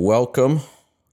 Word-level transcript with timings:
Welcome 0.00 0.60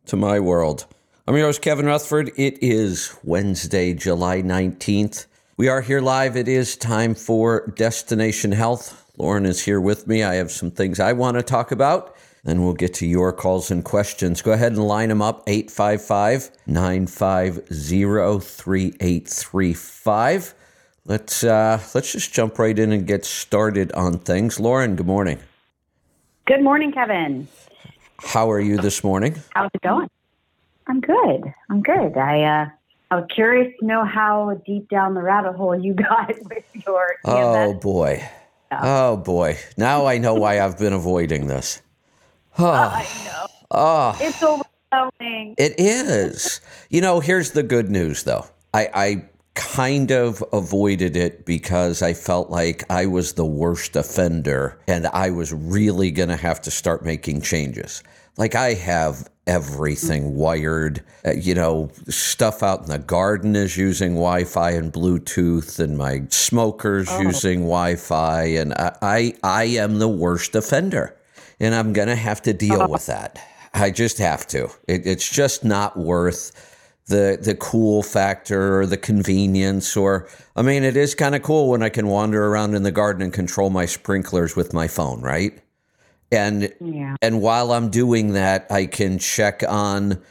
to 0.05 0.15
my 0.15 0.39
world. 0.39 0.85
I'm 1.27 1.35
your 1.35 1.47
host, 1.47 1.63
Kevin 1.63 1.87
Rutherford. 1.87 2.29
It 2.35 2.61
is 2.61 3.17
Wednesday, 3.23 3.95
July 3.95 4.43
19th. 4.43 5.25
We 5.57 5.67
are 5.67 5.81
here 5.81 6.01
live. 6.01 6.37
It 6.37 6.47
is 6.47 6.77
time 6.77 7.15
for 7.15 7.73
Destination 7.75 8.51
Health. 8.51 9.11
Lauren 9.17 9.47
is 9.47 9.65
here 9.65 9.81
with 9.81 10.05
me. 10.05 10.21
I 10.21 10.35
have 10.35 10.51
some 10.51 10.69
things 10.69 10.99
I 10.99 11.13
want 11.13 11.35
to 11.35 11.41
talk 11.41 11.71
about. 11.71 12.15
Then 12.43 12.63
we'll 12.63 12.73
get 12.73 12.93
to 12.95 13.07
your 13.07 13.33
calls 13.33 13.71
and 13.71 13.83
questions. 13.83 14.43
Go 14.43 14.51
ahead 14.51 14.73
and 14.73 14.87
line 14.87 15.09
them 15.09 15.23
up 15.23 15.41
855 15.47 16.51
950 16.67 18.39
3835. 18.39 20.53
Let's, 21.05 21.43
uh, 21.43 21.79
let's 21.95 22.11
just 22.11 22.31
jump 22.31 22.59
right 22.59 22.77
in 22.77 22.91
and 22.91 23.07
get 23.07 23.25
started 23.25 23.91
on 23.93 24.19
things. 24.19 24.59
Lauren, 24.59 24.95
good 24.95 25.07
morning. 25.07 25.39
Good 26.45 26.61
morning, 26.61 26.91
Kevin. 26.91 27.47
How 28.19 28.49
are 28.51 28.59
you 28.59 28.77
this 28.77 29.03
morning? 29.03 29.35
How's 29.51 29.71
it 29.73 29.81
going? 29.81 30.09
I'm 30.87 31.01
good. 31.01 31.53
I'm 31.69 31.81
good. 31.81 32.17
I 32.17 32.43
uh, 32.43 32.69
I 33.11 33.15
was 33.15 33.25
curious 33.33 33.73
to 33.79 33.85
know 33.85 34.05
how 34.05 34.59
deep 34.65 34.89
down 34.89 35.13
the 35.13 35.21
rabbit 35.21 35.55
hole 35.55 35.77
you 35.77 35.93
got 36.09 36.33
with 36.49 36.63
your. 36.85 37.15
Oh 37.25 37.73
boy. 37.73 38.27
Oh 38.71 39.17
boy. 39.17 39.57
Now 39.77 40.05
I 40.05 40.17
know 40.17 40.33
why 40.33 40.59
I've 40.59 40.77
been 40.77 40.93
avoiding 40.93 41.47
this. 41.47 41.81
Oh, 42.57 42.65
I 42.71 43.07
know. 43.25 43.45
Oh, 43.71 44.17
it's 44.19 44.41
overwhelming. 44.41 45.55
It 45.57 45.75
is. 45.77 46.61
You 46.89 47.01
know, 47.01 47.19
here's 47.19 47.51
the 47.51 47.63
good 47.63 47.89
news, 47.89 48.23
though. 48.23 48.45
I, 48.73 48.89
I 48.93 49.25
kind 49.55 50.11
of 50.11 50.43
avoided 50.53 51.15
it 51.15 51.45
because 51.45 52.01
I 52.01 52.13
felt 52.13 52.49
like 52.49 52.83
I 52.89 53.05
was 53.05 53.33
the 53.33 53.45
worst 53.45 53.95
offender 53.95 54.77
and 54.87 55.07
I 55.07 55.29
was 55.29 55.53
really 55.53 56.11
going 56.11 56.29
to 56.29 56.35
have 56.35 56.61
to 56.63 56.71
start 56.71 57.03
making 57.03 57.41
changes. 57.41 58.03
Like, 58.37 58.55
I 58.55 58.73
have 58.73 59.29
everything 59.47 60.35
wired. 60.35 61.03
Uh, 61.25 61.31
you 61.31 61.53
know, 61.53 61.91
stuff 62.09 62.63
out 62.63 62.81
in 62.81 62.87
the 62.87 62.99
garden 62.99 63.55
is 63.55 63.77
using 63.77 64.15
Wi 64.15 64.43
Fi 64.43 64.71
and 64.71 64.91
Bluetooth, 64.91 65.79
and 65.79 65.97
my 65.97 66.23
smoker's 66.29 67.07
oh. 67.09 67.21
using 67.21 67.61
Wi 67.61 67.95
Fi, 67.95 68.43
and 68.43 68.73
I, 68.73 68.97
I, 69.01 69.33
I 69.43 69.63
am 69.63 69.99
the 69.99 70.07
worst 70.07 70.55
offender 70.55 71.15
and 71.59 71.73
I'm 71.73 71.93
going 71.93 72.07
to 72.07 72.15
have 72.15 72.41
to 72.43 72.53
deal 72.53 72.81
uh-huh. 72.81 72.87
with 72.89 73.05
that. 73.07 73.39
I 73.73 73.91
just 73.91 74.17
have 74.19 74.47
to. 74.47 74.69
It, 74.87 75.05
it's 75.05 75.29
just 75.29 75.63
not 75.63 75.97
worth 75.97 76.71
the 77.07 77.37
the 77.39 77.53
cool 77.55 78.01
factor 78.01 78.79
or 78.79 78.87
the 78.87 78.97
convenience 78.97 79.95
or 79.95 80.27
I 80.55 80.63
mean 80.63 80.83
it 80.83 80.97
is 80.97 81.13
kind 81.13 81.35
of 81.35 81.43
cool 81.43 81.69
when 81.69 81.83
I 81.83 81.89
can 81.89 82.07
wander 82.07 82.47
around 82.47 82.73
in 82.73 82.81
the 82.81 82.91
garden 82.91 83.21
and 83.21 83.31
control 83.31 83.69
my 83.69 83.85
sprinklers 83.85 84.55
with 84.55 84.73
my 84.73 84.87
phone, 84.87 85.21
right? 85.21 85.59
And 86.35 86.73
yeah. 86.79 87.15
and 87.21 87.41
while 87.41 87.71
I'm 87.71 87.89
doing 87.89 88.33
that, 88.33 88.67
I 88.69 88.85
can 88.85 89.17
check 89.19 89.63
on 89.67 90.21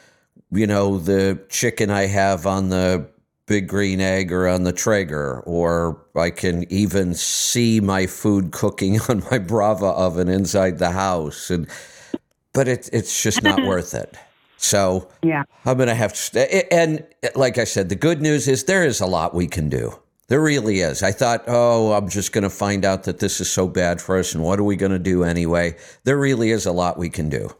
you 0.51 0.67
know 0.67 0.99
the 0.99 1.41
chicken 1.49 1.91
I 1.91 2.07
have 2.07 2.47
on 2.47 2.69
the 2.69 3.09
big 3.47 3.69
green 3.69 4.01
egg 4.01 4.33
or 4.33 4.49
on 4.49 4.65
the 4.65 4.73
Traeger, 4.73 5.41
or 5.41 6.01
I 6.17 6.31
can 6.31 6.71
even 6.73 7.15
see 7.15 7.81
my 7.81 8.07
food 8.07 8.53
cooking 8.53 9.01
on 9.09 9.23
my 9.31 9.39
Brava 9.39 9.87
oven 9.87 10.29
inside 10.29 10.79
the 10.79 10.91
house. 10.91 11.51
And 11.51 11.69
but 12.53 12.69
it, 12.69 12.89
it's 12.93 13.23
just 13.23 13.43
not 13.43 13.63
worth 13.67 13.95
it. 13.95 14.15
So 14.57 15.09
yeah, 15.23 15.45
I'm 15.67 15.77
gonna 15.77 15.95
have 15.95 16.15
to. 16.15 16.73
And 16.73 17.05
like 17.35 17.59
I 17.59 17.65
said, 17.65 17.89
the 17.89 17.97
good 17.97 18.23
news 18.23 18.49
is 18.49 18.65
there 18.65 18.85
is 18.85 19.01
a 19.01 19.07
lot 19.07 19.35
we 19.35 19.47
can 19.47 19.69
do. 19.69 19.99
There 20.29 20.41
really 20.41 20.81
is. 20.81 21.03
I 21.03 21.13
thought, 21.13 21.45
oh, 21.47 21.93
I'm 21.93 22.09
just 22.09 22.33
going 22.33 22.45
to 22.45 22.51
find 22.51 22.85
out 22.85 23.05
that 23.05 23.19
this 23.19 23.41
is 23.41 23.51
so 23.51 23.69
bad 23.69 24.01
for 24.01 24.19
us, 24.19 24.35
and 24.35 24.43
what 24.43 24.59
are 24.59 24.65
we 24.65 24.77
going 24.77 24.93
to 24.93 24.99
do 24.99 25.23
anyway? 25.23 25.77
There 26.05 26.17
really 26.17 26.51
is 26.51 26.65
a 26.65 26.73
lot 26.73 26.99
we 26.99 27.11
can 27.11 27.29
do. 27.29 27.55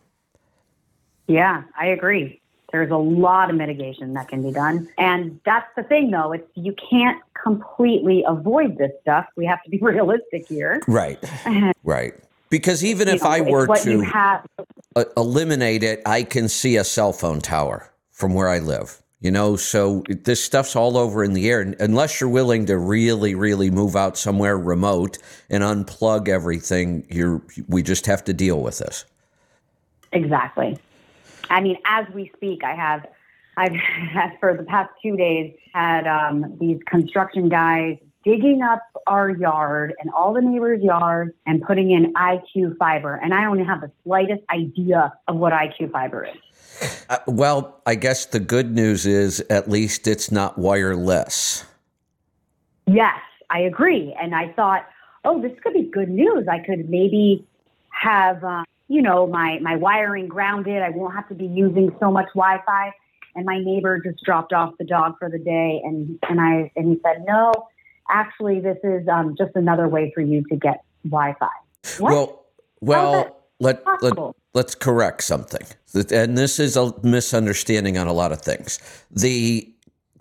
Yeah, 1.27 1.63
I 1.79 1.87
agree. 1.87 2.41
There's 2.73 2.91
a 2.91 2.97
lot 2.97 3.51
of 3.51 3.57
mitigation 3.57 4.15
that 4.15 4.29
can 4.29 4.43
be 4.43 4.51
done. 4.51 4.89
And 4.99 5.39
that's 5.45 5.69
the 5.77 5.85
thing, 5.85 6.11
though. 6.11 6.33
It's 6.33 6.49
you 6.55 6.75
can't 6.91 7.23
completely 7.41 8.25
avoid 8.27 8.79
this 8.79 8.91
stuff. 9.03 9.27
We 9.37 9.47
have 9.47 9.63
to 9.63 9.71
be 9.71 9.79
realistic 9.83 10.49
here. 10.49 10.83
Right. 10.89 11.23
right. 11.85 12.15
Because 12.51 12.85
even 12.85 13.09
if 13.09 13.23
know, 13.23 13.31
I 13.31 13.41
were 13.43 13.67
to 13.77 14.01
have- 14.01 14.47
eliminate 15.17 15.83
it, 15.83 16.03
I 16.07 16.23
can 16.23 16.49
see 16.49 16.77
a 16.77 16.85
cell 16.85 17.13
phone 17.13 17.41
tower 17.41 17.93
from 18.11 18.35
where 18.35 18.49
I 18.49 18.59
live. 18.59 19.03
You 19.25 19.31
know, 19.31 19.57
so 19.57 20.05
this 20.07 20.45
stuff's 20.45 20.77
all 20.77 20.99
over 20.99 21.25
in 21.25 21.33
the 21.33 21.49
air. 21.49 21.75
Unless 21.81 22.21
you're 22.21 22.29
willing 22.29 22.67
to 22.67 22.77
really, 22.77 23.35
really 23.35 23.71
move 23.71 23.97
out 23.97 24.19
somewhere 24.19 24.59
remote 24.59 25.17
and 25.49 25.65
unplug 25.65 26.29
everything, 26.29 27.07
you're 27.09 27.41
we 27.67 27.83
just 27.83 28.05
have 28.05 28.23
to 28.25 28.35
deal 28.35 28.61
with 28.61 28.81
this. 28.81 29.07
Exactly. 30.13 30.79
I 31.49 31.63
mean, 31.63 31.79
as 31.87 32.05
we 32.13 32.33
speak, 32.37 32.65
I 32.65 32.75
have, 32.75 33.07
I've 33.57 33.73
for 34.41 34.59
the 34.59 34.65
past 34.65 34.91
two 35.03 35.17
days 35.17 35.55
had 35.73 36.07
um, 36.07 36.59
these 36.61 36.81
construction 36.85 37.49
guys 37.49 37.97
digging 38.25 38.61
up 38.61 38.83
our 39.07 39.31
yard 39.31 39.95
and 40.01 40.11
all 40.11 40.35
the 40.35 40.43
neighbors' 40.43 40.83
yards 40.83 41.33
and 41.47 41.63
putting 41.63 41.93
in 41.93 42.13
IQ 42.13 42.77
fiber. 42.77 43.15
And 43.15 43.33
I 43.33 43.41
don't 43.45 43.65
have 43.65 43.81
the 43.81 43.91
slightest 44.05 44.43
idea 44.51 45.15
of 45.29 45.37
what 45.37 45.55
IQ 45.55 45.93
fiber 45.93 46.27
is. 46.27 46.37
Uh, 47.09 47.19
well, 47.27 47.81
I 47.87 47.95
guess 47.95 48.27
the 48.27 48.41
good 48.41 48.73
news 48.73 49.07
is 49.07 49.41
at 49.51 49.69
least 49.69 50.07
it's 50.07 50.31
not 50.31 50.59
wireless. 50.59 51.65
Yes, 52.87 53.19
I 53.51 53.61
agree. 53.61 54.15
And 54.21 54.35
I 54.35 54.53
thought, 54.53 54.87
oh, 55.25 55.41
this 55.41 55.53
could 55.63 55.75
be 55.75 55.83
good 55.83 56.09
news. 56.09 56.47
I 56.49 56.59
could 56.59 56.89
maybe 56.89 57.47
have 57.91 58.43
uh, 58.43 58.65
you 58.89 59.03
know, 59.03 59.27
my, 59.27 59.59
my 59.61 59.77
wiring 59.77 60.29
grounded. 60.29 60.83
I 60.83 60.91
won't 60.91 61.15
have 61.15 61.29
to 61.29 61.35
be 61.35 61.47
using 61.47 61.95
so 62.01 62.11
much 62.11 62.27
Wi-Fi. 62.35 62.93
And 63.37 63.45
my 63.45 63.59
neighbor 63.59 64.01
just 64.05 64.23
dropped 64.25 64.53
off 64.53 64.75
the 64.79 64.85
dog 64.85 65.15
for 65.19 65.29
the 65.29 65.41
day, 65.41 65.81
and 65.83 66.21
and 66.29 66.41
I 66.41 66.71
and 66.77 66.91
he 66.91 67.01
said, 67.03 67.25
no, 67.27 67.53
actually, 68.09 68.61
this 68.61 68.79
is 68.85 69.09
um, 69.09 69.35
just 69.37 69.51
another 69.57 69.89
way 69.89 70.13
for 70.15 70.21
you 70.21 70.45
to 70.51 70.55
get 70.55 70.85
Wi-Fi. 71.03 71.49
What? 71.99 72.13
Well, 72.13 72.45
well, 72.81 73.37
let, 73.61 73.83
let 74.03 74.15
let's 74.53 74.75
correct 74.75 75.23
something, 75.23 75.67
and 75.95 76.37
this 76.37 76.59
is 76.59 76.77
a 76.77 76.93
misunderstanding 77.03 77.99
on 77.99 78.07
a 78.07 78.13
lot 78.13 78.33
of 78.33 78.41
things. 78.41 78.79
The 79.11 79.73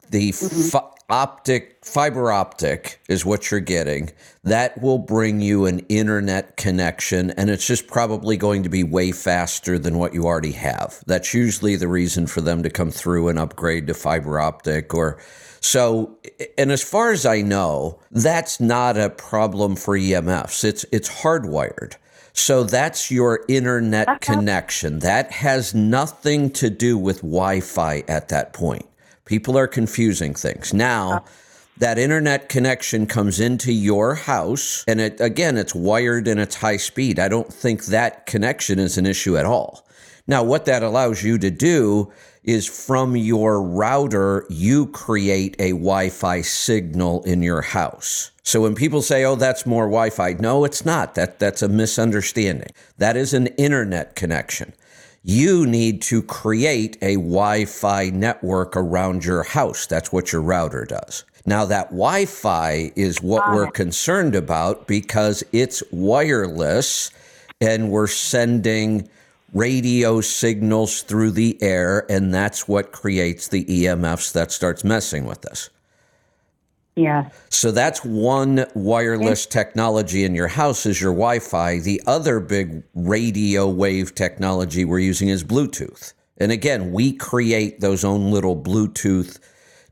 the 0.09 0.29
mm-hmm. 0.29 0.77
optic 1.09 1.79
fiber 1.83 2.31
optic 2.31 3.01
is 3.09 3.25
what 3.25 3.49
you're 3.49 3.59
getting. 3.59 4.11
That 4.43 4.79
will 4.81 4.99
bring 4.99 5.41
you 5.41 5.66
an 5.66 5.79
internet 5.89 6.55
connection 6.55 7.31
and 7.31 7.49
it's 7.49 7.66
just 7.66 7.88
probably 7.88 8.38
going 8.38 8.61
to 8.63 8.69
be 8.69 8.83
way 8.83 9.11
faster 9.11 9.79
than 9.79 9.97
what 9.97 10.13
you 10.13 10.25
already 10.25 10.51
have. 10.51 11.03
That's 11.07 11.33
usually 11.33 11.75
the 11.75 11.88
reason 11.88 12.27
for 12.27 12.41
them 12.41 12.61
to 12.61 12.69
come 12.69 12.91
through 12.91 13.29
and 13.29 13.39
upgrade 13.39 13.88
to 13.88 13.95
fiber 13.95 14.39
optic 14.39 14.93
or 14.93 15.19
so 15.63 16.17
and 16.57 16.72
as 16.72 16.83
far 16.83 17.11
as 17.11 17.25
i 17.25 17.41
know 17.41 17.97
that's 18.11 18.59
not 18.59 18.97
a 18.97 19.09
problem 19.09 19.77
for 19.77 19.97
emfs 19.97 20.63
it's 20.66 20.85
it's 20.91 21.09
hardwired 21.09 21.95
so 22.33 22.63
that's 22.63 23.09
your 23.11 23.45
internet 23.47 24.07
uh-huh. 24.07 24.17
connection 24.19 24.99
that 24.99 25.31
has 25.31 25.73
nothing 25.73 26.49
to 26.49 26.69
do 26.69 26.97
with 26.97 27.17
wi-fi 27.17 28.03
at 28.07 28.29
that 28.29 28.53
point 28.53 28.85
People 29.25 29.57
are 29.57 29.67
confusing 29.67 30.33
things. 30.33 30.73
Now, 30.73 31.23
that 31.77 31.97
internet 31.97 32.49
connection 32.49 33.07
comes 33.07 33.39
into 33.39 33.72
your 33.72 34.16
house, 34.16 34.83
and 34.88 34.99
it 34.99 35.19
again, 35.19 35.57
it's 35.57 35.73
wired 35.73 36.27
and 36.27 36.39
it's 36.39 36.55
high 36.55 36.77
speed. 36.77 37.19
I 37.19 37.29
don't 37.29 37.51
think 37.51 37.85
that 37.85 38.25
connection 38.25 38.79
is 38.79 38.97
an 38.97 39.05
issue 39.05 39.38
at 39.38 39.45
all. 39.45 39.85
Now, 40.27 40.43
what 40.43 40.66
that 40.66 40.83
allows 40.83 41.23
you 41.23 41.38
to 41.38 41.49
do 41.49 42.11
is 42.43 42.67
from 42.67 43.15
your 43.15 43.61
router, 43.61 44.45
you 44.49 44.87
create 44.87 45.55
a 45.59 45.71
Wi 45.71 46.09
Fi 46.09 46.41
signal 46.41 47.23
in 47.23 47.41
your 47.41 47.61
house. 47.61 48.31
So 48.43 48.61
when 48.61 48.75
people 48.75 49.01
say, 49.01 49.23
oh, 49.23 49.35
that's 49.35 49.65
more 49.65 49.85
Wi 49.85 50.09
Fi, 50.09 50.33
no, 50.33 50.65
it's 50.65 50.85
not. 50.85 51.15
That, 51.15 51.39
that's 51.39 51.61
a 51.61 51.69
misunderstanding. 51.69 52.69
That 52.97 53.15
is 53.15 53.33
an 53.33 53.47
internet 53.47 54.15
connection 54.15 54.73
you 55.23 55.65
need 55.65 56.01
to 56.01 56.21
create 56.21 56.97
a 57.01 57.16
Wi 57.16 57.66
Fi 57.66 58.09
network 58.09 58.75
around 58.75 59.23
your 59.23 59.43
house. 59.43 59.87
That's 59.87 60.11
what 60.11 60.34
your 60.34 60.41
router 60.41 60.85
does. 60.85 61.23
Now, 61.46 61.66
that 61.66 61.89
Wi 61.89 62.25
Fi 62.25 62.91
is 62.96 63.22
what 63.22 63.49
we're 63.51 63.67
ah. 63.67 63.72
concerned 63.72 64.35
about 64.35 64.87
because 64.87 65.43
it's 65.51 65.81
wireless 65.91 67.11
and 67.61 67.89
we're 67.89 68.07
sending 68.07 69.09
radio 69.53 70.20
signals 70.22 71.02
through 71.03 71.32
the 71.32 71.61
air, 71.61 72.05
and 72.09 72.34
that's 72.34 72.67
what 72.67 72.91
creates 72.91 73.47
the 73.47 73.64
EMFs 73.66 74.34
that 74.34 74.52
starts 74.52 74.84
messing 74.84 75.26
with 75.26 75.46
us. 75.46 75.70
Yeah. 76.96 77.29
So 77.50 77.72
that's 77.72 78.03
one 78.05 78.66
wireless 78.76 79.46
technology 79.46 80.23
in 80.23 80.35
your 80.35 80.47
house 80.47 80.85
is 80.85 81.02
your 81.02 81.14
Wi-Fi. 81.14 81.79
The 81.79 82.02
other 82.05 82.40
big 82.40 82.84
radio 82.94 83.67
wave 83.67 84.14
technology 84.14 84.85
we're 84.85 85.00
using 85.00 85.29
is 85.29 85.44
Bluetooth. 85.44 86.14
And 86.38 86.52
again, 86.52 86.91
we 86.91 87.14
create 87.14 87.79
those 87.79 88.03
own 88.03 88.32
little 88.32 88.56
Bluetooth 88.56 89.40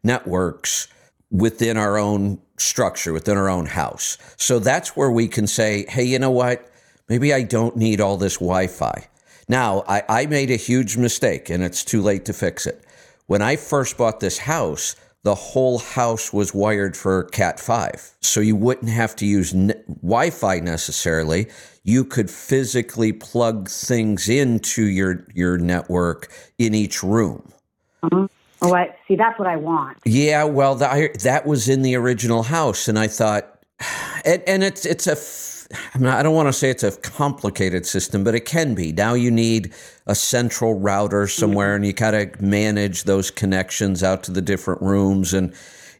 networks 0.04 0.88
within 1.31 1.78
our 1.78 1.98
own 1.98 2.40
structure, 2.57 3.14
within 3.14 3.38
our 3.38 3.50
own 3.50 3.66
house. 3.66 4.18
So 4.38 4.60
that's 4.60 4.96
where 4.96 5.12
we 5.12 5.28
can 5.28 5.48
say, 5.48 5.86
hey, 5.88 6.04
you 6.04 6.19
know 6.19 6.31
what? 6.31 6.69
Maybe 7.10 7.34
I 7.34 7.44
don't 7.44 7.75
need 7.78 8.00
all 8.00 8.18
this 8.18 8.36
Wi 8.36 8.68
Fi. 8.68 9.07
Now, 9.51 9.83
I, 9.86 10.03
I 10.07 10.25
made 10.27 10.50
a 10.50 10.56
huge 10.56 10.95
mistake 10.95 11.50
and 11.50 11.62
it's 11.62 11.83
too 11.83 12.01
late 12.01 12.24
to 12.24 12.31
fix 12.31 12.65
it. 12.65 12.86
When 13.27 13.42
I 13.42 13.57
first 13.57 13.98
bought 13.98 14.21
this 14.21 14.38
house, 14.38 14.95
the 15.24 15.36
whole 15.36 15.77
house 15.77 16.31
was 16.31 16.53
wired 16.53 16.95
for 16.95 17.25
Cat 17.25 17.59
5. 17.59 18.15
So 18.21 18.39
you 18.39 18.56
wouldn't 18.56 18.89
have 18.89 19.13
to 19.18 19.25
use 19.25 19.53
ne- 19.53 19.74
Wi 19.88 20.30
Fi 20.30 20.62
necessarily. 20.62 21.48
You 21.83 22.06
could 22.06 22.30
physically 22.30 23.12
plug 23.12 23.68
things 23.69 24.30
into 24.30 24.83
your, 24.83 25.27
your 25.33 25.57
network 25.57 26.31
in 26.57 26.74
each 26.74 27.04
room. 27.04 27.51
Mm-hmm. 28.04 28.27
Oh, 28.62 28.74
I, 28.74 28.95
see, 29.06 29.18
that's 29.18 29.38
what 29.38 29.50
I 29.50 29.57
want. 29.57 29.97
Yeah, 30.06 30.45
well, 30.45 30.75
the, 30.75 30.89
I, 30.89 31.09
that 31.24 31.45
was 31.45 31.68
in 31.68 31.81
the 31.81 31.95
original 31.95 32.44
house. 32.44 32.88
And 32.88 32.97
I 32.97 33.07
thought, 33.07 33.59
and, 34.25 34.42
and 34.47 34.63
it's, 34.63 34.86
it's 34.86 35.07
a 35.07 35.18
I, 35.94 35.97
mean, 35.97 36.07
I 36.07 36.23
don't 36.23 36.35
want 36.35 36.47
to 36.47 36.53
say 36.53 36.69
it's 36.69 36.83
a 36.83 36.91
complicated 36.91 37.85
system, 37.85 38.23
but 38.23 38.35
it 38.35 38.45
can 38.45 38.75
be. 38.75 38.91
Now 38.91 39.13
you 39.13 39.31
need 39.31 39.73
a 40.07 40.15
central 40.15 40.79
router 40.79 41.27
somewhere, 41.27 41.75
and 41.75 41.85
you 41.85 41.94
got 41.94 42.12
to 42.12 42.31
manage 42.39 43.03
those 43.03 43.31
connections 43.31 44.03
out 44.03 44.23
to 44.23 44.31
the 44.31 44.41
different 44.41 44.81
rooms 44.81 45.33
and. 45.33 45.53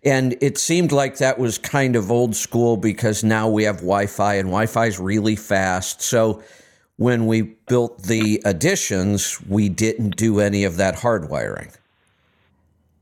And 0.04 0.36
it 0.42 0.58
seemed 0.58 0.92
like 0.92 1.18
that 1.18 1.38
was 1.38 1.60
kind 1.60 1.96
of 1.96 2.10
old 2.10 2.36
school 2.36 2.76
because 2.76 3.24
now 3.24 3.48
we 3.48 3.66
have 3.66 3.82
Wi 3.82 4.08
Fi 4.08 4.34
and 4.34 4.48
Wi 4.48 4.66
Fi 4.66 4.88
is 4.88 4.98
really 4.98 5.36
fast. 5.36 6.02
So 6.02 6.42
when 6.98 7.28
we 7.28 7.42
built 7.42 8.02
the 8.02 8.42
additions, 8.44 9.40
we 9.48 9.70
didn't 9.70 10.16
do 10.16 10.40
any 10.40 10.64
of 10.64 10.78
that 10.78 10.96
hardwiring. 10.96 11.76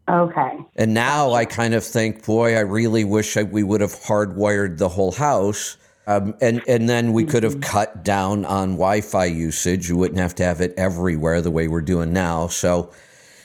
Okay. 0.09 0.57
And 0.75 0.93
now 0.93 1.33
I 1.33 1.45
kind 1.45 1.73
of 1.73 1.83
think, 1.83 2.25
boy, 2.25 2.55
I 2.55 2.61
really 2.61 3.03
wish 3.03 3.37
I, 3.37 3.43
we 3.43 3.61
would 3.63 3.81
have 3.81 3.93
hardwired 3.93 4.77
the 4.77 4.89
whole 4.89 5.11
house 5.11 5.77
um, 6.09 6.33
and 6.41 6.63
and 6.67 6.89
then 6.89 7.13
we 7.13 7.23
could 7.23 7.43
have 7.43 7.53
mm-hmm. 7.53 7.71
cut 7.71 8.03
down 8.03 8.43
on 8.43 8.71
Wi-Fi 8.71 9.25
usage. 9.25 9.89
You 9.89 9.95
wouldn't 9.95 10.19
have 10.19 10.33
to 10.35 10.43
have 10.43 10.59
it 10.59 10.73
everywhere 10.75 11.39
the 11.39 11.51
way 11.51 11.67
we're 11.67 11.81
doing 11.81 12.11
now. 12.11 12.47
So 12.47 12.91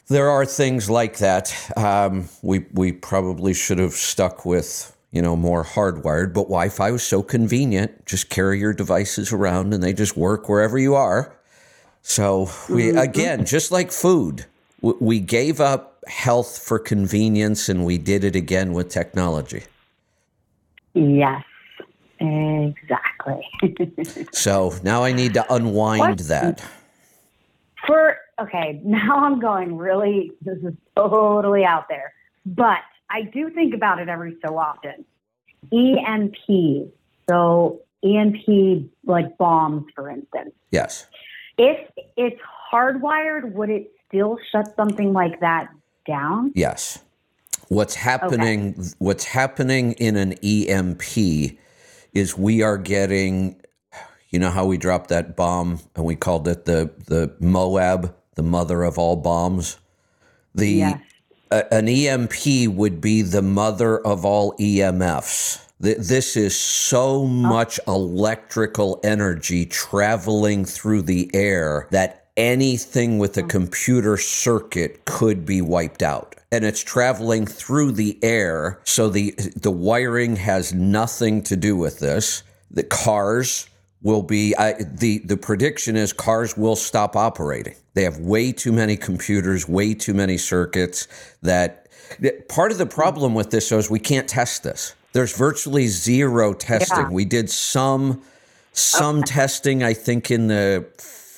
there 0.08 0.30
are 0.30 0.46
things 0.46 0.88
like 0.88 1.18
that. 1.18 1.54
Um, 1.76 2.30
we 2.40 2.64
we 2.72 2.92
probably 2.92 3.52
should 3.52 3.78
have 3.78 3.92
stuck 3.92 4.46
with 4.46 4.96
you 5.12 5.20
know 5.20 5.36
more 5.36 5.62
hardwired, 5.62 6.32
but 6.32 6.44
Wi-Fi 6.44 6.90
was 6.90 7.02
so 7.02 7.22
convenient. 7.22 8.06
Just 8.06 8.30
carry 8.30 8.58
your 8.60 8.72
devices 8.72 9.30
around, 9.30 9.74
and 9.74 9.82
they 9.82 9.92
just 9.92 10.16
work 10.16 10.48
wherever 10.48 10.78
you 10.78 10.94
are. 10.94 11.36
So 12.00 12.48
we 12.70 12.84
mm-hmm. 12.84 12.96
again, 12.96 13.44
just 13.44 13.72
like 13.72 13.92
food, 13.92 14.46
we 14.80 15.20
gave 15.20 15.60
up 15.60 16.02
health 16.08 16.58
for 16.58 16.78
convenience, 16.78 17.68
and 17.68 17.84
we 17.84 17.98
did 17.98 18.24
it 18.24 18.34
again 18.34 18.72
with 18.72 18.88
technology. 18.88 19.64
Yes. 20.94 21.44
Exactly. 22.20 23.46
so 24.32 24.74
now 24.82 25.04
I 25.04 25.12
need 25.12 25.34
to 25.34 25.52
unwind 25.52 26.00
what? 26.00 26.18
that. 26.28 26.64
For 27.86 28.16
okay, 28.40 28.80
now 28.84 29.24
I'm 29.24 29.40
going 29.40 29.76
really. 29.76 30.32
This 30.42 30.58
is 30.58 30.74
totally 30.96 31.64
out 31.64 31.88
there, 31.88 32.14
but 32.46 32.78
I 33.10 33.22
do 33.22 33.50
think 33.50 33.74
about 33.74 34.00
it 34.00 34.08
every 34.08 34.36
so 34.44 34.58
often. 34.58 35.04
EMP. 35.72 36.92
So 37.28 37.80
EMP, 38.02 38.90
like 39.04 39.36
bombs, 39.38 39.86
for 39.94 40.10
instance. 40.10 40.52
Yes. 40.70 41.06
If 41.56 41.88
it's 42.16 42.40
hardwired, 42.72 43.52
would 43.52 43.70
it 43.70 43.92
still 44.08 44.38
shut 44.50 44.74
something 44.76 45.12
like 45.12 45.40
that 45.40 45.68
down? 46.06 46.52
Yes. 46.54 46.98
What's 47.68 47.94
happening? 47.94 48.74
Okay. 48.78 48.88
What's 48.98 49.24
happening 49.24 49.92
in 49.92 50.16
an 50.16 50.34
EMP 50.42 51.58
is 52.14 52.38
we 52.38 52.62
are 52.62 52.78
getting 52.78 53.60
you 54.30 54.40
know 54.40 54.50
how 54.50 54.66
we 54.66 54.78
dropped 54.78 55.10
that 55.10 55.36
bomb 55.36 55.78
and 55.94 56.04
we 56.04 56.16
called 56.16 56.48
it 56.48 56.64
the 56.64 56.90
the 57.06 57.32
Moab, 57.38 58.14
the 58.34 58.42
mother 58.42 58.82
of 58.82 58.98
all 58.98 59.16
bombs? 59.16 59.78
The 60.54 60.68
yes. 60.68 61.00
an 61.50 61.88
EMP 61.88 62.72
would 62.74 63.00
be 63.00 63.22
the 63.22 63.42
mother 63.42 63.98
of 63.98 64.24
all 64.24 64.56
EMFs. 64.58 65.60
This 65.78 66.36
is 66.36 66.58
so 66.58 67.24
uh-huh. 67.24 67.26
much 67.26 67.78
electrical 67.86 69.00
energy 69.04 69.66
traveling 69.66 70.64
through 70.64 71.02
the 71.02 71.30
air 71.34 71.88
that 71.90 72.23
anything 72.36 73.18
with 73.18 73.36
a 73.36 73.42
mm. 73.42 73.48
computer 73.48 74.16
circuit 74.16 75.04
could 75.04 75.46
be 75.46 75.60
wiped 75.60 76.02
out 76.02 76.34
and 76.54 76.64
it's 76.64 76.84
traveling 76.84 77.46
through 77.46 77.90
the 77.90 78.16
air. 78.22 78.80
So 78.84 79.08
the 79.08 79.32
the 79.56 79.72
wiring 79.72 80.36
has 80.36 80.72
nothing 80.72 81.42
to 81.44 81.56
do 81.56 81.76
with 81.76 81.98
this. 81.98 82.44
The 82.70 82.84
cars 82.84 83.68
will 84.02 84.22
be 84.22 84.54
I, 84.56 84.74
the 84.74 85.18
the 85.18 85.36
prediction 85.36 85.96
is 85.96 86.12
cars 86.12 86.56
will 86.56 86.76
stop 86.76 87.16
operating. 87.16 87.74
They 87.94 88.04
have 88.04 88.18
way 88.18 88.52
too 88.52 88.72
many 88.72 88.96
computers, 88.96 89.68
way 89.68 89.94
too 89.94 90.14
many 90.14 90.38
circuits. 90.38 91.08
That 91.42 91.88
part 92.48 92.70
of 92.70 92.78
the 92.78 92.86
mm. 92.86 92.90
problem 92.90 93.34
with 93.34 93.50
this 93.50 93.72
is 93.72 93.90
we 93.90 93.98
can't 93.98 94.28
test 94.28 94.62
this. 94.62 94.94
There's 95.12 95.36
virtually 95.36 95.88
zero 95.88 96.52
testing. 96.52 96.98
Yeah. 96.98 97.10
We 97.10 97.24
did 97.24 97.50
some 97.50 98.22
some 98.72 99.18
okay. 99.18 99.26
testing, 99.26 99.82
I 99.82 99.94
think, 99.94 100.30
in 100.30 100.46
the 100.48 100.84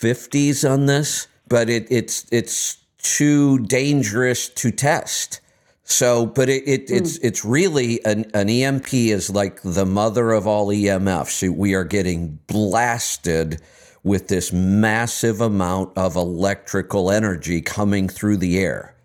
50s 0.00 0.68
on 0.68 0.86
this, 0.86 1.26
but 1.48 1.70
it, 1.70 1.86
it's 1.90 2.26
it's 2.30 2.78
too 2.98 3.60
dangerous 3.60 4.48
to 4.48 4.70
test. 4.70 5.40
So, 5.84 6.26
but 6.26 6.48
it, 6.48 6.64
it 6.66 6.88
mm. 6.88 6.96
it's 6.96 7.16
it's 7.18 7.44
really 7.44 8.04
an, 8.04 8.30
an 8.34 8.48
EMP 8.48 8.92
is 8.92 9.30
like 9.30 9.62
the 9.62 9.86
mother 9.86 10.32
of 10.32 10.46
all 10.46 10.68
EMFs. 10.68 11.48
We 11.48 11.74
are 11.74 11.84
getting 11.84 12.38
blasted 12.46 13.60
with 14.02 14.28
this 14.28 14.52
massive 14.52 15.40
amount 15.40 15.96
of 15.96 16.16
electrical 16.16 17.10
energy 17.10 17.60
coming 17.60 18.08
through 18.08 18.38
the 18.38 18.58
air, 18.58 18.96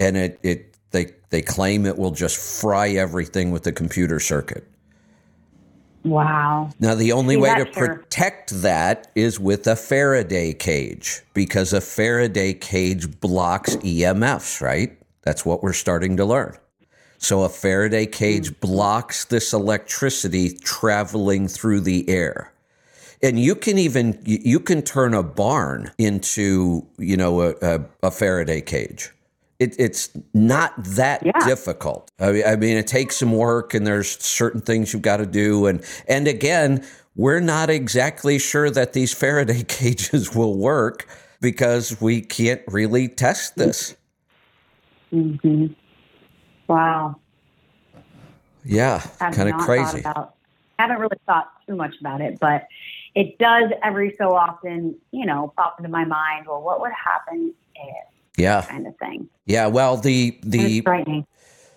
and 0.00 0.16
it 0.16 0.40
it 0.42 0.74
they 0.90 1.12
they 1.30 1.42
claim 1.42 1.86
it 1.86 1.98
will 1.98 2.10
just 2.10 2.36
fry 2.60 2.88
everything 2.90 3.50
with 3.50 3.64
the 3.64 3.72
computer 3.72 4.18
circuit. 4.18 4.66
Wow. 6.04 6.70
Now, 6.80 6.94
the 6.94 7.12
only 7.12 7.36
See, 7.36 7.40
way 7.40 7.54
to 7.54 7.72
sure. 7.72 7.96
protect 7.96 8.62
that 8.62 9.08
is 9.14 9.38
with 9.38 9.66
a 9.66 9.76
Faraday 9.76 10.52
cage 10.52 11.22
because 11.32 11.72
a 11.72 11.80
Faraday 11.80 12.54
cage 12.54 13.20
blocks 13.20 13.76
EMFs, 13.76 14.60
right? 14.60 14.98
That's 15.22 15.46
what 15.46 15.62
we're 15.62 15.72
starting 15.72 16.16
to 16.16 16.24
learn. 16.24 16.56
So, 17.18 17.42
a 17.42 17.48
Faraday 17.48 18.06
cage 18.06 18.50
mm-hmm. 18.50 18.66
blocks 18.66 19.24
this 19.24 19.52
electricity 19.52 20.50
traveling 20.50 21.46
through 21.46 21.80
the 21.80 22.08
air. 22.08 22.52
And 23.22 23.38
you 23.38 23.54
can 23.54 23.78
even 23.78 24.18
you 24.24 24.58
can 24.58 24.82
turn 24.82 25.14
a 25.14 25.22
barn 25.22 25.92
into 25.98 26.84
you 26.98 27.16
know 27.16 27.42
a, 27.42 27.54
a, 27.62 27.84
a 28.02 28.10
Faraday 28.10 28.60
cage 28.60 29.12
it, 29.62 29.76
it's 29.78 30.10
not 30.34 30.72
that 30.84 31.24
yeah. 31.24 31.32
difficult. 31.44 32.10
I 32.18 32.32
mean, 32.32 32.42
I 32.46 32.56
mean, 32.56 32.76
it 32.76 32.86
takes 32.86 33.16
some 33.16 33.32
work, 33.32 33.74
and 33.74 33.86
there's 33.86 34.20
certain 34.22 34.60
things 34.60 34.92
you've 34.92 35.02
got 35.02 35.18
to 35.18 35.26
do, 35.26 35.66
and 35.66 35.82
and 36.08 36.26
again, 36.26 36.84
we're 37.14 37.40
not 37.40 37.70
exactly 37.70 38.38
sure 38.38 38.70
that 38.70 38.92
these 38.92 39.12
Faraday 39.12 39.62
cages 39.68 40.34
will 40.34 40.56
work 40.56 41.08
because 41.40 42.00
we 42.00 42.20
can't 42.20 42.62
really 42.68 43.08
test 43.08 43.56
this. 43.56 43.96
Mm-hmm. 45.12 45.66
Wow. 46.68 47.16
Yeah, 48.64 49.00
kind 49.18 49.48
of 49.48 49.56
crazy. 49.58 50.00
About, 50.00 50.34
I 50.78 50.82
haven't 50.82 50.98
really 50.98 51.18
thought 51.26 51.50
too 51.66 51.74
much 51.74 51.94
about 52.00 52.20
it, 52.20 52.38
but 52.40 52.66
it 53.14 53.38
does 53.38 53.70
every 53.82 54.14
so 54.16 54.34
often, 54.34 54.96
you 55.10 55.26
know, 55.26 55.52
pop 55.56 55.78
into 55.78 55.90
my 55.90 56.04
mind. 56.04 56.46
Well, 56.46 56.62
what 56.62 56.80
would 56.80 56.92
happen 56.92 57.52
if? 57.74 58.11
Yeah. 58.36 58.62
kind 58.62 58.86
of 58.86 58.96
thing. 58.98 59.28
Yeah 59.46 59.66
well 59.66 59.96
the 59.96 60.38
the 60.42 60.84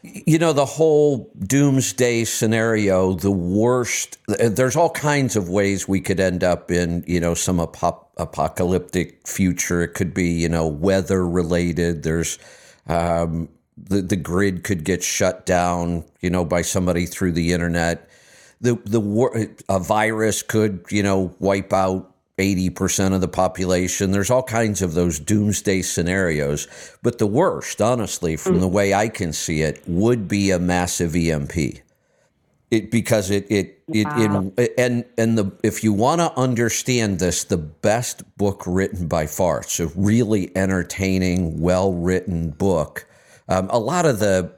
you 0.04 0.38
know 0.38 0.54
the 0.54 0.66
whole 0.66 1.32
doomsday 1.40 2.24
scenario 2.26 3.14
the 3.14 3.32
worst 3.32 4.20
there's 4.28 4.76
all 4.76 4.92
kinds 4.92 5.36
of 5.36 5.50
ways 5.50 5.88
we 5.88 6.00
could 6.00 6.20
end 6.20 6.44
up 6.44 6.70
in 6.70 7.04
you 7.08 7.20
know 7.20 7.34
some 7.34 7.60
ap- 7.60 8.06
apocalyptic 8.18 9.28
future. 9.28 9.84
It 9.84 9.90
could 9.90 10.14
be 10.14 10.30
you 10.30 10.50
know 10.50 10.68
weather 10.68 11.28
related. 11.28 12.04
There's 12.04 12.40
um, 12.88 13.50
the 13.78 14.02
the 14.02 14.16
grid 14.16 14.64
could 14.64 14.84
get 14.84 15.04
shut 15.04 15.46
down 15.46 16.06
you 16.22 16.30
know 16.30 16.46
by 16.46 16.62
somebody 16.62 17.06
through 17.06 17.34
the 17.34 17.54
internet. 17.54 18.10
The 18.62 18.76
the 18.86 19.56
a 19.70 19.80
virus 19.80 20.44
could 20.44 20.86
you 20.90 21.04
know 21.04 21.36
wipe 21.40 21.74
out 21.74 22.15
80% 22.38 23.14
of 23.14 23.22
the 23.22 23.28
population. 23.28 24.12
There's 24.12 24.30
all 24.30 24.44
kinds 24.44 24.82
of 24.82 24.94
those 24.94 25.20
doomsday 25.20 25.82
scenarios. 25.82 26.68
But 27.02 27.18
the 27.18 27.28
worst, 27.28 27.82
honestly, 27.82 28.36
from 28.36 28.60
the 28.60 28.68
way 28.68 28.94
I 28.94 29.08
can 29.08 29.32
see 29.32 29.62
it, 29.62 29.82
would 29.88 30.28
be 30.28 30.52
a 30.52 30.60
massive 30.60 31.16
EMP. 31.16 31.56
It, 32.72 32.92
because 32.92 33.30
it 33.30 33.46
it, 33.50 33.84
wow. 33.88 34.52
it, 34.58 34.74
and 34.78 35.06
and 35.18 35.38
the 35.38 35.52
if 35.64 35.84
you 35.84 35.94
want 35.94 36.20
to 36.20 36.34
understand 36.34 37.20
this, 37.20 37.44
the 37.44 37.58
best 37.58 38.24
book 38.38 38.64
written 38.66 39.08
by 39.08 39.28
far. 39.28 39.60
It's 39.60 39.80
a 39.80 39.88
really 39.96 40.52
entertaining, 40.58 41.62
well 41.62 41.94
written 41.94 42.50
book. 42.50 43.08
Um, 43.48 43.70
a 43.70 43.80
lot 43.80 44.06
of 44.06 44.20
the 44.20 44.52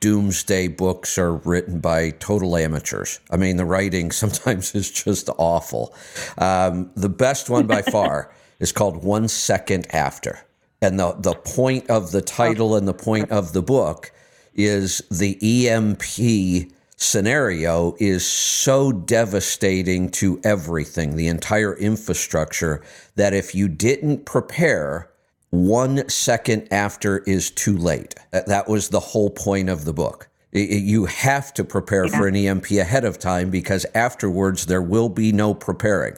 doomsday 0.00 0.68
books 0.68 1.18
are 1.18 1.34
written 1.34 1.80
by 1.80 2.10
total 2.10 2.56
amateurs. 2.56 3.20
I 3.30 3.36
mean, 3.36 3.56
the 3.56 3.64
writing 3.64 4.10
sometimes 4.22 4.74
is 4.74 4.90
just 4.90 5.28
awful. 5.38 5.94
Um, 6.38 6.90
the 6.94 7.08
best 7.08 7.50
one 7.50 7.66
by 7.66 7.82
far 7.92 8.32
is 8.58 8.72
called 8.72 9.02
One 9.04 9.28
Second 9.28 9.86
After. 9.94 10.40
And 10.80 10.98
the, 10.98 11.12
the 11.12 11.34
point 11.34 11.90
of 11.90 12.12
the 12.12 12.22
title 12.22 12.76
and 12.76 12.86
the 12.86 12.94
point 12.94 13.30
of 13.30 13.52
the 13.52 13.62
book 13.62 14.12
is 14.54 15.02
the 15.10 15.68
EMP 15.68 16.72
scenario 16.96 17.94
is 17.98 18.26
so 18.26 18.90
devastating 18.90 20.10
to 20.10 20.40
everything, 20.44 21.16
the 21.16 21.28
entire 21.28 21.74
infrastructure, 21.76 22.82
that 23.14 23.32
if 23.32 23.54
you 23.54 23.68
didn't 23.68 24.24
prepare, 24.24 25.08
one 25.50 26.08
second 26.08 26.68
after 26.70 27.18
is 27.18 27.50
too 27.50 27.76
late. 27.76 28.14
That 28.32 28.68
was 28.68 28.90
the 28.90 29.00
whole 29.00 29.30
point 29.30 29.68
of 29.68 29.84
the 29.84 29.92
book. 29.92 30.28
You 30.52 31.06
have 31.06 31.52
to 31.54 31.64
prepare 31.64 32.06
yeah. 32.06 32.16
for 32.16 32.26
an 32.26 32.36
EMP 32.36 32.70
ahead 32.72 33.04
of 33.04 33.18
time 33.18 33.50
because 33.50 33.86
afterwards 33.94 34.66
there 34.66 34.82
will 34.82 35.08
be 35.08 35.32
no 35.32 35.54
preparing. 35.54 36.16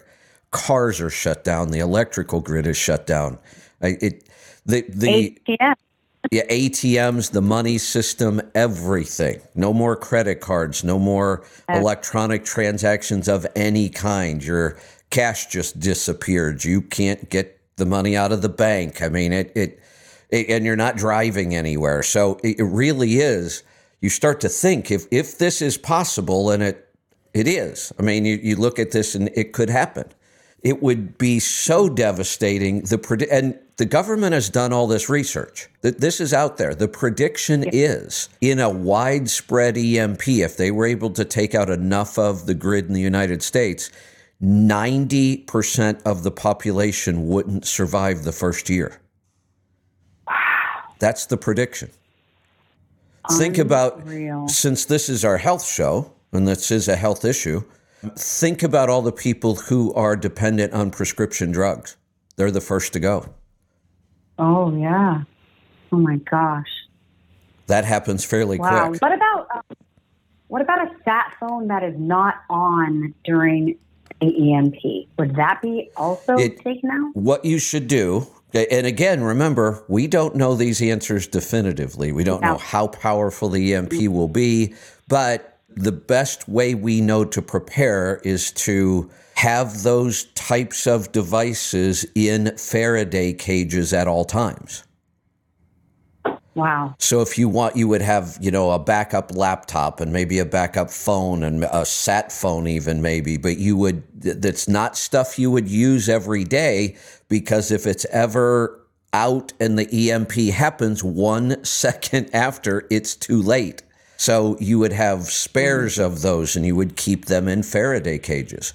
Cars 0.50 1.00
are 1.00 1.10
shut 1.10 1.44
down. 1.44 1.70
The 1.70 1.78
electrical 1.80 2.40
grid 2.40 2.66
is 2.66 2.76
shut 2.76 3.06
down. 3.06 3.38
It, 3.80 4.28
the 4.66 4.84
the 4.88 5.38
ATM. 5.48 5.74
yeah 6.30 6.46
ATMs, 6.46 7.32
the 7.32 7.40
money 7.40 7.78
system, 7.78 8.40
everything. 8.54 9.40
No 9.54 9.72
more 9.72 9.96
credit 9.96 10.40
cards. 10.40 10.84
No 10.84 10.98
more 10.98 11.44
electronic 11.68 12.44
transactions 12.44 13.28
of 13.28 13.46
any 13.56 13.88
kind. 13.88 14.44
Your 14.44 14.76
cash 15.10 15.46
just 15.46 15.80
disappeared. 15.80 16.64
You 16.64 16.82
can't 16.82 17.28
get 17.30 17.59
the 17.80 17.86
money 17.86 18.16
out 18.16 18.30
of 18.30 18.42
the 18.42 18.48
bank. 18.48 19.02
I 19.02 19.08
mean, 19.08 19.32
it, 19.32 19.50
it, 19.56 19.80
it 20.30 20.48
and 20.48 20.64
you're 20.64 20.76
not 20.76 20.96
driving 20.96 21.56
anywhere. 21.56 22.04
So 22.04 22.38
it, 22.44 22.60
it 22.60 22.64
really 22.64 23.14
is. 23.14 23.64
You 24.00 24.08
start 24.08 24.40
to 24.42 24.48
think 24.48 24.92
if 24.92 25.06
if 25.10 25.36
this 25.38 25.60
is 25.60 25.76
possible, 25.76 26.52
and 26.52 26.62
it 26.62 26.88
it 27.34 27.48
is. 27.48 27.92
I 27.98 28.02
mean, 28.02 28.24
you, 28.24 28.38
you 28.42 28.56
look 28.56 28.78
at 28.78 28.92
this 28.92 29.14
and 29.14 29.28
it 29.34 29.52
could 29.52 29.70
happen. 29.70 30.12
It 30.62 30.82
would 30.82 31.16
be 31.16 31.38
so 31.40 31.88
devastating. 31.88 32.82
The 32.82 33.28
and 33.30 33.58
the 33.78 33.86
government 33.86 34.34
has 34.34 34.50
done 34.50 34.72
all 34.72 34.86
this 34.86 35.08
research. 35.08 35.68
That 35.80 36.00
this 36.00 36.20
is 36.20 36.34
out 36.34 36.58
there. 36.58 36.74
The 36.74 36.88
prediction 36.88 37.64
is 37.72 38.28
in 38.40 38.58
a 38.58 38.68
widespread 38.68 39.78
EMP, 39.78 40.28
if 40.28 40.56
they 40.56 40.70
were 40.70 40.86
able 40.86 41.10
to 41.10 41.24
take 41.24 41.54
out 41.54 41.70
enough 41.70 42.18
of 42.18 42.46
the 42.46 42.54
grid 42.54 42.88
in 42.88 42.92
the 42.92 43.00
United 43.00 43.42
States, 43.42 43.90
90% 44.42 46.02
of 46.04 46.22
the 46.22 46.30
population 46.30 47.28
wouldn't 47.28 47.66
survive 47.66 48.24
the 48.24 48.32
first 48.32 48.70
year. 48.70 49.00
Wow. 50.26 50.94
That's 50.98 51.26
the 51.26 51.36
prediction. 51.36 51.90
Unreal. 53.28 53.38
Think 53.38 53.58
about, 53.58 54.08
since 54.50 54.86
this 54.86 55.08
is 55.08 55.24
our 55.24 55.36
health 55.36 55.66
show 55.66 56.12
and 56.32 56.48
this 56.48 56.70
is 56.70 56.88
a 56.88 56.96
health 56.96 57.24
issue, 57.24 57.62
think 58.16 58.62
about 58.62 58.88
all 58.88 59.02
the 59.02 59.12
people 59.12 59.56
who 59.56 59.92
are 59.92 60.16
dependent 60.16 60.72
on 60.72 60.90
prescription 60.90 61.52
drugs. 61.52 61.96
They're 62.36 62.50
the 62.50 62.62
first 62.62 62.94
to 62.94 63.00
go. 63.00 63.34
Oh, 64.38 64.74
yeah. 64.74 65.24
Oh, 65.92 65.98
my 65.98 66.16
gosh. 66.16 66.70
That 67.66 67.84
happens 67.84 68.24
fairly 68.24 68.58
wow. 68.58 68.88
quick. 68.88 69.02
What 69.02 69.12
about, 69.12 69.48
um, 69.54 69.76
what 70.48 70.62
about 70.62 70.86
a 70.86 70.90
sat 71.04 71.34
phone 71.38 71.68
that 71.68 71.82
is 71.82 71.94
not 71.98 72.36
on 72.48 73.14
during 73.22 73.76
EMP. 74.26 75.08
Would 75.18 75.36
that 75.36 75.60
be 75.62 75.90
also 75.96 76.36
it, 76.36 76.62
taken 76.62 76.90
out? 76.90 77.14
What 77.14 77.44
you 77.44 77.58
should 77.58 77.88
do, 77.88 78.26
and 78.52 78.86
again, 78.86 79.22
remember, 79.22 79.84
we 79.88 80.06
don't 80.06 80.34
know 80.34 80.54
these 80.54 80.82
answers 80.82 81.26
definitively. 81.26 82.12
We 82.12 82.24
don't 82.24 82.42
no. 82.42 82.52
know 82.52 82.58
how 82.58 82.88
powerful 82.88 83.48
the 83.48 83.74
EMP 83.74 84.08
will 84.08 84.28
be, 84.28 84.74
but 85.08 85.58
the 85.76 85.92
best 85.92 86.48
way 86.48 86.74
we 86.74 87.00
know 87.00 87.24
to 87.24 87.40
prepare 87.40 88.20
is 88.24 88.50
to 88.52 89.10
have 89.34 89.82
those 89.82 90.24
types 90.34 90.86
of 90.86 91.12
devices 91.12 92.04
in 92.14 92.56
Faraday 92.56 93.32
cages 93.32 93.92
at 93.92 94.08
all 94.08 94.24
times. 94.24 94.84
Wow. 96.54 96.94
So 96.98 97.20
if 97.20 97.38
you 97.38 97.48
want, 97.48 97.76
you 97.76 97.86
would 97.88 98.02
have, 98.02 98.36
you 98.40 98.50
know, 98.50 98.72
a 98.72 98.78
backup 98.78 99.34
laptop 99.34 100.00
and 100.00 100.12
maybe 100.12 100.40
a 100.40 100.44
backup 100.44 100.90
phone 100.90 101.44
and 101.44 101.64
a 101.64 101.86
sat 101.86 102.32
phone, 102.32 102.66
even 102.66 103.00
maybe, 103.00 103.36
but 103.36 103.58
you 103.58 103.76
would, 103.76 104.02
that's 104.20 104.68
not 104.68 104.96
stuff 104.96 105.38
you 105.38 105.50
would 105.50 105.68
use 105.68 106.08
every 106.08 106.44
day 106.44 106.96
because 107.28 107.70
if 107.70 107.86
it's 107.86 108.04
ever 108.06 108.80
out 109.12 109.52
and 109.60 109.78
the 109.78 110.10
EMP 110.10 110.32
happens 110.52 111.04
one 111.04 111.64
second 111.64 112.30
after, 112.34 112.86
it's 112.90 113.14
too 113.14 113.40
late. 113.40 113.82
So 114.16 114.58
you 114.60 114.78
would 114.80 114.92
have 114.92 115.30
spares 115.30 115.98
of 115.98 116.20
those 116.20 116.56
and 116.56 116.66
you 116.66 116.76
would 116.76 116.96
keep 116.96 117.26
them 117.26 117.48
in 117.48 117.62
Faraday 117.62 118.18
cages. 118.18 118.74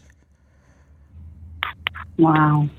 Wow. 2.17 2.70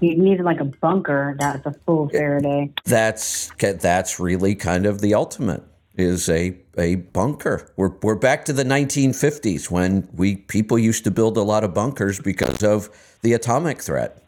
You 0.00 0.16
needed 0.16 0.44
like 0.44 0.60
a 0.60 0.64
bunker 0.64 1.36
that's 1.38 1.64
a 1.66 1.72
full 1.84 2.08
Faraday. 2.08 2.72
That's 2.84 3.50
that's 3.58 4.18
really 4.18 4.54
kind 4.54 4.86
of 4.86 5.00
the 5.00 5.14
ultimate 5.14 5.62
is 5.96 6.28
a 6.28 6.56
a 6.78 6.96
bunker. 6.96 7.70
We're 7.76 7.92
we're 8.02 8.14
back 8.14 8.44
to 8.46 8.52
the 8.52 8.64
1950s 8.64 9.70
when 9.70 10.08
we 10.14 10.36
people 10.36 10.78
used 10.78 11.04
to 11.04 11.10
build 11.10 11.36
a 11.36 11.42
lot 11.42 11.64
of 11.64 11.74
bunkers 11.74 12.20
because 12.20 12.62
of 12.62 12.88
the 13.22 13.34
atomic 13.34 13.82
threat. 13.82 14.22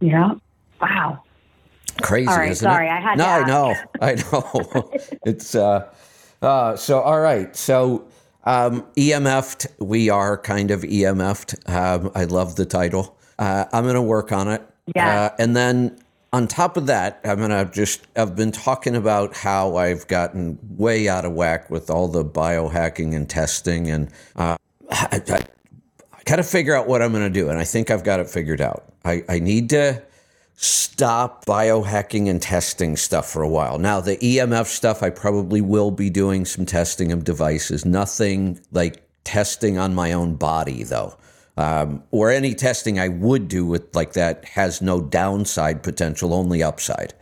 Yeah. 0.00 0.34
Wow. 0.80 1.22
Crazy, 2.02 2.28
all 2.28 2.36
right, 2.36 2.50
isn't 2.50 2.64
sorry, 2.64 2.86
it? 2.86 2.90
I 2.90 3.00
had 3.00 3.18
no, 3.18 3.24
I 3.24 3.44
know, 3.44 3.74
I 4.00 4.14
know. 4.14 4.90
it's 5.26 5.54
uh, 5.54 5.92
uh, 6.42 6.76
so 6.76 7.00
all 7.00 7.20
right. 7.20 7.54
So 7.56 8.06
um, 8.44 8.86
EMF'd, 8.96 9.66
we 9.80 10.08
are 10.08 10.38
kind 10.38 10.70
of 10.70 10.82
EMF'd. 10.82 11.68
Um, 11.68 12.12
I 12.14 12.24
love 12.24 12.54
the 12.54 12.64
title. 12.64 13.17
Uh, 13.38 13.64
I'm 13.72 13.84
going 13.84 13.94
to 13.94 14.02
work 14.02 14.32
on 14.32 14.48
it. 14.48 14.62
Yeah. 14.94 15.22
Uh, 15.22 15.36
and 15.38 15.56
then 15.56 15.98
on 16.32 16.48
top 16.48 16.76
of 16.76 16.86
that, 16.86 17.20
I'm 17.24 17.38
going 17.38 17.50
to 17.50 17.70
just, 17.72 18.06
I've 18.16 18.36
been 18.36 18.52
talking 18.52 18.96
about 18.96 19.36
how 19.36 19.76
I've 19.76 20.06
gotten 20.08 20.58
way 20.76 21.08
out 21.08 21.24
of 21.24 21.32
whack 21.32 21.70
with 21.70 21.88
all 21.88 22.08
the 22.08 22.24
biohacking 22.24 23.14
and 23.14 23.28
testing. 23.28 23.90
And 23.90 24.10
uh, 24.36 24.56
I, 24.90 25.22
I, 25.28 25.36
I 25.36 26.22
got 26.24 26.36
to 26.36 26.42
figure 26.42 26.74
out 26.74 26.88
what 26.88 27.00
I'm 27.00 27.12
going 27.12 27.24
to 27.24 27.30
do. 27.30 27.48
And 27.48 27.58
I 27.58 27.64
think 27.64 27.90
I've 27.90 28.04
got 28.04 28.20
it 28.20 28.28
figured 28.28 28.60
out. 28.60 28.92
I, 29.04 29.22
I 29.28 29.38
need 29.38 29.70
to 29.70 30.02
stop 30.56 31.44
biohacking 31.44 32.28
and 32.28 32.42
testing 32.42 32.96
stuff 32.96 33.30
for 33.30 33.42
a 33.42 33.48
while. 33.48 33.78
Now, 33.78 34.00
the 34.00 34.16
EMF 34.16 34.66
stuff, 34.66 35.02
I 35.02 35.10
probably 35.10 35.60
will 35.60 35.92
be 35.92 36.10
doing 36.10 36.44
some 36.44 36.66
testing 36.66 37.12
of 37.12 37.22
devices, 37.22 37.84
nothing 37.84 38.60
like 38.72 39.02
testing 39.22 39.78
on 39.78 39.94
my 39.94 40.12
own 40.12 40.34
body, 40.34 40.82
though 40.82 41.16
um, 41.58 42.04
or 42.12 42.30
any 42.30 42.54
testing 42.54 43.00
I 43.00 43.08
would 43.08 43.48
do 43.48 43.66
with 43.66 43.94
like 43.94 44.12
that 44.12 44.44
has 44.44 44.80
no 44.80 45.00
downside 45.00 45.82
potential, 45.82 46.32
only 46.32 46.62
upside. 46.62 47.14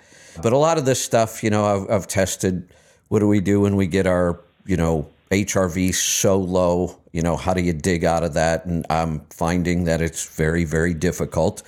But 0.43 0.53
a 0.53 0.59
lot 0.59 0.77
of 0.77 0.85
this 0.85 1.03
stuff, 1.03 1.43
you 1.43 1.49
know, 1.49 1.65
I've, 1.65 1.91
I've 1.91 2.07
tested. 2.07 2.69
What 3.09 3.21
do 3.21 3.29
we 3.29 3.41
do 3.41 3.63
when 3.63 3.77
we 3.77 3.87
get 3.87 4.07
our, 4.07 4.39
you 4.67 4.77
know, 4.77 5.09
HRV 5.31 5.95
so 5.95 6.37
low? 6.37 6.99
You 7.13 7.23
know, 7.23 7.39
how 7.39 7.55
do 7.55 7.63
you 7.63 7.73
dig 7.73 8.05
out 8.05 8.23
of 8.23 8.35
that? 8.35 8.67
And 8.67 8.85
I'm 8.91 9.21
finding 9.31 9.85
that 9.85 10.03
it's 10.03 10.27
very, 10.37 10.65
very 10.65 10.93
difficult. 10.93 11.63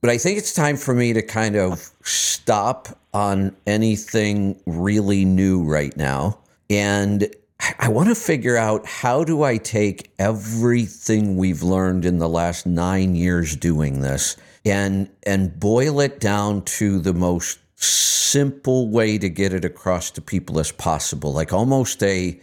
But 0.00 0.10
I 0.10 0.18
think 0.18 0.36
it's 0.36 0.52
time 0.52 0.76
for 0.76 0.94
me 0.94 1.12
to 1.12 1.22
kind 1.22 1.54
of 1.54 1.90
stop 2.02 2.88
on 3.12 3.54
anything 3.68 4.60
really 4.66 5.24
new 5.24 5.62
right 5.62 5.96
now 5.96 6.38
and 6.68 7.32
I 7.78 7.88
want 7.88 8.08
to 8.08 8.14
figure 8.14 8.56
out 8.56 8.86
how 8.86 9.24
do 9.24 9.42
I 9.42 9.56
take 9.56 10.10
everything 10.18 11.36
we've 11.36 11.62
learned 11.62 12.04
in 12.04 12.18
the 12.18 12.28
last 12.28 12.66
nine 12.66 13.14
years 13.14 13.56
doing 13.56 14.00
this 14.00 14.36
and 14.64 15.08
and 15.26 15.58
boil 15.58 16.00
it 16.00 16.20
down 16.20 16.62
to 16.62 16.98
the 16.98 17.12
most 17.12 17.58
simple 17.76 18.88
way 18.88 19.18
to 19.18 19.28
get 19.28 19.52
it 19.52 19.64
across 19.64 20.10
to 20.12 20.20
people 20.20 20.58
as 20.58 20.72
possible, 20.72 21.32
like 21.32 21.52
almost 21.52 22.02
a 22.02 22.38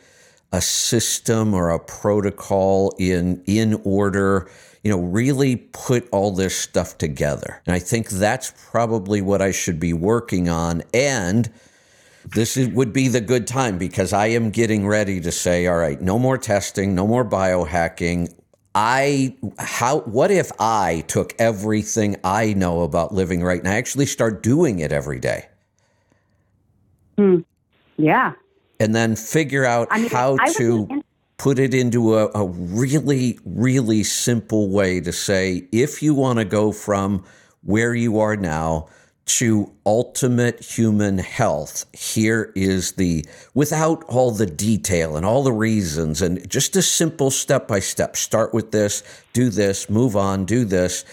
a 0.52 0.62
system 0.62 1.54
or 1.54 1.70
a 1.70 1.80
protocol 1.80 2.94
in 3.00 3.42
in 3.46 3.80
order 3.84 4.50
you 4.84 4.92
know 4.92 5.00
really 5.00 5.56
put 5.56 6.08
all 6.12 6.32
this 6.32 6.56
stuff 6.56 6.98
together. 6.98 7.62
And 7.66 7.76
i 7.76 7.80
think 7.80 8.10
that's 8.10 8.54
probably 8.72 9.22
what 9.22 9.42
i 9.42 9.52
should 9.52 9.80
be 9.80 9.94
working 9.94 10.50
on. 10.50 10.84
And 10.94 11.50
this 12.26 12.58
is, 12.58 12.70
would 12.70 12.94
be 12.94 13.08
the 13.08 13.22
good 13.22 13.48
time 13.48 13.78
because 13.78 14.14
I 14.14 14.28
am 14.28 14.50
getting 14.52 14.88
ready 14.88 15.20
to 15.22 15.32
say, 15.32 15.68
all 15.68 15.78
right, 15.78 16.00
no 16.00 16.20
more 16.20 16.38
testing, 16.38 16.96
no 16.96 17.08
more 17.08 17.26
biohacking. 17.26 18.34
I 18.74 19.36
how 19.60 20.00
what 20.02 20.32
if 20.32 20.50
I 20.60 21.04
took 21.08 21.34
everything 21.40 22.16
I 22.24 22.54
know 22.54 22.84
about 22.84 23.14
living 23.14 23.44
right 23.44 23.60
and 23.60 23.68
I 23.68 23.76
actually 23.76 24.06
start 24.06 24.42
doing 24.42 24.80
it 24.80 24.94
every 24.94 25.20
day? 25.20 25.48
Hmm. 27.18 27.40
Yeah. 27.98 28.34
And 28.80 28.96
then 28.96 29.16
figure 29.16 29.66
out 29.66 29.90
I 29.92 30.00
mean, 30.00 30.10
how 30.10 30.38
to 30.38 31.04
put 31.38 31.60
it 31.60 31.74
into 31.74 32.18
a, 32.18 32.30
a 32.34 32.46
really, 32.46 33.40
really 33.46 34.04
simple 34.04 34.70
way 34.70 35.02
to 35.02 35.12
say 35.12 35.68
if 35.72 36.02
you 36.02 36.14
want 36.14 36.40
to 36.40 36.46
go 36.46 36.72
from 36.72 37.24
where 37.64 37.94
you 37.94 38.20
are 38.20 38.36
now 38.36 38.88
to 39.38 39.72
ultimate 39.86 40.60
human 40.60 41.18
health, 41.18 41.86
here 41.94 42.52
is 42.56 42.94
the, 42.94 43.26
without 43.54 44.04
all 44.06 44.32
the 44.32 44.46
detail 44.46 45.16
and 45.16 45.26
all 45.26 45.44
the 45.44 45.52
reasons, 45.52 46.22
and 46.22 46.50
just 46.50 46.76
a 46.76 46.82
simple 46.82 47.32
step 47.32 47.68
by 47.68 47.80
step 47.80 48.16
start 48.16 48.54
with 48.54 48.72
this, 48.72 49.04
do 49.34 49.50
this, 49.50 49.90
move 49.90 50.16
on, 50.16 50.46
do 50.46 50.66
this. 50.66 51.06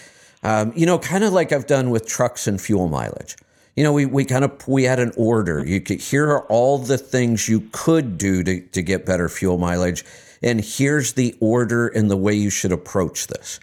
Um, 0.43 0.73
you 0.75 0.85
know, 0.85 0.99
kind 0.99 1.23
of 1.23 1.33
like 1.33 1.51
I've 1.51 1.67
done 1.67 1.89
with 1.89 2.07
trucks 2.07 2.47
and 2.47 2.59
fuel 2.59 2.87
mileage. 2.87 3.35
You 3.75 3.83
know, 3.83 3.93
we, 3.93 4.05
we 4.05 4.25
kind 4.25 4.43
of 4.43 4.67
we 4.67 4.83
had 4.83 4.99
an 4.99 5.13
order. 5.15 5.65
You 5.65 5.79
could 5.79 6.01
here 6.01 6.27
are 6.27 6.45
all 6.47 6.77
the 6.79 6.97
things 6.97 7.47
you 7.47 7.69
could 7.71 8.17
do 8.17 8.43
to, 8.43 8.59
to 8.59 8.81
get 8.81 9.05
better 9.05 9.29
fuel 9.29 9.57
mileage, 9.57 10.03
and 10.41 10.59
here's 10.59 11.13
the 11.13 11.35
order 11.39 11.87
and 11.87 12.09
the 12.09 12.17
way 12.17 12.33
you 12.33 12.49
should 12.49 12.71
approach 12.71 13.27
this. 13.27 13.59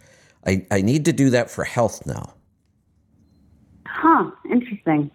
I, 0.47 0.65
I 0.71 0.81
need 0.81 1.05
to 1.07 1.13
do 1.13 1.31
that 1.31 1.51
for 1.51 1.65
health 1.65 2.07
now. 2.07 2.36
Huh, 3.97 4.31
interesting. 4.51 5.11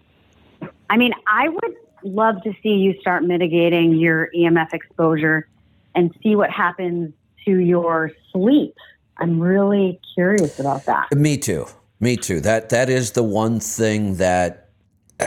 I 0.90 0.98
mean, 0.98 1.14
I 1.28 1.50
would 1.50 1.76
love 2.04 2.42
to 2.44 2.54
see 2.64 2.70
you 2.70 3.00
start 3.00 3.24
mitigating 3.24 3.94
your 3.94 4.30
EMF 4.36 4.74
exposure 4.74 5.48
and 5.94 6.12
see 6.24 6.36
what 6.36 6.50
happens 6.50 7.14
to 7.46 7.60
your 7.60 8.12
sleep. 8.32 8.76
I'm 9.18 9.40
really 9.40 10.00
curious 10.16 10.60
about 10.60 10.86
that. 10.86 11.16
Me 11.16 11.38
too. 11.38 11.68
Me 12.00 12.18
too. 12.18 12.40
That 12.42 12.70
that 12.70 12.90
is 12.90 13.12
the 13.12 13.22
one 13.22 13.60
thing 13.60 14.16
that 14.16 14.70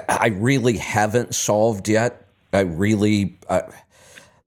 I 0.08 0.28
really 0.37 0.76
haven't 0.76 1.32
solved 1.37 1.88
yet. 1.88 2.26
I 2.52 2.61
really 2.61 3.38
uh, 3.49 3.62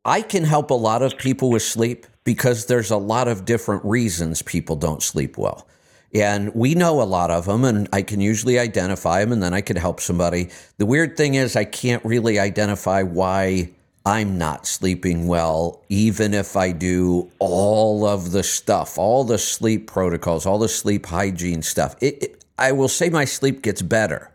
I 0.04 0.22
can 0.22 0.44
help 0.44 0.70
a 0.70 0.74
lot 0.74 1.02
of 1.02 1.18
people 1.18 1.50
with 1.50 1.64
sleep 1.64 2.08
because 2.26 2.66
there's 2.66 2.92
a 2.92 2.98
lot 2.98 3.30
of 3.30 3.46
different 3.46 3.86
reasons 3.86 4.42
people 4.42 4.76
don't 4.76 5.02
sleep 5.02 5.38
well. 5.38 5.66
And 6.14 6.54
we 6.56 6.74
know 6.74 7.02
a 7.02 7.04
lot 7.04 7.32
of 7.32 7.46
them, 7.46 7.66
and 7.66 7.90
I 7.92 8.02
can 8.02 8.22
usually 8.22 8.58
identify 8.58 9.20
them, 9.20 9.34
and 9.34 9.44
then 9.44 9.54
I 9.54 9.62
can 9.62 9.76
help 9.76 10.00
somebody. 10.00 10.50
The 10.78 10.86
weird 10.86 11.18
thing 11.18 11.36
is, 11.36 11.56
I 11.56 11.66
can't 11.66 12.04
really 12.06 12.40
identify 12.40 13.04
why 13.04 13.72
I'm 14.06 14.38
not 14.38 14.66
sleeping 14.66 15.28
well, 15.28 15.84
even 15.90 16.34
if 16.34 16.56
I 16.56 16.72
do 16.72 17.30
all 17.40 18.06
of 18.06 18.32
the 18.32 18.42
stuff, 18.42 18.98
all 18.98 19.26
the 19.26 19.38
sleep 19.38 19.88
protocols, 19.88 20.46
all 20.46 20.60
the 20.60 20.70
sleep 20.70 21.06
hygiene 21.06 21.62
stuff. 21.62 21.96
It, 22.00 22.24
it, 22.24 22.46
I 22.58 22.72
will 22.72 22.88
say 22.88 23.10
my 23.10 23.26
sleep 23.26 23.62
gets 23.62 23.82
better, 23.82 24.32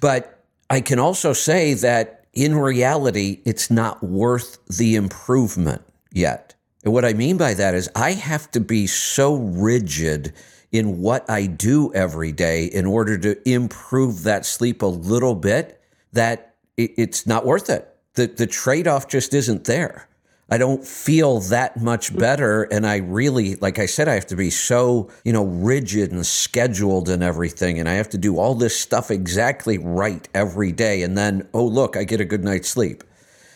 but 0.00 0.42
I 0.70 0.80
can 0.80 0.98
also 0.98 1.34
say 1.34 1.74
that 1.74 2.24
in 2.32 2.54
reality, 2.54 3.40
it's 3.44 3.70
not 3.70 4.02
worth 4.02 4.58
the 4.68 4.94
improvement 4.94 5.82
yet. 6.12 6.54
And 6.84 6.94
what 6.94 7.04
I 7.04 7.12
mean 7.12 7.36
by 7.36 7.54
that 7.54 7.74
is 7.74 7.90
I 7.94 8.12
have 8.12 8.50
to 8.52 8.60
be 8.60 8.86
so 8.86 9.34
rigid 9.34 10.32
in 10.72 11.00
what 11.00 11.28
I 11.28 11.46
do 11.46 11.92
every 11.94 12.32
day 12.32 12.66
in 12.66 12.86
order 12.86 13.18
to 13.18 13.48
improve 13.48 14.22
that 14.22 14.46
sleep 14.46 14.82
a 14.82 14.86
little 14.86 15.34
bit 15.34 15.80
that 16.12 16.54
it's 16.76 17.26
not 17.26 17.44
worth 17.44 17.68
it. 17.68 17.88
The, 18.14 18.26
the 18.26 18.46
trade 18.46 18.86
off 18.86 19.08
just 19.08 19.34
isn't 19.34 19.64
there. 19.64 20.08
I 20.52 20.58
don't 20.58 20.84
feel 20.84 21.38
that 21.40 21.80
much 21.80 22.16
better. 22.16 22.64
And 22.64 22.84
I 22.84 22.96
really, 22.96 23.54
like 23.56 23.78
I 23.78 23.86
said, 23.86 24.08
I 24.08 24.14
have 24.14 24.26
to 24.28 24.36
be 24.36 24.50
so, 24.50 25.08
you 25.24 25.32
know, 25.32 25.44
rigid 25.44 26.10
and 26.10 26.26
scheduled 26.26 27.08
and 27.08 27.22
everything. 27.22 27.78
And 27.78 27.88
I 27.88 27.92
have 27.92 28.08
to 28.10 28.18
do 28.18 28.36
all 28.36 28.56
this 28.56 28.76
stuff 28.78 29.12
exactly 29.12 29.78
right 29.78 30.28
every 30.34 30.72
day. 30.72 31.02
And 31.02 31.16
then, 31.16 31.48
oh, 31.54 31.64
look, 31.64 31.96
I 31.96 32.02
get 32.02 32.20
a 32.20 32.24
good 32.24 32.42
night's 32.42 32.68
sleep. 32.68 33.04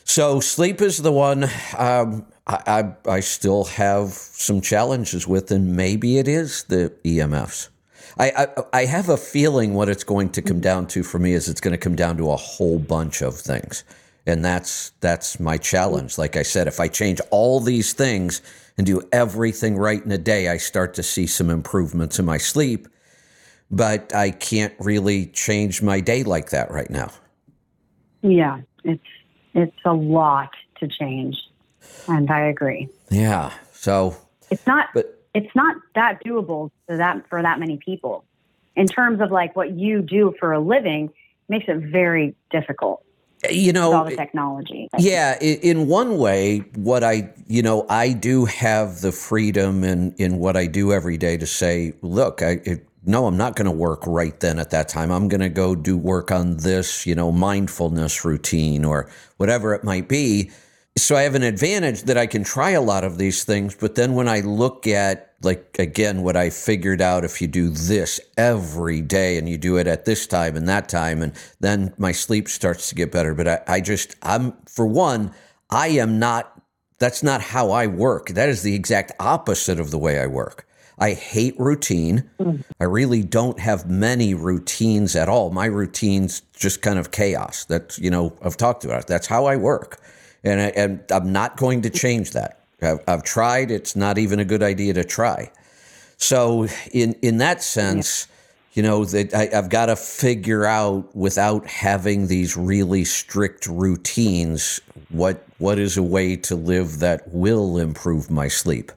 So 0.04 0.38
sleep 0.38 0.80
is 0.80 0.98
the 0.98 1.10
one 1.10 1.50
um, 1.76 2.26
I, 2.46 2.94
I, 3.06 3.10
I 3.10 3.20
still 3.20 3.64
have 3.64 4.10
some 4.10 4.60
challenges 4.60 5.26
with, 5.26 5.50
and 5.50 5.76
maybe 5.76 6.18
it 6.18 6.28
is 6.28 6.64
the 6.64 6.92
EMFs. 7.04 7.68
I, 8.18 8.30
I, 8.30 8.46
I 8.72 8.84
have 8.84 9.08
a 9.08 9.16
feeling 9.16 9.74
what 9.74 9.88
it's 9.88 10.04
going 10.04 10.30
to 10.30 10.42
come 10.42 10.60
down 10.60 10.86
to 10.88 11.02
for 11.02 11.18
me 11.18 11.32
is 11.32 11.48
it's 11.48 11.60
going 11.60 11.72
to 11.72 11.78
come 11.78 11.96
down 11.96 12.16
to 12.18 12.30
a 12.30 12.36
whole 12.36 12.78
bunch 12.78 13.22
of 13.22 13.34
things, 13.34 13.82
and 14.26 14.44
that's 14.44 14.90
that's 15.00 15.40
my 15.40 15.56
challenge. 15.56 16.18
Like 16.18 16.36
I 16.36 16.42
said, 16.42 16.68
if 16.68 16.78
I 16.80 16.88
change 16.88 17.20
all 17.30 17.60
these 17.60 17.92
things 17.92 18.42
and 18.76 18.86
do 18.86 19.02
everything 19.10 19.76
right 19.76 20.04
in 20.04 20.12
a 20.12 20.18
day, 20.18 20.48
I 20.48 20.58
start 20.58 20.94
to 20.94 21.02
see 21.02 21.26
some 21.26 21.50
improvements 21.50 22.18
in 22.18 22.24
my 22.24 22.38
sleep. 22.38 22.88
But 23.70 24.14
I 24.14 24.30
can't 24.30 24.74
really 24.78 25.26
change 25.26 25.82
my 25.82 26.00
day 26.00 26.22
like 26.22 26.50
that 26.50 26.70
right 26.70 26.90
now. 26.90 27.10
Yeah, 28.22 28.60
it's 28.84 29.02
it's 29.54 29.76
a 29.84 29.92
lot 29.92 30.50
to 30.78 30.86
change 30.86 31.36
and 32.08 32.30
I 32.30 32.46
agree. 32.46 32.88
Yeah. 33.10 33.52
So 33.72 34.16
it's 34.50 34.66
not 34.66 34.88
but, 34.94 35.18
it's 35.34 35.54
not 35.54 35.76
that 35.94 36.22
doable 36.24 36.70
for 36.86 36.96
that 36.96 37.28
for 37.28 37.42
that 37.42 37.58
many 37.58 37.76
people. 37.76 38.24
In 38.76 38.86
terms 38.86 39.20
of 39.20 39.30
like 39.30 39.54
what 39.54 39.72
you 39.72 40.02
do 40.02 40.34
for 40.38 40.52
a 40.52 40.60
living, 40.60 41.12
makes 41.48 41.66
it 41.68 41.76
very 41.76 42.34
difficult. 42.50 43.04
You 43.50 43.72
know, 43.72 43.92
all 43.92 44.04
the 44.04 44.16
technology. 44.16 44.88
Yeah, 44.98 45.38
in 45.38 45.86
one 45.86 46.18
way, 46.18 46.60
what 46.76 47.04
I 47.04 47.30
you 47.46 47.62
know 47.62 47.84
I 47.90 48.12
do 48.12 48.46
have 48.46 49.00
the 49.00 49.12
freedom 49.12 49.84
in 49.84 50.14
in 50.16 50.38
what 50.38 50.56
I 50.56 50.66
do 50.66 50.92
every 50.92 51.18
day 51.18 51.36
to 51.36 51.46
say, 51.46 51.94
look, 52.02 52.42
I. 52.42 52.60
It, 52.64 52.88
no, 53.06 53.26
I'm 53.26 53.36
not 53.36 53.54
going 53.54 53.66
to 53.66 53.70
work 53.70 54.06
right 54.06 54.40
then 54.40 54.58
at 54.58 54.70
that 54.70 54.88
time. 54.88 55.10
I'm 55.10 55.28
going 55.28 55.42
to 55.42 55.50
go 55.50 55.74
do 55.74 55.94
work 55.94 56.30
on 56.30 56.56
this, 56.56 57.04
you 57.04 57.14
know, 57.14 57.30
mindfulness 57.30 58.24
routine 58.24 58.82
or 58.82 59.10
whatever 59.36 59.74
it 59.74 59.84
might 59.84 60.08
be 60.08 60.50
so 60.96 61.16
I 61.16 61.22
have 61.22 61.34
an 61.34 61.42
advantage 61.42 62.02
that 62.04 62.16
I 62.16 62.26
can 62.26 62.44
try 62.44 62.70
a 62.70 62.80
lot 62.80 63.02
of 63.02 63.18
these 63.18 63.44
things, 63.44 63.74
but 63.74 63.96
then 63.96 64.14
when 64.14 64.28
I 64.28 64.40
look 64.40 64.86
at 64.86 65.32
like 65.42 65.76
again 65.78 66.22
what 66.22 66.36
I 66.36 66.50
figured 66.50 67.02
out 67.02 67.24
if 67.24 67.42
you 67.42 67.48
do 67.48 67.68
this 67.68 68.20
every 68.38 69.02
day 69.02 69.36
and 69.36 69.48
you 69.48 69.58
do 69.58 69.76
it 69.76 69.86
at 69.86 70.04
this 70.04 70.26
time 70.26 70.56
and 70.56 70.66
that 70.68 70.88
time 70.88 71.20
and 71.20 71.32
then 71.60 71.92
my 71.98 72.12
sleep 72.12 72.48
starts 72.48 72.88
to 72.88 72.94
get 72.94 73.12
better. 73.12 73.34
But 73.34 73.48
I, 73.48 73.60
I 73.66 73.80
just 73.80 74.16
I'm 74.22 74.52
for 74.66 74.86
one, 74.86 75.32
I 75.68 75.88
am 75.88 76.18
not 76.18 76.62
that's 76.98 77.22
not 77.22 77.40
how 77.40 77.72
I 77.72 77.88
work. 77.88 78.28
That 78.28 78.48
is 78.48 78.62
the 78.62 78.74
exact 78.74 79.12
opposite 79.18 79.80
of 79.80 79.90
the 79.90 79.98
way 79.98 80.20
I 80.20 80.26
work. 80.26 80.66
I 80.96 81.12
hate 81.12 81.58
routine. 81.58 82.30
Mm. 82.38 82.62
I 82.80 82.84
really 82.84 83.24
don't 83.24 83.58
have 83.58 83.90
many 83.90 84.32
routines 84.32 85.16
at 85.16 85.28
all. 85.28 85.50
My 85.50 85.66
routine's 85.66 86.40
just 86.56 86.82
kind 86.82 87.00
of 87.00 87.10
chaos. 87.10 87.64
That's, 87.64 87.98
you 87.98 88.10
know, 88.10 88.38
I've 88.40 88.56
talked 88.56 88.84
about 88.84 89.00
it. 89.00 89.06
That's 89.08 89.26
how 89.26 89.46
I 89.46 89.56
work 89.56 90.00
and, 90.44 90.60
I, 90.60 90.66
and 90.76 91.04
I'm 91.10 91.32
not 91.32 91.56
going 91.56 91.82
to 91.82 91.90
change 91.90 92.32
that. 92.32 92.60
I've, 92.82 93.00
I've, 93.08 93.24
tried; 93.24 93.70
it's 93.70 93.96
not 93.96 94.18
even 94.18 94.38
a 94.38 94.44
good 94.44 94.62
idea 94.62 94.92
to 94.94 95.04
try. 95.04 95.50
So, 96.18 96.68
in 96.92 97.14
in 97.22 97.38
that 97.38 97.62
sense, 97.62 98.28
you 98.74 98.82
know 98.82 99.04
that 99.06 99.34
I, 99.34 99.48
I've 99.56 99.70
got 99.70 99.86
to 99.86 99.96
figure 99.96 100.66
out 100.66 101.14
without 101.16 101.66
having 101.66 102.26
these 102.26 102.56
really 102.56 103.04
strict 103.04 103.66
routines 103.66 104.80
what 105.08 105.44
what 105.58 105.78
is 105.78 105.96
a 105.96 106.02
way 106.02 106.36
to 106.36 106.56
live 106.56 106.98
that 106.98 107.22
will 107.32 107.78
improve 107.78 108.30
my 108.30 108.48
sleep. 108.48 108.92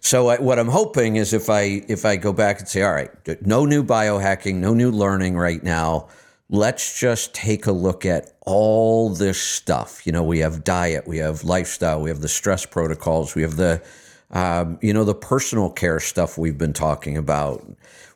So 0.00 0.28
I, 0.28 0.40
what 0.40 0.58
I'm 0.58 0.68
hoping 0.68 1.16
is 1.16 1.32
if 1.32 1.48
I 1.48 1.84
if 1.88 2.04
I 2.04 2.16
go 2.16 2.32
back 2.32 2.58
and 2.58 2.68
say, 2.68 2.82
all 2.82 2.92
right, 2.92 3.10
no 3.46 3.64
new 3.64 3.84
biohacking, 3.84 4.56
no 4.56 4.74
new 4.74 4.90
learning 4.90 5.36
right 5.36 5.62
now 5.62 6.08
let's 6.52 7.00
just 7.00 7.34
take 7.34 7.66
a 7.66 7.72
look 7.72 8.04
at 8.04 8.34
all 8.42 9.08
this 9.08 9.40
stuff. 9.40 10.06
You 10.06 10.12
know, 10.12 10.22
we 10.22 10.40
have 10.40 10.62
diet, 10.62 11.08
we 11.08 11.16
have 11.16 11.44
lifestyle, 11.44 12.00
we 12.00 12.10
have 12.10 12.20
the 12.20 12.28
stress 12.28 12.66
protocols, 12.66 13.34
we 13.34 13.40
have 13.40 13.56
the, 13.56 13.82
um, 14.30 14.78
you 14.82 14.92
know, 14.92 15.02
the 15.02 15.14
personal 15.14 15.70
care 15.70 15.98
stuff 15.98 16.36
we've 16.36 16.58
been 16.58 16.74
talking 16.74 17.16
about. 17.16 17.64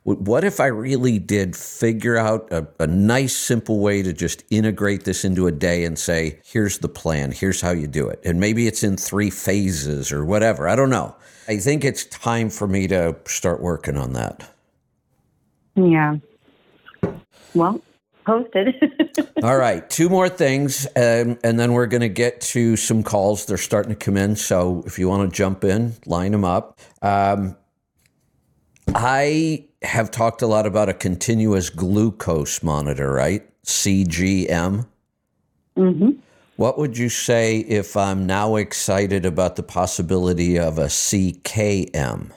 What 0.05 0.45
if 0.45 0.61
I 0.61 0.67
really 0.67 1.19
did 1.19 1.57
figure 1.57 2.17
out 2.17 2.53
a, 2.53 2.69
a 2.79 2.87
nice, 2.87 3.35
simple 3.35 3.81
way 3.81 4.03
to 4.03 4.13
just 4.13 4.45
integrate 4.51 5.05
this 5.05 5.25
into 5.25 5.49
a 5.49 5.53
day 5.53 5.85
and 5.85 5.99
say, 5.99 6.39
here's 6.45 6.79
the 6.79 6.89
plan, 6.89 7.33
here's 7.33 7.63
how 7.63 7.73
you 7.73 7.89
do 7.89 8.07
it? 8.09 8.21
And 8.23 8.39
maybe 8.39 8.69
it's 8.69 8.85
in 8.85 8.99
three 8.99 9.31
phases 9.31 10.13
or 10.13 10.25
whatever. 10.25 10.69
I 10.69 10.77
don't 10.77 10.91
know. 10.91 11.17
I 11.49 11.57
think 11.57 11.85
it's 11.85 12.05
time 12.05 12.51
for 12.51 12.69
me 12.69 12.87
to 12.89 13.17
start 13.25 13.63
working 13.63 13.97
on 13.97 14.13
that. 14.13 14.49
Yeah. 15.75 16.17
Well, 17.55 17.81
posted. 18.27 18.75
All 19.43 19.57
right, 19.57 19.89
two 19.89 20.09
more 20.09 20.29
things, 20.29 20.87
um, 20.97 21.39
and 21.45 21.59
then 21.59 21.73
we're 21.73 21.87
going 21.87 22.03
to 22.03 22.09
get 22.09 22.41
to 22.43 22.77
some 22.77 23.03
calls. 23.03 23.47
They're 23.47 23.57
starting 23.57 23.91
to 23.91 23.97
come 23.97 24.17
in, 24.17 24.37
so 24.37 24.83
if 24.87 24.99
you 24.99 25.09
want 25.09 25.31
to 25.31 25.35
jump 25.35 25.65
in, 25.65 25.95
line 26.05 26.33
them 26.33 26.45
up. 26.45 26.79
Um, 27.01 27.57
I 28.95 29.67
have 29.83 30.11
talked 30.11 30.43
a 30.43 30.47
lot 30.47 30.67
about 30.67 30.89
a 30.89 30.95
continuous 30.95 31.71
glucose 31.71 32.63
monitor, 32.63 33.13
right? 33.13 33.43
CGM. 33.65 34.87
Mm-hmm. 35.77 36.11
What 36.57 36.79
would 36.79 36.97
you 36.97 37.09
say 37.09 37.59
if 37.59 37.97
I'm 37.97 38.27
now 38.27 38.57
excited 38.57 39.27
about 39.27 39.57
the 39.57 39.63
possibility 39.63 40.59
of 40.59 40.79
a 40.79 40.87
CKM? 40.87 42.31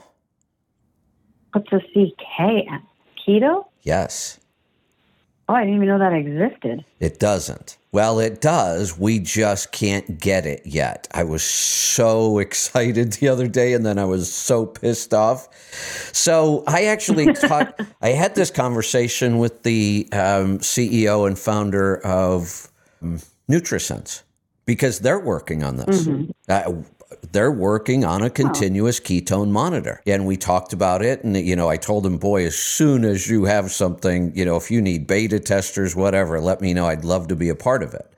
What's 1.52 1.72
a 1.72 1.80
CKM? 1.96 2.82
Keto? 3.26 3.64
Yes. 3.82 4.38
Oh, 5.50 5.54
I 5.54 5.64
didn't 5.64 5.82
even 5.82 5.88
know 5.88 5.98
that 5.98 6.12
existed. 6.12 6.84
It 7.00 7.18
doesn't. 7.18 7.76
Well, 7.90 8.20
it 8.20 8.40
does. 8.40 8.96
We 8.96 9.18
just 9.18 9.72
can't 9.72 10.20
get 10.20 10.46
it 10.46 10.64
yet. 10.64 11.08
I 11.12 11.24
was 11.24 11.42
so 11.42 12.38
excited 12.46 13.14
the 13.14 13.26
other 13.26 13.48
day 13.48 13.72
and 13.72 13.84
then 13.84 13.98
I 13.98 14.04
was 14.04 14.32
so 14.32 14.64
pissed 14.64 15.12
off. 15.12 15.52
So 16.14 16.62
I 16.68 16.84
actually 16.84 17.32
talked, 17.34 17.82
I 18.00 18.10
had 18.10 18.36
this 18.36 18.52
conversation 18.52 19.38
with 19.38 19.64
the 19.64 20.08
um, 20.12 20.60
CEO 20.60 21.26
and 21.26 21.36
founder 21.36 21.96
of 22.06 22.70
um, 23.02 23.18
NutriSense 23.50 24.22
because 24.66 25.00
they're 25.00 25.18
working 25.18 25.64
on 25.64 25.78
this. 25.78 26.06
Mm-hmm. 26.06 26.30
Uh, 26.48 26.84
they're 27.32 27.50
working 27.50 28.04
on 28.04 28.22
a 28.22 28.30
continuous 28.30 29.00
oh. 29.00 29.04
ketone 29.04 29.50
monitor. 29.50 30.00
And 30.06 30.26
we 30.26 30.36
talked 30.36 30.72
about 30.72 31.02
it. 31.02 31.24
And, 31.24 31.36
you 31.36 31.56
know, 31.56 31.68
I 31.68 31.76
told 31.76 32.06
him, 32.06 32.18
boy, 32.18 32.44
as 32.46 32.56
soon 32.56 33.04
as 33.04 33.28
you 33.28 33.44
have 33.44 33.70
something, 33.70 34.32
you 34.36 34.44
know, 34.44 34.56
if 34.56 34.70
you 34.70 34.80
need 34.80 35.06
beta 35.06 35.40
testers, 35.40 35.94
whatever, 35.94 36.40
let 36.40 36.60
me 36.60 36.74
know. 36.74 36.86
I'd 36.86 37.04
love 37.04 37.28
to 37.28 37.36
be 37.36 37.48
a 37.48 37.54
part 37.54 37.82
of 37.82 37.94
it. 37.94 38.12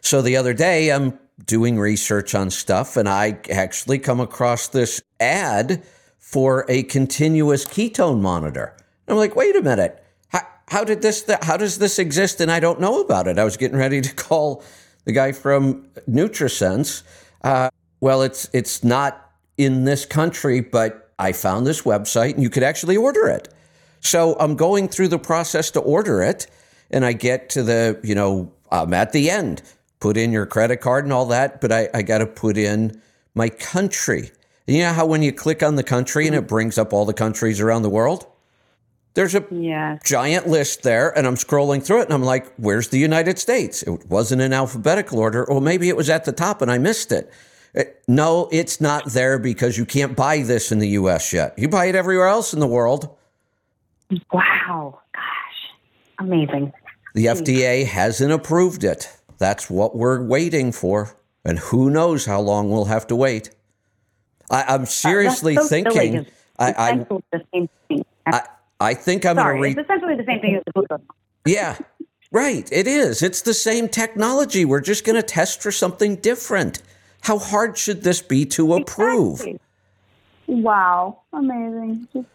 So 0.00 0.22
the 0.22 0.36
other 0.36 0.52
day, 0.52 0.92
I'm 0.92 1.18
doing 1.44 1.78
research 1.78 2.34
on 2.34 2.50
stuff 2.50 2.96
and 2.96 3.08
I 3.08 3.38
actually 3.50 3.98
come 3.98 4.20
across 4.20 4.68
this 4.68 5.02
ad 5.18 5.82
for 6.18 6.64
a 6.68 6.82
continuous 6.84 7.64
ketone 7.64 8.20
monitor. 8.20 8.76
And 9.06 9.14
I'm 9.14 9.16
like, 9.16 9.34
wait 9.36 9.56
a 9.56 9.62
minute. 9.62 10.02
How, 10.28 10.40
how 10.68 10.84
did 10.84 11.02
this, 11.02 11.28
how 11.42 11.56
does 11.56 11.78
this 11.78 11.98
exist? 11.98 12.40
And 12.40 12.50
I 12.50 12.60
don't 12.60 12.80
know 12.80 13.00
about 13.00 13.26
it. 13.26 13.38
I 13.38 13.44
was 13.44 13.56
getting 13.56 13.78
ready 13.78 14.00
to 14.00 14.14
call 14.14 14.62
the 15.04 15.12
guy 15.12 15.32
from 15.32 15.88
NutriSense. 16.08 17.02
Uh, 17.42 17.70
well, 18.00 18.22
it's 18.22 18.48
it's 18.52 18.84
not 18.84 19.32
in 19.56 19.84
this 19.84 20.04
country, 20.04 20.60
but 20.60 21.12
I 21.18 21.32
found 21.32 21.66
this 21.66 21.82
website 21.82 22.34
and 22.34 22.42
you 22.42 22.50
could 22.50 22.62
actually 22.62 22.96
order 22.96 23.28
it. 23.28 23.52
So 24.00 24.36
I'm 24.38 24.56
going 24.56 24.88
through 24.88 25.08
the 25.08 25.18
process 25.18 25.70
to 25.72 25.80
order 25.80 26.22
it, 26.22 26.46
and 26.90 27.04
I 27.04 27.12
get 27.12 27.50
to 27.50 27.62
the 27.62 28.00
you 28.02 28.14
know 28.14 28.52
I'm 28.70 28.92
at 28.94 29.12
the 29.12 29.30
end. 29.30 29.62
Put 30.00 30.16
in 30.16 30.32
your 30.32 30.44
credit 30.44 30.78
card 30.78 31.04
and 31.04 31.12
all 31.12 31.26
that, 31.26 31.60
but 31.60 31.72
I, 31.72 31.88
I 31.94 32.02
got 32.02 32.18
to 32.18 32.26
put 32.26 32.58
in 32.58 33.00
my 33.34 33.48
country. 33.48 34.30
And 34.66 34.76
you 34.76 34.82
know 34.82 34.92
how 34.92 35.06
when 35.06 35.22
you 35.22 35.32
click 35.32 35.62
on 35.62 35.76
the 35.76 35.82
country 35.82 36.26
and 36.26 36.36
it 36.36 36.46
brings 36.46 36.76
up 36.76 36.92
all 36.92 37.06
the 37.06 37.14
countries 37.14 37.60
around 37.60 37.82
the 37.82 37.90
world? 37.90 38.26
There's 39.14 39.34
a 39.34 39.44
giant 40.04 40.48
list 40.48 40.82
there, 40.82 41.16
and 41.16 41.26
I'm 41.26 41.36
scrolling 41.36 41.82
through 41.82 42.00
it, 42.00 42.04
and 42.06 42.12
I'm 42.14 42.22
like, 42.24 42.52
where's 42.56 42.88
the 42.88 42.98
United 42.98 43.38
States? 43.38 43.82
It 43.84 44.06
wasn't 44.10 44.42
in 44.42 44.52
alphabetical 44.52 45.20
order, 45.20 45.44
or 45.48 45.60
maybe 45.60 45.88
it 45.88 45.96
was 45.96 46.10
at 46.10 46.24
the 46.24 46.32
top 46.32 46.60
and 46.60 46.70
I 46.70 46.78
missed 46.78 47.12
it. 47.12 47.32
Uh, 47.76 47.84
no, 48.06 48.48
it's 48.52 48.80
not 48.80 49.06
there 49.06 49.38
because 49.38 49.76
you 49.76 49.84
can't 49.84 50.16
buy 50.16 50.42
this 50.42 50.70
in 50.70 50.78
the 50.78 50.88
US 50.90 51.32
yet. 51.32 51.58
You 51.58 51.68
buy 51.68 51.86
it 51.86 51.94
everywhere 51.94 52.28
else 52.28 52.52
in 52.52 52.60
the 52.60 52.66
world. 52.66 53.16
Wow. 54.32 55.00
Gosh. 55.12 55.22
Amazing. 56.18 56.72
The 57.14 57.26
FDA 57.26 57.86
hasn't 57.86 58.32
approved 58.32 58.84
it. 58.84 59.10
That's 59.38 59.68
what 59.68 59.96
we're 59.96 60.22
waiting 60.22 60.72
for. 60.72 61.16
And 61.44 61.58
who 61.58 61.90
knows 61.90 62.26
how 62.26 62.40
long 62.40 62.70
we'll 62.70 62.86
have 62.86 63.06
to 63.08 63.16
wait. 63.16 63.50
I, 64.50 64.74
am 64.74 64.86
seriously 64.86 65.56
uh, 65.56 65.62
so 65.62 65.68
thinking. 65.68 66.26
I, 66.58 67.04
I, 68.26 68.42
I 68.80 68.94
think 68.94 69.26
I'm 69.26 69.36
going 69.36 69.56
to 69.56 69.60
read. 69.60 69.78
It's 69.78 69.86
essentially 69.86 70.16
the 70.16 70.24
same 70.24 70.40
thing 70.40 70.56
as 70.56 70.62
the 70.66 70.72
glucose. 70.72 71.00
Yeah, 71.44 71.78
right. 72.30 72.70
It 72.72 72.86
is. 72.86 73.22
It's 73.22 73.42
the 73.42 73.54
same 73.54 73.88
technology. 73.88 74.64
We're 74.64 74.80
just 74.80 75.04
going 75.04 75.16
to 75.16 75.22
test 75.22 75.62
for 75.62 75.72
something 75.72 76.16
different. 76.16 76.82
How 77.24 77.38
hard 77.38 77.78
should 77.78 78.02
this 78.02 78.20
be 78.20 78.44
to 78.46 78.74
approve? 78.74 79.40
Exactly. 79.40 79.60
Wow, 80.46 81.20
amazing. 81.32 82.06
Just 82.12 82.26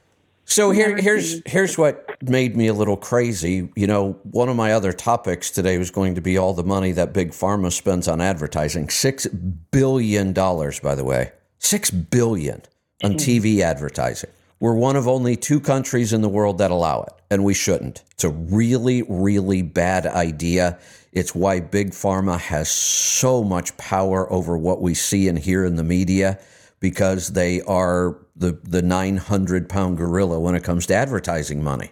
so 0.45 0.71
here, 0.71 0.97
here's 0.97 1.43
here's 1.45 1.77
what 1.77 2.17
made 2.23 2.57
me 2.57 2.65
a 2.65 2.73
little 2.73 2.97
crazy. 2.97 3.69
You 3.75 3.85
know, 3.85 4.13
one 4.23 4.49
of 4.49 4.55
my 4.55 4.73
other 4.73 4.91
topics 4.91 5.51
today 5.51 5.77
was 5.77 5.91
going 5.91 6.15
to 6.15 6.21
be 6.21 6.39
all 6.39 6.55
the 6.55 6.63
money 6.63 6.91
that 6.93 7.13
big 7.13 7.31
pharma 7.31 7.71
spends 7.71 8.07
on 8.07 8.19
advertising. 8.19 8.89
Six 8.89 9.27
billion 9.27 10.33
dollars, 10.33 10.79
by 10.79 10.95
the 10.95 11.03
way, 11.03 11.33
six 11.59 11.91
billion 11.91 12.63
on 13.03 13.11
hmm. 13.11 13.17
TV 13.17 13.59
advertising. 13.59 14.31
We're 14.61 14.73
one 14.73 14.97
of 14.97 15.07
only 15.07 15.37
two 15.37 15.61
countries 15.61 16.11
in 16.11 16.21
the 16.21 16.27
world 16.27 16.57
that 16.57 16.69
allow 16.69 17.03
it, 17.03 17.13
and 17.31 17.45
we 17.45 17.53
shouldn't. 17.53 18.03
It's 18.11 18.25
a 18.25 18.29
really, 18.29 19.03
really 19.03 19.61
bad 19.61 20.05
idea. 20.05 20.77
It's 21.13 21.33
why 21.33 21.61
Big 21.61 21.91
Pharma 21.91 22.37
has 22.37 22.69
so 22.69 23.41
much 23.41 23.77
power 23.77 24.29
over 24.29 24.57
what 24.57 24.81
we 24.81 24.93
see 24.93 25.29
and 25.29 25.39
hear 25.39 25.63
in 25.63 25.77
the 25.77 25.83
media 25.83 26.39
because 26.81 27.29
they 27.29 27.61
are 27.61 28.17
the, 28.35 28.59
the 28.63 28.81
900 28.81 29.69
pound 29.69 29.95
gorilla 29.95 30.41
when 30.41 30.55
it 30.55 30.63
comes 30.65 30.85
to 30.87 30.93
advertising 30.93 31.63
money. 31.63 31.91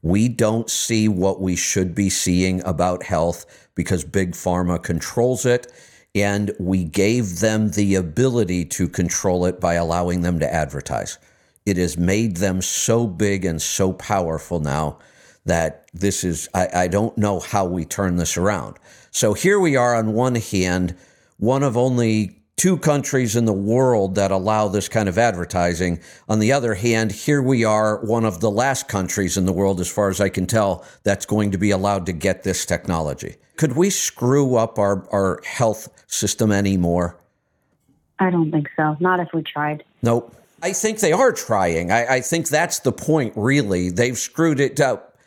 We 0.00 0.28
don't 0.28 0.70
see 0.70 1.08
what 1.08 1.40
we 1.40 1.56
should 1.56 1.96
be 1.96 2.10
seeing 2.10 2.64
about 2.64 3.02
health 3.02 3.68
because 3.74 4.04
Big 4.04 4.32
Pharma 4.32 4.80
controls 4.80 5.44
it. 5.44 5.72
And 6.14 6.52
we 6.60 6.84
gave 6.84 7.40
them 7.40 7.70
the 7.70 7.96
ability 7.96 8.66
to 8.66 8.88
control 8.88 9.46
it 9.46 9.60
by 9.60 9.74
allowing 9.74 10.20
them 10.20 10.38
to 10.38 10.54
advertise 10.54 11.18
it 11.66 11.76
has 11.76 11.96
made 11.96 12.36
them 12.36 12.60
so 12.60 13.06
big 13.06 13.44
and 13.44 13.60
so 13.60 13.92
powerful 13.92 14.60
now 14.60 14.98
that 15.46 15.88
this 15.92 16.24
is, 16.24 16.48
I, 16.54 16.68
I, 16.74 16.88
don't 16.88 17.16
know 17.18 17.40
how 17.40 17.66
we 17.66 17.84
turn 17.84 18.16
this 18.16 18.36
around. 18.36 18.76
So 19.10 19.34
here 19.34 19.60
we 19.60 19.76
are 19.76 19.94
on 19.94 20.14
one 20.14 20.36
hand, 20.36 20.96
one 21.36 21.62
of 21.62 21.76
only 21.76 22.40
two 22.56 22.78
countries 22.78 23.36
in 23.36 23.44
the 23.44 23.52
world 23.52 24.14
that 24.14 24.30
allow 24.30 24.68
this 24.68 24.88
kind 24.88 25.08
of 25.08 25.18
advertising. 25.18 26.00
On 26.28 26.38
the 26.38 26.52
other 26.52 26.74
hand, 26.74 27.12
here 27.12 27.42
we 27.42 27.64
are, 27.64 28.02
one 28.04 28.24
of 28.24 28.40
the 28.40 28.50
last 28.50 28.88
countries 28.88 29.36
in 29.36 29.44
the 29.44 29.52
world, 29.52 29.80
as 29.80 29.90
far 29.90 30.08
as 30.08 30.20
I 30.20 30.28
can 30.28 30.46
tell, 30.46 30.84
that's 31.02 31.26
going 31.26 31.50
to 31.50 31.58
be 31.58 31.70
allowed 31.70 32.06
to 32.06 32.12
get 32.12 32.42
this 32.42 32.64
technology. 32.64 33.36
Could 33.56 33.76
we 33.76 33.90
screw 33.90 34.56
up 34.56 34.78
our, 34.78 35.06
our 35.10 35.40
health 35.44 35.88
system 36.06 36.52
anymore? 36.52 37.18
I 38.18 38.30
don't 38.30 38.50
think 38.50 38.68
so. 38.76 38.96
Not 39.00 39.20
if 39.20 39.28
we 39.34 39.42
tried. 39.42 39.84
Nope. 40.02 40.34
I 40.64 40.72
think 40.72 41.00
they 41.00 41.12
are 41.12 41.30
trying. 41.30 41.92
I, 41.92 42.14
I 42.14 42.20
think 42.22 42.48
that's 42.48 42.78
the 42.78 42.90
point, 42.90 43.34
really. 43.36 43.90
They've 43.90 44.16
screwed 44.16 44.60
it 44.60 44.80
up 44.80 45.18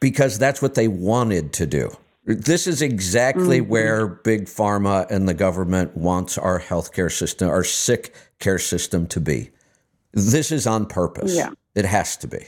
because 0.00 0.38
that's 0.38 0.60
what 0.60 0.74
they 0.74 0.88
wanted 0.88 1.52
to 1.52 1.66
do. 1.66 1.96
This 2.24 2.66
is 2.66 2.82
exactly 2.82 3.60
mm-hmm. 3.60 3.70
where 3.70 4.06
big 4.08 4.46
pharma 4.46 5.08
and 5.08 5.28
the 5.28 5.34
government 5.34 5.96
wants 5.96 6.36
our 6.36 6.58
healthcare 6.58 7.12
system, 7.12 7.48
our 7.48 7.62
sick 7.62 8.12
care 8.40 8.58
system 8.58 9.06
to 9.06 9.20
be. 9.20 9.50
This 10.12 10.50
is 10.50 10.66
on 10.66 10.86
purpose. 10.86 11.36
Yeah. 11.36 11.50
It 11.76 11.84
has 11.84 12.16
to 12.18 12.26
be. 12.26 12.44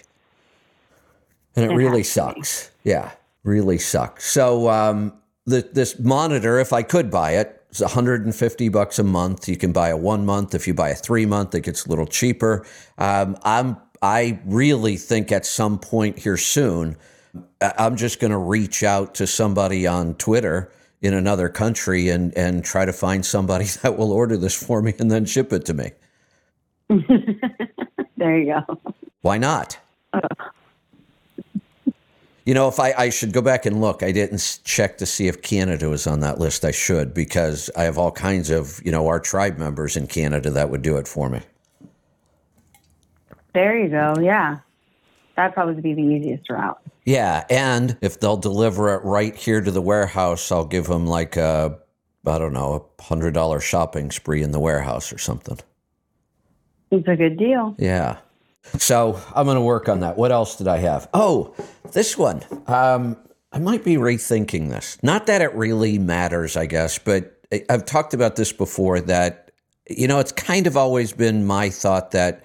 And 1.55 1.66
it, 1.66 1.70
it 1.70 1.77
really 1.77 2.03
sucks. 2.03 2.73
Yeah, 2.83 3.12
really 3.44 3.79
sucks. 3.79 4.29
So 4.29 4.68
um, 4.68 5.12
the, 5.47 5.68
this 5.73 6.01
monitor, 6.01 6.59
if 6.59 6.73
I 6.73 6.83
could 6.83 7.12
buy 7.12 7.37
it, 7.37 7.63
it's 7.75 7.81
150 7.81 8.69
bucks 8.69 9.01
a 9.01 9.03
month. 9.03 9.49
You 9.49 9.57
can 9.57 9.73
buy 9.73 9.89
a 9.89 9.97
one 9.97 10.25
month. 10.25 10.55
If 10.55 10.69
you 10.69 10.75
buy 10.75 10.91
a 10.91 10.95
three 10.95 11.27
month, 11.27 11.57
it 11.57 11.63
gets 11.63 11.87
a 11.87 11.89
little 11.89 12.07
cheaper. 12.07 12.65
Um, 12.99 13.37
I'm 13.43 13.77
I 14.01 14.39
really 14.45 14.97
think 14.97 15.33
at 15.33 15.45
some 15.45 15.81
point 15.81 16.21
here 16.21 16.37
soon, 16.37 16.97
I'm 17.61 17.97
just 17.97 18.21
going 18.21 18.31
to 18.31 18.39
reach 18.39 18.85
out 18.85 19.17
to 19.17 19.27
somebody 19.27 19.89
on 19.89 20.15
Twitter 20.15 20.71
in 21.03 21.15
another 21.15 21.49
country 21.49 22.11
and 22.11 22.33
and 22.39 22.65
try 22.65 22.85
to 22.85 22.93
find 22.93 23.27
somebody 23.27 23.65
that 23.83 23.99
will 23.99 24.13
order 24.13 24.37
this 24.37 24.55
for 24.55 24.81
me 24.81 24.95
and 25.01 25.11
then 25.11 25.25
ship 25.25 25.53
it 25.53 25.65
to 25.65 25.75
me. 25.75 25.91
there 28.17 28.39
you 28.39 28.55
go. 28.69 28.81
Why 29.23 29.39
not? 29.39 29.79
Uh, 30.13 30.21
you 32.44 32.52
know, 32.52 32.68
if 32.68 32.78
I, 32.78 32.92
I 32.92 33.09
should 33.09 33.33
go 33.33 33.40
back 33.40 33.64
and 33.64 33.80
look, 33.80 34.02
I 34.02 34.12
didn't 34.12 34.61
check 34.64 34.98
to 34.98 35.07
see 35.07 35.28
if 35.28 35.40
Canada 35.40 35.88
was 35.88 36.07
on 36.07 36.20
that 36.20 36.38
list. 36.38 36.64
I 36.64 36.72
should 36.72 37.14
because 37.14 37.70
I 37.76 37.85
have 37.85 37.96
all 37.96 38.12
kinds 38.12 38.50
of, 38.50 38.80
you 38.85 38.92
know, 38.92 39.07
our 39.07 39.18
tribe 39.18 39.59
members 39.59 39.96
in 39.96 40.07
Canada 40.07 40.50
that 40.50 40.68
would 40.68 40.83
do 40.83 40.96
it 40.98 41.09
for 41.09 41.30
me. 41.30 41.40
There 43.54 43.78
you 43.78 43.88
go. 43.88 44.14
Yeah. 44.20 44.59
That'd 45.37 45.54
probably 45.54 45.80
be 45.80 45.94
the 45.94 46.02
easiest 46.02 46.50
route. 46.50 46.78
Yeah. 47.04 47.44
And 47.48 47.96
if 48.02 48.20
they'll 48.20 48.37
deliver 48.37 48.94
it 48.94 49.04
right 49.04 49.35
here 49.35 49.61
to 49.61 49.70
the 49.70 49.83
warehouse, 49.83 50.52
I'll 50.52 50.66
give 50.66 50.87
them 50.87 51.07
like 51.07 51.37
a, 51.37 51.78
I 52.26 52.38
don't 52.38 52.52
know, 52.52 52.90
a 52.98 53.02
$100 53.02 53.62
shopping 53.62 54.11
spree 54.11 54.42
in 54.42 54.52
the 54.52 54.61
warehouse 54.61 55.12
or 55.12 55.18
something. 55.18 55.59
It's 56.90 57.09
a 57.09 57.16
good 57.16 57.38
deal. 57.38 57.74
Yeah. 57.78 58.18
So 58.79 59.20
I'm 59.35 59.44
going 59.46 59.57
to 59.57 59.61
work 59.61 59.88
on 59.88 60.00
that. 60.00 60.16
What 60.16 60.33
else 60.33 60.57
did 60.57 60.68
I 60.68 60.79
have? 60.79 61.09
Oh, 61.14 61.55
this 61.92 62.18
one. 62.18 62.42
Um, 62.66 63.16
I 63.53 63.59
might 63.59 63.85
be 63.85 63.94
rethinking 63.94 64.70
this. 64.70 64.98
Not 65.03 65.27
that 65.27 65.40
it 65.40 65.55
really 65.55 65.98
matters, 65.98 66.57
I 66.57 66.66
guess, 66.66 66.98
but 66.98 67.40
I've 67.70 67.85
talked 67.85 68.14
about 68.14 68.37
this 68.37 68.53
before 68.53 69.00
that, 69.03 69.53
you 69.88 70.09
know, 70.09 70.18
it's 70.18 70.33
kind 70.33 70.66
of 70.66 70.77
always 70.77 71.12
been 71.12 71.46
my 71.46 71.70
thought 71.70 72.11
that 72.12 72.44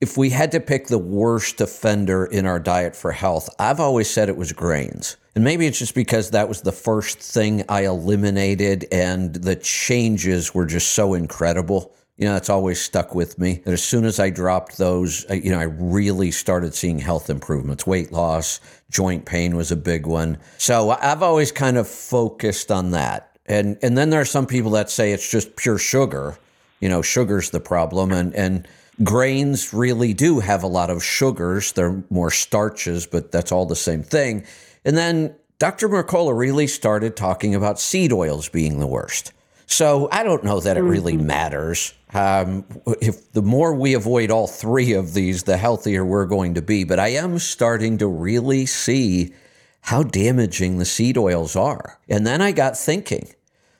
if 0.00 0.18
we 0.18 0.28
had 0.28 0.52
to 0.52 0.60
pick 0.60 0.88
the 0.88 0.98
worst 0.98 1.60
offender 1.60 2.26
in 2.26 2.44
our 2.44 2.58
diet 2.58 2.94
for 2.94 3.12
health, 3.12 3.48
I've 3.58 3.80
always 3.80 4.10
said 4.10 4.28
it 4.28 4.36
was 4.36 4.52
grains. 4.52 5.16
And 5.34 5.42
maybe 5.42 5.66
it's 5.66 5.78
just 5.78 5.94
because 5.94 6.30
that 6.30 6.48
was 6.48 6.62
the 6.62 6.72
first 6.72 7.18
thing 7.18 7.64
I 7.68 7.86
eliminated 7.86 8.86
and 8.92 9.34
the 9.34 9.56
changes 9.56 10.54
were 10.54 10.66
just 10.66 10.90
so 10.90 11.14
incredible 11.14 11.94
you 12.16 12.24
know, 12.24 12.32
that's 12.32 12.48
always 12.48 12.80
stuck 12.80 13.14
with 13.14 13.38
me. 13.38 13.62
And 13.64 13.74
as 13.74 13.84
soon 13.84 14.04
as 14.04 14.18
I 14.18 14.30
dropped 14.30 14.78
those, 14.78 15.26
you 15.28 15.50
know, 15.50 15.58
I 15.58 15.64
really 15.64 16.30
started 16.30 16.74
seeing 16.74 16.98
health 16.98 17.28
improvements. 17.28 17.86
Weight 17.86 18.10
loss, 18.10 18.60
joint 18.90 19.26
pain 19.26 19.54
was 19.54 19.70
a 19.70 19.76
big 19.76 20.06
one. 20.06 20.38
So 20.56 20.90
I've 20.90 21.22
always 21.22 21.52
kind 21.52 21.76
of 21.76 21.86
focused 21.86 22.70
on 22.70 22.92
that. 22.92 23.38
And 23.44 23.78
and 23.82 23.96
then 23.96 24.10
there 24.10 24.20
are 24.20 24.26
some 24.26 24.46
people 24.46 24.70
that 24.72 24.90
say 24.90 25.12
it's 25.12 25.30
just 25.30 25.56
pure 25.56 25.78
sugar. 25.78 26.38
You 26.80 26.88
know, 26.88 27.02
sugar's 27.02 27.50
the 27.50 27.60
problem 27.60 28.12
and 28.12 28.34
and 28.34 28.66
grains 29.02 29.74
really 29.74 30.14
do 30.14 30.40
have 30.40 30.62
a 30.62 30.66
lot 30.68 30.88
of 30.88 31.04
sugars. 31.04 31.72
They're 31.72 32.02
more 32.08 32.30
starches, 32.30 33.06
but 33.06 33.30
that's 33.30 33.52
all 33.52 33.66
the 33.66 33.76
same 33.76 34.02
thing. 34.02 34.46
And 34.86 34.96
then 34.96 35.34
Dr. 35.58 35.88
Mercola 35.88 36.36
really 36.36 36.66
started 36.66 37.14
talking 37.14 37.54
about 37.54 37.78
seed 37.78 38.12
oils 38.12 38.48
being 38.48 38.78
the 38.78 38.86
worst. 38.86 39.32
So 39.66 40.08
I 40.12 40.22
don't 40.22 40.44
know 40.44 40.60
that 40.60 40.76
it 40.76 40.82
really 40.82 41.16
matters. 41.16 41.92
Um, 42.14 42.64
if 43.00 43.32
the 43.32 43.42
more 43.42 43.74
we 43.74 43.94
avoid 43.94 44.30
all 44.30 44.46
three 44.46 44.92
of 44.92 45.12
these, 45.12 45.42
the 45.42 45.56
healthier 45.56 46.04
we're 46.04 46.26
going 46.26 46.54
to 46.54 46.62
be. 46.62 46.84
But 46.84 46.98
I 46.98 47.08
am 47.08 47.38
starting 47.38 47.98
to 47.98 48.06
really 48.06 48.64
see 48.64 49.34
how 49.80 50.02
damaging 50.02 50.78
the 50.78 50.84
seed 50.84 51.18
oils 51.18 51.56
are. 51.56 51.98
And 52.08 52.26
then 52.26 52.40
I 52.40 52.52
got 52.52 52.76
thinking 52.76 53.34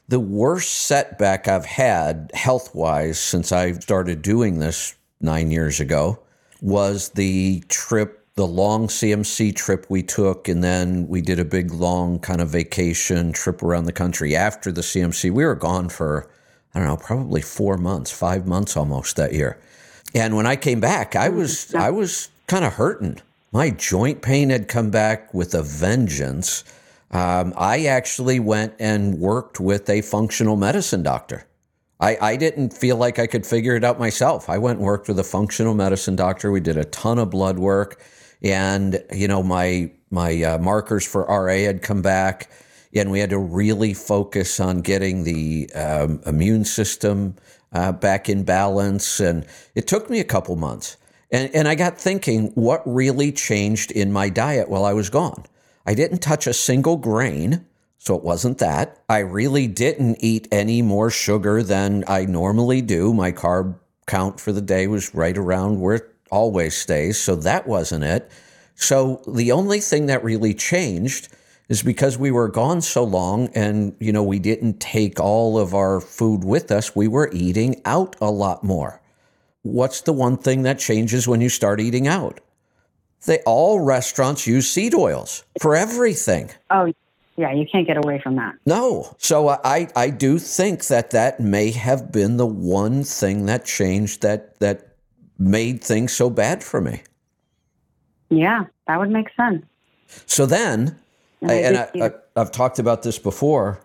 the 0.09 0.21
worst 0.21 0.73
setback 0.73 1.49
I've 1.49 1.67
had 1.67 2.31
health 2.35 2.75
wise 2.75 3.19
since 3.19 3.51
I 3.51 3.73
started 3.73 4.23
doing 4.23 4.59
this 4.59 4.95
nine 5.21 5.51
years 5.51 5.81
ago 5.81 6.21
was 6.61 7.11
the 7.11 7.65
trip, 7.69 8.16
the 8.37 8.47
long 8.47 8.87
CMC 8.87 9.57
trip 9.57 9.87
we 9.89 10.03
took. 10.03 10.47
And 10.47 10.63
then 10.63 11.09
we 11.09 11.23
did 11.23 11.39
a 11.39 11.45
big, 11.45 11.73
long 11.73 12.19
kind 12.21 12.41
of 12.41 12.51
vacation 12.51 13.33
trip 13.33 13.63
around 13.63 13.87
the 13.87 13.93
country 13.93 14.37
after 14.37 14.71
the 14.71 14.83
CMC. 14.83 15.33
We 15.33 15.45
were 15.45 15.55
gone 15.55 15.89
for, 15.89 16.31
I 16.75 16.79
don't 16.79 16.89
know, 16.89 16.97
probably 16.99 17.41
four 17.41 17.79
months, 17.79 18.13
five 18.13 18.47
months 18.47 18.77
almost 18.77 19.17
that 19.17 19.33
year. 19.33 19.59
And 20.15 20.37
when 20.37 20.47
I 20.47 20.57
came 20.57 20.81
back, 20.81 21.17
I 21.17 21.31
was, 21.31 21.75
I 21.75 21.91
was 21.91 22.29
kind 22.47 22.65
of 22.65 22.75
hurting. 22.75 23.21
My 23.53 23.71
joint 23.71 24.21
pain 24.21 24.51
had 24.51 24.69
come 24.69 24.91
back 24.91 25.33
with 25.33 25.55
a 25.55 25.63
vengeance. 25.63 26.63
Um, 27.11 27.55
I 27.57 27.87
actually 27.87 28.39
went 28.39 28.75
and 28.79 29.19
worked 29.19 29.61
with 29.61 29.89
a 29.89 30.03
functional 30.03 30.57
medicine 30.57 31.03
doctor. 31.03 31.47
I, 31.99 32.19
I 32.21 32.37
didn't 32.37 32.75
feel 32.75 32.97
like 32.97 33.19
I 33.19 33.27
could 33.27 33.47
figure 33.47 33.75
it 33.75 33.85
out 33.85 33.99
myself. 33.99 34.51
I 34.51 34.59
went 34.59 34.79
and 34.79 34.87
worked 34.87 35.09
with 35.09 35.19
a 35.19 35.25
functional 35.25 35.75
medicine 35.75 36.17
doctor. 36.17 36.51
We 36.51 36.61
did 36.61 36.77
a 36.77 36.85
ton 36.85 37.19
of 37.19 37.31
blood 37.31 37.59
work, 37.59 38.03
and 38.47 39.03
you 39.13 39.27
know 39.27 39.43
my 39.43 39.91
my 40.11 40.43
uh, 40.43 40.59
markers 40.59 41.05
for 41.05 41.25
RA 41.25 41.57
had 41.57 41.83
come 41.83 42.01
back, 42.01 42.49
and 42.95 43.11
we 43.11 43.19
had 43.19 43.31
to 43.31 43.39
really 43.39 43.93
focus 43.93 44.61
on 44.61 44.81
getting 44.83 45.25
the 45.25 45.69
um, 45.75 46.21
immune 46.27 46.65
system 46.65 47.35
uh, 47.73 47.91
back 47.91 48.29
in 48.29 48.45
balance. 48.45 49.19
And 49.19 49.45
it 49.75 49.89
took 49.89 50.09
me 50.09 50.21
a 50.21 50.25
couple 50.25 50.55
months, 50.55 50.97
and 51.31 51.53
and 51.55 51.67
I 51.67 51.75
got 51.75 51.99
thinking, 51.99 52.53
what 52.55 52.83
really 52.87 53.33
changed 53.33 53.91
in 53.91 54.13
my 54.13 54.29
diet 54.29 54.69
while 54.69 54.85
I 54.85 54.93
was 54.93 55.11
gone? 55.11 55.45
I 55.85 55.95
didn't 55.95 56.19
touch 56.19 56.47
a 56.47 56.55
single 56.55 56.97
grain. 56.97 57.67
So 57.99 58.15
it 58.15 58.23
wasn't 58.23 58.59
that. 58.59 59.01
I 59.09 59.19
really 59.19 59.67
didn't 59.67 60.19
eat 60.21 60.47
any 60.53 60.81
more 60.81 61.11
sugar 61.11 61.65
than 61.65 62.05
I 62.07 62.25
normally 62.25 62.81
do. 62.81 63.13
My 63.13 63.33
carb 63.33 63.81
count 64.07 64.39
for 64.39 64.53
the 64.53 64.61
day 64.61 64.87
was 64.87 65.13
right 65.13 65.37
around 65.37 65.81
where 65.81 66.09
always 66.31 66.77
stays. 66.77 67.19
So 67.19 67.37
that 67.37 67.67
wasn't 67.67 68.05
it. 68.05 68.31
So 68.75 69.23
the 69.27 69.53
only 69.53 69.81
thing 69.81 70.07
that 70.07 70.23
really 70.23 70.55
changed 70.55 71.29
is 71.69 71.83
because 71.83 72.17
we 72.17 72.31
were 72.31 72.49
gone 72.49 72.81
so 72.81 73.03
long 73.03 73.49
and, 73.55 73.97
you 73.99 74.13
know, 74.13 74.23
we 74.23 74.39
didn't 74.39 74.81
take 74.81 75.19
all 75.19 75.59
of 75.59 75.75
our 75.75 76.01
food 76.01 76.45
with 76.45 76.71
us, 76.71 76.95
we 76.95 77.09
were 77.09 77.31
eating 77.33 77.81
out 77.85 78.15
a 78.21 78.31
lot 78.31 78.63
more. 78.63 79.01
What's 79.63 80.03
the 80.03 80.13
one 80.13 80.37
thing 80.37 80.63
that 80.63 80.79
changes 80.79 81.27
when 81.27 81.41
you 81.41 81.49
start 81.49 81.81
eating 81.81 82.07
out? 82.07 82.41
They 83.25 83.41
all 83.47 83.81
restaurants 83.81 84.47
use 84.47 84.71
seed 84.71 84.95
oils 84.95 85.43
for 85.61 85.75
everything. 85.75 86.51
Oh, 86.71 86.93
yeah, 87.37 87.53
you 87.53 87.67
can't 87.67 87.87
get 87.87 87.97
away 87.97 88.21
from 88.21 88.37
that. 88.37 88.55
No. 88.65 89.15
So 89.19 89.49
I, 89.49 89.89
I 89.97 90.11
do 90.11 90.39
think 90.39 90.87
that 90.87 91.11
that 91.11 91.41
may 91.41 91.73
have 91.73 92.13
been 92.13 92.37
the 92.37 92.47
one 92.47 93.03
thing 93.03 93.47
that 93.47 93.65
changed 93.65 94.23
that 94.23 94.59
that 94.61 94.96
made 95.39 95.83
things 95.83 96.13
so 96.13 96.31
bad 96.31 96.63
for 96.63 96.81
me. 96.81 97.03
Yeah, 98.29 98.65
that 98.87 98.99
would 98.99 99.11
make 99.11 99.29
sense. 99.37 99.65
So 100.27 100.47
then, 100.47 100.99
and, 101.41 101.51
I, 101.51 101.55
and 101.55 101.77
I, 101.79 102.07
I, 102.07 102.41
have 102.41 102.53
talked 102.53 102.79
about 102.79 103.03
this 103.03 103.19
before. 103.19 103.81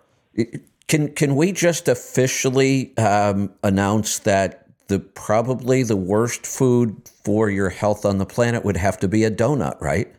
Can 0.88 1.14
can 1.14 1.36
we 1.36 1.52
just 1.52 1.88
officially 1.88 2.96
um, 2.98 3.52
announce 3.64 4.20
that 4.20 4.68
the 4.88 5.00
probably 5.00 5.84
the 5.84 5.96
worst 5.96 6.46
food 6.46 7.10
for 7.24 7.50
your 7.50 7.70
health 7.70 8.06
on 8.06 8.18
the 8.18 8.26
planet 8.26 8.66
would 8.66 8.78
have 8.78 9.00
to 9.00 9.08
be 9.08 9.24
a 9.24 9.32
donut, 9.32 9.80
right? 9.82 10.14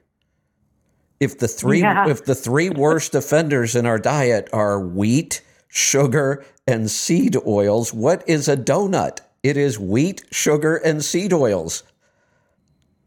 if 1.23 1.39
the 1.39 1.47
three 1.47 1.81
yeah. 1.81 2.09
if 2.09 2.25
the 2.25 2.35
three 2.35 2.69
worst 2.85 3.15
offenders 3.15 3.77
in 3.77 3.87
our 3.87 3.99
diet 3.99 4.49
are 4.53 4.81
wheat, 4.81 5.41
sugar, 5.69 6.45
and 6.67 6.91
seed 6.91 7.37
oils, 7.47 7.95
what 7.95 8.29
is 8.29 8.49
a 8.49 8.57
donut? 8.57 9.21
It 9.43 9.57
is 9.57 9.79
wheat, 9.79 10.25
sugar, 10.31 10.77
and 10.77 11.05
seed 11.05 11.33
oils. 11.33 11.83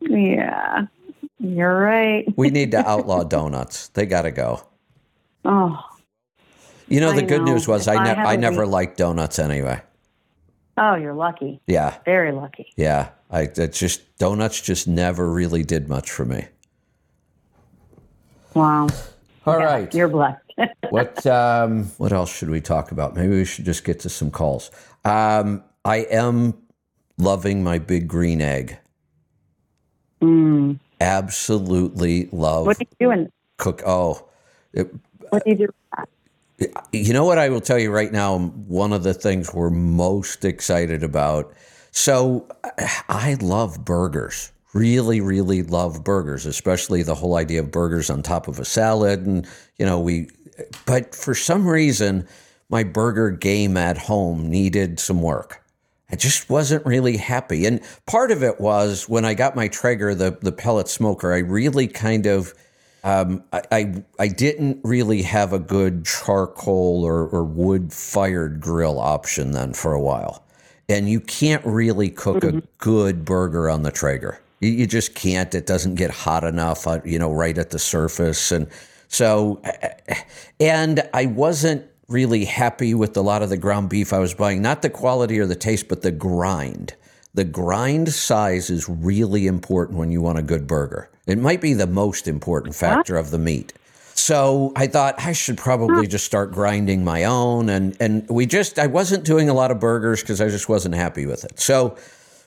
Yeah, 0.01 0.85
you're 1.39 1.79
right. 1.79 2.25
we 2.37 2.49
need 2.49 2.71
to 2.71 2.77
outlaw 2.89 3.23
donuts. 3.23 3.87
They 3.89 4.05
got 4.05 4.23
to 4.23 4.31
go. 4.31 4.61
Oh. 5.45 5.81
You 6.87 6.99
know, 6.99 7.13
the 7.13 7.23
I 7.23 7.25
good 7.25 7.41
know. 7.41 7.53
news 7.53 7.67
was 7.67 7.87
I, 7.87 8.03
ne- 8.03 8.21
I, 8.21 8.33
I 8.33 8.35
never 8.35 8.61
week- 8.63 8.71
liked 8.71 8.97
donuts 8.97 9.39
anyway. 9.39 9.81
Oh, 10.77 10.95
you're 10.95 11.13
lucky. 11.13 11.61
Yeah. 11.67 11.97
Very 12.03 12.33
lucky. 12.33 12.67
Yeah. 12.75 13.09
I 13.31 13.43
it 13.43 13.71
just 13.73 14.17
donuts 14.17 14.59
just 14.61 14.87
never 14.87 15.29
really 15.31 15.63
did 15.63 15.87
much 15.87 16.11
for 16.11 16.25
me. 16.25 16.47
Wow. 18.53 18.87
All 19.45 19.59
yeah, 19.59 19.65
right, 19.65 19.93
You're 19.93 20.07
blessed. 20.07 20.41
what 20.89 21.25
um, 21.27 21.85
what 21.97 22.11
else 22.11 22.35
should 22.35 22.49
we 22.49 22.61
talk 22.61 22.91
about? 22.91 23.15
Maybe 23.15 23.29
we 23.35 23.45
should 23.45 23.63
just 23.65 23.83
get 23.83 23.99
to 24.01 24.09
some 24.09 24.31
calls. 24.31 24.71
Um, 25.03 25.63
I 25.85 25.97
am 25.97 26.55
loving 27.17 27.63
my 27.63 27.79
big 27.79 28.07
green 28.07 28.41
egg. 28.41 28.77
Mm. 30.21 30.79
Absolutely 30.99 32.27
love. 32.31 32.65
What 32.65 32.77
are 32.77 32.83
you 32.83 32.97
doing? 32.99 33.31
Cook. 33.57 33.81
Oh, 33.85 34.27
it, 34.73 34.93
what 35.29 35.43
do 35.45 35.51
you 35.51 35.55
do? 35.55 36.67
You 36.91 37.13
know 37.13 37.25
what 37.25 37.37
I 37.37 37.49
will 37.49 37.61
tell 37.61 37.79
you 37.79 37.91
right 37.91 38.11
now. 38.11 38.39
One 38.39 38.91
of 38.91 39.03
the 39.03 39.13
things 39.13 39.53
we're 39.53 39.69
most 39.69 40.43
excited 40.43 41.03
about. 41.03 41.53
So 41.91 42.47
I 43.07 43.37
love 43.39 43.85
burgers 43.85 44.51
really, 44.75 45.21
really 45.21 45.63
love 45.63 46.03
burgers, 46.03 46.45
especially 46.45 47.01
the 47.01 47.15
whole 47.15 47.37
idea 47.37 47.61
of 47.61 47.71
burgers 47.71 48.09
on 48.09 48.21
top 48.21 48.47
of 48.49 48.59
a 48.59 48.65
salad. 48.65 49.25
And, 49.25 49.47
you 49.77 49.85
know, 49.85 49.99
we, 49.99 50.27
but 50.85 51.15
for 51.15 51.33
some 51.33 51.65
reason, 51.65 52.27
my 52.69 52.83
burger 52.83 53.31
game 53.31 53.77
at 53.77 53.97
home 53.97 54.49
needed 54.49 54.99
some 54.99 55.21
work. 55.21 55.64
I 56.11 56.15
just 56.15 56.49
wasn't 56.49 56.85
really 56.85 57.17
happy. 57.17 57.65
And 57.65 57.81
part 58.05 58.31
of 58.31 58.43
it 58.43 58.59
was 58.59 59.09
when 59.09 59.25
I 59.25 59.33
got 59.33 59.55
my 59.55 59.67
Traeger, 59.67 60.13
the, 60.13 60.37
the 60.39 60.51
pellet 60.51 60.87
smoker, 60.87 61.33
I 61.33 61.39
really 61.39 61.87
kind 61.87 62.27
of, 62.27 62.53
um, 63.03 63.43
I, 63.51 63.61
I, 63.71 64.03
I 64.19 64.27
didn't 64.27 64.79
really 64.83 65.23
have 65.23 65.51
a 65.51 65.59
good 65.59 66.05
charcoal 66.05 67.03
or, 67.03 67.27
or 67.27 67.43
wood 67.43 67.91
fired 67.91 68.61
grill 68.61 68.99
option 68.99 69.51
then 69.51 69.73
for 69.73 69.93
a 69.93 70.01
while. 70.01 70.43
And 70.87 71.09
you 71.09 71.19
can't 71.19 71.65
really 71.65 72.09
cook 72.09 72.43
mm-hmm. 72.43 72.59
a 72.59 72.61
good 72.77 73.25
burger 73.25 73.69
on 73.69 73.81
the 73.81 73.91
Traeger. 73.91 74.39
You, 74.59 74.69
you 74.69 74.85
just 74.87 75.15
can't. 75.15 75.53
It 75.55 75.65
doesn't 75.65 75.95
get 75.95 76.11
hot 76.11 76.43
enough, 76.43 76.85
uh, 76.85 76.99
you 77.03 77.17
know, 77.17 77.33
right 77.33 77.57
at 77.57 77.71
the 77.71 77.79
surface. 77.79 78.51
And 78.51 78.67
so, 79.07 79.61
and 80.59 81.07
I 81.13 81.25
wasn't 81.25 81.87
really 82.07 82.45
happy 82.45 82.93
with 82.93 83.15
a 83.17 83.21
lot 83.21 83.41
of 83.41 83.49
the 83.49 83.57
ground 83.57 83.89
beef 83.89 84.13
I 84.13 84.19
was 84.19 84.33
buying. 84.33 84.61
Not 84.61 84.81
the 84.81 84.89
quality 84.89 85.39
or 85.39 85.45
the 85.45 85.55
taste, 85.55 85.87
but 85.87 86.01
the 86.01 86.11
grind. 86.11 86.95
The 87.33 87.43
grind 87.43 88.13
size 88.13 88.69
is 88.69 88.87
really 88.87 89.47
important 89.47 89.97
when 89.97 90.11
you 90.11 90.21
want 90.21 90.39
a 90.39 90.43
good 90.43 90.67
burger. 90.67 91.09
It 91.27 91.37
might 91.37 91.61
be 91.61 91.73
the 91.73 91.87
most 91.87 92.27
important 92.27 92.75
factor 92.75 93.17
of 93.17 93.31
the 93.31 93.39
meat. 93.39 93.73
So 94.13 94.71
I 94.75 94.87
thought 94.87 95.15
I 95.17 95.33
should 95.33 95.57
probably 95.57 96.07
just 96.07 96.25
start 96.25 96.53
grinding 96.53 97.03
my 97.03 97.25
own. 97.25 97.67
And, 97.67 97.97
and 97.99 98.25
we 98.29 98.45
just, 98.45 98.79
I 98.79 98.87
wasn't 98.87 99.25
doing 99.25 99.49
a 99.49 99.53
lot 99.53 99.71
of 99.71 99.79
burgers 99.79 100.21
because 100.21 100.39
I 100.39 100.47
just 100.47 100.69
wasn't 100.69 100.95
happy 100.95 101.25
with 101.25 101.43
it. 101.43 101.59
So 101.59 101.97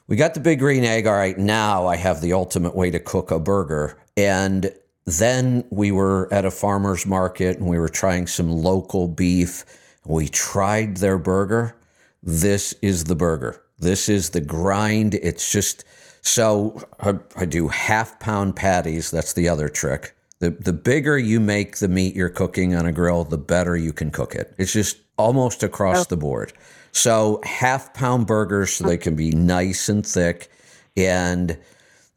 we 0.07 0.17
got 0.17 0.33
the 0.33 0.41
big 0.41 0.61
green 0.61 0.85
egg. 0.85 1.07
All 1.07 1.15
right, 1.15 1.37
now 1.37 1.87
I 1.87 1.97
have 1.97 2.23
the 2.23 2.33
ultimate 2.33 2.75
way 2.75 2.91
to 2.91 2.99
cook 2.99 3.31
a 3.31 3.39
burger. 3.39 3.99
And 4.17 4.73
then 5.13 5.65
we 5.71 5.93
were 5.93 6.33
at 6.33 6.45
a 6.45 6.51
farmer's 6.51 7.07
market 7.07 7.59
and 7.59 7.69
we 7.69 7.79
were 7.79 7.89
trying 7.89 8.27
some 8.27 8.51
local 8.51 9.09
beef. 9.09 9.65
We 10.05 10.29
tried 10.29 10.99
their 10.99 11.19
burger. 11.19 11.77
This 12.23 12.75
is 12.83 13.05
the 13.05 13.15
burger. 13.15 13.63
This 13.79 14.09
is 14.09 14.31
the 14.31 14.41
grind. 14.41 15.15
It's 15.15 15.51
just 15.51 15.85
so 16.23 16.83
I, 17.01 17.15
I 17.37 17.45
do 17.45 17.69
half 17.69 18.19
pound 18.21 18.57
patties. 18.57 19.11
That's 19.11 19.33
the 19.33 19.49
other 19.49 19.69
trick. 19.69 20.15
The, 20.41 20.51
the 20.51 20.73
bigger 20.73 21.19
you 21.19 21.41
make 21.41 21.79
the 21.79 21.89
meat 21.89 22.15
you're 22.15 22.29
cooking 22.29 22.75
on 22.75 22.87
a 22.87 22.93
grill, 22.93 23.25
the 23.25 23.39
better 23.39 23.77
you 23.77 23.93
can 23.93 24.11
cook 24.11 24.35
it. 24.35 24.55
It's 24.59 24.73
just 24.73 24.99
almost 25.17 25.63
across 25.63 26.01
oh. 26.01 26.05
the 26.09 26.17
board. 26.17 26.53
So 26.93 27.41
half 27.45 27.93
pound 27.95 28.27
burgers 28.27 28.73
so 28.73 28.85
they 28.85 28.97
can 28.97 29.15
be 29.15 29.31
nice 29.31 29.89
and 29.89 30.07
thick. 30.07 30.51
And 30.97 31.59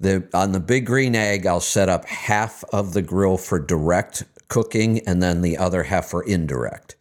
the 0.01 0.27
on 0.33 0.51
the 0.51 0.59
big 0.59 0.85
green 0.85 1.15
egg, 1.15 1.45
I'll 1.45 1.59
set 1.59 1.89
up 1.89 2.05
half 2.05 2.63
of 2.73 2.93
the 2.93 3.01
grill 3.01 3.37
for 3.37 3.59
direct 3.59 4.23
cooking 4.47 4.99
and 5.07 5.23
then 5.23 5.41
the 5.41 5.57
other 5.57 5.83
half 5.83 6.07
for 6.07 6.23
indirect. 6.23 6.95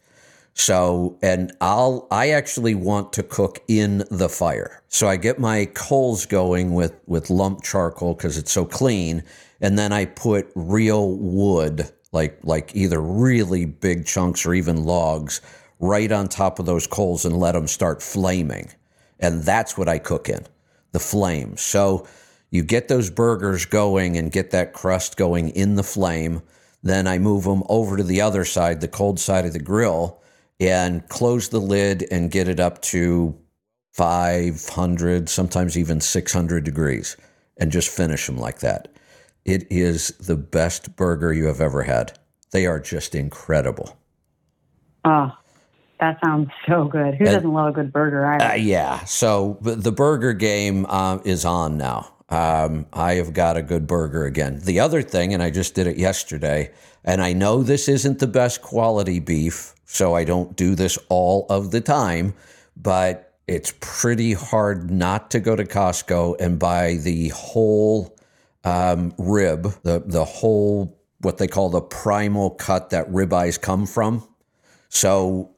So, 0.53 1.17
and 1.21 1.51
I'll, 1.61 2.07
I 2.11 2.29
actually 2.31 2.75
want 2.75 3.13
to 3.13 3.23
cook 3.23 3.59
in 3.67 4.03
the 4.11 4.29
fire. 4.29 4.83
So 4.89 5.07
I 5.07 5.15
get 5.15 5.39
my 5.39 5.65
coals 5.73 6.25
going 6.25 6.73
with, 6.73 6.93
with 7.07 7.29
lump 7.29 7.63
charcoal 7.63 8.13
because 8.13 8.37
it's 8.37 8.51
so 8.51 8.65
clean. 8.65 9.23
And 9.61 9.79
then 9.79 9.93
I 9.93 10.05
put 10.05 10.51
real 10.55 11.15
wood, 11.15 11.89
like, 12.11 12.39
like 12.43 12.75
either 12.75 13.01
really 13.01 13.65
big 13.65 14.05
chunks 14.05 14.45
or 14.45 14.53
even 14.53 14.83
logs 14.83 15.41
right 15.79 16.11
on 16.11 16.27
top 16.27 16.59
of 16.59 16.65
those 16.65 16.85
coals 16.85 17.25
and 17.25 17.37
let 17.37 17.53
them 17.53 17.67
start 17.67 18.01
flaming. 18.01 18.69
And 19.19 19.43
that's 19.43 19.77
what 19.77 19.87
I 19.87 19.99
cook 19.99 20.29
in 20.29 20.45
the 20.91 20.99
flames. 20.99 21.61
So 21.61 22.05
you 22.51 22.63
get 22.63 22.89
those 22.89 23.09
burgers 23.09 23.65
going 23.65 24.17
and 24.17 24.31
get 24.31 24.51
that 24.51 24.73
crust 24.73 25.15
going 25.15 25.49
in 25.49 25.75
the 25.75 25.83
flame. 25.83 26.41
Then 26.83 27.07
I 27.07 27.17
move 27.17 27.45
them 27.45 27.63
over 27.69 27.97
to 27.97 28.03
the 28.03 28.21
other 28.21 28.43
side, 28.43 28.81
the 28.81 28.87
cold 28.87 29.19
side 29.19 29.45
of 29.45 29.53
the 29.53 29.59
grill, 29.59 30.21
and 30.59 31.07
close 31.07 31.49
the 31.49 31.61
lid 31.61 32.05
and 32.11 32.29
get 32.29 32.49
it 32.49 32.59
up 32.59 32.81
to 32.83 33.37
500, 33.93 35.29
sometimes 35.29 35.77
even 35.77 36.01
600 36.01 36.63
degrees, 36.63 37.17
and 37.57 37.71
just 37.71 37.89
finish 37.89 38.27
them 38.27 38.37
like 38.37 38.59
that. 38.59 38.89
It 39.45 39.65
is 39.71 40.09
the 40.19 40.35
best 40.35 40.95
burger 40.95 41.33
you 41.33 41.45
have 41.45 41.61
ever 41.61 41.83
had. 41.83 42.17
They 42.51 42.65
are 42.65 42.79
just 42.79 43.15
incredible. 43.15 43.97
Oh, 45.05 45.31
that 45.99 46.19
sounds 46.23 46.49
so 46.67 46.85
good. 46.85 47.15
Who 47.15 47.25
doesn't 47.25 47.51
love 47.53 47.69
a 47.69 47.71
good 47.71 47.93
burger? 47.93 48.25
Uh, 48.25 48.55
yeah. 48.55 49.03
So 49.05 49.57
the 49.61 49.91
burger 49.91 50.33
game 50.33 50.85
uh, 50.89 51.19
is 51.23 51.45
on 51.45 51.77
now. 51.77 52.10
Um, 52.31 52.85
I 52.93 53.15
have 53.15 53.33
got 53.33 53.57
a 53.57 53.61
good 53.61 53.85
burger 53.85 54.23
again. 54.25 54.59
The 54.63 54.79
other 54.79 55.01
thing, 55.01 55.33
and 55.33 55.43
I 55.43 55.49
just 55.49 55.75
did 55.75 55.85
it 55.85 55.97
yesterday, 55.97 56.71
and 57.03 57.21
I 57.21 57.33
know 57.33 57.61
this 57.61 57.89
isn't 57.89 58.19
the 58.19 58.27
best 58.27 58.61
quality 58.61 59.19
beef, 59.19 59.75
so 59.85 60.15
I 60.15 60.23
don't 60.23 60.55
do 60.55 60.73
this 60.73 60.97
all 61.09 61.45
of 61.49 61.71
the 61.71 61.81
time, 61.81 62.33
but 62.77 63.33
it's 63.47 63.73
pretty 63.81 64.31
hard 64.31 64.89
not 64.89 65.29
to 65.31 65.41
go 65.41 65.57
to 65.57 65.65
Costco 65.65 66.39
and 66.39 66.57
buy 66.57 66.95
the 66.95 67.29
whole 67.29 68.15
um, 68.63 69.13
rib, 69.17 69.73
the 69.83 70.01
the 70.05 70.23
whole 70.23 70.97
what 71.19 71.37
they 71.37 71.47
call 71.47 71.69
the 71.69 71.81
primal 71.81 72.51
cut 72.51 72.91
that 72.91 73.09
ribeyes 73.09 73.59
come 73.59 73.85
from. 73.85 74.25
So, 74.87 75.51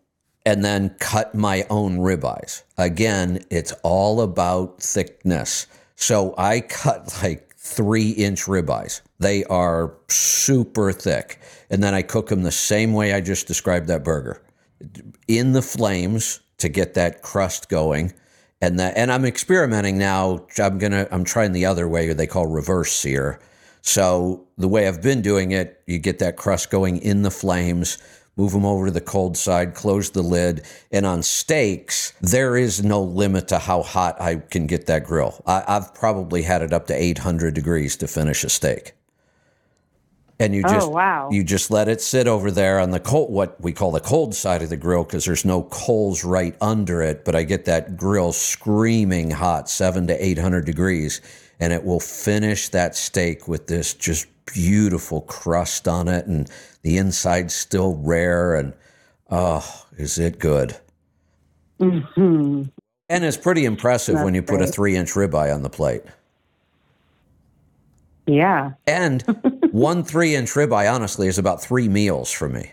and 0.46 0.66
then 0.66 0.96
cut 1.00 1.36
my 1.36 1.66
own 1.70 1.98
ribeyes. 1.98 2.64
Again, 2.78 3.46
it's 3.50 3.74
all 3.84 4.22
about 4.22 4.82
thickness. 4.82 5.68
So 6.04 6.36
I 6.38 6.60
cut 6.60 7.18
like 7.24 7.56
three 7.56 8.10
inch 8.10 8.44
ribeyes. 8.44 9.00
They 9.20 9.46
are 9.46 9.94
super 10.10 10.92
thick. 10.92 11.40
And 11.70 11.82
then 11.82 11.94
I 11.94 12.02
cook 12.02 12.28
them 12.28 12.44
the 12.44 12.52
same 12.52 12.92
way 12.92 13.14
I 13.14 13.22
just 13.22 13.48
described 13.48 13.88
that 13.88 14.04
burger 14.04 14.44
in 15.30 15.54
the 15.54 15.62
flames 15.62 16.42
to 16.58 16.68
get 16.68 16.96
that 16.96 17.22
crust 17.22 17.70
going. 17.70 18.12
And 18.60 18.78
that, 18.82 18.98
and 18.98 19.14
I'm 19.14 19.24
experimenting 19.24 19.98
now. 19.98 20.46
I'm 20.60 20.78
gonna, 20.78 21.08
I'm 21.10 21.24
trying 21.24 21.54
the 21.54 21.66
other 21.66 21.88
way 21.88 22.12
they 22.12 22.28
call 22.28 22.48
reverse 22.48 22.92
sear. 22.92 23.40
So 23.82 24.46
the 24.58 24.68
way 24.68 24.90
I've 24.90 25.02
been 25.02 25.22
doing 25.22 25.52
it, 25.52 25.84
you 25.88 26.00
get 26.00 26.20
that 26.20 26.36
crust 26.36 26.70
going 26.70 26.98
in 26.98 27.22
the 27.22 27.32
flames 27.32 27.98
move 28.36 28.52
them 28.52 28.66
over 28.66 28.88
to 28.88 28.92
the 28.92 29.02
cold 29.02 29.38
side, 29.38 29.76
close 29.76 30.10
the 30.10 30.22
lid. 30.22 30.64
And 30.92 31.06
on 31.06 31.24
steaks, 31.24 32.14
there 32.22 32.58
is 32.58 32.84
no 32.84 33.02
limit 33.02 33.48
to 33.50 33.60
how 33.60 33.84
hot 33.84 34.20
I 34.20 34.38
can 34.38 34.68
get 34.68 34.88
that 34.88 35.06
grill. 35.06 35.42
I, 35.46 35.64
have 35.68 35.94
probably 35.94 36.42
had 36.44 36.62
it 36.62 36.74
up 36.74 36.88
to 36.88 36.96
800 36.96 37.54
degrees 37.54 37.96
to 37.98 38.08
finish 38.08 38.44
a 38.44 38.50
steak. 38.50 38.94
And 40.40 40.56
you 40.56 40.64
oh, 40.66 40.74
just 40.74 40.88
oh, 40.88 40.90
wow. 40.90 41.30
you 41.32 41.44
just 41.44 41.70
let 41.70 41.88
it 41.88 42.02
sit 42.02 42.28
over 42.28 42.50
there 42.50 42.80
on 42.80 42.90
the 42.90 43.00
cold 43.00 43.32
what 43.32 43.62
we 43.62 43.72
call 43.72 43.92
the 43.92 44.00
cold 44.00 44.34
side 44.34 44.64
of 44.64 44.70
the 44.70 44.76
grill 44.76 45.04
because 45.04 45.26
there's 45.26 45.46
no 45.46 45.64
coals 45.64 46.24
right 46.24 46.56
under 46.60 47.02
it, 47.02 47.24
but 47.24 47.36
I 47.36 47.44
get 47.44 47.66
that 47.66 47.96
grill 47.96 48.34
screaming 48.34 49.30
hot, 49.30 49.70
seven 49.70 50.08
to 50.08 50.26
eight 50.26 50.40
hundred 50.40 50.66
degrees, 50.66 51.22
and 51.60 51.72
it 51.72 51.86
will 51.86 52.00
finish 52.00 52.70
that 52.70 52.96
steak 52.96 53.48
with 53.48 53.68
this 53.68 53.94
just 53.94 54.28
beautiful 54.46 55.22
crust 55.22 55.88
on 55.88 56.08
it 56.08 56.26
and 56.26 56.50
the 56.82 56.98
inside's 56.98 57.54
still 57.54 57.96
rare 57.98 58.56
and 58.56 58.74
oh 59.30 59.86
is 59.98 60.18
it 60.18 60.40
good 60.40 60.76
mm-hmm. 61.80 62.64
and 63.10 63.24
it's 63.24 63.38
pretty 63.38 63.66
impressive 63.66 64.16
That's 64.16 64.26
when 64.26 64.34
you 64.34 64.42
put 64.42 64.58
great. 64.58 64.70
a 64.70 64.72
three 64.72 64.96
inch 64.96 65.12
ribeye 65.12 65.54
on 65.54 65.64
the 65.64 65.70
plate 65.70 66.04
yeah 68.26 68.72
and 68.86 69.22
one 69.72 70.04
three 70.04 70.36
inch 70.36 70.52
ribeye 70.52 70.94
honestly 70.94 71.28
is 71.28 71.38
about 71.38 71.62
three 71.62 71.88
meals 71.88 72.32
for 72.32 72.50
me 72.50 72.72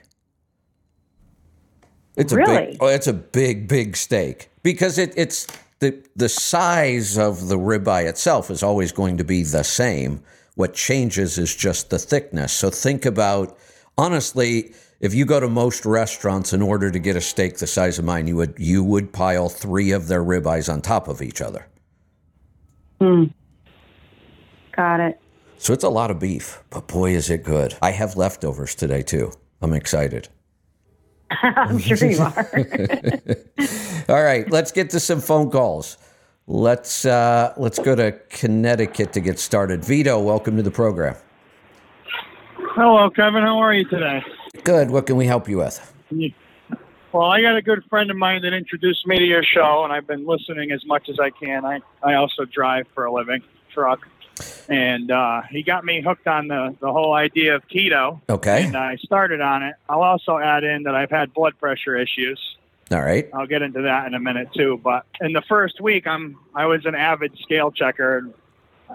it's 2.17 2.33
really? 2.33 2.57
a 2.57 2.67
big 2.71 2.77
oh, 2.81 2.87
it's 2.89 3.07
a 3.07 3.13
big 3.13 3.69
big 3.69 3.97
steak 3.97 4.51
because 4.63 4.99
it, 4.99 5.13
it's 5.17 5.47
the 5.79 6.03
the 6.17 6.29
size 6.29 7.17
of 7.17 7.49
the 7.49 7.57
ribeye 7.57 8.07
itself 8.07 8.51
is 8.51 8.63
always 8.63 8.93
going 8.93 9.17
to 9.17 9.25
be 9.25 9.43
the 9.43 9.65
same 9.65 10.23
what 10.55 10.75
changes 10.75 11.39
is 11.39 11.55
just 11.55 11.91
the 11.91 11.99
thickness. 11.99 12.53
So 12.53 12.71
think 12.71 13.07
about 13.07 13.57
honestly, 13.97 14.75
if 15.01 15.15
you 15.15 15.25
go 15.25 15.41
to 15.41 15.49
most 15.49 15.87
restaurants 15.87 16.53
in 16.53 16.63
order 16.63 16.91
to 16.91 16.99
get 16.99 17.17
a 17.17 17.21
steak 17.21 17.59
the 17.59 17.67
size 17.67 17.99
of 17.99 18.05
mine, 18.05 18.27
you 18.27 18.37
would 18.37 18.55
you 18.59 18.85
would 18.85 19.13
pile 19.13 19.49
three 19.49 19.93
of 19.93 20.09
their 20.09 20.23
ribeyes 20.23 20.73
on 20.73 20.83
top 20.83 21.09
of 21.09 21.23
each 21.23 21.41
other. 21.41 21.67
Hmm. 23.01 23.25
Got 24.73 25.01
it. 25.01 25.21
So 25.59 25.73
it's 25.73 25.85
a 25.85 25.91
lot 25.91 26.11
of 26.11 26.19
beef, 26.19 26.63
but 26.71 26.87
boy, 26.87 27.13
is 27.13 27.29
it 27.29 27.43
good. 27.43 27.77
I 27.83 27.91
have 27.91 28.17
leftovers 28.17 28.75
today 28.75 29.03
too. 29.03 29.33
I'm 29.61 29.75
excited. 29.75 30.29
I'm 31.31 31.79
sure 31.79 32.11
you 32.11 32.21
are. 32.21 32.51
All 34.09 34.23
right, 34.23 34.51
let's 34.51 34.73
get 34.73 34.91
to 34.91 35.01
some 35.01 35.21
phone 35.21 35.51
calls. 35.51 35.99
Let's 36.53 37.05
uh, 37.05 37.55
let's 37.59 37.79
go 37.79 37.95
to 37.95 38.11
Connecticut 38.29 39.13
to 39.13 39.21
get 39.21 39.39
started. 39.39 39.85
Vito, 39.85 40.21
welcome 40.21 40.57
to 40.57 40.65
the 40.65 40.71
program. 40.73 41.15
Hello, 42.57 43.09
Kevin. 43.09 43.45
How 43.45 43.61
are 43.61 43.73
you 43.73 43.85
today? 43.85 44.25
Good. 44.65 44.91
What 44.91 45.07
can 45.07 45.15
we 45.15 45.27
help 45.27 45.49
you 45.49 45.59
with? 45.59 45.95
Well, 47.13 47.31
I 47.31 47.41
got 47.41 47.57
a 47.57 47.63
good 47.63 47.85
friend 47.89 48.11
of 48.11 48.17
mine 48.17 48.43
that 48.43 48.53
introduced 48.53 49.07
me 49.07 49.21
to 49.21 49.25
your 49.25 49.45
show, 49.45 49.85
and 49.85 49.93
I've 49.93 50.09
been 50.09 50.27
listening 50.27 50.73
as 50.73 50.85
much 50.87 51.09
as 51.09 51.21
I 51.21 51.31
can. 51.31 51.65
I, 51.65 51.83
I 52.03 52.15
also 52.15 52.45
drive 52.47 52.89
for 52.97 53.05
a 53.05 53.13
living, 53.13 53.45
truck. 53.73 54.01
And 54.69 55.13
uh, 55.13 55.43
he 55.51 55.63
got 55.63 55.85
me 55.85 56.03
hooked 56.03 56.27
on 56.27 56.49
the, 56.49 56.75
the 56.81 56.93
whole 56.93 57.15
idea 57.15 57.55
of 57.55 57.69
keto. 57.69 58.21
Okay. 58.29 58.65
And 58.65 58.77
I 58.77 58.97
started 58.97 59.41
on 59.41 59.63
it. 59.63 59.77
I'll 59.89 60.03
also 60.03 60.39
add 60.39 60.65
in 60.65 60.83
that 60.83 60.97
I've 60.97 61.11
had 61.11 61.33
blood 61.33 61.57
pressure 61.61 61.97
issues. 61.97 62.41
All 62.92 63.00
right. 63.00 63.29
I'll 63.33 63.46
get 63.46 63.62
into 63.62 63.83
that 63.83 64.07
in 64.07 64.14
a 64.14 64.20
minute 64.20 64.53
too. 64.53 64.81
But 64.83 65.07
in 65.20 65.33
the 65.33 65.42
first 65.42 65.81
week, 65.81 66.07
I'm 66.07 66.37
I 66.55 66.66
was 66.66 66.87
an 66.87 66.94
avid 66.94 67.38
scale 67.38 67.70
checker, 67.70 68.18
and 68.18 68.35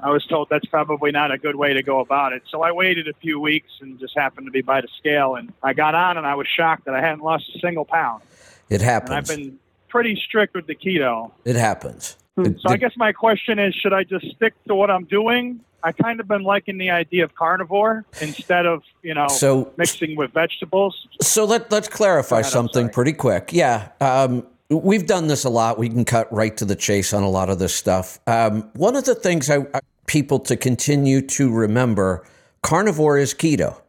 I 0.04 0.10
was 0.10 0.26
told 0.26 0.50
that's 0.50 0.66
probably 0.66 1.12
not 1.12 1.32
a 1.32 1.38
good 1.38 1.56
way 1.56 1.74
to 1.74 1.82
go 1.82 2.00
about 2.00 2.34
it. 2.34 2.44
So 2.50 2.62
I 2.62 2.72
waited 2.72 3.08
a 3.08 3.14
few 3.14 3.40
weeks 3.40 3.72
and 3.80 3.98
just 4.00 4.18
happened 4.18 4.48
to 4.48 4.52
be 4.52 4.62
by 4.62 4.82
the 4.82 4.90
scale, 4.98 5.36
and 5.36 5.54
I 5.64 5.74
got 5.74 5.96
on, 5.96 6.18
and 6.18 6.28
I 6.28 6.36
was 6.36 6.48
shocked 6.48 6.86
that 6.86 6.94
I 6.94 7.02
hadn't 7.02 7.24
lost 7.24 7.50
a 7.56 7.60
single 7.60 7.86
pound. 7.86 8.22
It 8.70 8.82
happens. 8.82 9.12
And 9.12 9.18
I've 9.18 9.28
been 9.28 9.60
pretty 9.88 10.16
strict 10.16 10.56
with 10.56 10.68
the 10.68 10.76
keto. 10.76 11.32
It 11.46 11.56
happens. 11.56 12.18
Hmm. 12.36 12.58
So 12.60 12.70
I 12.70 12.78
guess 12.78 12.92
my 12.98 13.14
question 13.14 13.60
is, 13.60 13.74
should 13.76 13.94
I 13.94 14.04
just 14.04 14.26
stick 14.36 14.54
to 14.68 14.76
what 14.76 14.92
I'm 14.92 15.06
doing, 15.06 15.62
I 15.86 15.92
kind 15.92 16.20
of 16.20 16.28
been 16.28 16.42
liking 16.42 16.80
the 16.80 16.90
idea 16.90 17.24
of 17.24 17.36
carnivore 17.36 18.06
instead 18.20 18.66
of 18.66 18.82
you 19.04 19.14
know 19.14 19.28
so, 19.28 19.72
mixing 19.78 20.16
with 20.16 20.32
vegetables. 20.32 21.08
So 21.22 21.46
let 21.46 21.72
let's 21.72 21.88
clarify 21.88 22.40
ahead, 22.40 22.52
something 22.52 22.90
pretty 22.90 23.14
quick. 23.14 23.52
Yeah, 23.54 23.90
um, 24.02 24.48
we've 24.70 25.06
done 25.06 25.28
this 25.28 25.44
a 25.44 25.50
lot. 25.50 25.78
We 25.78 25.90
can 25.90 26.04
cut 26.04 26.32
right 26.34 26.58
to 26.58 26.66
the 26.66 26.76
chase 26.76 27.14
on 27.14 27.22
a 27.22 27.30
lot 27.30 27.52
of 27.52 27.60
this 27.60 27.76
stuff. 27.76 28.20
Um, 28.26 28.68
one 28.74 28.96
of 28.96 29.06
the 29.06 29.14
things 29.14 29.48
I, 29.48 29.58
I 29.76 29.82
people 30.08 30.40
to 30.40 30.58
continue 30.58 31.22
to 31.22 31.54
remember: 31.54 32.26
carnivore 32.64 33.20
is 33.20 33.36
keto. 33.36 33.80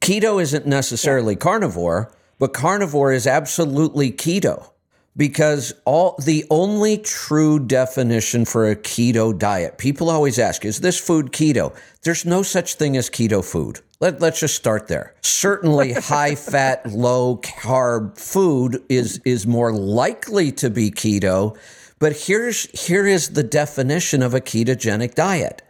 Keto 0.00 0.40
isn't 0.40 0.66
necessarily 0.66 1.34
yeah. 1.34 1.40
carnivore, 1.40 2.12
but 2.38 2.54
carnivore 2.54 3.12
is 3.12 3.26
absolutely 3.26 4.12
keto 4.12 4.70
because 5.16 5.72
all 5.84 6.16
the 6.24 6.44
only 6.50 6.98
true 6.98 7.58
definition 7.58 8.44
for 8.44 8.68
a 8.68 8.76
keto 8.76 9.36
diet 9.36 9.78
people 9.78 10.10
always 10.10 10.38
ask 10.38 10.64
is 10.64 10.80
this 10.80 10.98
food 10.98 11.32
keto? 11.32 11.74
There's 12.02 12.24
no 12.24 12.42
such 12.42 12.74
thing 12.74 12.96
as 12.96 13.08
keto 13.08 13.44
food. 13.44 13.80
Let, 14.00 14.20
let's 14.20 14.40
just 14.40 14.56
start 14.56 14.88
there. 14.88 15.14
Certainly 15.22 15.92
high 15.94 16.34
fat 16.34 16.86
low 16.90 17.38
carb 17.38 18.18
food 18.18 18.82
is 18.88 19.20
is 19.24 19.46
more 19.46 19.72
likely 19.72 20.52
to 20.52 20.70
be 20.70 20.90
keto 20.90 21.56
but 22.04 22.12
here's 22.26 22.64
here 22.86 23.06
is 23.06 23.30
the 23.30 23.42
definition 23.42 24.22
of 24.22 24.34
a 24.34 24.40
ketogenic 24.40 25.14
diet. 25.14 25.62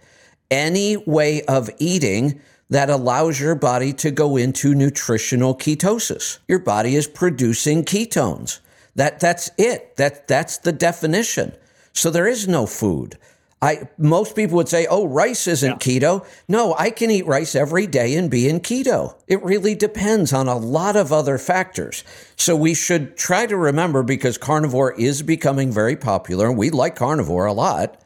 Any 0.51 0.97
way 0.97 1.43
of 1.43 1.71
eating 1.79 2.41
that 2.71 2.91
allows 2.91 3.39
your 3.39 3.55
body 3.55 3.93
to 3.93 4.11
go 4.11 4.37
into 4.37 4.75
nutritional 4.75 5.55
ketosis. 5.55 6.39
Your 6.49 6.59
body 6.59 6.97
is 6.97 7.07
producing 7.07 7.85
ketones 7.85 8.59
that 8.95 9.21
that's 9.21 9.51
it. 9.59 9.97
That 9.97 10.29
that's 10.29 10.59
the 10.59 10.73
definition. 10.73 11.53
So 11.93 12.11
there 12.11 12.27
is 12.27 12.49
no 12.49 12.67
food. 12.67 13.19
I 13.63 13.89
most 13.97 14.37
people 14.37 14.57
would 14.57 14.69
say, 14.69 14.87
"Oh, 14.87 15.07
rice 15.07 15.47
isn't 15.47 15.87
yeah. 15.87 15.99
keto." 15.99 16.27
No, 16.49 16.75
I 16.79 16.91
can 16.91 17.11
eat 17.11 17.27
rice 17.27 17.55
every 17.55 17.87
day 17.87 18.15
and 18.15 18.31
be 18.31 18.49
in 18.49 18.61
keto. 18.61 19.15
It 19.27 19.43
really 19.43 19.75
depends 19.75 20.33
on 20.33 20.49
a 20.49 20.57
lot 20.59 20.97
of 20.97 21.13
other 21.13 21.39
factors. 21.39 22.05
So 22.37 22.55
we 22.57 22.75
should 22.75 23.17
try 23.17 23.47
to 23.47 23.57
remember 23.57 24.03
because 24.03 24.37
carnivore 24.37 24.93
is 24.93 25.23
becoming 25.23 25.73
very 25.73 25.97
popular 25.97 26.49
and 26.49 26.59
we 26.59 26.71
like 26.71 26.95
carnivore 26.97 27.47
a 27.47 27.53
lot. 27.53 28.01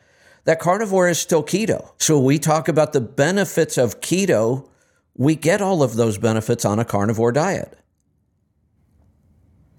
That 0.44 0.60
carnivore 0.60 1.08
is 1.08 1.18
still 1.18 1.42
keto. 1.42 1.90
So 1.98 2.18
we 2.18 2.38
talk 2.38 2.68
about 2.68 2.92
the 2.92 3.00
benefits 3.00 3.76
of 3.76 4.00
keto, 4.00 4.68
we 5.14 5.34
get 5.34 5.60
all 5.60 5.82
of 5.82 5.96
those 5.96 6.16
benefits 6.18 6.64
on 6.64 6.78
a 6.78 6.84
carnivore 6.84 7.32
diet. 7.32 7.77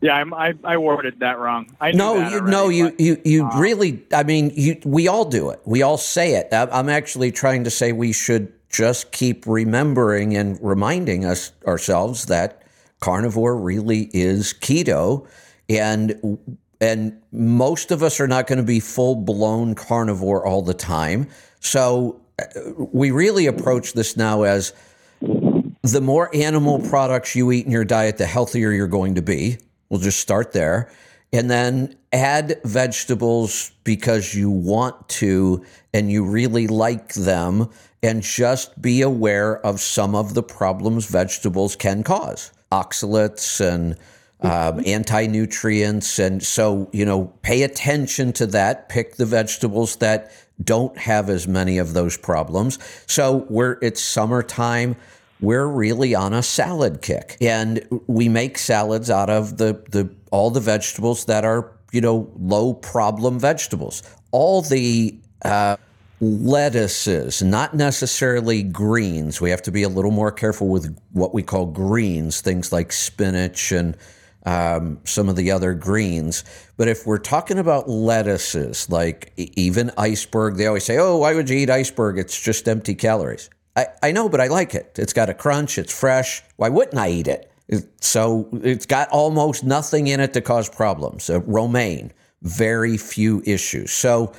Yeah, 0.01 0.13
I'm, 0.13 0.33
I, 0.33 0.53
I 0.63 0.77
worded 0.77 1.19
that 1.19 1.39
wrong. 1.39 1.75
I 1.81 1.91
no, 1.91 2.15
you, 2.15 2.37
already, 2.37 2.51
no, 2.51 2.69
you, 2.69 2.89
but, 2.91 2.99
you, 3.01 3.21
you 3.25 3.45
uh, 3.45 3.59
really. 3.59 4.05
I 4.13 4.23
mean, 4.23 4.51
you. 4.55 4.79
We 4.85 5.07
all 5.09 5.25
do 5.25 5.49
it. 5.49 5.59
We 5.65 5.81
all 5.81 5.97
say 5.97 6.35
it. 6.35 6.47
I'm 6.53 6.87
actually 6.87 7.31
trying 7.31 7.65
to 7.65 7.69
say 7.69 7.91
we 7.91 8.13
should 8.13 8.53
just 8.69 9.11
keep 9.11 9.45
remembering 9.45 10.37
and 10.37 10.57
reminding 10.61 11.25
us 11.25 11.51
ourselves 11.67 12.27
that 12.27 12.63
carnivore 13.01 13.57
really 13.57 14.09
is 14.13 14.53
keto, 14.53 15.27
and 15.67 16.39
and 16.79 17.21
most 17.33 17.91
of 17.91 18.01
us 18.01 18.21
are 18.21 18.27
not 18.27 18.47
going 18.47 18.59
to 18.59 18.63
be 18.63 18.79
full 18.79 19.15
blown 19.15 19.75
carnivore 19.75 20.45
all 20.45 20.61
the 20.61 20.73
time. 20.73 21.27
So 21.59 22.21
uh, 22.39 22.45
we 22.77 23.11
really 23.11 23.47
approach 23.47 23.93
this 23.93 24.15
now 24.15 24.43
as 24.43 24.71
the 25.81 26.01
more 26.01 26.33
animal 26.33 26.79
products 26.79 27.35
you 27.35 27.51
eat 27.51 27.65
in 27.65 27.71
your 27.71 27.83
diet, 27.83 28.17
the 28.17 28.25
healthier 28.25 28.71
you're 28.71 28.87
going 28.87 29.15
to 29.15 29.21
be. 29.21 29.57
We'll 29.89 29.99
just 29.99 30.19
start 30.19 30.51
there. 30.53 30.91
And 31.31 31.49
then 31.49 31.95
add 32.11 32.59
vegetables 32.63 33.71
because 33.83 34.33
you 34.33 34.49
want 34.49 35.09
to 35.09 35.63
and 35.93 36.11
you 36.11 36.23
really 36.25 36.67
like 36.67 37.13
them. 37.13 37.69
And 38.01 38.23
just 38.23 38.81
be 38.81 39.01
aware 39.01 39.63
of 39.65 39.81
some 39.81 40.15
of 40.15 40.33
the 40.33 40.41
problems 40.41 41.05
vegetables 41.05 41.75
can 41.75 42.01
cause 42.01 42.51
oxalates 42.71 43.59
and 43.59 43.97
um, 44.41 44.81
anti 44.85 45.27
nutrients. 45.27 46.17
And 46.17 46.41
so, 46.41 46.89
you 46.93 47.05
know, 47.05 47.25
pay 47.41 47.63
attention 47.63 48.31
to 48.33 48.47
that. 48.47 48.89
Pick 48.89 49.15
the 49.15 49.25
vegetables 49.25 49.97
that 49.97 50.31
don't 50.63 50.97
have 50.97 51.29
as 51.29 51.47
many 51.47 51.77
of 51.77 51.93
those 51.93 52.17
problems. 52.17 52.79
So, 53.05 53.45
we're, 53.49 53.77
it's 53.81 54.01
summertime 54.01 54.95
we're 55.41 55.67
really 55.67 56.15
on 56.15 56.33
a 56.33 56.43
salad 56.43 57.01
kick. 57.01 57.37
And 57.41 57.85
we 58.07 58.29
make 58.29 58.57
salads 58.57 59.09
out 59.09 59.29
of 59.29 59.57
the, 59.57 59.83
the 59.89 60.09
all 60.31 60.51
the 60.51 60.59
vegetables 60.59 61.25
that 61.25 61.45
are, 61.45 61.71
you 61.91 62.01
know, 62.01 62.31
low 62.37 62.73
problem 62.73 63.39
vegetables. 63.39 64.03
All 64.31 64.61
the 64.61 65.17
uh, 65.43 65.77
lettuces, 66.21 67.41
not 67.41 67.73
necessarily 67.73 68.63
greens. 68.63 69.39
We 69.39 69.49
have 69.49 69.61
to 69.63 69.71
be 69.71 69.83
a 69.83 69.89
little 69.89 70.11
more 70.11 70.31
careful 70.31 70.67
with 70.67 70.95
what 71.13 71.33
we 71.33 71.43
call 71.43 71.65
greens, 71.65 72.41
things 72.41 72.71
like 72.71 72.91
spinach 72.91 73.71
and 73.71 73.95
um, 74.45 74.99
some 75.05 75.29
of 75.29 75.35
the 75.35 75.51
other 75.51 75.73
greens. 75.73 76.43
But 76.77 76.87
if 76.87 77.05
we're 77.05 77.17
talking 77.17 77.57
about 77.57 77.89
lettuces, 77.89 78.89
like 78.89 79.33
even 79.37 79.91
iceberg, 79.97 80.55
they 80.55 80.67
always 80.67 80.85
say, 80.85 80.97
oh, 80.97 81.17
why 81.17 81.33
would 81.33 81.49
you 81.49 81.57
eat 81.57 81.69
iceberg? 81.69 82.17
It's 82.17 82.39
just 82.39 82.67
empty 82.67 82.95
calories. 82.95 83.49
I, 83.80 83.88
I 84.03 84.11
know, 84.11 84.27
but 84.27 84.41
I 84.41 84.47
like 84.47 84.75
it. 84.75 84.97
It's 84.97 85.13
got 85.13 85.30
a 85.30 85.34
crunch, 85.34 85.77
it's 85.77 85.97
fresh. 85.97 86.43
Why 86.57 86.69
wouldn't 86.69 86.97
I 86.97 87.09
eat 87.09 87.27
it? 87.27 87.51
So 88.01 88.49
it's 88.63 88.86
got 88.86 89.09
almost 89.09 89.63
nothing 89.63 90.07
in 90.07 90.19
it 90.19 90.34
to 90.34 90.41
cause 90.41 90.67
problems. 90.67 91.30
Uh, 91.30 91.39
romaine, 91.41 92.11
very 92.41 92.97
few 92.97 93.41
issues. 93.45 93.91
So 93.91 94.34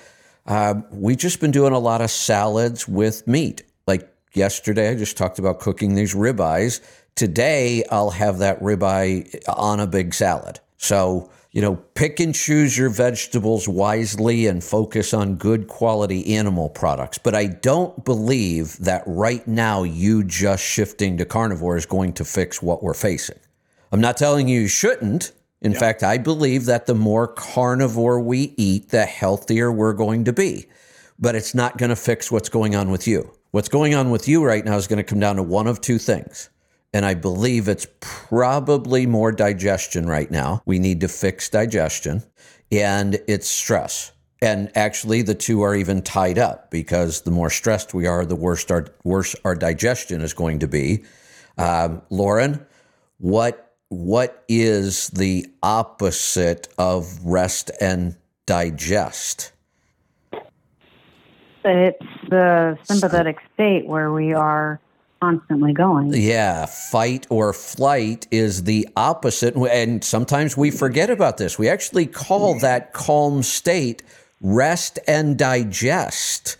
uh, 0.46 0.74
we've 0.90 1.16
just 1.16 1.40
been 1.40 1.52
doing 1.52 1.72
a 1.72 1.78
lot 1.78 2.00
of 2.02 2.10
salads 2.10 2.86
with 2.86 3.26
meat. 3.26 3.62
Like 3.86 4.12
yesterday, 4.34 4.90
I 4.90 4.94
just 4.96 5.16
talked 5.16 5.38
about 5.38 5.60
cooking 5.60 5.94
these 5.94 6.14
ribeyes. 6.14 6.80
Today, 7.14 7.84
I'll 7.90 8.10
have 8.10 8.38
that 8.38 8.60
ribeye 8.60 9.42
on 9.48 9.80
a 9.80 9.86
big 9.86 10.12
salad. 10.12 10.60
So 10.76 11.30
you 11.52 11.60
know, 11.60 11.74
pick 11.74 12.20
and 12.20 12.34
choose 12.34 12.78
your 12.78 12.90
vegetables 12.90 13.68
wisely 13.68 14.46
and 14.46 14.62
focus 14.62 15.12
on 15.12 15.34
good 15.34 15.66
quality 15.66 16.34
animal 16.34 16.68
products. 16.68 17.18
But 17.18 17.34
I 17.34 17.46
don't 17.46 18.04
believe 18.04 18.76
that 18.78 19.02
right 19.06 19.46
now 19.48 19.82
you 19.82 20.22
just 20.22 20.62
shifting 20.62 21.16
to 21.18 21.24
carnivore 21.24 21.76
is 21.76 21.86
going 21.86 22.12
to 22.14 22.24
fix 22.24 22.62
what 22.62 22.82
we're 22.82 22.94
facing. 22.94 23.38
I'm 23.90 24.00
not 24.00 24.16
telling 24.16 24.46
you 24.46 24.60
you 24.60 24.68
shouldn't. 24.68 25.32
In 25.60 25.74
fact, 25.74 26.02
I 26.02 26.18
believe 26.18 26.66
that 26.66 26.86
the 26.86 26.94
more 26.94 27.26
carnivore 27.26 28.20
we 28.20 28.54
eat, 28.56 28.90
the 28.90 29.04
healthier 29.04 29.72
we're 29.72 29.92
going 29.92 30.24
to 30.24 30.32
be. 30.32 30.66
But 31.18 31.34
it's 31.34 31.54
not 31.54 31.76
going 31.76 31.90
to 31.90 31.96
fix 31.96 32.30
what's 32.30 32.48
going 32.48 32.74
on 32.76 32.90
with 32.90 33.06
you. 33.06 33.30
What's 33.50 33.68
going 33.68 33.94
on 33.94 34.10
with 34.10 34.28
you 34.28 34.44
right 34.44 34.64
now 34.64 34.76
is 34.76 34.86
going 34.86 34.98
to 34.98 35.02
come 35.02 35.20
down 35.20 35.36
to 35.36 35.42
one 35.42 35.66
of 35.66 35.80
two 35.80 35.98
things 35.98 36.48
and 36.92 37.04
I 37.06 37.14
believe 37.14 37.68
it's 37.68 37.86
probably 38.00 39.06
more 39.06 39.32
digestion 39.32 40.06
right 40.06 40.30
now. 40.30 40.62
We 40.66 40.78
need 40.78 41.00
to 41.02 41.08
fix 41.08 41.48
digestion, 41.48 42.22
and 42.72 43.18
it's 43.28 43.48
stress. 43.48 44.12
And 44.42 44.72
actually, 44.74 45.22
the 45.22 45.34
two 45.34 45.62
are 45.62 45.74
even 45.74 46.02
tied 46.02 46.38
up 46.38 46.70
because 46.70 47.22
the 47.22 47.30
more 47.30 47.50
stressed 47.50 47.92
we 47.92 48.06
are, 48.06 48.24
the 48.24 48.36
worse 48.36 48.68
our 48.70 48.86
worse 49.04 49.36
our 49.44 49.54
digestion 49.54 50.22
is 50.22 50.32
going 50.32 50.60
to 50.60 50.68
be. 50.68 51.04
Um, 51.58 52.02
Lauren, 52.10 52.66
what 53.18 53.74
what 53.90 54.44
is 54.48 55.08
the 55.08 55.46
opposite 55.62 56.68
of 56.78 57.24
rest 57.24 57.70
and 57.80 58.16
digest? 58.46 59.52
It's 61.62 61.98
the 62.30 62.78
sympathetic 62.84 63.36
state 63.52 63.86
where 63.86 64.10
we 64.10 64.32
are 64.32 64.80
constantly 65.20 65.72
going. 65.72 66.12
Yeah, 66.14 66.66
fight 66.66 67.26
or 67.30 67.52
flight 67.52 68.26
is 68.30 68.64
the 68.64 68.88
opposite. 68.96 69.54
And 69.54 70.02
sometimes 70.02 70.56
we 70.56 70.70
forget 70.70 71.10
about 71.10 71.36
this. 71.36 71.58
We 71.58 71.68
actually 71.68 72.06
call 72.06 72.58
that 72.60 72.92
calm 72.92 73.42
state 73.42 74.02
rest 74.40 74.98
and 75.06 75.38
digest. 75.38 76.56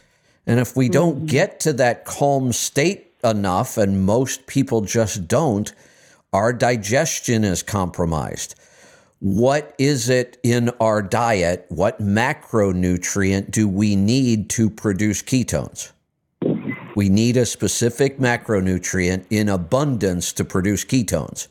And 0.46 0.60
if 0.60 0.76
we 0.76 0.88
don't 0.88 1.16
mm-hmm. 1.16 1.26
get 1.26 1.60
to 1.60 1.72
that 1.74 2.04
calm 2.04 2.52
state 2.52 3.12
enough, 3.22 3.76
and 3.76 4.04
most 4.04 4.46
people 4.46 4.82
just 4.82 5.28
don't, 5.28 5.72
our 6.32 6.52
digestion 6.52 7.44
is 7.44 7.62
compromised. 7.62 8.54
What 9.20 9.74
is 9.78 10.08
it 10.08 10.38
in 10.42 10.70
our 10.80 11.02
diet? 11.02 11.66
What 11.68 12.00
macronutrient 12.00 13.50
do 13.50 13.68
we 13.68 13.94
need 13.94 14.48
to 14.50 14.70
produce 14.70 15.22
ketones? 15.22 15.92
We 17.00 17.08
need 17.08 17.38
a 17.38 17.46
specific 17.46 18.18
macronutrient 18.18 19.24
in 19.30 19.48
abundance 19.48 20.34
to 20.34 20.44
produce 20.44 20.84
ketones. 20.84 21.48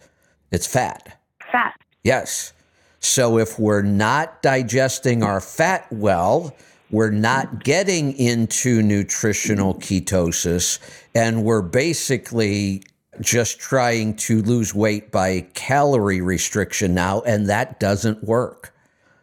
It's 0.52 0.68
fat. 0.68 1.20
Fat. 1.52 1.74
Yes. 2.04 2.54
So 3.00 3.40
if 3.40 3.58
we're 3.58 3.82
not 3.82 4.44
digesting 4.44 5.24
our 5.24 5.42
fat 5.42 5.88
well, 5.92 6.56
we're 6.92 7.10
not 7.10 7.64
getting 7.64 8.16
into 8.20 8.84
nutritional 8.84 9.74
ketosis, 9.74 10.78
and 11.16 11.44
we're 11.44 11.64
basically 11.64 12.84
just 13.20 13.60
trying 13.60 14.18
to 14.18 14.44
lose 14.44 14.76
weight 14.76 15.12
by 15.12 15.48
calorie 15.56 16.22
restriction 16.22 16.94
now, 16.94 17.22
and 17.22 17.50
that 17.50 17.80
doesn't 17.80 18.24
work. 18.24 18.69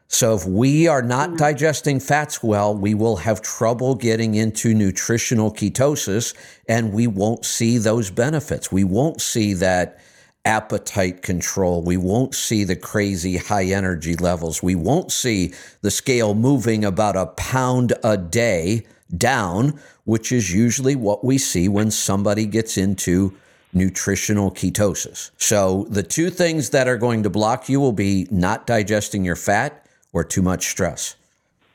So, 0.09 0.35
if 0.35 0.47
we 0.47 0.87
are 0.87 1.03
not 1.03 1.31
mm. 1.31 1.39
digesting 1.39 1.99
fats 1.99 2.43
well, 2.43 2.75
we 2.75 2.95
will 2.95 3.17
have 3.17 3.43
trouble 3.43 3.95
getting 3.95 4.35
into 4.35 4.73
nutritional 4.73 5.53
ketosis 5.53 6.35
and 6.69 6.93
we 6.93 7.07
won't 7.07 7.45
see 7.45 7.79
those 7.79 8.11
benefits. 8.11 8.71
We 8.71 8.85
won't 8.85 9.21
see 9.21 9.53
that 9.55 9.99
appetite 10.45 11.23
control. 11.23 11.83
We 11.83 11.97
won't 11.97 12.35
see 12.35 12.63
the 12.63 12.77
crazy 12.77 13.37
high 13.37 13.65
energy 13.65 14.15
levels. 14.15 14.63
We 14.63 14.77
won't 14.77 15.11
see 15.11 15.53
the 15.83 15.91
scale 15.91 16.35
moving 16.35 16.85
about 16.85 17.17
a 17.17 17.27
pound 17.27 17.93
a 18.05 18.17
day 18.17 18.87
down, 19.17 19.79
which 20.05 20.31
is 20.31 20.55
usually 20.55 20.95
what 20.95 21.25
we 21.25 21.37
see 21.37 21.69
when 21.69 21.91
somebody 21.91 22.47
gets 22.47 22.79
into 22.79 23.37
nutritional 23.73 24.53
ketosis. 24.53 25.33
So, 25.37 25.87
the 25.91 26.05
two 26.05 26.31
things 26.31 26.71
that 26.71 26.87
are 26.87 26.97
going 26.97 27.25
to 27.25 27.31
block 27.31 27.69
you 27.69 27.81
will 27.81 27.93
be 27.93 28.29
not 28.31 28.67
digesting 28.67 29.25
your 29.25 29.37
fat 29.37 29.86
or 30.13 30.25
too 30.25 30.43
much 30.43 30.69
stress. 30.69 31.17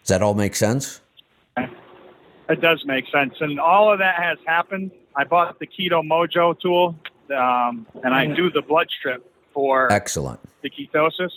Does 0.03 0.09
that 0.09 0.21
all 0.21 0.33
make 0.33 0.55
sense? 0.55 1.01
It 1.57 2.59
does 2.59 2.83
make 2.85 3.05
sense. 3.11 3.35
And 3.39 3.59
all 3.59 3.93
of 3.93 3.99
that 3.99 4.15
has 4.15 4.37
happened. 4.45 4.91
I 5.15 5.23
bought 5.23 5.59
the 5.59 5.67
Keto 5.67 6.01
Mojo 6.05 6.59
tool, 6.59 6.95
um, 7.35 7.85
and 8.03 8.13
I 8.13 8.25
do 8.25 8.49
the 8.49 8.61
blood 8.61 8.87
strip 8.89 9.25
for 9.53 9.91
excellent 9.91 10.39
the 10.61 10.69
ketosis. 10.69 11.31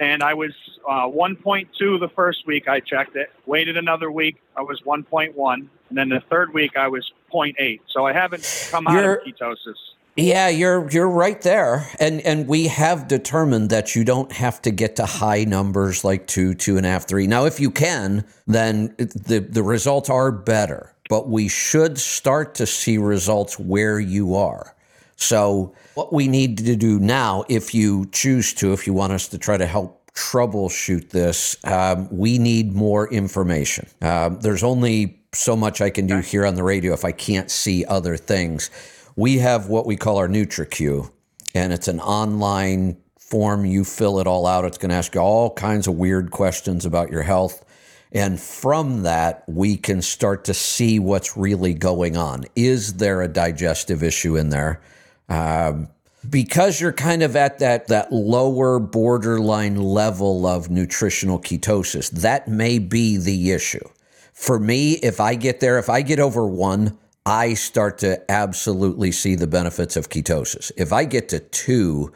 And 0.00 0.22
I 0.22 0.34
was 0.34 0.52
uh, 0.88 1.06
1.2 1.06 1.68
the 2.00 2.08
first 2.14 2.46
week 2.46 2.66
I 2.66 2.80
checked 2.80 3.14
it. 3.14 3.30
Waited 3.46 3.76
another 3.76 4.10
week, 4.10 4.36
I 4.56 4.62
was 4.62 4.80
1.1, 4.82 5.54
and 5.54 5.68
then 5.90 6.08
the 6.08 6.20
third 6.28 6.52
week 6.52 6.76
I 6.76 6.88
was 6.88 7.12
0.8. 7.32 7.80
So 7.88 8.06
I 8.06 8.12
haven't 8.12 8.68
come 8.70 8.86
You're, 8.90 9.20
out 9.20 9.26
of 9.26 9.34
ketosis. 9.34 9.76
Yeah, 10.16 10.48
you're 10.48 10.90
you're 10.90 11.08
right 11.08 11.40
there, 11.40 11.88
and 11.98 12.20
and 12.20 12.46
we 12.46 12.66
have 12.66 13.08
determined 13.08 13.70
that 13.70 13.96
you 13.96 14.04
don't 14.04 14.30
have 14.30 14.60
to 14.62 14.70
get 14.70 14.96
to 14.96 15.06
high 15.06 15.44
numbers 15.44 16.04
like 16.04 16.26
two, 16.26 16.52
two 16.52 16.76
and 16.76 16.84
a 16.84 16.90
half, 16.90 17.08
three. 17.08 17.26
Now, 17.26 17.46
if 17.46 17.58
you 17.58 17.70
can, 17.70 18.26
then 18.46 18.94
the 18.98 19.38
the 19.38 19.62
results 19.62 20.10
are 20.10 20.30
better, 20.30 20.94
but 21.08 21.30
we 21.30 21.48
should 21.48 21.96
start 21.96 22.54
to 22.56 22.66
see 22.66 22.98
results 22.98 23.58
where 23.58 23.98
you 23.98 24.34
are. 24.34 24.74
So, 25.16 25.74
what 25.94 26.12
we 26.12 26.28
need 26.28 26.58
to 26.58 26.76
do 26.76 26.98
now, 27.00 27.44
if 27.48 27.74
you 27.74 28.04
choose 28.12 28.52
to, 28.54 28.74
if 28.74 28.86
you 28.86 28.92
want 28.92 29.14
us 29.14 29.28
to 29.28 29.38
try 29.38 29.56
to 29.56 29.66
help 29.66 30.12
troubleshoot 30.12 31.08
this, 31.08 31.56
um, 31.64 32.06
we 32.10 32.38
need 32.38 32.74
more 32.74 33.10
information. 33.10 33.88
Um, 34.02 34.40
there's 34.40 34.62
only 34.62 35.22
so 35.32 35.56
much 35.56 35.80
I 35.80 35.88
can 35.88 36.06
do 36.06 36.18
here 36.18 36.44
on 36.44 36.54
the 36.54 36.62
radio 36.62 36.92
if 36.92 37.06
I 37.06 37.12
can't 37.12 37.50
see 37.50 37.86
other 37.86 38.18
things 38.18 38.68
we 39.16 39.38
have 39.38 39.68
what 39.68 39.86
we 39.86 39.96
call 39.96 40.18
our 40.18 40.28
NutriQ, 40.28 41.10
and 41.54 41.72
it's 41.72 41.88
an 41.88 42.00
online 42.00 42.96
form. 43.18 43.64
You 43.64 43.84
fill 43.84 44.18
it 44.20 44.26
all 44.26 44.46
out. 44.46 44.64
It's 44.64 44.78
going 44.78 44.90
to 44.90 44.96
ask 44.96 45.14
you 45.14 45.20
all 45.20 45.50
kinds 45.54 45.86
of 45.86 45.94
weird 45.94 46.30
questions 46.30 46.84
about 46.84 47.10
your 47.10 47.22
health. 47.22 47.64
And 48.12 48.38
from 48.38 49.04
that, 49.04 49.42
we 49.46 49.76
can 49.76 50.02
start 50.02 50.44
to 50.44 50.54
see 50.54 50.98
what's 50.98 51.36
really 51.36 51.72
going 51.72 52.16
on. 52.16 52.44
Is 52.54 52.94
there 52.94 53.22
a 53.22 53.28
digestive 53.28 54.02
issue 54.02 54.36
in 54.36 54.50
there? 54.50 54.82
Um, 55.30 55.88
because 56.28 56.80
you're 56.80 56.92
kind 56.92 57.22
of 57.22 57.34
at 57.36 57.58
that 57.58 57.88
that 57.88 58.12
lower 58.12 58.78
borderline 58.78 59.76
level 59.76 60.46
of 60.46 60.70
nutritional 60.70 61.38
ketosis, 61.40 62.10
that 62.10 62.48
may 62.48 62.78
be 62.78 63.16
the 63.16 63.50
issue. 63.50 63.88
For 64.32 64.58
me, 64.58 64.92
if 64.94 65.20
I 65.20 65.34
get 65.34 65.60
there, 65.60 65.78
if 65.78 65.88
I 65.88 66.02
get 66.02 66.20
over 66.20 66.46
one, 66.46 66.98
I 67.24 67.54
start 67.54 67.98
to 67.98 68.30
absolutely 68.30 69.12
see 69.12 69.36
the 69.36 69.46
benefits 69.46 69.96
of 69.96 70.08
ketosis. 70.08 70.72
If 70.76 70.92
I 70.92 71.04
get 71.04 71.28
to 71.28 71.38
two, 71.38 72.12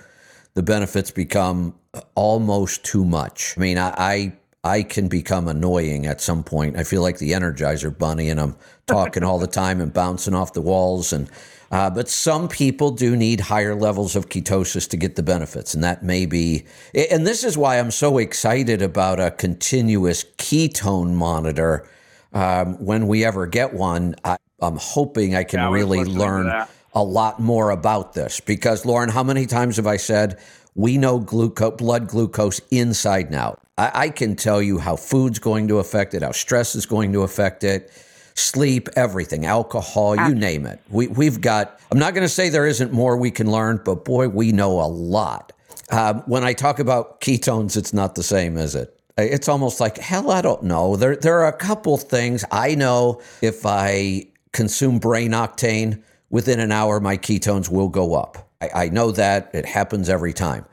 the 0.54 0.62
benefits 0.62 1.10
become 1.10 1.74
almost 2.14 2.84
too 2.84 3.04
much. 3.04 3.54
I 3.56 3.60
mean, 3.60 3.78
I, 3.78 3.94
I 3.96 4.32
I 4.64 4.82
can 4.82 5.06
become 5.06 5.46
annoying 5.46 6.06
at 6.06 6.20
some 6.20 6.42
point. 6.42 6.76
I 6.76 6.82
feel 6.82 7.00
like 7.00 7.18
the 7.18 7.32
Energizer 7.32 7.96
Bunny, 7.96 8.30
and 8.30 8.40
I'm 8.40 8.56
talking 8.86 9.22
all 9.22 9.38
the 9.38 9.46
time 9.46 9.80
and 9.80 9.92
bouncing 9.92 10.34
off 10.34 10.54
the 10.54 10.60
walls. 10.60 11.12
And 11.12 11.30
uh, 11.70 11.88
but 11.90 12.08
some 12.08 12.48
people 12.48 12.90
do 12.90 13.14
need 13.16 13.40
higher 13.40 13.76
levels 13.76 14.16
of 14.16 14.28
ketosis 14.28 14.88
to 14.90 14.96
get 14.96 15.14
the 15.14 15.22
benefits, 15.22 15.72
and 15.72 15.84
that 15.84 16.02
may 16.02 16.26
be. 16.26 16.66
And 16.94 17.24
this 17.24 17.44
is 17.44 17.56
why 17.56 17.78
I'm 17.78 17.92
so 17.92 18.18
excited 18.18 18.82
about 18.82 19.20
a 19.20 19.30
continuous 19.30 20.24
ketone 20.36 21.12
monitor. 21.12 21.88
Um, 22.32 22.74
when 22.84 23.06
we 23.06 23.24
ever 23.24 23.46
get 23.46 23.72
one, 23.72 24.16
I, 24.24 24.36
am 24.62 24.76
hoping 24.76 25.34
I 25.34 25.44
can 25.44 25.60
yeah, 25.60 25.70
really 25.70 26.04
learn 26.04 26.66
a 26.94 27.02
lot 27.02 27.40
more 27.40 27.70
about 27.70 28.14
this 28.14 28.40
because 28.40 28.86
Lauren, 28.86 29.10
how 29.10 29.22
many 29.22 29.46
times 29.46 29.76
have 29.76 29.86
I 29.86 29.98
said 29.98 30.38
we 30.74 30.98
know 30.98 31.18
glucose, 31.18 31.76
blood 31.76 32.08
glucose 32.08 32.60
inside 32.70 33.26
and 33.26 33.34
out? 33.34 33.60
I, 33.76 33.90
I 33.94 34.08
can 34.08 34.36
tell 34.36 34.62
you 34.62 34.78
how 34.78 34.96
food's 34.96 35.38
going 35.38 35.68
to 35.68 35.78
affect 35.78 36.14
it, 36.14 36.22
how 36.22 36.32
stress 36.32 36.74
is 36.74 36.86
going 36.86 37.12
to 37.12 37.22
affect 37.22 37.64
it, 37.64 37.92
sleep, 38.34 38.88
everything, 38.96 39.46
alcohol, 39.46 40.16
you 40.16 40.34
name 40.34 40.66
it. 40.66 40.80
We, 40.88 41.08
we've 41.08 41.40
got, 41.40 41.80
I'm 41.90 41.98
not 41.98 42.14
going 42.14 42.24
to 42.24 42.32
say 42.32 42.48
there 42.48 42.66
isn't 42.66 42.92
more 42.92 43.16
we 43.16 43.30
can 43.30 43.50
learn, 43.50 43.80
but 43.84 44.04
boy, 44.04 44.28
we 44.28 44.52
know 44.52 44.80
a 44.80 44.88
lot. 44.88 45.52
Um, 45.90 46.22
when 46.26 46.44
I 46.44 46.52
talk 46.52 46.78
about 46.78 47.20
ketones, 47.20 47.76
it's 47.76 47.92
not 47.92 48.14
the 48.14 48.22
same, 48.22 48.56
is 48.56 48.74
it? 48.74 48.98
It's 49.18 49.48
almost 49.48 49.80
like, 49.80 49.96
hell, 49.98 50.30
I 50.30 50.42
don't 50.42 50.64
know. 50.64 50.96
There, 50.96 51.16
there 51.16 51.40
are 51.40 51.48
a 51.48 51.56
couple 51.56 51.96
things 51.96 52.44
I 52.50 52.74
know 52.74 53.22
if 53.40 53.64
I 53.64 54.26
consume 54.56 54.98
brain 54.98 55.32
octane, 55.32 56.02
within 56.30 56.60
an 56.60 56.72
hour, 56.72 56.98
my 56.98 57.18
ketones 57.18 57.70
will 57.70 57.90
go 57.90 58.14
up. 58.14 58.50
I, 58.62 58.70
I 58.84 58.88
know 58.88 59.10
that 59.12 59.50
it 59.52 59.66
happens 59.66 60.08
every 60.08 60.32
time. 60.32 60.64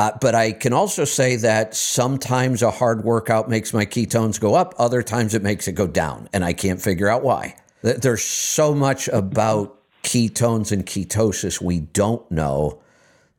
Uh, 0.00 0.10
but 0.20 0.34
I 0.34 0.50
can 0.52 0.72
also 0.72 1.04
say 1.04 1.36
that 1.36 1.76
sometimes 1.76 2.62
a 2.62 2.72
hard 2.72 3.04
workout 3.04 3.48
makes 3.48 3.72
my 3.72 3.86
ketones 3.86 4.40
go 4.40 4.54
up, 4.54 4.74
other 4.78 5.02
times 5.02 5.34
it 5.34 5.42
makes 5.42 5.68
it 5.68 5.72
go 5.72 5.86
down, 5.86 6.28
and 6.32 6.44
I 6.44 6.54
can't 6.54 6.82
figure 6.82 7.08
out 7.08 7.22
why. 7.22 7.54
There's 7.82 8.22
so 8.22 8.74
much 8.74 9.08
about 9.08 9.78
ketones 10.02 10.72
and 10.72 10.84
ketosis 10.84 11.60
we 11.60 11.80
don't 11.80 12.28
know 12.30 12.82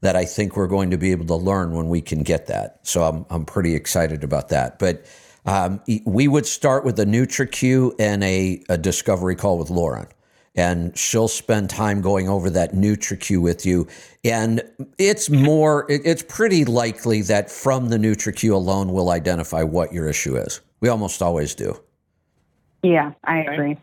that 0.01 0.15
I 0.15 0.23
think 0.25 0.55
we're 0.55 0.67
going 0.67 0.91
to 0.91 0.97
be 0.97 1.11
able 1.11 1.25
to 1.25 1.35
learn 1.35 1.73
when 1.73 1.89
we 1.89 2.01
can 2.01 2.23
get 2.23 2.47
that. 2.47 2.79
So 2.83 3.03
I'm, 3.03 3.25
I'm 3.29 3.45
pretty 3.45 3.75
excited 3.75 4.23
about 4.23 4.49
that. 4.49 4.79
But 4.79 5.05
um, 5.45 5.81
we 6.05 6.27
would 6.27 6.45
start 6.45 6.85
with 6.85 6.99
a 6.99 7.05
NutriQ 7.05 7.95
and 7.99 8.23
a, 8.23 8.63
a 8.69 8.77
discovery 8.77 9.35
call 9.35 9.57
with 9.57 9.69
Lauren 9.69 10.07
and 10.55 10.97
she'll 10.97 11.27
spend 11.27 11.69
time 11.69 12.01
going 12.01 12.27
over 12.27 12.49
that 12.49 12.73
NutriQ 12.73 13.41
with 13.41 13.65
you. 13.65 13.87
And 14.23 14.61
it's 14.97 15.29
more, 15.29 15.85
it's 15.89 16.23
pretty 16.23 16.65
likely 16.65 17.21
that 17.23 17.49
from 17.49 17.89
the 17.89 17.97
NutriQ 17.97 18.51
alone, 18.53 18.91
we'll 18.91 19.11
identify 19.11 19.63
what 19.63 19.93
your 19.93 20.09
issue 20.09 20.35
is. 20.35 20.61
We 20.81 20.89
almost 20.89 21.21
always 21.21 21.55
do. 21.55 21.79
Yeah, 22.83 23.13
I 23.23 23.37
agree. 23.39 23.77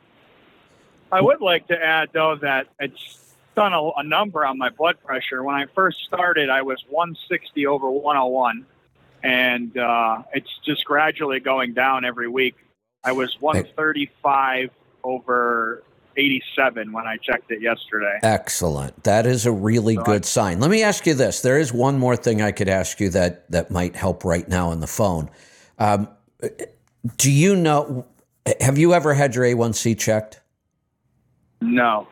I 1.10 1.22
would 1.22 1.40
like 1.40 1.68
to 1.68 1.82
add, 1.82 2.10
though, 2.12 2.36
that 2.36 2.66
it's 2.80 3.34
done 3.54 3.72
a, 3.72 3.90
a 3.96 4.02
number 4.02 4.44
on 4.44 4.58
my 4.58 4.68
blood 4.68 4.96
pressure. 5.02 5.42
When 5.42 5.54
I 5.54 5.66
first 5.74 6.04
started, 6.04 6.50
I 6.50 6.62
was 6.62 6.84
160 6.90 7.66
over 7.66 7.90
101, 7.90 8.66
and 9.28 9.76
uh, 9.76 10.22
it's 10.32 10.48
just 10.64 10.86
gradually 10.86 11.38
going 11.38 11.74
down 11.74 12.06
every 12.06 12.28
week. 12.28 12.56
I 13.04 13.12
was 13.12 13.36
135 13.40 14.70
over 15.04 15.82
87 16.16 16.92
when 16.92 17.06
I 17.06 17.18
checked 17.18 17.50
it 17.50 17.60
yesterday. 17.60 18.18
Excellent. 18.22 19.04
That 19.04 19.26
is 19.26 19.44
a 19.44 19.52
really 19.52 19.96
so 19.96 20.02
good 20.04 20.22
I, 20.22 20.26
sign. 20.26 20.60
Let 20.60 20.70
me 20.70 20.82
ask 20.82 21.06
you 21.06 21.12
this. 21.12 21.42
There 21.42 21.58
is 21.58 21.74
one 21.74 21.98
more 21.98 22.16
thing 22.16 22.40
I 22.40 22.52
could 22.52 22.70
ask 22.70 23.00
you 23.00 23.10
that 23.10 23.50
that 23.50 23.70
might 23.70 23.94
help 23.94 24.24
right 24.24 24.48
now 24.48 24.70
on 24.70 24.80
the 24.80 24.86
phone. 24.86 25.28
Um, 25.78 26.08
do 27.18 27.30
you 27.30 27.54
know? 27.54 28.06
Have 28.62 28.78
you 28.78 28.94
ever 28.94 29.12
had 29.12 29.34
your 29.34 29.44
A1C 29.44 29.98
checked? 29.98 30.40
No. 31.60 32.08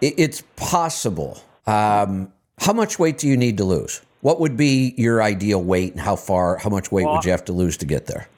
It, 0.00 0.14
it's 0.18 0.42
possible. 0.56 1.40
Um, 1.64 2.32
how 2.58 2.72
much 2.72 2.98
weight 2.98 3.18
do 3.18 3.28
you 3.28 3.36
need 3.36 3.56
to 3.58 3.64
lose? 3.64 4.02
What 4.20 4.40
would 4.40 4.56
be 4.56 4.94
your 4.96 5.22
ideal 5.22 5.62
weight, 5.62 5.92
and 5.92 6.00
how 6.00 6.16
far? 6.16 6.58
How 6.58 6.68
much 6.70 6.92
weight 6.92 7.06
well, 7.06 7.14
would 7.14 7.24
you 7.24 7.30
have 7.30 7.44
to 7.46 7.52
lose 7.52 7.76
to 7.78 7.86
get 7.86 8.06
there? 8.06 8.28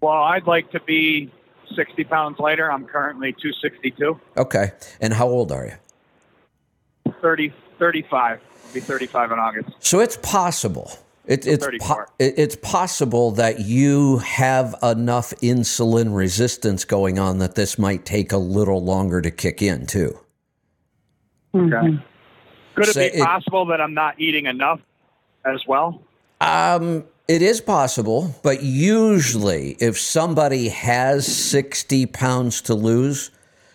Well, 0.00 0.22
I'd 0.22 0.46
like 0.46 0.70
to 0.70 0.80
be 0.80 1.30
60 1.74 2.04
pounds 2.04 2.38
lighter. 2.38 2.70
I'm 2.70 2.84
currently 2.84 3.32
262. 3.32 4.20
Okay. 4.36 4.72
And 5.00 5.12
how 5.12 5.28
old 5.28 5.50
are 5.52 5.66
you? 5.66 7.12
30, 7.20 7.52
35. 7.78 8.40
I'll 8.40 8.74
be 8.74 8.80
35 8.80 9.32
in 9.32 9.38
August. 9.38 9.70
So 9.80 10.00
it's 10.00 10.16
possible. 10.18 10.92
It, 11.26 11.46
it's 11.46 11.66
po- 11.80 12.06
it's 12.18 12.56
possible 12.56 13.32
that 13.32 13.60
you 13.60 14.18
have 14.18 14.74
enough 14.82 15.30
insulin 15.42 16.16
resistance 16.16 16.86
going 16.86 17.18
on 17.18 17.38
that 17.38 17.54
this 17.54 17.78
might 17.78 18.06
take 18.06 18.32
a 18.32 18.38
little 18.38 18.82
longer 18.82 19.20
to 19.20 19.30
kick 19.30 19.60
in 19.60 19.86
too. 19.86 20.18
Okay. 21.54 21.74
Mm-hmm. 21.74 21.96
Could 22.78 22.88
it 22.88 23.12
so 23.12 23.18
be 23.18 23.22
possible 23.22 23.66
that 23.66 23.80
I'm 23.80 23.94
not 23.94 24.20
eating 24.20 24.46
enough 24.46 24.80
as 25.44 25.66
well? 25.66 26.00
Um, 26.40 27.04
it 27.26 27.42
is 27.42 27.60
possible, 27.60 28.34
but 28.42 28.62
usually, 28.62 29.76
if 29.80 29.98
somebody 29.98 30.68
has 30.68 31.26
60 31.26 32.06
pounds 32.06 32.62
to 32.62 32.74
lose, 32.74 33.30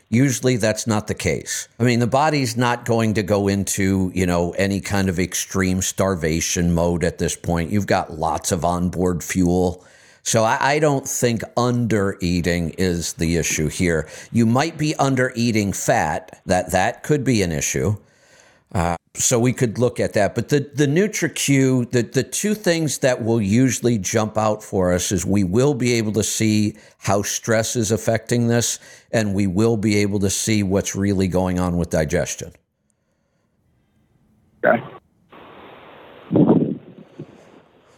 usually 0.10 0.58
that's 0.58 0.88
not 0.88 1.08
the 1.08 1.14
case. 1.14 1.68
I 1.80 1.84
mean, 1.84 2.00
the 2.00 2.08
body's 2.08 2.56
not 2.56 2.86
going 2.86 3.16
to 3.16 3.24
go 3.24 3.48
into, 3.48 4.12
you 4.16 4.26
know, 4.26 4.52
any 4.52 4.80
kind 4.80 5.10
of 5.10 5.20
extreme 5.20 5.82
starvation 5.82 6.74
mode 6.74 7.04
at 7.04 7.18
this 7.18 7.36
point. 7.36 7.72
You've 7.72 7.88
got 7.88 8.18
lots 8.18 8.52
of 8.52 8.64
onboard 8.64 9.24
fuel. 9.24 9.86
So 10.24 10.44
I, 10.44 10.58
I 10.76 10.80
don't 10.80 11.08
think 11.08 11.44
under 11.58 12.18
eating 12.22 12.72
is 12.78 13.14
the 13.14 13.38
issue 13.38 13.68
here. 13.68 14.08
You 14.32 14.46
might 14.46 14.78
be 14.78 14.96
under 14.96 15.34
eating 15.36 15.74
fat. 15.74 16.42
That 16.46 16.72
that 16.72 17.04
could 17.04 17.24
be 17.24 17.42
an 17.42 17.52
issue. 17.52 17.98
Uh, 18.74 18.98
so 19.14 19.40
we 19.40 19.54
could 19.54 19.78
look 19.78 20.00
at 20.00 20.14
that. 20.14 20.34
But 20.34 20.50
the, 20.50 20.60
the 20.74 20.88
NutriQ, 20.88 21.92
the, 21.92 22.02
the 22.02 22.24
two 22.24 22.56
things 22.56 22.98
that 23.00 23.24
will 23.24 23.42
usually 23.42 24.00
jump 24.00 24.38
out 24.38 24.64
for 24.64 24.92
us 24.92 25.12
is 25.12 25.26
we 25.26 25.44
will 25.44 25.76
be 25.76 25.94
able 25.94 26.12
to 26.14 26.24
see 26.24 26.76
how 26.98 27.22
stress 27.22 27.76
is 27.76 27.92
affecting 27.92 28.48
this, 28.48 28.80
and 29.12 29.36
we 29.36 29.46
will 29.46 29.78
be 29.78 29.98
able 29.98 30.20
to 30.20 30.30
see 30.30 30.64
what's 30.64 30.96
really 30.96 31.28
going 31.28 31.60
on 31.60 31.78
with 31.78 31.92
digestion. 31.92 32.52
Okay. 34.66 34.84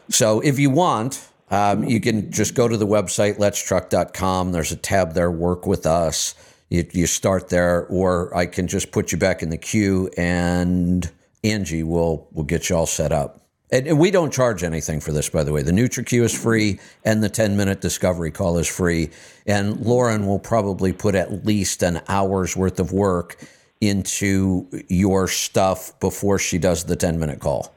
So 0.10 0.42
if 0.42 0.60
you 0.60 0.70
want, 0.70 1.30
um, 1.52 1.86
you 1.86 2.02
can 2.02 2.32
just 2.32 2.54
go 2.54 2.68
to 2.68 2.76
the 2.76 2.88
website, 2.88 3.38
letstruck.com. 3.38 4.52
There's 4.52 4.74
a 4.74 4.78
tab 4.78 5.14
there, 5.14 5.32
work 5.32 5.66
with 5.66 5.86
us 5.86 6.36
you, 6.70 6.86
you 6.92 7.08
start 7.08 7.50
there, 7.50 7.86
or 7.88 8.36
I 8.36 8.46
can 8.46 8.68
just 8.68 8.92
put 8.92 9.12
you 9.12 9.18
back 9.18 9.44
in 9.44 9.50
the 9.50 9.58
queue 9.58 10.10
and 10.18 11.10
Angie 11.44 11.84
will 11.84 12.28
will 12.32 12.44
get 12.44 12.70
you 12.70 12.76
all 12.76 12.88
set 12.88 13.12
up. 13.12 13.42
And, 13.72 13.88
and 13.88 14.00
we 14.00 14.12
don't 14.12 14.32
charge 14.32 14.64
anything 14.64 15.00
for 15.00 15.12
this, 15.12 15.30
by 15.30 15.44
the 15.44 15.52
way. 15.52 15.62
The 15.62 15.72
NutriQ 15.72 16.24
is 16.24 16.38
free, 16.38 16.80
and 17.04 17.24
the 17.24 17.30
10 17.30 17.58
minute 17.58 17.82
discovery 17.82 18.32
call 18.32 18.58
is 18.58 18.68
free. 18.68 19.10
And 19.46 19.80
Lauren 19.82 20.26
will 20.26 20.40
probably 20.40 20.94
put 20.94 21.16
at 21.16 21.46
least 21.46 21.84
an 21.84 22.02
hour's 22.08 22.56
worth 22.56 22.80
of 22.80 22.92
work 22.92 23.38
into 23.82 24.68
your 24.88 25.28
stuff 25.28 26.00
before 26.00 26.40
she 26.40 26.58
does 26.58 26.86
the 26.86 26.96
10 26.96 27.20
minute 27.20 27.40
call. 27.40 27.74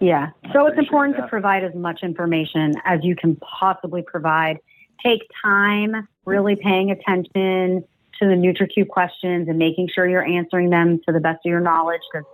Yeah. 0.00 0.30
So 0.52 0.66
it's 0.66 0.78
important 0.78 1.16
to 1.16 1.26
provide 1.26 1.64
as 1.64 1.74
much 1.74 2.02
information 2.02 2.74
as 2.84 3.00
you 3.02 3.16
can 3.16 3.36
possibly 3.36 4.02
provide 4.02 4.58
take 5.06 5.22
time 5.42 6.08
really 6.24 6.56
paying 6.56 6.90
attention 6.90 7.84
to 8.18 8.26
the 8.26 8.34
NutriQ 8.34 8.88
questions 8.88 9.48
and 9.48 9.58
making 9.58 9.88
sure 9.94 10.08
you're 10.08 10.24
answering 10.24 10.70
them 10.70 11.00
to 11.06 11.12
the 11.12 11.20
best 11.20 11.44
of 11.44 11.50
your 11.50 11.60
knowledge 11.60 12.00
because 12.10 12.26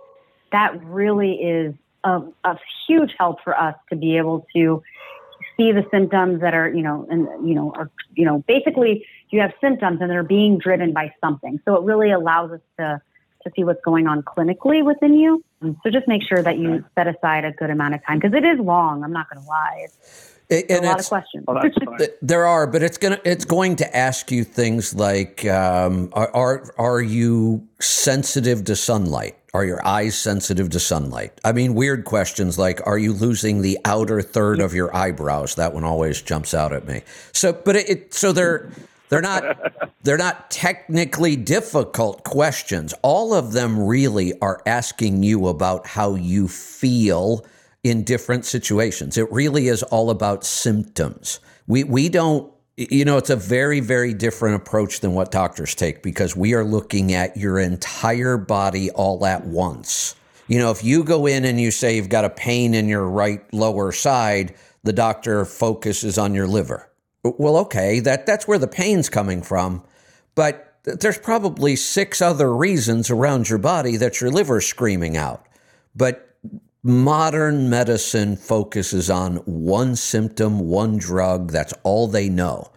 that 0.51 0.83
really 0.85 1.33
is 1.33 1.75
a, 2.03 2.21
a 2.43 2.57
huge 2.87 3.11
help 3.17 3.43
for 3.43 3.57
us 3.57 3.75
to 3.89 3.95
be 3.95 4.17
able 4.17 4.45
to 4.55 4.81
see 5.57 5.71
the 5.71 5.85
symptoms 5.91 6.41
that 6.41 6.53
are, 6.53 6.69
you 6.69 6.81
know, 6.81 7.05
and 7.09 7.47
you 7.47 7.53
know, 7.53 7.71
are, 7.75 7.91
you 8.15 8.25
know, 8.25 8.43
basically 8.47 9.05
you 9.29 9.41
have 9.41 9.51
symptoms 9.61 9.99
and 10.01 10.09
they're 10.09 10.23
being 10.23 10.57
driven 10.57 10.93
by 10.93 11.13
something. 11.21 11.59
So 11.65 11.75
it 11.75 11.83
really 11.83 12.11
allows 12.11 12.51
us 12.51 12.61
to 12.79 13.01
to 13.43 13.51
see 13.55 13.65
what's 13.65 13.81
going 13.83 14.07
on 14.07 14.21
clinically 14.21 14.85
within 14.85 15.13
you. 15.15 15.43
So 15.61 15.89
just 15.89 16.07
make 16.07 16.23
sure 16.23 16.41
that 16.41 16.57
you 16.57 16.85
set 16.95 17.07
aside 17.07 17.43
a 17.43 17.51
good 17.51 17.69
amount 17.69 17.93
of 17.93 18.05
time 18.05 18.19
because 18.19 18.33
it 18.33 18.45
is 18.45 18.57
long. 18.57 19.03
I'm 19.03 19.11
not 19.11 19.29
going 19.29 19.43
to 19.43 19.49
lie. 19.49 19.81
It's 19.83 20.32
and 20.49 20.85
a 20.85 20.87
lot 20.87 20.99
of 20.99 21.07
questions. 21.07 21.45
Well. 21.47 21.61
There 22.21 22.45
are, 22.45 22.67
but 22.67 22.83
it's 22.83 22.97
gonna 22.97 23.19
it's 23.23 23.45
going 23.45 23.75
to 23.77 23.97
ask 23.97 24.31
you 24.31 24.43
things 24.43 24.93
like 24.93 25.45
um, 25.45 26.09
are, 26.13 26.33
are 26.35 26.73
are 26.77 27.01
you 27.01 27.67
sensitive 27.79 28.63
to 28.65 28.75
sunlight? 28.75 29.37
Are 29.53 29.65
your 29.65 29.85
eyes 29.85 30.15
sensitive 30.15 30.69
to 30.71 30.79
sunlight? 30.79 31.39
I 31.45 31.51
mean, 31.51 31.75
weird 31.75 32.05
questions 32.05 32.57
like 32.57 32.81
are 32.87 32.97
you 32.97 33.13
losing 33.13 33.61
the 33.61 33.77
outer 33.85 34.21
third 34.21 34.59
of 34.59 34.73
your 34.73 34.95
eyebrows? 34.95 35.55
That 35.55 35.73
one 35.73 35.83
always 35.83 36.21
jumps 36.21 36.53
out 36.53 36.73
at 36.73 36.87
me. 36.87 37.01
So, 37.33 37.53
but 37.53 37.75
it, 37.75 37.89
it 37.89 38.13
so 38.13 38.31
they're 38.31 38.71
they're 39.09 39.21
not 39.21 39.43
they're 40.03 40.17
not 40.17 40.49
technically 40.49 41.35
difficult 41.35 42.23
questions. 42.23 42.93
All 43.03 43.33
of 43.33 43.53
them 43.53 43.79
really 43.79 44.39
are 44.41 44.61
asking 44.65 45.23
you 45.23 45.47
about 45.47 45.85
how 45.85 46.15
you 46.15 46.47
feel 46.47 47.45
in 47.83 48.03
different 48.03 48.45
situations. 48.45 49.17
It 49.17 49.31
really 49.31 49.67
is 49.67 49.83
all 49.83 50.09
about 50.09 50.45
symptoms. 50.45 51.39
We 51.67 51.83
we 51.83 52.09
don't 52.09 52.51
you 52.75 53.05
know 53.05 53.17
it's 53.17 53.29
a 53.29 53.35
very 53.35 53.79
very 53.79 54.13
different 54.13 54.55
approach 54.55 55.01
than 55.01 55.13
what 55.13 55.31
doctors 55.31 55.75
take 55.75 56.01
because 56.01 56.35
we 56.35 56.53
are 56.53 56.63
looking 56.63 57.13
at 57.13 57.37
your 57.37 57.59
entire 57.59 58.37
body 58.37 58.89
all 58.91 59.25
at 59.25 59.45
once. 59.45 60.15
You 60.47 60.59
know, 60.59 60.71
if 60.71 60.83
you 60.83 61.03
go 61.03 61.25
in 61.25 61.45
and 61.45 61.59
you 61.59 61.71
say 61.71 61.95
you've 61.95 62.09
got 62.09 62.25
a 62.25 62.29
pain 62.29 62.73
in 62.73 62.87
your 62.87 63.07
right 63.07 63.41
lower 63.53 63.91
side, 63.91 64.55
the 64.83 64.93
doctor 64.93 65.45
focuses 65.45 66.17
on 66.17 66.33
your 66.33 66.47
liver. 66.47 66.89
Well, 67.23 67.57
okay, 67.57 67.99
that 68.01 68.25
that's 68.25 68.47
where 68.47 68.57
the 68.57 68.67
pain's 68.67 69.09
coming 69.09 69.41
from, 69.41 69.83
but 70.35 70.77
there's 70.83 71.17
probably 71.17 71.77
six 71.77 72.21
other 72.21 72.53
reasons 72.53 73.09
around 73.09 73.49
your 73.49 73.59
body 73.59 73.95
that 73.97 74.19
your 74.19 74.31
liver's 74.31 74.65
screaming 74.65 75.15
out. 75.15 75.45
But 75.95 76.32
modern 76.83 77.69
medicine 77.69 78.35
focuses 78.35 79.09
on 79.09 79.37
one 79.37 79.95
symptom, 79.95 80.59
one 80.59 80.97
drug. 80.97 81.51
That's 81.51 81.73
all 81.83 82.07
they 82.07 82.29
know. 82.29 82.71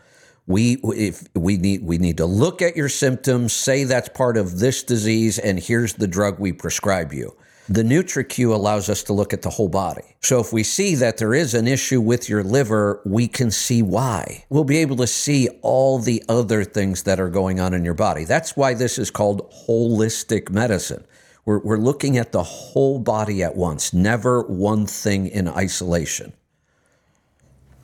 We 0.47 0.77
if 0.85 1.27
we 1.35 1.57
need 1.57 1.83
we 1.83 1.99
need 1.99 2.19
to 2.19 2.27
look 2.27 2.63
at 2.63 2.77
your 2.77 2.89
symptoms, 2.89 3.53
say 3.53 3.83
that's 3.83 4.09
part 4.11 4.37
of 4.37 4.61
this 4.61 4.85
disease, 4.85 5.41
and 5.41 5.59
here's 5.59 5.95
the 5.95 6.07
drug 6.07 6.39
we 6.39 6.53
prescribe 6.53 7.13
you. 7.13 7.37
The 7.69 7.83
NutriQ 7.83 8.55
allows 8.55 8.89
us 8.89 9.03
to 9.05 9.13
look 9.13 9.33
at 9.33 9.43
the 9.43 9.51
whole 9.51 9.69
body. 9.69 10.17
So 10.21 10.39
if 10.39 10.53
we 10.53 10.63
see 10.63 10.95
that 10.95 11.17
there 11.17 11.35
is 11.35 11.53
an 11.53 11.67
issue 11.67 12.01
with 12.01 12.29
your 12.29 12.45
liver, 12.45 13.03
we 13.05 13.27
can 13.27 13.51
see 13.51 13.83
why. 13.83 14.45
We'll 14.51 14.63
be 14.63 14.79
able 14.79 14.95
to 14.99 15.07
see 15.09 15.49
all 15.63 15.99
the 15.99 16.23
other 16.29 16.63
things 16.63 17.03
that 17.03 17.19
are 17.19 17.29
going 17.29 17.59
on 17.59 17.75
in 17.75 17.85
your 17.85 17.95
body. 17.95 18.25
That's 18.25 18.57
why 18.57 18.75
this 18.75 19.01
is 19.01 19.11
called 19.11 19.51
holistic 19.67 20.49
medicine. 20.49 21.05
We're, 21.47 21.61
we're 21.61 21.79
looking 21.79 22.19
at 22.19 22.33
the 22.33 22.43
whole 22.43 22.99
body 22.99 23.43
at 23.43 23.57
once, 23.57 23.95
never 23.95 24.43
one 24.43 24.85
thing 24.85 25.29
in 25.29 25.47
isolation. 25.49 26.33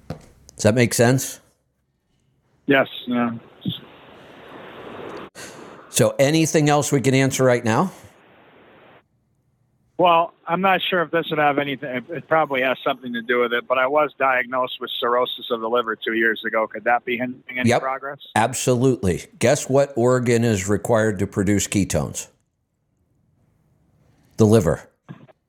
Does 0.08 0.64
that 0.64 0.74
make 0.74 0.92
sense? 0.92 1.40
Yes. 2.66 2.88
Yeah. 3.06 3.30
So, 5.90 6.14
anything 6.18 6.68
else 6.68 6.90
we 6.90 7.00
can 7.00 7.14
answer 7.14 7.44
right 7.44 7.64
now? 7.64 7.92
Well, 9.98 10.32
I'm 10.48 10.60
not 10.60 10.80
sure 10.88 11.02
if 11.02 11.12
this 11.12 11.26
would 11.30 11.38
have 11.38 11.58
anything. 11.58 12.04
It 12.08 12.26
probably 12.26 12.62
has 12.62 12.76
something 12.84 13.12
to 13.12 13.22
do 13.22 13.40
with 13.40 13.52
it, 13.52 13.68
but 13.68 13.78
I 13.78 13.86
was 13.86 14.10
diagnosed 14.18 14.78
with 14.80 14.90
cirrhosis 14.98 15.46
of 15.52 15.60
the 15.60 15.68
liver 15.68 15.94
two 15.94 16.14
years 16.14 16.42
ago. 16.44 16.66
Could 16.66 16.84
that 16.84 17.04
be 17.04 17.18
hindering 17.18 17.58
any 17.58 17.68
Yep. 17.68 17.82
progress? 17.82 18.18
Absolutely. 18.34 19.26
Guess 19.38 19.68
what 19.68 19.92
organ 19.94 20.42
is 20.42 20.68
required 20.68 21.20
to 21.20 21.26
produce 21.28 21.68
ketones? 21.68 22.26
The 24.42 24.46
liver. 24.46 24.90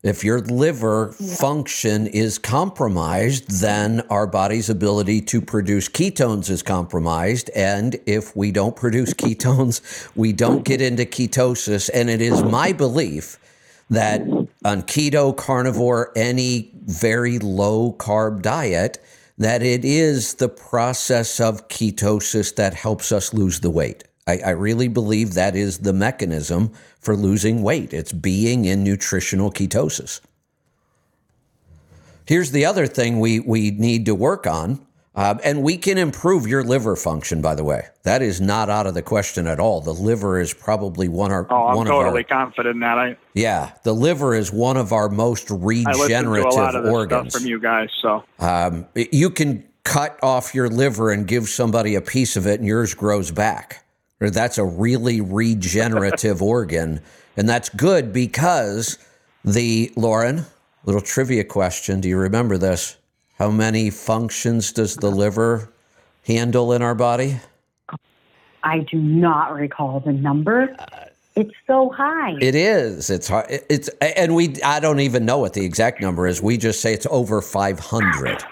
If 0.03 0.23
your 0.23 0.39
liver 0.39 1.13
function 1.13 2.05
is 2.05 2.37
compromised, 2.37 3.59
then 3.59 4.01
our 4.11 4.27
body's 4.27 4.69
ability 4.69 5.21
to 5.21 5.41
produce 5.41 5.89
ketones 5.89 6.47
is 6.51 6.61
compromised. 6.61 7.49
And 7.55 7.95
if 8.05 8.35
we 8.35 8.51
don't 8.51 8.75
produce 8.75 9.15
ketones, 9.15 9.81
we 10.15 10.31
don't 10.31 10.63
get 10.63 10.79
into 10.79 11.05
ketosis. 11.05 11.89
And 11.91 12.07
it 12.07 12.21
is 12.21 12.43
my 12.43 12.71
belief 12.71 13.39
that 13.89 14.21
on 14.63 14.83
keto, 14.83 15.35
carnivore, 15.35 16.11
any 16.15 16.69
very 16.85 17.39
low 17.39 17.93
carb 17.93 18.43
diet, 18.43 19.03
that 19.39 19.63
it 19.63 19.83
is 19.83 20.35
the 20.35 20.49
process 20.49 21.39
of 21.39 21.67
ketosis 21.67 22.53
that 22.57 22.75
helps 22.75 23.11
us 23.11 23.33
lose 23.33 23.61
the 23.61 23.71
weight. 23.71 24.03
I, 24.25 24.39
I 24.45 24.49
really 24.51 24.87
believe 24.87 25.33
that 25.33 25.55
is 25.55 25.79
the 25.79 25.93
mechanism 25.93 26.71
for 26.99 27.15
losing 27.15 27.61
weight. 27.61 27.93
It's 27.93 28.13
being 28.13 28.65
in 28.65 28.83
nutritional 28.83 29.51
ketosis. 29.51 30.21
Here's 32.25 32.51
the 32.51 32.65
other 32.65 32.87
thing 32.87 33.19
we, 33.19 33.39
we 33.41 33.71
need 33.71 34.05
to 34.05 34.15
work 34.15 34.47
on. 34.47 34.85
Uh, 35.15 35.35
and 35.43 35.61
we 35.61 35.77
can 35.77 35.99
improve 35.99 36.47
your 36.47 36.63
liver 36.63 36.95
function, 36.95 37.39
by 37.39 37.53
the 37.53 37.63
way. 37.63 37.85
That 38.01 38.23
is 38.23 38.41
not 38.41 38.67
out 38.71 38.87
of 38.87 38.95
the 38.95 39.03
question 39.03 39.45
at 39.45 39.59
all. 39.59 39.79
The 39.79 39.93
liver 39.93 40.39
is 40.39 40.55
probably 40.55 41.07
one, 41.07 41.29
of 41.29 41.35
our, 41.35 41.47
Oh, 41.51 41.67
I'm 41.67 41.75
one 41.75 41.85
totally 41.85 42.21
of 42.21 42.31
our 42.31 42.45
confident 42.45 42.75
in 42.75 42.79
that. 42.79 42.97
I, 42.97 43.17
yeah, 43.35 43.73
the 43.83 43.93
liver 43.93 44.33
is 44.33 44.51
one 44.51 44.75
of 44.75 44.91
our 44.91 45.09
most 45.09 45.51
regenerative 45.51 45.85
I 45.87 45.91
listen 45.91 46.07
to 46.07 46.29
a 46.29 46.31
regenerative 46.31 46.53
lot 46.55 46.75
of 46.75 46.83
this 46.85 46.91
organs. 46.91 47.29
stuff 47.33 47.41
from 47.43 47.47
you 47.47 47.59
guys. 47.59 47.89
So 48.01 48.23
Um, 48.39 48.87
you 48.95 49.29
can 49.29 49.63
cut 49.83 50.17
off 50.23 50.55
your 50.55 50.67
liver 50.67 51.11
and 51.11 51.27
give 51.27 51.47
somebody 51.47 51.93
a 51.93 52.01
piece 52.01 52.35
of 52.35 52.47
it, 52.47 52.59
and 52.59 52.67
yours 52.67 52.95
grows 52.95 53.29
back. 53.29 53.82
Or 54.23 54.29
That's 54.29 54.57
a 54.57 54.63
really 54.63 55.19
regenerative 55.19 56.41
organ, 56.41 57.01
and 57.35 57.49
that's 57.49 57.69
good 57.69 58.13
because 58.13 58.97
the 59.43 59.91
Lauren. 59.95 60.45
Little 60.85 61.01
trivia 61.01 61.43
question: 61.43 62.01
Do 62.01 62.09
you 62.09 62.17
remember 62.17 62.57
this? 62.57 62.97
How 63.37 63.49
many 63.49 63.89
functions 63.89 64.71
does 64.71 64.95
the 64.95 65.09
liver 65.09 65.69
handle 66.25 66.73
in 66.73 66.81
our 66.81 66.95
body? 66.95 67.37
I 68.63 68.79
do 68.79 68.97
not 68.97 69.53
recall 69.53 69.99
the 69.99 70.13
number. 70.13 70.75
Uh, 70.79 71.05
it's 71.35 71.53
so 71.67 71.89
high. 71.89 72.37
It 72.39 72.55
is. 72.55 73.09
It's 73.09 73.27
hard. 73.27 73.47
It's 73.49 73.89
and 73.99 74.35
we. 74.35 74.61
I 74.61 74.79
don't 74.79 74.99
even 74.99 75.25
know 75.25 75.39
what 75.39 75.53
the 75.53 75.65
exact 75.65 75.99
number 75.99 76.27
is. 76.27 76.41
We 76.41 76.57
just 76.57 76.79
say 76.79 76.93
it's 76.93 77.07
over 77.09 77.41
five 77.41 77.79
hundred. 77.79 78.43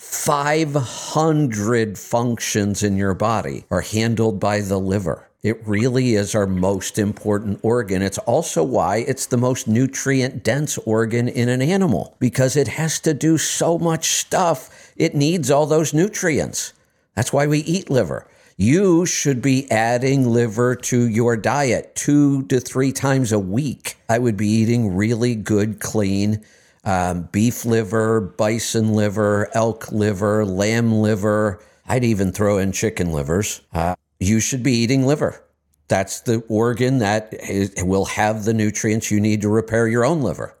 500 0.00 1.98
functions 1.98 2.82
in 2.82 2.96
your 2.96 3.12
body 3.12 3.66
are 3.70 3.82
handled 3.82 4.40
by 4.40 4.62
the 4.62 4.80
liver. 4.80 5.28
It 5.42 5.60
really 5.66 6.14
is 6.14 6.34
our 6.34 6.46
most 6.46 6.98
important 6.98 7.60
organ. 7.62 8.00
It's 8.00 8.16
also 8.16 8.64
why 8.64 9.04
it's 9.06 9.26
the 9.26 9.36
most 9.36 9.68
nutrient 9.68 10.42
dense 10.42 10.78
organ 10.78 11.28
in 11.28 11.50
an 11.50 11.60
animal 11.60 12.16
because 12.18 12.56
it 12.56 12.66
has 12.68 12.98
to 13.00 13.12
do 13.12 13.36
so 13.36 13.78
much 13.78 14.12
stuff. 14.12 14.90
It 14.96 15.14
needs 15.14 15.50
all 15.50 15.66
those 15.66 15.92
nutrients. 15.92 16.72
That's 17.14 17.30
why 17.30 17.46
we 17.46 17.58
eat 17.58 17.90
liver. 17.90 18.26
You 18.56 19.04
should 19.04 19.42
be 19.42 19.70
adding 19.70 20.26
liver 20.26 20.76
to 20.76 21.08
your 21.08 21.36
diet 21.36 21.94
two 21.94 22.44
to 22.44 22.58
three 22.58 22.92
times 22.92 23.32
a 23.32 23.38
week. 23.38 23.96
I 24.08 24.18
would 24.18 24.38
be 24.38 24.48
eating 24.48 24.96
really 24.96 25.34
good, 25.34 25.78
clean 25.78 26.42
um, 26.84 27.28
beef 27.32 27.64
liver, 27.64 28.20
bison 28.20 28.94
liver, 28.94 29.48
elk 29.54 29.92
liver, 29.92 30.44
lamb 30.44 30.92
liver. 30.92 31.62
I'd 31.86 32.04
even 32.04 32.32
throw 32.32 32.58
in 32.58 32.72
chicken 32.72 33.12
livers. 33.12 33.60
Uh, 33.72 33.96
you 34.18 34.40
should 34.40 34.62
be 34.62 34.72
eating 34.72 35.06
liver. 35.06 35.42
That's 35.88 36.20
the 36.20 36.44
organ 36.48 36.98
that 36.98 37.34
is, 37.34 37.74
will 37.78 38.04
have 38.04 38.44
the 38.44 38.54
nutrients 38.54 39.10
you 39.10 39.20
need 39.20 39.42
to 39.42 39.48
repair 39.48 39.88
your 39.88 40.04
own 40.04 40.22
liver. 40.22 40.56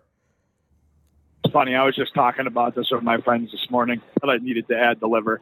it's 1.44 1.52
funny. 1.52 1.76
I 1.76 1.84
was 1.84 1.94
just 1.94 2.14
talking 2.14 2.46
about 2.46 2.74
this 2.74 2.90
with 2.90 3.02
my 3.02 3.20
friends 3.20 3.52
this 3.52 3.70
morning 3.70 4.02
that 4.20 4.28
I 4.28 4.38
needed 4.38 4.66
to 4.68 4.76
add 4.76 4.98
the 4.98 5.06
liver 5.06 5.40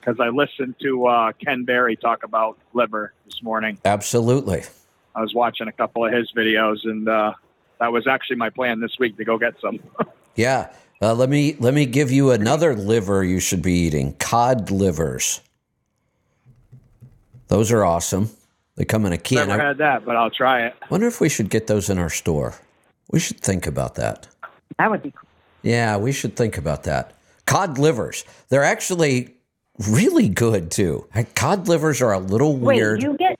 because 0.00 0.18
I 0.18 0.28
listened 0.30 0.74
to 0.82 1.06
uh, 1.06 1.32
Ken 1.32 1.64
Berry 1.64 1.94
talk 1.94 2.24
about 2.24 2.58
liver 2.72 3.12
this 3.24 3.42
morning. 3.42 3.78
Absolutely. 3.84 4.64
I 5.14 5.20
was 5.20 5.34
watching 5.34 5.68
a 5.68 5.72
couple 5.72 6.04
of 6.04 6.12
his 6.12 6.32
videos, 6.32 6.78
and 6.84 7.08
uh, 7.08 7.34
that 7.82 7.90
was 7.90 8.06
actually 8.06 8.36
my 8.36 8.48
plan 8.48 8.80
this 8.80 8.96
week 9.00 9.16
to 9.16 9.24
go 9.24 9.36
get 9.38 9.54
some. 9.60 9.80
Yeah. 10.34 10.72
Uh, 11.02 11.12
let 11.12 11.28
me 11.28 11.56
let 11.58 11.74
me 11.74 11.84
give 11.84 12.10
you 12.10 12.30
another 12.30 12.74
liver 12.74 13.22
you 13.22 13.38
should 13.38 13.60
be 13.60 13.74
eating. 13.74 14.14
Cod 14.14 14.70
livers. 14.70 15.42
Those 17.48 17.70
are 17.70 17.84
awesome. 17.84 18.30
They 18.76 18.86
come 18.86 19.04
in 19.04 19.12
a 19.12 19.18
can. 19.18 19.48
Never 19.48 19.60
I 19.60 19.66
had 19.66 19.76
that, 19.78 20.06
but 20.06 20.16
I'll 20.16 20.30
try 20.30 20.62
it. 20.64 20.74
wonder 20.88 21.06
if 21.06 21.20
we 21.20 21.28
should 21.28 21.50
get 21.50 21.66
those 21.66 21.90
in 21.90 21.98
our 21.98 22.08
store. 22.08 22.54
We 23.10 23.20
should 23.20 23.40
think 23.40 23.66
about 23.66 23.96
that. 23.96 24.26
that 24.78 24.90
would 24.90 25.02
be 25.02 25.10
cool. 25.10 25.28
Yeah, 25.60 25.98
we 25.98 26.12
should 26.12 26.34
think 26.34 26.56
about 26.56 26.84
that. 26.84 27.12
Cod 27.44 27.76
livers. 27.76 28.24
They're 28.48 28.64
actually 28.64 29.34
really 29.86 30.30
good 30.30 30.70
too. 30.70 31.06
Cod 31.34 31.68
livers 31.68 32.00
are 32.00 32.12
a 32.14 32.18
little 32.18 32.56
Wait, 32.56 32.76
weird. 32.76 33.02
you 33.02 33.18
get? 33.18 33.38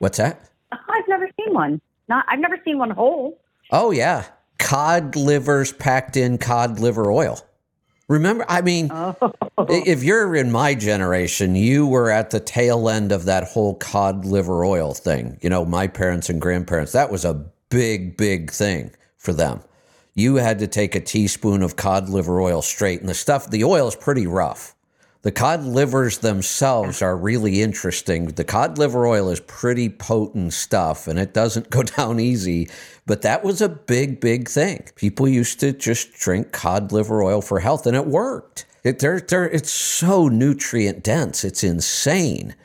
What's 0.00 0.18
that? 0.18 0.50
Oh, 0.72 0.76
I've 0.88 1.06
never 1.06 1.28
seen 1.38 1.54
one. 1.54 1.80
Not. 2.08 2.24
I've 2.28 2.40
never 2.40 2.58
seen 2.64 2.78
one 2.78 2.90
whole. 2.90 3.38
Oh 3.72 3.90
yeah, 3.90 4.26
cod 4.58 5.16
livers 5.16 5.72
packed 5.72 6.16
in 6.16 6.36
cod 6.38 6.78
liver 6.78 7.10
oil. 7.10 7.40
Remember, 8.08 8.44
I 8.46 8.60
mean, 8.60 8.90
Oh. 8.92 9.16
if 9.70 10.02
you're 10.04 10.36
in 10.36 10.52
my 10.52 10.74
generation, 10.74 11.54
you 11.54 11.86
were 11.86 12.10
at 12.10 12.30
the 12.30 12.40
tail 12.40 12.90
end 12.90 13.10
of 13.12 13.24
that 13.24 13.44
whole 13.44 13.74
cod 13.76 14.26
liver 14.26 14.64
oil 14.64 14.92
thing. 14.92 15.38
You 15.40 15.48
know, 15.48 15.64
my 15.64 15.86
parents 15.86 16.28
and 16.28 16.38
grandparents. 16.40 16.92
That 16.92 17.10
was 17.10 17.24
a 17.24 17.46
big, 17.70 18.18
big 18.18 18.50
thing 18.50 18.90
for 19.16 19.32
them. 19.32 19.62
You 20.14 20.36
had 20.36 20.58
to 20.58 20.66
take 20.66 20.94
a 20.94 21.00
teaspoon 21.00 21.62
of 21.62 21.76
cod 21.76 22.10
liver 22.10 22.38
oil 22.40 22.60
straight, 22.60 23.00
and 23.00 23.08
the 23.08 23.14
stuff, 23.14 23.48
the 23.48 23.64
oil 23.64 23.88
is 23.88 23.96
pretty 23.96 24.26
rough. 24.26 24.74
The 25.22 25.30
cod 25.30 25.64
livers 25.64 26.18
themselves 26.18 27.00
are 27.00 27.16
really 27.16 27.62
interesting. 27.62 28.26
The 28.26 28.42
cod 28.42 28.76
liver 28.76 29.06
oil 29.06 29.30
is 29.30 29.38
pretty 29.38 29.88
potent 29.88 30.52
stuff 30.52 31.06
and 31.06 31.16
it 31.16 31.32
doesn't 31.32 31.70
go 31.70 31.82
down 31.96 32.18
easy, 32.18 32.68
but 33.06 33.22
that 33.22 33.44
was 33.44 33.62
a 33.62 33.68
big, 33.68 34.20
big 34.20 34.48
thing. 34.48 34.88
People 34.96 35.28
used 35.28 35.60
to 35.60 35.72
just 35.72 36.12
drink 36.14 36.50
cod 36.50 36.90
liver 36.90 37.22
oil 37.22 37.40
for 37.40 37.60
health 37.60 37.86
and 37.86 37.96
it 37.96 38.06
worked. 38.06 38.66
It, 38.82 38.98
they're, 38.98 39.20
they're, 39.20 39.48
it's 39.48 39.72
so 39.72 40.26
nutrient 40.26 41.04
dense, 41.04 41.44
it's 41.44 41.62
insane. 41.62 42.56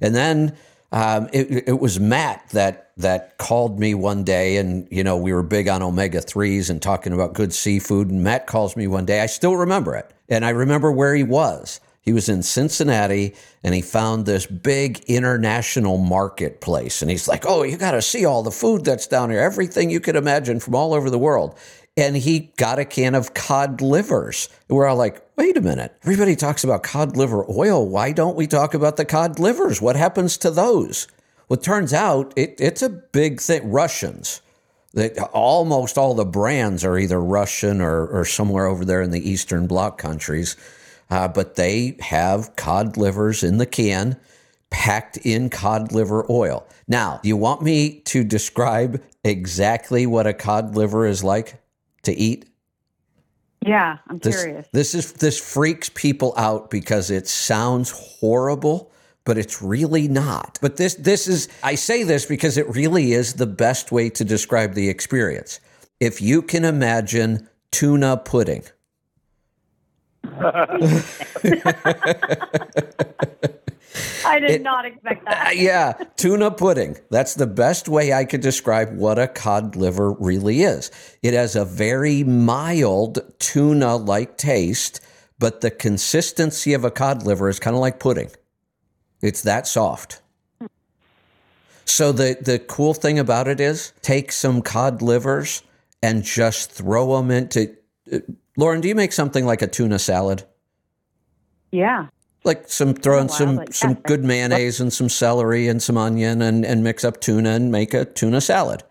And 0.00 0.14
then 0.14 0.56
um, 0.92 1.28
it, 1.34 1.68
it 1.68 1.80
was 1.80 2.00
Matt 2.00 2.48
that 2.50 2.92
that 2.96 3.36
called 3.36 3.78
me 3.78 3.92
one 3.92 4.24
day, 4.24 4.56
and 4.56 4.88
you 4.90 5.04
know 5.04 5.16
we 5.16 5.32
were 5.32 5.42
big 5.42 5.68
on 5.68 5.82
omega 5.82 6.20
threes 6.20 6.70
and 6.70 6.80
talking 6.80 7.12
about 7.12 7.34
good 7.34 7.52
seafood. 7.52 8.10
And 8.10 8.22
Matt 8.22 8.46
calls 8.46 8.76
me 8.76 8.86
one 8.86 9.04
day. 9.04 9.20
I 9.20 9.26
still 9.26 9.56
remember 9.56 9.94
it, 9.96 10.10
and 10.28 10.44
I 10.44 10.50
remember 10.50 10.90
where 10.90 11.14
he 11.14 11.22
was. 11.22 11.80
He 12.06 12.12
was 12.12 12.28
in 12.28 12.44
Cincinnati 12.44 13.34
and 13.64 13.74
he 13.74 13.82
found 13.82 14.24
this 14.24 14.46
big 14.46 15.00
international 15.08 15.98
marketplace. 15.98 17.02
And 17.02 17.10
he's 17.10 17.26
like, 17.26 17.44
Oh, 17.44 17.64
you 17.64 17.76
got 17.76 17.90
to 17.90 18.00
see 18.00 18.24
all 18.24 18.44
the 18.44 18.52
food 18.52 18.84
that's 18.84 19.08
down 19.08 19.30
here, 19.30 19.40
everything 19.40 19.90
you 19.90 19.98
could 19.98 20.14
imagine 20.14 20.60
from 20.60 20.76
all 20.76 20.94
over 20.94 21.10
the 21.10 21.18
world. 21.18 21.58
And 21.96 22.16
he 22.16 22.52
got 22.58 22.78
a 22.78 22.84
can 22.84 23.16
of 23.16 23.34
cod 23.34 23.80
livers. 23.80 24.48
We're 24.68 24.86
all 24.86 24.96
like, 24.96 25.20
Wait 25.36 25.56
a 25.56 25.60
minute. 25.60 25.96
Everybody 26.04 26.36
talks 26.36 26.62
about 26.62 26.84
cod 26.84 27.16
liver 27.16 27.44
oil. 27.50 27.84
Why 27.86 28.12
don't 28.12 28.36
we 28.36 28.46
talk 28.46 28.72
about 28.72 28.96
the 28.96 29.04
cod 29.04 29.40
livers? 29.40 29.82
What 29.82 29.96
happens 29.96 30.38
to 30.38 30.52
those? 30.52 31.08
Well, 31.48 31.58
it 31.58 31.64
turns 31.64 31.92
out 31.92 32.32
it, 32.36 32.60
it's 32.60 32.82
a 32.82 32.88
big 32.88 33.40
thing. 33.40 33.70
Russians. 33.70 34.42
That 34.94 35.18
almost 35.34 35.98
all 35.98 36.14
the 36.14 36.24
brands 36.24 36.82
are 36.82 36.96
either 36.96 37.20
Russian 37.20 37.82
or, 37.82 38.06
or 38.06 38.24
somewhere 38.24 38.64
over 38.64 38.82
there 38.82 39.02
in 39.02 39.10
the 39.10 39.28
Eastern 39.28 39.66
Bloc 39.66 39.98
countries 39.98 40.56
uh, 41.10 41.28
but 41.28 41.56
they 41.56 41.96
have 42.00 42.56
cod 42.56 42.96
livers 42.96 43.42
in 43.42 43.58
the 43.58 43.66
can 43.66 44.16
packed 44.70 45.16
in 45.18 45.48
cod 45.48 45.92
liver 45.92 46.26
oil. 46.28 46.66
Now, 46.88 47.20
do 47.22 47.28
you 47.28 47.36
want 47.36 47.62
me 47.62 48.00
to 48.00 48.24
describe 48.24 49.02
exactly 49.24 50.06
what 50.06 50.26
a 50.26 50.34
cod 50.34 50.76
liver 50.76 51.06
is 51.06 51.22
like 51.22 51.60
to 52.02 52.12
eat? 52.12 52.46
Yeah, 53.64 53.98
I'm 54.08 54.18
this, 54.18 54.42
curious. 54.42 54.68
This 54.72 54.94
is 54.94 55.12
this 55.14 55.40
freaks 55.40 55.88
people 55.88 56.34
out 56.36 56.70
because 56.70 57.10
it 57.10 57.26
sounds 57.26 57.90
horrible, 57.90 58.92
but 59.24 59.38
it's 59.38 59.60
really 59.60 60.06
not. 60.08 60.58
But 60.60 60.76
this 60.76 60.94
this 60.94 61.26
is 61.26 61.48
I 61.62 61.74
say 61.74 62.04
this 62.04 62.26
because 62.26 62.58
it 62.58 62.68
really 62.68 63.12
is 63.12 63.34
the 63.34 63.46
best 63.46 63.90
way 63.90 64.08
to 64.10 64.24
describe 64.24 64.74
the 64.74 64.88
experience. 64.88 65.58
If 65.98 66.20
you 66.20 66.42
can 66.42 66.64
imagine 66.64 67.48
tuna 67.72 68.18
pudding, 68.18 68.64
I 74.24 74.40
did 74.40 74.50
it, 74.50 74.62
not 74.62 74.84
expect 74.84 75.24
that. 75.24 75.56
Yeah, 75.56 75.92
tuna 76.16 76.50
pudding. 76.50 76.96
That's 77.10 77.34
the 77.34 77.46
best 77.46 77.88
way 77.88 78.12
I 78.12 78.24
could 78.24 78.40
describe 78.40 78.96
what 78.96 79.18
a 79.18 79.28
cod 79.28 79.76
liver 79.76 80.12
really 80.12 80.62
is. 80.62 80.90
It 81.22 81.34
has 81.34 81.56
a 81.56 81.64
very 81.64 82.24
mild 82.24 83.20
tuna 83.38 83.96
like 83.96 84.36
taste, 84.36 85.00
but 85.38 85.60
the 85.60 85.70
consistency 85.70 86.74
of 86.74 86.84
a 86.84 86.90
cod 86.90 87.24
liver 87.24 87.48
is 87.48 87.60
kind 87.60 87.76
of 87.76 87.80
like 87.80 88.00
pudding. 88.00 88.30
It's 89.22 89.42
that 89.42 89.66
soft. 89.66 90.20
So 91.84 92.12
the 92.12 92.36
the 92.40 92.58
cool 92.58 92.94
thing 92.94 93.18
about 93.18 93.48
it 93.48 93.60
is 93.60 93.92
take 94.02 94.32
some 94.32 94.60
cod 94.60 95.02
livers 95.02 95.62
and 96.02 96.24
just 96.24 96.72
throw 96.72 97.16
them 97.16 97.30
into 97.30 97.76
uh, 98.12 98.18
Lauren, 98.56 98.80
do 98.80 98.88
you 98.88 98.94
make 98.94 99.12
something 99.12 99.44
like 99.44 99.62
a 99.62 99.66
tuna 99.66 99.98
salad? 99.98 100.44
Yeah. 101.70 102.08
Like 102.44 102.68
some 102.68 102.94
throwing 102.94 103.28
some 103.28 103.64
some 103.70 103.94
good 103.94 104.24
mayonnaise 104.24 104.80
and 104.80 104.92
some 104.92 105.08
celery 105.08 105.68
and 105.68 105.82
some 105.82 105.96
onion 105.96 106.40
and, 106.40 106.64
and 106.64 106.84
mix 106.84 107.04
up 107.04 107.20
tuna 107.20 107.50
and 107.50 107.72
make 107.72 107.92
a 107.92 108.04
tuna 108.04 108.40
salad. 108.40 108.84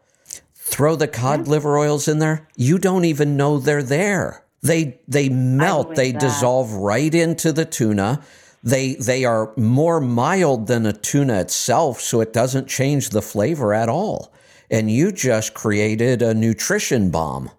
Throw 0.54 0.96
the 0.96 1.08
cod 1.08 1.46
yeah. 1.46 1.52
liver 1.52 1.78
oils 1.78 2.08
in 2.08 2.20
there. 2.20 2.48
You 2.58 2.78
don't 2.78 3.06
even 3.06 3.38
know 3.38 3.58
they're 3.60 3.82
there. 3.82 4.44
They 4.62 5.00
they 5.08 5.30
melt, 5.30 5.96
they 5.96 6.12
that. 6.12 6.20
dissolve 6.20 6.74
right 6.74 7.14
into 7.14 7.54
the 7.54 7.66
tuna. 7.66 8.22
They 8.62 8.96
they 8.96 9.24
are 9.26 9.54
more 9.56 10.02
mild 10.02 10.68
than 10.68 10.86
a 10.86 10.94
tuna 10.94 11.40
itself, 11.40 12.02
so 12.02 12.20
it 12.20 12.34
doesn't 12.34 12.68
change 12.68 13.10
the 13.10 13.22
flavor 13.22 13.74
at 13.74 13.90
all. 13.90 14.34
And 14.70 14.90
you 14.90 15.12
just 15.12 15.54
created 15.54 16.22
a 16.22 16.34
nutrition 16.34 17.12
bomb. 17.12 17.52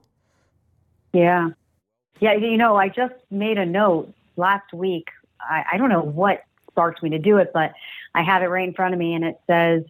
Yeah. 1.12 1.50
Yeah, 2.20 2.34
you 2.34 2.56
know, 2.56 2.76
I 2.76 2.88
just 2.88 3.14
made 3.30 3.58
a 3.58 3.66
note 3.66 4.12
last 4.36 4.72
week. 4.72 5.08
I, 5.40 5.64
I 5.72 5.76
don't 5.76 5.90
know 5.90 6.02
what 6.02 6.44
sparked 6.70 7.02
me 7.02 7.10
to 7.10 7.18
do 7.18 7.38
it, 7.38 7.50
but 7.52 7.72
I 8.14 8.22
have 8.22 8.42
it 8.42 8.46
right 8.46 8.66
in 8.66 8.74
front 8.74 8.94
of 8.94 8.98
me, 8.98 9.14
and 9.14 9.24
it 9.24 9.40
says 9.46 9.84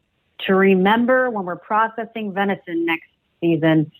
to 0.46 0.54
remember 0.54 1.30
when 1.30 1.44
we're 1.44 1.56
processing 1.56 2.32
venison 2.32 2.84
next 2.84 3.08
season 3.40 3.90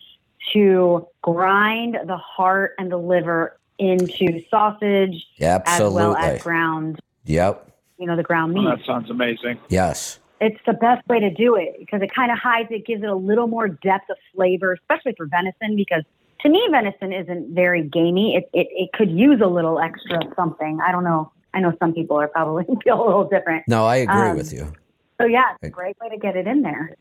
to 0.53 1.07
grind 1.21 1.97
the 2.05 2.17
heart 2.17 2.75
and 2.77 2.91
the 2.91 2.97
liver 2.97 3.57
into 3.79 4.43
sausage 4.49 5.25
Absolutely. 5.39 5.85
as 5.85 5.93
well 5.93 6.15
as 6.15 6.41
ground. 6.41 6.99
Yep. 7.25 7.71
You 7.97 8.07
know, 8.07 8.15
the 8.15 8.23
ground 8.23 8.53
meat. 8.53 8.65
Oh, 8.65 8.75
that 8.75 8.85
sounds 8.85 9.09
amazing. 9.09 9.59
Yes. 9.69 10.19
It's 10.39 10.59
the 10.65 10.73
best 10.73 11.07
way 11.07 11.19
to 11.19 11.31
do 11.31 11.55
it 11.55 11.75
because 11.79 12.01
it 12.01 12.13
kind 12.13 12.31
of 12.31 12.37
hides 12.37 12.69
it, 12.71 12.85
gives 12.85 13.01
it 13.01 13.09
a 13.09 13.15
little 13.15 13.47
more 13.47 13.67
depth 13.67 14.09
of 14.09 14.17
flavor, 14.35 14.73
especially 14.73 15.13
for 15.17 15.25
venison 15.25 15.75
because 15.75 16.03
to 16.41 16.49
me, 16.49 16.67
venison 16.71 17.13
isn't 17.13 17.53
very 17.53 17.83
gamey. 17.83 18.35
It, 18.35 18.49
it, 18.53 18.67
it 18.71 18.93
could 18.93 19.11
use 19.11 19.41
a 19.41 19.47
little 19.47 19.79
extra 19.79 20.19
something. 20.35 20.79
I 20.85 20.91
don't 20.91 21.03
know. 21.03 21.31
I 21.53 21.59
know 21.59 21.73
some 21.79 21.93
people 21.93 22.19
are 22.19 22.27
probably 22.27 22.65
feel 22.83 23.03
a 23.03 23.05
little 23.05 23.27
different. 23.27 23.67
No, 23.67 23.85
I 23.85 23.97
agree 23.97 24.29
um, 24.29 24.37
with 24.37 24.53
you. 24.53 24.71
So 25.19 25.25
yeah, 25.25 25.55
it's 25.61 25.69
a 25.69 25.69
great 25.69 25.97
way 25.99 26.09
to 26.09 26.17
get 26.17 26.35
it 26.35 26.47
in 26.47 26.61
there. 26.61 26.95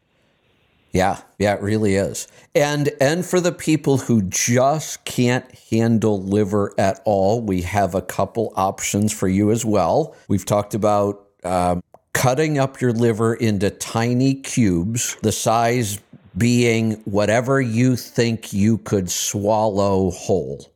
Yeah, 0.93 1.21
yeah, 1.39 1.55
it 1.55 1.61
really 1.61 1.97
is. 1.97 2.27
And 2.55 2.91
and 3.01 3.27
for 3.27 3.39
the 3.39 3.53
people 3.53 3.99
who 3.99 4.23
just 4.23 5.05
can't 5.05 5.45
handle 5.71 6.23
liver 6.23 6.73
at 6.79 7.03
all, 7.05 7.43
we 7.43 7.61
have 7.63 7.95
a 7.95 8.01
couple 8.01 8.55
options 8.57 9.13
for 9.13 9.29
you 9.29 9.51
as 9.51 9.63
well. 9.63 10.17
We've 10.29 10.47
talked 10.47 10.73
about 10.73 11.27
um, 11.45 11.83
cutting 12.15 12.59
up 12.59 12.81
your 12.81 12.93
liver 12.93 13.35
into 13.35 13.69
tiny 13.69 14.37
cubes, 14.37 15.19
the 15.23 15.33
size 15.33 16.01
being 16.37 16.93
whatever 17.05 17.61
you 17.61 17.97
think 17.97 18.53
you 18.53 18.79
could 18.79 19.11
swallow 19.11 20.11
whole, 20.11 20.71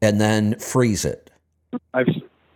and 0.00 0.20
then 0.20 0.58
freeze 0.58 1.04
it, 1.04 1.30
I've, 1.94 2.06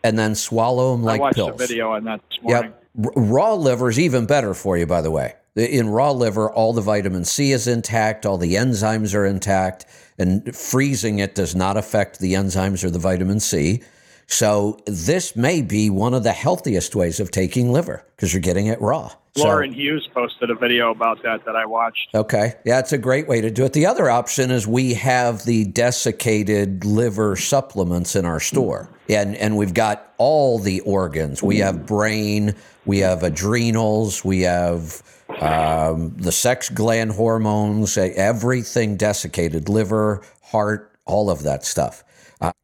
and 0.05 0.19
then 0.19 0.35
swallow 0.35 0.93
them 0.93 1.03
like 1.03 1.21
I 1.21 1.23
watched 1.23 1.37
pills. 1.37 1.61
a 1.61 1.67
video 1.67 1.93
on 1.93 2.05
that 2.05 2.21
this 2.29 2.43
morning. 2.43 2.73
Yep. 2.97 3.15
R- 3.17 3.23
raw 3.23 3.55
liver 3.55 3.89
is 3.89 3.99
even 3.99 4.27
better 4.27 4.55
for 4.55 4.77
you, 4.77 4.87
by 4.87 5.01
the 5.01 5.11
way. 5.11 5.35
In 5.55 5.89
raw 5.89 6.13
liver, 6.13 6.51
all 6.51 6.73
the 6.73 6.81
vitamin 6.81 7.25
C 7.25 7.53
is 7.53 7.67
intact, 7.67 8.25
all 8.25 8.39
the 8.39 8.55
enzymes 8.55 9.15
are 9.15 9.27
intact, 9.27 9.85
and 10.19 10.55
freezing 10.57 11.19
it 11.19 11.35
does 11.35 11.55
not 11.55 11.77
affect 11.77 12.21
the 12.21 12.35
enzymes 12.35 12.85
or 12.85 12.91
the 12.91 12.99
vitamin 12.99 13.41
C. 13.41 13.83
So 14.33 14.79
this 14.87 15.37
may 15.37 15.61
be 15.61 15.91
one 15.91 16.15
of 16.15 16.23
the 16.23 16.33
healthiest 16.33 16.97
ways 16.97 17.21
of 17.21 17.31
taking 17.31 17.71
liver 17.71 18.03
because 18.17 18.33
you're 18.33 18.41
getting 18.41 18.67
it 18.67 18.81
raw. 18.81 19.11
Lauren 19.37 19.73
so, 19.73 19.77
Hughes 19.77 20.09
posted 20.15 20.49
a 20.49 20.55
video 20.55 20.91
about 20.91 21.23
that 21.23 21.45
that 21.45 21.55
I 21.55 21.67
watched. 21.67 22.15
Okay. 22.15 22.55
Yeah, 22.65 22.79
it's 22.79 22.95
a 22.95 22.99
great 22.99 23.29
way 23.29 23.43
to 23.43 23.51
do 23.51 23.67
it. 23.67 23.75
The 23.75 23.85
other 23.85 24.09
option 24.09 24.51
is 24.51 24.67
we 24.67 24.95
have 24.95 25.45
the 25.45 25.67
desiccated 25.67 26.87
liver 26.87 27.37
supplements 27.37 28.17
in 28.17 28.25
our 28.25 28.41
store. 28.41 28.89
And 29.07 29.37
and 29.37 29.59
we've 29.59 29.75
got 29.75 30.15
all 30.17 30.59
the 30.59 30.81
organs. 30.81 31.43
We 31.43 31.59
have 31.59 31.85
brain, 31.85 32.55
we 32.87 33.01
have 33.01 33.23
adrenals, 33.23 34.25
we 34.25 34.41
have 34.43 35.03
um, 35.41 36.15
the 36.17 36.33
sex 36.33 36.71
gland 36.71 37.13
hormones, 37.13 37.99
everything 37.99 38.97
desiccated, 38.97 39.69
liver, 39.69 40.23
heart, 40.43 40.91
all 41.05 41.29
of 41.29 41.43
that 41.43 41.67
stuff. 41.67 42.03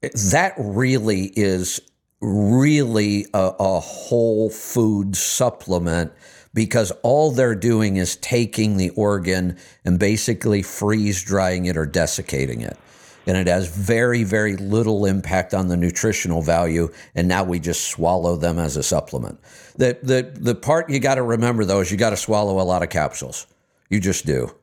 That 0.01 0.55
really 0.59 1.33
is 1.35 1.81
really 2.21 3.27
a, 3.35 3.53
a 3.59 3.81
whole 3.81 4.51
food 4.51 5.17
supplement 5.17 6.13
because 6.55 6.91
all 7.03 7.31
they're 7.31 7.55
doing 7.55 7.97
is 7.97 8.17
taking 8.17 8.77
the 8.77 8.91
organ 8.91 9.57
and 9.85 9.99
basically 9.99 10.63
freeze 10.63 11.23
drying 11.23 11.67
it 11.67 11.77
or 11.77 11.87
desiccating 11.87 12.61
it. 12.61 12.77
And 13.27 13.37
it 13.37 13.47
has 13.47 13.69
very, 13.69 14.25
very 14.25 14.57
little 14.57 15.05
impact 15.05 15.53
on 15.53 15.69
the 15.69 15.77
nutritional 15.77 16.41
value. 16.41 16.91
And 17.15 17.29
now 17.29 17.45
we 17.45 17.61
just 17.61 17.89
swallow 17.89 18.37
them 18.37 18.59
as 18.59 18.77
a 18.77 18.83
supplement. 18.83 19.39
The, 19.77 19.99
the, 20.03 20.33
the 20.35 20.55
part 20.55 20.89
you 20.89 20.99
got 20.99 21.17
to 21.17 21.23
remember, 21.23 21.67
though, 21.67 21.81
is 21.81 21.91
you 21.91 21.99
got 21.99 22.11
to 22.11 22.17
swallow 22.17 22.59
a 22.59 22.65
lot 22.65 22.83
of 22.83 22.89
capsules. 22.89 23.47
You 23.91 24.01
just 24.01 24.25
do. 24.25 24.55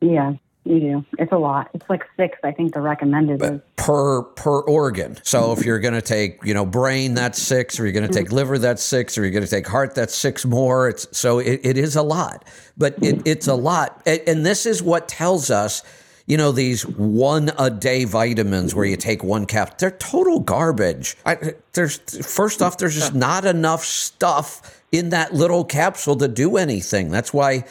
Yeah. 0.00 0.34
You 0.70 0.78
do. 0.78 1.04
It's 1.18 1.32
a 1.32 1.36
lot. 1.36 1.68
It's 1.74 1.84
like 1.90 2.04
six. 2.16 2.38
I 2.44 2.52
think 2.52 2.74
the 2.74 2.80
recommended 2.80 3.42
is. 3.42 3.60
per 3.74 4.22
per 4.22 4.60
organ. 4.60 5.18
So 5.24 5.50
if 5.50 5.64
you're 5.64 5.80
going 5.80 5.94
to 5.94 6.02
take, 6.02 6.44
you 6.44 6.54
know, 6.54 6.64
brain, 6.64 7.14
that's 7.14 7.42
six, 7.42 7.80
or 7.80 7.82
you're 7.84 7.92
going 7.92 8.06
to 8.06 8.08
mm-hmm. 8.08 8.26
take 8.26 8.32
liver, 8.32 8.56
that's 8.56 8.84
six, 8.84 9.18
or 9.18 9.22
you're 9.22 9.32
going 9.32 9.44
to 9.44 9.50
take 9.50 9.66
heart, 9.66 9.96
that's 9.96 10.14
six 10.14 10.44
more. 10.44 10.88
It's 10.88 11.08
so 11.10 11.40
it, 11.40 11.60
it 11.64 11.76
is 11.76 11.96
a 11.96 12.02
lot, 12.02 12.44
but 12.78 12.94
it, 13.02 13.20
it's 13.26 13.48
a 13.48 13.54
lot, 13.54 14.00
and, 14.06 14.20
and 14.28 14.46
this 14.46 14.64
is 14.64 14.80
what 14.80 15.08
tells 15.08 15.50
us. 15.50 15.82
You 16.26 16.36
know 16.36 16.52
these 16.52 16.86
one 16.86 17.50
a 17.58 17.70
day 17.70 18.04
vitamins 18.04 18.72
where 18.72 18.84
you 18.84 18.96
mm-hmm. 18.96 19.00
take 19.00 19.24
one 19.24 19.46
cap. 19.46 19.78
They're 19.78 19.90
total 19.90 20.38
garbage. 20.38 21.16
I, 21.26 21.54
there's 21.72 21.98
first 22.24 22.62
off, 22.62 22.78
there's 22.78 22.94
just 22.94 23.14
not 23.14 23.44
enough 23.44 23.84
stuff 23.84 24.80
in 24.92 25.08
that 25.08 25.34
little 25.34 25.64
capsule 25.64 26.14
to 26.18 26.28
do 26.28 26.56
anything. 26.56 27.10
That's 27.10 27.34
why 27.34 27.64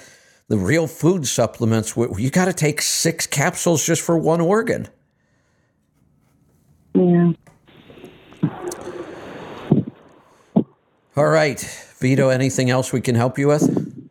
the 0.50 0.58
real 0.58 0.88
food 0.88 1.28
supplements 1.28 1.96
you 1.96 2.30
got 2.30 2.46
to 2.46 2.54
take 2.54 2.82
six 2.82 3.26
capsules 3.26 3.86
just 3.86 4.02
for 4.02 4.18
one 4.18 4.42
organ. 4.42 4.88
Yeah. 6.94 7.32
All 11.16 11.28
right, 11.28 11.60
Vito. 12.00 12.30
Anything 12.30 12.70
else 12.70 12.92
we 12.92 13.00
can 13.02 13.16
help 13.16 13.38
you 13.38 13.48
with? 13.48 14.10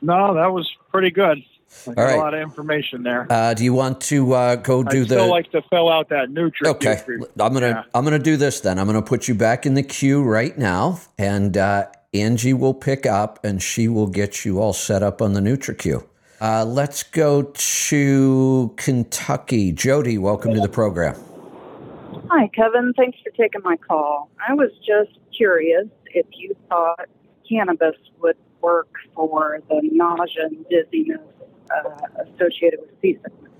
No, 0.00 0.34
that 0.34 0.52
was 0.52 0.70
pretty 0.90 1.10
good. 1.10 1.42
All 1.86 1.94
a 1.96 2.16
lot 2.16 2.34
of 2.34 2.40
information 2.40 3.02
there. 3.02 3.26
Uh, 3.30 3.54
do 3.54 3.64
you 3.64 3.72
want 3.72 4.00
to 4.02 4.32
uh, 4.34 4.56
go 4.56 4.82
do 4.82 4.90
the 4.90 4.96
I'd 4.98 5.08
the? 5.08 5.14
still 5.14 5.30
like 5.30 5.50
to 5.52 5.62
fill 5.70 5.88
out 5.90 6.08
that 6.10 6.30
nutrient. 6.30 6.76
okay, 6.76 7.02
I'm 7.40 7.52
gonna 7.54 7.68
Yeah. 7.68 7.82
I'm 7.94 8.04
gonna 8.04 8.18
do 8.18 8.36
this 8.36 8.60
then. 8.60 8.78
I'm 8.78 8.86
gonna 8.86 9.00
put 9.02 9.26
you 9.26 9.34
back 9.34 9.64
in 9.64 9.74
the 9.74 9.82
queue 9.82 10.22
right 10.22 10.56
now, 10.56 11.00
and 11.18 11.56
uh, 11.56 11.86
Angie 12.14 12.52
will 12.52 12.74
pick 12.74 13.06
up, 13.06 13.42
and 13.42 13.62
she 13.62 13.88
will 13.88 14.06
get 14.06 14.44
you 14.44 14.60
all 14.60 14.74
set 14.74 15.02
up 15.02 15.22
on 15.22 15.32
the 15.32 15.40
NutriQ. 15.40 16.06
Uh, 16.42 16.62
let's 16.62 17.02
go 17.02 17.44
to 17.54 18.74
Kentucky. 18.76 19.72
Jody, 19.72 20.18
welcome 20.18 20.52
to 20.52 20.60
the 20.60 20.68
program. 20.68 21.16
Hi, 22.28 22.48
Kevin. 22.48 22.92
Thanks 22.98 23.18
for 23.24 23.30
taking 23.30 23.62
my 23.64 23.76
call. 23.76 24.30
I 24.46 24.52
was 24.52 24.70
just 24.86 25.18
curious 25.34 25.86
if 26.06 26.26
you 26.32 26.54
thought 26.68 27.08
cannabis 27.48 27.96
would 28.20 28.36
work 28.60 28.92
for 29.14 29.60
the 29.70 29.80
nausea 29.90 30.44
and 30.44 30.66
dizziness 30.68 31.20
uh, 31.74 32.24
associated 32.24 32.80
with 32.80 32.90
seasickness. 33.00 33.50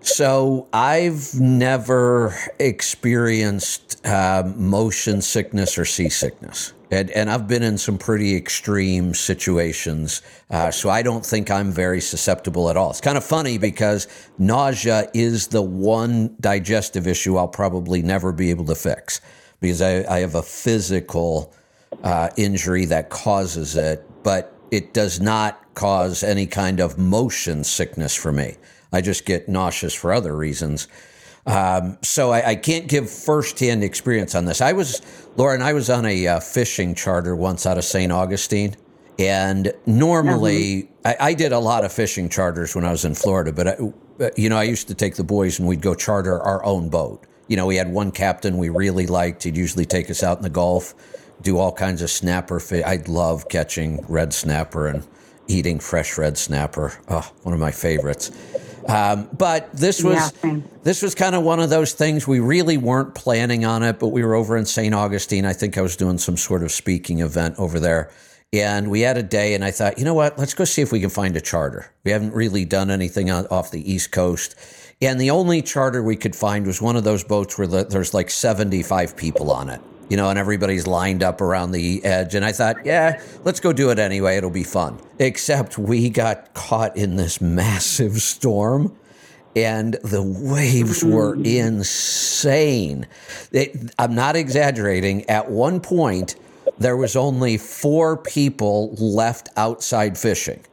So 0.00 0.66
I've 0.72 1.38
never 1.38 2.34
experienced 2.58 4.04
uh, 4.04 4.50
motion 4.56 5.22
sickness 5.22 5.78
or 5.78 5.84
seasickness. 5.84 6.72
And, 6.90 7.10
and 7.10 7.30
I've 7.30 7.46
been 7.46 7.62
in 7.62 7.76
some 7.76 7.98
pretty 7.98 8.34
extreme 8.34 9.12
situations. 9.12 10.22
Uh, 10.50 10.70
so 10.70 10.88
I 10.88 11.02
don't 11.02 11.24
think 11.24 11.50
I'm 11.50 11.70
very 11.70 12.00
susceptible 12.00 12.70
at 12.70 12.76
all. 12.76 12.90
It's 12.90 13.00
kind 13.00 13.18
of 13.18 13.24
funny 13.24 13.58
because 13.58 14.08
nausea 14.38 15.10
is 15.12 15.48
the 15.48 15.62
one 15.62 16.34
digestive 16.40 17.06
issue 17.06 17.36
I'll 17.36 17.48
probably 17.48 18.02
never 18.02 18.32
be 18.32 18.50
able 18.50 18.64
to 18.66 18.74
fix 18.74 19.20
because 19.60 19.82
I, 19.82 20.04
I 20.12 20.20
have 20.20 20.34
a 20.34 20.42
physical 20.42 21.52
uh, 22.02 22.30
injury 22.36 22.84
that 22.86 23.10
causes 23.10 23.76
it, 23.76 24.04
but 24.22 24.54
it 24.70 24.94
does 24.94 25.20
not 25.20 25.62
cause 25.74 26.22
any 26.22 26.46
kind 26.46 26.80
of 26.80 26.98
motion 26.98 27.64
sickness 27.64 28.14
for 28.14 28.32
me. 28.32 28.56
I 28.92 29.00
just 29.00 29.26
get 29.26 29.48
nauseous 29.48 29.94
for 29.94 30.12
other 30.12 30.34
reasons. 30.34 30.88
Um, 31.48 31.96
so 32.02 32.30
I, 32.30 32.50
I 32.50 32.54
can't 32.56 32.88
give 32.88 33.10
firsthand 33.10 33.82
experience 33.82 34.34
on 34.34 34.44
this. 34.44 34.60
I 34.60 34.72
was, 34.72 35.00
Lauren, 35.36 35.62
I 35.62 35.72
was 35.72 35.88
on 35.88 36.04
a 36.04 36.26
uh, 36.26 36.40
fishing 36.40 36.94
charter 36.94 37.34
once 37.34 37.64
out 37.64 37.78
of 37.78 37.84
St. 37.84 38.12
Augustine. 38.12 38.76
And 39.18 39.72
normally, 39.86 40.90
I, 41.04 41.16
I 41.20 41.34
did 41.34 41.52
a 41.52 41.58
lot 41.58 41.84
of 41.84 41.92
fishing 41.92 42.28
charters 42.28 42.76
when 42.76 42.84
I 42.84 42.90
was 42.90 43.04
in 43.04 43.14
Florida, 43.14 43.52
but, 43.52 43.66
I, 43.66 43.76
uh, 44.20 44.30
you 44.36 44.48
know, 44.48 44.56
I 44.56 44.64
used 44.64 44.88
to 44.88 44.94
take 44.94 45.16
the 45.16 45.24
boys 45.24 45.58
and 45.58 45.66
we'd 45.66 45.80
go 45.80 45.94
charter 45.94 46.40
our 46.40 46.64
own 46.64 46.88
boat. 46.88 47.24
You 47.48 47.56
know, 47.56 47.66
we 47.66 47.76
had 47.76 47.90
one 47.90 48.12
captain 48.12 48.58
we 48.58 48.68
really 48.68 49.06
liked. 49.06 49.42
He'd 49.42 49.56
usually 49.56 49.86
take 49.86 50.10
us 50.10 50.22
out 50.22 50.36
in 50.36 50.42
the 50.42 50.50
Gulf, 50.50 50.94
do 51.40 51.58
all 51.58 51.72
kinds 51.72 52.02
of 52.02 52.10
snapper 52.10 52.60
fish. 52.60 52.84
I 52.84 53.02
love 53.08 53.48
catching 53.48 54.04
red 54.06 54.34
snapper 54.34 54.86
and 54.86 55.06
eating 55.48 55.80
fresh 55.80 56.18
red 56.18 56.36
snapper. 56.36 56.92
Oh, 57.08 57.32
one 57.42 57.54
of 57.54 57.60
my 57.60 57.72
favorites. 57.72 58.30
Um, 58.88 59.28
but 59.36 59.70
this 59.74 60.02
was 60.02 60.32
Yeah, 60.42 60.60
this 60.82 61.02
was 61.02 61.14
kind 61.14 61.34
of 61.34 61.42
one 61.42 61.60
of 61.60 61.68
those 61.68 61.92
things 61.92 62.26
we 62.26 62.40
really 62.40 62.78
weren't 62.78 63.14
planning 63.14 63.64
on 63.64 63.82
it, 63.82 63.98
but 63.98 64.08
we 64.08 64.24
were 64.24 64.34
over 64.34 64.56
in 64.56 64.64
St. 64.64 64.94
Augustine. 64.94 65.44
I 65.44 65.52
think 65.52 65.76
I 65.76 65.82
was 65.82 65.94
doing 65.94 66.16
some 66.16 66.38
sort 66.38 66.62
of 66.62 66.72
speaking 66.72 67.20
event 67.20 67.56
over 67.58 67.78
there. 67.78 68.10
And 68.50 68.90
we 68.90 69.02
had 69.02 69.18
a 69.18 69.22
day, 69.22 69.52
and 69.52 69.62
I 69.62 69.70
thought, 69.70 69.98
you 69.98 70.06
know 70.06 70.14
what? 70.14 70.38
Let's 70.38 70.54
go 70.54 70.64
see 70.64 70.80
if 70.80 70.90
we 70.90 71.00
can 71.00 71.10
find 71.10 71.36
a 71.36 71.40
charter. 71.40 71.92
We 72.04 72.12
haven't 72.12 72.32
really 72.32 72.64
done 72.64 72.90
anything 72.90 73.30
on, 73.30 73.46
off 73.48 73.70
the 73.70 73.92
East 73.92 74.10
Coast. 74.10 74.54
And 75.02 75.20
the 75.20 75.30
only 75.30 75.60
charter 75.60 76.02
we 76.02 76.16
could 76.16 76.34
find 76.34 76.66
was 76.66 76.80
one 76.80 76.96
of 76.96 77.04
those 77.04 77.22
boats 77.22 77.58
where 77.58 77.66
the, 77.66 77.84
there's 77.84 78.14
like 78.14 78.30
75 78.30 79.16
people 79.16 79.52
on 79.52 79.68
it, 79.68 79.82
you 80.08 80.16
know, 80.16 80.30
and 80.30 80.38
everybody's 80.38 80.86
lined 80.86 81.22
up 81.22 81.40
around 81.40 81.72
the 81.72 82.04
edge. 82.04 82.34
And 82.34 82.44
I 82.44 82.52
thought, 82.52 82.84
yeah, 82.84 83.22
let's 83.44 83.60
go 83.60 83.72
do 83.72 83.90
it 83.90 83.98
anyway. 83.98 84.36
It'll 84.36 84.50
be 84.50 84.64
fun. 84.64 84.98
Except 85.18 85.78
we 85.78 86.10
got 86.10 86.54
caught 86.54 86.96
in 86.96 87.16
this 87.16 87.40
massive 87.40 88.22
storm 88.22 88.96
and 89.56 89.94
the 90.04 90.22
waves 90.22 91.04
were 91.04 91.34
insane. 91.44 93.06
It, 93.52 93.92
I'm 93.98 94.14
not 94.14 94.36
exaggerating. 94.36 95.28
At 95.28 95.50
one 95.50 95.80
point, 95.80 96.36
there 96.78 96.96
was 96.96 97.16
only 97.16 97.58
four 97.58 98.16
people 98.16 98.94
left 98.94 99.48
outside 99.56 100.16
fishing, 100.16 100.64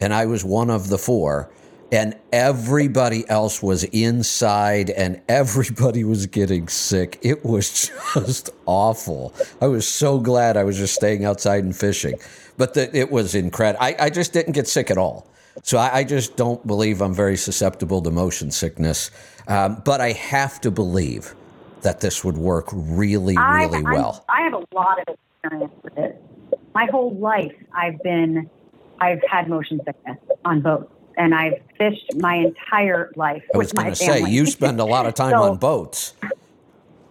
and 0.00 0.12
I 0.12 0.26
was 0.26 0.44
one 0.44 0.70
of 0.70 0.88
the 0.88 0.98
four. 0.98 1.50
And 1.92 2.16
everybody 2.32 3.28
else 3.28 3.62
was 3.62 3.84
inside, 3.84 4.90
and 4.90 5.20
everybody 5.28 6.02
was 6.02 6.26
getting 6.26 6.66
sick. 6.68 7.18
It 7.22 7.44
was 7.44 7.90
just 8.14 8.50
awful. 8.66 9.32
I 9.60 9.66
was 9.68 9.86
so 9.86 10.18
glad 10.18 10.56
I 10.56 10.64
was 10.64 10.76
just 10.76 10.94
staying 10.94 11.24
outside 11.24 11.62
and 11.62 11.76
fishing, 11.76 12.14
but 12.56 12.74
the, 12.74 12.96
it 12.96 13.10
was 13.12 13.34
incredible. 13.34 13.84
I, 13.84 13.96
I 14.00 14.10
just 14.10 14.32
didn't 14.32 14.52
get 14.54 14.66
sick 14.66 14.90
at 14.90 14.98
all. 14.98 15.28
So 15.62 15.78
I, 15.78 15.98
I 15.98 16.04
just 16.04 16.36
don't 16.36 16.66
believe 16.66 17.00
I'm 17.00 17.14
very 17.14 17.36
susceptible 17.36 18.02
to 18.02 18.10
motion 18.10 18.50
sickness. 18.50 19.10
Um, 19.46 19.80
but 19.84 20.00
I 20.00 20.12
have 20.12 20.60
to 20.62 20.70
believe 20.70 21.34
that 21.82 22.00
this 22.00 22.24
would 22.24 22.36
work 22.38 22.68
really, 22.72 23.36
really 23.36 23.74
I'm- 23.76 23.84
well. 23.84 24.24
I 24.28 24.42
have 24.42 24.54
a 24.54 24.64
lot 24.74 24.98
of 25.06 25.14
experience 25.14 25.72
with 25.82 25.96
it. 25.98 26.20
My 26.74 26.86
whole 26.86 27.14
life, 27.14 27.54
I've 27.72 28.02
been, 28.02 28.50
I've 29.00 29.20
had 29.30 29.48
motion 29.48 29.80
sickness 29.84 30.18
on 30.44 30.60
boats, 30.60 30.92
and 31.16 31.34
I've 31.34 31.60
fished 31.78 32.14
my 32.16 32.36
entire 32.36 33.10
life 33.16 33.42
I 33.54 33.58
was 33.58 33.68
with 33.68 33.76
my 33.76 33.82
going 33.84 33.94
to 33.94 33.96
say, 33.96 34.24
you 34.28 34.46
spend 34.46 34.80
a 34.80 34.84
lot 34.84 35.06
of 35.06 35.14
time 35.22 35.30
So- 35.32 35.42
on 35.42 35.56
boats. 35.56 36.14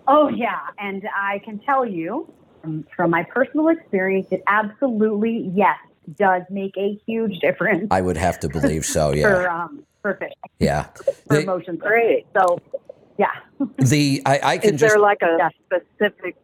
Oh 0.08 0.28
yeah, 0.28 0.60
and 0.80 1.08
I 1.16 1.40
can 1.46 1.60
tell 1.60 1.86
you 1.86 2.28
um, 2.66 2.86
from 2.96 3.12
my 3.12 3.24
personal 3.24 3.70
experience, 3.70 4.28
it 4.32 4.44
absolutely 4.48 5.50
yes 5.54 5.78
does 6.18 6.42
make 6.50 6.76
a 6.78 7.00
huge 7.08 7.40
difference 7.40 7.88
I 7.90 8.02
would 8.02 8.18
have 8.18 8.38
to 8.42 8.50
believe 8.50 8.84
so, 8.86 9.12
for 9.12 9.18
yeah. 9.18 9.64
um 9.64 9.86
for 10.02 10.16
fishing 10.16 10.34
Yeah. 10.60 10.84
for 11.28 11.40
The, 11.40 11.46
motion. 11.46 11.78
Great. 11.78 12.26
So 12.36 12.60
yeah, 13.18 13.28
the 13.78 14.22
I, 14.26 14.40
I 14.44 14.58
can 14.64 14.76
Is 14.76 14.82
just 14.82 14.94
there 14.94 15.02
like 15.02 15.22
a 15.22 15.38
Yeah. 15.40 15.50
specific? 15.66 16.36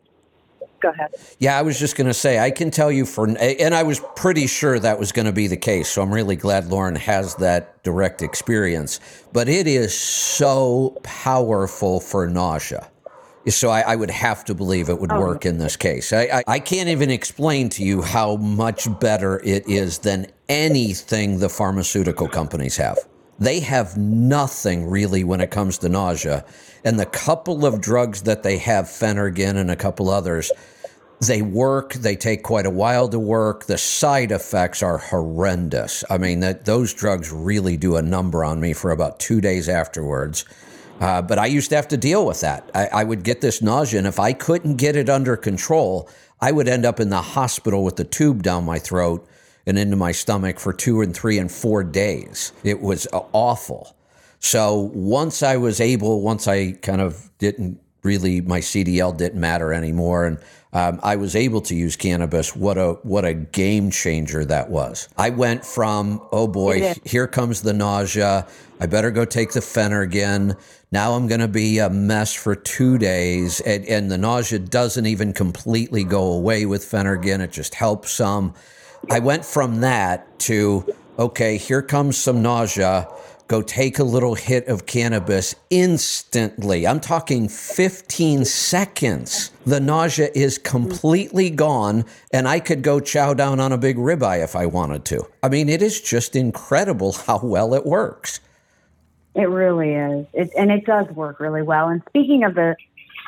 Go 0.82 0.90
ahead. 0.90 1.14
Yeah, 1.40 1.58
I 1.58 1.62
was 1.62 1.80
just 1.80 1.96
going 1.96 2.08
to 2.08 2.14
say, 2.14 2.40
I 2.40 2.52
can 2.52 2.72
tell 2.72 2.92
you 2.92 3.06
for, 3.06 3.28
and 3.28 3.76
I 3.76 3.84
was 3.84 4.02
pretty 4.16 4.48
sure 4.48 4.80
that 4.80 4.98
was 4.98 5.12
going 5.12 5.26
to 5.26 5.32
be 5.32 5.48
the 5.48 5.58
case. 5.58 5.90
So 5.90 6.02
I'm 6.02 6.14
really 6.14 6.36
glad 6.36 6.68
Lauren 6.68 6.96
has 6.96 7.36
that 7.36 7.84
direct 7.84 8.22
experience. 8.22 9.00
But 9.34 9.50
it 9.50 9.68
is 9.68 9.98
so 9.98 10.98
powerful 11.04 12.00
for 12.00 12.28
nausea. 12.28 12.90
So 13.48 13.70
I, 13.70 13.82
I 13.82 13.96
would 13.96 14.12
have 14.12 14.46
to 14.46 14.54
believe 14.54 14.90
it 14.90 15.00
would 15.00 15.12
oh, 15.12 15.20
work 15.20 15.46
in 15.46 15.58
this 15.58 15.76
case. 15.76 16.14
I, 16.14 16.22
I, 16.22 16.44
I 16.48 16.60
can't 16.60 16.90
even 16.90 17.10
explain 17.10 17.70
to 17.70 17.84
you 17.84 18.02
how 18.02 18.36
much 18.36 18.88
better 19.00 19.40
it 19.44 19.68
is 19.68 20.00
than 20.00 20.28
anything 20.50 21.40
the 21.40 21.50
pharmaceutical 21.50 22.28
companies 22.28 22.78
have. 22.78 22.98
They 23.40 23.62
have 23.62 23.98
nothing 23.98 24.90
really 24.90 25.24
when 25.24 25.42
it 25.42 25.52
comes 25.52 25.78
to 25.80 25.90
nausea. 25.90 26.46
And 26.84 27.00
the 27.00 27.06
couple 27.06 27.66
of 27.66 27.82
drugs 27.82 28.24
that 28.24 28.44
they 28.44 28.58
have, 28.58 28.86
Phenergan 28.86 29.56
and 29.56 29.72
a 29.72 29.76
couple 29.76 30.10
others, 30.10 30.52
they 31.22 31.42
work. 31.42 31.94
They 31.94 32.16
take 32.16 32.44
quite 32.44 32.66
a 32.66 32.70
while 32.70 33.08
to 33.10 33.20
work. 33.20 33.66
The 33.66 33.78
side 33.78 34.32
effects 34.32 34.84
are 34.84 34.98
horrendous. 34.98 36.04
I 36.10 36.18
mean, 36.18 36.40
that 36.42 36.66
those 36.66 36.94
drugs 36.94 37.32
really 37.32 37.78
do 37.78 37.96
a 37.96 38.02
number 38.02 38.44
on 38.44 38.60
me 38.60 38.74
for 38.74 38.92
about 38.92 39.20
two 39.20 39.42
days 39.42 39.70
afterwards. 39.70 40.46
Uh, 41.00 41.22
but 41.22 41.40
I 41.40 41.46
used 41.46 41.70
to 41.70 41.78
have 41.78 41.88
to 41.90 41.98
deal 41.98 42.26
with 42.26 42.42
that. 42.42 42.70
I, 42.76 42.88
I 42.88 43.04
would 43.06 43.24
get 43.24 43.40
this 43.40 43.62
nausea, 43.62 44.00
and 44.00 44.08
if 44.08 44.20
I 44.20 44.34
couldn't 44.34 44.76
get 44.76 44.98
it 44.98 45.10
under 45.10 45.38
control, 45.38 46.10
I 46.42 46.52
would 46.52 46.68
end 46.68 46.86
up 46.86 47.00
in 47.00 47.10
the 47.10 47.22
hospital 47.22 47.84
with 47.86 47.96
the 47.96 48.04
tube 48.04 48.44
down 48.44 48.66
my 48.66 48.80
throat 48.80 49.26
and 49.70 49.78
into 49.78 49.96
my 49.96 50.12
stomach 50.12 50.60
for 50.60 50.74
two 50.74 51.02
and 51.02 51.16
three 51.16 51.38
and 51.38 51.52
four 51.52 51.84
days. 51.84 52.52
It 52.64 52.82
was 52.82 53.08
uh, 53.14 53.22
awful. 53.32 53.96
So 54.40 54.92
once 54.94 55.44
I 55.44 55.58
was 55.58 55.80
able, 55.80 56.22
once 56.22 56.48
I 56.48 56.72
kind 56.74 57.02
of 57.02 57.30
didn't 57.38 57.80
really 58.04 58.42
my 58.42 58.60
CDL 58.60 59.16
didn't 59.16 59.40
matter 59.40 59.74
anymore, 59.74 60.26
and 60.26 60.40
um, 60.72 61.00
I 61.04 61.18
was 61.18 61.36
able 61.36 61.62
to 61.62 61.76
use 61.76 61.96
cannabis. 61.96 62.56
What 62.56 62.78
a 62.78 62.94
what 63.04 63.26
a 63.26 63.34
game 63.34 63.92
changer 63.92 64.46
that 64.46 64.70
was. 64.70 65.08
I 65.18 65.30
went 65.30 65.66
from 65.66 66.22
oh 66.32 66.48
boy, 66.48 66.96
here 67.06 67.28
comes 67.28 67.62
the 67.62 67.74
nausea. 67.74 68.48
I 68.80 68.86
better 68.86 69.12
go 69.12 69.26
take 69.26 69.52
the 69.52 69.60
Phenergan. 69.60 70.58
Now 70.92 71.14
I'm 71.14 71.28
going 71.28 71.42
to 71.42 71.48
be 71.48 71.80
a 71.80 71.90
mess 71.90 72.34
for 72.34 72.56
two 72.56 72.98
days, 72.98 73.60
and, 73.62 73.86
and 73.86 74.10
the 74.10 74.18
nausea 74.18 74.58
doesn't 74.58 75.06
even 75.06 75.34
completely 75.34 76.04
go 76.04 76.32
away 76.32 76.66
with 76.66 76.84
Phenergan. 76.84 77.42
It 77.42 77.52
just 77.52 77.76
helps 77.76 78.12
some. 78.12 78.54
I 79.10 79.20
went 79.20 79.46
from 79.46 79.82
that 79.82 80.40
to 80.40 80.94
okay, 81.18 81.58
here 81.58 81.82
comes 81.82 82.18
some 82.18 82.42
nausea 82.42 83.08
go 83.50 83.64
take 83.64 83.98
a 83.98 84.04
little 84.04 84.36
hit 84.36 84.68
of 84.68 84.86
cannabis 84.86 85.56
instantly. 85.72 86.86
I'm 86.86 87.00
talking 87.00 87.50
15 87.50 88.46
seconds. 88.46 89.50
The 89.66 89.80
nausea 89.80 90.30
is 90.36 90.60
completely 90.60 91.50
gone, 91.50 92.06
and 92.32 92.48
I 92.48 92.60
could 92.60 92.84
go 92.84 93.00
chow 93.00 93.34
down 93.34 93.60
on 93.60 93.72
a 93.72 93.78
big 93.78 93.98
ribeye 93.98 94.44
if 94.44 94.56
I 94.56 94.68
wanted 94.68 95.04
to. 95.06 95.28
I 95.42 95.50
mean, 95.50 95.68
it 95.68 95.82
is 95.82 96.00
just 96.00 96.36
incredible 96.36 97.12
how 97.12 97.40
well 97.44 97.74
it 97.74 97.88
works. 97.88 98.40
It 99.34 99.50
really 99.50 99.96
is. 99.96 100.28
It, 100.34 100.52
and 100.56 100.72
it 100.72 100.86
does 100.86 101.08
work 101.08 101.40
really 101.40 101.64
well. 101.64 101.88
And 101.88 102.04
speaking 102.08 102.44
of 102.44 102.54
the, 102.54 102.76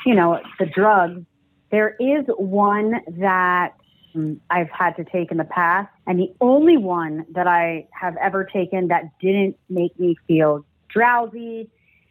you 0.05 0.13
know, 0.13 0.39
the 0.59 0.67
drugs, 0.67 1.25
there 1.71 1.95
is 1.99 2.25
one 2.37 3.01
that 3.07 3.73
I've 4.49 4.69
had 4.69 4.95
to 4.97 5.03
take 5.03 5.31
in 5.31 5.37
the 5.37 5.43
past. 5.43 5.89
And 6.07 6.19
the 6.19 6.33
only 6.41 6.77
one 6.77 7.25
that 7.31 7.47
I 7.47 7.87
have 7.91 8.15
ever 8.17 8.43
taken 8.43 8.89
that 8.89 9.17
didn't 9.19 9.57
make 9.69 9.97
me 9.99 10.17
feel 10.27 10.65
drowsy, 10.89 11.69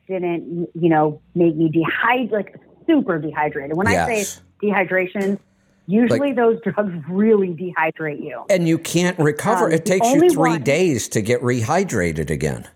didn't, 0.09 0.69
you 0.75 0.89
know, 0.89 1.21
make 1.35 1.57
me 1.57 1.69
dehydrated, 1.69 2.33
like 2.33 2.57
super 2.87 3.19
dehydrated. 3.19 3.77
When 3.77 3.89
yes. 3.89 4.09
I 4.09 4.23
say 4.23 4.41
dehydration, 4.63 5.39
usually 5.87 6.19
like, 6.19 6.37
those 6.37 6.61
drugs 6.63 6.93
really 7.09 7.49
dehydrate 7.49 8.23
you. 8.23 8.45
And 8.49 8.67
you 8.67 8.79
can't 8.79 9.19
recover. 9.19 9.67
Um, 9.67 9.73
it 9.73 9.85
takes 9.85 10.09
you 10.11 10.31
three 10.31 10.51
one, 10.51 10.63
days 10.63 11.09
to 11.11 11.21
get 11.21 11.41
rehydrated 11.43 12.31
again. 12.31 12.69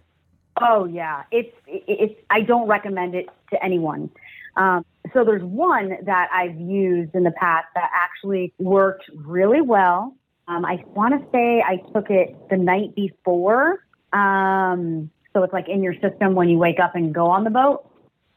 Oh, 0.60 0.84
yeah. 0.84 1.24
It's, 1.32 1.54
it's, 1.66 2.14
I 2.30 2.42
don't 2.42 2.68
recommend 2.68 3.14
it 3.14 3.28
to 3.50 3.64
anyone. 3.64 4.10
Um, 4.56 4.84
so 5.12 5.24
there's 5.24 5.42
one 5.42 5.96
that 6.04 6.28
I've 6.32 6.58
used 6.58 7.14
in 7.14 7.24
the 7.24 7.30
past 7.32 7.66
that 7.74 7.90
actually 7.92 8.52
worked 8.58 9.04
really 9.14 9.60
well. 9.60 10.16
Um, 10.48 10.64
I 10.64 10.82
want 10.94 11.20
to 11.20 11.30
say 11.30 11.62
I 11.62 11.76
took 11.92 12.10
it 12.10 12.36
the 12.50 12.56
night 12.56 12.94
before. 12.94 13.84
Um, 14.12 15.10
so 15.32 15.42
it's 15.42 15.52
like 15.52 15.68
in 15.68 15.82
your 15.82 15.94
system 15.94 16.34
when 16.34 16.48
you 16.48 16.58
wake 16.58 16.80
up 16.80 16.94
and 16.94 17.14
go 17.14 17.26
on 17.26 17.44
the 17.44 17.50
boat. 17.50 17.90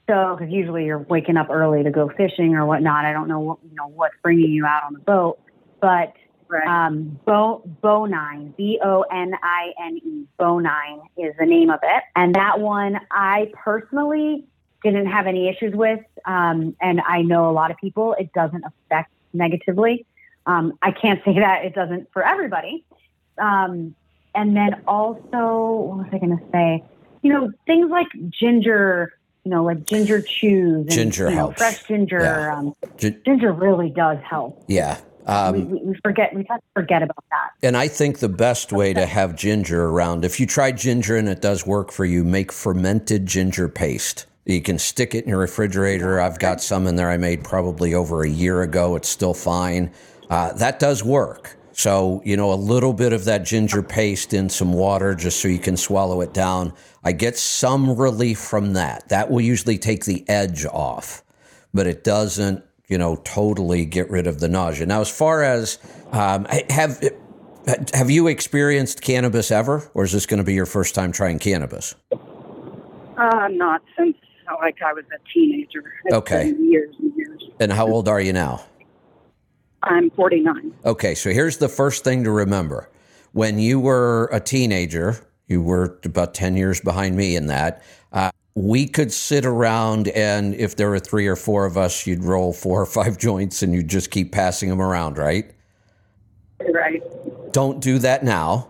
So, 0.09 0.37
because 0.37 0.51
usually 0.51 0.85
you're 0.85 0.99
waking 0.99 1.35
up 1.35 1.49
early 1.49 1.83
to 1.83 1.91
go 1.91 2.09
fishing 2.09 2.55
or 2.55 2.65
whatnot. 2.65 3.05
I 3.05 3.11
don't 3.11 3.27
know 3.27 3.39
what, 3.39 3.59
you 3.63 3.75
know 3.75 3.87
what's 3.87 4.15
bringing 4.23 4.51
you 4.51 4.65
out 4.65 4.83
on 4.83 4.93
the 4.93 4.99
boat, 4.99 5.37
but 5.81 6.13
right. 6.47 6.65
um, 6.65 7.19
Bo 7.25 7.61
Bonine, 7.83 8.55
B 8.55 8.79
O 8.83 9.01
N 9.11 9.33
I 9.43 9.73
N 9.85 9.97
E, 9.97 10.25
Bonine 10.39 11.01
is 11.17 11.33
the 11.37 11.45
name 11.45 11.69
of 11.69 11.79
it. 11.83 12.03
And 12.15 12.33
that 12.35 12.59
one, 12.61 13.01
I 13.11 13.51
personally 13.53 14.45
didn't 14.83 15.07
have 15.07 15.27
any 15.27 15.49
issues 15.49 15.73
with. 15.73 15.99
Um, 16.25 16.75
and 16.81 17.01
I 17.01 17.21
know 17.21 17.49
a 17.49 17.51
lot 17.51 17.71
of 17.71 17.77
people, 17.77 18.15
it 18.19 18.31
doesn't 18.33 18.63
affect 18.63 19.11
negatively. 19.33 20.05
Um, 20.45 20.77
I 20.81 20.91
can't 20.91 21.21
say 21.25 21.39
that 21.39 21.65
it 21.65 21.73
doesn't 21.73 22.11
for 22.11 22.23
everybody. 22.23 22.85
Um, 23.37 23.95
and 24.35 24.55
then 24.55 24.81
also, 24.87 25.21
what 25.21 25.97
was 25.97 26.07
I 26.11 26.17
going 26.19 26.37
to 26.37 26.43
say? 26.51 26.83
You 27.21 27.33
know, 27.33 27.51
things 27.65 27.89
like 27.89 28.07
ginger, 28.29 29.13
you 29.43 29.51
know, 29.51 29.63
like 29.63 29.85
ginger 29.85 30.21
chews. 30.21 30.81
And, 30.81 30.91
ginger 30.91 31.25
you 31.25 31.31
know, 31.31 31.35
helps. 31.37 31.57
Fresh 31.57 31.83
ginger. 31.85 32.21
Yeah. 32.21 32.55
Um, 32.55 32.73
ginger 32.97 33.51
really 33.51 33.89
does 33.89 34.19
help. 34.23 34.63
Yeah. 34.67 34.99
Um, 35.25 35.71
we, 35.71 35.79
we, 35.79 35.99
forget 36.03 36.33
we 36.33 36.45
have 36.49 36.61
to 36.61 36.67
forget 36.73 37.03
about 37.03 37.23
that. 37.31 37.49
And 37.61 37.75
I 37.75 37.89
think 37.89 38.19
the 38.19 38.29
best 38.29 38.71
way 38.71 38.93
to 38.93 39.05
have 39.05 39.35
ginger 39.35 39.85
around, 39.85 40.23
if 40.23 40.39
you 40.39 40.45
try 40.45 40.71
ginger 40.71 41.17
and 41.17 41.27
it 41.27 41.41
does 41.41 41.67
work 41.67 41.91
for 41.91 42.05
you, 42.05 42.23
make 42.23 42.51
fermented 42.51 43.25
ginger 43.25 43.67
paste. 43.67 44.25
You 44.47 44.61
can 44.61 44.79
stick 44.79 45.13
it 45.13 45.25
in 45.25 45.29
your 45.29 45.39
refrigerator. 45.39 46.21
I've 46.21 46.39
got 46.39 46.61
some 46.61 46.87
in 46.87 46.95
there 46.95 47.09
I 47.09 47.17
made 47.17 47.43
probably 47.43 47.93
over 47.93 48.23
a 48.23 48.29
year 48.29 48.61
ago. 48.61 48.95
It's 48.95 49.09
still 49.09 49.33
fine. 49.33 49.91
Uh, 50.29 50.53
that 50.53 50.79
does 50.79 51.03
work. 51.03 51.57
So, 51.73 52.21
you 52.23 52.37
know, 52.37 52.53
a 52.53 52.55
little 52.55 52.93
bit 52.93 53.11
of 53.11 53.25
that 53.25 53.43
ginger 53.43 53.83
paste 53.83 54.33
in 54.33 54.49
some 54.49 54.71
water 54.71 55.13
just 55.13 55.41
so 55.41 55.49
you 55.49 55.59
can 55.59 55.75
swallow 55.75 56.21
it 56.21 56.33
down. 56.33 56.73
I 57.03 57.11
get 57.11 57.37
some 57.37 57.95
relief 57.95 58.39
from 58.39 58.73
that. 58.73 59.09
That 59.09 59.29
will 59.29 59.41
usually 59.41 59.77
take 59.77 60.05
the 60.05 60.27
edge 60.29 60.65
off, 60.65 61.23
but 61.73 61.85
it 61.85 62.03
doesn't, 62.05 62.63
you 62.87 62.97
know, 62.97 63.17
totally 63.17 63.85
get 63.85 64.09
rid 64.09 64.27
of 64.27 64.39
the 64.39 64.47
nausea. 64.47 64.87
Now, 64.87 65.01
as 65.01 65.09
far 65.09 65.43
as 65.43 65.77
um, 66.13 66.45
have 66.69 67.03
have 67.93 68.09
you 68.09 68.27
experienced 68.27 69.01
cannabis 69.01 69.51
ever, 69.51 69.91
or 69.93 70.05
is 70.05 70.13
this 70.13 70.25
going 70.25 70.39
to 70.39 70.43
be 70.43 70.53
your 70.53 70.65
first 70.65 70.95
time 70.95 71.11
trying 71.11 71.37
cannabis? 71.37 71.95
Uh, 73.17 73.47
not 73.49 73.81
since 73.97 74.15
like 74.55 74.77
I 74.81 74.93
was 74.93 75.05
a 75.13 75.33
teenager. 75.33 75.93
It's 76.05 76.15
okay. 76.15 76.53
years 76.59 76.95
and 76.99 77.13
years. 77.15 77.43
And 77.59 77.71
how 77.71 77.87
old 77.87 78.07
are 78.07 78.21
you 78.21 78.33
now? 78.33 78.65
I'm 79.83 80.09
49. 80.11 80.73
Okay, 80.85 81.15
so 81.15 81.31
here's 81.31 81.57
the 81.57 81.69
first 81.69 82.03
thing 82.03 82.23
to 82.23 82.31
remember. 82.31 82.89
When 83.33 83.59
you 83.59 83.79
were 83.79 84.29
a 84.31 84.39
teenager, 84.39 85.17
you 85.47 85.61
were 85.61 85.99
about 86.03 86.33
10 86.33 86.57
years 86.57 86.81
behind 86.81 87.15
me 87.15 87.35
in 87.35 87.47
that. 87.47 87.83
Uh, 88.11 88.31
we 88.55 88.87
could 88.87 89.13
sit 89.13 89.45
around, 89.45 90.07
and 90.09 90.55
if 90.55 90.75
there 90.75 90.89
were 90.89 90.99
three 90.99 91.27
or 91.27 91.35
four 91.35 91.65
of 91.65 91.77
us, 91.77 92.07
you'd 92.07 92.23
roll 92.23 92.53
four 92.53 92.81
or 92.81 92.85
five 92.85 93.17
joints 93.19 93.61
and 93.61 93.73
you'd 93.73 93.87
just 93.87 94.11
keep 94.11 94.31
passing 94.31 94.69
them 94.69 94.81
around, 94.81 95.17
right? 95.17 95.51
Right. 96.73 97.03
Don't 97.51 97.79
do 97.79 97.99
that 97.99 98.23
now. 98.23 98.67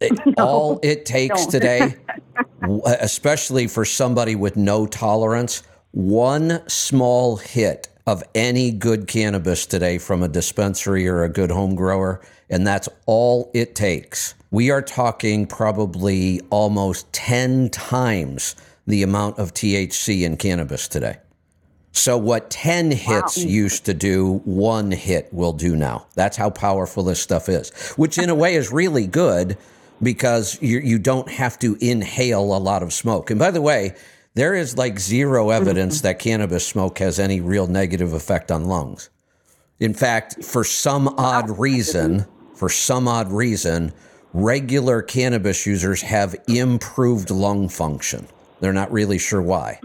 It, 0.00 0.12
no, 0.38 0.46
all 0.46 0.80
it 0.82 1.06
takes 1.06 1.42
don't. 1.42 1.50
today 1.50 1.94
Uh, 2.62 2.96
especially 3.00 3.66
for 3.66 3.84
somebody 3.84 4.34
with 4.34 4.56
no 4.56 4.86
tolerance, 4.86 5.62
one 5.92 6.62
small 6.68 7.36
hit 7.36 7.88
of 8.06 8.22
any 8.34 8.70
good 8.70 9.06
cannabis 9.06 9.66
today 9.66 9.98
from 9.98 10.22
a 10.22 10.28
dispensary 10.28 11.08
or 11.08 11.22
a 11.22 11.28
good 11.28 11.50
home 11.50 11.74
grower, 11.74 12.20
and 12.48 12.66
that's 12.66 12.88
all 13.06 13.50
it 13.54 13.74
takes. 13.74 14.34
We 14.50 14.70
are 14.70 14.82
talking 14.82 15.46
probably 15.46 16.40
almost 16.50 17.10
10 17.12 17.70
times 17.70 18.56
the 18.86 19.02
amount 19.02 19.38
of 19.38 19.54
THC 19.54 20.22
in 20.22 20.36
cannabis 20.36 20.88
today. 20.88 21.18
So, 21.92 22.16
what 22.16 22.50
10 22.50 22.92
hits 22.92 23.36
wow. 23.36 23.44
used 23.44 23.84
to 23.86 23.94
do, 23.94 24.40
one 24.44 24.90
hit 24.90 25.32
will 25.32 25.52
do 25.52 25.76
now. 25.76 26.06
That's 26.14 26.36
how 26.36 26.50
powerful 26.50 27.02
this 27.02 27.20
stuff 27.20 27.48
is, 27.48 27.70
which 27.92 28.16
in 28.16 28.30
a 28.30 28.34
way 28.34 28.54
is 28.54 28.70
really 28.72 29.06
good 29.06 29.56
because 30.02 30.60
you, 30.62 30.78
you 30.78 30.98
don't 30.98 31.28
have 31.28 31.58
to 31.60 31.76
inhale 31.80 32.56
a 32.56 32.58
lot 32.58 32.82
of 32.82 32.92
smoke. 32.92 33.30
And 33.30 33.38
by 33.38 33.50
the 33.50 33.60
way, 33.60 33.94
there 34.34 34.54
is 34.54 34.76
like 34.78 34.98
zero 34.98 35.50
evidence 35.50 35.98
mm-hmm. 35.98 36.06
that 36.06 36.18
cannabis 36.18 36.66
smoke 36.66 36.98
has 36.98 37.18
any 37.18 37.40
real 37.40 37.66
negative 37.66 38.12
effect 38.12 38.50
on 38.50 38.64
lungs. 38.64 39.10
In 39.80 39.94
fact, 39.94 40.44
for 40.44 40.62
some 40.62 41.08
odd 41.08 41.58
reason, 41.58 42.26
for 42.54 42.68
some 42.68 43.08
odd 43.08 43.32
reason, 43.32 43.92
regular 44.32 45.02
cannabis 45.02 45.66
users 45.66 46.02
have 46.02 46.36
improved 46.46 47.30
lung 47.30 47.68
function. 47.68 48.26
They're 48.60 48.72
not 48.72 48.92
really 48.92 49.18
sure 49.18 49.42
why. 49.42 49.80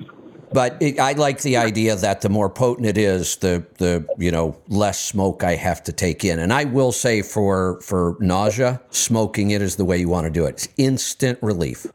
But 0.52 0.82
it, 0.82 1.00
I 1.00 1.14
like 1.14 1.42
the 1.42 1.58
idea 1.58 1.96
that 1.96 2.22
the 2.22 2.30
more 2.30 2.50
potent 2.50 2.88
it 2.88 2.98
is, 2.98 3.38
the 3.38 3.66
the 3.78 4.06
you 4.18 4.32
know 4.32 4.58
less 4.68 5.00
smoke 5.00 5.44
I 5.44 5.56
have 5.56 5.84
to 5.84 5.92
take 5.92 6.24
in. 6.24 6.40
And 6.40 6.54
I 6.54 6.66
will 6.66 6.92
say 6.92 7.22
for 7.22 7.82
for 7.82 8.18
nausea, 8.20 8.82
smoking 8.90 9.52
it 9.52 9.62
is 9.62 9.76
the 9.76 9.86
way 9.86 9.98
you 9.98 10.10
want 10.10 10.26
to 10.26 10.32
do 10.32 10.46
it. 10.46 10.50
It's 10.50 10.70
instant 10.78 11.40
relief. 11.42 11.88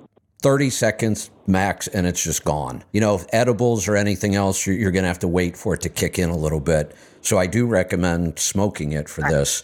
30 0.43 0.71
seconds 0.71 1.31
max 1.47 1.87
and 1.89 2.07
it's 2.07 2.23
just 2.23 2.45
gone. 2.45 2.83
You 2.93 3.01
know, 3.01 3.15
if 3.15 3.27
edibles 3.33 3.89
or 3.89 3.97
anything 3.97 4.35
else, 4.35 4.67
you're, 4.67 4.77
you're 4.77 4.91
going 4.91 5.03
to 5.03 5.09
have 5.09 5.19
to 5.19 5.29
wait 5.29 5.57
for 5.57 5.75
it 5.75 5.83
to 5.83 5.91
kick 5.91 6.19
in 6.19 6.31
a 6.31 6.37
little 6.37 6.61
bit. 6.61 6.97
So 7.21 7.37
I 7.39 7.47
do 7.47 7.67
recommend 7.67 8.39
smoking 8.39 8.93
it 8.93 9.09
for 9.09 9.21
this. 9.23 9.63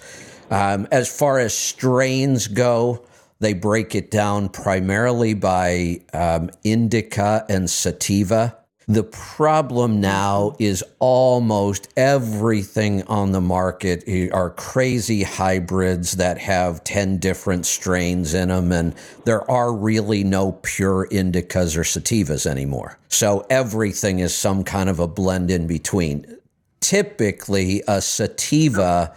Um, 0.50 0.86
as 0.90 1.08
far 1.08 1.38
as 1.38 1.54
strains 1.54 2.46
go, 2.46 3.06
they 3.40 3.52
break 3.52 3.94
it 3.94 4.10
down 4.10 4.48
primarily 4.48 5.34
by 5.34 6.00
um, 6.12 6.50
indica 6.64 7.44
and 7.48 7.68
sativa. 7.68 8.56
The 8.88 9.02
problem 9.02 10.00
now 10.00 10.54
is 10.60 10.84
almost 11.00 11.88
everything 11.96 13.02
on 13.08 13.32
the 13.32 13.40
market 13.40 14.04
are 14.32 14.50
crazy 14.50 15.24
hybrids 15.24 16.12
that 16.18 16.38
have 16.38 16.84
10 16.84 17.18
different 17.18 17.66
strains 17.66 18.32
in 18.32 18.48
them, 18.48 18.70
and 18.70 18.94
there 19.24 19.48
are 19.50 19.74
really 19.74 20.22
no 20.22 20.52
pure 20.62 21.08
indicas 21.10 21.76
or 21.76 21.82
sativas 21.82 22.46
anymore. 22.46 22.96
So 23.08 23.44
everything 23.50 24.20
is 24.20 24.36
some 24.36 24.62
kind 24.62 24.88
of 24.88 25.00
a 25.00 25.08
blend 25.08 25.50
in 25.50 25.66
between. 25.66 26.36
Typically, 26.78 27.82
a 27.88 28.00
sativa 28.00 29.12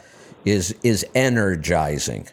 is, 0.46 0.74
is 0.82 1.06
energizing. 1.14 2.28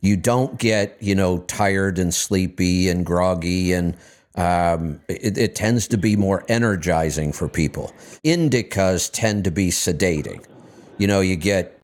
You 0.00 0.16
don't 0.16 0.58
get, 0.58 0.96
you 0.98 1.14
know, 1.14 1.38
tired 1.38 2.00
and 2.00 2.12
sleepy 2.12 2.88
and 2.88 3.06
groggy 3.06 3.74
and 3.74 3.96
Um, 4.36 5.00
it, 5.08 5.36
it 5.36 5.54
tends 5.54 5.88
to 5.88 5.98
be 5.98 6.16
more 6.16 6.44
energizing 6.48 7.32
for 7.32 7.48
people. 7.48 7.92
Indicas 8.24 9.10
tend 9.12 9.44
to 9.44 9.50
be 9.50 9.68
sedating. 9.68 10.44
You 10.98 11.06
know, 11.06 11.20
you 11.20 11.36
get 11.36 11.80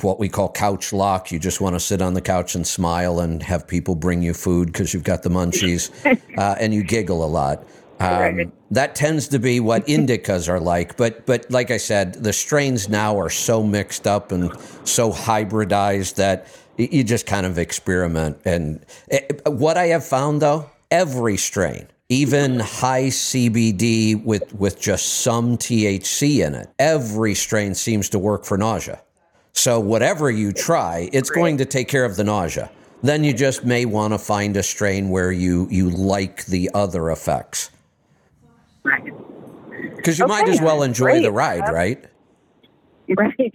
what 0.00 0.18
we 0.18 0.28
call 0.28 0.50
couch 0.50 0.92
lock. 0.92 1.30
You 1.30 1.38
just 1.38 1.60
want 1.60 1.74
to 1.74 1.80
sit 1.80 2.02
on 2.02 2.14
the 2.14 2.20
couch 2.20 2.54
and 2.54 2.66
smile 2.66 3.20
and 3.20 3.42
have 3.42 3.66
people 3.66 3.94
bring 3.94 4.22
you 4.22 4.34
food 4.34 4.72
because 4.72 4.92
you've 4.92 5.04
got 5.04 5.22
the 5.22 5.30
munchies, 5.30 5.90
uh, 6.38 6.56
and 6.58 6.74
you 6.74 6.82
giggle 6.82 7.24
a 7.24 7.26
lot. 7.26 7.64
Um, 8.00 8.52
that 8.70 8.94
tends 8.94 9.26
to 9.28 9.40
be 9.40 9.58
what 9.58 9.86
indicas 9.86 10.48
are 10.48 10.60
like, 10.60 10.96
but 10.96 11.26
but 11.26 11.50
like 11.50 11.72
I 11.72 11.78
said, 11.78 12.14
the 12.14 12.32
strains 12.32 12.88
now 12.88 13.18
are 13.18 13.30
so 13.30 13.62
mixed 13.62 14.06
up 14.06 14.30
and 14.30 14.52
so 14.84 15.10
hybridized 15.10 16.14
that 16.14 16.46
you 16.76 17.02
just 17.02 17.26
kind 17.26 17.44
of 17.44 17.58
experiment. 17.58 18.38
And 18.44 18.86
it, 19.08 19.42
eh, 19.44 19.50
what 19.50 19.76
I 19.76 19.86
have 19.86 20.04
found 20.04 20.40
though, 20.42 20.70
every 20.90 21.36
strain, 21.36 21.86
even 22.08 22.60
high 22.60 23.04
CBD 23.04 24.22
with 24.24 24.54
with 24.54 24.80
just 24.80 25.20
some 25.20 25.56
THC 25.56 26.44
in 26.46 26.54
it, 26.54 26.68
every 26.78 27.34
strain 27.34 27.74
seems 27.74 28.08
to 28.10 28.18
work 28.18 28.44
for 28.44 28.56
nausea. 28.56 29.00
So 29.52 29.80
whatever 29.80 30.30
you 30.30 30.52
try, 30.52 31.08
it's 31.12 31.30
going 31.30 31.58
to 31.58 31.64
take 31.64 31.88
care 31.88 32.04
of 32.04 32.16
the 32.16 32.24
nausea. 32.24 32.70
Then 33.02 33.24
you 33.24 33.32
just 33.32 33.64
may 33.64 33.84
want 33.84 34.12
to 34.14 34.18
find 34.18 34.56
a 34.56 34.62
strain 34.62 35.08
where 35.10 35.32
you 35.32 35.66
you 35.70 35.90
like 35.90 36.46
the 36.46 36.70
other 36.74 37.10
effects. 37.10 37.70
Right. 38.82 39.04
Because 39.96 40.18
you 40.18 40.24
Okay, 40.24 40.32
might 40.32 40.48
as 40.48 40.60
well 40.60 40.82
enjoy 40.82 41.04
great. 41.12 41.22
the 41.22 41.32
ride, 41.32 41.60
That's- 41.60 41.74
right? 41.74 42.04
Right. 43.16 43.54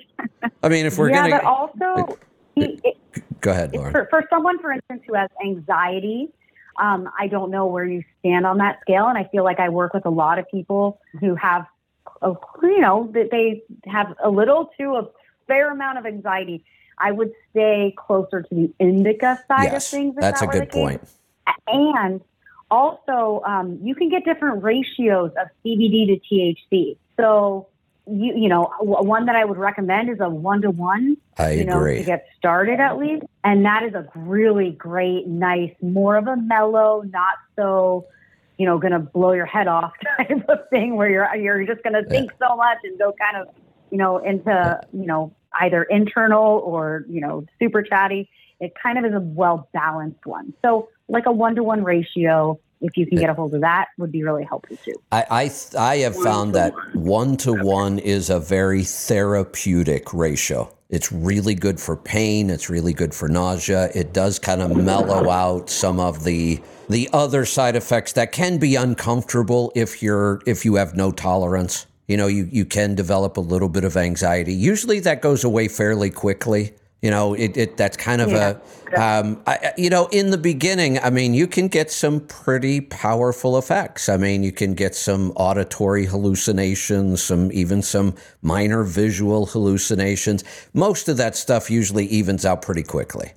I 0.63 0.69
mean, 0.69 0.85
if 0.87 0.97
we're 0.97 1.09
yeah, 1.11 1.29
gonna 1.29 1.41
but 1.43 1.45
also, 1.45 2.17
he, 2.55 2.79
it, 2.83 2.97
go 3.39 3.51
ahead, 3.51 3.75
Laura. 3.75 3.91
for, 3.91 4.07
for 4.09 4.23
someone, 4.29 4.57
for 4.59 4.71
instance, 4.71 5.03
who 5.07 5.13
has 5.13 5.29
anxiety, 5.45 6.29
um, 6.77 7.09
I 7.19 7.27
don't 7.27 7.51
know 7.51 7.65
where 7.65 7.85
you 7.85 8.03
stand 8.19 8.45
on 8.45 8.57
that 8.57 8.79
scale. 8.81 9.07
And 9.07 9.17
I 9.17 9.29
feel 9.31 9.43
like 9.43 9.59
I 9.59 9.69
work 9.69 9.93
with 9.93 10.05
a 10.05 10.09
lot 10.09 10.39
of 10.39 10.49
people 10.49 10.99
who 11.19 11.35
have, 11.35 11.65
a, 12.21 12.33
you 12.61 12.79
know, 12.79 13.09
that 13.13 13.29
they 13.31 13.63
have 13.85 14.15
a 14.23 14.29
little 14.29 14.69
to 14.79 14.95
a 14.95 15.07
fair 15.47 15.71
amount 15.71 15.97
of 15.97 16.05
anxiety. 16.05 16.63
I 16.97 17.11
would 17.11 17.31
stay 17.51 17.93
closer 17.97 18.41
to 18.43 18.55
the 18.55 18.73
indica 18.79 19.43
side 19.47 19.71
Yes, 19.71 19.87
of 19.87 19.91
things. 19.91 20.15
that's 20.15 20.41
a 20.41 20.45
that 20.45 20.53
were 20.53 20.61
good 20.61 20.69
point. 20.69 21.01
And 21.67 22.21
also, 22.69 23.41
um, 23.45 23.79
you 23.83 23.95
can 23.95 24.09
get 24.09 24.25
different 24.25 24.63
ratios 24.63 25.31
of 25.39 25.47
CBD 25.63 26.07
to 26.07 26.35
THC. 26.35 26.97
So, 27.19 27.67
you 28.05 28.33
you 28.35 28.49
know, 28.49 28.71
one 28.79 29.25
that 29.27 29.35
I 29.35 29.45
would 29.45 29.57
recommend 29.57 30.09
is 30.09 30.19
a 30.19 30.29
one 30.29 30.61
to 30.61 30.71
one. 30.71 31.17
I 31.37 31.51
You 31.51 31.65
know, 31.65 31.77
agree. 31.77 31.99
to 31.99 32.03
get 32.03 32.27
started 32.37 32.79
at 32.79 32.97
least, 32.97 33.25
and 33.43 33.65
that 33.65 33.83
is 33.83 33.93
a 33.93 34.07
really 34.15 34.71
great, 34.71 35.27
nice, 35.27 35.73
more 35.81 36.17
of 36.17 36.27
a 36.27 36.35
mellow, 36.35 37.01
not 37.01 37.35
so, 37.55 38.05
you 38.57 38.65
know, 38.65 38.77
gonna 38.77 38.99
blow 38.99 39.31
your 39.31 39.45
head 39.45 39.67
off 39.67 39.93
type 40.17 40.43
of 40.49 40.69
thing 40.69 40.95
where 40.95 41.09
you're 41.09 41.35
you're 41.35 41.65
just 41.65 41.83
gonna 41.83 42.03
think 42.03 42.31
so 42.39 42.55
much 42.55 42.77
and 42.83 42.97
go 42.99 43.13
kind 43.13 43.37
of, 43.37 43.55
you 43.89 43.97
know, 43.97 44.17
into 44.17 44.79
you 44.91 45.05
know 45.05 45.33
either 45.61 45.83
internal 45.83 46.59
or 46.65 47.05
you 47.09 47.21
know 47.21 47.45
super 47.59 47.81
chatty. 47.81 48.29
It 48.59 48.73
kind 48.81 48.97
of 48.97 49.05
is 49.05 49.13
a 49.13 49.19
well 49.19 49.69
balanced 49.73 50.25
one. 50.25 50.53
So 50.61 50.89
like 51.07 51.25
a 51.25 51.31
one 51.31 51.55
to 51.55 51.63
one 51.63 51.83
ratio, 51.83 52.59
if 52.83 52.97
you 52.97 53.07
can 53.07 53.17
get 53.17 53.29
a 53.29 53.33
hold 53.33 53.53
of 53.55 53.61
that, 53.61 53.87
would 53.97 54.11
be 54.11 54.23
really 54.23 54.43
helpful 54.43 54.77
too. 54.83 54.93
I 55.11 55.25
I, 55.31 55.51
I 55.79 55.95
have 55.99 56.15
found 56.15 56.53
that 56.53 56.73
one 56.93 57.37
to 57.37 57.53
one 57.53 57.97
is 57.97 58.29
a 58.29 58.39
very 58.39 58.83
therapeutic 58.83 60.13
ratio. 60.13 60.71
It's 60.89 61.11
really 61.11 61.55
good 61.55 61.79
for 61.79 61.95
pain. 61.95 62.51
It's 62.51 62.69
really 62.69 62.93
good 62.93 63.15
for 63.15 63.27
nausea. 63.27 63.89
It 63.95 64.13
does 64.13 64.37
kind 64.37 64.61
of 64.61 64.75
mellow 64.75 65.29
out 65.29 65.69
some 65.69 65.99
of 65.99 66.23
the 66.23 66.61
the 66.89 67.09
other 67.13 67.45
side 67.45 67.75
effects 67.75 68.13
that 68.13 68.31
can 68.31 68.59
be 68.59 68.75
uncomfortable 68.75 69.71
if 69.75 70.03
you're 70.03 70.41
if 70.45 70.65
you 70.65 70.75
have 70.75 70.95
no 70.95 71.11
tolerance. 71.11 71.87
You 72.07 72.17
know, 72.17 72.27
you 72.27 72.47
you 72.51 72.65
can 72.65 72.95
develop 72.95 73.37
a 73.37 73.41
little 73.41 73.69
bit 73.69 73.85
of 73.85 73.95
anxiety. 73.95 74.53
Usually, 74.53 74.99
that 74.99 75.21
goes 75.21 75.43
away 75.43 75.69
fairly 75.69 76.09
quickly. 76.09 76.73
You 77.03 77.11
know, 77.11 77.33
it, 77.33 77.57
it 77.57 77.75
that's 77.75 77.97
kind 77.97 78.21
of 78.21 78.31
a, 78.31 78.61
um, 78.97 79.41
I, 79.45 79.55
I- 79.55 79.73
you 79.77 79.89
know, 79.89 80.07
in 80.07 80.29
the 80.31 80.37
beginning, 80.37 80.99
I 80.99 81.09
mean, 81.09 81.33
you 81.33 81.47
can 81.47 81.67
get 81.67 81.91
some 81.91 82.21
pretty 82.21 82.79
powerful 82.79 83.57
effects. 83.57 84.07
I 84.07 84.15
mean, 84.15 84.41
you 84.41 84.53
can 84.53 84.73
get 84.73 84.95
some 84.95 85.31
auditory 85.35 86.05
hallucinations, 86.05 87.21
some 87.21 87.51
even 87.51 87.81
some 87.81 88.15
minor 88.41 88.83
visual 88.83 89.45
hallucinations. 89.47 90.45
Most 90.73 91.09
of 91.09 91.17
that 91.17 91.35
stuff 91.35 91.69
usually 91.69 92.05
evens 92.05 92.45
out 92.45 92.61
pretty 92.61 92.83
quickly. 92.83 93.33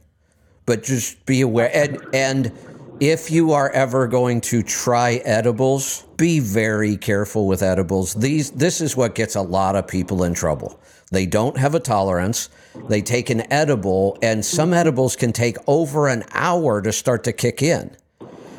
But 0.64 0.84
just 0.84 1.26
be 1.26 1.40
aware 1.40 1.70
and 1.74 1.98
and 2.14 2.52
if 3.00 3.30
you 3.32 3.52
are 3.52 3.70
ever 3.70 4.06
going 4.06 4.40
to 4.42 4.62
try 4.62 5.20
edibles 5.24 6.04
be 6.16 6.38
very 6.40 6.96
careful 6.96 7.46
with 7.48 7.62
edibles. 7.62 8.14
These 8.14 8.52
this 8.52 8.80
is 8.80 8.96
what 8.96 9.16
gets 9.16 9.34
a 9.34 9.42
lot 9.42 9.74
of 9.76 9.88
people 9.88 10.22
in 10.22 10.34
trouble. 10.34 10.80
They 11.10 11.26
don't 11.26 11.56
have 11.58 11.74
a 11.74 11.80
tolerance 11.80 12.48
they 12.88 13.02
take 13.02 13.30
an 13.30 13.50
edible 13.52 14.18
and 14.22 14.44
some 14.44 14.72
edibles 14.72 15.16
can 15.16 15.32
take 15.32 15.56
over 15.66 16.08
an 16.08 16.24
hour 16.32 16.80
to 16.82 16.92
start 16.92 17.24
to 17.24 17.32
kick 17.32 17.62
in 17.62 17.96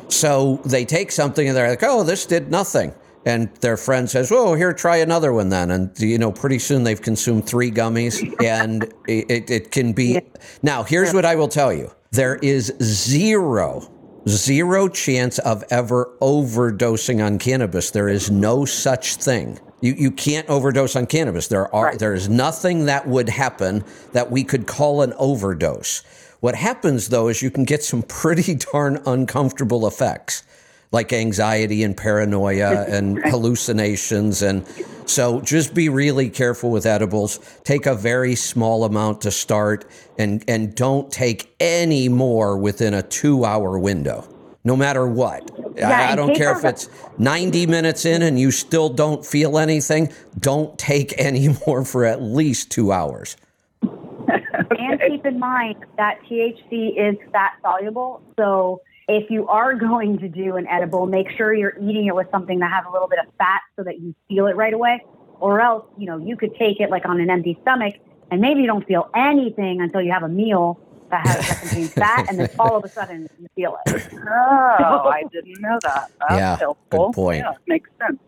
so 0.08 0.60
they 0.64 0.84
take 0.84 1.12
something 1.12 1.46
and 1.46 1.56
they're 1.56 1.68
like, 1.68 1.82
oh, 1.82 2.02
this 2.02 2.26
did 2.26 2.50
nothing. 2.50 2.94
And 3.26 3.54
their 3.56 3.76
friend 3.76 4.08
says, 4.08 4.32
oh, 4.32 4.54
here, 4.54 4.72
try 4.72 4.98
another 4.98 5.32
one 5.32 5.50
then. 5.50 5.70
And, 5.70 5.98
you 5.98 6.18
know, 6.18 6.32
pretty 6.32 6.58
soon 6.58 6.84
they've 6.84 7.00
consumed 7.00 7.46
three 7.46 7.70
gummies 7.70 8.22
and 8.42 8.84
it, 9.08 9.30
it, 9.30 9.50
it 9.50 9.70
can 9.70 9.92
be. 9.92 10.20
Now, 10.62 10.82
here's 10.82 11.12
what 11.12 11.24
I 11.24 11.36
will 11.36 11.48
tell 11.48 11.72
you 11.72 11.90
there 12.10 12.36
is 12.36 12.72
zero, 12.80 13.90
zero 14.26 14.88
chance 14.88 15.38
of 15.40 15.62
ever 15.70 16.16
overdosing 16.22 17.24
on 17.24 17.38
cannabis. 17.38 17.90
There 17.90 18.08
is 18.08 18.30
no 18.30 18.64
such 18.64 19.16
thing. 19.16 19.58
You, 19.80 19.94
you 19.94 20.10
can't 20.10 20.48
overdose 20.48 20.96
on 20.96 21.06
cannabis. 21.06 21.48
There 21.48 21.72
are 21.74 21.96
there 21.96 22.14
is 22.14 22.28
nothing 22.28 22.86
that 22.86 23.06
would 23.06 23.28
happen 23.28 23.84
that 24.12 24.30
we 24.30 24.42
could 24.44 24.66
call 24.66 25.02
an 25.02 25.12
overdose. 25.18 26.02
What 26.40 26.54
happens 26.54 27.08
though 27.08 27.28
is 27.28 27.42
you 27.42 27.50
can 27.50 27.64
get 27.64 27.84
some 27.84 28.02
pretty 28.08 28.54
darn 28.54 29.00
uncomfortable 29.06 29.86
effects, 29.86 30.42
like 30.90 31.12
anxiety 31.12 31.82
and 31.84 31.96
paranoia 31.96 32.84
and 32.88 33.18
hallucinations. 33.24 34.42
And 34.42 34.66
so 35.06 35.40
just 35.40 35.74
be 35.74 35.88
really 35.88 36.28
careful 36.28 36.70
with 36.70 36.84
edibles. 36.86 37.38
Take 37.64 37.86
a 37.86 37.94
very 37.94 38.34
small 38.34 38.84
amount 38.84 39.20
to 39.22 39.30
start 39.30 39.84
and, 40.18 40.44
and 40.48 40.74
don't 40.74 41.10
take 41.12 41.54
any 41.60 42.08
more 42.08 42.58
within 42.58 42.94
a 42.94 43.02
two 43.02 43.44
hour 43.44 43.78
window, 43.78 44.26
no 44.68 44.76
matter 44.76 45.08
what. 45.08 45.50
I, 45.82 46.12
I 46.12 46.14
don't 46.14 46.36
care 46.36 46.56
if 46.56 46.62
it's 46.62 46.90
90 47.16 47.66
minutes 47.66 48.04
in 48.04 48.20
and 48.20 48.38
you 48.38 48.50
still 48.50 48.90
don't 48.90 49.24
feel 49.24 49.58
anything. 49.58 50.12
Don't 50.38 50.78
take 50.78 51.14
any 51.18 51.48
more 51.66 51.84
for 51.84 52.04
at 52.04 52.20
least 52.22 52.70
two 52.70 52.92
hours. 52.92 53.36
And 53.80 55.00
keep 55.08 55.24
in 55.24 55.38
mind 55.38 55.76
that 55.96 56.20
THC 56.28 56.98
is 56.98 57.16
fat 57.32 57.54
soluble. 57.62 58.22
So 58.36 58.82
if 59.08 59.30
you 59.30 59.48
are 59.48 59.74
going 59.88 60.18
to 60.18 60.28
do 60.28 60.56
an 60.56 60.66
edible, 60.66 61.06
make 61.06 61.30
sure 61.30 61.54
you're 61.54 61.78
eating 61.80 62.06
it 62.06 62.14
with 62.14 62.30
something 62.30 62.58
that 62.58 62.70
has 62.70 62.84
a 62.86 62.92
little 62.92 63.08
bit 63.08 63.20
of 63.20 63.32
fat 63.38 63.62
so 63.74 63.82
that 63.84 64.00
you 64.00 64.14
feel 64.28 64.48
it 64.48 64.56
right 64.56 64.74
away. 64.74 65.02
Or 65.40 65.62
else, 65.62 65.86
you 65.96 66.06
know, 66.06 66.18
you 66.18 66.36
could 66.36 66.54
take 66.56 66.78
it 66.80 66.90
like 66.90 67.06
on 67.06 67.20
an 67.20 67.30
empty 67.30 67.58
stomach 67.62 67.94
and 68.30 68.42
maybe 68.42 68.60
you 68.60 68.66
don't 68.66 68.86
feel 68.86 69.08
anything 69.14 69.80
until 69.80 70.02
you 70.02 70.12
have 70.12 70.24
a 70.24 70.28
meal 70.28 70.78
that 71.10 71.26
has 71.26 71.48
that 71.48 71.60
contains 71.60 71.92
fat 71.92 72.26
and 72.28 72.38
then 72.38 72.50
all 72.58 72.76
of 72.76 72.84
a 72.84 72.88
sudden 72.88 73.28
you 73.40 73.48
feel 73.54 73.76
it. 73.86 74.08
Oh, 74.28 74.28
I 75.12 75.22
didn't 75.32 75.60
know 75.60 75.78
that. 75.82 76.10
That's 76.28 76.60
Yeah, 76.60 76.72
good 76.90 77.12
point. 77.12 77.38
Yeah, 77.44 77.52
makes 77.66 77.90
sense. 78.00 78.18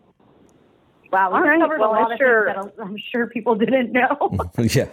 Wow, 1.11 1.33
we 1.33 1.39
right, 1.47 1.59
covered 1.59 1.79
well, 1.79 1.91
a 1.91 1.93
lot 1.93 2.11
I 2.11 2.13
of 2.13 2.17
sure- 2.19 2.53
things 2.53 2.71
that 2.77 2.83
I'm 2.83 2.97
sure 3.11 3.27
people 3.27 3.55
didn't 3.55 3.91
know. 3.91 4.37
yeah. 4.57 4.87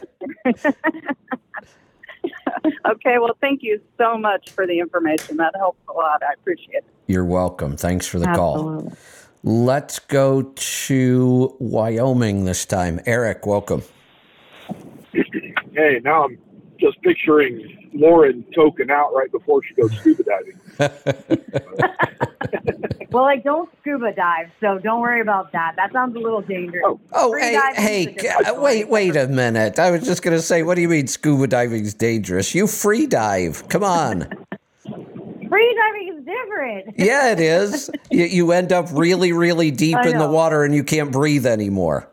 Okay, 2.87 3.19
well, 3.19 3.37
thank 3.41 3.63
you 3.63 3.81
so 3.97 4.19
much 4.19 4.51
for 4.51 4.67
the 4.67 4.79
information. 4.81 5.37
That 5.37 5.55
helps 5.57 5.79
a 5.89 5.93
lot. 5.93 6.23
I 6.23 6.33
appreciate 6.35 6.79
it. 6.79 6.85
You're 7.07 7.25
welcome. 7.25 7.77
Thanks 7.77 8.07
for 8.07 8.19
the 8.19 8.27
call. 8.27 8.71
Absolutely. 8.75 8.99
Let's 9.45 9.99
go 10.01 10.43
to 10.43 11.57
Wyoming 11.61 12.45
this 12.45 12.65
time. 12.67 13.01
Eric, 13.07 13.47
welcome. 13.47 13.83
Hey, 15.13 16.01
now 16.03 16.25
I'm 16.25 16.39
just 16.79 17.01
picturing 17.03 17.91
Lauren 17.93 18.45
token 18.55 18.91
out 18.91 19.13
right 19.15 19.31
before 19.31 19.63
she 19.63 19.75
goes 19.75 19.93
scuba 19.99 20.25
diving. 20.25 20.59
Well, 23.11 23.25
I 23.25 23.37
don't 23.37 23.71
scuba 23.81 24.13
dive, 24.13 24.51
so 24.61 24.79
don't 24.79 25.01
worry 25.01 25.23
about 25.23 25.51
that. 25.53 25.75
That 25.77 25.93
sounds 25.93 26.15
a 26.15 26.19
little 26.19 26.43
dangerous. 26.43 26.85
Oh. 26.87 27.01
Oh, 27.13 27.35
hey, 27.39 27.59
hey, 27.75 28.05
is 28.05 28.47
uh, 28.47 28.61
wait, 28.61 28.91
wait 28.91 29.17
a 29.17 29.27
minute. 29.27 29.79
I 29.79 29.91
was 29.91 30.05
just 30.05 30.23
going 30.23 30.37
to 30.37 30.43
say, 30.43 30.63
what 30.63 30.75
do 30.75 30.83
you 30.83 30.91
mean 30.91 31.07
scuba 31.07 31.47
diving's 31.47 31.95
dangerous? 31.95 32.55
You 32.55 32.67
free 32.67 33.07
dive. 33.07 33.67
Come 33.69 33.85
on. 33.85 34.29
Free 35.49 35.75
diving 35.75 36.15
is 36.15 36.25
different. 36.27 36.95
Yeah, 36.99 37.33
it 37.33 37.41
is. 37.41 37.91
You, 38.11 38.27
you 38.27 38.53
end 38.53 38.71
up 38.71 38.87
really, 38.93 39.33
really 39.33 39.71
deep 39.71 39.97
in 40.05 40.19
the 40.19 40.29
water 40.29 40.63
and 40.63 40.75
you 40.75 40.85
can't 40.85 41.11
breathe 41.11 41.47
anymore. 41.47 42.07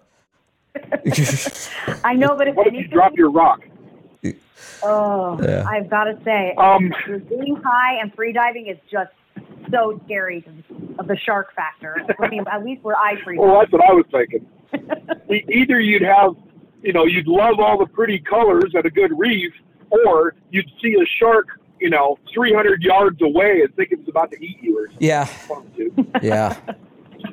I 2.05 2.13
know, 2.13 2.33
but 2.37 2.47
if 2.47 2.55
What 2.55 2.67
if 2.67 2.73
you 2.73 2.87
drop 2.87 3.17
your 3.17 3.29
rock? 3.29 3.67
Oh, 4.85 5.39
Yeah. 5.41 5.65
I've 5.67 5.89
got 5.89 6.05
to 6.05 6.17
say, 6.23 6.53
Um, 6.57 6.93
being 7.29 7.55
high 7.63 7.95
and 8.01 8.13
free 8.13 8.33
diving 8.33 8.67
is 8.67 8.77
just 8.91 9.11
so 9.71 9.99
scary 10.05 10.45
of 10.99 11.07
the 11.07 11.17
shark 11.17 11.53
factor. 11.55 11.97
I 12.19 12.27
mean, 12.29 12.43
at 12.51 12.63
least 12.63 12.83
where 12.83 12.95
I 12.97 13.15
freak 13.23 13.39
Well, 13.39 13.57
out. 13.57 13.61
that's 13.61 13.71
what 13.71 13.81
I 13.89 13.93
was 13.93 14.05
thinking. 14.11 14.45
Either 15.49 15.79
you'd 15.79 16.01
have, 16.03 16.35
you 16.83 16.93
know, 16.93 17.05
you'd 17.05 17.27
love 17.27 17.59
all 17.59 17.77
the 17.77 17.87
pretty 17.87 18.19
colors 18.19 18.73
at 18.77 18.85
a 18.85 18.89
good 18.91 19.11
reef, 19.17 19.53
or 19.89 20.35
you'd 20.51 20.69
see 20.81 20.93
a 21.01 21.05
shark, 21.19 21.47
you 21.79 21.89
know, 21.89 22.17
300 22.33 22.83
yards 22.83 23.21
away 23.21 23.61
and 23.61 23.75
think 23.75 23.89
it's 23.91 24.07
about 24.07 24.31
to 24.31 24.43
eat 24.43 24.57
you 24.61 24.77
or 24.79 24.89
Yeah, 24.99 25.27
yeah. 26.21 26.55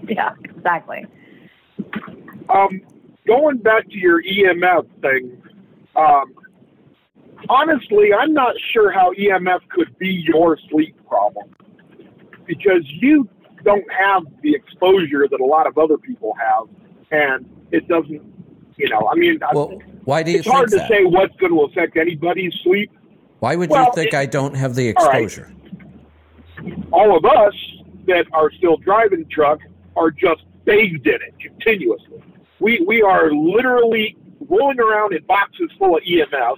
Yeah, 0.09 0.31
exactly. 0.45 1.07
Um, 2.49 2.81
going 3.27 3.59
back 3.59 3.87
to 3.89 3.97
your 3.99 4.23
EMF 4.23 4.87
thing, 5.01 5.41
um, 5.97 6.35
honestly, 7.48 8.12
I'm 8.12 8.32
not 8.32 8.55
sure 8.73 8.90
how 8.90 9.12
EMF 9.12 9.60
could 9.69 9.97
be 9.98 10.24
your 10.27 10.59
sleep 10.70 10.97
problem 11.09 11.55
because 12.47 12.82
you 12.85 13.28
don't 13.64 13.85
have 13.93 14.24
the 14.43 14.55
exposure 14.55 15.27
that 15.31 15.40
a 15.40 15.44
lot 15.44 15.66
of 15.66 15.78
other 15.78 15.98
people 15.98 16.35
have, 16.40 16.69
and 17.10 17.48
it 17.70 17.86
doesn't. 17.89 18.23
You 18.77 18.89
know, 18.89 19.09
I 19.09 19.14
mean, 19.14 19.39
I- 19.43 19.52
why 20.05 20.23
do 20.23 20.32
you 20.32 20.39
it's 20.39 20.48
hard 20.48 20.70
to 20.70 20.78
say 20.89 21.05
what's 21.05 21.36
going 21.36 21.52
to 21.52 21.60
affect 21.62 21.97
anybody's 21.97 22.55
sleep. 22.62 22.90
Why 23.39 23.55
would 23.55 23.70
you 23.70 23.86
think 23.94 24.09
it- 24.09 24.14
I 24.14 24.27
don't 24.27 24.55
have 24.55 24.74
the 24.74 24.94
all 24.94 25.06
right. 25.06 25.24
exposure? 25.24 25.52
All 26.90 27.16
of 27.16 27.24
us 27.24 27.55
that 28.06 28.27
are 28.32 28.51
still 28.52 28.77
driving 28.78 29.27
truck 29.31 29.60
are 29.97 30.10
just 30.10 30.43
bathed 30.64 31.06
in 31.06 31.14
it 31.14 31.35
continuously. 31.40 32.23
We 32.60 32.82
we 32.86 33.02
are 33.02 33.31
literally 33.32 34.16
rolling 34.48 34.81
around 34.81 35.12
in 35.12 35.24
boxes 35.24 35.70
full 35.78 35.97
of 35.97 36.02
EMF 36.05 36.56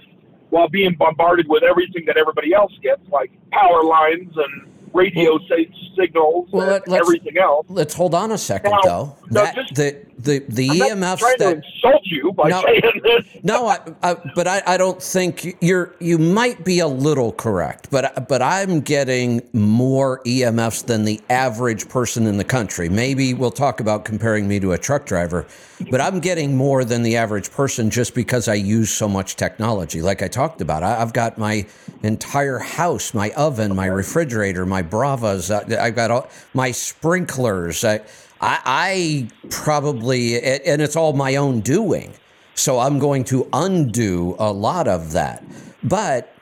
while 0.55 0.69
being 0.69 0.95
bombarded 0.97 1.47
with 1.49 1.63
everything 1.63 2.05
that 2.07 2.15
everybody 2.15 2.53
else 2.53 2.71
gets, 2.81 3.01
like 3.11 3.29
power 3.51 3.83
lines 3.83 4.33
and 4.37 4.71
radio 4.95 5.37
si- 5.49 5.69
signals 5.97 6.47
well, 6.51 6.63
and 6.63 6.71
let- 6.71 6.87
let's- 6.87 7.01
everything 7.01 7.37
else. 7.37 7.65
Let's 7.69 7.93
hold 7.93 8.15
on 8.15 8.31
a 8.31 8.37
second, 8.37 8.71
Now, 8.71 8.79
though. 8.83 9.15
no, 9.29 9.41
That 9.43 9.55
just- 9.55 9.75
the 9.75 9.97
the 10.17 10.39
the 10.47 10.69
I'm 10.69 10.99
EMFs 11.01 11.19
trying 11.19 11.35
that 11.39 11.61
to 11.61 11.67
insult 11.85 12.01
you 12.05 12.31
by 12.31 12.49
No. 12.49 12.61
saying 12.65 13.01
this. 13.03 13.25
No, 13.43 13.67
I, 13.67 13.79
I, 14.01 14.15
but 14.33 14.47
I, 14.47 14.61
I 14.65 14.77
don't 14.77 15.01
think 15.03 15.57
you're. 15.61 15.93
You 15.99 16.17
might 16.17 16.63
be 16.63 16.79
a 16.79 16.87
little 16.87 17.33
correct, 17.33 17.89
but 17.91 18.27
but 18.29 18.41
I'm 18.41 18.79
getting 18.79 19.41
more 19.53 20.21
EMFs 20.25 20.85
than 20.85 21.03
the 21.03 21.19
average 21.29 21.89
person 21.89 22.27
in 22.27 22.37
the 22.37 22.45
country. 22.45 22.87
Maybe 22.87 23.33
we'll 23.33 23.51
talk 23.51 23.81
about 23.81 24.05
comparing 24.05 24.47
me 24.47 24.59
to 24.61 24.71
a 24.71 24.77
truck 24.77 25.05
driver, 25.05 25.45
but 25.91 25.99
I'm 25.99 26.19
getting 26.21 26.55
more 26.55 26.85
than 26.85 27.03
the 27.03 27.17
average 27.17 27.51
person 27.51 27.89
just 27.89 28.15
because 28.15 28.47
I 28.47 28.53
use 28.55 28.89
so 28.91 29.09
much 29.09 29.35
technology. 29.35 30.01
Like 30.01 30.21
I 30.23 30.29
talked 30.29 30.61
about, 30.61 30.81
I, 30.81 31.01
I've 31.01 31.11
got 31.13 31.37
my 31.37 31.65
entire 32.03 32.59
house, 32.59 33.13
my 33.13 33.31
oven, 33.31 33.75
my 33.75 33.87
refrigerator, 33.87 34.65
my 34.65 34.81
Bravas. 34.85 35.51
uh, 35.51 35.81
I've 35.81 35.95
got 35.95 36.11
all 36.11 36.29
my 36.53 36.71
sprinklers. 36.71 37.83
I, 37.83 38.01
I, 38.41 38.59
I 38.65 39.29
probably, 39.49 40.41
and 40.41 40.81
it's 40.81 40.95
all 40.95 41.13
my 41.13 41.35
own 41.35 41.61
doing. 41.61 42.13
So 42.53 42.79
I'm 42.79 42.99
going 42.99 43.25
to 43.25 43.47
undo 43.51 44.35
a 44.39 44.51
lot 44.51 44.87
of 44.87 45.11
that. 45.11 45.43
But 45.83 46.35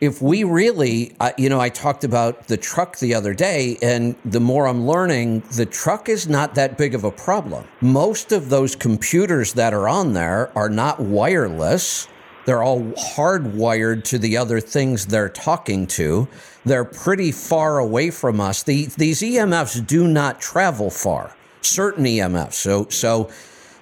if 0.00 0.22
we 0.22 0.44
really, 0.44 1.14
uh, 1.20 1.30
you 1.36 1.48
know, 1.48 1.60
I 1.60 1.68
talked 1.68 2.04
about 2.04 2.48
the 2.48 2.56
truck 2.56 2.98
the 2.98 3.14
other 3.14 3.34
day, 3.34 3.76
and 3.82 4.16
the 4.24 4.40
more 4.40 4.66
I'm 4.66 4.86
learning, 4.86 5.40
the 5.52 5.66
truck 5.66 6.08
is 6.08 6.26
not 6.26 6.54
that 6.54 6.78
big 6.78 6.94
of 6.94 7.04
a 7.04 7.10
problem. 7.10 7.66
Most 7.82 8.32
of 8.32 8.48
those 8.48 8.74
computers 8.74 9.52
that 9.52 9.74
are 9.74 9.88
on 9.88 10.14
there 10.14 10.50
are 10.56 10.70
not 10.70 11.00
wireless. 11.00 12.08
They're 12.46 12.62
all 12.62 12.82
hardwired 12.92 14.04
to 14.04 14.18
the 14.18 14.36
other 14.36 14.60
things 14.60 15.06
they're 15.06 15.28
talking 15.28 15.86
to. 15.88 16.26
They're 16.64 16.84
pretty 16.84 17.32
far 17.32 17.78
away 17.78 18.10
from 18.10 18.40
us. 18.40 18.62
The, 18.62 18.86
these 18.96 19.20
EMFs 19.20 19.86
do 19.86 20.06
not 20.08 20.40
travel 20.40 20.90
far. 20.90 21.34
Certain 21.62 22.04
EMFs. 22.04 22.54
So, 22.54 22.86
so 22.88 23.30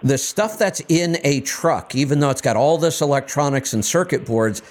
the 0.03 0.19
stuff 0.19 0.59
that's 0.59 0.81
in 0.89 1.19
a 1.25 1.41
truck, 1.41 1.95
even 1.95 2.21
though 2.21 2.31
it's 2.31 2.41
got 2.41 2.57
all 2.57 2.79
this 2.79 3.01
electronics 3.01 3.73
and 3.73 3.85
circuit 3.85 4.25
boards, 4.25 4.63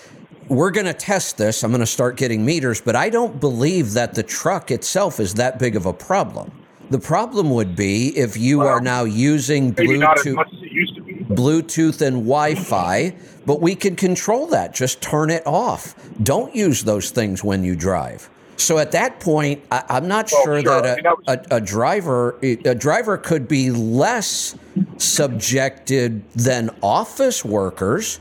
we're 0.48 0.72
going 0.72 0.86
to 0.86 0.94
test 0.94 1.38
this. 1.38 1.64
I'm 1.64 1.72
going 1.72 1.82
to 1.82 1.86
start 1.86 2.16
getting 2.16 2.46
meters, 2.46 2.80
but 2.80 2.96
I 2.96 3.10
don't 3.10 3.40
believe 3.40 3.94
that 3.94 4.16
the 4.16 4.24
truck 4.24 4.72
itself 4.72 5.20
is 5.20 5.34
that 5.36 5.60
big 5.60 5.76
of 5.76 5.86
a 5.86 5.94
problem. 5.94 6.52
The 6.90 7.00
problem 7.00 7.50
would 7.52 7.76
be 7.76 8.18
if 8.18 8.38
you 8.38 8.62
are 8.62 8.80
now 8.80 9.04
using 9.04 9.76
Maybe 9.78 9.98
not 9.98 10.20
as 10.20 10.26
Bluetooth. 10.26 10.97
Much 11.30 11.40
as 11.40 11.46
it 11.46 11.52
used 11.52 11.70
to 11.70 11.76
be. 11.76 11.92
Bluetooth 11.94 12.02
and 12.08 12.18
Wi 12.18 12.56
Fi, 12.56 13.16
but 13.46 13.62
we 13.62 13.76
can 13.76 13.96
control 13.96 14.48
that. 14.48 14.74
Just 14.74 15.02
turn 15.02 15.30
it 15.30 15.46
off. 15.46 15.96
Don't 16.24 16.54
use 16.56 16.84
those 16.84 17.12
things 17.12 17.44
when 17.44 17.64
you 17.64 17.76
drive. 17.76 18.30
So 18.60 18.80
at 18.80 18.92
that 18.94 19.20
point, 19.20 19.64
I, 19.72 19.84
I'm 19.88 20.08
not 20.08 20.30
Well, 20.32 20.44
sure, 20.44 20.62
sure. 20.62 20.82
That 20.82 21.04
that 21.04 21.18
was- 21.18 21.26
a, 21.28 21.56
a, 21.56 21.58
a 21.58 21.62
driver 21.62 22.40
a 22.42 22.74
driver 22.76 23.18
could 23.18 23.48
be 23.48 23.70
less 23.72 24.56
subjected 24.98 26.28
than 26.34 26.70
office 26.82 27.46
workers. 27.46 28.20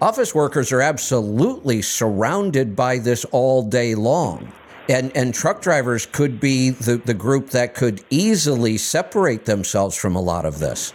Office 0.00 0.34
workers 0.34 0.72
are 0.72 0.80
absolutely 0.80 1.82
surrounded 1.82 2.76
by 2.76 2.98
this 2.98 3.24
all 3.26 3.62
day 3.62 3.94
long. 3.94 4.52
And, 4.88 5.14
and 5.16 5.34
truck 5.34 5.60
drivers 5.60 6.06
could 6.06 6.40
be 6.40 6.70
the, 6.70 6.96
the 6.96 7.12
group 7.14 7.50
that 7.50 7.74
could 7.74 8.02
easily 8.08 8.78
separate 8.78 9.44
themselves 9.44 9.96
from 9.96 10.16
a 10.16 10.20
lot 10.20 10.44
of 10.46 10.58
this. 10.60 10.92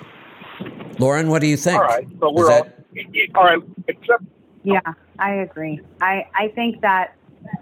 Lauren, 1.00 1.28
what 1.30 1.42
do 1.42 1.48
you 1.48 1.58
think? 1.58 1.80
All 1.80 1.86
right, 1.88 2.08
so 2.20 2.32
we're 2.32 2.52
all, 2.52 2.64
that- 2.64 3.30
all 3.36 3.44
right. 3.44 3.60
Except 3.88 4.24
Yeah, 4.64 4.80
I 5.20 5.34
agree. 5.36 5.82
I, 6.02 6.28
I 6.36 6.50
think 6.50 6.82
that 6.82 7.16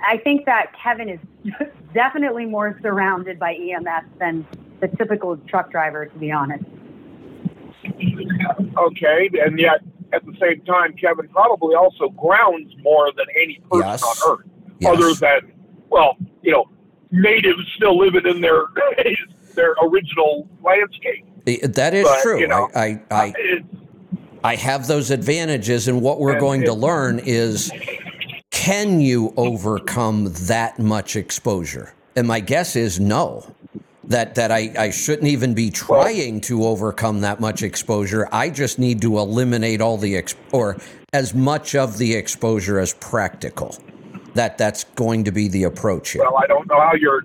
I 0.07 0.17
think 0.17 0.45
that 0.45 0.71
Kevin 0.81 1.09
is 1.09 1.19
definitely 1.93 2.45
more 2.45 2.77
surrounded 2.81 3.39
by 3.39 3.55
EMS 3.55 4.05
than 4.19 4.45
the 4.79 4.87
typical 4.89 5.37
truck 5.47 5.71
driver, 5.71 6.05
to 6.05 6.17
be 6.19 6.31
honest. 6.31 6.63
okay, 8.77 9.29
and 9.43 9.59
yet 9.59 9.79
at 10.13 10.25
the 10.25 10.33
same 10.39 10.61
time, 10.65 10.93
Kevin 10.93 11.27
probably 11.29 11.75
also 11.75 12.09
grounds 12.09 12.73
more 12.83 13.11
than 13.15 13.25
any 13.35 13.59
person 13.69 13.87
Yes. 13.87 14.03
on 14.03 14.31
Earth, 14.33 14.45
Yes. 14.79 14.91
other 14.97 15.13
than 15.13 15.53
well, 15.89 16.17
you 16.41 16.51
know, 16.51 16.69
natives 17.11 17.61
still 17.75 17.97
living 17.97 18.25
in 18.25 18.41
their 18.41 18.63
their 19.55 19.75
original 19.83 20.47
landscape. 20.63 21.25
That 21.45 21.93
is 21.93 22.03
But, 22.03 22.21
true. 22.21 22.39
you 22.39 22.47
know, 22.47 22.69
I, 22.75 23.01
I, 23.09 23.33
I, 23.33 23.63
I 24.43 24.55
have 24.55 24.87
those 24.87 25.11
advantages, 25.11 25.87
and 25.87 26.01
what 26.01 26.19
we're 26.19 26.31
And 26.33 26.39
going 26.39 26.61
to 26.63 26.73
learn 26.73 27.19
is 27.19 27.71
can 28.51 29.01
you 29.01 29.33
overcome 29.37 30.31
that 30.47 30.77
much 30.79 31.15
exposure? 31.15 31.93
And 32.15 32.27
my 32.27 32.39
guess 32.39 32.75
is 32.75 32.99
no. 32.99 33.45
That 34.05 34.35
that 34.35 34.51
I, 34.51 34.71
I 34.77 34.89
shouldn't 34.89 35.27
even 35.27 35.53
be 35.53 35.69
trying 35.69 36.41
to 36.41 36.65
overcome 36.65 37.21
that 37.21 37.39
much 37.39 37.63
exposure. 37.63 38.27
I 38.31 38.49
just 38.49 38.77
need 38.77 39.01
to 39.03 39.19
eliminate 39.19 39.79
all 39.79 39.95
the 39.97 40.17
ex- 40.17 40.35
or 40.51 40.77
as 41.13 41.33
much 41.33 41.75
of 41.75 41.97
the 41.97 42.13
exposure 42.15 42.79
as 42.79 42.93
practical. 42.95 43.77
That 44.33 44.57
that's 44.57 44.83
going 44.95 45.23
to 45.25 45.31
be 45.31 45.47
the 45.47 45.63
approach 45.63 46.11
here. 46.11 46.23
well, 46.23 46.37
I 46.37 46.47
don't 46.47 46.67
know 46.67 46.79
how 46.81 46.93
you're 46.93 47.21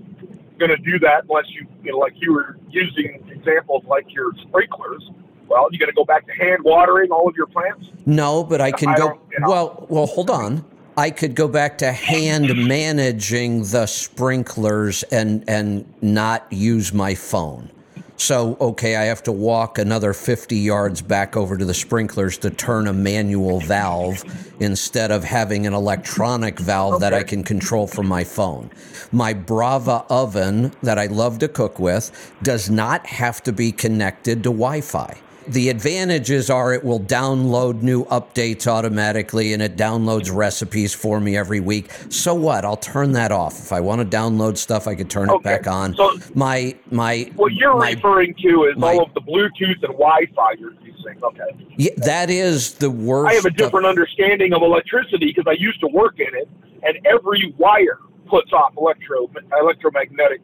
going 0.58 0.70
to 0.70 0.76
do 0.76 0.98
that 1.00 1.24
unless 1.28 1.46
you, 1.48 1.66
you 1.82 1.92
know, 1.92 1.98
like 1.98 2.14
you 2.16 2.32
were 2.32 2.58
using 2.70 3.22
examples 3.30 3.84
like 3.86 4.12
your 4.12 4.32
sprinklers. 4.42 5.10
Well, 5.48 5.68
you 5.70 5.78
got 5.78 5.86
to 5.86 5.92
go 5.92 6.04
back 6.04 6.26
to 6.26 6.32
hand 6.32 6.64
watering 6.64 7.10
all 7.10 7.28
of 7.28 7.36
your 7.36 7.46
plants. 7.46 7.86
No, 8.04 8.42
but 8.42 8.60
I 8.60 8.72
can 8.72 8.88
I 8.90 8.96
go. 8.96 9.20
you 9.32 9.40
know. 9.40 9.48
Well, 9.48 9.86
well, 9.88 10.06
hold 10.06 10.30
on. 10.30 10.64
I 10.96 11.10
could 11.10 11.34
go 11.34 11.46
back 11.46 11.78
to 11.78 11.92
hand 11.92 12.66
managing 12.66 13.64
the 13.64 13.86
sprinklers 13.86 15.02
and 15.04 15.44
and 15.46 15.84
not 16.02 16.50
use 16.50 16.92
my 16.92 17.14
phone. 17.14 17.70
So, 18.18 18.56
okay, 18.60 18.96
I 18.96 19.04
have 19.04 19.22
to 19.24 19.32
walk 19.32 19.78
another 19.78 20.12
50 20.12 20.56
yards 20.56 21.02
back 21.02 21.36
over 21.36 21.56
to 21.56 21.64
the 21.64 21.74
sprinklers 21.74 22.38
to 22.38 22.50
turn 22.50 22.86
a 22.86 22.92
manual 22.92 23.60
valve 23.60 24.24
instead 24.58 25.10
of 25.10 25.22
having 25.22 25.66
an 25.66 25.74
electronic 25.74 26.58
valve 26.58 27.00
that 27.00 27.12
I 27.12 27.22
can 27.22 27.44
control 27.44 27.86
from 27.86 28.06
my 28.06 28.24
phone. 28.24 28.70
My 29.12 29.34
Brava 29.34 30.04
oven 30.08 30.72
that 30.82 30.98
I 30.98 31.06
love 31.06 31.38
to 31.40 31.48
cook 31.48 31.78
with 31.78 32.10
does 32.42 32.70
not 32.70 33.06
have 33.06 33.42
to 33.42 33.52
be 33.52 33.70
connected 33.70 34.42
to 34.44 34.50
Wi 34.50 34.80
Fi. 34.80 35.18
The 35.48 35.68
advantages 35.68 36.50
are 36.50 36.72
it 36.74 36.82
will 36.84 36.98
download 37.00 37.82
new 37.82 38.04
updates 38.06 38.66
automatically 38.66 39.52
and 39.52 39.62
it 39.62 39.76
downloads 39.76 40.34
recipes 40.34 40.92
for 40.94 41.20
me 41.20 41.36
every 41.36 41.60
week. 41.60 41.90
So 42.08 42.34
what? 42.34 42.64
I'll 42.64 42.76
turn 42.76 43.12
that 43.12 43.30
off. 43.32 43.58
If 43.60 43.72
I 43.72 43.80
want 43.80 44.00
to 44.00 44.16
download 44.16 44.56
stuff, 44.56 44.88
I 44.88 44.94
could 44.94 45.08
turn 45.08 45.30
it 45.30 45.42
back 45.42 45.66
on. 45.66 45.94
so- 45.94 46.16
my 46.34 46.74
my 46.90 47.30
What 47.36 47.52
you're 47.52 47.76
my, 47.76 47.92
referring 47.92 48.34
to 48.42 48.64
is 48.64 48.76
my- 48.76 48.94
all 48.94 49.04
of 49.04 49.14
the 49.14 49.20
Bluetooth 49.20 49.82
and 49.82 49.92
Wi-Fi 49.92 50.52
you're 50.58 50.74
using. 50.82 51.16
Okay. 51.22 51.66
yeah, 51.76 51.90
that 51.98 52.28
is 52.30 52.74
the 52.74 52.90
worst. 52.90 53.30
I 53.30 53.34
have 53.34 53.44
a 53.44 53.48
of- 53.48 53.56
different 53.56 53.86
understanding 53.86 54.52
of 54.52 54.62
electricity 54.62 55.26
because 55.26 55.44
I 55.46 55.52
used 55.52 55.80
to 55.80 55.86
work 55.88 56.18
in 56.18 56.34
it, 56.34 56.48
and 56.82 56.98
every 57.06 57.54
wire 57.56 57.98
puts 58.26 58.52
off 58.52 58.72
electro 58.76 59.30
electromagnetic 59.60 60.40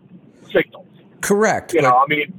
signals. 0.53 0.87
correct. 1.21 1.75
You 1.75 1.83
know, 1.83 1.97
I 1.97 2.07
mean, 2.09 2.33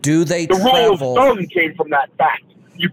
do 0.00 0.24
they 0.24 0.46
the 0.46 0.54
rule 0.54 0.66
of 0.92 0.98
travel? 0.98 1.14
thumb 1.14 1.46
came 1.46 1.74
from 1.74 1.90
that 1.90 2.10
fact. 2.16 2.44
You, 2.76 2.90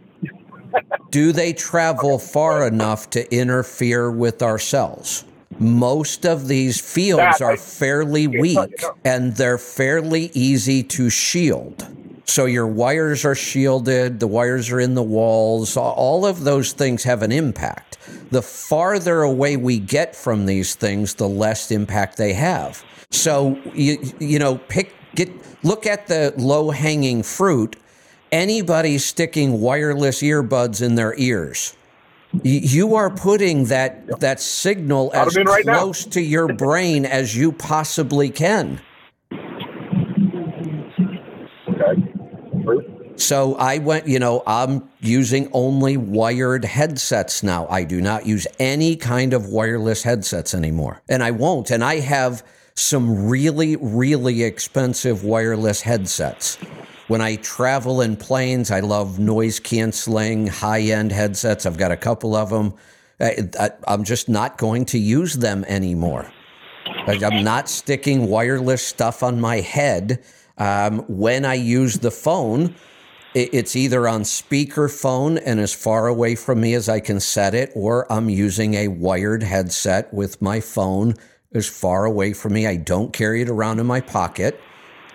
Do 1.12 1.32
they 1.32 1.54
travel 1.54 2.20
far 2.20 2.68
enough 2.68 3.10
to 3.12 3.34
interfere 3.34 4.12
with 4.12 4.42
our 4.42 4.60
cells? 4.60 5.24
Most 5.58 6.26
of 6.26 6.48
these 6.48 6.80
fields 6.80 7.42
are 7.42 7.58
fairly 7.58 8.28
weak 8.28 8.84
and 9.04 9.36
they're 9.36 9.58
fairly 9.58 10.32
easy 10.34 10.84
to 10.84 11.10
shield. 11.10 11.88
So 12.26 12.46
your 12.46 12.68
wires 12.68 13.26
are 13.26 13.36
shielded, 13.36 14.20
the 14.20 14.28
wires 14.28 14.70
are 14.72 14.80
in 14.80 14.94
the 14.94 15.04
walls, 15.04 15.76
all 15.76 16.26
of 16.26 16.44
those 16.44 16.74
things 16.74 17.04
have 17.04 17.24
an 17.24 17.32
impact. 17.32 17.98
The 18.30 18.44
farther 18.44 19.24
away 19.24 19.58
we 19.58 19.80
get 19.80 20.16
from 20.16 20.46
these 20.46 20.76
things, 20.76 21.16
the 21.16 21.28
less 21.28 21.72
impact 21.72 22.18
they 22.18 22.34
have. 22.34 22.84
So 23.10 23.60
you 23.74 23.98
you 24.20 24.38
know, 24.38 24.58
pick 24.58 24.94
get 25.16 25.30
look 25.64 25.86
at 25.86 26.08
the 26.08 26.34
low-hanging 26.38 27.24
fruit. 27.24 27.76
Anybody 28.32 28.98
sticking 29.00 29.60
wireless 29.60 30.22
earbuds 30.22 30.82
in 30.82 30.96
their 30.96 31.16
ears. 31.18 31.76
You 32.44 32.94
are 32.94 33.10
putting 33.10 33.66
that 33.66 34.20
that 34.20 34.40
signal 34.40 35.12
as 35.16 35.36
right 35.36 35.64
close 35.64 36.06
now. 36.06 36.12
to 36.12 36.22
your 36.22 36.54
brain 36.54 37.06
as 37.06 37.36
you 37.36 37.52
possibly 37.52 38.30
can. 38.30 38.80
So 43.16 43.56
I 43.56 43.80
went, 43.80 44.08
you 44.08 44.20
know, 44.20 44.44
I'm 44.48 44.88
using 45.02 45.50
only 45.52 45.98
wired 45.98 46.64
headsets 46.64 47.44
now. 47.44 47.68
I 47.68 47.84
do 47.84 48.00
not 48.00 48.26
use 48.26 48.48
any 48.60 48.96
kind 48.96 49.34
of 49.34 49.48
wireless 49.48 50.04
headsets 50.04 50.54
anymore. 50.54 51.02
And 51.10 51.22
I 51.22 51.32
won't. 51.32 51.70
And 51.70 51.84
I 51.84 52.00
have 52.00 52.44
some 52.76 53.28
really, 53.28 53.76
really 53.78 54.44
expensive 54.44 55.24
wireless 55.24 55.82
headsets. 55.82 56.58
When 57.08 57.22
I 57.22 57.38
travel 57.38 58.02
in 58.02 58.16
planes, 58.16 58.70
I 58.70 58.82
love 58.82 59.18
noise 59.18 59.60
canceling, 59.60 60.48
high 60.48 60.82
end 60.82 61.12
headsets. 61.12 61.66
I've 61.66 61.78
got 61.78 61.92
a 61.92 61.98
couple 61.98 62.36
of 62.36 62.50
them. 62.50 62.76
I, 63.20 63.72
am 63.88 64.04
just 64.04 64.30
not 64.30 64.58
going 64.58 64.86
to 64.86 65.00
use 65.00 65.34
them 65.34 65.66
anymore. 65.68 66.32
I'm 66.86 67.44
not 67.44 67.68
sticking 67.68 68.28
wireless 68.28 68.86
stuff 68.86 69.24
on 69.24 69.42
my 69.42 69.58
head. 69.58 70.24
Um, 70.58 71.00
when 71.08 71.46
I 71.46 71.56
use 71.56 72.00
the 72.00 72.12
phone, 72.12 72.76
it's 73.34 73.76
either 73.76 74.08
on 74.08 74.22
speakerphone 74.22 75.42
and 75.44 75.60
as 75.60 75.74
far 75.74 76.08
away 76.08 76.36
from 76.36 76.62
me 76.62 76.74
as 76.74 76.90
I 76.90 77.00
can 77.00 77.20
set 77.20 77.54
it, 77.54 77.72
or 77.76 78.12
I'm 78.12 78.30
using 78.30 78.74
a 78.74 78.88
wired 78.88 79.44
headset 79.44 80.14
with 80.14 80.42
my 80.42 80.60
phone 80.60 81.16
as 81.54 81.68
far 81.68 82.06
away 82.06 82.34
from 82.34 82.54
me. 82.54 82.68
I 82.68 82.76
don't 82.76 83.12
carry 83.12 83.42
it 83.42 83.50
around 83.50 83.80
in 83.80 83.86
my 83.86 84.02
pocket 84.02 84.60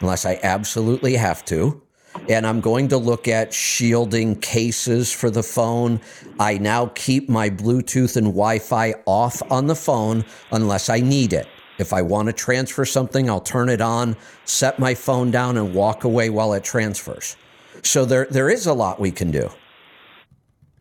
unless 0.00 0.26
I 0.26 0.38
absolutely 0.42 1.14
have 1.16 1.44
to. 1.46 1.80
And 2.28 2.46
I'm 2.46 2.60
going 2.60 2.88
to 2.88 2.96
look 2.96 3.26
at 3.26 3.52
shielding 3.52 4.36
cases 4.36 5.10
for 5.10 5.30
the 5.30 5.42
phone. 5.42 6.00
I 6.38 6.58
now 6.58 6.86
keep 6.94 7.28
my 7.28 7.50
Bluetooth 7.50 8.16
and 8.16 8.26
Wi 8.26 8.60
Fi 8.60 8.94
off 9.04 9.42
on 9.50 9.66
the 9.66 9.74
phone 9.74 10.24
unless 10.52 10.88
I 10.88 11.00
need 11.00 11.32
it. 11.32 11.48
If 11.78 11.92
I 11.92 12.02
want 12.02 12.26
to 12.26 12.32
transfer 12.32 12.84
something, 12.84 13.28
I'll 13.28 13.40
turn 13.40 13.68
it 13.68 13.80
on, 13.80 14.16
set 14.44 14.78
my 14.78 14.94
phone 14.94 15.32
down, 15.32 15.56
and 15.56 15.74
walk 15.74 16.04
away 16.04 16.30
while 16.30 16.52
it 16.52 16.62
transfers. 16.62 17.36
So 17.82 18.04
there 18.04 18.28
there 18.30 18.48
is 18.48 18.66
a 18.66 18.72
lot 18.72 19.00
we 19.00 19.10
can 19.10 19.32
do. 19.32 19.50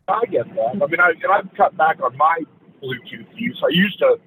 I 0.06 0.24
get 0.26 0.46
that. 0.54 0.80
I 0.80 0.86
mean, 0.86 1.00
I, 1.00 1.10
and 1.10 1.32
I've 1.32 1.52
cut 1.56 1.76
back 1.76 2.00
on 2.00 2.16
my 2.16 2.38
Bluetooth 2.80 3.26
use. 3.34 3.60
I 3.64 3.70
used 3.70 3.98
to 3.98 4.18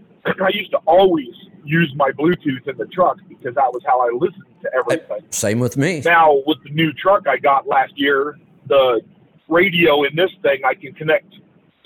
I 0.41 0.49
used 0.49 0.71
to 0.71 0.77
always 0.85 1.33
use 1.63 1.91
my 1.95 2.11
Bluetooth 2.11 2.67
in 2.67 2.77
the 2.77 2.85
truck 2.85 3.17
because 3.27 3.55
that 3.55 3.71
was 3.73 3.81
how 3.85 4.01
I 4.01 4.09
listened 4.13 4.45
to 4.61 4.69
everything. 4.73 5.19
Same 5.31 5.59
with 5.59 5.77
me. 5.77 6.01
Now 6.05 6.41
with 6.45 6.63
the 6.63 6.69
new 6.69 6.93
truck 6.93 7.27
I 7.27 7.37
got 7.37 7.67
last 7.67 7.93
year, 7.95 8.37
the 8.67 9.01
radio 9.47 10.03
in 10.03 10.15
this 10.15 10.31
thing 10.41 10.61
I 10.65 10.73
can 10.73 10.93
connect 10.93 11.33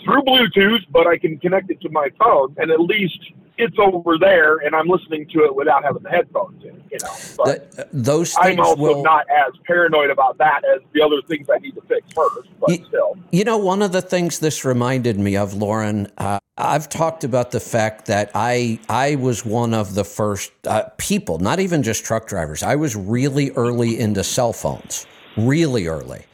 through 0.03 0.21
Bluetooth, 0.23 0.81
but 0.91 1.07
I 1.07 1.17
can 1.17 1.37
connect 1.37 1.69
it 1.69 1.81
to 1.81 1.89
my 1.89 2.09
phone, 2.19 2.55
and 2.57 2.71
at 2.71 2.79
least 2.79 3.19
it's 3.57 3.77
over 3.79 4.17
there, 4.17 4.57
and 4.57 4.75
I'm 4.75 4.87
listening 4.87 5.27
to 5.29 5.45
it 5.45 5.55
without 5.55 5.83
having 5.83 6.03
the 6.03 6.09
headphones 6.09 6.63
in. 6.63 6.81
You 6.91 6.97
know, 7.03 7.15
but 7.37 7.71
the, 7.71 7.87
those 7.91 8.35
I'm 8.37 8.59
also 8.59 8.81
will, 8.81 9.03
not 9.03 9.25
as 9.29 9.53
paranoid 9.65 10.09
about 10.09 10.37
that 10.39 10.63
as 10.65 10.81
the 10.93 11.01
other 11.01 11.21
things 11.27 11.47
I 11.53 11.57
need 11.59 11.75
to 11.75 11.81
fix 11.81 12.05
first. 12.13 12.49
But 12.59 12.69
you, 12.69 12.85
still, 12.87 13.17
you 13.31 13.43
know, 13.43 13.57
one 13.57 13.81
of 13.81 13.91
the 13.91 14.01
things 14.01 14.39
this 14.39 14.65
reminded 14.65 15.19
me 15.19 15.37
of, 15.37 15.53
Lauren. 15.53 16.11
Uh, 16.17 16.39
I've 16.57 16.89
talked 16.89 17.23
about 17.23 17.51
the 17.51 17.59
fact 17.59 18.05
that 18.05 18.31
I 18.35 18.79
I 18.89 19.15
was 19.15 19.45
one 19.45 19.73
of 19.73 19.95
the 19.95 20.03
first 20.03 20.51
uh, 20.67 20.89
people, 20.97 21.39
not 21.39 21.59
even 21.59 21.81
just 21.83 22.03
truck 22.03 22.27
drivers. 22.27 22.63
I 22.63 22.75
was 22.75 22.95
really 22.95 23.51
early 23.51 23.99
into 23.99 24.23
cell 24.23 24.53
phones, 24.53 25.05
really 25.37 25.87
early. 25.87 26.25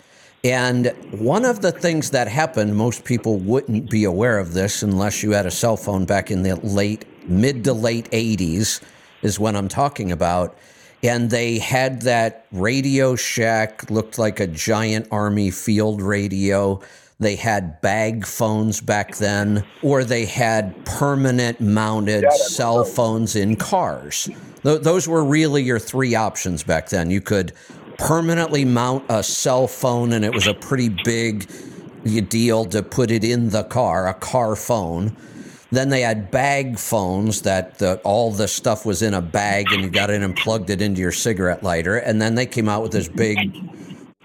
And 0.43 0.87
one 1.11 1.45
of 1.45 1.61
the 1.61 1.71
things 1.71 2.11
that 2.11 2.27
happened, 2.27 2.75
most 2.75 3.03
people 3.03 3.37
wouldn't 3.37 3.89
be 3.89 4.03
aware 4.03 4.37
of 4.37 4.53
this 4.53 4.83
unless 4.83 5.23
you 5.23 5.31
had 5.31 5.45
a 5.45 5.51
cell 5.51 5.77
phone 5.77 6.05
back 6.05 6.31
in 6.31 6.43
the 6.43 6.55
late, 6.57 7.05
mid 7.27 7.63
to 7.63 7.73
late 7.73 8.09
80s, 8.11 8.81
is 9.23 9.39
when 9.39 9.55
I'm 9.55 9.67
talking 9.67 10.11
about. 10.11 10.57
And 11.03 11.29
they 11.29 11.59
had 11.59 12.01
that 12.03 12.47
Radio 12.51 13.15
Shack, 13.15 13.89
looked 13.89 14.17
like 14.17 14.39
a 14.39 14.47
giant 14.47 15.07
army 15.11 15.51
field 15.51 16.01
radio. 16.01 16.81
They 17.19 17.35
had 17.35 17.81
bag 17.81 18.25
phones 18.25 18.79
back 18.79 19.15
then, 19.17 19.65
or 19.81 20.03
they 20.03 20.25
had 20.25 20.85
permanent 20.85 21.59
mounted 21.59 22.31
cell 22.31 22.83
phones 22.83 23.35
in 23.35 23.55
cars. 23.55 24.29
Th- 24.63 24.81
those 24.81 25.07
were 25.07 25.23
really 25.23 25.63
your 25.63 25.79
three 25.79 26.13
options 26.13 26.63
back 26.63 26.89
then. 26.89 27.09
You 27.09 27.21
could 27.21 27.53
permanently 27.97 28.65
mount 28.65 29.05
a 29.09 29.23
cell 29.23 29.67
phone, 29.67 30.13
and 30.13 30.23
it 30.23 30.33
was 30.33 30.47
a 30.47 30.53
pretty 30.53 30.89
big 30.89 31.49
deal 32.29 32.65
to 32.65 32.83
put 32.83 33.11
it 33.11 33.23
in 33.23 33.49
the 33.49 33.63
car, 33.63 34.07
a 34.07 34.13
car 34.13 34.55
phone. 34.55 35.15
Then 35.71 35.89
they 35.89 36.01
had 36.01 36.31
bag 36.31 36.79
phones 36.79 37.41
that 37.41 37.79
the, 37.79 37.99
all 38.03 38.31
the 38.31 38.47
stuff 38.47 38.85
was 38.85 39.01
in 39.01 39.13
a 39.13 39.21
bag 39.21 39.65
and 39.73 39.81
you 39.81 39.89
got 39.89 40.09
it 40.09 40.21
and 40.21 40.35
plugged 40.35 40.69
it 40.69 40.81
into 40.81 41.01
your 41.01 41.11
cigarette 41.11 41.61
lighter. 41.61 41.97
And 41.97 42.21
then 42.21 42.35
they 42.35 42.45
came 42.45 42.69
out 42.69 42.83
with 42.83 42.93
this 42.93 43.09
big 43.09 43.37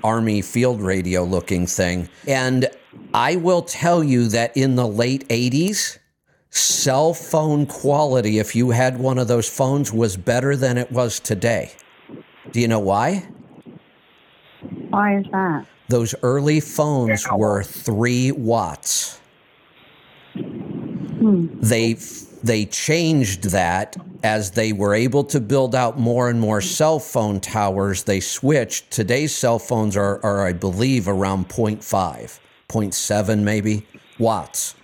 army 0.05 0.41
field 0.41 0.81
radio 0.81 1.25
looking 1.25 1.67
thing. 1.67 2.09
And 2.29 2.71
I 3.13 3.37
will 3.37 3.63
tell 3.63 4.05
you 4.05 4.29
that 4.29 4.57
in 4.57 4.77
the 4.77 4.87
late 4.87 5.29
80s, 5.29 5.99
cell 6.51 7.13
phone 7.13 7.67
quality, 7.67 8.39
if 8.39 8.55
you 8.55 8.71
had 8.71 8.99
one 8.99 9.19
of 9.19 9.27
those 9.27 9.49
phones, 9.49 9.93
was 9.93 10.17
better 10.17 10.55
than 10.55 10.79
it 10.79 10.93
was 10.93 11.19
today. 11.19 11.73
Do 12.53 12.61
you 12.61 12.69
know 12.69 12.81
why? 12.81 13.27
Why 14.91 15.19
is 15.19 15.27
that? 15.33 15.67
Those 15.89 16.15
early 16.23 16.61
phones 16.61 17.27
were 17.31 17.63
three 17.63 18.33
watts. 18.33 19.21
Hmm. 20.35 21.47
They 21.61 21.97
they 22.43 22.67
changed 22.67 23.51
that 23.51 23.97
as 24.23 24.51
they 24.53 24.73
were 24.73 24.95
able 24.95 25.25
to 25.25 25.41
build 25.41 25.75
out 25.75 25.99
more 25.99 26.29
and 26.29 26.41
more 26.41 26.61
cell 26.61 26.99
phone 26.99 27.41
towers. 27.41 28.03
They 28.05 28.21
switched. 28.21 28.91
Today's 28.91 29.35
cell 29.35 29.59
phones 29.59 29.97
are, 29.97 30.25
are 30.25 30.47
I 30.47 30.53
believe, 30.53 31.09
around 31.09 31.49
0.5, 31.49 31.81
0.7 32.69 33.39
maybe 33.41 33.87
watts. 34.19 34.75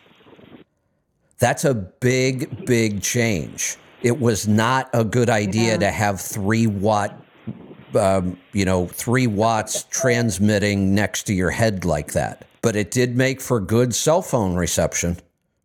That's 1.38 1.64
a 1.64 1.74
big, 1.74 2.66
big 2.66 3.02
change. 3.02 3.76
It 4.02 4.18
was 4.20 4.46
not 4.46 4.88
a 4.92 5.04
good 5.04 5.30
idea 5.30 5.72
yeah. 5.72 5.78
to 5.78 5.90
have 5.90 6.20
three 6.20 6.66
watt 6.66 7.20
um, 7.94 8.38
you 8.52 8.64
know, 8.64 8.86
three 8.86 9.26
watts 9.26 9.84
transmitting 9.84 10.94
next 10.94 11.24
to 11.24 11.34
your 11.34 11.50
head 11.50 11.84
like 11.84 12.12
that. 12.12 12.46
But 12.62 12.76
it 12.76 12.90
did 12.90 13.16
make 13.16 13.40
for 13.40 13.60
good 13.60 13.94
cell 13.94 14.22
phone 14.22 14.54
reception. 14.54 15.18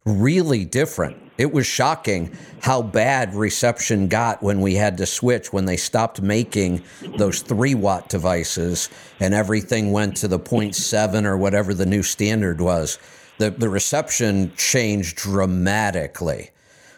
Really 0.05 0.65
different. 0.65 1.17
It 1.37 1.51
was 1.51 1.65
shocking 1.65 2.35
how 2.61 2.83
bad 2.83 3.33
reception 3.33 4.07
got 4.07 4.43
when 4.43 4.61
we 4.61 4.75
had 4.75 4.97
to 4.97 5.05
switch, 5.05 5.51
when 5.51 5.65
they 5.65 5.77
stopped 5.77 6.21
making 6.21 6.83
those 7.17 7.41
three 7.41 7.73
watt 7.73 8.07
devices 8.07 8.89
and 9.19 9.33
everything 9.33 9.91
went 9.91 10.15
to 10.17 10.27
the 10.27 10.39
0.7 10.39 11.25
or 11.25 11.37
whatever 11.37 11.73
the 11.73 11.87
new 11.87 12.03
standard 12.03 12.61
was. 12.61 12.99
The, 13.39 13.49
the 13.49 13.69
reception 13.69 14.53
changed 14.55 15.17
dramatically. 15.17 16.51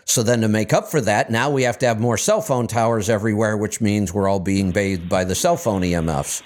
So 0.06 0.22
then 0.22 0.42
to 0.42 0.48
make 0.48 0.72
up 0.72 0.88
for 0.88 1.02
that, 1.02 1.32
now 1.32 1.50
we 1.50 1.64
have 1.64 1.80
to 1.80 1.88
have 1.88 2.00
more 2.00 2.18
cell 2.18 2.40
phone 2.40 2.68
towers 2.68 3.10
everywhere, 3.10 3.58
which 3.58 3.82
means 3.82 4.14
we're 4.14 4.30
all 4.30 4.40
being 4.40 4.72
bathed 4.72 5.10
by 5.10 5.24
the 5.24 5.34
cell 5.34 5.58
phone 5.58 5.82
EMFs. 5.82 6.44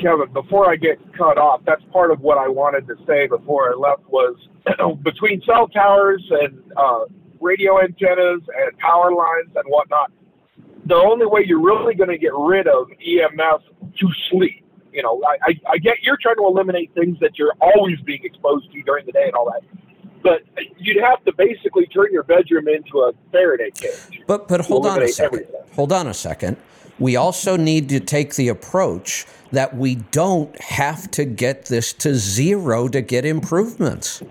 Kevin, 0.00 0.32
before 0.32 0.70
I 0.70 0.76
get 0.76 0.98
cut 1.12 1.36
off, 1.36 1.60
that's 1.66 1.82
part 1.92 2.10
of 2.10 2.20
what 2.20 2.38
I 2.38 2.48
wanted 2.48 2.86
to 2.88 2.96
say 3.06 3.26
before 3.26 3.70
I 3.70 3.76
left 3.76 4.08
was 4.08 4.34
between 5.02 5.42
cell 5.42 5.68
towers 5.68 6.26
and 6.30 6.62
uh, 6.74 7.04
radio 7.38 7.78
antennas 7.82 8.40
and 8.56 8.78
power 8.78 9.12
lines 9.12 9.50
and 9.54 9.64
whatnot, 9.66 10.10
the 10.86 10.94
only 10.94 11.26
way 11.26 11.42
you're 11.44 11.60
really 11.60 11.94
going 11.94 12.08
to 12.08 12.18
get 12.18 12.32
rid 12.34 12.66
of 12.66 12.88
EMF 13.06 13.60
to 13.98 14.08
sleep. 14.30 14.64
You 14.90 15.02
know, 15.02 15.22
I, 15.22 15.50
I, 15.50 15.72
I 15.72 15.78
get 15.78 15.96
you're 16.02 16.18
trying 16.20 16.36
to 16.36 16.46
eliminate 16.46 16.92
things 16.94 17.18
that 17.20 17.38
you're 17.38 17.52
always 17.60 18.00
being 18.00 18.24
exposed 18.24 18.72
to 18.72 18.82
during 18.82 19.04
the 19.04 19.12
day 19.12 19.24
and 19.26 19.34
all 19.34 19.52
that 19.52 19.62
but 20.22 20.42
you'd 20.78 21.02
have 21.02 21.24
to 21.24 21.32
basically 21.32 21.86
turn 21.86 22.08
your 22.12 22.22
bedroom 22.22 22.68
into 22.68 22.98
a 23.00 23.12
Faraday 23.32 23.70
cage. 23.70 24.22
But 24.26 24.48
but 24.48 24.60
hold 24.62 24.86
on 24.86 25.02
a 25.02 25.08
second. 25.08 25.40
Everything. 25.40 25.60
Hold 25.74 25.92
on 25.92 26.06
a 26.06 26.14
second. 26.14 26.56
We 26.98 27.16
also 27.16 27.56
need 27.56 27.88
to 27.88 28.00
take 28.00 28.34
the 28.34 28.48
approach 28.48 29.26
that 29.52 29.74
we 29.76 29.96
don't 29.96 30.58
have 30.60 31.10
to 31.12 31.24
get 31.24 31.66
this 31.66 31.92
to 31.94 32.14
zero 32.14 32.88
to 32.88 33.00
get 33.00 33.24
improvements. 33.24 34.22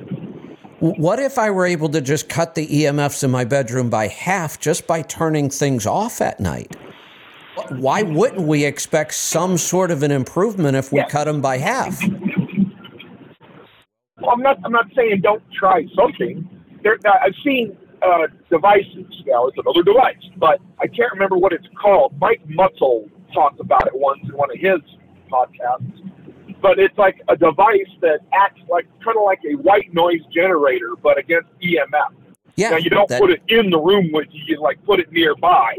What 0.80 1.20
if 1.20 1.38
I 1.38 1.50
were 1.50 1.66
able 1.66 1.90
to 1.90 2.00
just 2.00 2.30
cut 2.30 2.56
the 2.56 2.66
EMFs 2.66 3.24
in 3.24 3.32
my 3.32 3.44
bedroom 3.44 3.90
by 3.90 4.08
half 4.08 4.60
just 4.60 4.88
by 4.88 5.02
turning 5.02 5.50
things 5.50 5.86
off 5.86 6.22
at 6.22 6.40
night? 6.40 6.76
Why 7.70 8.04
wouldn't 8.04 8.48
we 8.48 8.64
expect 8.64 9.14
some 9.14 9.58
sort 9.58 9.92
of 9.92 10.04
an 10.04 10.12
improvement 10.12 10.78
if 10.78 10.94
we 10.94 11.04
cut 11.10 11.26
them 11.26 11.42
by 11.42 11.58
half? 11.58 12.02
Well, 14.22 14.32
I'm 14.32 14.42
not. 14.42 14.60
I'm 14.64 14.72
not 14.72 14.88
saying 14.96 15.22
don't 15.22 15.44
try 15.52 15.86
something. 15.96 16.48
There, 16.84 16.98
I've 17.06 17.36
seen 17.44 17.78
uh, 18.02 18.28
devices. 18.50 19.06
now. 19.26 19.48
it's 19.48 19.58
another 19.58 19.84
device, 19.84 20.24
but 20.38 20.60
I 20.80 20.88
can't 20.88 21.12
remember 21.12 21.38
what 21.38 21.54
it's 21.54 21.68
called. 21.82 22.14
Mike 22.20 22.42
Mutzel 22.48 23.10
talked 23.34 23.60
about 23.60 23.88
it 23.88 23.94
once 23.96 24.22
in 24.24 24.36
one 24.36 24.50
of 24.52 24.58
his 24.58 24.80
podcasts. 25.32 26.12
But 26.62 26.80
it's 26.80 26.98
like 26.98 27.22
a 27.30 27.38
device 27.38 27.88
that 28.02 28.20
acts 28.34 28.62
like 28.70 28.86
kind 29.04 29.18
of 29.18 29.24
like 29.24 29.40
a 29.50 29.56
white 29.56 29.94
noise 29.94 30.22
generator, 30.34 30.96
but 31.02 31.18
against 31.18 31.48
EMF. 31.62 32.14
Yeah. 32.56 32.72
Now 32.72 32.78
you 32.78 32.90
don't 32.90 33.08
that- 33.10 33.22
put 33.22 33.32
it 33.32 33.42
in 33.48 33.70
the 33.70 33.80
room 33.80 34.10
with 34.12 34.28
you. 34.32 34.44
You 34.46 34.62
like 34.62 34.84
put 34.86 35.00
it 35.00 35.12
nearby, 35.12 35.76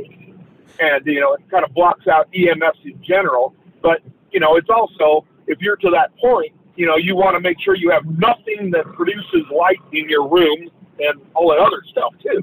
and 0.79 1.05
you 1.05 1.21
know 1.21 1.35
it 1.35 1.43
kind 1.51 1.65
of 1.65 1.75
blocks 1.75 2.07
out 2.07 2.33
EMFs 2.33 2.85
in 2.85 3.03
general. 3.03 3.55
But 3.83 4.01
you 4.33 4.41
know 4.41 4.57
it's 4.57 4.71
also 4.71 5.27
if 5.47 5.61
you're 5.61 5.77
to 5.77 5.91
that 5.91 6.17
point, 6.17 6.53
you 6.77 6.87
know 6.87 6.97
you 6.97 7.17
want 7.17 7.35
to 7.37 7.41
make 7.41 7.61
sure 7.61 7.75
you 7.75 7.91
have 7.91 8.05
nothing 8.19 8.71
that 8.71 8.85
produces 8.95 9.45
light 9.57 9.81
in 9.93 10.09
your 10.09 10.29
room 10.29 10.71
and 10.99 11.21
all 11.35 11.49
that 11.51 11.59
other 11.59 11.83
stuff 11.91 12.13
too. 12.23 12.43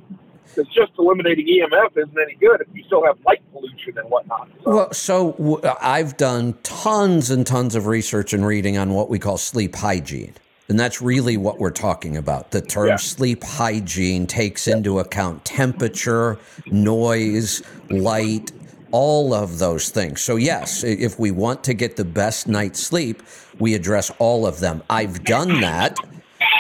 Because 0.56 0.74
just 0.74 0.92
eliminating 0.98 1.46
EMF 1.48 1.92
isn't 1.98 2.18
any 2.20 2.34
good 2.36 2.62
if 2.62 2.68
you 2.74 2.84
still 2.86 3.06
have 3.06 3.18
light 3.26 3.42
pollution 3.52 3.96
and 3.98 4.10
whatnot. 4.10 4.50
So, 4.64 4.70
Well, 4.72 4.94
so 4.94 5.32
w- 5.34 5.62
I've 5.82 6.18
done 6.18 6.56
tons 6.64 7.30
and 7.30 7.46
tons 7.46 7.76
of 7.76 7.86
research 7.86 8.34
and 8.34 8.44
reading 8.46 8.76
on 8.78 8.94
what 8.94 9.08
we 9.10 9.20
call 9.20 9.38
sleep 9.38 9.76
hygiene. 9.76 10.34
And 10.68 10.80
that's 10.80 11.00
really 11.02 11.38
what 11.38 11.60
we're 11.60 11.70
talking 11.70 12.18
about. 12.18 12.52
The 12.52 12.62
term 12.62 12.88
Yeah. 12.88 12.96
sleep 12.96 13.44
hygiene 13.44 14.26
takes 14.26 14.68
into 14.68 14.98
account 15.00 15.46
temperature, 15.46 16.40
noise, 16.72 17.62
light, 17.90 18.52
all 18.92 19.34
of 19.34 19.60
those 19.60 19.90
things. 19.90 20.22
So, 20.22 20.36
yes, 20.36 20.84
if 20.84 21.20
we 21.20 21.32
want 21.32 21.64
to 21.66 21.74
get 21.74 21.96
the 21.96 22.06
best 22.06 22.48
night's 22.48 22.80
sleep, 22.80 23.24
we 23.60 23.74
address 23.74 24.12
all 24.20 24.46
of 24.46 24.60
them. 24.60 24.84
I've 24.90 25.24
done 25.24 25.62
that 25.62 25.98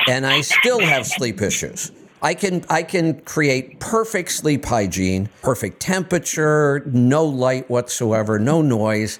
and 0.08 0.26
I 0.26 0.41
still 0.41 0.80
have 0.80 1.06
sleep 1.06 1.41
issues. 1.41 1.91
I 2.22 2.34
can 2.34 2.66
I 2.70 2.82
can 2.82 3.22
create 3.22 3.80
perfect 3.80 4.32
sleep 4.32 4.66
hygiene, 4.66 5.30
perfect 5.41 5.80
temperature, 5.80 6.84
no 6.88 7.24
light 7.26 7.70
whatsoever, 7.70 8.40
no 8.40 8.62
noise. 8.62 9.20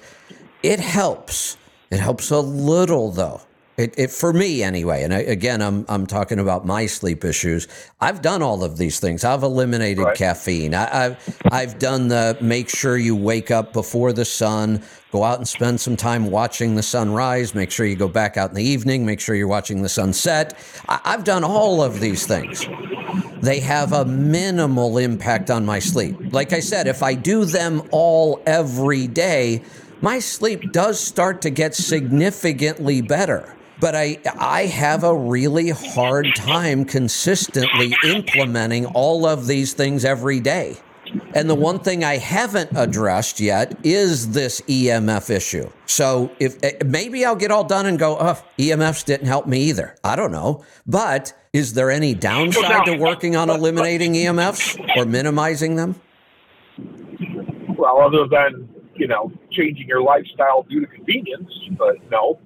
It 0.62 0.80
helps. 0.80 1.56
It 1.90 2.00
helps 2.00 2.30
a 2.30 2.40
little 2.40 3.12
though. 3.12 3.42
It, 3.78 3.94
it 3.96 4.10
for 4.10 4.32
me 4.32 4.64
anyway. 4.64 5.04
And 5.04 5.14
I, 5.14 5.18
again, 5.18 5.62
I'm 5.62 5.86
I'm 5.88 6.04
talking 6.04 6.40
about 6.40 6.66
my 6.66 6.86
sleep 6.86 7.24
issues. 7.24 7.68
I've 8.00 8.20
done 8.20 8.42
all 8.42 8.64
of 8.64 8.76
these 8.76 8.98
things. 8.98 9.24
I've 9.24 9.44
eliminated 9.44 10.04
Right. 10.04 10.16
caffeine. 10.16 10.74
I, 10.74 11.04
I've 11.06 11.38
I've 11.52 11.78
done 11.78 12.08
the 12.08 12.36
make 12.40 12.68
sure 12.68 12.96
you 12.98 13.14
wake 13.14 13.52
up 13.52 13.72
before 13.72 14.12
the 14.12 14.24
sun. 14.24 14.82
Go 15.12 15.22
out 15.22 15.38
and 15.38 15.46
spend 15.46 15.80
some 15.80 15.96
time 15.96 16.28
watching 16.30 16.74
the 16.74 16.82
sunrise. 16.82 17.54
Make 17.54 17.70
sure 17.70 17.86
you 17.86 17.94
go 17.94 18.08
back 18.08 18.36
out 18.36 18.50
in 18.50 18.56
the 18.56 18.64
evening. 18.64 19.06
Make 19.06 19.20
sure 19.20 19.36
you're 19.36 19.46
watching 19.46 19.82
the 19.82 19.88
sunset. 19.88 20.58
I, 20.88 21.00
I've 21.04 21.22
done 21.22 21.44
all 21.44 21.80
of 21.80 22.00
these 22.00 22.26
things. 22.26 22.66
They 23.42 23.60
have 23.60 23.92
a 23.92 24.04
minimal 24.04 24.98
impact 24.98 25.50
on 25.52 25.64
my 25.64 25.78
sleep. 25.78 26.16
Like 26.32 26.52
I 26.52 26.58
said, 26.58 26.88
if 26.88 27.04
I 27.04 27.14
do 27.14 27.44
them 27.44 27.82
all 27.92 28.42
every 28.44 29.06
day, 29.06 29.62
my 30.00 30.18
sleep 30.18 30.72
does 30.72 30.98
start 31.00 31.40
to 31.42 31.50
get 31.50 31.76
significantly 31.76 33.02
better. 33.02 33.54
But 33.80 33.94
I, 33.94 34.18
I 34.38 34.66
have 34.66 35.04
a 35.04 35.14
really 35.14 35.70
hard 35.70 36.26
time 36.34 36.84
consistently 36.84 37.94
implementing 38.04 38.86
all 38.86 39.26
of 39.26 39.46
these 39.46 39.72
things 39.72 40.04
every 40.04 40.40
day. 40.40 40.78
And 41.34 41.48
the 41.48 41.54
one 41.54 41.78
thing 41.78 42.04
I 42.04 42.18
haven't 42.18 42.70
addressed 42.76 43.40
yet 43.40 43.78
is 43.82 44.32
this 44.32 44.60
EMF 44.62 45.30
issue. 45.30 45.70
So 45.86 46.30
if 46.38 46.62
eh, 46.62 46.72
maybe 46.84 47.24
I'll 47.24 47.36
get 47.36 47.50
all 47.50 47.64
done 47.64 47.86
and 47.86 47.98
go, 47.98 48.18
oh, 48.18 48.42
EMFs 48.58 49.04
didn't 49.04 49.26
help 49.26 49.46
me 49.46 49.62
either. 49.62 49.96
I 50.04 50.16
don't 50.16 50.32
know. 50.32 50.64
But 50.86 51.32
is 51.54 51.72
there 51.72 51.90
any 51.90 52.14
downside 52.14 52.84
to 52.86 52.96
working 52.98 53.36
on 53.36 53.48
eliminating 53.48 54.12
EMFs 54.12 54.96
or 54.96 55.06
minimizing 55.06 55.76
them? 55.76 55.94
well, 57.78 58.00
other 58.00 58.26
than 58.26 58.68
you 58.96 59.06
know 59.06 59.32
changing 59.50 59.86
your 59.86 60.02
lifestyle 60.02 60.64
due 60.64 60.80
to 60.80 60.86
convenience, 60.86 61.50
but 61.78 61.96
no. 62.10 62.38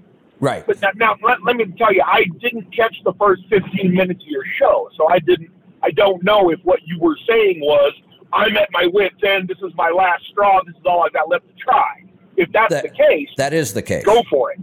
Right. 0.43 0.67
But 0.67 0.83
now, 0.83 0.91
now 0.97 1.17
let, 1.23 1.43
let 1.45 1.55
me 1.57 1.65
tell 1.79 1.95
you, 1.95 2.03
I 2.05 2.25
didn't 2.41 2.75
catch 2.75 2.97
the 3.05 3.13
first 3.15 3.43
15 3.49 3.95
minutes 3.95 4.25
of 4.25 4.29
your 4.29 4.45
show, 4.59 4.91
so 4.97 5.09
I 5.09 5.21
didn't. 5.21 5.51
I 5.85 5.93
don't 5.93 6.23
know 6.25 6.51
if 6.51 6.59
what 6.65 6.81
you 6.85 6.99
were 6.99 7.17
saying 7.29 7.61
was, 7.61 7.93
"I'm 8.33 8.57
at 8.57 8.69
my 8.73 8.89
wit's 8.93 9.15
end. 9.25 9.47
This 9.49 9.59
is 9.59 9.73
my 9.77 9.91
last 9.91 10.25
straw. 10.27 10.61
This 10.67 10.75
is 10.75 10.83
all 10.85 11.05
I've 11.05 11.13
got 11.13 11.29
left 11.29 11.47
to 11.47 11.55
try." 11.63 12.03
If 12.37 12.51
that's 12.51 12.73
That- 12.75 12.83
the 12.83 12.89
case, 12.91 13.29
That 13.37 13.53
is 13.53 13.73
the 13.73 13.83
case. 13.83 14.05
go 14.05 14.23
for 14.29 14.51
it. 14.51 14.59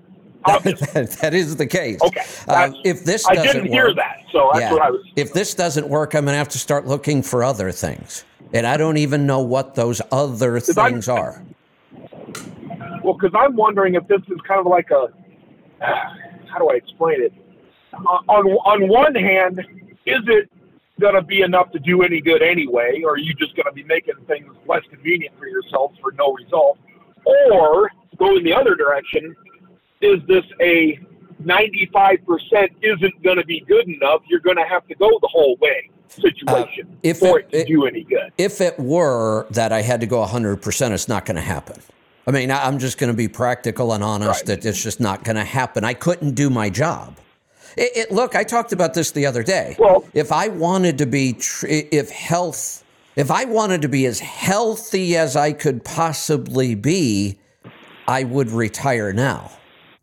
Obviously. 0.46 1.04
that 1.22 1.34
is 1.34 1.56
the 1.56 1.66
case. 1.68 2.02
Okay, 2.02 2.24
Uh, 2.50 2.72
if 2.84 3.06
this 3.06 3.26
I 3.28 3.36
doesn't 3.36 3.54
didn't 3.64 3.72
hear 3.72 3.88
work- 3.88 3.96
that, 3.98 4.24
so 4.34 4.50
that's 4.54 4.64
yeah. 4.66 4.74
what 4.74 4.82
I 4.82 4.90
was. 4.92 5.02
If 5.16 5.32
this 5.32 5.54
doesn't 5.54 5.88
work, 5.88 6.14
I'm 6.14 6.26
going 6.26 6.34
to 6.34 6.38
have 6.38 6.50
to 6.50 6.58
start 6.60 6.88
looking 6.88 7.22
for 7.22 7.42
other 7.44 7.72
things. 7.72 8.26
And 8.54 8.66
I 8.68 8.76
don't 8.78 8.98
even 8.98 9.26
know 9.26 9.40
what 9.42 9.76
those 9.76 10.02
other 10.12 10.56
I'm- 10.56 10.62
things 10.94 11.08
are. 11.08 11.42
Well, 13.04 13.14
because 13.14 13.32
I'm 13.38 13.56
wondering 13.56 13.96
if 13.96 14.08
this 14.08 14.22
is 14.28 14.40
kind 14.48 14.60
of 14.60 14.66
like 14.68 14.92
a 14.92 15.08
how 15.82 16.58
do 16.60 16.70
I 16.70 16.76
explain 16.76 17.22
it? 17.22 17.34
Uh, 17.94 17.98
on 18.28 18.46
on 18.48 18.88
one 18.88 19.16
hand, 19.16 19.60
is 20.06 20.20
it 20.28 20.50
going 21.00 21.16
to 21.16 21.22
be 21.22 21.42
enough 21.42 21.72
to 21.72 21.80
do 21.80 22.04
any 22.04 22.20
good 22.22 22.42
anyway, 22.42 23.02
or 23.04 23.12
are 23.14 23.18
you 23.18 23.34
just 23.36 23.56
going 23.56 23.66
to 23.66 23.72
be 23.72 23.84
making 23.84 24.16
things 24.28 24.54
less 24.68 24.84
convenient 24.92 25.34
for 25.40 25.48
yourself 25.48 25.92
for 26.02 26.12
no 26.14 26.34
result? 26.34 26.78
Or 27.26 27.90
going 28.18 28.44
the 28.44 28.54
other 28.54 28.76
direction, 28.76 29.36
is 30.02 30.20
this 30.28 30.44
a 30.62 31.00
95% 31.44 32.70
isn't 32.82 33.24
going 33.24 33.38
to 33.38 33.46
be 33.46 33.62
good 33.62 33.88
enough? 33.88 34.22
You're 34.28 34.40
going 34.42 34.58
to 34.58 34.66
have 34.66 34.86
to 34.88 34.96
go 34.96 35.08
the 35.22 35.28
whole 35.32 35.56
way 35.62 35.90
situation 36.10 36.88
Uh, 36.92 36.96
if 37.04 37.20
for 37.20 37.40
it- 37.40 37.46
it, 37.46 37.52
to 37.52 37.58
it- 37.60 37.68
do 37.68 37.86
any 37.86 38.04
good. 38.04 38.32
If 38.38 38.62
it 38.62 38.78
were 38.80 39.46
that 39.52 39.72
I 39.72 39.82
had 39.82 40.02
to 40.02 40.08
go 40.08 40.22
100%, 40.22 40.92
it's 40.94 41.08
not 41.08 41.26
going 41.26 41.36
to 41.36 41.42
happen. 41.42 41.80
I 42.30 42.32
mean, 42.32 42.52
I'm 42.52 42.78
just 42.78 43.00
going 43.00 43.12
to 43.12 43.18
be 43.18 43.28
practical 43.28 43.92
and 43.92 44.04
honest 44.04 44.42
Right. 44.42 44.62
that 44.62 44.64
it's 44.64 44.84
just 44.84 45.00
not 45.00 45.24
going 45.24 45.36
to 45.36 45.44
happen. 45.44 45.84
I 45.84 45.96
couldn't 45.96 46.36
do 46.36 46.52
my 46.52 46.70
job. 46.70 47.18
It, 47.76 47.92
it, 47.98 48.12
look, 48.12 48.36
I 48.36 48.44
talked 48.44 48.72
about 48.72 48.94
this 48.94 49.10
the 49.10 49.26
other 49.26 49.42
day. 49.42 49.76
Well- 49.80 50.06
if 50.14 50.32
I 50.32 50.50
wanted 50.50 51.00
to 51.00 51.08
be, 51.08 51.34
tr- 51.34 51.66
if 51.68 52.12
health, 52.12 52.84
if 53.16 53.32
I 53.32 53.46
wanted 53.46 53.82
to 53.82 53.90
be 53.90 54.06
as 54.06 54.20
healthy 54.20 55.18
as 55.18 55.36
I 55.36 55.54
could 55.54 55.84
possibly 55.84 56.76
be, 56.76 57.40
I 58.08 58.26
would 58.26 58.52
retire 58.52 59.12
now. 59.12 59.50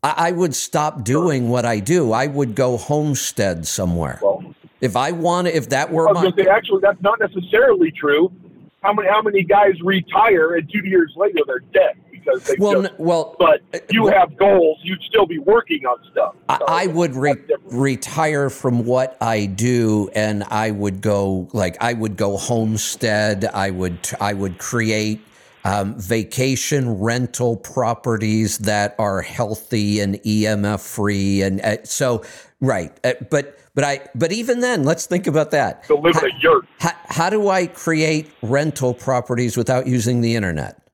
I, 0.03 0.13
I 0.17 0.31
would 0.33 0.53
stop 0.53 1.05
doing 1.05 1.47
what 1.47 1.63
I 1.63 1.79
do. 1.79 2.11
I 2.11 2.27
would 2.27 2.55
go 2.55 2.75
homestead 2.75 3.65
somewhere. 3.65 4.19
Well, 4.21 4.53
if 4.81 4.97
I 4.97 5.11
wanted, 5.11 5.55
if 5.55 5.69
that 5.69 5.93
were 5.93 6.11
my, 6.13 6.29
say, 6.35 6.47
actually, 6.47 6.81
that's 6.81 7.01
not 7.01 7.21
necessarily 7.21 7.89
true. 7.89 8.33
How 8.83 8.91
many 8.93 9.07
how 9.07 9.21
many 9.21 9.43
guys 9.43 9.73
retire 9.81 10.55
and 10.55 10.69
two 10.69 10.85
years 10.87 11.13
later 11.15 11.39
they're 11.47 11.59
dead 11.73 11.95
because 12.27 12.43
they 12.43 12.55
well, 12.59 12.81
just, 12.81 12.93
n- 12.93 13.05
well, 13.05 13.35
but 13.39 13.61
you 13.89 14.03
well- 14.03 14.13
have 14.13 14.37
goals, 14.37 14.79
you'd 14.83 15.01
still 15.03 15.25
be 15.25 15.39
working 15.39 15.85
on 15.85 15.97
stuff. 16.11 16.35
I, 16.49 16.57
So 16.57 16.65
I 16.67 16.87
would 16.87 17.15
re- 17.15 17.35
retire 17.65 18.49
from 18.49 18.85
what 18.85 19.17
I 19.21 19.45
do, 19.45 20.09
and 20.13 20.43
I 20.45 20.71
would 20.71 21.01
go 21.01 21.47
like 21.53 21.77
I 21.81 21.93
would 21.93 22.17
go 22.17 22.37
homestead. 22.37 23.45
I 23.45 23.71
would 23.71 23.99
I 24.19 24.33
would 24.33 24.57
create 24.57 25.21
um, 25.63 25.99
vacation 25.99 26.99
rental 26.99 27.57
properties 27.57 28.59
that 28.59 28.95
are 28.99 29.21
healthy 29.21 29.99
and 29.99 30.15
EMF 30.15 30.79
free, 30.79 31.41
and 31.41 31.61
uh, 31.61 31.83
so 31.83 32.23
right. 32.61 32.97
Uh, 33.03 33.13
but 33.29 33.59
but 33.75 33.83
I 33.83 34.07
but 34.15 34.31
even 34.31 34.59
then, 34.59 34.83
let's 34.83 35.05
think 35.05 35.27
about 35.27 35.51
that. 35.51 35.83
to 35.85 35.95
live 35.95 36.15
in 36.17 36.31
a 36.31 36.39
yurt. 36.39 36.65
How, 36.79 36.91
how 37.05 37.29
do 37.29 37.49
I 37.49 37.67
create 37.67 38.29
rental 38.41 38.93
properties 38.93 39.57
without 39.57 39.87
using 39.87 40.21
the 40.21 40.35
internet? 40.35 40.86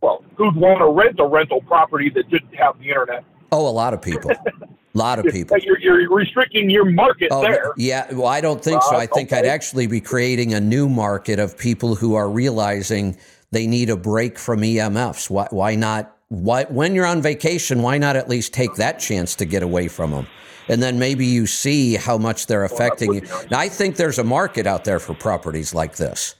Well, 0.00 0.24
who'd 0.36 0.54
want 0.56 0.78
to 0.78 0.88
rent 0.88 1.18
a 1.20 1.26
rental 1.26 1.60
property 1.62 2.10
that 2.10 2.28
didn't 2.30 2.54
have 2.54 2.78
the 2.78 2.88
internet? 2.88 3.24
Oh, 3.52 3.68
a 3.68 3.70
lot 3.70 3.94
of 3.94 4.02
people. 4.02 4.30
A 4.30 4.68
lot 4.94 5.18
of 5.18 5.26
people. 5.32 5.56
You're, 5.58 5.78
you're 5.78 6.12
restricting 6.14 6.68
your 6.70 6.84
market 6.84 7.28
Oh, 7.30 7.42
there. 7.42 7.72
yeah. 7.76 8.12
Well, 8.12 8.26
I 8.26 8.40
don't 8.40 8.62
think 8.62 8.82
so. 8.82 8.96
Uh, 8.96 9.00
I 9.00 9.06
think 9.06 9.32
I'd 9.32 9.46
actually 9.46 9.86
be 9.86 10.00
creating 10.00 10.52
a 10.54 10.60
new 10.60 10.88
market 10.88 11.38
of 11.38 11.56
people 11.56 11.94
who 11.94 12.14
are 12.14 12.28
realizing 12.28 13.16
they 13.52 13.66
need 13.66 13.88
a 13.90 13.96
break 13.96 14.38
from 14.38 14.60
EMFs. 14.60 15.30
Why, 15.30 15.46
why 15.50 15.74
not? 15.76 16.12
Why, 16.28 16.64
when 16.64 16.94
you're 16.94 17.06
on 17.06 17.22
vacation, 17.22 17.82
why 17.82 17.98
not 17.98 18.16
at 18.16 18.28
least 18.28 18.52
take 18.52 18.74
that 18.74 18.98
chance 18.98 19.36
to 19.36 19.44
get 19.44 19.62
away 19.62 19.86
from 19.88 20.10
them? 20.10 20.26
And 20.68 20.82
then 20.82 20.98
maybe 20.98 21.24
you 21.24 21.46
see 21.46 21.94
how 21.94 22.18
much 22.18 22.48
they're 22.48 22.64
affecting 22.64 23.14
you. 23.14 23.20
nice. 23.20 23.50
Now, 23.52 23.58
I 23.60 23.68
think 23.68 23.94
there's 23.94 24.18
a 24.18 24.24
market 24.24 24.66
out 24.66 24.82
there 24.84 24.98
for 24.98 25.14
properties 25.14 25.72
like 25.72 25.94
this. 25.94 26.34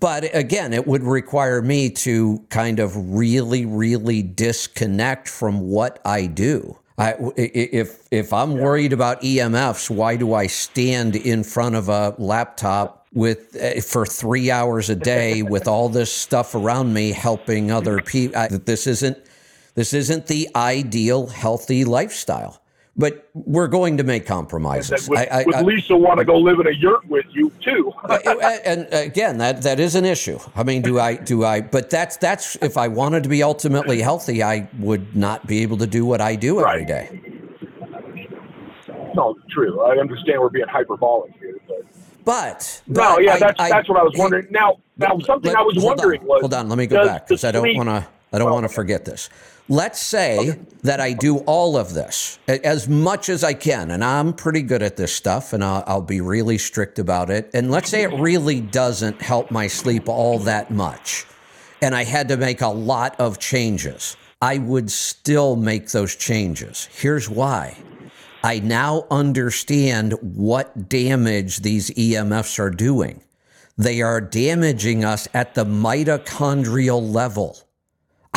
But 0.00 0.34
again, 0.34 0.72
it 0.72 0.86
would 0.86 1.02
require 1.02 1.62
me 1.62 1.90
to 1.90 2.44
kind 2.50 2.80
of 2.80 3.14
really, 3.14 3.64
really 3.64 4.22
disconnect 4.22 5.28
from 5.28 5.60
what 5.60 6.00
I 6.04 6.26
do. 6.26 6.78
I, 6.98 7.14
if 7.36 8.08
if 8.10 8.32
I'm 8.32 8.58
worried 8.58 8.92
about 8.92 9.22
EMFs, 9.22 9.88
why 9.88 10.16
do 10.16 10.34
I 10.34 10.48
stand 10.48 11.14
in 11.14 11.44
front 11.44 11.76
of 11.76 11.88
a 11.88 12.14
laptop 12.18 13.06
with 13.12 13.56
uh, 13.56 13.80
for 13.80 14.04
three 14.04 14.50
hours 14.50 14.90
a 14.90 14.96
day 14.96 15.42
with 15.54 15.68
all 15.68 15.88
this 15.88 16.12
stuff 16.12 16.56
around 16.56 16.92
me 16.92 17.12
helping 17.12 17.70
other 17.70 18.00
people? 18.00 18.48
This 18.50 18.88
isn't 18.88 19.16
this 19.76 19.94
isn't 19.94 20.26
the 20.26 20.48
ideal 20.56 21.28
healthy 21.28 21.84
lifestyle. 21.84 22.60
But 22.98 23.28
we're 23.32 23.68
going 23.68 23.96
to 23.98 24.02
make 24.02 24.26
compromises. 24.26 25.08
Would, 25.08 25.18
I, 25.20 25.44
would 25.46 25.64
Lisa 25.64 25.96
want 25.96 26.18
to 26.18 26.24
go 26.24 26.36
live 26.36 26.58
in 26.58 26.66
a 26.66 26.72
yurt 26.72 27.06
with 27.06 27.26
you 27.30 27.50
too? 27.60 27.92
Uh, 28.08 28.58
and 28.64 28.88
again, 28.92 29.38
that 29.38 29.62
that 29.62 29.78
is 29.78 29.94
an 29.94 30.04
issue. 30.04 30.38
I 30.56 30.62
mean, 30.62 30.82
do 30.82 30.98
I 30.98 31.14
do 31.16 31.44
I? 31.44 31.60
But 31.60 31.90
that's 31.90 32.16
that's 32.16 32.56
if 32.56 32.76
I 32.76 32.88
wanted 32.88 33.22
to 33.24 33.28
be 33.28 33.42
ultimately 33.42 34.00
healthy, 34.00 34.42
I 34.42 34.68
would 34.78 35.14
not 35.14 35.46
be 35.46 35.62
able 35.62 35.76
to 35.78 35.86
do 35.86 36.04
what 36.06 36.20
I 36.20 36.34
do 36.34 36.58
every 36.60 36.80
Right. 36.80 36.86
day. 36.86 37.20
No, 39.14 39.36
true. 39.50 39.80
I 39.82 39.96
understand 39.98 40.40
we're 40.40 40.48
being 40.48 40.68
hyperbolic 40.68 41.32
here, 41.38 41.60
but 41.68 41.84
But, 42.24 42.82
no, 42.86 43.18
yeah, 43.18 43.34
I- 43.34 43.38
that's 43.38 43.60
I- 43.60 43.68
that's 43.68 43.88
what 43.88 43.98
I 43.98 44.02
was 44.02 44.14
wondering. 44.16 44.46
Now, 44.50 44.76
now 44.96 45.18
something 45.20 45.50
let- 45.52 45.58
I 45.58 45.62
was 45.62 45.74
wondering 45.78 46.20
on, 46.22 46.26
was 46.26 46.40
hold 46.40 46.54
on, 46.54 46.68
let 46.68 46.78
me 46.78 46.86
go 46.86 47.04
back 47.04 47.26
because 47.28 47.44
I 47.44 47.52
don't 47.52 47.76
want 47.76 47.88
to. 47.88 48.06
I 48.32 48.38
don't 48.38 48.50
want 48.50 48.64
to 48.64 48.72
forget 48.72 49.04
this. 49.04 49.30
Let's 49.70 50.00
say 50.00 50.58
that 50.82 50.98
I 50.98 51.12
do 51.12 51.38
all 51.38 51.76
of 51.76 51.92
this 51.92 52.38
as 52.46 52.88
much 52.88 53.28
as 53.28 53.44
I 53.44 53.52
can, 53.52 53.90
and 53.90 54.02
I'm 54.02 54.32
pretty 54.32 54.62
good 54.62 54.82
at 54.82 54.96
this 54.96 55.12
stuff, 55.14 55.52
and 55.52 55.62
I'll, 55.62 55.84
I'll 55.86 56.02
be 56.02 56.22
really 56.22 56.56
strict 56.56 56.98
about 56.98 57.28
it. 57.28 57.50
And 57.52 57.70
let's 57.70 57.90
say 57.90 58.02
it 58.02 58.18
really 58.18 58.62
doesn't 58.62 59.20
help 59.20 59.50
my 59.50 59.66
sleep 59.66 60.08
all 60.08 60.38
that 60.40 60.70
much, 60.70 61.26
and 61.82 61.94
I 61.94 62.04
had 62.04 62.28
to 62.28 62.38
make 62.38 62.62
a 62.62 62.68
lot 62.68 63.18
of 63.20 63.38
changes. 63.38 64.16
I 64.40 64.58
would 64.58 64.90
still 64.90 65.56
make 65.56 65.90
those 65.90 66.16
changes. 66.16 66.88
Here's 66.92 67.28
why. 67.28 67.76
I 68.42 68.60
now 68.60 69.04
understand 69.10 70.12
what 70.22 70.88
damage 70.88 71.58
these 71.58 71.90
EMFs 71.90 72.58
are 72.58 72.70
doing. 72.70 73.20
They 73.76 74.00
are 74.00 74.20
damaging 74.20 75.04
us 75.04 75.28
at 75.34 75.54
the 75.54 75.64
mitochondrial 75.64 77.12
level. 77.12 77.58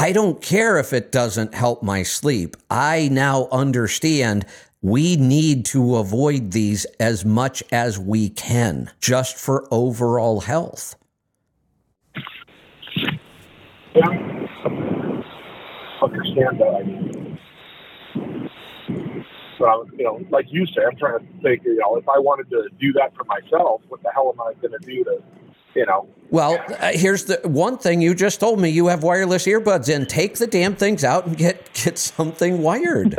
I 0.01 0.13
don't 0.13 0.41
care 0.41 0.79
if 0.79 0.93
it 0.93 1.11
doesn't 1.11 1.53
help 1.53 1.83
my 1.83 2.01
sleep. 2.01 2.57
I 2.71 3.07
now 3.11 3.47
understand 3.51 4.47
we 4.81 5.15
need 5.15 5.63
to 5.65 5.97
avoid 5.97 6.53
these 6.53 6.85
as 6.99 7.23
much 7.23 7.61
as 7.71 7.99
we 7.99 8.29
can 8.29 8.89
just 8.99 9.37
for 9.37 9.67
overall 9.69 10.39
health. 10.39 10.95
Yeah. 13.93 14.07
Understand 16.01 16.59
that. 16.59 16.79
I 16.79 16.83
mean, 16.83 17.39
I'm, 19.59 19.91
you 19.99 20.03
know, 20.03 20.19
like 20.31 20.47
you 20.49 20.65
say, 20.65 20.81
I'm 20.83 20.97
trying 20.97 21.19
to 21.19 21.25
think. 21.43 21.63
You 21.63 21.77
know, 21.77 21.97
if 21.97 22.09
I 22.09 22.17
wanted 22.17 22.49
to 22.49 22.69
do 22.79 22.91
that 22.93 23.13
for 23.15 23.23
myself, 23.25 23.83
what 23.89 24.01
the 24.01 24.09
hell 24.15 24.33
am 24.33 24.41
I 24.41 24.53
going 24.59 24.71
to 24.71 24.83
do 24.83 25.03
to, 25.03 25.21
you 25.75 25.85
know? 25.85 26.07
Well, 26.29 26.63
uh, 26.79 26.91
here's 26.93 27.25
the 27.25 27.39
one 27.43 27.77
thing 27.77 28.01
you 28.01 28.15
just 28.15 28.39
told 28.39 28.59
me 28.59 28.69
you 28.69 28.87
have 28.87 29.03
wireless 29.03 29.45
earbuds 29.47 29.89
in. 29.93 30.05
Take 30.05 30.37
the 30.37 30.47
damn 30.47 30.75
things 30.75 31.03
out 31.03 31.25
and 31.25 31.37
get 31.37 31.73
get 31.73 31.97
something 31.97 32.61
wired. 32.61 33.17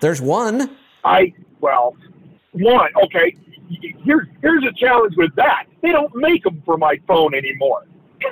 There's 0.00 0.20
one. 0.20 0.76
I 1.04 1.32
well, 1.60 1.96
one 2.52 2.90
okay. 3.04 3.34
Here's 4.04 4.26
here's 4.42 4.64
a 4.64 4.72
challenge 4.72 5.16
with 5.16 5.34
that. 5.36 5.64
They 5.82 5.90
don't 5.92 6.14
make 6.14 6.44
them 6.44 6.62
for 6.64 6.76
my 6.76 7.00
phone 7.08 7.34
anymore. 7.34 7.86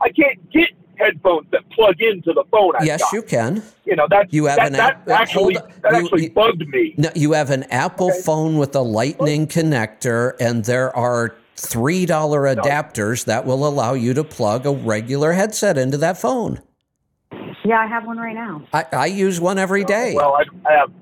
I 0.00 0.08
can't 0.10 0.50
get 0.52 0.70
headphones 0.96 1.46
that 1.50 1.68
plug 1.70 2.00
into 2.00 2.32
the 2.32 2.44
phone. 2.50 2.74
I've 2.76 2.86
Yes, 2.86 3.02
got. 3.02 3.12
you 3.12 3.22
can. 3.22 3.62
You 3.84 3.96
know 3.96 4.06
that 4.10 4.32
You 4.32 4.46
have 4.46 4.56
that, 4.56 4.66
an 4.68 4.72
that 4.74 4.92
app- 4.94 5.08
uh, 5.08 5.12
actually 5.12 5.54
that 5.54 5.70
You- 5.92 5.98
actually 5.98 6.22
you- 6.24 6.30
bugged 6.30 6.66
me. 6.68 6.94
No, 6.96 7.10
you 7.14 7.32
have 7.32 7.50
an 7.50 7.64
Apple 7.64 8.08
Okay. 8.10 8.20
phone 8.22 8.56
with 8.56 8.74
a 8.74 8.80
lightning 8.80 9.46
connector, 9.46 10.32
and 10.40 10.64
there 10.64 10.94
are 10.96 11.34
$3 11.56 12.06
adapters 12.06 13.24
that 13.24 13.46
will 13.46 13.66
allow 13.66 13.94
you 13.94 14.14
to 14.14 14.24
plug 14.24 14.66
a 14.66 14.72
regular 14.72 15.32
headset 15.32 15.78
into 15.78 15.96
that 15.98 16.18
phone. 16.18 16.60
Yeah, 17.64 17.80
I 17.80 17.86
have 17.86 18.06
one 18.06 18.18
right 18.18 18.34
now. 18.34 18.62
I, 18.72 18.84
I 18.92 19.06
use 19.06 19.40
one 19.40 19.58
every 19.58 19.84
day. 19.84 20.14
Well, 20.14 20.34
I, 20.34 20.44
I 20.68 20.72
have 20.74 20.92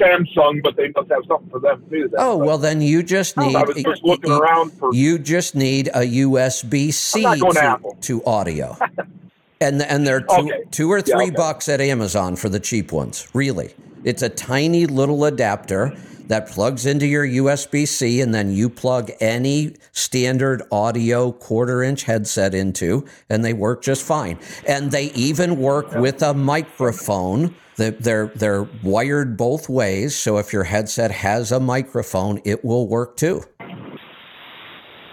Samsung, 0.00 0.62
but 0.62 0.76
they 0.76 0.88
must 0.96 1.10
have 1.10 1.22
something 1.28 1.50
for 1.50 1.60
them 1.60 1.84
too. 1.90 2.08
then. 2.08 2.14
Oh, 2.18 2.36
well, 2.36 2.58
then 2.58 2.80
you 2.80 3.02
just 3.02 3.36
oh. 3.36 3.46
need. 3.46 3.56
I 3.56 3.64
was 3.64 3.82
just 3.82 4.02
looking 4.04 4.30
around 4.30 4.72
for. 4.72 4.94
You 4.94 5.18
just 5.18 5.54
need 5.54 5.88
a 5.88 6.00
USB 6.00 6.92
C 6.92 7.26
I'm 7.26 7.38
not 7.38 7.82
going 7.82 7.94
to 7.94 8.00
to, 8.00 8.24
audio. 8.24 8.76
and 9.60 9.82
and 9.82 10.06
they're 10.06 10.20
two, 10.20 10.26
Okay. 10.30 10.62
two 10.70 10.90
or 10.90 10.98
Yeah, 10.98 11.16
three 11.16 11.26
okay. 11.26 11.36
bucks 11.36 11.68
at 11.68 11.80
Amazon 11.80 12.36
for 12.36 12.48
the 12.48 12.60
cheap 12.60 12.92
ones. 12.92 13.28
Really. 13.34 13.74
It's 14.04 14.22
a 14.22 14.30
tiny 14.30 14.86
little 14.86 15.24
adapter 15.26 15.94
that 16.30 16.46
plugs 16.48 16.86
into 16.86 17.06
your 17.08 17.26
USB 17.26 17.86
C 17.86 18.20
and 18.20 18.32
then 18.32 18.52
you 18.52 18.70
plug 18.70 19.10
any 19.20 19.74
standard 19.90 20.62
audio 20.70 21.32
quarter 21.32 21.82
inch 21.82 22.04
headset 22.04 22.54
into 22.54 23.04
and 23.28 23.44
they 23.44 23.52
work 23.52 23.82
just 23.82 24.06
fine. 24.06 24.38
And 24.64 24.92
they 24.92 25.06
even 25.06 25.56
work 25.58 25.90
with 25.92 26.22
a 26.22 26.32
microphone. 26.32 27.52
They- 27.76 27.90
They're 27.90 28.26
they're 28.36 28.68
wired 28.84 29.36
both 29.36 29.68
ways, 29.68 30.14
so 30.14 30.38
if 30.38 30.52
your 30.52 30.64
headset 30.64 31.10
has 31.10 31.50
a 31.50 31.58
microphone, 31.58 32.40
it 32.44 32.64
will 32.64 32.86
work 32.86 33.16
too. 33.16 33.42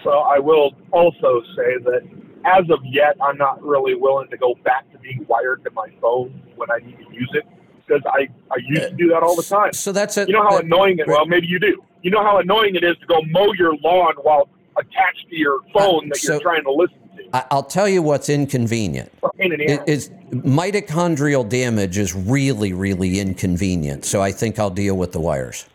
Well, 0.04 0.22
I 0.30 0.38
will 0.38 0.70
also 0.92 1.42
say 1.56 1.78
that 1.84 2.02
as 2.44 2.70
of 2.70 2.78
yet, 2.84 3.16
I'm 3.20 3.36
not 3.36 3.60
really 3.62 3.94
willing 3.96 4.28
to 4.30 4.36
go 4.36 4.54
back 4.64 4.90
to 4.92 4.98
being 4.98 5.26
wired 5.28 5.64
to 5.64 5.70
my 5.72 5.88
phone 6.00 6.40
when 6.54 6.70
I 6.70 6.78
need 6.86 6.96
to 6.98 7.12
use 7.12 7.30
it 7.34 7.44
because 7.88 8.02
I, 8.06 8.28
I 8.50 8.56
used 8.66 8.82
to 8.90 8.94
do 8.94 9.08
that 9.08 9.22
all 9.22 9.34
the 9.34 9.42
time. 9.42 9.72
So 9.72 9.92
that's 9.92 10.16
it. 10.16 10.28
You 10.28 10.34
know 10.34 10.42
how 10.42 10.56
that- 10.56 10.64
annoying 10.64 10.98
it. 10.98 11.06
Well, 11.08 11.26
maybe 11.26 11.46
you 11.46 11.58
do. 11.58 11.82
You 12.02 12.10
know 12.10 12.22
how 12.22 12.38
annoying 12.38 12.76
it 12.76 12.84
is 12.84 12.96
to 12.98 13.06
go 13.06 13.22
mow 13.30 13.52
your 13.54 13.74
lawn 13.78 14.14
while 14.22 14.48
attached 14.76 15.26
to 15.30 15.36
your 15.36 15.56
uh, 15.56 15.78
phone 15.78 16.08
that 16.10 16.18
so- 16.18 16.34
you're 16.34 16.42
trying 16.42 16.62
to 16.64 16.70
listen 16.72 16.96
to. 17.16 17.24
I- 17.36 17.44
I'll 17.50 17.62
tell 17.64 17.88
you 17.88 18.02
what's 18.02 18.28
inconvenient. 18.28 19.10
Pain 19.36 19.52
in 19.52 19.58
the 19.58 19.64
It 19.64 19.80
ass. 19.80 19.88
is 19.88 20.10
mitochondrial 20.30 21.48
damage 21.48 21.98
is 21.98 22.14
really, 22.14 22.72
really 22.72 23.18
inconvenient. 23.20 24.04
So 24.04 24.20
I 24.22 24.30
think 24.32 24.58
I'll 24.58 24.70
deal 24.70 24.96
with 24.96 25.12
the 25.12 25.20
wires. 25.20 25.66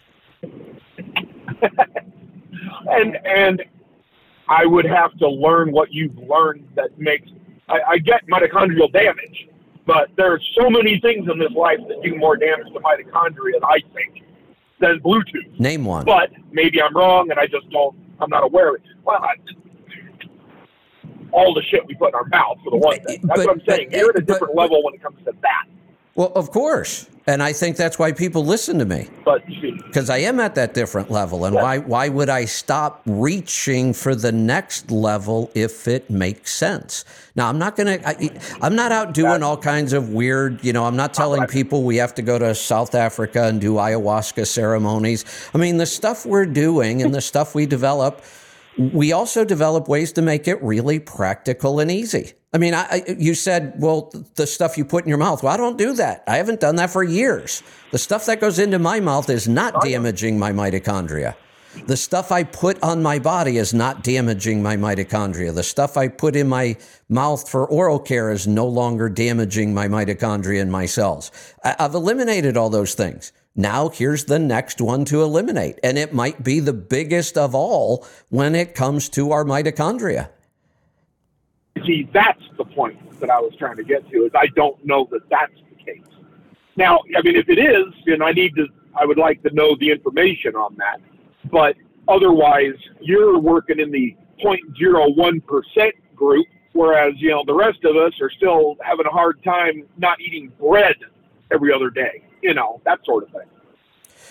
and 2.90 3.18
and 3.26 3.64
I 4.49 4.65
would 4.65 4.85
have 4.85 5.18
to 5.18 5.30
learn 5.30 5.72
what 5.72 5.91
you've 5.91 6.18
learned 6.18 6.68
that 6.76 6.98
makes. 6.98 7.30
I, 7.69 7.80
I 7.91 7.98
get 7.98 8.26
mitochondrial 8.27 8.91
damage, 8.91 9.48
but 9.85 10.10
there 10.15 10.31
are 10.34 10.39
so 10.57 10.69
many 10.69 10.99
things 10.99 11.27
in 11.31 11.39
this 11.39 11.51
life 11.51 11.80
that 11.88 12.01
do 12.03 12.15
more 12.15 12.35
damage 12.38 12.68
to 12.73 12.80
mitochondria, 12.80 13.53
than 13.53 13.64
I 13.65 13.80
think, 13.93 14.23
than 14.80 14.99
Bluetooth. 14.99 15.60
Name 15.60 15.85
one. 15.85 16.05
But 16.05 16.31
maybe 16.51 16.81
I'm 16.81 16.95
wrong, 16.95 17.30
and 17.31 17.39
I 17.39 17.47
just 17.47 17.69
don't. 17.69 17.95
I'm 18.19 18.30
not 18.30 18.43
aware 18.43 18.69
of 18.69 18.76
it. 18.76 18.81
Well, 19.03 19.22
I, 19.22 19.35
all 21.31 21.53
the 21.53 21.64
shit 21.64 21.85
we 21.88 21.95
put 21.95 22.10
in 22.10 22.15
our 22.15 22.26
mouth 22.26 22.57
for 22.64 22.69
the 22.72 22.77
one 22.77 22.99
thing. 23.01 23.19
That's 23.23 23.39
But- 23.39 23.47
what 23.47 23.49
I'm 23.49 23.61
saying. 23.68 23.89
but- 23.91 23.99
You're 23.99 24.10
at 24.11 24.15
a 24.18 24.22
but- 24.22 24.27
different 24.27 24.55
level 24.55 24.84
when 24.84 24.93
it 24.93 25.01
comes 25.01 25.18
to 25.26 25.34
that. 25.41 25.65
Well, 26.15 26.31
of 26.35 26.52
course. 26.52 27.07
And 27.26 27.41
I 27.41 27.53
think 27.53 27.77
that's 27.77 27.98
why 27.98 28.11
people 28.11 28.45
listen 28.45 28.80
to 28.80 28.85
me 28.85 29.07
But 29.23 29.45
because 29.48 30.10
I 30.10 30.18
am 30.18 30.41
at 30.41 30.56
that 30.56 30.73
different 30.73 31.10
level. 31.10 31.45
And 31.45 31.56
why 31.56 31.77
why 31.77 32.10
would 32.10 32.27
I 32.27 32.44
stop 32.44 33.02
reaching 33.06 33.94
for 33.94 34.14
the 34.14 34.34
next 34.34 34.91
level 34.91 35.49
if 35.56 35.88
it 35.88 36.10
makes 36.10 36.53
sense? 36.53 37.06
Now, 37.35 37.48
I'm 37.48 37.57
not 37.57 37.77
going 37.77 37.99
to 37.99 38.41
I'm 38.61 38.76
not 38.76 38.91
out 38.91 39.14
doing 39.14 39.41
all 39.41 39.56
kinds 39.56 39.94
of 39.94 40.10
weird, 40.10 40.64
you 40.65 40.73
know, 40.73 40.84
I'm 40.84 40.98
not 40.98 41.14
telling 41.14 41.48
people 41.48 41.84
we 41.84 41.95
have 41.95 42.14
to 42.15 42.22
go 42.22 42.38
to 42.38 42.53
South 42.53 42.94
Africa 42.94 43.44
and 43.44 43.61
do 43.61 43.76
ayahuasca 43.76 44.45
ceremonies. 44.45 45.23
I 45.53 45.60
mean, 45.60 45.77
the 45.77 45.85
stuff 45.85 46.26
we're 46.26 46.45
doing 46.45 47.02
and 47.02 47.15
the 47.15 47.22
stuff 47.22 47.56
we 47.56 47.65
develop 47.65 48.22
we 48.77 49.14
also 49.14 49.45
develop 49.45 49.88
ways 49.88 50.11
to 50.14 50.22
make 50.22 50.48
it 50.48 50.61
really 50.64 50.99
practical 50.99 51.80
and 51.80 51.91
easy. 51.91 52.34
I 52.54 52.60
mean, 52.60 52.76
I, 52.76 53.02
you 53.18 53.34
said, 53.34 53.74
well, 53.78 54.14
the 54.36 54.46
stuff 54.46 54.78
you 54.78 54.86
put 54.86 55.04
in 55.04 55.10
your 55.10 55.18
mouth. 55.18 55.42
Well, 55.42 55.52
I 55.52 55.58
don't 55.58 55.78
do 55.78 55.94
that. 55.94 56.24
I 56.28 56.38
haven't 56.38 56.60
done 56.60 56.76
that 56.76 56.92
for 56.92 57.04
years. 57.04 57.64
The 57.90 57.98
stuff 57.98 58.28
that 58.28 58.40
goes 58.40 58.60
into 58.60 58.78
my 58.78 59.00
mouth 59.00 59.30
is 59.32 59.48
not 59.48 59.74
oh, 59.76 59.82
damaging 59.82 60.38
my 60.38 60.52
mitochondria. 60.52 61.36
The 61.88 61.98
stuff 61.98 62.32
I 62.32 62.44
put 62.44 62.82
on 62.84 63.02
my 63.02 63.18
body 63.18 63.58
is 63.58 63.74
not 63.74 64.04
damaging 64.04 64.62
my 64.62 64.78
mitochondria. 64.78 65.56
The 65.56 65.64
stuff 65.64 65.98
I 65.98 66.08
put 66.08 66.36
in 66.36 66.48
my 66.48 66.78
mouth 67.10 67.50
for 67.50 67.66
oral 67.66 67.98
care 67.98 68.30
is 68.32 68.46
no 68.48 68.68
longer 68.68 69.10
damaging 69.10 69.74
my 69.74 69.88
mitochondria 69.88 70.62
and 70.62 70.72
my 70.72 70.86
cells. 70.86 71.32
I've 71.64 71.96
eliminated 71.96 72.56
all 72.56 72.70
those 72.70 72.94
things. 72.94 73.32
Now, 73.56 73.90
here's 73.90 74.26
the 74.26 74.40
next 74.40 74.80
one 74.80 75.06
to 75.06 75.24
eliminate. 75.24 75.80
And 75.84 75.98
it 75.98 76.14
might 76.14 76.44
be 76.44 76.60
the 76.60 76.74
biggest 76.74 77.38
of 77.38 77.56
all 77.56 78.06
when 78.30 78.54
it 78.54 78.76
comes 78.76 79.10
to 79.10 79.32
our 79.32 79.44
mitochondria. 79.44 80.30
See, 81.85 82.10
that's 82.14 82.41
the 82.57 82.65
point 82.65 82.97
that 83.19 83.30
I 83.30 83.39
was 83.39 83.53
trying 83.57 83.77
to 83.77 83.84
get 83.84 84.10
to. 84.11 84.26
Is 84.26 84.31
I 84.35 84.47
don't 84.55 84.84
know 84.85 85.07
that 85.11 85.27
that's 85.30 85.53
the 85.69 85.84
case. 85.84 86.01
Now, 86.76 86.99
I 87.18 87.22
mean, 87.22 87.35
if 87.35 87.49
it 87.49 87.60
is, 87.60 87.93
then 88.05 88.22
I 88.22 88.31
need 88.31 88.55
to. 88.55 88.68
I 88.95 89.05
would 89.05 89.18
like 89.18 89.41
to 89.43 89.53
know 89.53 89.76
the 89.80 89.89
information 89.91 90.55
on 90.55 90.76
that. 90.77 90.99
But 91.51 91.76
otherwise, 92.07 92.76
you're 93.01 93.39
working 93.39 93.80
in 93.80 93.91
the 93.91 94.15
0.01 94.43 95.45
percent 95.45 95.95
group, 96.15 96.45
whereas 96.73 97.14
you 97.18 97.30
know 97.31 97.43
the 97.45 97.53
rest 97.53 97.84
of 97.85 97.95
us 97.95 98.14
are 98.22 98.30
still 98.31 98.76
having 98.81 99.05
a 99.05 99.10
hard 99.10 99.43
time 99.43 99.84
not 99.97 100.19
eating 100.22 100.51
bread 100.60 100.95
every 101.51 101.73
other 101.73 101.89
day. 101.89 102.23
you 102.41 102.53
know, 102.53 102.81
that 102.84 102.99
sort 103.05 103.23
of 103.23 103.30
thing. 103.30 103.47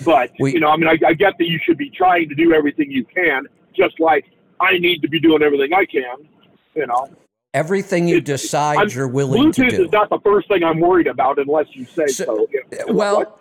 But 0.05 0.33
We- 0.39 0.53
you 0.53 0.61
know, 0.61 0.69
I 0.69 0.77
mean, 0.77 0.87
I, 0.89 0.99
I 1.07 1.15
get 1.15 1.39
that 1.39 1.49
you 1.49 1.59
should 1.59 1.79
be 1.79 1.89
trying 1.89 2.29
to 2.29 2.35
do 2.35 2.53
everything 2.53 2.91
you 2.91 3.05
can, 3.07 3.47
just 3.75 3.99
like 4.01 4.27
I 4.61 4.77
need 4.77 5.01
to 5.01 5.09
be 5.09 5.19
doing 5.19 5.43
everything 5.43 5.73
I 5.73 5.87
can. 5.87 6.29
You 6.75 6.87
know, 6.87 7.09
Everything 7.55 8.09
you 8.09 8.21
decide 8.23 8.79
I'm- 8.79 8.89
you're 8.89 9.07
willing 9.09 9.53
to 9.53 9.63
do. 9.63 9.77
Bluetooth 9.77 9.85
is 9.87 9.93
not 9.93 10.09
the 10.09 10.19
first 10.21 10.49
thing 10.49 10.65
I'm 10.65 10.81
worried 10.81 11.07
about 11.07 11.39
unless 11.39 11.67
you 11.73 11.85
say 11.85 12.07
So- 12.07 12.47
so. 12.51 12.93
well-? 12.95 13.39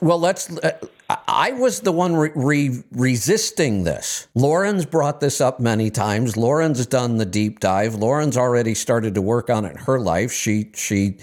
Well, 0.00 0.20
let's. 0.20 0.54
Uh, 0.58 0.72
I- 1.26 1.52
was 1.52 1.80
the 1.80 1.92
one 1.92 2.14
re- 2.14 2.30
re- 2.34 2.82
resisting 2.92 3.84
this. 3.84 4.26
Lauren's 4.34 4.84
brought 4.84 5.20
this 5.20 5.40
up 5.40 5.60
many 5.60 5.88
times. 5.90 6.36
Lauren's 6.36 6.84
done 6.84 7.16
the 7.16 7.24
deep 7.24 7.60
dive. 7.60 7.94
Lauren's 7.94 8.36
already 8.36 8.74
started 8.74 9.14
to 9.14 9.22
work 9.22 9.48
on 9.48 9.64
it 9.64 9.70
in 9.70 9.76
her 9.78 9.98
life. 9.98 10.30
She 10.30 10.70
she 10.74 11.16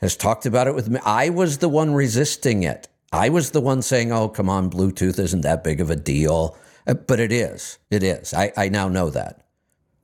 has 0.00 0.16
talked 0.16 0.46
about 0.46 0.66
it 0.66 0.74
with 0.74 0.88
me. 0.88 0.98
I 1.04 1.28
was 1.28 1.58
the 1.58 1.68
one 1.68 1.94
resisting 1.94 2.64
it. 2.64 2.88
I 3.12 3.28
was 3.28 3.52
the 3.52 3.60
one 3.60 3.82
saying, 3.82 4.10
"Oh, 4.12 4.28
come 4.28 4.50
on, 4.50 4.68
Bluetooth 4.68 5.18
isn't 5.20 5.42
that 5.42 5.62
big 5.62 5.80
of 5.80 5.90
a 5.90 5.96
deal," 5.96 6.56
Uh, 6.88 6.94
but 6.94 7.20
it 7.20 7.30
is. 7.30 7.78
It 7.90 8.02
is. 8.02 8.34
I, 8.34 8.52
I 8.56 8.68
now 8.68 8.88
know 8.88 9.10
that. 9.10 9.42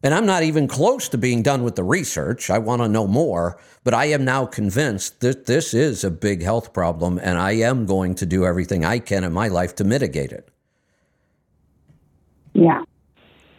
And 0.05 0.13
I'm 0.13 0.27
not 0.27 0.43
even 0.43 0.69
close 0.69 1.09
to 1.09 1.19
being 1.19 1.43
done 1.43 1.63
with 1.63 1.77
the 1.77 1.83
research. 1.83 2.51
I 2.51 2.59
want 2.59 2.83
to 2.83 2.89
know 2.89 3.07
more, 3.07 3.59
but 3.85 3.95
I 3.95 4.05
am 4.05 4.23
now 4.23 4.45
convinced 4.45 5.21
that 5.21 5.47
this 5.47 5.73
is 5.73 6.05
a 6.05 6.11
big 6.11 6.43
health 6.43 6.75
problem, 6.75 7.19
and 7.19 7.39
I 7.39 7.53
am 7.53 7.87
going 7.87 8.15
to 8.17 8.27
do 8.27 8.45
everything 8.45 8.85
I 8.85 8.99
can 8.99 9.25
in 9.25 9.33
my 9.33 9.49
life 9.49 9.75
to 9.77 9.85
mitigate 9.85 10.31
it. 10.31 10.51
Yeah, 12.53 12.83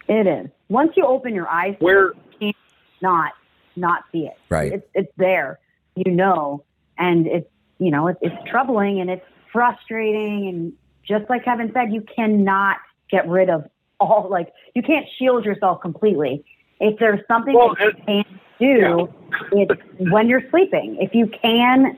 it 0.08 0.28
is. 0.28 0.52
Once 0.70 0.92
you 0.96 1.04
open 1.06 1.34
your 1.34 1.50
eyes, 1.50 1.76
Where 1.80 2.14
you 2.14 2.14
can't 2.40 2.56
not 3.02 3.32
not 3.76 4.04
see 4.12 4.28
it. 4.28 4.38
Right. 4.48 4.72
It's 4.72 4.88
it's 4.94 5.12
there, 5.18 5.60
you 5.96 6.12
know, 6.12 6.64
and 7.00 7.26
it's 7.26 7.50
you 7.80 7.90
know 7.90 8.08
it's 8.08 8.20
it's 8.22 8.50
troubling 8.50 9.02
and 9.02 9.10
it's 9.10 9.26
frustrating 9.52 10.48
and 10.48 10.74
just 11.04 11.28
like 11.28 11.44
Kevin 11.44 11.72
said, 11.74 11.92
you 11.92 12.02
cannot 12.02 12.78
get 13.10 13.28
rid 13.28 13.50
of 13.50 13.70
all 14.00 14.28
like 14.30 14.54
you 14.74 14.82
can't 14.82 15.06
shield 15.18 15.46
yourself 15.46 15.82
completely. 15.82 16.44
If 16.80 17.00
there's 17.00 17.22
something 17.28 17.54
Well, 17.54 17.76
that 17.80 17.98
you 17.98 18.04
can 18.06 18.40
do, 18.60 19.14
it's 19.52 19.82
when 20.12 20.28
you're 20.28 20.48
sleeping. 20.50 20.98
If 21.00 21.16
you 21.16 21.28
can 21.28 21.98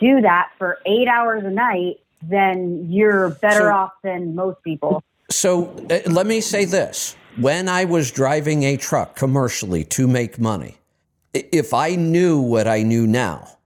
do 0.00 0.20
that 0.20 0.50
for 0.58 0.78
eight 0.86 1.08
hours 1.08 1.44
a 1.44 1.50
night, 1.50 2.00
then 2.22 2.86
you're 2.88 3.30
better 3.30 3.60
So- 3.60 3.72
off 3.72 3.92
than 4.02 4.34
most 4.34 4.62
people. 4.62 5.02
So 5.30 5.66
uh, 5.90 6.00
let 6.10 6.26
me 6.26 6.40
say 6.40 6.64
this. 6.64 7.14
When 7.36 7.68
I 7.68 7.84
was 7.84 8.10
driving 8.10 8.62
a 8.64 8.76
truck 8.76 9.14
commercially 9.14 9.84
to 9.84 10.08
make 10.08 10.38
money, 10.38 10.78
if 11.34 11.74
I 11.74 11.94
knew 11.94 12.40
what 12.40 12.66
I 12.66 12.82
knew 12.82 13.06
now, 13.06 13.57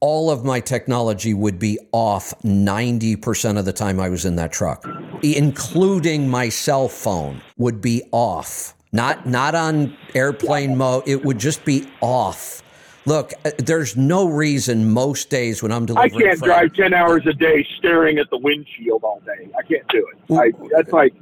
all 0.00 0.30
of 0.30 0.44
my 0.44 0.60
technology 0.60 1.34
would 1.34 1.58
be 1.58 1.78
off 1.92 2.34
90% 2.42 3.58
of 3.58 3.64
the 3.64 3.72
time 3.72 3.98
I 3.98 4.08
was 4.08 4.24
in 4.24 4.36
that 4.36 4.52
truck, 4.52 4.86
including 5.22 6.28
my 6.28 6.48
cell 6.48 6.88
phone 6.88 7.40
would 7.56 7.80
be 7.80 8.02
off. 8.12 8.74
Not 8.92 9.26
not 9.26 9.54
on 9.54 9.96
airplane 10.14 10.76
mode, 10.76 11.02
it 11.06 11.24
would 11.24 11.38
just 11.38 11.64
be 11.64 11.86
off. 12.00 12.62
Look, 13.04 13.32
uh, 13.44 13.50
there's 13.58 13.96
no 13.96 14.28
reason 14.28 14.90
most 14.90 15.28
days 15.28 15.62
when 15.62 15.70
I'm 15.70 15.86
delivering 15.86 16.14
I 16.14 16.24
can't 16.24 16.40
drive 16.40 16.74
ten 16.74 16.94
hours 16.94 17.26
a 17.26 17.32
day 17.32 17.66
staring 17.78 18.18
at 18.18 18.30
the 18.30 18.38
windshield 18.38 19.04
all 19.04 19.20
day. 19.26 19.48
I 19.58 19.62
can't 19.62 19.86
do 19.88 20.06
it. 20.12 20.32
I, 20.32 20.52
that's 20.70 20.92
like 20.92 21.14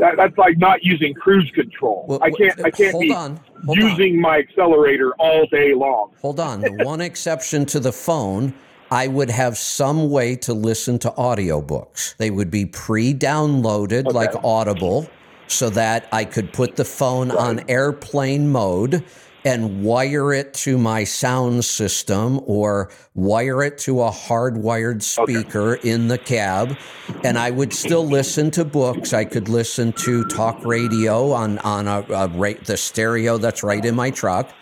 that, 0.00 0.16
that's 0.16 0.36
like 0.38 0.58
not 0.58 0.82
using 0.84 1.14
cruise 1.14 1.50
control. 1.54 2.04
Well, 2.08 2.22
I 2.22 2.30
can't. 2.30 2.64
I 2.64 2.70
can't 2.70 2.98
be 2.98 3.12
on, 3.12 3.40
hold 3.64 3.78
on. 3.78 3.88
using 3.88 4.20
my 4.20 4.38
accelerator 4.38 5.12
all 5.18 5.46
day 5.46 5.74
long. 5.74 6.12
Hold 6.22 6.40
on. 6.40 6.60
The 6.60 6.84
one 6.84 7.00
exception 7.00 7.66
to 7.66 7.80
the 7.80 7.92
phone, 7.92 8.54
I 8.90 9.08
would 9.08 9.30
have 9.30 9.56
some 9.56 10.10
way 10.10 10.36
to 10.36 10.54
listen 10.54 10.98
to 11.00 11.10
audiobooks. 11.12 12.16
They 12.16 12.30
would 12.30 12.50
be 12.50 12.66
pre 12.66 13.14
downloaded 13.14 14.12
like 14.12 14.32
Audible 14.44 15.08
so 15.48 15.70
that 15.70 16.08
I 16.12 16.24
could 16.24 16.52
put 16.52 16.76
the 16.76 16.84
phone 16.84 17.30
on 17.30 17.64
airplane 17.68 18.50
mode 18.50 19.04
and 19.46 19.84
wire 19.84 20.32
it 20.32 20.52
to 20.52 20.76
my 20.76 21.04
sound 21.04 21.64
system 21.64 22.40
or 22.46 22.90
wire 23.14 23.62
it 23.62 23.78
to 23.78 24.02
a 24.02 24.10
hardwired 24.10 25.00
speaker 25.00 25.74
in 25.76 26.08
the 26.08 26.18
cab 26.18 26.76
and 27.22 27.38
I 27.38 27.52
would 27.52 27.72
still 27.72 28.04
listen 28.04 28.50
to 28.50 28.64
books 28.64 29.12
I 29.12 29.24
could 29.24 29.48
listen 29.48 29.92
to 29.92 30.24
talk 30.24 30.64
radio 30.64 31.30
on 31.30 31.58
on 31.60 31.86
a, 31.86 32.04
a 32.10 32.28
ra- 32.28 32.60
the 32.64 32.76
stereo 32.76 33.38
that's 33.38 33.62
right 33.62 33.84
in 33.84 33.94
my 33.94 34.10
truck 34.10 34.52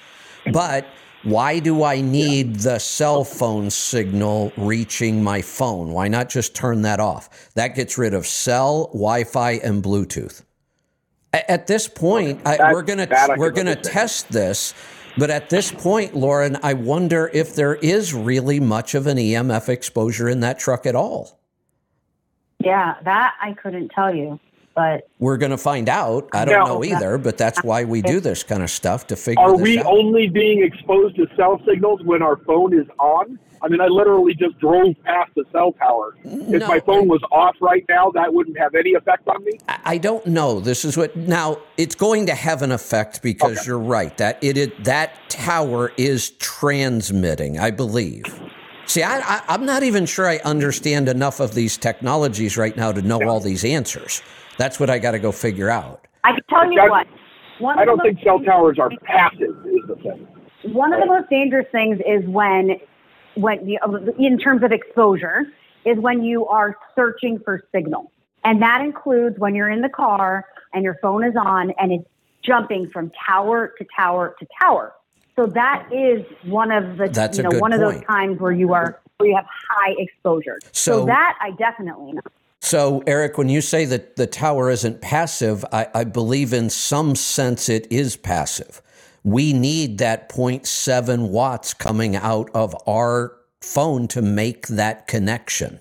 but 0.52 0.86
why 1.22 1.58
do 1.58 1.82
I 1.82 2.02
need 2.02 2.56
the 2.56 2.78
cell 2.78 3.24
phone 3.24 3.70
signal 3.70 4.52
reaching 4.58 5.24
my 5.24 5.40
phone? 5.40 5.94
Why 5.94 6.06
not 6.06 6.28
just 6.28 6.54
turn 6.54 6.82
that 6.82 7.00
off? 7.00 7.50
That 7.54 7.74
gets 7.74 7.96
rid 7.96 8.12
of 8.12 8.26
cell, 8.26 8.88
Wi-Fi, 8.88 9.52
and 9.52 9.82
Bluetooth. 9.82 10.42
A- 11.34 11.50
At 11.50 11.66
this 11.66 11.88
point, 11.88 12.40
I, 12.46 12.56
That- 12.56 12.72
we're 12.72 12.82
gonna 12.82 13.08
we're 13.36 13.50
gonna 13.50 13.72
understand. 13.72 13.82
test 13.94 14.32
this, 14.32 14.72
but 15.18 15.30
at 15.30 15.50
this 15.50 15.70
point, 15.72 16.14
Lauren, 16.14 16.56
I 16.62 16.74
wonder 16.74 17.28
if 17.34 17.54
there 17.56 17.74
is 17.76 18.14
really 18.14 18.60
much 18.60 18.94
of 18.94 19.06
an 19.06 19.18
EMF 19.18 19.68
exposure 19.68 20.28
in 20.28 20.40
that 20.40 20.58
truck 20.58 20.86
at 20.86 20.94
all. 20.94 21.38
Yeah, 22.60 22.94
that 23.04 23.34
I 23.42 23.52
couldn't 23.54 23.88
tell 23.90 24.14
you, 24.14 24.38
but 24.76 25.08
We're 25.18 25.36
gonna 25.36 25.58
find 25.58 25.88
out. 25.88 26.28
I 26.32 26.44
don't 26.44 26.66
No. 26.68 26.74
know 26.76 26.84
either, 26.84 27.18
but 27.18 27.36
that's 27.36 27.62
why 27.64 27.84
we 27.84 28.00
do 28.00 28.20
this 28.20 28.42
kind 28.44 28.62
of 28.62 28.70
stuff 28.70 29.06
to 29.08 29.16
figure 29.16 29.42
out. 29.42 29.50
Are 29.50 29.56
we 29.56 29.78
out. 29.80 29.86
only 29.86 30.28
being 30.28 30.62
exposed 30.62 31.16
to 31.16 31.26
cell 31.36 31.60
signals 31.68 32.00
when 32.04 32.22
our 32.22 32.36
phone 32.46 32.72
is 32.78 32.86
on? 33.00 33.38
I 33.64 33.68
mean, 33.68 33.80
I 33.80 33.86
literally 33.86 34.34
just 34.34 34.58
drove 34.58 34.94
past 35.04 35.30
the 35.34 35.44
cell 35.50 35.72
tower. 35.72 36.14
If 36.22 36.60
No, 36.60 36.68
my 36.68 36.80
phone 36.80 37.08
was 37.08 37.22
off 37.32 37.56
right 37.60 37.84
now, 37.88 38.10
that 38.10 38.32
wouldn't 38.32 38.58
have 38.58 38.74
any 38.74 38.92
effect 38.92 39.26
on 39.26 39.42
me. 39.44 39.58
I 39.68 39.94
I 39.94 39.98
don't 39.98 40.26
know. 40.26 40.60
This 40.60 40.84
is 40.84 40.96
what 40.96 41.16
now 41.16 41.58
it's 41.76 41.94
going 41.94 42.26
to 42.26 42.34
have 42.34 42.62
an 42.62 42.72
effect 42.72 43.22
because 43.22 43.66
you're 43.66 43.78
right 43.78 44.16
that 44.18 44.42
it, 44.42 44.58
it 44.58 44.84
that 44.84 45.30
tower 45.30 45.92
is 45.96 46.30
transmitting. 46.32 47.58
I 47.58 47.70
believe. 47.70 48.24
See, 48.86 49.02
I, 49.02 49.20
I, 49.20 49.42
I'm 49.48 49.64
not 49.64 49.82
even 49.82 50.04
sure 50.04 50.28
I 50.28 50.38
understand 50.38 51.08
enough 51.08 51.40
of 51.40 51.54
these 51.54 51.78
technologies 51.78 52.56
right 52.58 52.76
now 52.76 52.92
to 52.92 53.00
know 53.00 53.22
all 53.26 53.40
these 53.40 53.64
answers. 53.64 54.20
That's 54.58 54.78
what 54.78 54.90
I 54.90 54.98
got 54.98 55.12
to 55.12 55.18
go 55.18 55.32
figure 55.32 55.70
out. 55.70 56.06
I 56.22 56.32
can 56.32 56.40
tell 56.50 56.70
you 56.70 56.76
That's- 56.76 56.90
what. 56.90 57.06
One 57.60 57.78
I 57.78 57.84
don't 57.84 58.00
think 58.02 58.18
cell 58.24 58.40
towers 58.40 58.78
are 58.80 58.90
passive. 59.04 59.56
Is 59.64 59.86
the 59.86 59.94
thing. 60.02 60.26
One 60.74 60.92
of 60.92 61.00
the 61.00 61.06
most 61.06 61.30
dangerous 61.30 61.66
things 61.70 62.00
is 62.00 62.26
when, 62.26 62.80
when 63.34 63.66
you, 63.68 63.78
in 64.18 64.38
terms 64.38 64.62
of 64.62 64.72
exposure, 64.72 65.46
is 65.84 65.98
when 65.98 66.22
you 66.22 66.46
are 66.46 66.76
searching 66.94 67.38
for 67.44 67.62
signal, 67.72 68.10
and 68.44 68.62
that 68.62 68.80
includes 68.80 69.38
when 69.38 69.54
you're 69.54 69.70
in 69.70 69.80
the 69.80 69.88
car 69.88 70.46
and 70.72 70.84
your 70.84 70.96
phone 71.02 71.24
is 71.24 71.34
on 71.36 71.70
and 71.78 71.92
it's 71.92 72.08
jumping 72.42 72.90
from 72.90 73.10
tower 73.26 73.72
to 73.78 73.86
tower 73.96 74.34
to 74.38 74.46
tower. 74.60 74.92
So 75.36 75.46
that 75.46 75.88
is 75.92 76.24
one 76.44 76.70
of 76.70 76.96
the 76.96 77.08
That's 77.08 77.38
you 77.38 77.44
know 77.44 77.58
one 77.58 77.72
of 77.72 77.80
those 77.80 78.02
times 78.04 78.38
where 78.38 78.52
you 78.52 78.72
are 78.72 79.00
where 79.18 79.30
you 79.30 79.36
have 79.36 79.46
high 79.68 79.94
exposure. 79.98 80.58
So- 80.72 81.00
so 81.00 81.06
that 81.06 81.36
I 81.40 81.50
definitely 81.52 82.12
know. 82.12 82.20
So, 82.60 83.02
Eric, 83.06 83.36
when 83.36 83.50
you 83.50 83.60
say 83.60 83.84
that 83.84 84.16
the 84.16 84.26
tower 84.26 84.70
isn't 84.70 85.02
passive, 85.02 85.66
I, 85.70 85.86
I 85.92 86.04
believe 86.04 86.54
in 86.54 86.70
some 86.70 87.14
sense 87.14 87.68
it 87.68 87.86
is 87.90 88.16
passive. 88.16 88.80
We 89.24 89.52
need 89.52 89.98
that 89.98 90.28
0.7 90.28 91.28
watts 91.30 91.74
coming 91.74 92.14
out 92.14 92.50
of 92.54 92.76
our 92.86 93.36
phone 93.60 94.06
to 94.08 94.22
make 94.22 94.68
that 94.68 95.06
connection. 95.06 95.80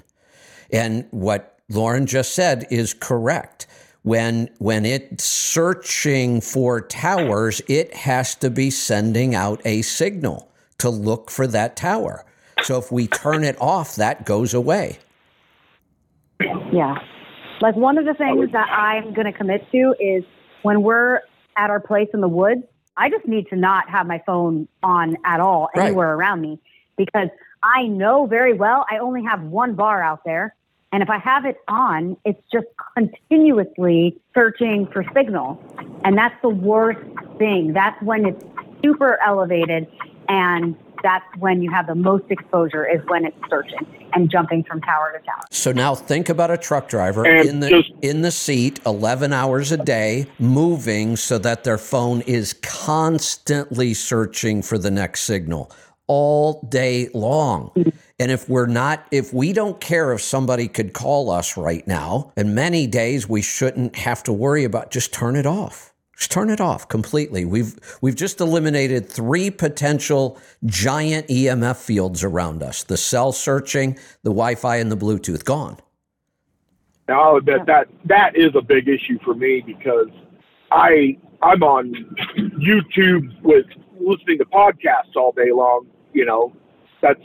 And 0.72 1.06
what 1.12 1.60
Lauren 1.70 2.06
just 2.06 2.34
said 2.34 2.66
is 2.72 2.94
correct. 2.94 3.68
When 4.04 4.50
when 4.58 4.86
it's 4.86 5.24
searching 5.24 6.42
for 6.42 6.82
towers, 6.82 7.62
it 7.70 7.94
has 7.94 8.36
to 8.36 8.50
be 8.50 8.70
sending 8.70 9.34
out 9.34 9.62
a 9.64 9.82
signal 9.82 10.52
to 10.80 10.90
look 10.90 11.32
for 11.32 11.48
that 11.48 11.78
tower. 11.78 12.26
So 12.64 12.78
if 12.78 12.92
we 12.92 13.08
turn 13.08 13.44
it 13.44 13.56
off, 13.62 13.96
that 13.96 14.26
goes 14.26 14.54
away. 14.54 15.00
Yeah. 16.72 16.96
Like 17.62 17.76
one 17.76 17.98
of 17.98 18.06
the 18.06 18.14
things 18.14 18.52
that 18.52 18.70
I'm 18.70 19.14
going 19.14 19.26
to 19.26 19.32
commit 19.32 19.70
to 19.72 19.96
is 20.00 20.24
when 20.64 20.82
we're 20.82 21.22
at 21.56 21.70
our 21.70 21.80
place 21.80 22.10
in 22.14 22.20
the 22.20 22.28
woods, 22.28 22.64
I 22.98 23.10
just 23.10 23.28
need 23.28 23.48
to 23.50 23.56
not 23.56 23.90
have 23.90 24.06
my 24.08 24.22
phone 24.26 24.68
on 24.82 25.18
at 25.26 25.40
all 25.40 25.70
Right. 25.76 25.88
anywhere 25.88 26.14
around 26.14 26.42
me 26.42 26.60
because 26.98 27.30
I 27.62 27.88
know 27.88 28.26
very 28.26 28.54
well 28.54 28.86
I 28.90 28.98
only 28.98 29.24
have 29.24 29.42
one 29.44 29.74
bar 29.74 30.02
out 30.02 30.24
there. 30.26 30.56
And 30.92 31.02
if 31.02 31.10
I 31.10 31.18
have 31.18 31.46
it 31.46 31.58
on, 31.68 32.18
it's 32.24 32.42
just 32.52 32.68
continuously 32.96 34.16
searching 34.36 34.86
for 34.88 35.04
signal. 35.16 35.60
And 36.04 36.16
that's 36.16 36.40
the 36.44 36.50
worst 36.50 37.00
thing. 37.40 37.74
That's 37.74 38.00
when 38.04 38.28
it's 38.28 38.46
super 38.84 39.20
elevated. 39.26 39.88
And 40.30 40.76
that's 41.04 41.26
when 41.38 41.62
you 41.62 41.70
have 41.70 41.86
the 41.88 41.96
most 41.96 42.24
exposure 42.30 42.86
is 42.88 43.02
when 43.08 43.26
it's 43.26 43.38
searching 43.50 43.86
and 44.14 44.30
jumping 44.30 44.64
from 44.64 44.82
tower 44.82 45.14
to 45.18 45.24
tower. 45.26 45.42
So 45.52 45.72
now 45.72 45.94
think 45.96 46.30
about 46.30 46.50
a 46.50 46.58
truck 46.58 46.88
driver 46.88 47.26
And 47.26 47.48
in 47.48 47.60
the 47.60 47.70
just- 47.70 47.92
in 48.02 48.22
the 48.22 48.32
seat 48.32 48.80
11 48.86 49.34
hours 49.34 49.72
a 49.72 49.78
day 49.78 50.28
moving 50.40 51.16
so 51.18 51.38
that 51.40 51.64
their 51.64 51.78
phone 51.78 52.22
is 52.22 52.54
constantly 52.54 53.94
searching 53.94 54.62
for 54.62 54.78
the 54.78 54.92
next 54.92 55.22
signal 55.22 55.72
all 56.08 56.66
day 56.70 57.10
long. 57.14 57.72
And 58.20 58.30
if 58.32 58.48
we're 58.50 58.68
not, 58.68 59.06
if 59.12 59.34
we 59.34 59.54
don't 59.54 59.80
care 59.80 60.14
if 60.14 60.22
somebody 60.22 60.68
could 60.68 60.94
call 60.94 61.30
us 61.32 61.58
right 61.58 61.86
now, 61.88 62.32
and 62.36 62.54
many 62.54 62.88
days 62.88 63.28
we 63.28 63.42
shouldn't 63.42 63.96
have 63.96 64.22
to 64.24 64.34
worry 64.34 64.64
about, 64.66 64.92
just 64.92 65.14
turn 65.14 65.36
it 65.36 65.46
off. 65.46 65.93
Just 66.24 66.32
turn 66.32 66.50
it 66.50 66.62
off 66.62 66.88
completely. 66.88 67.44
We've 67.44 67.78
we've 68.00 68.16
just 68.16 68.40
eliminated 68.40 69.10
three 69.10 69.52
potential 69.52 70.40
giant 70.64 71.28
EMF 71.28 71.76
fields 71.76 72.24
around 72.24 72.64
us: 72.64 72.84
the 72.84 72.96
cell 72.96 73.34
searching, 73.34 74.00
the 74.24 74.30
Wi-Fi, 74.30 74.78
and 74.78 74.90
the 74.90 74.96
Bluetooth. 74.96 75.44
Gone. 75.44 75.76
Now, 77.10 77.22
I'll 77.24 77.36
admit 77.36 77.66
that 77.66 77.90
that 78.06 78.38
is 78.38 78.56
a 78.56 78.62
big 78.62 78.88
issue 78.88 79.20
for 79.22 79.34
me 79.34 79.64
because 79.68 80.08
I 80.72 81.18
I'm 81.42 81.62
on 81.62 81.92
YouTube 82.38 83.42
with 83.42 83.66
listening 84.00 84.38
to 84.38 84.46
podcasts 84.46 85.18
all 85.18 85.34
day 85.34 85.52
long. 85.52 85.88
You 86.14 86.24
know, 86.24 86.54
that's 87.02 87.20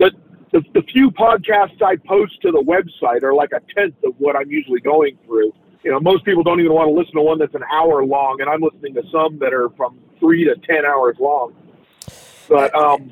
the 0.00 0.10
the, 0.50 0.64
the 0.74 0.82
few 0.92 1.12
podcasts 1.12 1.80
I 1.80 1.94
post 1.94 2.42
to 2.42 2.50
the 2.50 2.64
website 2.64 3.22
are 3.22 3.34
like 3.34 3.52
a 3.52 3.60
tenth 3.72 4.02
of 4.02 4.14
what 4.18 4.34
I'm 4.34 4.50
usually 4.50 4.80
going 4.80 5.16
through. 5.26 5.52
You 5.82 5.90
know, 5.90 6.00
most 6.00 6.24
people 6.24 6.42
don't 6.42 6.60
even 6.60 6.72
want 6.72 6.88
to 6.88 6.92
listen 6.92 7.14
to 7.14 7.22
one 7.22 7.38
that's 7.38 7.54
an 7.54 7.64
hour 7.72 8.04
long, 8.04 8.40
and 8.40 8.48
I'm 8.48 8.60
listening 8.60 8.94
to 8.94 9.02
some 9.10 9.38
that 9.40 9.52
are 9.52 9.70
from 9.70 9.98
three 10.20 10.44
to 10.44 10.54
ten 10.56 10.84
hours 10.86 11.16
long. 11.18 11.54
But 12.48 12.74
um, 12.74 13.10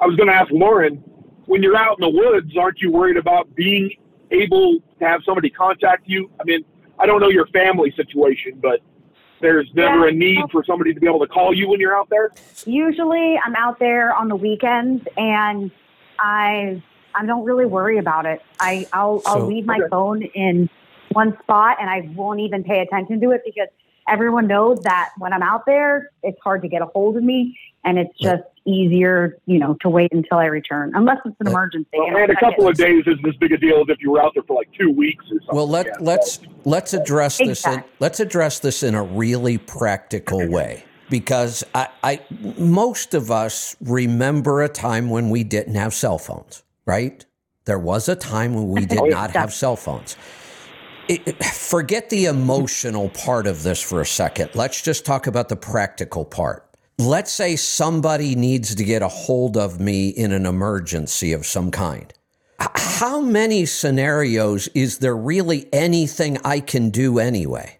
I 0.00 0.06
was 0.06 0.16
going 0.16 0.28
to 0.28 0.34
ask 0.34 0.50
Lauren, 0.50 0.96
when 1.46 1.62
you're 1.62 1.76
out 1.76 1.98
in 1.98 2.02
the 2.02 2.10
woods, 2.10 2.56
aren't 2.56 2.80
you 2.80 2.90
worried 2.90 3.16
about 3.16 3.54
being 3.54 3.90
able 4.30 4.78
to 4.98 5.04
have 5.04 5.20
somebody 5.24 5.48
contact 5.50 6.02
you? 6.06 6.30
I 6.40 6.44
mean, 6.44 6.64
I 6.98 7.06
don't 7.06 7.20
know 7.20 7.28
your 7.28 7.46
family 7.48 7.92
situation, 7.96 8.58
but 8.60 8.80
there's 9.40 9.68
never 9.74 10.06
Yeah. 10.06 10.08
a 10.08 10.12
need 10.12 10.44
for 10.50 10.64
somebody 10.64 10.92
to 10.92 11.00
be 11.00 11.06
able 11.06 11.20
to 11.20 11.28
call 11.28 11.54
you 11.54 11.68
when 11.68 11.78
you're 11.78 11.96
out 11.96 12.08
there. 12.10 12.30
Usually, 12.64 13.38
I'm 13.44 13.54
out 13.54 13.78
there 13.78 14.12
on 14.12 14.28
the 14.28 14.36
weekends, 14.36 15.04
and 15.16 15.70
I 16.18 16.82
I 17.14 17.24
don't 17.26 17.44
really 17.44 17.66
worry 17.66 17.98
about 17.98 18.26
it. 18.26 18.40
I 18.60 18.86
I'll 18.92 19.22
I'll 19.24 19.46
leave 19.46 19.64
my 19.64 19.78
Okay. 19.78 19.88
phone 19.90 20.22
in 20.22 20.68
one 21.18 21.36
spot, 21.42 21.78
and 21.80 21.90
I 21.90 22.08
won't 22.14 22.38
even 22.40 22.62
pay 22.62 22.78
attention 22.80 23.20
to 23.22 23.30
it 23.32 23.42
because 23.44 23.66
everyone 24.08 24.46
knows 24.46 24.80
that 24.84 25.10
when 25.18 25.32
I'm 25.32 25.42
out 25.42 25.66
there, 25.66 26.10
it's 26.22 26.38
hard 26.44 26.62
to 26.62 26.68
get 26.68 26.80
a 26.80 26.86
hold 26.86 27.16
of 27.16 27.24
me, 27.24 27.58
and 27.84 27.98
it's 27.98 28.14
Right. 28.24 28.36
just 28.36 28.44
easier, 28.64 29.36
you 29.46 29.58
know, 29.58 29.76
to 29.80 29.88
wait 29.88 30.12
until 30.12 30.38
I 30.38 30.44
return, 30.44 30.92
unless 30.94 31.18
it's 31.24 31.34
an 31.40 31.46
Right. 31.46 31.52
emergency. 31.54 31.88
Well, 31.92 32.06
And 32.06 32.16
and 32.18 32.30
a 32.30 32.36
I- 32.36 32.40
couple 32.40 32.68
of 32.68 32.76
days 32.76 33.02
isn't 33.06 33.26
as 33.26 33.34
big 33.36 33.50
a 33.52 33.56
deal 33.58 33.78
as 33.80 33.88
if 33.88 34.00
you 34.00 34.12
were 34.12 34.22
out 34.22 34.32
there 34.34 34.44
for 34.44 34.54
like 34.54 34.68
two 34.78 34.90
weeks 34.92 35.24
or 35.26 35.40
something. 35.40 35.56
Well, 35.56 35.68
let 35.68 35.86
Yeah, 35.86 35.92
let's 36.00 36.38
let's 36.64 36.92
address 36.94 37.38
this. 37.38 37.66
In, 37.66 37.82
let's 37.98 38.20
address 38.20 38.60
this 38.60 38.82
in 38.84 38.94
a 38.94 39.02
really 39.02 39.58
practical 39.58 40.46
way 40.48 40.84
because 41.10 41.64
I, 41.74 41.88
I 42.04 42.20
most 42.58 43.12
of 43.14 43.30
us 43.32 43.74
remember 43.80 44.62
a 44.62 44.68
time 44.68 45.10
when 45.10 45.30
we 45.30 45.42
didn't 45.42 45.74
have 45.74 45.94
cell 45.94 46.18
phones, 46.18 46.62
right? 46.86 47.24
There 47.64 47.78
was 47.78 48.08
a 48.08 48.16
time 48.16 48.54
when 48.54 48.68
we 48.68 48.86
did 48.94 49.00
Oh, 49.00 49.06
not 49.06 49.30
have 49.32 49.52
cell 49.52 49.76
phones. 49.76 50.16
It- 51.08 51.44
forget 51.44 52.10
the 52.10 52.26
emotional 52.26 53.08
part 53.08 53.46
of 53.46 53.62
this 53.62 53.80
for 53.80 54.00
a 54.00 54.06
second. 54.06 54.50
Let's 54.54 54.82
just 54.82 55.04
talk 55.04 55.26
about 55.26 55.48
the 55.48 55.56
practical 55.56 56.24
part. 56.24 56.64
Let's 56.98 57.32
say 57.32 57.56
somebody 57.56 58.34
needs 58.34 58.74
to 58.74 58.84
get 58.84 59.02
a 59.02 59.08
hold 59.08 59.56
of 59.56 59.80
me 59.80 60.08
in 60.08 60.32
an 60.32 60.46
emergency 60.46 61.32
of 61.32 61.46
some 61.46 61.70
kind 61.70 62.12
how 62.58 63.20
many 63.20 63.64
scenarios 63.64 64.68
is 64.74 64.98
there 64.98 65.16
really 65.16 65.68
anything 65.72 66.38
I 66.44 66.60
can 66.60 66.90
do 66.90 67.18
anyway? 67.18 67.78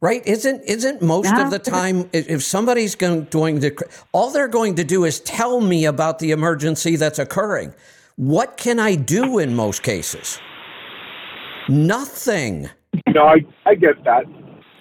Right? 0.00 0.26
Isn't 0.26 0.62
isn't 0.64 1.00
most 1.00 1.26
Yeah. 1.26 1.44
of 1.44 1.50
the 1.50 1.58
time 1.58 2.10
if 2.12 2.42
somebody's 2.42 2.94
going, 2.94 3.28
going 3.30 3.60
to 3.60 3.74
all 4.12 4.30
they're 4.30 4.48
going 4.48 4.74
to 4.74 4.84
do 4.84 5.04
is 5.04 5.20
tell 5.20 5.60
me 5.60 5.84
about 5.86 6.18
the 6.18 6.32
emergency 6.32 6.96
that's 6.96 7.18
occurring. 7.18 7.72
What 8.16 8.56
can 8.56 8.78
I 8.78 8.94
do 8.96 9.38
in 9.38 9.54
most 9.54 9.82
cases? 9.82 10.38
Nothing. 11.68 12.68
No, 13.08 13.26
I 13.26 13.44
I 13.66 13.74
get 13.74 14.02
that. 14.04 14.24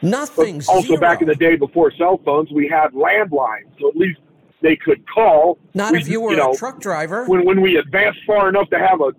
But 0.02 0.08
Nothing. 0.10 0.62
also, 0.68 0.98
back 0.98 1.22
in 1.22 1.28
the 1.28 1.36
day 1.36 1.56
before 1.56 1.92
cell 1.92 2.20
phones, 2.26 2.52
we 2.52 2.68
had 2.68 2.92
landlines, 2.94 3.70
so 3.80 3.90
at 3.90 3.96
least 3.96 4.20
they 4.62 4.76
could 4.76 5.04
call. 5.08 5.60
Not 5.76 5.92
We- 5.94 6.00
if 6.00 6.08
you 6.08 6.20
were 6.22 6.36
know, 6.36 6.52
a 6.52 6.56
truck 6.56 6.80
driver. 6.80 7.26
When 7.26 7.46
when 7.46 7.62
we 7.62 7.78
advanced 7.78 8.20
far 8.26 8.50
enough 8.50 8.70
to 8.72 8.80
have 8.80 9.00
a, 9.02 9.12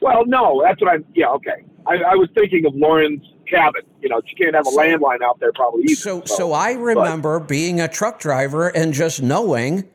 well, 0.00 0.24
no, 0.26 0.62
that's 0.64 0.80
what 0.80 0.90
I'm. 0.90 1.04
Yeah, 1.14 1.28
okay. 1.32 1.64
I, 1.86 1.96
I 1.96 2.14
was 2.14 2.28
thinking 2.34 2.64
of 2.66 2.74
Lauren's 2.74 3.22
cabin. 3.48 3.82
You 4.00 4.08
know, 4.08 4.20
she 4.26 4.34
can't 4.36 4.54
have 4.54 4.66
a 4.66 4.70
landline 4.70 5.22
out 5.22 5.38
there 5.40 5.52
probably 5.52 5.84
either. 5.84 5.94
So, 5.94 6.22
so 6.24 6.52
I 6.52 6.72
remember 6.72 7.40
being 7.40 7.80
a 7.80 7.88
truck 7.88 8.18
driver 8.20 8.68
and 8.68 8.92
just 8.92 9.22
knowing 9.22 9.88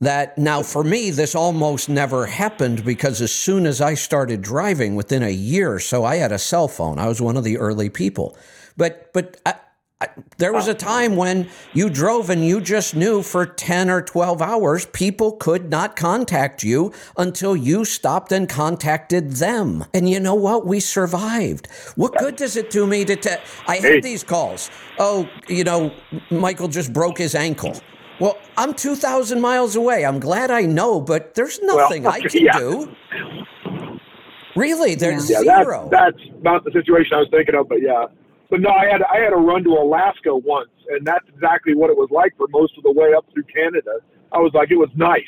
that 0.00 0.38
now 0.38 0.62
for 0.62 0.82
me, 0.82 1.10
this 1.10 1.34
almost 1.34 1.88
never 1.88 2.26
happened 2.26 2.84
because 2.84 3.20
as 3.20 3.32
soon 3.32 3.66
as 3.66 3.80
I 3.80 3.94
started 3.94 4.40
driving 4.40 4.94
within 4.94 5.22
a 5.22 5.30
year 5.30 5.74
or 5.74 5.80
so, 5.80 6.04
I 6.04 6.16
had 6.16 6.32
a 6.32 6.38
cell 6.38 6.68
phone. 6.68 6.98
I 6.98 7.06
was 7.06 7.20
one 7.20 7.36
of 7.36 7.44
the 7.44 7.58
early 7.58 7.90
people. 7.90 8.36
But, 8.76 9.12
but 9.12 9.38
I, 9.44 9.54
I, 10.00 10.08
there 10.38 10.54
was 10.54 10.68
a 10.68 10.74
time 10.74 11.16
when 11.16 11.50
you 11.74 11.90
drove 11.90 12.30
and 12.30 12.46
you 12.46 12.62
just 12.62 12.96
knew 12.96 13.20
for 13.20 13.44
10 13.44 13.90
or 13.90 14.00
12 14.00 14.40
hours, 14.40 14.86
people 14.86 15.32
could 15.32 15.68
not 15.68 15.96
contact 15.96 16.62
you 16.62 16.94
until 17.18 17.54
you 17.54 17.84
stopped 17.84 18.32
and 18.32 18.48
contacted 18.48 19.32
them. 19.32 19.84
And 19.92 20.08
you 20.08 20.18
know 20.18 20.34
what? 20.34 20.66
We 20.66 20.80
survived. 20.80 21.68
What 21.96 22.16
good 22.16 22.36
does 22.36 22.56
it 22.56 22.70
do 22.70 22.86
me 22.86 23.04
to 23.04 23.16
tell? 23.16 23.38
I 23.68 23.76
had 23.76 24.02
these 24.02 24.24
calls. 24.24 24.70
Oh, 24.98 25.28
you 25.46 25.64
know, 25.64 25.92
Michael 26.30 26.68
just 26.68 26.94
broke 26.94 27.18
his 27.18 27.34
ankle. 27.34 27.78
Well, 28.20 28.38
I'm 28.56 28.74
2,000 28.74 29.40
miles 29.40 29.74
away. 29.76 30.04
I'm 30.04 30.20
glad 30.20 30.50
I 30.50 30.62
know, 30.62 31.00
but 31.00 31.34
there's 31.34 31.58
nothing 31.62 32.06
I 32.06 32.20
can 32.28 32.44
yeah. 32.44 32.58
do. 32.58 32.94
Really, 34.54 34.94
there's 34.94 35.30
yeah, 35.30 35.42
that's 35.42 35.64
zero. 35.64 35.88
that's 35.90 36.18
not 36.42 36.64
the 36.64 36.72
situation 36.72 37.12
I 37.14 37.20
was 37.20 37.28
thinking 37.30 37.54
of, 37.54 37.68
but 37.68 37.80
yeah. 37.80 38.06
But 38.50 38.60
no, 38.60 38.70
I 38.70 38.86
had 38.90 39.00
I 39.02 39.18
had 39.20 39.32
a 39.32 39.36
run 39.36 39.62
to 39.64 39.70
Alaska 39.70 40.36
once, 40.36 40.70
and 40.90 41.06
that's 41.06 41.26
exactly 41.28 41.74
what 41.74 41.88
it 41.88 41.96
was 41.96 42.08
like 42.10 42.36
for 42.36 42.46
most 42.50 42.76
of 42.76 42.82
the 42.82 42.90
way 42.90 43.14
up 43.16 43.24
through 43.32 43.44
Canada. 43.44 43.92
I 44.32 44.38
was 44.38 44.52
like, 44.52 44.70
it 44.70 44.76
was 44.76 44.90
nice. 44.96 45.22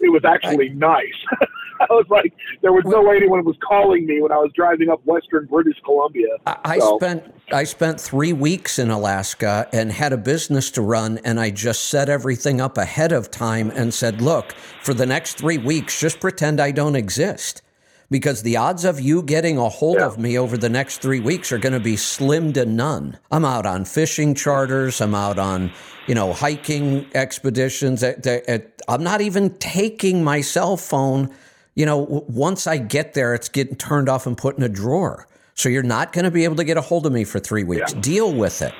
It 0.00 0.08
was 0.08 0.24
actually 0.24 0.70
nice. 0.70 1.14
I 1.90 1.92
was 1.92 2.06
like, 2.10 2.32
there 2.62 2.72
was 2.72 2.84
no 2.86 3.02
way 3.02 3.16
anyone 3.16 3.44
was 3.44 3.56
calling 3.66 4.06
me 4.06 4.20
when 4.20 4.32
I 4.32 4.36
was 4.36 4.50
driving 4.54 4.88
up 4.88 5.04
Western 5.04 5.46
British 5.46 5.76
Columbia. 5.84 6.28
I, 6.46 6.56
I 6.64 6.78
spent 6.96 7.34
I 7.52 7.64
spent 7.64 8.00
three 8.00 8.32
weeks 8.32 8.78
in 8.78 8.90
Alaska 8.90 9.68
and 9.72 9.92
had 9.92 10.12
a 10.12 10.16
business 10.16 10.70
to 10.72 10.82
run, 10.82 11.18
and 11.24 11.38
I 11.40 11.50
just 11.50 11.84
set 11.88 12.08
everything 12.08 12.60
up 12.60 12.78
ahead 12.78 13.12
of 13.12 13.30
time 13.30 13.70
and 13.74 13.92
said, 13.92 14.20
"Look, 14.22 14.52
for 14.82 14.94
the 14.94 15.06
next 15.06 15.34
three 15.38 15.58
weeks, 15.58 16.00
just 16.00 16.20
pretend 16.20 16.60
I 16.60 16.70
don't 16.70 16.96
exist." 16.96 17.62
Because 18.10 18.42
the 18.42 18.58
odds 18.58 18.84
of 18.84 19.00
you 19.00 19.22
getting 19.22 19.56
a 19.56 19.70
hold 19.70 19.96
Yeah. 19.96 20.04
of 20.06 20.18
me 20.18 20.38
over 20.38 20.58
the 20.58 20.68
next 20.68 20.98
three 20.98 21.20
weeks 21.20 21.50
are 21.50 21.56
going 21.56 21.72
to 21.72 21.80
be 21.80 21.96
slim 21.96 22.52
to 22.52 22.66
none. 22.66 23.16
I'm 23.30 23.44
out 23.46 23.64
on 23.64 23.86
fishing 23.86 24.34
charters. 24.34 25.00
I'm 25.00 25.14
out 25.14 25.38
on, 25.38 25.70
you 26.06 26.14
know, 26.14 26.34
hiking 26.34 27.06
expeditions. 27.14 28.04
I'm 28.04 29.02
not 29.02 29.22
even 29.22 29.54
taking 29.58 30.22
my 30.22 30.42
cell 30.42 30.76
phone. 30.76 31.30
You 31.74 31.86
know, 31.86 32.04
w- 32.04 32.24
once 32.28 32.66
I 32.66 32.76
get 32.78 33.14
there, 33.14 33.34
it's 33.34 33.48
getting 33.48 33.76
turned 33.76 34.08
off 34.08 34.26
and 34.26 34.36
put 34.36 34.56
in 34.56 34.62
a 34.62 34.68
drawer. 34.68 35.26
So 35.54 35.68
you're 35.68 35.82
not 35.82 36.12
going 36.12 36.24
to 36.24 36.30
be 36.30 36.44
able 36.44 36.56
to 36.56 36.64
get 36.64 36.76
a 36.76 36.80
hold 36.80 37.06
of 37.06 37.12
me 37.12 37.24
for 37.24 37.38
three 37.38 37.64
weeks. 37.64 37.92
Yeah. 37.94 38.00
Deal 38.00 38.32
with 38.34 38.62
it. 38.62 38.74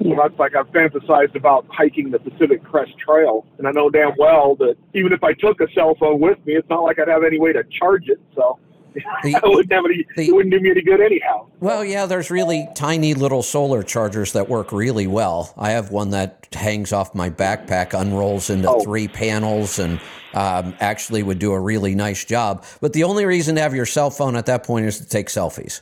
Well, 0.00 0.16
that's 0.16 0.38
like 0.38 0.54
I've 0.54 0.68
fantasized 0.68 1.34
about 1.34 1.66
hiking 1.70 2.10
the 2.10 2.20
Pacific 2.20 2.62
Crest 2.62 2.96
Trail, 2.98 3.44
and 3.58 3.66
I 3.66 3.72
know 3.72 3.90
damn 3.90 4.12
well 4.16 4.54
that 4.56 4.76
even 4.94 5.12
if 5.12 5.24
I 5.24 5.32
took 5.32 5.60
a 5.60 5.66
cell 5.72 5.96
phone 5.98 6.20
with 6.20 6.38
me, 6.46 6.54
it's 6.54 6.68
not 6.68 6.84
like 6.84 7.00
I'd 7.00 7.08
have 7.08 7.24
any 7.24 7.40
way 7.40 7.52
to 7.52 7.64
charge 7.64 8.08
it. 8.08 8.20
So 8.36 8.60
The- 8.94 9.34
I 9.36 9.40
wouldn't 9.44 9.72
have 9.72 9.84
any. 9.84 10.04
the- 10.16 10.28
it 10.28 10.32
wouldn't 10.34 10.52
do 10.52 10.60
me 10.60 10.70
any 10.70 10.82
good 10.82 11.00
anyhow. 11.00 11.46
Well, 11.60 11.84
yeah, 11.84 12.06
there's 12.06 12.30
really 12.30 12.68
tiny 12.74 13.14
little 13.14 13.42
solar 13.42 13.82
chargers 13.82 14.32
that 14.32 14.48
work 14.48 14.72
really 14.72 15.06
well. 15.06 15.52
I 15.56 15.70
have 15.70 15.90
one 15.90 16.10
that 16.10 16.46
hangs 16.52 16.92
off 16.92 17.14
my 17.14 17.30
backpack, 17.30 17.98
unrolls 17.98 18.50
into 18.50 18.68
Oh. 18.70 18.80
three 18.80 19.08
panels, 19.08 19.78
and 19.78 20.00
um, 20.34 20.74
actually 20.80 21.22
would 21.22 21.38
do 21.38 21.52
a 21.52 21.60
really 21.60 21.94
nice 21.94 22.24
job. 22.24 22.64
But 22.80 22.92
the 22.92 23.04
only 23.04 23.24
reason 23.24 23.54
to 23.56 23.60
have 23.62 23.74
your 23.74 23.86
cell 23.86 24.10
phone 24.10 24.36
at 24.36 24.46
that 24.46 24.62
point 24.64 24.86
is 24.86 24.98
to 24.98 25.08
take 25.08 25.28
selfies. 25.28 25.80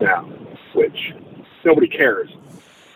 Yeah, 0.00 0.20
which 0.74 1.12
nobody 1.64 1.86
cares. 1.88 2.28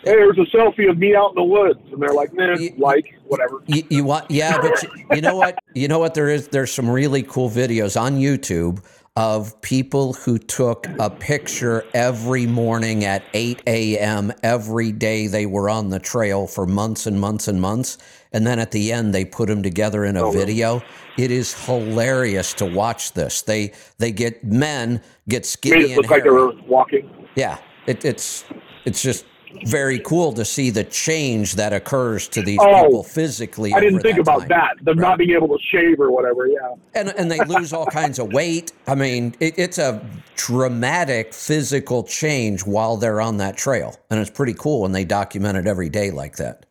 Hey, 0.05 0.13
there's 0.17 0.39
a 0.39 0.45
selfie 0.57 0.89
of 0.89 0.99
me 0.99 1.15
out 1.15 1.31
in 1.31 1.35
the 1.37 1.45
woods, 1.45 1.81
and 1.93 2.01
they're 2.01 2.13
like, 2.15 2.33
"Nah, 2.33 2.57
like 2.79 3.18
whatever." 3.29 3.63
You, 3.67 3.85
you 3.91 4.05
want, 4.05 4.31
yeah, 4.31 4.59
but 4.61 4.83
you, 4.83 4.89
you 5.17 5.21
know 5.21 5.37
what? 5.37 5.59
You 5.75 5.89
know 5.89 5.99
what? 5.99 6.15
There 6.15 6.29
is 6.29 6.49
there's 6.49 6.73
some 6.73 6.89
really 6.91 7.23
cool 7.23 7.51
videos 7.51 8.01
on 8.01 8.17
YouTube 8.17 8.83
of 9.17 9.61
people 9.63 10.13
who 10.13 10.39
took 10.39 10.87
a 11.01 11.11
picture 11.11 11.85
every 11.93 12.47
morning 12.47 13.05
at 13.05 13.25
8 13.35 13.63
a.m. 13.67 14.33
every 14.45 14.93
day 14.93 15.27
they 15.27 15.45
were 15.45 15.69
on 15.69 15.89
the 15.89 15.99
trail 15.99 16.47
for 16.47 16.67
months 16.67 17.05
and 17.05 17.21
months 17.21 17.49
and 17.49 17.61
months, 17.61 17.99
and 18.33 18.47
then 18.47 18.61
at 18.61 18.71
the 18.71 18.93
end 18.93 19.13
they 19.13 19.25
put 19.25 19.49
them 19.49 19.61
together 19.63 20.05
in 20.05 20.17
a 20.17 20.23
Oh, 20.27 20.31
video. 20.31 20.83
It 21.17 21.33
is 21.33 21.53
hilarious 21.67 22.55
to 22.55 22.65
watch 22.67 23.13
this. 23.15 23.43
They 23.43 23.73
they 23.99 24.13
get 24.13 24.45
men 24.45 25.03
get 25.29 25.39
Made 25.41 25.47
skinny 25.47 25.85
it 25.87 25.91
and 25.91 25.97
look 25.97 26.11
like 26.11 26.23
they 26.23 26.31
were 26.31 26.53
walking. 26.69 27.11
Yeah, 27.35 27.59
it, 27.87 28.05
it's 28.05 28.45
it's 28.85 29.03
just 29.03 29.25
very 29.65 29.99
cool 30.01 30.33
to 30.35 30.45
see 30.45 30.71
the 30.71 30.85
change 30.85 31.55
that 31.55 31.73
occurs 31.73 32.29
to 32.29 32.43
these 32.43 32.59
Oh, 32.61 32.85
people 32.85 33.03
physically. 33.03 33.73
I 33.73 33.81
didn't 33.81 34.01
think 34.01 34.19
about 34.19 34.41
time. 34.41 34.49
that. 34.49 34.75
Them 34.83 34.99
Right. 34.99 35.09
not 35.09 35.19
being 35.19 35.31
able 35.31 35.49
to 35.49 35.59
shave 35.71 36.01
or 36.01 36.11
whatever. 36.11 36.47
Yeah. 36.47 36.75
and 36.95 37.09
and 37.17 37.31
they 37.31 37.39
lose 37.41 37.73
all 37.73 37.87
kinds 37.87 38.19
of 38.19 38.33
weight. 38.33 38.73
I 38.87 38.95
mean, 38.95 39.35
it, 39.41 39.59
it's 39.59 39.79
a 39.79 40.05
dramatic 40.37 41.33
physical 41.35 42.03
change 42.03 42.65
while 42.67 42.97
they're 42.97 43.21
on 43.21 43.39
that 43.39 43.57
trail, 43.57 43.97
and 44.11 44.21
it's 44.21 44.31
pretty 44.31 44.55
cool. 44.55 44.85
And 44.85 44.95
they 44.95 45.05
document 45.05 45.57
it 45.59 45.67
every 45.67 45.89
day 45.89 46.11
like 46.11 46.37
that. 46.37 46.67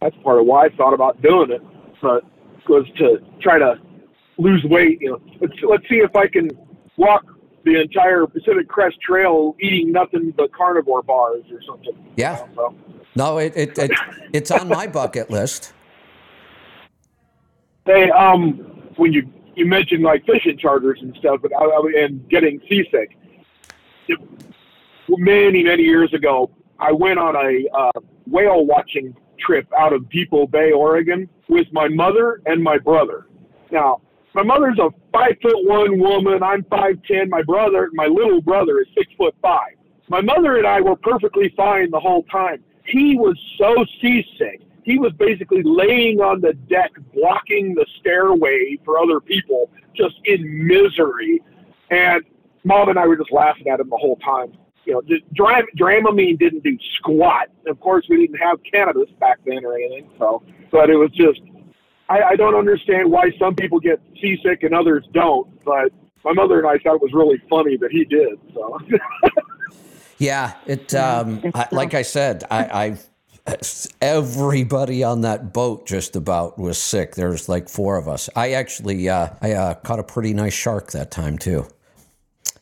That's 0.00 0.16
part 0.24 0.40
of 0.40 0.46
why 0.46 0.66
I 0.66 0.68
thought 0.70 0.94
about 0.94 1.20
doing 1.22 1.50
it. 1.50 1.62
But 2.00 2.24
was 2.68 2.86
to 2.98 3.18
try 3.40 3.58
to 3.58 3.74
lose 4.38 4.64
weight. 4.64 5.00
You 5.00 5.10
know, 5.12 5.20
let's 5.40 5.54
let's 5.68 5.88
see 5.88 5.96
if 5.96 6.14
I 6.16 6.26
can 6.26 6.50
walk 6.96 7.24
the 7.64 7.80
entire 7.80 8.26
Pacific 8.26 8.68
Crest 8.68 9.00
Trail 9.00 9.56
eating 9.60 9.92
nothing 9.92 10.32
but 10.36 10.52
carnivore 10.52 11.02
bars 11.02 11.44
or 11.52 11.60
something. 11.62 11.94
Yeah. 12.16 12.44
So, 12.54 12.74
No, 13.14 13.38
it, 13.38 13.52
it, 13.56 13.78
it 13.78 13.90
it's 14.32 14.50
on 14.50 14.68
my 14.68 14.86
bucket 14.86 15.30
list. 15.30 15.72
hey, 17.84 18.10
um, 18.10 18.54
when 18.96 19.12
you 19.12 19.30
you 19.54 19.66
mentioned 19.66 20.02
like 20.02 20.24
fishing 20.24 20.56
charters 20.58 20.98
and 21.02 21.14
stuff, 21.16 21.40
but 21.42 21.52
I, 21.54 21.64
I, 21.64 22.04
and 22.04 22.28
getting 22.28 22.60
seasick. 22.68 23.16
It, 24.08 24.18
many 25.08 25.62
many 25.62 25.82
years 25.82 26.12
ago, 26.14 26.50
I 26.78 26.92
went 26.92 27.18
on 27.18 27.36
a 27.36 27.68
uh, 27.76 28.00
whale 28.26 28.64
watching 28.64 29.14
trip 29.38 29.66
out 29.78 29.92
of 29.92 30.08
Depoe 30.08 30.46
Bay, 30.46 30.72
Oregon, 30.72 31.28
with 31.48 31.66
my 31.72 31.88
mother 31.88 32.40
and 32.46 32.62
my 32.62 32.78
brother. 32.78 33.26
Now, 33.70 34.00
my 34.34 34.42
mother's 34.42 34.78
a 34.78 34.90
five 35.12 35.36
foot 35.42 35.66
one 35.66 35.98
woman. 35.98 36.42
I'm 36.42 36.64
five 36.64 36.98
ten. 37.06 37.28
My 37.28 37.42
brother, 37.42 37.90
my 37.92 38.06
little 38.06 38.40
brother, 38.40 38.80
is 38.80 38.86
six 38.96 39.12
foot 39.16 39.34
five. 39.42 39.74
My 40.08 40.20
mother 40.20 40.56
and 40.56 40.66
I 40.66 40.80
were 40.80 40.96
perfectly 40.96 41.52
fine 41.56 41.90
the 41.90 42.00
whole 42.00 42.22
time. 42.24 42.62
He 42.84 43.16
was 43.16 43.38
so 43.58 43.84
seasick. 44.00 44.60
He 44.84 44.98
was 44.98 45.12
basically 45.12 45.62
laying 45.62 46.20
on 46.20 46.40
the 46.40 46.54
deck, 46.68 46.90
blocking 47.14 47.74
the 47.74 47.86
stairway 48.00 48.78
for 48.84 48.98
other 48.98 49.20
people, 49.20 49.70
just 49.94 50.16
in 50.24 50.66
misery. 50.66 51.40
And 51.90 52.24
mom 52.64 52.88
and 52.88 52.98
I 52.98 53.06
were 53.06 53.16
just 53.16 53.30
laughing 53.30 53.68
at 53.68 53.78
him 53.78 53.90
the 53.90 53.96
whole 53.96 54.16
time. 54.16 54.52
You 54.84 54.94
know, 54.94 55.02
Dram- 55.34 55.66
Dramamine 55.78 56.38
didn't 56.38 56.64
do 56.64 56.76
squat. 56.98 57.48
Of 57.68 57.78
course, 57.78 58.06
we 58.08 58.26
didn't 58.26 58.40
have 58.40 58.58
cannabis 58.64 59.08
back 59.20 59.38
then 59.46 59.64
or 59.64 59.74
anything. 59.74 60.10
So, 60.18 60.42
but 60.72 60.90
it 60.90 60.96
was 60.96 61.10
just, 61.12 61.40
I, 62.08 62.22
I 62.22 62.36
don't 62.36 62.54
understand 62.54 63.10
why 63.10 63.30
some 63.38 63.54
people 63.54 63.80
get 63.80 64.00
seasick 64.20 64.62
and 64.62 64.74
others 64.74 65.04
don't. 65.12 65.48
But 65.64 65.92
my 66.24 66.32
mother 66.32 66.58
and 66.58 66.66
I 66.66 66.78
thought 66.78 66.96
it 66.96 67.02
was 67.02 67.12
really 67.12 67.40
funny 67.48 67.76
that 67.78 67.90
he 67.90 68.04
did. 68.04 68.38
So, 68.54 68.78
Yeah, 70.22 70.54
it. 70.66 70.94
Um, 70.94 71.42
I, 71.52 71.66
like 71.72 71.94
I 71.94 72.02
said, 72.02 72.44
I, 72.48 72.96
I 73.46 73.84
everybody 74.00 75.02
on 75.02 75.22
that 75.22 75.52
boat 75.52 75.84
just 75.84 76.14
about 76.14 76.60
was 76.60 76.78
sick. 76.78 77.16
There's 77.16 77.48
like 77.48 77.68
four 77.68 77.96
of 77.96 78.06
us. 78.06 78.30
I 78.36 78.52
actually, 78.52 79.08
uh, 79.08 79.30
I 79.40 79.52
uh, 79.52 79.74
caught 79.74 79.98
a 79.98 80.04
pretty 80.04 80.32
nice 80.32 80.54
shark 80.54 80.92
that 80.92 81.10
time 81.10 81.38
too, 81.38 81.66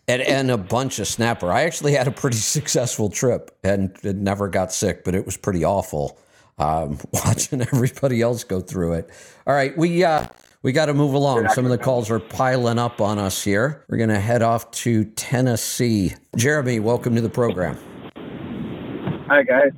and 0.09 0.23
and 0.23 0.51
a 0.51 0.57
bunch 0.57 0.99
of 1.01 1.07
snapper. 1.07 1.53
I 1.53 1.65
actually 1.65 1.93
had 1.93 2.09
a 2.09 2.13
pretty 2.13 2.37
successful 2.57 3.11
trip 3.11 3.55
and 3.63 3.95
never 4.03 4.49
got 4.49 4.73
sick, 4.73 5.05
but 5.05 5.15
it 5.15 5.27
was 5.27 5.37
pretty 5.37 5.63
awful 5.63 6.19
um, 6.59 6.99
watching 7.13 7.63
everybody 7.63 8.23
else 8.23 8.45
go 8.45 8.61
through 8.61 8.95
it. 8.95 9.11
All 9.47 9.55
right, 9.55 9.77
we. 9.77 10.05
Uh, 10.05 10.27
we 10.63 10.73
got 10.73 10.87
to 10.87 10.95
move 10.95 11.15
along. 11.15 11.49
Some 11.49 11.65
of 11.65 11.71
the 11.71 11.79
calls 11.79 12.11
are 12.11 12.21
piling 12.21 12.79
up 12.79 13.01
on 13.01 13.19
us 13.19 13.43
here. 13.43 13.83
We're 13.89 13.97
going 13.97 14.11
to 14.11 14.21
head 14.21 14.43
off 14.43 14.71
to 14.73 15.07
Tennessee. 15.07 16.13
Jeremy, 16.37 16.81
welcome 16.81 17.15
to 17.15 17.23
the 17.23 17.31
program. 17.31 17.79
Hi 19.27 19.43
guys. 19.43 19.73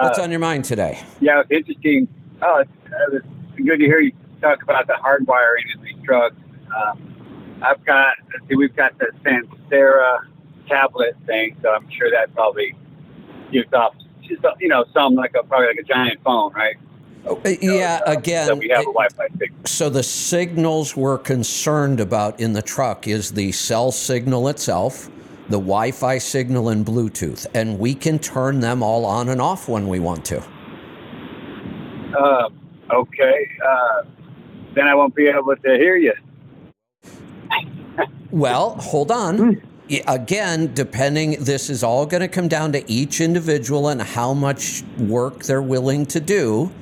What's 0.00 0.18
on 0.18 0.30
your 0.30 0.38
mind 0.38 0.64
today? 0.64 1.02
Yeah, 1.20 1.40
it's 1.40 1.50
interesting. 1.50 2.06
Oh, 2.42 2.58
it's, 2.58 2.70
uh, 2.92 3.16
it's 3.16 3.66
good 3.66 3.78
to 3.78 3.84
hear 3.84 4.00
you 4.00 4.12
talk 4.40 4.62
about 4.62 4.86
the 4.86 4.92
hardwiring 4.92 5.74
in 5.74 5.82
these 5.82 6.04
trucks. 6.04 6.36
Um, 6.76 7.58
I've 7.62 7.82
got, 7.84 8.16
let's 8.32 8.46
see, 8.48 8.56
we've 8.56 8.76
got 8.76 8.98
the 8.98 9.06
Samsara 9.24 10.18
tablet 10.68 11.16
thing, 11.26 11.56
so 11.62 11.70
I'm 11.70 11.88
sure 11.90 12.10
that 12.10 12.34
probably 12.34 12.74
gives 13.50 13.72
off, 13.72 13.94
just, 14.26 14.44
you 14.60 14.68
know, 14.68 14.84
some 14.92 15.14
like 15.14 15.34
a 15.38 15.42
probably 15.44 15.68
like 15.68 15.78
a 15.78 15.82
giant 15.82 16.22
phone, 16.22 16.52
right? 16.52 16.76
Uh, 17.28 17.34
yeah, 17.60 17.98
So 17.98 18.12
again, 18.12 18.58
we 18.58 18.68
have 18.68 18.80
a 18.80 18.84
Wi-Fi 18.84 19.28
signal. 19.38 19.58
so 19.64 19.90
the 19.90 20.02
signals 20.02 20.96
we're 20.96 21.18
concerned 21.18 21.98
about 21.98 22.38
in 22.38 22.52
the 22.52 22.62
truck 22.62 23.08
is 23.08 23.32
the 23.32 23.50
cell 23.52 23.90
signal 23.90 24.46
itself, 24.48 25.10
the 25.48 25.58
Wi 25.58 25.90
Fi 25.90 26.18
signal, 26.18 26.68
and 26.68 26.86
Bluetooth. 26.86 27.46
And 27.52 27.78
we 27.80 27.94
can 27.94 28.18
turn 28.20 28.60
them 28.60 28.82
all 28.82 29.04
on 29.04 29.28
and 29.28 29.40
off 29.40 29.68
when 29.68 29.88
we 29.88 29.98
want 29.98 30.24
to. 30.26 30.42
Uh, 32.16 32.48
okay, 32.92 33.48
uh, 33.66 34.02
then 34.74 34.86
I 34.86 34.94
won't 34.94 35.14
be 35.14 35.26
able 35.26 35.56
to 35.56 35.76
hear 35.76 35.96
you. 35.96 36.12
Well, 38.30 38.76
hold 38.76 39.10
on. 39.10 39.60
Again, 40.06 40.74
depending, 40.74 41.44
this 41.44 41.70
is 41.70 41.84
all 41.84 42.06
going 42.06 42.20
to 42.20 42.28
come 42.28 42.48
down 42.48 42.72
to 42.72 42.90
each 42.90 43.20
individual 43.20 43.88
and 43.88 44.02
how 44.02 44.34
much 44.34 44.82
work 44.98 45.44
they're 45.44 45.62
willing 45.62 46.06
to 46.06 46.18
do. 46.18 46.72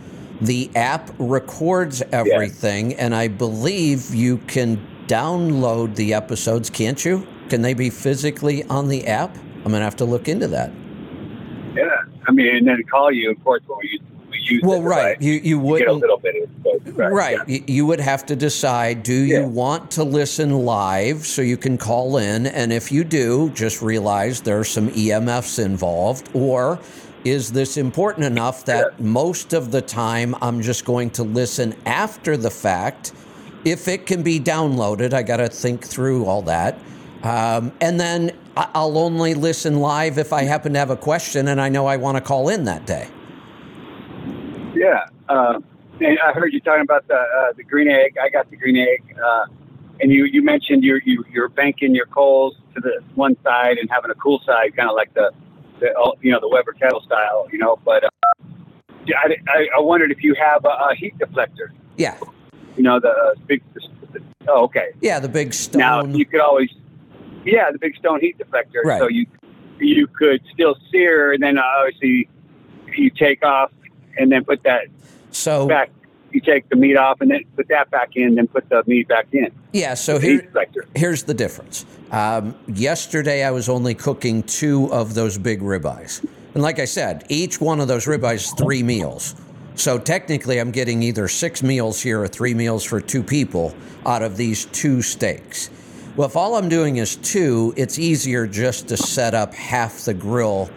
The 0.40 0.70
app 0.74 1.10
records 1.18 2.02
everything, 2.12 2.94
and 2.94 3.14
I 3.14 3.28
believe 3.28 4.14
you 4.14 4.38
can 4.38 4.84
download 5.06 5.96
the 5.96 6.14
episodes, 6.14 6.70
can't 6.70 7.04
you? 7.04 7.26
Can 7.50 7.60
they 7.62 7.74
be 7.74 7.90
physically 7.90 8.64
on 8.64 8.88
the 8.88 9.06
app? 9.06 9.36
I'm 9.36 9.70
going 9.70 9.80
to 9.80 9.80
have 9.80 9.96
to 9.96 10.04
look 10.04 10.28
into 10.28 10.48
that. 10.48 10.72
Yeah, 11.74 11.84
I 12.26 12.32
mean, 12.32 12.56
and 12.56 12.66
then 12.66 12.82
call 12.90 13.12
you, 13.12 13.30
of 13.30 13.44
course, 13.44 13.62
when 13.66 13.78
we 13.82 13.90
use, 13.90 14.00
we 14.10 14.13
use 14.50 14.62
Well, 14.62 14.80
it, 14.80 14.84
right. 14.84 15.22
You, 15.22 15.32
you 15.32 15.78
get 15.78 15.88
a 15.88 15.92
little 15.92 16.18
bit 16.18 16.34
of 16.42 16.96
right? 16.96 17.12
Right. 17.12 17.38
yeah. 17.48 17.58
You 17.66 17.86
would 17.86 18.00
have 18.00 18.26
to 18.26 18.36
decide 18.36 19.02
do 19.02 19.12
you 19.14 19.40
Yeah. 19.40 19.46
want 19.46 19.90
to 19.92 20.04
listen 20.04 20.64
live 20.64 21.26
so 21.26 21.42
you 21.42 21.56
can 21.56 21.78
call 21.78 22.16
in? 22.18 22.46
And 22.46 22.72
if 22.72 22.92
you 22.92 23.04
do, 23.04 23.50
just 23.50 23.82
realize 23.82 24.40
there 24.40 24.58
are 24.58 24.64
some 24.64 24.88
EMFs 24.90 25.64
involved. 25.64 26.28
Or 26.34 26.78
is 27.24 27.52
this 27.52 27.76
important 27.76 28.26
enough 28.26 28.64
that 28.66 29.00
most 29.00 29.52
of 29.52 29.70
the 29.70 29.80
time 29.82 30.34
I'm 30.40 30.60
just 30.62 30.84
going 30.84 31.10
to 31.10 31.22
listen 31.22 31.74
after 31.86 32.36
the 32.36 32.50
fact? 32.50 33.12
If 33.64 33.88
it 33.88 34.06
can 34.06 34.22
be 34.22 34.38
downloaded, 34.38 35.12
I 35.14 35.22
got 35.22 35.38
to 35.38 35.48
think 35.48 35.84
through 35.84 36.26
all 36.26 36.42
that. 36.42 36.78
Um, 37.22 37.72
and 37.80 37.98
then 37.98 38.32
I'll 38.56 38.98
only 38.98 39.32
listen 39.34 39.80
live 39.80 40.18
if 40.18 40.32
I 40.34 40.42
happen 40.42 40.74
to 40.74 40.78
have 40.78 40.90
a 40.90 40.96
question 40.96 41.48
and 41.48 41.58
I 41.60 41.70
know 41.70 41.86
I 41.86 41.96
want 41.96 42.16
to 42.18 42.20
call 42.20 42.50
in 42.50 42.64
that 42.64 42.86
day. 42.86 43.08
Yeah, 44.74 45.06
uh, 45.28 45.60
and 46.00 46.18
I 46.18 46.32
heard 46.32 46.52
you 46.52 46.60
talking 46.60 46.82
about 46.82 47.06
the 47.08 47.14
uh, 47.14 47.52
the 47.56 47.62
green 47.62 47.88
egg. 47.88 48.16
I 48.22 48.28
got 48.28 48.50
the 48.50 48.56
green 48.56 48.76
egg, 48.76 49.16
uh, 49.24 49.46
and 50.00 50.10
you 50.10 50.24
you 50.24 50.42
mentioned 50.42 50.82
you 50.82 51.00
you 51.04 51.24
you're 51.30 51.48
banking 51.48 51.94
your 51.94 52.06
coals 52.06 52.56
to 52.74 52.80
the 52.80 53.00
one 53.14 53.36
side 53.42 53.78
and 53.78 53.88
having 53.90 54.10
a 54.10 54.14
cool 54.14 54.40
side, 54.44 54.76
kind 54.76 54.88
of 54.88 54.96
like 54.96 55.14
the 55.14 55.30
the 55.80 55.94
oh, 55.96 56.14
you 56.20 56.32
know 56.32 56.40
the 56.40 56.48
Weber 56.48 56.72
kettle 56.72 57.00
style, 57.02 57.48
you 57.52 57.58
know. 57.58 57.78
But 57.84 58.04
uh, 58.04 58.08
I, 59.08 59.36
I 59.48 59.68
I 59.76 59.80
wondered 59.80 60.10
if 60.10 60.22
you 60.22 60.34
have 60.34 60.64
a, 60.64 60.68
a 60.68 60.94
heat 60.96 61.16
deflector. 61.18 61.70
Yeah. 61.96 62.18
You 62.76 62.82
know 62.82 62.98
the 62.98 63.10
uh, 63.10 63.34
big. 63.46 63.62
The, 63.74 64.20
oh, 64.48 64.64
okay. 64.64 64.92
Yeah, 65.00 65.20
the 65.20 65.28
big 65.28 65.54
stone. 65.54 65.78
Now 65.78 66.04
you 66.04 66.26
could 66.26 66.40
always, 66.40 66.70
yeah, 67.44 67.70
the 67.70 67.78
big 67.78 67.96
stone 67.96 68.20
heat 68.20 68.36
deflector. 68.38 68.82
Right. 68.84 68.98
So 68.98 69.08
you 69.08 69.26
you 69.78 70.06
could 70.08 70.42
still 70.52 70.76
sear, 70.90 71.32
and 71.32 71.42
then 71.42 71.58
uh, 71.58 71.62
obviously 71.62 72.28
you 72.96 73.10
take 73.10 73.44
off, 73.44 73.70
and 74.18 74.30
then 74.30 74.44
put 74.44 74.62
that 74.64 74.86
so 75.30 75.66
back. 75.66 75.90
You 76.32 76.40
take 76.40 76.68
the 76.68 76.76
meat 76.76 76.96
off, 76.96 77.20
and 77.20 77.30
then 77.30 77.44
put 77.54 77.68
that 77.68 77.90
back 77.90 78.16
in, 78.16 78.34
then 78.34 78.48
put 78.48 78.68
the 78.68 78.82
meat 78.86 79.06
back 79.06 79.28
in. 79.32 79.52
Yeah, 79.72 79.94
so 79.94 80.18
here, 80.18 80.50
here's 80.96 81.22
the 81.22 81.34
difference. 81.34 81.86
Um, 82.10 82.56
yesterday, 82.66 83.44
I 83.44 83.52
was 83.52 83.68
only 83.68 83.94
cooking 83.94 84.42
two 84.42 84.92
of 84.92 85.14
those 85.14 85.38
big 85.38 85.60
ribeyes. 85.60 86.26
And 86.54 86.62
like 86.62 86.80
I 86.80 86.86
said, 86.86 87.24
each 87.28 87.60
one 87.60 87.80
of 87.80 87.86
those 87.86 88.06
ribeyes 88.06 88.34
is 88.34 88.52
three 88.52 88.82
meals. 88.82 89.36
So 89.76 89.98
technically, 89.98 90.58
I'm 90.58 90.70
getting 90.70 91.02
either 91.02 91.28
six 91.28 91.62
meals 91.62 92.00
here 92.00 92.20
or 92.20 92.28
three 92.28 92.54
meals 92.54 92.84
for 92.84 93.00
two 93.00 93.22
people 93.22 93.74
out 94.06 94.22
of 94.22 94.36
these 94.36 94.66
two 94.66 95.02
steaks. 95.02 95.70
Well, 96.16 96.28
if 96.28 96.36
all 96.36 96.54
I'm 96.54 96.68
doing 96.68 96.98
is 96.98 97.16
two, 97.16 97.74
it's 97.76 97.98
easier 97.98 98.46
just 98.46 98.88
to 98.88 98.96
set 98.96 99.34
up 99.34 99.52
half 99.52 100.04
the 100.04 100.14
grill 100.14 100.70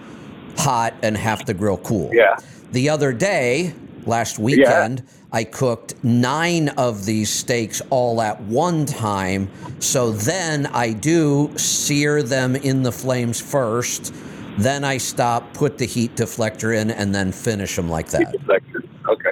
hot 0.57 0.95
and 1.03 1.15
half 1.15 1.45
the 1.45 1.53
grill 1.53 1.77
cool. 1.77 2.09
Yeah. 2.11 2.37
The 2.71 2.89
other 2.89 3.13
day, 3.13 3.73
last 4.05 4.39
weekend, 4.39 5.03
I 5.31 5.43
cooked 5.43 5.95
nine 6.03 6.69
of 6.69 7.05
these 7.05 7.29
steaks 7.29 7.81
all 7.89 8.21
at 8.21 8.41
one 8.41 8.85
time. 8.85 9.49
So 9.79 10.11
then 10.11 10.65
I 10.67 10.93
do 10.93 11.51
sear 11.57 12.23
them 12.23 12.55
in 12.55 12.83
the 12.83 12.91
flames 12.91 13.39
first. 13.39 14.13
Then 14.57 14.83
I 14.83 14.97
stop, 14.97 15.53
put 15.53 15.77
the 15.77 15.85
heat 15.85 16.15
deflector 16.15 16.75
in, 16.75 16.89
and 16.89 17.13
then 17.13 17.31
finish 17.31 17.75
them 17.75 17.89
like 17.89 18.07
Heat 18.11 18.25
that. 18.25 18.35
deflector. 18.39 18.87
Okay. 19.07 19.31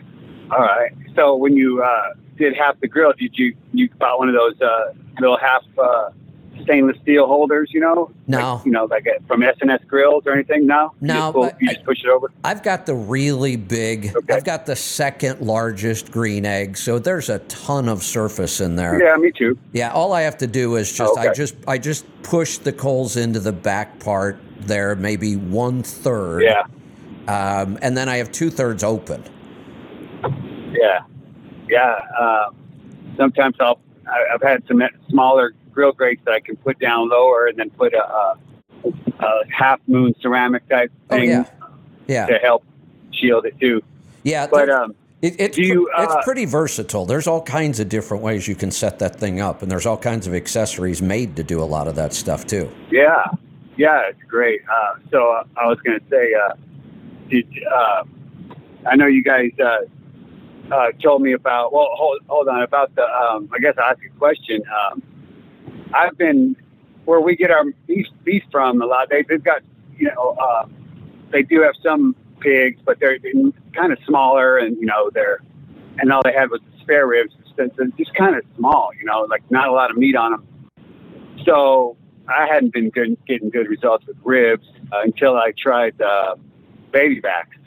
All 0.52 0.60
right. 0.60 0.92
So 1.16 1.36
when 1.36 1.56
you 1.56 1.82
uh, 1.82 2.14
did 2.38 2.56
half 2.56 2.80
the 2.80 2.88
grill, 2.88 3.14
did 3.18 3.38
you 3.38 3.56
you 3.74 3.90
bought 3.98 4.20
one 4.20 4.30
of 4.30 4.36
those 4.36 4.60
uh, 4.62 4.94
little 5.20 5.38
half 5.38 5.64
uh, 5.82 6.10
stainless 6.64 6.98
steel 7.02 7.28
holders, 7.28 7.70
you 7.74 7.80
know? 7.80 8.12
No. 8.28 8.56
Like, 8.56 8.66
you 8.66 8.72
know, 8.72 8.86
like 8.86 9.06
uh, 9.08 9.20
from 9.28 9.42
SNS 9.42 9.86
grills 9.88 10.24
or 10.26 10.34
anything? 10.34 10.66
No. 10.66 10.94
You 11.02 11.08
No, 11.08 11.14
just, 11.14 11.34
pull- 11.34 11.52
you 11.60 11.70
I- 11.70 11.74
just 11.74 11.86
push 11.86 12.00
it 12.04 12.08
over. 12.10 12.32
I've 12.44 12.64
got 12.64 12.86
the 12.86 12.96
really 12.96 13.56
big. 13.56 14.16
Okay. 14.16 14.34
I've 14.34 14.44
got 14.44 14.66
the 14.66 14.76
second 14.76 15.42
largest 15.42 16.12
green 16.12 16.46
egg, 16.46 16.78
so 16.78 17.00
there's 17.00 17.30
a 17.30 17.40
ton 17.40 17.90
of 17.90 18.04
surface 18.04 18.62
in 18.62 18.76
there. 18.76 19.02
Yeah, 19.04 19.16
me 19.18 19.32
too. 19.32 19.58
Yeah, 19.74 19.92
all 19.92 20.14
I 20.14 20.22
have 20.22 20.38
to 20.40 20.48
do 20.48 20.76
is 20.76 20.92
just 20.92 21.18
I 21.18 21.26
Okay. 21.28 21.34
just 21.36 21.56
I 21.68 21.78
just 21.78 22.06
push 22.24 22.58
the 22.58 22.72
coals 22.74 23.18
into 23.18 23.40
the 23.40 23.54
back 23.54 24.00
part 24.00 24.38
there, 24.62 24.96
maybe 24.96 25.36
one 25.36 25.84
third. 25.84 26.44
Yeah. 26.44 26.64
Um, 27.28 27.78
and 27.82 27.98
then 27.98 28.08
I 28.10 28.18
have 28.18 28.32
two 28.32 28.50
thirds 28.50 28.84
open. 28.84 29.24
Yeah, 30.72 31.00
yeah. 31.70 31.96
Uh, 32.20 32.50
sometimes 33.18 33.56
I'll. 33.60 33.80
I've 34.34 34.42
had 34.44 34.64
some 34.68 34.84
smaller 35.10 35.54
grill 35.76 35.92
grates 35.92 36.22
that 36.26 36.34
I 36.34 36.40
can 36.40 36.56
put 36.56 36.80
down 36.80 37.10
lower 37.10 37.46
and 37.48 37.58
then 37.60 37.70
put 37.70 37.94
a, 37.94 38.04
a, 38.04 38.38
a 39.20 39.42
half 39.52 39.80
moon 39.88 40.16
ceramic 40.22 40.68
type 40.70 40.92
Oh 41.12 41.18
thing 41.18 41.30
yeah, 41.30 41.46
yeah, 42.08 42.26
to 42.28 42.38
help 42.40 42.64
shield 43.12 43.46
it 43.46 43.60
too. 43.60 43.82
yeah. 44.24 44.48
But 44.48 44.70
um, 44.70 44.96
it, 45.22 45.36
it's 45.40 45.58
you, 45.58 45.90
it's 45.98 46.14
uh, 46.14 46.22
pretty 46.24 46.46
versatile. 46.46 47.06
There's 47.06 47.28
all 47.28 47.42
kinds 47.42 47.80
of 47.80 47.90
different 47.90 48.24
ways 48.24 48.48
you 48.48 48.56
can 48.56 48.72
set 48.72 49.00
that 49.00 49.18
thing 49.20 49.40
up, 49.42 49.62
and 49.62 49.70
there's 49.70 49.86
all 49.86 49.98
kinds 49.98 50.26
of 50.28 50.34
accessories 50.34 51.02
made 51.02 51.36
to 51.36 51.44
do 51.44 51.62
a 51.62 51.66
lot 51.66 51.88
of 51.88 51.96
that 51.96 52.14
stuff 52.14 52.46
too. 52.48 52.70
yeah, 52.92 53.26
yeah, 53.78 54.10
it's 54.10 54.24
great. 54.28 54.62
Uh, 54.70 54.94
so 55.12 55.32
uh, 55.32 55.44
I 55.58 55.68
was 55.68 55.80
going 55.82 56.00
to 56.00 56.06
say, 56.10 56.34
uh, 56.34 56.54
did 57.30 57.48
uh, 57.74 58.04
I 58.90 58.96
know 58.96 59.08
you 59.08 59.24
guys 59.24 59.52
uh, 59.60 59.78
uh, 60.74 60.92
told 61.02 61.22
me 61.22 61.34
about? 61.34 61.74
Well, 61.74 61.90
hold, 61.94 62.20
hold 62.28 62.48
on 62.48 62.62
about 62.62 62.94
the. 62.96 63.04
Um, 63.04 63.50
I 63.54 63.60
guess 63.60 63.76
I'll 63.78 63.92
ask 63.92 64.00
a 64.06 64.10
question. 64.18 64.62
Um, 64.92 65.02
I've 65.96 66.18
been 66.18 66.56
where 67.06 67.22
we 67.22 67.36
get 67.36 67.52
our 67.52 67.66
beef 67.88 68.08
beef 68.24 68.44
from 68.52 68.82
a 68.82 68.86
lot. 68.86 69.10
They, 69.10 69.24
they've 69.24 69.44
got 69.44 69.62
you 69.98 70.08
know 70.08 70.36
uh, 70.42 70.66
they 71.32 71.44
do 71.44 71.62
have 71.62 71.76
some 71.82 72.16
pigs, 72.40 72.80
but 72.86 73.00
they're 73.00 73.18
kind 73.74 73.92
of 73.92 74.00
smaller, 74.06 74.58
and 74.58 74.78
you 74.78 74.86
know 74.86 75.10
they're 75.14 75.40
and 76.00 76.12
all 76.12 76.22
they 76.24 76.34
had 76.34 76.50
was 76.50 76.62
spare 76.82 77.08
ribs, 77.08 77.34
they're 77.56 77.70
just 77.98 78.14
kind 78.16 78.36
of 78.36 78.44
small. 78.58 78.92
You 79.00 79.06
know, 79.06 79.26
like 79.30 79.50
not 79.50 79.68
a 79.68 79.72
lot 79.72 79.92
of 79.92 79.98
meat 79.98 80.16
on 80.16 80.32
them. 80.32 80.48
So 81.46 81.98
I 82.28 82.48
hadn't 82.48 82.74
been 82.74 82.90
good, 82.90 83.18
getting 83.28 83.50
good 83.50 83.68
results 83.68 84.06
with 84.08 84.18
ribs 84.24 84.68
uh, 84.92 85.02
until 85.04 85.36
I 85.38 85.54
tried 85.58 86.00
uh, 86.02 86.36
baby 86.92 87.20
backs, 87.20 87.58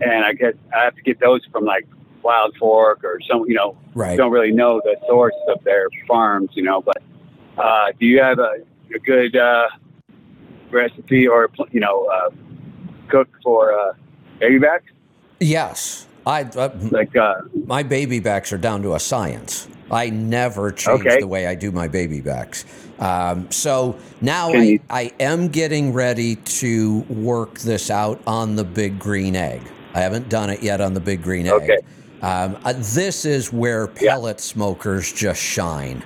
and 0.00 0.24
I 0.24 0.32
guess 0.32 0.54
I 0.74 0.84
have 0.84 0.96
to 0.96 1.02
get 1.02 1.20
those 1.20 1.44
from 1.52 1.64
like 1.64 1.86
Wild 2.22 2.56
Fork 2.56 3.04
or 3.04 3.20
some. 3.30 3.44
You 3.46 3.54
know, 3.54 3.76
Right. 3.94 4.16
don't 4.16 4.32
really 4.32 4.52
know 4.52 4.80
the 4.82 4.96
source 5.06 5.34
of 5.48 5.62
their 5.64 5.88
farms. 6.08 6.50
You 6.54 6.62
know, 6.62 6.80
but 6.80 7.02
uh, 7.62 7.92
do 7.98 8.06
you 8.06 8.20
have 8.20 8.38
a, 8.38 8.58
a 8.94 8.98
good 8.98 9.36
uh, 9.36 9.68
recipe 10.70 11.26
or 11.28 11.48
you 11.70 11.80
know 11.80 12.06
uh, 12.06 12.30
cook 13.08 13.28
for 13.42 13.72
uh, 13.78 13.92
baby 14.40 14.58
backs? 14.58 14.84
Yes, 15.40 16.06
I 16.26 16.42
uh, 16.42 16.70
Like 16.90 17.16
uh, 17.16 17.34
my 17.66 17.82
baby 17.82 18.20
backs 18.20 18.52
are 18.52 18.58
down 18.58 18.82
to 18.82 18.94
a 18.94 19.00
science. 19.00 19.68
I 19.90 20.08
never 20.08 20.70
change 20.72 21.02
Okay. 21.06 21.20
the 21.20 21.26
way 21.26 21.46
I 21.46 21.54
do 21.54 21.70
my 21.70 21.86
baby 21.88 22.20
backs. 22.22 22.64
Um, 22.98 23.50
so 23.50 23.98
now 24.22 24.50
Can 24.52 24.60
I, 24.60 24.64
you- 24.64 24.80
I 24.88 25.12
am 25.20 25.48
getting 25.48 25.92
ready 25.92 26.36
to 26.36 27.00
work 27.10 27.58
this 27.58 27.90
out 27.90 28.20
on 28.26 28.56
the 28.56 28.64
big 28.64 28.98
green 28.98 29.36
egg. 29.36 29.60
I 29.94 30.00
haven't 30.00 30.30
done 30.30 30.48
it 30.48 30.62
yet 30.62 30.80
on 30.80 30.94
the 30.94 31.00
big 31.00 31.22
green 31.22 31.46
egg. 31.46 31.52
Okay. 31.62 31.78
Um, 32.22 32.56
uh, 32.64 32.72
this 32.76 33.24
is 33.26 33.52
where 33.52 33.86
pellet 33.88 34.40
smokers 34.40 35.12
just 35.12 35.42
shine. 35.42 36.02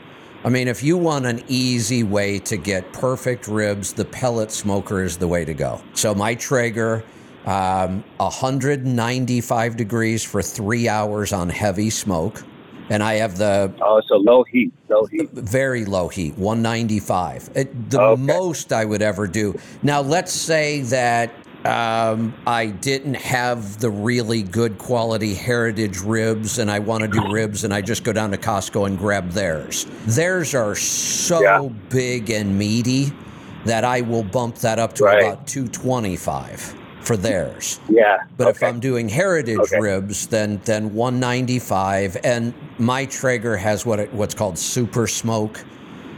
I 0.46 0.48
mean, 0.48 0.68
if 0.68 0.80
you 0.80 0.96
want 0.96 1.26
an 1.26 1.42
easy 1.48 2.04
way 2.04 2.38
to 2.38 2.56
get 2.56 2.92
perfect 2.92 3.48
ribs, 3.48 3.92
the 3.92 4.04
pellet 4.04 4.52
smoker 4.52 5.02
is 5.02 5.16
the 5.16 5.26
way 5.26 5.44
to 5.44 5.52
go. 5.52 5.82
So 5.94 6.14
my 6.14 6.36
Traeger, 6.36 7.02
um, 7.46 8.04
195 8.18 9.76
degrees 9.76 10.22
for 10.22 10.42
three 10.42 10.88
hours 10.88 11.32
on 11.32 11.48
heavy 11.48 11.90
smoke, 11.90 12.44
and 12.90 13.02
I 13.02 13.14
have 13.14 13.38
the 13.38 13.74
oh, 13.82 14.00
so 14.06 14.18
low 14.18 14.44
heat, 14.44 14.72
low 14.88 15.04
heat. 15.06 15.28
very 15.32 15.84
low 15.84 16.06
heat, 16.06 16.38
195. 16.38 17.50
It, 17.56 17.90
the 17.90 18.00
Okay. 18.00 18.22
most 18.22 18.72
I 18.72 18.84
would 18.84 19.02
ever 19.02 19.26
do. 19.26 19.58
Now, 19.82 20.00
let's 20.00 20.30
say 20.32 20.82
that 20.82 21.32
um, 21.66 22.34
I 22.46 22.66
didn't 22.66 23.14
have 23.14 23.80
the 23.80 23.90
really 23.90 24.42
good 24.42 24.78
quality 24.78 25.34
heritage 25.34 26.00
ribs 26.00 26.58
and 26.58 26.70
I 26.70 26.78
want 26.78 27.02
to 27.02 27.08
do 27.08 27.30
ribs 27.30 27.64
and 27.64 27.74
I 27.74 27.80
just 27.80 28.04
go 28.04 28.12
down 28.12 28.30
to 28.30 28.36
Costco 28.38 28.86
and 28.86 28.98
grab 28.98 29.30
theirs. 29.30 29.86
Theirs 30.06 30.54
are 30.54 30.74
so 30.74 31.42
Yeah. 31.42 31.68
big 31.88 32.30
and 32.30 32.56
meaty 32.58 33.12
that 33.64 33.84
I 33.84 34.00
will 34.02 34.22
bump 34.22 34.56
that 34.58 34.78
up 34.78 34.92
to 34.94 35.04
Right. 35.04 35.22
about 35.24 35.46
225 35.48 36.74
for 37.00 37.16
theirs. 37.16 37.80
Yeah. 37.88 38.18
But 38.36 38.48
if. 38.48 38.62
I'm 38.62 38.80
doing 38.80 39.08
heritage 39.08 39.58
Okay. 39.58 39.78
ribs, 39.80 40.26
then 40.28 40.60
then 40.64 40.94
195, 40.94 42.16
and 42.24 42.52
my 42.78 43.04
Traeger 43.06 43.56
has 43.56 43.84
what 43.86 43.98
it, 44.00 44.12
what's 44.14 44.34
called 44.34 44.58
super 44.58 45.06
smoke. 45.06 45.64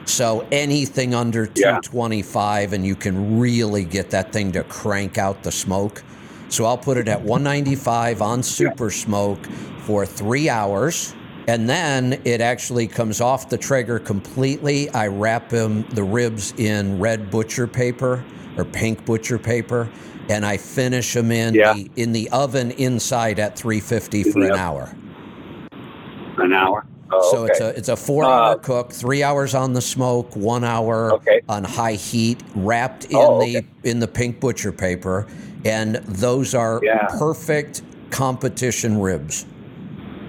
So 0.08 0.46
anything 0.50 1.14
under 1.14 1.44
Yeah. 1.54 1.78
225, 1.82 2.72
and 2.72 2.84
you 2.86 2.94
can 2.94 3.38
really 3.38 3.84
get 3.84 4.10
that 4.10 4.32
thing 4.32 4.52
to 4.52 4.62
crank 4.64 5.18
out 5.18 5.42
the 5.42 5.52
smoke. 5.52 6.02
So 6.48 6.64
I'll 6.64 6.78
put 6.78 6.96
it 6.96 7.08
at 7.08 7.22
195 7.22 8.22
on 8.22 8.42
super 8.42 8.90
smoke 8.90 9.38
for 9.80 10.06
three 10.06 10.48
hours. 10.48 11.14
And 11.46 11.68
then 11.68 12.18
it 12.24 12.40
actually 12.40 12.86
comes 12.86 13.20
off 13.20 13.48
the 13.48 13.56
Traeger 13.56 13.98
completely. 13.98 14.90
I 14.90 15.06
wrap 15.08 15.48
them, 15.48 15.84
the 15.90 16.02
ribs 16.02 16.52
in 16.58 16.98
red 16.98 17.30
butcher 17.30 17.66
paper 17.66 18.22
or 18.56 18.64
pink 18.64 19.04
butcher 19.06 19.38
paper, 19.38 19.88
and 20.28 20.44
I 20.44 20.56
finish 20.58 21.14
them 21.14 21.30
in 21.30 21.54
Yeah. 21.54 21.72
the 21.74 21.90
in 21.96 22.12
the 22.12 22.28
oven 22.30 22.70
inside 22.72 23.38
at 23.38 23.56
350 23.56 24.24
for 24.24 24.40
an 24.44 24.52
hour. 24.56 24.90
an 26.38 26.52
hour. 26.52 26.84
Oh, 27.10 27.30
So 27.32 27.44
okay. 27.44 27.52
it's 27.52 27.60
a 27.60 27.68
it's 27.78 27.88
a 27.88 27.96
four 27.96 28.24
hour 28.24 28.52
Uh, 28.52 28.56
cook, 28.56 28.92
three 28.92 29.22
hours 29.22 29.54
on 29.54 29.72
the 29.72 29.80
smoke, 29.80 30.34
one 30.36 30.64
hour 30.64 31.12
Okay. 31.14 31.40
on 31.48 31.64
high 31.64 31.94
heat, 31.94 32.42
wrapped 32.54 33.06
in 33.06 33.16
Oh, 33.16 33.40
the 33.40 33.64
in 33.84 34.00
the 34.00 34.08
pink 34.08 34.40
butcher 34.40 34.72
paper, 34.72 35.26
and 35.64 35.96
those 36.06 36.54
are 36.54 36.80
Yeah. 36.82 37.06
perfect 37.18 37.82
competition 38.10 39.00
ribs. 39.00 39.46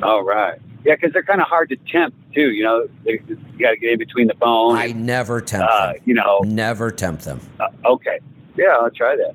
All 0.04 0.24
right. 0.24 0.58
Yeah, 0.86 0.96
because 0.96 1.12
they're 1.12 1.24
kind 1.24 1.42
of 1.42 1.48
hard 1.48 1.68
to 1.70 1.76
tempt 1.92 2.16
too. 2.34 2.52
You 2.52 2.64
know, 2.64 2.88
they, 3.04 3.20
you 3.28 3.38
got 3.60 3.72
to 3.72 3.78
get 3.78 3.92
in 3.92 4.00
between 4.00 4.28
the 4.28 4.36
bone. 4.36 4.78
I 4.78 4.94
never 4.94 5.42
tempt 5.42 5.70
uh, 5.70 5.88
them. 5.94 6.02
you 6.06 6.14
know. 6.14 6.40
Never 6.46 6.90
tempt 6.92 7.26
them. 7.26 7.42
Uh, 7.60 7.68
okay. 7.86 8.20
Yeah, 8.56 8.78
I'll 8.80 8.90
try 8.90 9.18
that. 9.18 9.34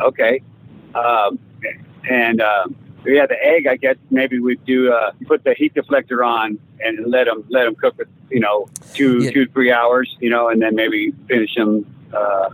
Okay. 0.00 0.40
Um, 0.94 1.38
and 2.10 2.40
um, 2.40 2.74
yeah, 3.10 3.26
the 3.26 3.36
egg. 3.44 3.66
I 3.66 3.76
guess 3.76 3.96
maybe 4.10 4.38
we'd 4.38 4.64
do 4.64 4.92
uh, 4.92 5.12
put 5.26 5.44
the 5.44 5.54
heat 5.54 5.74
deflector 5.74 6.26
on 6.26 6.58
and 6.80 7.06
let 7.06 7.24
them 7.24 7.44
let 7.48 7.64
them 7.64 7.74
cook 7.74 7.96
with 7.98 8.08
you 8.30 8.40
know 8.40 8.68
two 8.94 9.22
Yeah. 9.24 9.30
two 9.30 9.46
three 9.48 9.72
hours. 9.72 10.16
You 10.20 10.30
know, 10.30 10.48
and 10.48 10.60
then 10.62 10.74
maybe 10.74 11.12
finish 11.28 11.54
them. 11.54 11.84
Uh, 12.12 12.50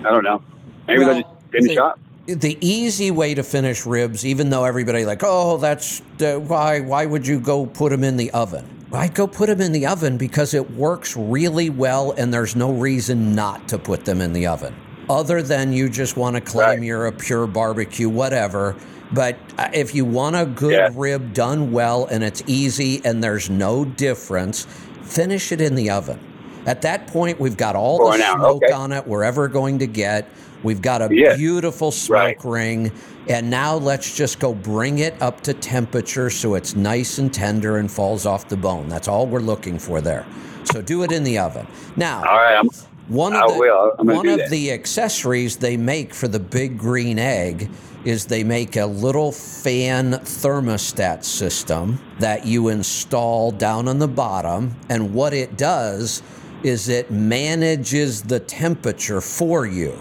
I 0.00 0.10
don't 0.10 0.24
know. 0.24 0.42
Maybe 0.86 1.00
Well, 1.04 1.14
they'll 1.14 1.22
just 1.22 1.34
finish 1.50 1.76
the- 1.76 1.84
up. 1.84 2.00
The 2.26 2.58
easy 2.60 3.10
way 3.10 3.34
to 3.34 3.42
finish 3.42 3.86
ribs, 3.86 4.26
even 4.26 4.50
though 4.50 4.64
everybody 4.64 5.06
like, 5.06 5.22
oh, 5.24 5.56
that's 5.56 6.02
uh, 6.20 6.34
why. 6.38 6.80
Why 6.80 7.06
would 7.06 7.26
you 7.26 7.40
go 7.40 7.64
put 7.64 7.90
them 7.90 8.04
in 8.04 8.18
the 8.18 8.30
oven? 8.32 8.66
I 8.92 9.08
go 9.08 9.26
put 9.26 9.46
them 9.46 9.62
in 9.62 9.72
the 9.72 9.86
oven 9.86 10.18
because 10.18 10.52
it 10.52 10.70
works 10.72 11.16
really 11.16 11.70
well, 11.70 12.12
and 12.18 12.32
there's 12.32 12.54
no 12.54 12.70
reason 12.72 13.34
not 13.34 13.66
to 13.68 13.78
put 13.78 14.04
them 14.04 14.20
in 14.20 14.34
the 14.34 14.46
oven. 14.46 14.74
Other 15.08 15.40
than 15.40 15.72
you 15.72 15.88
just 15.88 16.18
want 16.18 16.36
to 16.36 16.42
claim 16.42 16.68
Right. 16.80 16.82
you're 16.82 17.06
a 17.06 17.12
pure 17.12 17.46
barbecue, 17.46 18.10
whatever. 18.10 18.76
But 19.12 19.36
uh, 19.56 19.68
if 19.72 19.94
you 19.94 20.04
want 20.04 20.36
a 20.36 20.44
good 20.46 20.72
Yeah. 20.72 20.88
rib 20.94 21.32
done 21.34 21.72
well 21.72 22.06
and 22.10 22.22
it's 22.22 22.42
easy 22.46 23.00
and 23.04 23.22
there's 23.22 23.48
no 23.48 23.84
difference, 23.84 24.66
finish 25.02 25.52
it 25.52 25.60
in 25.60 25.74
the 25.74 25.90
oven. 25.90 26.18
At 26.66 26.82
that 26.82 27.06
point, 27.06 27.40
we've 27.40 27.56
got 27.56 27.74
all 27.76 27.98
the 28.10 28.18
smoke 28.34 28.62
okay. 28.64 28.72
on 28.72 28.92
it 28.92 29.06
we're 29.06 29.24
ever 29.24 29.48
going 29.48 29.78
to 29.78 29.86
get. 29.86 30.28
We've 30.62 30.82
got 30.82 31.00
a 31.00 31.08
Yeah. 31.10 31.36
beautiful 31.36 31.90
smoke 31.90 32.18
Right. 32.18 32.44
ring. 32.44 32.92
And 33.28 33.48
now 33.50 33.76
let's 33.76 34.14
just 34.14 34.38
go 34.38 34.52
bring 34.52 34.98
it 34.98 35.14
up 35.20 35.40
to 35.42 35.54
temperature 35.54 36.28
so 36.30 36.54
it's 36.54 36.74
nice 36.76 37.18
and 37.18 37.32
tender 37.32 37.76
and 37.78 37.90
falls 37.90 38.26
off 38.26 38.48
the 38.48 38.56
bone. 38.56 38.88
That's 38.88 39.08
all 39.08 39.26
we're 39.26 39.40
looking 39.40 39.78
for 39.78 40.00
there. 40.00 40.26
So 40.64 40.82
do 40.82 41.02
it 41.02 41.12
in 41.12 41.24
the 41.24 41.38
oven. 41.38 41.66
Now, 41.96 42.18
All 42.28 42.36
right. 42.36 42.56
I'm, 42.58 42.68
one 43.08 43.34
of 43.34 43.48
the, 43.54 43.92
one 44.04 44.28
of 44.28 44.50
the 44.50 44.70
accessories 44.72 45.56
they 45.56 45.78
make 45.78 46.12
for 46.12 46.28
the 46.28 46.40
big 46.40 46.76
green 46.76 47.18
egg 47.18 47.70
is 48.04 48.26
they 48.26 48.44
make 48.44 48.76
a 48.76 48.86
little 48.86 49.32
fan 49.32 50.12
thermostat 50.12 51.24
system 51.24 52.00
that 52.20 52.46
you 52.46 52.68
install 52.68 53.50
down 53.50 53.88
on 53.88 53.98
the 53.98 54.08
bottom 54.08 54.74
and 54.88 55.12
what 55.12 55.32
it 55.32 55.56
does 55.56 56.22
is 56.62 56.88
it 56.88 57.10
manages 57.10 58.22
the 58.22 58.40
temperature 58.40 59.20
for 59.20 59.66
you. 59.66 60.00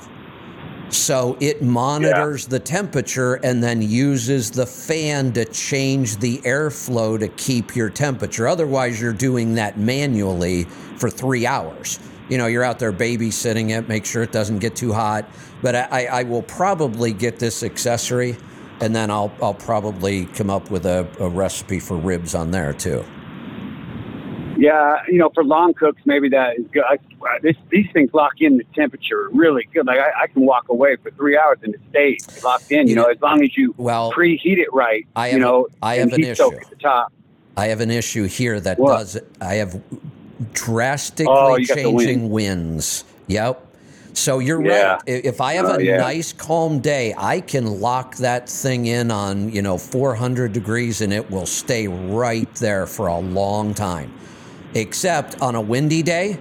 So 0.90 1.36
it 1.42 1.62
monitors 1.62 2.48
the 2.48 2.60
temperature 2.60 3.36
and 3.44 3.62
then 3.62 3.82
uses 3.82 4.52
the 4.52 4.66
fan 4.66 5.34
to 5.34 5.44
change 5.46 6.18
the 6.18 6.38
airflow 6.40 7.20
to 7.20 7.28
keep 7.28 7.76
your 7.76 7.90
temperature. 7.90 8.48
Otherwise, 8.48 9.02
you're 9.02 9.12
doing 9.12 9.56
that 9.56 9.78
manually 9.78 10.64
for 10.96 11.10
three 11.10 11.46
hours. 11.46 12.00
you 12.30 12.38
know, 12.38 12.48
you're 12.48 12.64
out 12.64 12.80
there 12.80 12.92
babysitting 12.92 13.70
it, 13.78 13.88
make 13.88 14.06
sure 14.06 14.24
it 14.24 14.32
doesn't 14.32 14.60
get 14.60 14.76
too 14.76 14.94
hot. 14.94 15.30
But 15.62 15.76
I, 15.76 16.06
I 16.06 16.24
will 16.24 16.44
probably 16.44 17.14
get 17.14 17.40
this 17.40 17.64
accessory, 17.64 18.38
and 18.80 18.96
then 18.96 19.10
I'll 19.10 19.32
I'll 19.42 19.54
probably 19.54 20.26
come 20.28 20.50
up 20.50 20.70
with 20.70 20.86
a, 20.86 21.08
a 21.20 21.30
recipe 21.30 21.80
for 21.80 21.98
ribs 21.98 22.36
on 22.36 22.52
there 22.52 22.74
too. 22.74 23.04
Yeah, 24.60 25.04
you 25.08 25.20
know, 25.20 25.30
for 25.36 25.44
long 25.44 25.76
cooks, 25.76 26.02
maybe 26.06 26.30
that 26.30 26.58
is 26.58 26.66
good. 26.72 26.84
I, 26.90 26.98
this, 27.44 27.56
these 27.70 27.86
things 27.94 28.10
lock 28.14 28.34
in 28.42 28.58
the 28.58 28.64
temperature 28.76 29.30
really 29.32 29.68
good. 29.72 29.86
Like 29.86 30.00
I, 30.00 30.24
I 30.24 30.28
can 30.28 30.48
walk 30.48 30.70
away 30.70 30.96
for 30.96 31.12
three 31.12 31.38
hours 31.38 31.60
and 31.62 31.76
it 31.76 31.82
stays 31.92 32.44
locked 32.44 32.72
in. 32.72 32.88
You, 32.88 32.92
You 32.92 32.96
know, 32.96 33.04
know- 33.04 33.10
as 33.12 33.22
long 33.22 33.44
as 33.44 33.56
you 33.56 33.76
Well, 33.78 34.12
preheat 34.12 34.58
it 34.58 34.74
right. 34.74 35.06
I 35.16 35.30
you 35.30 35.38
know, 35.38 35.68
I 35.84 35.98
have 35.98 36.12
an 36.12 36.24
issue. 36.24 36.56
at 36.56 36.70
the 36.72 36.76
top. 36.78 37.14
I 37.56 37.68
have 37.68 37.82
an 37.82 37.92
issue 37.92 38.24
here 38.26 38.60
that 38.60 38.80
What? 38.80 38.98
does. 38.98 39.20
I 39.40 39.56
have 39.56 39.80
drastically 40.54 41.28
Oh, 41.36 41.56
you 41.58 41.68
got 41.68 41.76
the 41.76 41.84
changing 41.84 42.32
winds. 42.32 43.04
Yep. 43.28 43.64
So 44.18 44.40
you're 44.40 44.60
Yeah. 44.60 44.94
right. 44.96 45.02
If 45.06 45.42
I 45.42 45.54
have 45.54 45.70
Oh, 45.70 45.76
a 45.78 45.84
yeah. 45.84 45.98
nice 45.98 46.34
calm 46.34 46.80
day, 46.80 47.14
I 47.18 47.40
can 47.40 47.80
lock 47.80 48.16
that 48.18 48.50
thing 48.50 48.88
in 48.88 49.12
on 49.12 49.50
you 49.52 49.62
know 49.62 49.78
400 49.78 50.52
degrees, 50.54 51.02
and 51.02 51.14
it 51.14 51.30
will 51.30 51.46
stay 51.46 51.88
right 51.88 52.54
there 52.56 52.88
for 52.88 53.08
a 53.08 53.20
long 53.20 53.76
time. 53.76 54.12
Except 54.74 55.40
on 55.40 55.54
a 55.56 55.62
windy 55.62 56.02
day, 56.02 56.40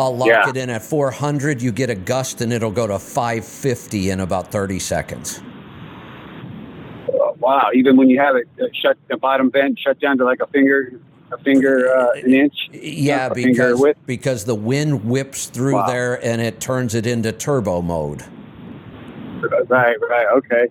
I'll 0.00 0.16
lock 0.16 0.28
Yeah. 0.28 0.48
it 0.48 0.56
in 0.56 0.70
at 0.70 0.82
400. 0.82 1.60
You 1.60 1.70
get 1.70 1.90
a 1.90 1.94
gust, 1.94 2.40
and 2.40 2.50
it'll 2.50 2.70
go 2.70 2.86
to 2.86 2.98
550 2.98 4.08
in 4.10 4.20
about 4.20 4.50
30 4.50 4.78
seconds. 4.78 5.42
Oh, 7.12 7.36
wow, 7.40 7.68
even 7.74 7.96
when 7.96 8.08
you 8.08 8.18
have 8.20 8.36
it 8.36 8.48
uh, 8.60 8.66
shut, 8.72 8.96
the 9.08 9.16
bottom 9.18 9.50
vent 9.50 9.78
shut 9.78 10.00
down 10.00 10.18
to 10.18 10.24
like 10.24 10.40
a 10.40 10.46
finger, 10.46 10.92
a 11.30 11.38
finger, 11.38 11.92
uh, 11.94 12.10
an 12.24 12.32
inch. 12.32 12.70
Yeah, 12.72 13.28
because 13.28 13.82
because 14.06 14.44
the 14.44 14.54
wind 14.54 15.04
whips 15.04 15.46
through 15.46 15.74
Wow. 15.74 15.86
there 15.86 16.24
and 16.24 16.40
it 16.40 16.60
turns 16.60 16.94
it 16.94 17.06
into 17.06 17.32
turbo 17.32 17.82
mode. 17.82 18.24
Right, 19.68 19.96
right, 20.08 20.26
okay. 20.32 20.68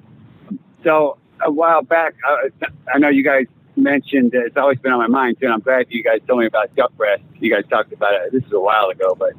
So 0.84 1.17
a 1.45 1.51
while 1.51 1.81
back, 1.81 2.15
uh, 2.29 2.67
I 2.93 2.97
know 2.99 3.09
you 3.09 3.23
guys 3.23 3.45
mentioned 3.75 4.35
uh, 4.35 4.39
it's 4.39 4.57
always 4.57 4.79
been 4.79 4.91
on 4.91 4.99
my 4.99 5.07
mind 5.07 5.38
too. 5.39 5.45
And 5.45 5.53
I'm 5.53 5.59
glad 5.59 5.85
you 5.89 6.03
guys 6.03 6.19
told 6.27 6.39
me 6.39 6.47
about 6.47 6.75
duck 6.75 6.95
breast. 6.97 7.23
You 7.39 7.53
guys 7.53 7.63
talked 7.69 7.93
about 7.93 8.13
it. 8.13 8.31
This 8.31 8.43
is 8.43 8.51
a 8.51 8.59
while 8.59 8.89
ago, 8.89 9.15
but 9.15 9.34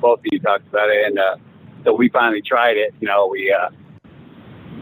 both 0.00 0.20
of 0.20 0.26
you 0.30 0.38
talked 0.38 0.66
about 0.68 0.88
it, 0.90 1.06
and 1.06 1.18
uh, 1.18 1.36
so 1.84 1.92
we 1.92 2.08
finally 2.08 2.42
tried 2.42 2.76
it. 2.76 2.94
You 3.00 3.08
know, 3.08 3.26
we 3.26 3.52
uh, 3.52 3.70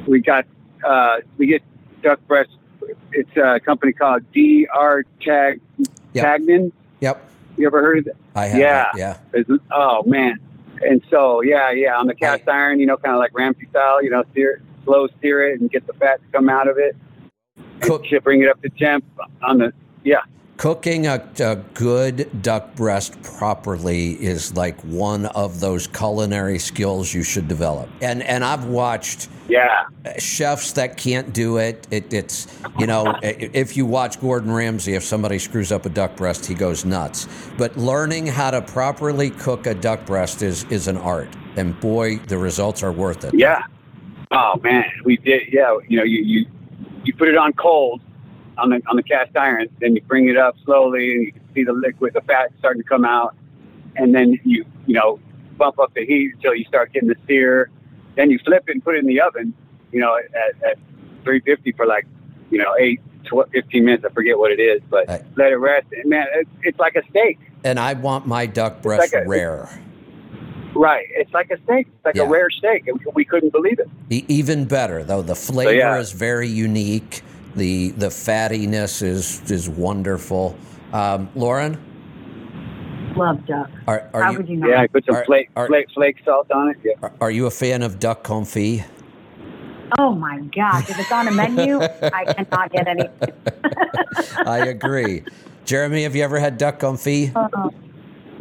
we 0.07 0.20
got 0.20 0.47
uh, 0.85 1.19
we 1.39 1.47
get 1.47 1.62
duck 2.03 2.20
breast. 2.27 2.51
It's 3.13 3.37
a 3.37 3.61
company 3.61 3.93
called 3.93 4.23
DR 4.33 5.05
Tag 5.21 5.61
Yep. 6.15 6.25
Tagnan. 6.25 6.73
Yep, 7.01 7.31
You 7.57 7.67
ever 7.67 7.81
heard 7.83 7.99
of 7.99 8.07
it? 8.09 8.17
I 8.35 8.47
have. 8.47 8.59
Yeah. 8.61 8.91
yeah. 8.97 9.17
It's- 9.35 9.59
oh 9.71 10.03
man. 10.05 10.39
And 10.83 11.01
so 11.11 11.43
yeah, 11.43 11.71
yeah, 11.71 11.97
on 11.97 12.07
the 12.07 12.15
cast 12.15 12.49
iron, 12.49 12.81
you 12.81 12.87
know, 12.87 12.97
kind 12.97 13.15
of 13.15 13.19
like 13.21 13.31
Ramsay 13.35 13.67
style, 13.71 14.03
you 14.03 14.11
know, 14.11 14.25
steer 14.33 14.61
slow 14.85 15.07
steer 15.19 15.49
it 15.49 15.61
and 15.61 15.71
get 15.71 15.87
the 15.87 15.93
fat 15.95 16.21
to 16.21 16.27
come 16.33 16.49
out 16.49 16.69
of 16.69 16.77
it. 16.77 16.97
Cook, 17.81 18.05
Should 18.07 18.25
bring 18.25 18.43
it 18.43 18.49
up 18.49 18.61
to 18.63 18.69
temp 18.71 19.05
on 19.43 19.59
the 19.59 19.73
yeah. 20.05 20.23
Cooking 20.63 21.09
a, 21.09 21.21
a 21.41 21.57
good 21.75 22.41
duck 22.41 22.73
breast 22.77 23.21
properly 23.25 24.13
is 24.23 24.57
like 24.57 24.81
one 24.83 25.27
of 25.27 25.59
those 25.59 25.89
culinary 25.89 26.57
skills 26.57 27.13
you 27.13 27.25
should 27.25 27.49
develop. 27.49 27.89
And 28.01 28.23
and 28.23 28.45
I've 28.45 28.67
watched 28.67 29.29
Yeah. 29.49 29.87
chefs 30.21 30.71
that 30.75 30.97
can't 30.97 31.33
do 31.33 31.57
it. 31.57 31.89
it 31.91 32.13
it's 32.13 32.47
you 32.79 32.87
know 32.87 33.13
if 33.23 33.77
you 33.77 33.85
watch 33.85 34.21
Gordon 34.21 34.53
Ramsay, 34.53 34.95
if 34.95 35.03
somebody 35.03 35.41
screws 35.41 35.73
up 35.73 35.85
a 35.85 35.89
duck 35.89 36.15
breast, 36.15 36.47
he 36.47 36.55
goes 36.55 36.85
nuts. 36.85 37.27
But 37.59 37.77
learning 37.77 38.29
how 38.29 38.53
to 38.53 38.63
properly 38.63 39.31
cook 39.31 39.67
a 39.67 39.75
duck 39.75 40.07
breast 40.07 40.43
is 40.43 40.63
is 40.71 40.87
an 40.87 40.97
art, 40.97 41.31
and 41.57 41.79
boy, 41.81 42.19
the 42.29 42.39
results 42.39 42.85
are 42.85 42.93
worth 42.93 43.25
it. 43.25 43.35
Yeah. 43.35 43.63
Oh 44.31 44.61
man, 44.63 44.85
we 45.05 45.17
did 45.17 45.43
yeah, 45.51 45.77
you 45.89 45.97
know, 45.97 46.05
you, 46.05 46.23
you 46.23 46.47
you 47.03 47.13
put 47.15 47.27
it 47.27 47.37
on 47.37 47.53
cold 47.55 48.01
on 48.59 48.70
the 48.70 48.83
on 48.89 48.97
the 48.97 49.03
cast 49.03 49.37
iron, 49.37 49.69
then 49.81 49.95
you 49.97 50.03
bring 50.03 50.29
it 50.29 50.37
up 50.37 50.57
slowly 50.65 51.12
and 51.12 51.27
you 51.27 51.33
can 51.33 51.43
see 51.55 51.65
the 51.65 51.73
liquid, 51.73 52.15
the 52.15 52.20
fat 52.23 52.51
starting 52.59 52.83
to 52.83 52.89
come 52.89 53.05
out. 53.05 53.35
And 53.97 54.15
then 54.15 54.39
you 54.45 54.65
you 54.87 54.95
know, 54.95 55.20
bump 55.57 55.79
up 55.79 55.95
the 55.95 56.05
heat 56.05 56.33
until 56.35 56.55
you 56.55 56.65
start 56.65 56.93
getting 56.93 57.09
the 57.09 57.16
sear. 57.27 57.70
Then 58.16 58.31
you 58.31 58.39
flip 58.45 58.65
it 58.69 58.73
and 58.73 58.85
put 58.85 58.95
it 58.97 58.99
in 58.99 59.07
the 59.07 59.20
oven, 59.20 59.55
you 59.91 60.01
know, 60.01 60.16
at, 60.16 60.62
at 60.70 60.77
350 61.24 61.73
for 61.73 61.87
like, 61.87 62.07
you 62.51 62.59
know, 62.59 62.74
8, 62.79 63.01
12, 63.24 63.49
15 63.53 63.85
minutes. 63.85 64.05
I 64.05 64.12
forget 64.12 64.39
what 64.39 64.51
it 64.51 64.61
is, 64.61 64.83
but 64.91 65.09
Right. 65.09 65.23
let 65.37 65.53
it 65.53 65.57
rest. 65.57 65.87
And 65.93 66.11
man, 66.11 66.27
it's, 66.35 66.51
it's 66.62 66.79
like 66.79 66.97
a 66.97 67.03
steak. 67.11 67.39
And 67.65 67.79
I 67.79 67.95
want 67.95 68.27
my 68.27 68.47
duck 68.47 68.83
breast 68.83 69.15
like 69.15 69.24
a- 69.24 69.29
rare. 69.29 69.69
Right. 70.74 71.07
It's 71.11 71.33
like 71.33 71.51
a 71.51 71.62
steak. 71.65 71.87
It's 71.95 72.05
like 72.05 72.16
Yeah. 72.16 72.23
a 72.24 72.29
rare 72.29 72.51
steak. 72.51 72.87
And 72.89 72.99
we 73.15 73.24
couldn't 73.24 73.53
believe 73.53 73.79
it. 73.79 73.89
Even 74.29 74.65
better 74.65 75.05
though, 75.05 75.23
the 75.23 75.35
flavor 75.37 75.73
yeah. 75.73 75.99
is 75.99 76.12
very 76.12 76.49
unique. 76.49 77.23
The 77.57 77.91
the 77.91 78.07
fattiness 78.09 79.03
is 79.03 79.43
is 79.51 79.69
wonderful. 79.69 80.57
Um, 80.93 81.29
Lauren, 81.35 81.77
Love 83.16 83.45
duck. 83.47 83.70
are 83.87 84.09
are 84.15 84.23
How 84.23 84.31
you 84.31 84.37
would 84.39 84.49
you 84.49 84.57
not? 84.57 84.70
Yeah, 84.70 84.81
I 84.83 84.87
put 84.87 85.05
some 85.05 85.16
Are- 85.16 85.24
flake, 85.24 85.51
are- 85.57 85.66
flake, 85.66 85.87
flake 85.95 86.16
salt 86.24 86.51
on 86.51 86.70
it. 86.70 86.77
Yeah. 86.83 86.93
are- 87.03 87.12
are 87.20 87.31
you 87.31 87.47
a 87.47 87.51
fan 87.51 87.83
of 87.83 87.99
duck 87.99 88.24
confit? 88.24 88.85
Oh 89.99 90.15
my 90.15 90.39
gosh! 90.55 90.89
If 90.89 90.99
it's 90.99 91.12
on 91.12 91.29
a 91.29 91.31
menu, 91.33 91.79
I 91.83 92.24
cannot 92.35 92.73
get 92.73 92.89
any. 92.89 93.09
I 94.47 94.59
agree. 94.69 95.23
Jeremy, 95.66 96.05
have 96.05 96.16
you 96.16 96.23
ever 96.24 96.39
had 96.41 96.57
duck 96.57 96.81
confit? 96.81 97.33
Uh, 97.37 97.69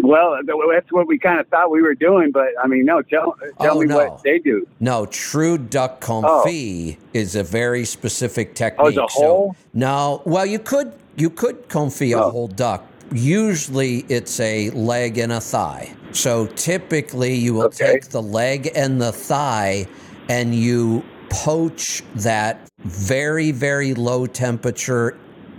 Well, 0.03 0.37
that's 0.73 0.91
what 0.91 1.07
we 1.07 1.17
kind 1.19 1.39
of 1.39 1.47
thought 1.47 1.71
we 1.71 1.81
were 1.81 1.95
doing, 1.95 2.31
but 2.31 2.47
I 2.63 2.67
mean, 2.67 2.85
no. 2.85 3.01
Tell 3.01 3.35
tell 3.61 3.77
Oh, 3.77 3.79
me 3.81 3.85
no. 3.87 3.97
what 3.97 4.23
they 4.23 4.39
do. 4.39 4.67
No, 4.79 5.05
true 5.07 5.57
duck 5.57 6.01
confit 6.01 6.97
oh. 6.99 7.03
is 7.13 7.35
a 7.35 7.43
very 7.43 7.85
specific 7.85 8.49
oh, 8.51 8.53
technique. 8.55 8.97
Oh, 8.97 9.03
it's 9.03 9.13
a 9.13 9.17
So- 9.19 9.25
whole? 9.27 9.55
no, 9.73 10.21
well, 10.25 10.45
you 10.45 10.59
could 10.59 10.93
you 11.17 11.29
could 11.29 11.67
confit 11.69 12.11
a 12.15 12.23
Oh. 12.23 12.29
whole 12.31 12.47
duck. 12.47 12.85
Usually, 13.13 14.05
it's 14.07 14.39
a 14.39 14.69
leg 14.71 15.17
and 15.17 15.31
a 15.33 15.41
thigh. 15.41 15.93
So 16.13 16.47
typically, 16.55 17.33
you 17.35 17.53
will 17.53 17.63
Okay. 17.65 17.93
take 17.93 18.09
the 18.09 18.21
leg 18.21 18.71
and 18.75 19.01
the 19.01 19.11
thigh, 19.11 19.85
and 20.29 20.55
you 20.55 21.03
poach 21.29 22.03
that 22.15 22.59
very 22.79 23.51
very 23.51 23.93
low 23.93 24.25
temperature. 24.25 25.15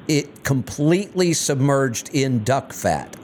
It 0.09 0.43
completely 0.45 1.33
submerged 1.33 2.11
in 2.13 2.43
duck 2.45 2.73
fat. 2.73 3.17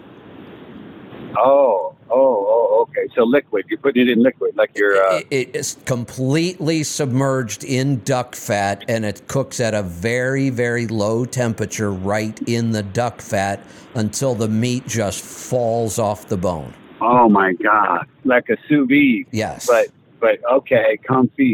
Oh, 1.37 1.95
oh, 2.11 2.47
oh. 2.49 2.87
Okay, 2.91 3.07
so 3.15 3.23
liquid. 3.25 3.67
You're 3.69 3.79
putting 3.79 4.09
it 4.09 4.11
in 4.11 4.23
liquid, 4.23 4.57
like 4.57 4.71
you're. 4.77 4.97
Uh, 4.97 5.19
It- 5.19 5.27
it 5.31 5.57
is 5.57 5.77
completely 5.85 6.83
submerged 6.83 7.65
in 7.65 8.01
duck 8.05 8.35
fat 8.35 8.85
and 8.89 9.05
it 9.05 9.27
cooks 9.29 9.61
at 9.61 9.75
a 9.75 9.83
very, 9.83 10.49
very 10.51 10.87
low 10.87 11.25
temperature 11.25 11.91
right 11.93 12.39
in 12.49 12.73
the 12.73 12.83
duck 12.83 13.21
fat 13.21 13.61
until 13.95 14.35
the 14.35 14.49
meat 14.49 14.87
just 14.87 15.23
falls 15.23 15.99
off 15.99 16.29
the 16.29 16.37
bone. 16.37 16.73
oh 17.01 17.29
my 17.29 17.53
God, 17.53 18.07
like 18.25 18.49
a 18.49 18.57
sous 18.69 18.89
vide. 18.89 19.27
Yes. 19.31 19.67
But 19.67 19.89
but 20.21 20.39
okay, 20.51 20.99
going 21.07 21.29
to. 21.37 21.45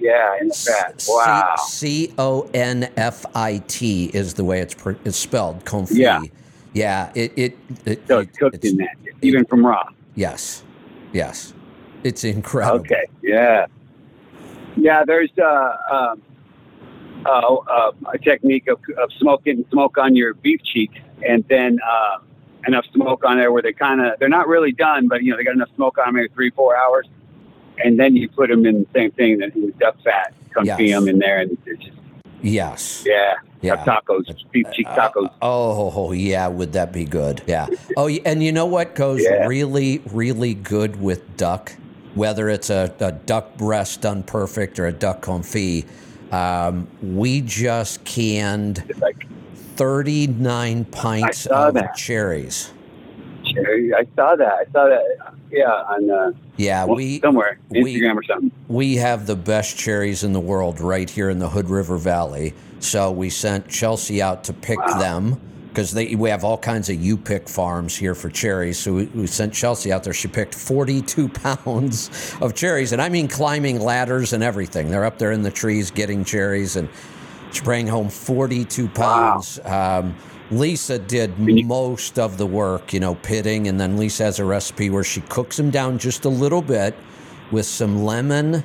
Yeah, 0.00 0.36
in 0.40 0.48
the 0.48 0.54
fat. 0.54 1.04
Wow. 1.08 1.54
C 1.66 2.12
O 2.18 2.48
N 2.54 2.88
F 2.96 3.26
I 3.34 3.62
T 3.66 4.10
is 4.14 4.34
the 4.34 4.44
way 4.44 4.60
it's, 4.60 4.74
pr- 4.74 4.92
it's 5.04 5.16
spelled. 5.16 5.64
Confit. 5.64 5.96
Yeah. 5.96 6.22
Yeah. 6.74 7.10
It, 7.14 7.32
it, 7.36 7.56
it, 7.86 8.06
So 8.08 8.18
it's 8.18 8.36
cooked 8.36 8.56
it's- 8.56 8.72
in 8.72 8.78
that, 8.78 8.96
even 9.22 9.44
from 9.46 9.64
raw. 9.64 9.88
Yes. 10.14 10.62
Yes. 11.12 11.54
It's 12.02 12.22
incredible. 12.24 12.80
Okay. 12.80 13.06
Yeah. 13.22 13.66
Yeah. 14.76 15.04
There's 15.06 15.30
uh, 15.42 15.76
um, 15.90 16.22
uh, 17.24 17.30
uh, 17.30 17.92
a 18.12 18.18
technique 18.18 18.68
of, 18.68 18.78
of 18.98 19.10
smoking 19.18 19.64
smoke 19.70 19.96
on 19.96 20.14
your 20.14 20.34
beef 20.34 20.60
cheeks, 20.62 20.98
and 21.26 21.42
then 21.48 21.78
uh, 21.88 22.18
enough 22.66 22.84
smoke 22.92 23.24
on 23.24 23.38
there 23.38 23.50
where 23.50 23.62
they 23.62 23.72
kind 23.72 24.00
of 24.02 24.18
they're 24.18 24.28
not 24.28 24.46
really 24.46 24.72
done, 24.72 25.08
but 25.08 25.22
you 25.22 25.30
know 25.30 25.36
they 25.38 25.44
got 25.44 25.54
enough 25.54 25.70
smoke 25.74 25.96
on 25.98 26.06
them 26.06 26.14
maybe 26.16 26.28
three 26.34 26.50
four 26.50 26.76
hours, 26.76 27.06
and 27.82 27.98
then 27.98 28.14
you 28.14 28.28
put 28.28 28.50
them 28.50 28.66
in 28.66 28.80
the 28.80 28.86
same 28.94 29.10
thing 29.12 29.38
that 29.38 29.54
the 29.54 29.72
duck 29.80 29.96
fat, 30.04 30.34
confit 30.54 30.66
Yes. 30.86 30.92
them 31.00 31.08
in 31.08 31.18
there, 31.18 31.38
and 31.40 31.56
they're 31.64 31.76
just 31.76 31.96
Yes. 32.44 33.02
yeah, 33.06 33.34
Yeah. 33.62 33.82
tacos, 33.84 34.26
beef 34.52 34.66
cheek 34.74 34.86
tacos. 34.88 35.26
Uh, 35.26 35.30
oh, 35.42 36.12
yeah, 36.12 36.46
would 36.46 36.74
that 36.74 36.92
be 36.92 37.04
good? 37.04 37.42
Yeah. 37.46 37.66
Oh, 37.96 38.08
and 38.08 38.42
you 38.42 38.52
know 38.52 38.66
what 38.66 38.94
goes 38.94 39.22
Yeah. 39.22 39.46
really, 39.46 40.02
really 40.12 40.52
good 40.54 41.00
with 41.00 41.36
duck? 41.38 41.72
Whether 42.14 42.48
it's 42.50 42.68
a, 42.70 42.94
a 43.00 43.12
duck 43.12 43.56
breast 43.56 44.02
done 44.02 44.22
perfect 44.24 44.78
or 44.78 44.86
a 44.86 44.92
duck 44.92 45.22
confit, 45.22 45.86
um, 46.32 46.86
we 47.02 47.40
just 47.40 48.04
canned 48.04 48.84
like 49.00 49.26
39 49.76 50.84
pints 50.86 51.46
of 51.46 51.74
that. 51.74 51.96
cherries. 51.96 52.72
I 53.56 54.06
saw 54.16 54.36
that. 54.36 54.52
I 54.52 54.64
saw 54.72 54.86
that. 54.88 55.34
Yeah, 55.50 55.66
on 55.70 56.10
uh, 56.10 56.32
Yeah, 56.56 56.84
well, 56.84 56.96
we 56.96 57.20
somewhere 57.20 57.58
we- 57.70 57.94
Instagram 58.00 58.16
or 58.16 58.22
something. 58.24 58.50
we 58.68 58.96
have 58.96 59.26
the 59.26 59.36
best 59.36 59.76
cherries 59.78 60.24
in 60.24 60.32
the 60.32 60.40
world 60.40 60.80
right 60.80 61.08
here 61.08 61.30
in 61.30 61.38
the 61.38 61.48
Hood 61.48 61.68
River 61.70 61.96
Valley. 61.96 62.54
So 62.80 63.10
we 63.12 63.30
sent 63.30 63.68
Chelsea 63.68 64.20
out 64.20 64.44
to 64.44 64.52
pick 64.52 64.78
Wow. 64.78 64.98
them. 64.98 65.40
because 65.68 65.92
we 65.92 66.30
have 66.30 66.44
all 66.44 66.56
kinds 66.58 66.88
of 66.88 67.02
U 67.02 67.16
pick 67.16 67.48
farms 67.48 67.96
here 67.96 68.14
for 68.14 68.28
cherries. 68.30 68.78
So 68.78 68.92
we, 68.94 69.04
we, 69.06 69.26
sent 69.26 69.52
Chelsea 69.52 69.90
out 69.92 70.04
there. 70.04 70.12
She 70.12 70.28
picked 70.28 70.54
42 70.54 71.28
pounds 71.44 72.10
of 72.40 72.54
cherries, 72.54 72.92
and 72.92 73.02
I 73.02 73.08
mean 73.08 73.26
climbing 73.26 73.80
ladders 73.80 74.32
and 74.34 74.42
everything. 74.44 74.88
They're 74.88 75.04
up 75.04 75.18
there 75.18 75.32
in 75.32 75.42
the 75.42 75.50
trees 75.50 75.90
getting 75.90 76.24
cherries, 76.24 76.76
and 76.76 76.88
she 77.50 77.60
bring 77.62 77.88
home 77.88 78.08
42 78.08 78.86
pounds. 78.88 79.58
Wow. 79.64 79.98
Um, 80.00 80.14
Lisa 80.50 80.98
did 80.98 81.38
most 81.38 82.18
of 82.18 82.36
the 82.36 82.46
work, 82.46 82.92
you 82.92 83.00
know, 83.00 83.14
pitting, 83.16 83.68
and 83.68 83.80
then 83.80 83.96
Lisa 83.96 84.24
has 84.24 84.38
a 84.38 84.44
recipe 84.44 84.90
where 84.90 85.04
she 85.04 85.20
cooks 85.22 85.56
them 85.56 85.70
down 85.70 85.98
just 85.98 86.24
a 86.24 86.28
little 86.28 86.62
bit 86.62 86.94
with 87.50 87.66
some 87.66 88.04
lemon 88.04 88.64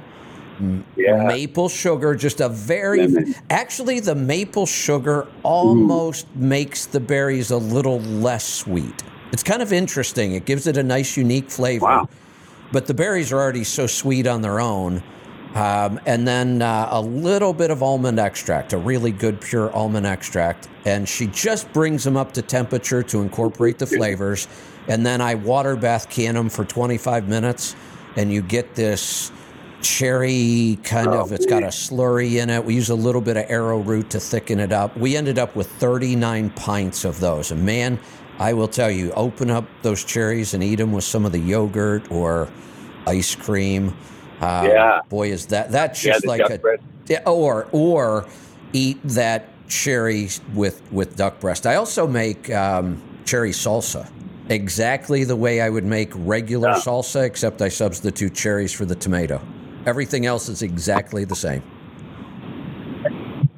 yeah. 0.95 1.23
maple 1.25 1.69
sugar, 1.69 2.15
just 2.15 2.41
a 2.41 2.49
very 2.49 3.07
Lemon. 3.07 3.35
actually 3.49 3.99
the 3.99 4.15
maple 4.15 4.65
sugar 4.65 5.27
almost 5.43 6.27
mm. 6.33 6.41
makes 6.41 6.85
the 6.85 6.99
berries 6.99 7.51
a 7.51 7.57
little 7.57 7.99
less 8.01 8.45
sweet. 8.45 9.03
It's 9.31 9.43
kind 9.43 9.61
of 9.61 9.71
interesting. 9.71 10.33
It 10.33 10.45
gives 10.45 10.67
it 10.67 10.77
a 10.77 10.83
nice 10.83 11.15
unique 11.15 11.49
flavor. 11.49 11.85
Wow. 11.85 12.09
But 12.71 12.87
the 12.87 12.93
berries 12.93 13.31
are 13.31 13.37
already 13.37 13.63
so 13.63 13.87
sweet 13.87 14.27
on 14.27 14.41
their 14.41 14.59
own. 14.59 15.03
Um, 15.55 15.99
and 16.05 16.27
then 16.27 16.61
uh, 16.61 16.89
a 16.91 17.01
little 17.01 17.53
bit 17.53 17.71
of 17.71 17.81
almond 17.81 18.19
extract, 18.19 18.73
a 18.73 18.77
really 18.77 19.11
good 19.11 19.41
pure 19.41 19.71
almond 19.73 20.05
extract. 20.05 20.69
And 20.85 21.09
she 21.09 21.27
just 21.27 21.71
brings 21.73 22.03
them 22.03 22.15
up 22.15 22.33
to 22.33 22.41
temperature 22.41 23.01
to 23.03 23.21
incorporate 23.21 23.79
the 23.79 23.87
flavors. 23.87 24.47
And 24.87 25.05
then 25.05 25.21
I 25.21 25.35
water 25.35 25.75
bath 25.75 26.09
can 26.09 26.35
them 26.35 26.49
for 26.49 26.65
25 26.65 27.27
minutes, 27.27 27.75
and 28.15 28.31
you 28.31 28.41
get 28.41 28.75
this 28.75 29.31
cherry 29.81 30.77
kind 30.83 31.07
of 31.07 31.31
it's 31.31 31.45
got 31.45 31.63
a 31.63 31.67
slurry 31.67 32.41
in 32.41 32.49
it. 32.49 32.63
We 32.65 32.75
use 32.75 32.89
a 32.89 32.95
little 32.95 33.21
bit 33.21 33.37
of 33.37 33.45
arrowroot 33.47 34.09
to 34.09 34.19
thicken 34.19 34.59
it 34.59 34.73
up. 34.73 34.95
We 34.97 35.15
ended 35.15 35.39
up 35.39 35.55
with 35.55 35.71
39 35.73 36.49
pints 36.51 37.05
of 37.05 37.19
those. 37.19 37.51
And 37.51 37.65
man 37.65 37.97
i 38.39 38.53
will 38.53 38.67
tell 38.67 38.89
you 38.89 39.11
open 39.11 39.51
up 39.51 39.65
those 39.81 40.03
cherries 40.03 40.53
and 40.53 40.63
eat 40.63 40.75
them 40.75 40.91
with 40.91 41.03
some 41.03 41.25
of 41.25 41.31
the 41.31 41.39
yogurt 41.39 42.09
or 42.09 42.49
ice 43.05 43.35
cream 43.35 43.93
uh, 44.41 44.67
yeah 44.67 45.01
boy 45.09 45.31
is 45.31 45.47
that 45.47 45.71
that's 45.71 46.01
just 46.01 46.23
yeah, 46.23 46.29
like 46.29 46.49
a 46.49 46.57
bread. 46.57 46.81
or 47.25 47.67
or 47.71 48.27
eat 48.73 49.01
that 49.03 49.45
cherry 49.67 50.29
with 50.53 50.81
with 50.91 51.15
duck 51.15 51.39
breast 51.39 51.65
i 51.65 51.75
also 51.75 52.07
make 52.07 52.49
um, 52.51 53.01
cherry 53.25 53.51
salsa 53.51 54.09
exactly 54.49 55.23
the 55.23 55.35
way 55.35 55.61
i 55.61 55.69
would 55.69 55.85
make 55.85 56.11
regular 56.15 56.69
yeah. 56.69 56.75
salsa 56.75 57.23
except 57.23 57.61
i 57.61 57.69
substitute 57.69 58.33
cherries 58.33 58.73
for 58.73 58.85
the 58.85 58.95
tomato 58.95 59.39
Everything 59.85 60.25
else 60.25 60.49
is 60.49 60.61
exactly 60.61 61.23
the 61.23 61.35
same. 61.35 61.63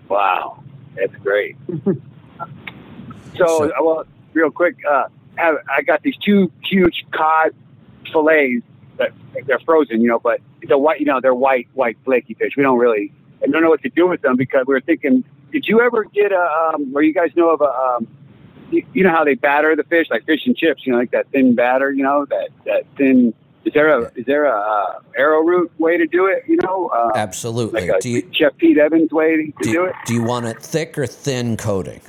Wow, 0.08 0.64
that's 0.96 1.16
great. 1.18 1.58
so, 1.86 1.96
so, 3.38 3.72
well, 3.82 4.06
real 4.34 4.52
quick, 4.52 4.78
uh, 4.90 5.06
I 5.38 5.82
got 5.86 6.04
these 6.04 6.18
two 6.18 6.52
huge 6.64 7.06
cod 7.12 7.56
fillets 8.12 8.64
that 8.98 9.14
they're 9.46 9.60
frozen, 9.60 10.02
you 10.02 10.08
know, 10.08 10.20
but 10.20 10.42
the 10.68 10.78
white, 10.78 11.00
you 11.00 11.06
know, 11.06 11.20
they're 11.22 11.34
white, 11.34 11.68
white 11.74 11.98
flaky 12.04 12.34
fish. 12.34 12.54
We 12.56 12.64
don't 12.64 12.78
really, 12.78 13.12
I 13.44 13.48
don't 13.48 13.62
know 13.62 13.70
what 13.70 13.82
to 13.84 13.90
do 13.90 14.08
with 14.08 14.22
them 14.22 14.36
because 14.36 14.66
we 14.68 14.74
were 14.74 14.82
thinking, 14.82 15.24
did 15.52 15.68
you 15.68 15.82
ever 15.82 16.06
get 16.06 16.32
a, 16.32 16.72
um, 16.74 16.92
or 16.96 17.04
you 17.04 17.14
guys 17.14 17.32
know 17.36 17.50
of 17.50 17.62
a, 17.62 17.66
um, 17.66 18.08
you, 18.72 18.86
you 18.94 19.04
know 19.04 19.10
how 19.10 19.24
they 19.24 19.36
batter 19.36 19.76
the 19.76 19.84
fish, 19.84 20.08
like 20.10 20.26
fish 20.26 20.46
and 20.46 20.56
chips, 20.56 20.86
you 20.86 20.94
know, 20.94 21.00
like 21.00 21.12
that 21.12 21.30
thin 21.32 21.56
batter, 21.56 21.92
you 21.92 22.04
know, 22.04 22.26
that, 22.26 22.50
that 22.66 22.86
thin 22.98 23.34
is 23.64 23.74
there 23.74 23.90
a 23.90 24.12
is 24.16 24.26
there 24.26 24.46
a 24.46 24.60
uh, 24.60 25.00
arrowroot 25.16 25.72
way 25.80 25.96
to 25.96 26.08
do 26.08 26.26
it? 26.26 26.44
You 26.48 26.58
know, 26.64 26.88
uh, 26.88 27.12
absolutely. 27.16 27.88
Like 27.88 28.02
do 28.02 28.10
you, 28.10 28.30
Chef 28.34 28.58
Pete 28.58 28.78
Evans 28.78 29.12
way 29.12 29.36
to 29.36 29.54
do, 29.62 29.72
do, 29.72 29.86
it. 29.86 29.96
Do 30.06 30.16
you 30.16 30.24
want 30.24 30.48
it 30.48 30.60
thick 30.62 30.98
or 30.98 31.06
thin 31.06 31.58
coating? 31.58 32.02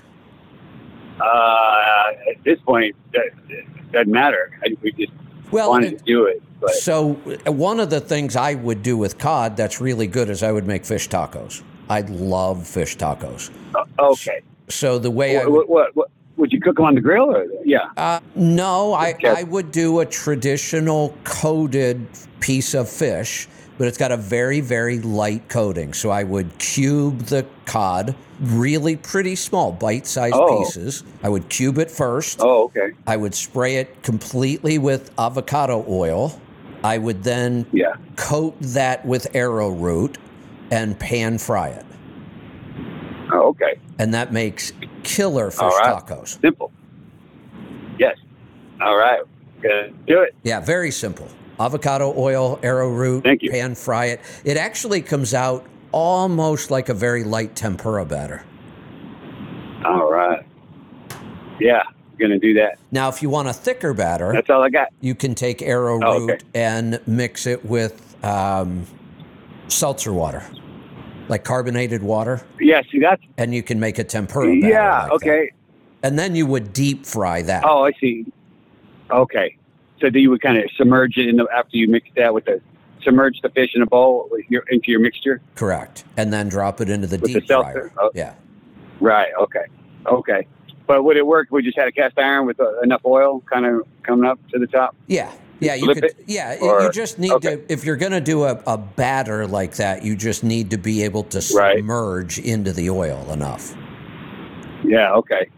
Uh, 1.20 2.12
at 2.30 2.42
this 2.42 2.58
point, 2.60 2.96
it 3.12 3.92
doesn't 3.92 4.10
matter. 4.10 4.58
I, 4.64 4.74
we 4.80 4.92
just 4.92 5.12
well, 5.52 5.70
wanted 5.70 5.98
to 5.98 6.04
do 6.04 6.26
it. 6.26 6.42
But. 6.60 6.74
So 6.74 7.14
one 7.46 7.80
of 7.80 7.90
the 7.90 8.00
things 8.00 8.36
I 8.36 8.54
would 8.54 8.82
do 8.82 8.96
with 8.96 9.18
cod 9.18 9.56
that's 9.56 9.80
really 9.80 10.06
good 10.06 10.30
is 10.30 10.42
I 10.42 10.52
would 10.52 10.66
make 10.66 10.84
fish 10.84 11.08
tacos. 11.08 11.62
I 11.88 12.02
love 12.02 12.66
fish 12.66 12.96
tacos. 12.96 13.50
Uh, 13.74 13.84
okay. 14.12 14.42
So 14.68 14.98
the 14.98 15.10
way 15.10 15.36
what, 15.36 15.44
I 15.44 15.48
would, 15.48 15.68
what, 15.68 15.96
what, 15.96 16.10
would 16.36 16.52
you 16.52 16.60
cook 16.60 16.76
them 16.76 16.86
on 16.86 16.94
the 16.94 17.00
grill 17.00 17.30
or 17.30 17.46
yeah? 17.64 17.90
Uh, 17.96 18.20
no, 18.34 18.94
I, 18.94 19.14
I 19.24 19.42
would 19.44 19.70
do 19.70 20.00
a 20.00 20.06
traditional 20.06 21.14
coated 21.24 22.06
piece 22.40 22.74
of 22.74 22.88
fish, 22.88 23.48
but 23.82 23.88
it's 23.88 23.98
got 23.98 24.12
a 24.12 24.16
very 24.16 24.60
very 24.60 25.00
light 25.00 25.48
coating. 25.48 25.92
So 25.92 26.10
I 26.10 26.22
would 26.22 26.56
cube 26.60 27.22
the 27.22 27.44
cod, 27.64 28.14
really 28.38 28.94
pretty 28.94 29.34
small, 29.34 29.72
bite-sized 29.72 30.36
oh. 30.36 30.60
pieces. 30.60 31.02
I 31.24 31.28
would 31.28 31.48
cube 31.48 31.78
it 31.78 31.90
first. 31.90 32.38
Oh, 32.40 32.66
okay. 32.66 32.92
I 33.08 33.16
would 33.16 33.34
spray 33.34 33.78
it 33.78 34.04
completely 34.04 34.78
with 34.78 35.10
avocado 35.18 35.84
oil. 35.88 36.40
I 36.84 36.96
would 36.96 37.24
then 37.24 37.66
yeah. 37.72 37.94
coat 38.14 38.54
that 38.60 39.04
with 39.04 39.34
arrowroot 39.34 40.16
and 40.70 40.96
pan 40.96 41.38
fry 41.38 41.70
it. 41.70 41.86
Oh, 43.32 43.48
okay. 43.48 43.80
And 43.98 44.14
that 44.14 44.32
makes 44.32 44.72
killer 45.02 45.50
fish 45.50 45.60
right. 45.60 46.06
tacos. 46.06 46.40
Simple. 46.40 46.70
Yes. 47.98 48.16
All 48.80 48.96
right. 48.96 49.22
Gonna 49.60 49.90
do 50.06 50.20
it. 50.20 50.36
Yeah, 50.44 50.60
very 50.60 50.92
simple. 50.92 51.26
Avocado 51.64 52.14
oil, 52.16 52.58
arrowroot, 52.62 53.22
Thank 53.22 53.42
you. 53.42 53.50
pan 53.50 53.74
fry 53.74 54.06
it. 54.06 54.20
It 54.44 54.56
actually 54.56 55.02
comes 55.02 55.34
out 55.34 55.66
almost 55.92 56.70
like 56.70 56.88
a 56.88 56.94
very 56.94 57.24
light 57.24 57.54
tempura 57.54 58.04
batter. 58.04 58.44
All 59.84 60.10
right. 60.10 60.44
Yeah, 61.60 61.82
gonna 62.18 62.38
do 62.38 62.54
that. 62.54 62.78
Now, 62.90 63.08
if 63.08 63.22
you 63.22 63.30
want 63.30 63.48
a 63.48 63.52
thicker 63.52 63.94
batter, 63.94 64.32
that's 64.32 64.50
all 64.50 64.62
I 64.62 64.70
got. 64.70 64.88
You 65.00 65.14
can 65.14 65.34
take 65.34 65.62
arrowroot 65.62 66.04
oh, 66.04 66.24
okay. 66.24 66.38
and 66.54 67.00
mix 67.06 67.46
it 67.46 67.64
with 67.64 68.16
um, 68.24 68.86
seltzer 69.68 70.12
water 70.12 70.44
like 71.28 71.44
carbonated 71.44 72.02
water. 72.02 72.42
Yeah, 72.60 72.82
see 72.90 72.98
that's 72.98 73.22
and 73.38 73.54
you 73.54 73.62
can 73.62 73.80
make 73.80 73.98
a 73.98 74.04
tempura. 74.04 74.54
Yeah, 74.54 75.04
like 75.04 75.12
okay. 75.12 75.50
That. 75.50 76.08
And 76.08 76.18
then 76.18 76.34
you 76.34 76.46
would 76.46 76.72
deep 76.72 77.06
fry 77.06 77.42
that. 77.42 77.64
Oh, 77.64 77.84
I 77.84 77.92
see. 78.00 78.26
Okay, 79.10 79.56
so 80.02 80.10
then 80.10 80.20
you 80.20 80.28
would 80.28 80.42
kind 80.42 80.58
of 80.58 80.70
submerge 80.76 81.16
it 81.16 81.28
in 81.28 81.36
the, 81.36 81.46
after 81.56 81.78
you 81.78 81.88
mix 81.88 82.06
that 82.16 82.34
with 82.34 82.44
the 82.44 82.60
submerge 83.02 83.40
the 83.40 83.48
fish 83.48 83.70
in 83.74 83.80
a 83.80 83.86
bowl 83.86 84.28
your, 84.50 84.64
into 84.68 84.90
your 84.90 85.00
mixture. 85.00 85.40
Correct, 85.54 86.04
and 86.18 86.30
then 86.30 86.50
drop 86.50 86.82
it 86.82 86.90
into 86.90 87.06
the 87.06 87.18
with 87.18 87.32
deep 87.32 87.46
the 87.46 87.54
fryer. 87.54 87.90
Oh. 87.98 88.10
Yeah. 88.14 88.34
Right. 89.00 89.32
Okay. 89.40 89.64
Okay. 90.04 90.46
But 90.86 91.04
would 91.04 91.16
it 91.16 91.26
work? 91.26 91.48
We 91.50 91.62
just 91.62 91.78
had 91.78 91.88
a 91.88 91.92
cast 91.92 92.18
iron 92.18 92.46
with 92.46 92.60
uh, 92.60 92.80
enough 92.80 93.00
oil, 93.06 93.40
kind 93.50 93.64
of 93.64 93.86
coming 94.02 94.28
up 94.28 94.38
to 94.50 94.58
the 94.58 94.66
top. 94.66 94.94
Yeah, 95.06 95.32
yeah, 95.60 95.74
you 95.74 95.86
could. 95.86 96.04
It, 96.04 96.24
yeah, 96.26 96.58
or, 96.60 96.82
you 96.82 96.90
just 96.90 97.18
need 97.18 97.32
okay. 97.32 97.56
to. 97.56 97.72
If 97.72 97.84
you're 97.84 97.96
going 97.96 98.12
to 98.12 98.20
do 98.20 98.44
a, 98.44 98.60
a 98.66 98.76
batter 98.76 99.46
like 99.46 99.76
that, 99.76 100.04
you 100.04 100.16
just 100.16 100.44
need 100.44 100.70
to 100.70 100.78
be 100.78 101.04
able 101.04 101.22
to 101.24 101.40
submerge 101.40 102.38
right. 102.38 102.46
into 102.46 102.72
the 102.72 102.90
oil 102.90 103.32
enough. 103.32 103.74
Yeah. 104.84 105.14
Okay. 105.14 105.48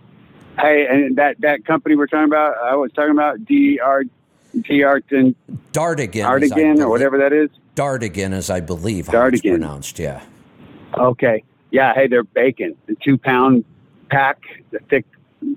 Hey, 0.59 0.87
and 0.89 1.17
that 1.17 1.41
that 1.41 1.65
company 1.65 1.97
we're 1.97 2.07
talking 2.07 2.27
about, 2.27 2.57
I 2.59 2.77
was 2.77 2.93
talking 2.93 3.11
about 3.11 3.45
D 3.45 3.81
R 3.81 4.05
T 4.63 4.83
Arton 4.83 5.35
Dardigan, 5.73 6.25
Dardigan, 6.25 6.79
or 6.79 6.89
whatever 6.89 7.19
that 7.19 7.33
is. 7.33 7.51
Dartigan, 7.75 8.33
as 8.33 8.51
I 8.51 8.61
believe 8.61 9.09
how 9.09 9.27
it's 9.27 9.41
pronounced. 9.41 9.99
Yeah. 9.99 10.23
Okay. 10.97 11.43
Yeah. 11.71 11.95
Hey, 11.95 12.07
they're 12.07 12.25
bacon. 12.25 12.77
The 12.87 12.97
two 13.03 13.19
pound 13.19 13.65
pack, 14.11 14.41
the 14.71 14.79
thick 14.91 15.05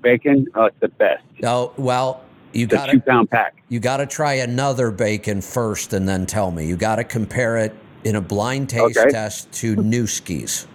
bacon. 0.00 0.46
Oh, 0.54 0.64
it's 0.64 0.80
the 0.80 0.88
best. 0.88 1.22
Oh 1.44 1.72
well, 1.76 2.24
you 2.52 2.66
got 2.66 2.90
two 2.90 3.00
pound 3.00 3.30
pack. 3.30 3.62
You 3.68 3.80
got 3.80 3.98
to 3.98 4.06
try 4.06 4.34
another 4.34 4.90
bacon 4.90 5.40
first, 5.40 5.92
and 5.92 6.08
then 6.08 6.26
tell 6.26 6.50
me. 6.50 6.66
You 6.66 6.76
got 6.76 6.96
to 6.96 7.04
compare 7.04 7.58
it 7.58 7.74
in 8.04 8.16
a 8.16 8.20
blind 8.20 8.68
taste 8.70 8.98
okay. 8.98 9.10
test 9.10 9.52
to 9.52 9.76
Nueske's. 9.76 10.66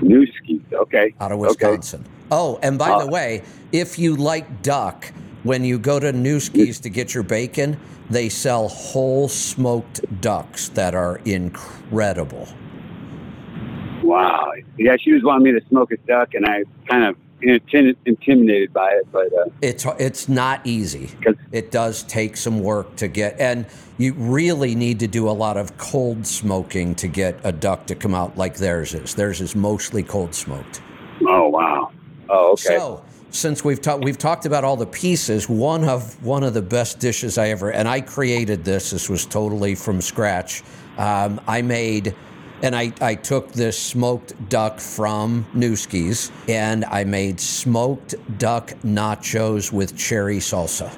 Nueske's, 0.00 0.72
okay. 0.72 1.14
Out 1.20 1.32
of 1.32 1.38
Wisconsin. 1.38 2.00
Okay. 2.00 2.10
Oh, 2.30 2.58
and 2.62 2.78
by 2.78 2.90
uh, 2.90 3.04
the 3.04 3.10
way, 3.10 3.42
if 3.72 3.98
you 3.98 4.16
like 4.16 4.62
duck, 4.62 5.12
when 5.44 5.64
you 5.64 5.78
go 5.78 6.00
to 6.00 6.12
Nueske's 6.12 6.80
to 6.80 6.90
get 6.90 7.14
your 7.14 7.22
bacon, 7.22 7.78
they 8.10 8.28
sell 8.28 8.68
whole 8.68 9.28
smoked 9.28 10.20
ducks 10.20 10.68
that 10.70 10.94
are 10.94 11.20
incredible. 11.24 12.48
Wow. 14.02 14.52
Yeah, 14.78 14.96
she 15.00 15.12
was 15.12 15.22
wanting 15.22 15.54
me 15.54 15.60
to 15.60 15.66
smoke 15.68 15.92
a 15.92 15.96
duck, 15.98 16.34
and 16.34 16.44
I 16.44 16.64
kind 16.88 17.04
of 17.04 17.16
intimidated 18.06 18.72
by 18.72 18.90
it, 18.90 19.06
but 19.12 19.32
uh, 19.32 19.44
it's 19.60 19.84
it's 19.98 20.28
not 20.28 20.66
easy. 20.66 21.10
It 21.52 21.70
does 21.70 22.02
take 22.04 22.36
some 22.36 22.60
work 22.60 22.96
to 22.96 23.08
get, 23.08 23.38
and 23.38 23.66
you 23.98 24.14
really 24.14 24.74
need 24.74 25.00
to 25.00 25.06
do 25.06 25.28
a 25.28 25.32
lot 25.32 25.56
of 25.56 25.76
cold 25.76 26.26
smoking 26.26 26.94
to 26.96 27.08
get 27.08 27.38
a 27.44 27.52
duck 27.52 27.86
to 27.86 27.94
come 27.94 28.14
out 28.14 28.36
like 28.36 28.56
theirs 28.56 28.94
is. 28.94 29.14
Theirs 29.14 29.40
is 29.40 29.54
mostly 29.54 30.02
cold 30.02 30.34
smoked. 30.34 30.80
Oh 31.26 31.48
wow! 31.48 31.90
Oh 32.28 32.52
okay. 32.52 32.78
So 32.78 33.04
since 33.34 33.64
we've 33.64 33.80
talked 33.80 34.04
we've 34.04 34.18
talked 34.18 34.46
about 34.46 34.64
all 34.64 34.76
the 34.76 34.86
pieces, 34.86 35.48
one 35.48 35.84
of 35.84 36.22
one 36.24 36.44
of 36.44 36.54
the 36.54 36.62
best 36.62 37.00
dishes 37.00 37.36
I 37.36 37.48
ever 37.48 37.72
and 37.72 37.88
I 37.88 38.00
created 38.00 38.64
this. 38.64 38.90
This 38.90 39.08
was 39.08 39.26
totally 39.26 39.74
from 39.74 40.00
scratch. 40.00 40.62
Um, 40.96 41.40
I 41.46 41.60
made 41.60 42.14
and 42.62 42.74
I, 42.74 42.92
I 43.00 43.16
took 43.16 43.52
this 43.52 43.78
smoked 43.78 44.48
duck 44.48 44.78
from 44.78 45.44
Nueske's 45.52 46.30
and 46.48 46.84
I 46.84 47.04
made 47.04 47.40
smoked 47.40 48.14
duck 48.38 48.70
nachos 48.84 49.72
with 49.72 49.96
cherry 49.96 50.38
salsa. 50.38 50.96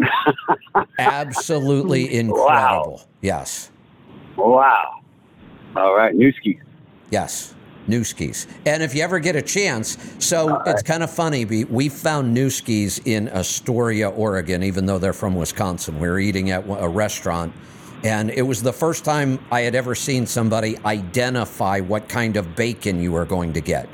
Absolutely 0.98 2.14
incredible. 2.14 2.46
Wow. 2.46 3.00
Yes. 3.20 3.70
Wow. 4.36 5.02
All 5.76 5.94
right, 5.94 6.14
Nueske. 6.14 6.58
Yes. 7.10 7.54
Nueske's. 7.90 8.46
And 8.66 8.82
if 8.82 8.94
you 8.94 9.02
ever 9.02 9.18
get 9.18 9.36
a 9.36 9.42
chance, 9.42 9.98
so 10.18 10.60
it's 10.66 10.82
kind 10.82 11.02
of 11.02 11.10
funny. 11.10 11.44
We, 11.44 11.64
we 11.64 11.88
found 11.88 12.36
Nueske's 12.36 13.00
in 13.04 13.28
Astoria, 13.28 14.10
Oregon, 14.10 14.62
even 14.62 14.86
though 14.86 14.98
they're 14.98 15.12
from 15.12 15.34
Wisconsin. 15.34 15.98
We 15.98 16.08
were 16.08 16.18
eating 16.18 16.50
at 16.50 16.64
a 16.68 16.88
restaurant, 16.88 17.52
and 18.04 18.30
it 18.30 18.42
was 18.42 18.62
the 18.62 18.72
first 18.72 19.04
time 19.04 19.38
I 19.50 19.60
had 19.60 19.74
ever 19.74 19.94
seen 19.94 20.26
somebody 20.26 20.78
identify 20.84 21.80
what 21.80 22.08
kind 22.08 22.36
of 22.36 22.56
bacon 22.56 23.00
you 23.00 23.12
were 23.12 23.26
going 23.26 23.52
to 23.54 23.60
get. 23.60 23.88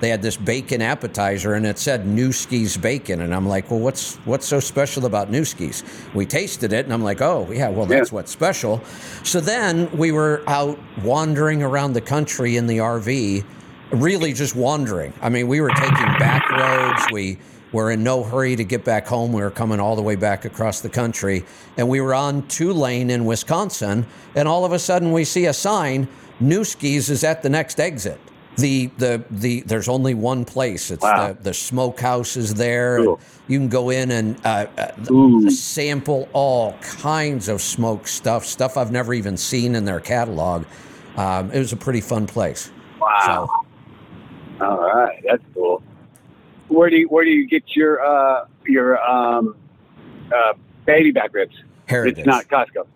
They 0.00 0.10
had 0.10 0.20
this 0.20 0.36
bacon 0.36 0.82
appetizer, 0.82 1.54
and 1.54 1.64
it 1.64 1.78
said 1.78 2.04
Nueske's 2.04 2.76
bacon, 2.76 3.22
and 3.22 3.34
I'm 3.34 3.48
like, 3.48 3.70
well, 3.70 3.80
what's 3.80 4.16
what's 4.26 4.46
so 4.46 4.60
special 4.60 5.06
about 5.06 5.30
Nueske's? 5.30 5.82
We 6.14 6.26
tasted 6.26 6.72
it, 6.74 6.84
and 6.84 6.92
I'm 6.92 7.02
like, 7.02 7.22
oh 7.22 7.48
yeah, 7.50 7.68
well 7.70 7.86
that's 7.86 8.10
Yeah. 8.10 8.16
what's 8.16 8.30
special. 8.30 8.82
So 9.22 9.40
then 9.40 9.90
we 9.96 10.12
were 10.12 10.42
out 10.46 10.78
wandering 11.02 11.62
around 11.62 11.94
the 11.94 12.02
country 12.02 12.56
in 12.58 12.66
the 12.66 12.78
RV, 12.78 13.42
really 13.90 14.34
just 14.34 14.54
wandering. 14.54 15.14
I 15.22 15.30
mean, 15.30 15.48
we 15.48 15.62
were 15.62 15.70
taking 15.70 16.12
back 16.18 16.50
roads. 16.50 17.02
We 17.10 17.38
were 17.72 17.90
in 17.90 18.02
no 18.04 18.22
hurry 18.22 18.54
to 18.54 18.64
get 18.64 18.84
back 18.84 19.06
home. 19.06 19.32
We 19.32 19.40
were 19.40 19.50
coming 19.50 19.80
all 19.80 19.96
the 19.96 20.02
way 20.02 20.16
back 20.16 20.44
across 20.44 20.82
the 20.82 20.90
country, 20.90 21.44
and 21.78 21.88
we 21.88 22.02
were 22.02 22.14
on 22.14 22.46
Tulane 22.48 23.08
in 23.08 23.24
Wisconsin, 23.24 24.04
and 24.34 24.46
all 24.46 24.66
of 24.66 24.72
a 24.72 24.78
sudden 24.78 25.10
we 25.12 25.24
see 25.24 25.46
a 25.46 25.54
sign: 25.54 26.06
Nueske's 26.38 27.08
is 27.08 27.24
at 27.24 27.42
the 27.42 27.48
next 27.48 27.80
exit. 27.80 28.20
The, 28.56 28.86
the 28.98 29.22
the 29.30 29.60
there's 29.62 29.88
only 29.88 30.14
one 30.14 30.44
place. 30.44 30.90
It's 30.90 31.02
Wow. 31.02 31.28
the 31.34 31.42
the 31.42 31.54
smokehouse 31.54 32.36
is 32.36 32.54
there. 32.54 33.04
Cool. 33.04 33.20
You 33.48 33.58
can 33.58 33.68
go 33.68 33.90
in 33.90 34.10
and 34.10 34.36
uh, 34.44 34.66
uh, 34.78 35.50
sample 35.50 36.28
all 36.32 36.72
kinds 36.80 37.48
of 37.48 37.60
smoke 37.60 38.08
stuff, 38.08 38.44
stuff 38.46 38.76
I've 38.76 38.90
never 38.90 39.12
even 39.14 39.36
seen 39.36 39.74
in 39.74 39.84
their 39.84 40.00
catalog. 40.00 40.64
Um, 41.16 41.50
it 41.52 41.58
was 41.58 41.72
a 41.72 41.76
pretty 41.76 42.00
fun 42.00 42.26
place. 42.26 42.70
Wow. 43.00 43.48
All 44.60 44.78
right, 44.78 45.22
that's 45.28 45.42
cool. 45.52 45.82
Where 46.68 46.88
do 46.90 46.96
you 46.96 47.08
where 47.08 47.24
do 47.24 47.30
you 47.30 47.46
get 47.46 47.76
your 47.76 48.04
uh 48.04 48.46
your 48.66 48.98
um 49.06 49.54
uh 50.34 50.54
baby 50.86 51.10
back 51.10 51.34
ribs? 51.34 51.54
Heritage, 51.86 52.18
It's 52.18 52.26
not 52.26 52.46
Costco. 52.48 52.86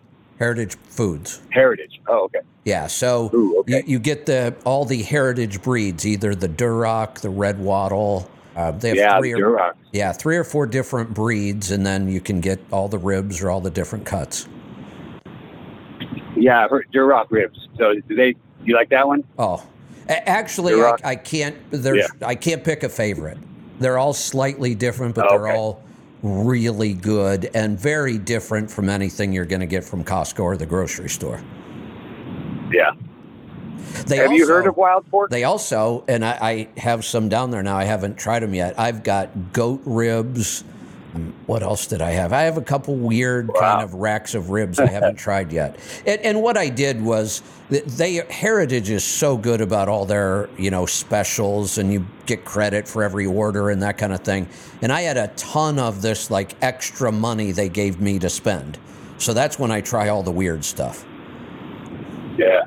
Heritage 0.41 0.75
Foods. 0.89 1.39
Heritage. 1.51 2.01
Oh, 2.07 2.23
okay. 2.25 2.39
Yeah, 2.65 2.87
so 2.87 3.29
Ooh, 3.31 3.59
okay. 3.59 3.77
you, 3.85 3.93
you 3.93 3.99
get 3.99 4.25
the 4.25 4.55
all 4.65 4.85
the 4.85 5.03
heritage 5.03 5.61
breeds, 5.61 6.03
either 6.07 6.33
the 6.33 6.49
Duroc, 6.49 7.21
the 7.21 7.29
Red 7.29 7.59
Wattle. 7.59 8.27
Uh, 8.55 8.71
they 8.71 8.89
have 8.89 8.97
Yeah, 8.97 9.19
three 9.19 9.33
or, 9.33 9.37
Duroc. 9.37 9.73
yeah, 9.93 10.11
three 10.11 10.35
or 10.37 10.43
four 10.43 10.65
different 10.65 11.13
breeds, 11.13 11.69
and 11.69 11.85
then 11.85 12.09
you 12.09 12.19
can 12.19 12.41
get 12.41 12.59
all 12.71 12.87
the 12.87 12.97
ribs 12.97 13.39
or 13.43 13.51
all 13.51 13.61
the 13.61 13.69
different 13.69 14.03
cuts. 14.03 14.47
Yeah, 16.35 16.67
Duroc 16.91 17.27
ribs. 17.29 17.67
So 17.77 17.93
do 17.93 18.15
they? 18.15 18.35
You 18.65 18.73
like 18.75 18.89
that 18.89 19.07
one? 19.07 19.23
Oh, 19.37 19.63
A- 20.09 20.27
actually, 20.27 20.73
I, 20.81 20.95
I 21.03 21.15
can't. 21.17 21.55
There's, 21.69 22.07
I 22.25 22.33
can't 22.33 22.63
pick 22.63 22.81
a 22.81 22.89
favorite. 22.89 23.37
They're 23.79 23.99
all 23.99 24.13
slightly 24.13 24.73
different, 24.73 25.13
but 25.13 25.29
they're 25.29 25.49
Okay. 25.49 25.55
all 25.55 25.83
really 26.23 26.93
good 26.93 27.49
and 27.53 27.79
very 27.79 28.17
different 28.17 28.69
from 28.69 28.89
anything 28.89 29.33
you're 29.33 29.45
going 29.45 29.61
to 29.61 29.65
get 29.65 29.83
from 29.83 30.03
Costco 30.03 30.41
or 30.41 30.57
the 30.57 30.65
grocery 30.65 31.09
store. 31.09 31.41
Yeah. 32.71 32.91
They 34.05 34.17
Have 34.17 34.31
you 34.31 34.47
heard 34.47 34.67
of 34.67 34.77
wild 34.77 35.09
pork? 35.09 35.31
They 35.31 35.43
also, 35.43 36.03
and 36.07 36.23
I, 36.23 36.67
I 36.75 36.79
have 36.79 37.03
some 37.03 37.29
down 37.29 37.51
there 37.51 37.63
now. 37.63 37.77
I 37.77 37.83
haven't 37.83 38.17
tried 38.17 38.41
them 38.41 38.53
yet. 38.53 38.79
I've 38.79 39.03
got 39.03 39.53
goat 39.53 39.81
ribs. 39.85 40.63
What 41.45 41.61
else 41.61 41.87
did 41.87 42.01
I 42.01 42.11
have? 42.11 42.31
I 42.31 42.43
have 42.43 42.57
a 42.57 42.61
couple 42.61 42.95
weird 42.95 43.51
kind 43.59 43.83
of 43.83 43.95
racks 43.95 44.33
of 44.33 44.49
ribs 44.49 44.79
I 44.79 44.87
haven't 44.87 45.15
tried 45.17 45.51
yet. 45.51 45.77
And, 46.05 46.21
and 46.21 46.41
what 46.41 46.57
I 46.57 46.69
did 46.69 47.01
was, 47.01 47.41
th- 47.69 47.83
they 47.83 48.21
Heritage 48.29 48.89
is 48.89 49.03
so 49.03 49.35
good 49.35 49.59
about 49.59 49.89
all 49.89 50.05
their 50.05 50.49
you 50.57 50.71
know 50.71 50.85
specials, 50.85 51.77
and 51.77 51.91
you 51.91 52.07
get 52.25 52.45
credit 52.45 52.87
for 52.87 53.03
every 53.03 53.25
order 53.25 53.69
and 53.69 53.81
that 53.81 53.97
kind 53.97 54.13
of 54.13 54.21
thing. 54.21 54.47
And 54.81 54.91
I 54.91 55.01
had 55.01 55.17
a 55.17 55.27
ton 55.35 55.79
of 55.79 56.01
this 56.01 56.31
like 56.31 56.55
extra 56.61 57.11
money 57.11 57.51
they 57.51 57.67
gave 57.67 57.99
me 57.99 58.17
to 58.19 58.29
spend. 58.29 58.77
So 59.17 59.33
that's 59.33 59.59
when 59.59 59.69
I 59.69 59.81
try 59.81 60.07
all 60.07 60.23
the 60.23 60.31
weird 60.31 60.63
stuff. 60.63 61.05
Yeah. 62.37 62.61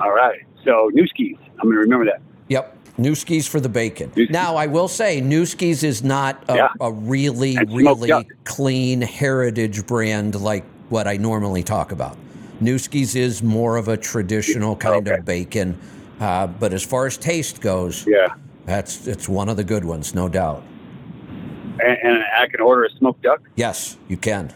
All 0.00 0.12
right. 0.12 0.40
So 0.64 0.90
new 0.94 1.02
Nueske's. 1.02 1.38
I'm 1.60 1.68
gonna 1.68 1.80
remember 1.80 2.06
that. 2.06 2.20
Yep. 2.48 2.77
Nueske's 2.98 3.46
for 3.46 3.60
the 3.60 3.68
bacon. 3.68 4.10
Now, 4.28 4.56
I 4.56 4.66
will 4.66 4.88
say, 4.88 5.20
Nueske's 5.20 5.84
is 5.84 6.02
not 6.02 6.42
a, 6.48 6.56
Yeah. 6.56 6.68
a 6.80 6.90
really, 6.92 7.56
really 7.70 8.08
duck. 8.08 8.26
clean 8.44 9.00
heritage 9.00 9.86
brand 9.86 10.34
like 10.40 10.64
what 10.88 11.06
I 11.06 11.16
normally 11.16 11.62
talk 11.62 11.92
about. 11.92 12.16
Nueske's 12.60 13.14
is 13.14 13.40
more 13.42 13.76
of 13.76 13.86
a 13.86 13.96
traditional 13.96 14.74
kind 14.74 15.06
Okay. 15.08 15.18
of 15.18 15.24
bacon, 15.24 15.78
uh, 16.20 16.48
but 16.48 16.72
as 16.72 16.82
far 16.84 17.06
as 17.06 17.16
taste 17.16 17.60
goes, 17.60 18.04
Yeah. 18.06 18.26
that's 18.66 19.06
it's 19.06 19.28
one 19.28 19.48
of 19.48 19.56
the 19.56 19.64
good 19.64 19.84
ones, 19.84 20.12
no 20.14 20.28
doubt. 20.28 20.64
And, 21.80 21.96
and 22.02 22.24
I 22.36 22.48
can 22.48 22.60
order 22.60 22.84
a 22.84 22.90
smoked 22.90 23.22
duck. 23.22 23.40
Yes, 23.54 23.96
you 24.08 24.16
can, 24.16 24.50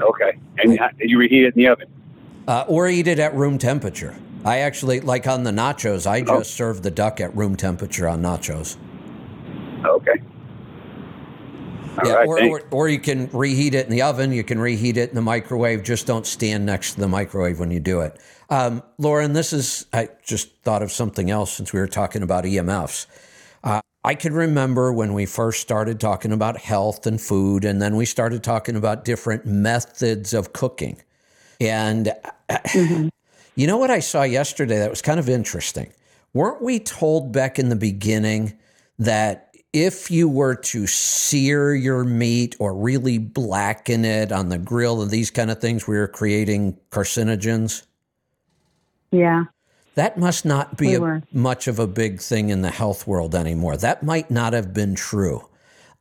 Okay. 0.00 0.38
And 0.58 0.72
you- 0.72 0.78
you 1.00 1.18
reheat 1.18 1.44
it 1.44 1.54
in 1.54 1.62
the 1.62 1.68
oven. 1.68 1.88
uh, 2.48 2.64
or 2.68 2.88
eat 2.88 3.06
it 3.08 3.18
at 3.18 3.34
room 3.34 3.58
temperature. 3.58 4.14
I 4.46 4.58
actually 4.58 5.00
like 5.00 5.26
on 5.26 5.42
the 5.42 5.50
nachos. 5.50 6.06
I 6.06 6.20
Oh. 6.20 6.38
just 6.38 6.54
serve 6.54 6.82
the 6.82 6.90
duck 6.90 7.20
at 7.20 7.36
room 7.36 7.56
temperature 7.56 8.08
on 8.08 8.22
nachos. 8.22 8.76
Okay. 9.84 10.22
All 11.98 12.08
yeah, 12.08 12.14
right. 12.14 12.28
or, 12.28 12.48
or, 12.48 12.62
or 12.70 12.88
you 12.88 12.98
can 13.00 13.28
reheat 13.32 13.74
it 13.74 13.86
in 13.86 13.90
the 13.90 14.02
oven. 14.02 14.30
You 14.30 14.44
can 14.44 14.58
reheat 14.60 14.96
it 14.98 15.08
in 15.08 15.14
the 15.14 15.22
microwave. 15.22 15.82
Just 15.82 16.06
don't 16.06 16.26
stand 16.26 16.64
next 16.66 16.94
to 16.94 17.00
the 17.00 17.08
microwave 17.08 17.58
when 17.58 17.70
you 17.70 17.80
do 17.80 18.00
it. 18.02 18.20
Um, 18.50 18.82
Lauren, 18.98 19.32
this 19.32 19.52
is, 19.52 19.86
I 19.92 20.10
just 20.24 20.54
thought 20.62 20.82
of 20.82 20.92
something 20.92 21.30
else 21.30 21.52
since 21.52 21.72
we 21.72 21.80
were 21.80 21.88
talking 21.88 22.22
about 22.22 22.44
EMFs. 22.44 23.06
Uh, 23.64 23.80
I 24.04 24.14
can 24.14 24.34
remember 24.34 24.92
when 24.92 25.14
we 25.14 25.26
first 25.26 25.60
started 25.60 25.98
talking 25.98 26.30
about 26.32 26.58
health 26.58 27.06
and 27.06 27.20
food, 27.20 27.64
and 27.64 27.82
then 27.82 27.96
we 27.96 28.04
started 28.04 28.44
talking 28.44 28.76
about 28.76 29.04
different 29.04 29.46
methods 29.46 30.32
of 30.34 30.52
cooking. 30.52 31.02
And 31.60 32.12
you 33.56 33.66
know 33.66 33.78
what 33.78 33.90
I 33.90 34.00
saw 34.00 34.22
yesterday 34.22 34.78
that 34.78 34.90
was 34.90 35.02
kind 35.02 35.18
of 35.18 35.28
interesting? 35.28 35.92
Weren't 36.32 36.62
we 36.62 36.78
told 36.78 37.32
back 37.32 37.58
in 37.58 37.70
the 37.70 37.76
beginning 37.76 38.58
that 38.98 39.54
if 39.72 40.10
you 40.10 40.28
were 40.28 40.54
to 40.54 40.86
sear 40.86 41.74
your 41.74 42.04
meat 42.04 42.56
or 42.58 42.74
really 42.74 43.18
blacken 43.18 44.04
it 44.04 44.32
on 44.32 44.50
the 44.50 44.58
grill 44.58 45.02
and 45.02 45.10
these 45.10 45.30
kind 45.30 45.50
of 45.50 45.60
things, 45.60 45.86
we 45.86 45.96
were 45.96 46.08
creating 46.08 46.78
carcinogens? 46.90 47.86
Yeah. 49.10 49.44
That 49.94 50.18
must 50.18 50.44
not 50.44 50.76
be 50.76 50.98
We 50.98 51.08
a, 51.08 51.22
much 51.32 51.68
of 51.68 51.78
a 51.78 51.86
big 51.86 52.20
thing 52.20 52.50
in 52.50 52.60
the 52.60 52.70
health 52.70 53.06
world 53.06 53.34
anymore. 53.34 53.78
That 53.78 54.02
might 54.02 54.30
not 54.30 54.52
have 54.52 54.74
been 54.74 54.94
true. 54.94 55.48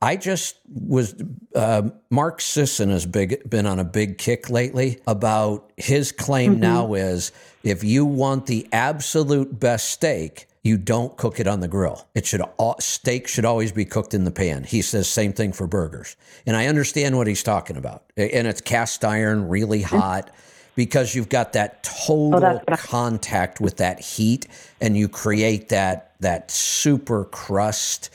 I 0.02 0.18
just 0.18 0.58
was. 0.68 1.16
Uh, 1.56 1.90
Mark 2.10 2.42
Sisson 2.42 2.90
has 2.90 3.06
big, 3.06 3.50
been 3.50 3.66
on 3.66 3.80
a 3.80 3.84
big 3.84 4.18
kick 4.18 4.50
lately 4.50 5.00
about 5.08 5.72
his 5.78 6.12
claim 6.12 6.60
now 6.60 6.94
is 6.94 7.32
if 7.64 7.84
you 7.84 8.06
want 8.06 8.46
the 8.46 8.68
absolute 8.72 9.60
best 9.60 9.90
steak, 9.90 10.48
you 10.64 10.78
don't 10.78 11.16
cook 11.16 11.40
it 11.40 11.48
on 11.48 11.60
the 11.60 11.68
grill. 11.68 12.08
It 12.14 12.26
should 12.26 12.42
all, 12.58 12.76
steak 12.80 13.28
should 13.28 13.46
always 13.46 13.72
be 13.72 13.86
cooked 13.86 14.14
in 14.14 14.26
the 14.26 14.32
pan. 14.32 14.64
He 14.64 14.82
says 14.82 15.08
same 15.08 15.32
thing 15.32 15.54
for 15.54 15.68
burgers, 15.68 16.16
and 16.46 16.58
I 16.58 16.68
understand 16.68 17.18
what 17.18 17.28
he's 17.28 17.44
talking 17.44 17.78
about. 17.78 18.04
And 18.18 18.48
it's 18.48 18.62
cast 18.62 19.06
iron, 19.06 19.48
really 19.48 19.82
hot, 19.82 20.30
because 20.76 21.16
you've 21.16 21.30
got 21.30 21.54
that 21.54 21.84
total 21.84 22.62
I- 22.68 22.76
contact 22.76 23.62
with 23.62 23.78
that 23.78 24.00
heat, 24.00 24.48
and 24.82 24.98
you 24.98 25.08
create 25.08 25.70
that 25.70 26.12
that 26.20 26.52
super 26.52 27.26
crust. 27.26 28.10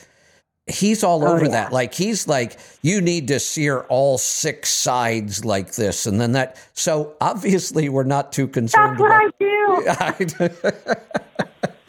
He's 0.67 1.03
all 1.03 1.23
oh, 1.23 1.33
over 1.33 1.45
yeah. 1.45 1.51
that. 1.51 1.73
Like 1.73 1.93
he's 1.93 2.27
like, 2.27 2.59
you 2.81 3.01
need 3.01 3.27
to 3.29 3.39
sear 3.39 3.81
all 3.89 4.17
six 4.17 4.69
sides 4.69 5.43
like 5.43 5.73
this, 5.73 6.05
and 6.05 6.21
then 6.21 6.33
that. 6.33 6.57
So 6.73 7.15
obviously, 7.19 7.89
we're 7.89 8.03
not 8.03 8.31
too 8.31 8.47
concerned 8.47 8.99
That's 8.99 9.01
what 9.01 9.11
I 9.11 9.29
do. 9.39 9.51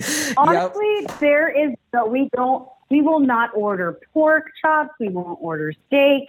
Honestly, 0.37 1.07
there 1.21 1.49
is 1.49 1.75
no, 1.93 2.07
we 2.07 2.29
don't, 2.35 2.69
we 2.91 3.03
will 3.03 3.21
not 3.21 3.51
order 3.55 4.01
pork 4.13 4.51
chops. 4.61 4.91
We 4.99 5.09
won't 5.09 5.39
order 5.41 5.73
steak. 5.87 6.29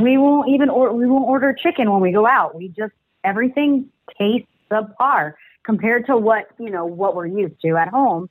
We 0.00 0.18
won't 0.18 0.48
even 0.48 0.68
or 0.68 0.92
we 0.92 1.06
won't 1.06 1.26
order 1.26 1.52
chicken 1.52 1.90
when 1.90 2.00
we 2.00 2.12
go 2.12 2.26
out. 2.26 2.54
We 2.54 2.68
just 2.68 2.92
everything 3.24 3.88
tastes 4.18 4.48
subpar 4.70 5.34
compared 5.64 6.06
to 6.06 6.16
what 6.16 6.48
you 6.58 6.70
know 6.70 6.86
what 6.86 7.16
we're 7.16 7.26
used 7.26 7.60
to 7.62 7.76
at 7.76 7.88
home. 7.88 8.28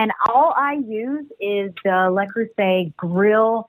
And 0.00 0.12
all 0.30 0.54
I 0.56 0.74
use 0.88 1.26
is 1.40 1.72
the 1.84 2.08
Le 2.10 2.26
Creuset 2.26 2.96
grill 2.96 3.68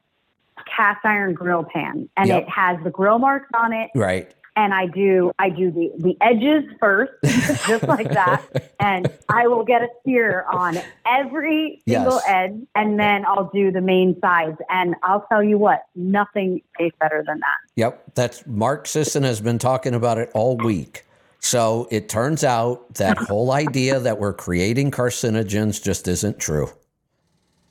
cast 0.78 1.04
iron 1.04 1.34
grill 1.34 1.64
pan, 1.66 2.08
and 2.16 2.28
Yep. 2.30 2.44
it 2.44 2.50
has 2.50 2.78
the 2.86 2.90
grill 2.90 3.20
marks 3.20 3.50
on 3.54 3.74
it. 3.74 3.90
right. 3.96 4.34
and 4.58 4.74
I 4.74 4.86
do 4.86 5.32
I 5.40 5.50
do 5.50 5.72
the 5.72 5.92
the 5.98 6.16
edges 6.22 6.64
first, 6.80 7.12
just 7.68 7.84
like 7.88 8.10
that, 8.12 8.42
and 8.80 9.08
I 9.30 9.48
will 9.48 9.64
get 9.66 9.82
a 9.82 9.88
sear 10.06 10.46
on 10.52 10.78
every 11.06 11.82
single 11.88 12.16
Yes. 12.16 12.24
edge, 12.28 12.60
and 12.76 13.00
then 13.00 13.26
I'll 13.26 13.50
do 13.54 13.72
the 13.72 13.82
main 13.82 14.20
sides. 14.22 14.58
And 14.70 14.96
I'll 15.04 15.26
tell 15.30 15.42
you 15.44 15.58
what, 15.58 15.84
nothing 15.96 16.62
tastes 16.78 16.98
better 17.00 17.24
than 17.26 17.40
that. 17.40 17.58
Yep, 17.76 18.16
that's 18.16 18.46
Mark 18.46 18.88
Sisson 18.88 19.24
has 19.24 19.40
been 19.42 19.58
talking 19.58 19.94
about 19.94 20.18
it 20.18 20.30
all 20.34 20.56
week. 20.58 21.06
So 21.44 21.88
it 21.90 22.08
turns 22.08 22.44
out 22.44 22.94
that 22.96 23.18
whole 23.18 23.52
idea 23.52 24.00
that 24.00 24.20
we're 24.20 24.32
creating 24.34 24.92
carcinogens 24.92 25.84
just 25.84 26.08
isn't 26.08 26.40
true. 26.40 26.70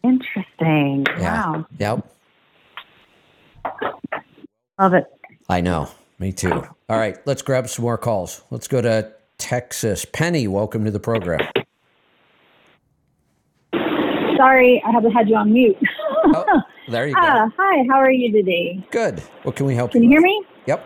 Interesting. 0.02 1.06
Yeah. 1.18 1.47
Wow, 1.52 1.66
Yep. 1.78 2.06
love 4.78 4.94
it. 4.94 5.05
I 5.48 5.60
know. 5.60 5.88
Me 6.18 6.32
too. 6.32 6.51
All 6.88 6.98
right, 6.98 7.16
let's 7.26 7.42
grab 7.42 7.68
some 7.68 7.84
more 7.84 7.97
calls. 7.97 8.42
Let's 8.51 8.66
go 8.66 8.82
to 8.82 9.12
Texas. 9.38 10.05
Penny, 10.05 10.48
welcome 10.48 10.84
to 10.84 10.90
the 10.90 11.01
program. 11.01 11.40
Sorry, 14.36 14.82
I 14.84 14.90
haven't 14.90 15.12
had 15.12 15.28
you 15.28 15.36
on 15.36 15.52
mute. 15.52 15.76
Oh, 16.24 16.62
there 16.88 17.06
you 17.06 17.14
go. 17.14 17.20
Ah, 17.22 17.48
hi, 17.56 17.84
how 17.88 17.97
are 17.98 18.10
you 18.10 18.32
today? 18.32 18.84
Good. 18.90 19.20
What 19.44 19.55
can 19.55 19.66
we 19.66 19.74
help 19.76 19.94
you? 19.94 20.01
Can 20.01 20.10
you 20.10 20.16
you 20.16 20.16
hear 20.16 20.22
me? 20.22 20.44
Yep. 20.66 20.84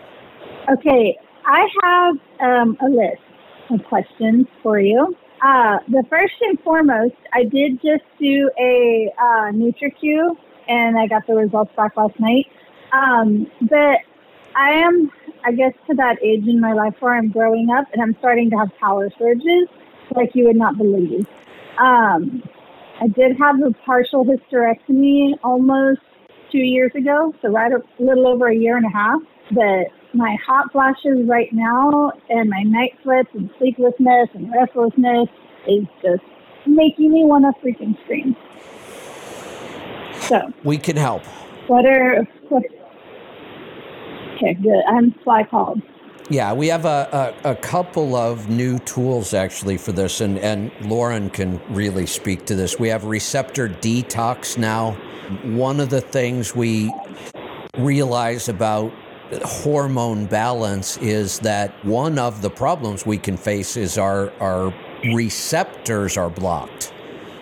Okay, 0.78 1.16
I 1.46 1.68
have 1.82 2.16
um, 2.40 2.76
a 2.80 2.88
list 2.88 3.22
of 3.70 3.84
questions 3.84 4.46
for 4.62 4.78
you. 4.78 5.16
Uh, 5.42 5.78
the 5.88 6.02
first 6.08 6.34
and 6.40 6.58
foremost, 6.60 7.16
I 7.32 7.44
did 7.44 7.82
just 7.82 8.04
do 8.18 8.50
a 8.58 9.12
uh, 9.18 9.52
NutriQ, 9.52 10.36
and 10.68 10.98
I 10.98 11.06
got 11.06 11.26
the 11.26 11.34
results 11.34 11.70
back 11.76 11.96
last 11.96 12.18
night. 12.18 12.46
Um, 12.92 13.50
but 13.60 13.98
I 14.54 14.70
am, 14.70 15.10
I 15.44 15.52
guess, 15.52 15.72
to 15.88 15.94
that 15.96 16.22
age 16.22 16.46
in 16.46 16.60
my 16.60 16.72
life 16.72 16.94
where 17.00 17.14
I'm 17.14 17.30
growing 17.30 17.68
up, 17.76 17.86
and 17.92 18.00
I'm 18.00 18.16
starting 18.20 18.48
to 18.50 18.56
have 18.56 18.70
power 18.80 19.10
surges 19.18 19.68
like 20.14 20.34
you 20.34 20.44
would 20.44 20.56
not 20.56 20.78
believe. 20.78 21.26
Um, 21.78 22.42
I 23.00 23.08
did 23.08 23.36
have 23.38 23.60
a 23.60 23.72
partial 23.84 24.24
hysterectomy 24.24 25.34
almost 25.42 26.00
two 26.50 26.58
years 26.58 26.92
ago, 26.94 27.34
so 27.42 27.48
right 27.48 27.72
a 27.72 27.82
little 27.98 28.28
over 28.28 28.48
a 28.48 28.54
year 28.54 28.76
and 28.76 28.86
a 28.86 28.90
half. 28.90 29.20
But 29.50 29.88
my 30.14 30.36
hot 30.46 30.70
flashes 30.72 31.26
right 31.26 31.52
now 31.52 32.12
and 32.28 32.48
my 32.48 32.62
night 32.62 32.96
sweats 33.02 33.28
and 33.34 33.50
sleeplessness 33.58 34.28
and 34.34 34.52
restlessness 34.52 35.28
is 35.66 35.86
just 36.02 36.22
making 36.66 37.12
me 37.12 37.24
want 37.24 37.44
to 37.44 37.66
freaking 37.66 38.00
scream. 38.04 38.36
So, 40.20 40.52
We 40.62 40.78
can 40.78 40.96
help. 40.96 41.22
what 41.66 41.84
are 41.84 42.22
what? 42.48 42.62
Okay, 44.36 44.54
good. 44.54 44.82
I'm 44.88 45.14
I 45.28 45.44
called. 45.44 45.82
Yeah, 46.30 46.54
we 46.54 46.68
have 46.68 46.86
a, 46.86 47.34
a, 47.44 47.50
a 47.50 47.54
couple 47.56 48.16
of 48.16 48.48
new 48.48 48.78
tools 48.80 49.34
actually 49.34 49.76
for 49.76 49.92
this, 49.92 50.22
and, 50.22 50.38
and 50.38 50.72
Lauren 50.80 51.28
can 51.28 51.60
really 51.68 52.06
speak 52.06 52.46
to 52.46 52.54
this. 52.54 52.78
We 52.78 52.88
have 52.88 53.04
receptor 53.04 53.68
detox 53.68 54.56
now. 54.56 54.92
One 55.42 55.80
of 55.80 55.90
the 55.90 56.00
things 56.00 56.54
we 56.54 56.92
realize 57.76 58.48
about 58.48 58.92
hormone 59.42 60.26
balance 60.26 60.96
is 60.98 61.38
that 61.40 61.72
one 61.84 62.18
of 62.18 62.42
the 62.42 62.50
problems 62.50 63.06
we 63.06 63.18
can 63.18 63.36
face 63.36 63.76
is 63.76 63.98
our, 63.98 64.32
our 64.40 64.74
receptors 65.12 66.16
are 66.16 66.30
blocked. 66.30 66.92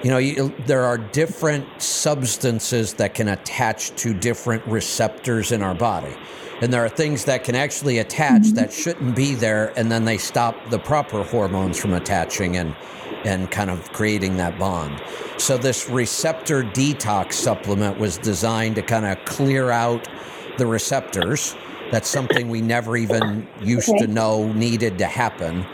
You 0.03 0.11
know, 0.11 0.19
you, 0.19 0.55
there 0.67 0.85
are 0.85 0.99
different 0.99 1.81
substances 1.81 2.95
that 2.95 3.15
can 3.15 3.29
attach 3.29 3.91
to 4.03 4.13
different 4.13 4.67
receptors 4.67 5.53
in 5.53 5.63
our 5.63 5.75
body. 5.75 6.17
And 6.61 6.73
there 6.73 6.85
are 6.85 6.89
things 6.89 7.25
that 7.25 7.45
can 7.45 7.55
actually 7.55 7.99
attach 7.99 8.43
mm-hmm. 8.43 8.55
that 8.55 8.73
shouldn't 8.73 9.17
be 9.17 9.35
there, 9.35 9.73
and 9.77 9.91
then 9.91 10.05
they 10.05 10.19
stop 10.19 10.57
the 10.71 10.79
proper 10.79 11.23
hormones 11.25 11.79
from 11.79 11.93
attaching 11.93 12.57
and, 12.57 12.77
and 13.25 13.51
kind 13.51 13.71
of 13.71 13.93
creating 13.93 14.37
that 14.37 14.59
bond. 14.59 15.01
So, 15.39 15.57
this 15.57 15.89
receptor 15.89 16.63
detox 16.63 17.35
supplement 17.35 17.99
was 17.99 18.17
designed 18.19 18.77
to 18.77 18.83
kind 18.83 19.07
of 19.07 19.25
clear 19.25 19.71
out 19.71 20.09
the 20.57 20.67
receptors. 20.67 21.57
That's 21.93 22.09
something 22.09 22.49
we 22.49 22.63
never 22.63 22.97
even 22.97 23.47
used 23.63 23.91
Okay. 23.91 23.99
to 23.99 24.07
know 24.09 24.53
needed 24.55 24.99
to 24.99 25.07
happen. 25.07 25.67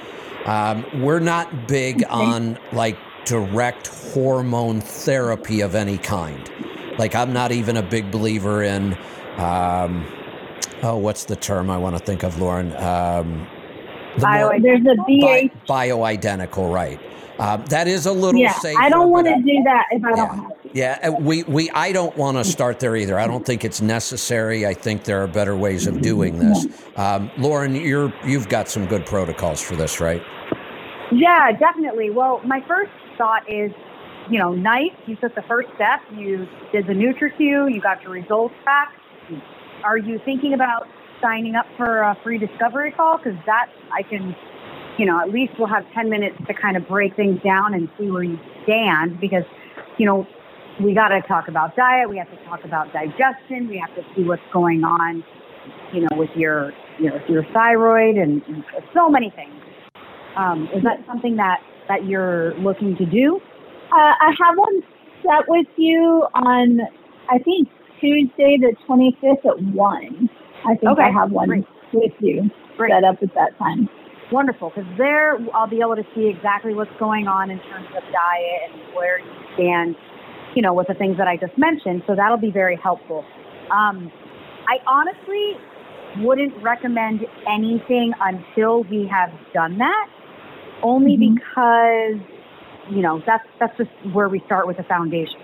Um, 0.47 0.85
we're 0.93 1.21
not 1.21 1.69
big 1.69 2.05
on 2.11 2.59
like 2.73 2.99
direct 3.25 3.87
hormone 4.13 4.81
therapy 4.81 5.61
of 5.61 5.77
any 5.77 5.97
kind. 5.99 6.51
Like, 6.99 7.15
I'm 7.15 7.33
not 7.33 7.53
even 7.53 7.77
a 7.77 7.83
big 7.83 8.11
believer 8.11 8.63
in, 8.65 8.99
um, 9.37 10.05
oh, 10.83 10.97
what's 10.97 11.25
the 11.27 11.37
term 11.37 11.71
I 11.71 11.79
want 11.79 11.97
to 11.97 12.03
think 12.05 12.25
of, 12.25 12.41
Lauren? 12.41 12.75
Um, 12.77 13.47
the 14.17 14.27
more- 14.27 14.57
There's 14.61 14.81
a 14.87 14.97
BA. 15.07 15.51
bi- 15.69 15.87
bioidentical, 15.89 16.73
right? 16.75 17.01
Uh, 17.39 17.59
that 17.69 17.87
is 17.87 18.07
a 18.07 18.13
little 18.13 18.41
Yeah, 18.41 18.53
safer. 18.55 18.81
I 18.83 18.89
don't 18.91 19.11
want 19.11 19.29
to 19.29 19.37
do 19.37 19.63
that 19.65 19.85
if 19.93 20.05
I 20.05 20.11
yeah. 20.11 20.17
don't 20.17 20.39
have. 20.39 20.53
Yeah, 20.75 20.99
uh, 21.03 21.13
we, 21.13 21.43
we 21.45 21.71
I 21.71 21.93
don't 21.93 22.17
want 22.17 22.37
to 22.37 22.45
start 22.45 22.81
there 22.81 22.97
either. 22.97 23.19
I 23.19 23.27
don't 23.27 23.45
think 23.45 23.65
it's 23.65 23.81
necessary. 23.81 24.67
I 24.67 24.75
think 24.75 25.05
there 25.05 25.23
are 25.23 25.27
better 25.27 25.57
ways 25.57 25.87
of 25.87 26.01
doing 26.01 26.39
this. 26.39 26.67
Um, 26.97 27.31
Lauren, 27.39 27.75
you're 27.75 28.13
you've 28.25 28.49
got 28.49 28.69
some 28.69 28.87
good 28.87 29.07
protocols 29.07 29.61
for 29.61 29.77
this, 29.77 30.01
right? 30.01 30.23
Yeah, 31.13 31.53
definitely. 31.53 32.11
Well, 32.11 32.41
my 32.45 32.61
first 32.69 32.91
thought 33.17 33.43
is, 33.51 33.73
you 34.31 34.39
know, 34.39 34.53
nice. 34.53 34.93
You 35.07 35.17
took 35.17 35.35
the 35.35 35.45
first 35.49 35.69
step. 35.75 36.01
You 36.15 36.47
did 36.73 36.87
the 36.87 36.93
NutriQ. 36.93 37.73
You 37.73 37.81
got 37.81 38.03
your 38.03 38.13
results 38.13 38.55
back. 38.65 38.93
Are 39.85 39.97
you 39.97 40.21
thinking 40.25 40.55
about 40.55 40.87
signing 41.23 41.55
up 41.55 41.67
for 41.77 42.03
a 42.03 42.17
free 42.23 42.39
discovery 42.39 42.93
call? 42.93 43.19
Because 43.19 43.39
that 43.47 43.71
I 43.93 44.03
can, 44.03 44.35
you 44.99 45.07
know, 45.07 45.21
at 45.21 45.31
least 45.31 45.55
we'll 45.59 45.69
have 45.69 45.85
10 45.95 46.11
minutes 46.11 46.37
to 46.47 46.55
kind 46.55 46.77
of 46.77 46.87
break 46.87 47.17
things 47.17 47.41
down 47.43 47.75
and 47.75 47.89
see 47.99 48.11
where 48.11 48.23
you 48.23 48.39
stand. 48.65 49.21
Because, 49.21 49.45
you 49.99 50.07
know, 50.07 50.27
we 50.83 50.95
got 50.95 51.09
to 51.09 51.21
talk 51.23 51.49
about 51.49 51.77
diet. 51.77 52.09
We 52.09 52.19
have 52.19 52.31
to 52.31 52.45
talk 52.45 52.65
about 52.65 52.93
digestion. 52.93 53.69
We 53.69 53.79
have 53.79 53.95
to 53.97 54.03
see 54.15 54.23
what's 54.25 54.43
going 54.53 54.85
on, 54.85 55.25
you 55.93 56.03
know, 56.03 56.17
with 56.17 56.31
your, 56.37 56.73
you 56.99 57.11
know, 57.11 57.21
your 57.29 57.45
thyroid 57.53 58.17
and, 58.17 58.43
and 58.47 58.65
so 58.95 59.09
many 59.09 59.31
things. 59.31 59.55
Um, 60.37 60.69
is 60.75 60.83
that 60.85 61.05
something 61.07 61.37
that, 61.37 61.61
that 61.89 62.07
you're 62.07 62.55
looking 62.59 62.97
to 62.97 63.07
do? 63.07 63.41
Uh, 63.91 64.15
I 64.21 64.33
have 64.39 64.57
one 64.57 64.83
set 65.23 65.49
with 65.49 65.67
you 65.77 66.27
on, 66.35 66.81
I 67.29 67.39
think 67.39 67.69
Tuesday 68.01 68.59
the 68.59 68.75
25th 68.89 69.45
at 69.47 69.63
one. 69.75 70.31
I 70.65 70.75
think 70.77 70.93
Okay, 70.93 71.03
I 71.03 71.11
have 71.11 71.31
one 71.33 71.49
great. 71.49 71.67
with 71.93 72.13
you 72.21 72.51
Great. 72.77 72.93
set 72.93 73.05
up 73.05 73.17
at 73.23 73.35
that 73.35 73.59
time. 73.59 73.89
Wonderful, 74.31 74.71
because 74.71 74.85
there 74.99 75.39
I'll 75.55 75.67
be 75.67 75.81
able 75.81 75.97
to 75.97 76.05
see 76.15 76.27
exactly 76.29 76.75
what's 76.75 76.91
going 76.99 77.27
on 77.27 77.51
in 77.51 77.59
terms 77.61 77.87
of 77.97 78.03
diet 78.13 78.71
and 78.71 78.95
where 78.95 79.19
you 79.21 79.33
stand, 79.55 79.97
you 80.59 80.63
know, 80.63 80.75
with 80.75 80.89
the 80.89 80.95
things 80.95 81.17
that 81.19 81.29
I 81.29 81.37
just 81.37 81.57
mentioned. 81.57 82.03
So 82.09 82.17
that'll 82.17 82.37
be 82.37 82.51
very 82.51 82.75
helpful. 82.83 83.25
Um, 83.71 84.11
I 84.67 84.79
honestly 84.89 85.57
wouldn't 86.19 86.53
recommend 86.65 87.25
anything 87.49 88.13
until 88.21 88.83
we 88.83 89.07
have 89.07 89.31
done 89.55 89.79
that, 89.79 90.09
only 90.83 91.17
Mhm. 91.17 91.37
because, 91.37 92.19
you 92.91 93.03
know, 93.03 93.23
that's 93.25 93.47
that's 93.61 93.77
just 93.79 93.91
where 94.13 94.29
we 94.29 94.41
start 94.41 94.67
with 94.67 94.79
the 94.79 94.83
foundation. 94.83 95.39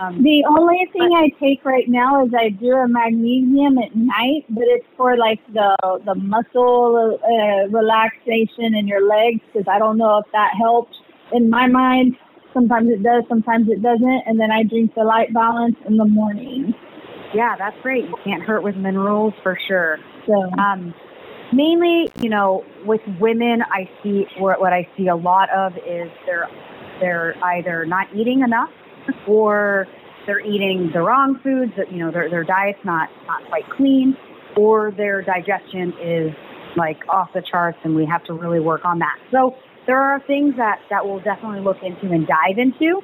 Um, 0.00 0.22
The 0.22 0.42
only 0.48 0.88
thing 0.94 1.10
I 1.14 1.28
take 1.38 1.62
right 1.66 1.86
now 1.86 2.24
is 2.24 2.32
I 2.32 2.48
do 2.48 2.72
a 2.72 2.88
magnesium 2.88 3.76
at 3.76 3.94
night, 3.94 4.46
but 4.48 4.64
it's 4.68 4.86
for 4.96 5.18
like 5.18 5.40
the 5.52 5.76
the 6.06 6.14
muscle 6.14 7.20
uh, 7.22 7.68
relaxation 7.68 8.74
in 8.74 8.88
your 8.88 9.06
legs 9.06 9.40
because 9.52 9.68
I 9.68 9.78
don't 9.78 9.98
know 9.98 10.16
if 10.24 10.32
that 10.32 10.52
helps. 10.54 10.96
In 11.32 11.50
my 11.50 11.66
mind, 11.66 12.16
sometimes 12.56 12.88
it 12.90 13.02
does, 13.02 13.24
sometimes 13.28 13.68
it 13.68 13.82
doesn't, 13.82 14.22
and 14.26 14.40
then 14.40 14.50
I 14.50 14.62
drink 14.62 14.94
the 14.94 15.04
light 15.04 15.32
balance 15.34 15.76
in 15.86 15.96
the 15.96 16.06
morning. 16.06 16.74
yeah, 17.34 17.54
that's 17.58 17.76
great. 17.82 18.04
You 18.04 18.16
can't 18.24 18.42
hurt 18.42 18.62
with 18.62 18.76
minerals 18.76 19.34
for 19.42 19.58
sure. 19.68 19.98
So 20.26 20.50
Um, 20.58 20.94
mainly, 21.52 22.10
you 22.20 22.30
know, 22.30 22.64
with 22.84 23.02
women, 23.20 23.62
I 23.62 23.88
see 24.02 24.26
what 24.38 24.60
what 24.60 24.72
I 24.72 24.88
see 24.96 25.08
a 25.08 25.16
lot 25.16 25.50
of 25.50 25.76
is 25.76 26.10
they're 26.24 26.48
they're 27.00 27.34
either 27.44 27.84
not 27.84 28.06
eating 28.14 28.40
enough 28.40 28.70
or 29.28 29.86
they're 30.26 30.40
eating 30.40 30.90
the 30.92 31.00
wrong 31.00 31.38
foods. 31.42 31.72
That 31.76 31.92
you 31.92 31.98
know, 31.98 32.10
their 32.10 32.30
their 32.30 32.44
diet's 32.44 32.84
not 32.84 33.10
not 33.26 33.46
quite 33.48 33.68
clean, 33.76 34.16
or 34.56 34.92
their 34.96 35.22
digestion 35.22 35.92
is 36.02 36.32
like 36.76 36.98
off 37.08 37.32
the 37.34 37.42
charts, 37.42 37.78
and 37.84 37.94
we 37.94 38.06
have 38.06 38.24
to 38.24 38.32
really 38.32 38.60
work 38.60 38.84
on 38.84 38.98
that. 39.00 39.18
So 39.30 39.54
there 39.86 40.00
are 40.00 40.20
things 40.26 40.56
that 40.56 40.80
that 40.90 41.06
we'll 41.06 41.20
definitely 41.20 41.60
look 41.60 41.82
into 41.82 42.12
and 42.12 42.26
dive 42.26 42.58
into. 42.58 43.00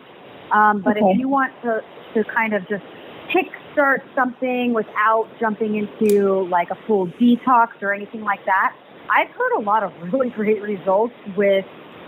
Um, 0.53 0.83
but 0.83 0.97
Okay. 0.97 1.07
if 1.07 1.19
you 1.19 1.29
want 1.29 1.53
to 1.63 1.83
to 2.15 2.25
kind 2.25 2.55
of 2.55 2.69
just 2.69 2.85
kickstart 3.33 4.03
something 4.15 4.75
without 4.75 5.29
jumping 5.41 5.77
into 5.77 6.47
like 6.49 6.71
a 6.71 6.77
full 6.87 7.07
detox 7.09 7.69
or 7.81 7.93
anything 7.93 8.23
like 8.23 8.45
that. 8.45 8.75
I've 9.11 9.31
heard 9.31 9.53
a 9.59 9.61
lot 9.61 9.83
of 9.83 9.93
really 10.13 10.31
great 10.31 10.63
results 10.63 11.15
with 11.37 11.65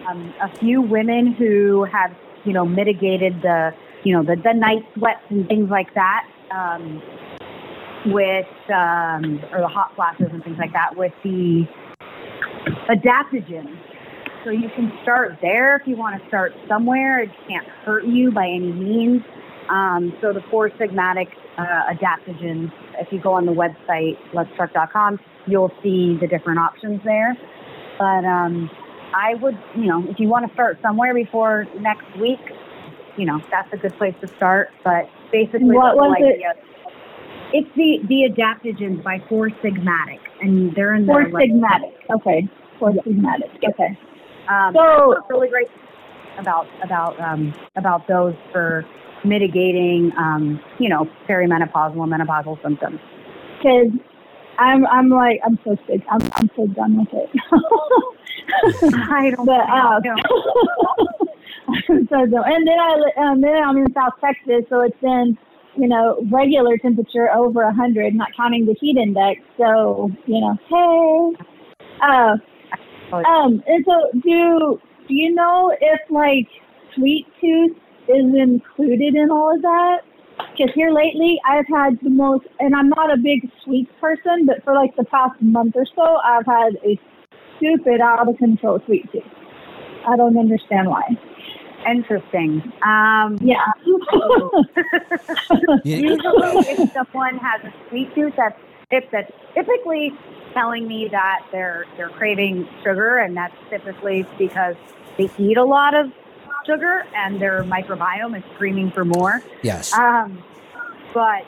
um, 0.09 0.34
a 0.42 0.55
few 0.59 0.82
women 0.82 1.32
who 1.32 1.84
have, 1.84 2.14
you 2.44 2.52
know, 2.52 2.64
mitigated 2.64 3.40
the, 3.42 3.72
you 4.05 4.12
know, 4.12 4.22
the, 4.22 4.36
the 4.36 4.52
night 4.52 4.82
sweats 4.94 5.22
and 5.30 5.48
things 5.48 5.70
like 5.70 5.94
that. 5.94 6.28
Um, 6.51 7.02
with 8.06 8.46
um, 8.68 9.40
or 9.51 9.60
the 9.60 9.68
hot 9.68 9.94
flashes 9.96 10.28
and 10.30 10.44
things 10.44 10.59
like 10.59 10.74
that 10.74 10.94
with 10.94 11.12
the 11.22 11.66
adaptogens. 12.90 13.78
So 14.44 14.50
you 14.50 14.68
can 14.70 14.92
start 15.02 15.38
there 15.40 15.76
if 15.76 15.86
you 15.86 15.96
want 15.96 16.20
to 16.20 16.28
start 16.28 16.54
somewhere. 16.68 17.20
It 17.20 17.30
can't 17.48 17.66
hurt 17.66 18.04
you 18.04 18.30
by 18.30 18.44
any 18.46 18.72
means. 18.72 19.22
Um, 19.70 20.12
so 20.20 20.34
the 20.34 20.42
four 20.50 20.68
sigmatic 20.70 21.28
uh, 21.56 21.92
adaptogens, 21.94 22.70
if 23.00 23.10
you 23.10 23.18
go 23.20 23.32
on 23.32 23.46
the 23.46 23.52
website, 23.52 24.18
letstruck.com, 24.32 25.18
you'll 25.46 25.72
see 25.82 26.18
the 26.20 26.26
different 26.26 26.58
options 26.58 27.00
there. 27.04 27.34
But 27.98 28.26
um, 28.26 28.70
I 29.14 29.34
would, 29.36 29.58
you 29.74 29.86
know, 29.86 30.04
if 30.10 30.20
you 30.20 30.28
want 30.28 30.46
to 30.46 30.52
start 30.52 30.78
somewhere 30.82 31.14
before 31.14 31.66
next 31.80 32.04
week, 32.18 32.40
you 33.16 33.24
know, 33.24 33.40
that's 33.50 33.72
a 33.72 33.78
good 33.78 33.96
place 33.96 34.14
to 34.20 34.28
start. 34.36 34.72
But 34.84 35.08
basically, 35.32 35.64
What 35.74 35.96
was 35.96 36.16
it? 36.20 36.24
idea- 36.34 36.54
It's 37.54 37.70
the 37.76 38.00
the 38.08 38.28
adaptogens 38.28 39.02
by 39.02 39.20
Four 39.28 39.48
Sigmatic, 39.62 40.20
and 40.42 40.74
they're 40.74 40.94
in 40.94 41.06
the 41.06 41.12
Four 41.12 41.22
sigmatic. 41.24 41.94
Okay. 42.10 42.48
Four 42.78 42.90
sigmatic. 42.92 43.50
Okay. 43.66 43.96
Um, 44.48 44.74
So- 44.74 45.24
really 45.28 45.48
great 45.48 45.68
about 46.38 46.66
about 46.82 47.18
um, 47.20 47.54
about 47.76 48.06
those 48.08 48.34
for 48.52 48.84
mitigating, 49.24 50.12
um, 50.18 50.60
you 50.78 50.88
know, 50.88 51.08
perimenopausal 51.28 52.02
and 52.02 52.12
menopausal 52.12 52.60
symptoms. 52.62 53.00
Because 53.58 53.90
I'm 54.58 54.86
I'm 54.86 55.08
like 55.08 55.40
I'm 55.44 55.58
so 55.64 55.76
sick. 55.86 56.02
I'm 56.10 56.20
I'm 56.34 56.50
so 56.56 56.66
done 56.68 56.98
with 56.98 57.08
it. 57.12 57.30
I 59.10 59.30
don't 59.30 59.46
but 59.46 59.60
uh, 59.60 60.00
know. 60.00 60.16
I'm 61.68 62.06
so 62.08 62.26
done. 62.26 62.52
And 62.52 62.66
then 62.66 62.78
I 62.78 63.10
um, 63.18 63.40
then 63.40 63.62
I'm 63.62 63.76
in 63.78 63.92
South 63.94 64.14
Texas, 64.20 64.64
so 64.68 64.80
it's 64.80 64.96
in 65.02 65.38
you 65.76 65.88
know 65.88 66.18
regular 66.30 66.76
temperature 66.78 67.30
over 67.32 67.62
a 67.62 67.72
hundred, 67.72 68.14
not 68.14 68.28
counting 68.36 68.66
the 68.66 68.74
heat 68.74 68.96
index. 68.96 69.40
So 69.56 70.10
you 70.26 70.40
know, 70.40 70.58
hey. 70.68 71.46
Uh, 72.02 72.36
um, 73.12 73.62
and 73.66 73.85
so 73.85 74.10
do 74.20 74.81
do 75.09 75.14
you 75.14 75.35
know 75.35 75.74
if 75.81 76.01
like 76.10 76.48
sweet 76.94 77.26
tooth 77.40 77.76
is 78.09 78.24
included 78.35 79.14
in 79.14 79.31
all 79.31 79.55
of 79.55 79.62
that? 79.62 79.98
Because 80.56 80.74
here 80.74 80.90
lately, 80.90 81.40
I've 81.48 81.66
had 81.68 81.98
the 82.02 82.10
most, 82.10 82.44
and 82.59 82.74
I'm 82.74 82.89
not 82.89 83.12
a 83.12 83.16
big 83.16 83.48
sweets 83.62 83.90
person, 84.01 84.47
but 84.47 84.62
for 84.64 84.74
like 84.74 84.94
the 84.97 85.05
past 85.05 85.40
month 85.40 85.76
or 85.76 85.86
so, 85.94 86.16
I've 86.24 86.47
had 86.47 86.76
a 86.85 86.98
stupid, 87.56 88.01
out 88.01 88.28
of 88.28 88.36
control 88.39 88.81
sweet 88.86 89.10
tooth. 89.12 89.22
I 90.06 90.16
don't 90.16 90.36
understand 90.36 90.89
why. 90.89 91.16
Interesting. 91.89 92.62
Um, 92.82 93.39
Yeah. 93.40 93.62
You- 93.86 94.01
usually, 95.85 96.59
if 96.68 96.93
someone 96.93 97.39
has 97.39 97.62
a 97.64 97.72
sweet 97.89 98.14
tooth, 98.14 98.35
that's 98.36 98.59
if 98.90 99.05
that's 99.10 99.31
typically 99.55 100.12
telling 100.55 100.89
me 100.89 101.09
that 101.10 101.47
they're 101.52 101.85
they're 101.97 102.09
craving 102.09 102.68
sugar, 102.82 103.18
and 103.18 103.36
that's 103.36 103.56
typically 103.68 104.26
because 104.39 104.76
they 105.18 105.31
eat 105.39 105.56
a 105.56 105.64
lot 105.64 105.94
of 105.94 106.10
sugar 106.66 107.05
and 107.14 107.40
their 107.40 107.62
microbiome 107.64 108.36
is 108.36 108.44
screaming 108.55 108.90
for 108.90 109.05
more. 109.05 109.43
yes. 109.62 109.93
Um, 109.93 110.43
but 111.12 111.44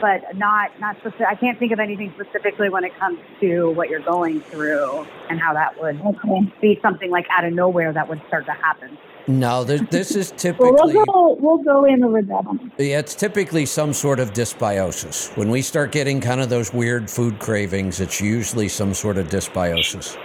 but 0.00 0.36
not 0.36 0.78
not 0.80 0.96
specific. 0.98 1.26
I 1.28 1.34
can't 1.34 1.58
think 1.58 1.72
of 1.72 1.80
anything 1.80 2.12
specifically 2.14 2.68
when 2.70 2.84
it 2.84 2.96
comes 2.98 3.18
to 3.40 3.70
what 3.70 3.88
you're 3.90 4.00
going 4.00 4.40
through 4.40 5.06
and 5.28 5.38
how 5.40 5.52
that 5.54 5.80
would 5.80 6.00
okay. 6.00 6.52
be 6.60 6.78
something 6.80 7.10
like 7.10 7.26
out 7.30 7.44
of 7.44 7.52
nowhere 7.52 7.92
that 7.92 8.08
would 8.08 8.20
start 8.28 8.46
to 8.46 8.52
happen. 8.52 8.96
No, 9.38 9.64
this, 9.64 9.80
this 9.90 10.16
is 10.16 10.32
Well, 10.58 10.72
we'll 10.74 11.04
go. 11.04 11.36
We'll 11.38 11.58
go 11.58 11.84
in 11.84 12.02
over 12.02 12.20
that 12.22 12.44
one. 12.44 12.72
yeah, 12.78 12.98
it's 12.98 13.14
typically 13.14 13.64
some 13.64 13.92
sort 13.92 14.18
of 14.18 14.32
dysbiosis. 14.32 15.36
When 15.36 15.50
we 15.50 15.62
start 15.62 15.92
getting 15.92 16.20
kind 16.20 16.40
of 16.40 16.48
those 16.48 16.72
weird 16.72 17.08
food 17.08 17.38
cravings, 17.38 18.00
it's 18.00 18.20
usually 18.20 18.68
some 18.68 18.92
sort 18.92 19.18
of 19.18 19.28
dysbiosis. 19.28 20.16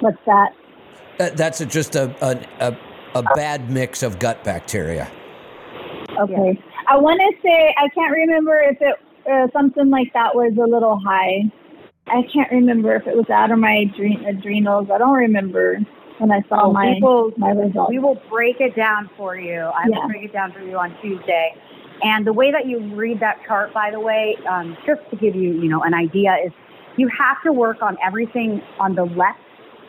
What's 0.00 0.18
that? 0.26 0.54
Uh, 1.20 1.30
That's 1.34 1.60
a, 1.60 1.66
just 1.66 1.94
a, 1.94 2.14
a 2.24 2.68
a 2.68 2.78
a 3.14 3.22
bad 3.34 3.70
mix 3.70 4.02
of 4.02 4.18
gut 4.18 4.42
bacteria. 4.44 5.10
Okay. 6.18 6.58
I 6.88 6.96
want 6.96 7.20
to 7.20 7.42
say 7.42 7.74
I 7.76 7.88
can't 7.90 8.12
remember 8.12 8.56
if 8.62 8.78
it 8.80 8.96
uh, 9.30 9.48
something 9.52 9.90
like 9.90 10.12
that 10.14 10.34
was 10.34 10.52
a 10.56 10.66
little 10.66 10.98
high. 10.98 11.42
I 12.06 12.22
can't 12.32 12.50
remember 12.50 12.96
if 12.96 13.06
it 13.06 13.14
was 13.14 13.28
out 13.30 13.52
of 13.52 13.58
my 13.58 13.84
adre- 13.86 14.26
adrenals. 14.26 14.88
I 14.90 14.98
don't 14.98 15.16
remember 15.16 15.78
when 16.22 16.30
I 16.30 16.40
saw 16.48 16.68
Oh, 16.68 16.72
my 16.72 16.94
will 17.02 17.32
my 17.36 17.50
results. 17.50 17.90
we 17.90 17.98
will 17.98 18.18
break 18.30 18.60
it 18.60 18.76
down 18.76 19.10
for 19.16 19.36
you. 19.36 19.58
I 19.58 19.88
Yeah. 19.88 19.98
will 19.98 20.08
break 20.08 20.24
it 20.24 20.32
down 20.32 20.52
for 20.52 20.60
you 20.60 20.78
on 20.78 20.94
Tuesday. 21.02 21.54
And 22.02 22.26
the 22.26 22.32
way 22.32 22.50
that 22.52 22.66
you 22.66 22.78
read 22.94 23.20
that 23.20 23.40
chart, 23.46 23.74
by 23.74 23.90
the 23.90 24.00
way, 24.00 24.36
um, 24.48 24.76
just 24.86 25.02
to 25.10 25.16
give 25.16 25.34
you 25.34 25.50
you 25.60 25.68
know 25.68 25.82
an 25.82 25.94
idea, 25.94 26.36
is 26.46 26.52
you 26.96 27.08
have 27.08 27.36
to 27.44 27.52
work 27.52 27.82
on 27.82 27.96
everything 28.04 28.62
on 28.78 28.94
the 28.94 29.04
left 29.04 29.40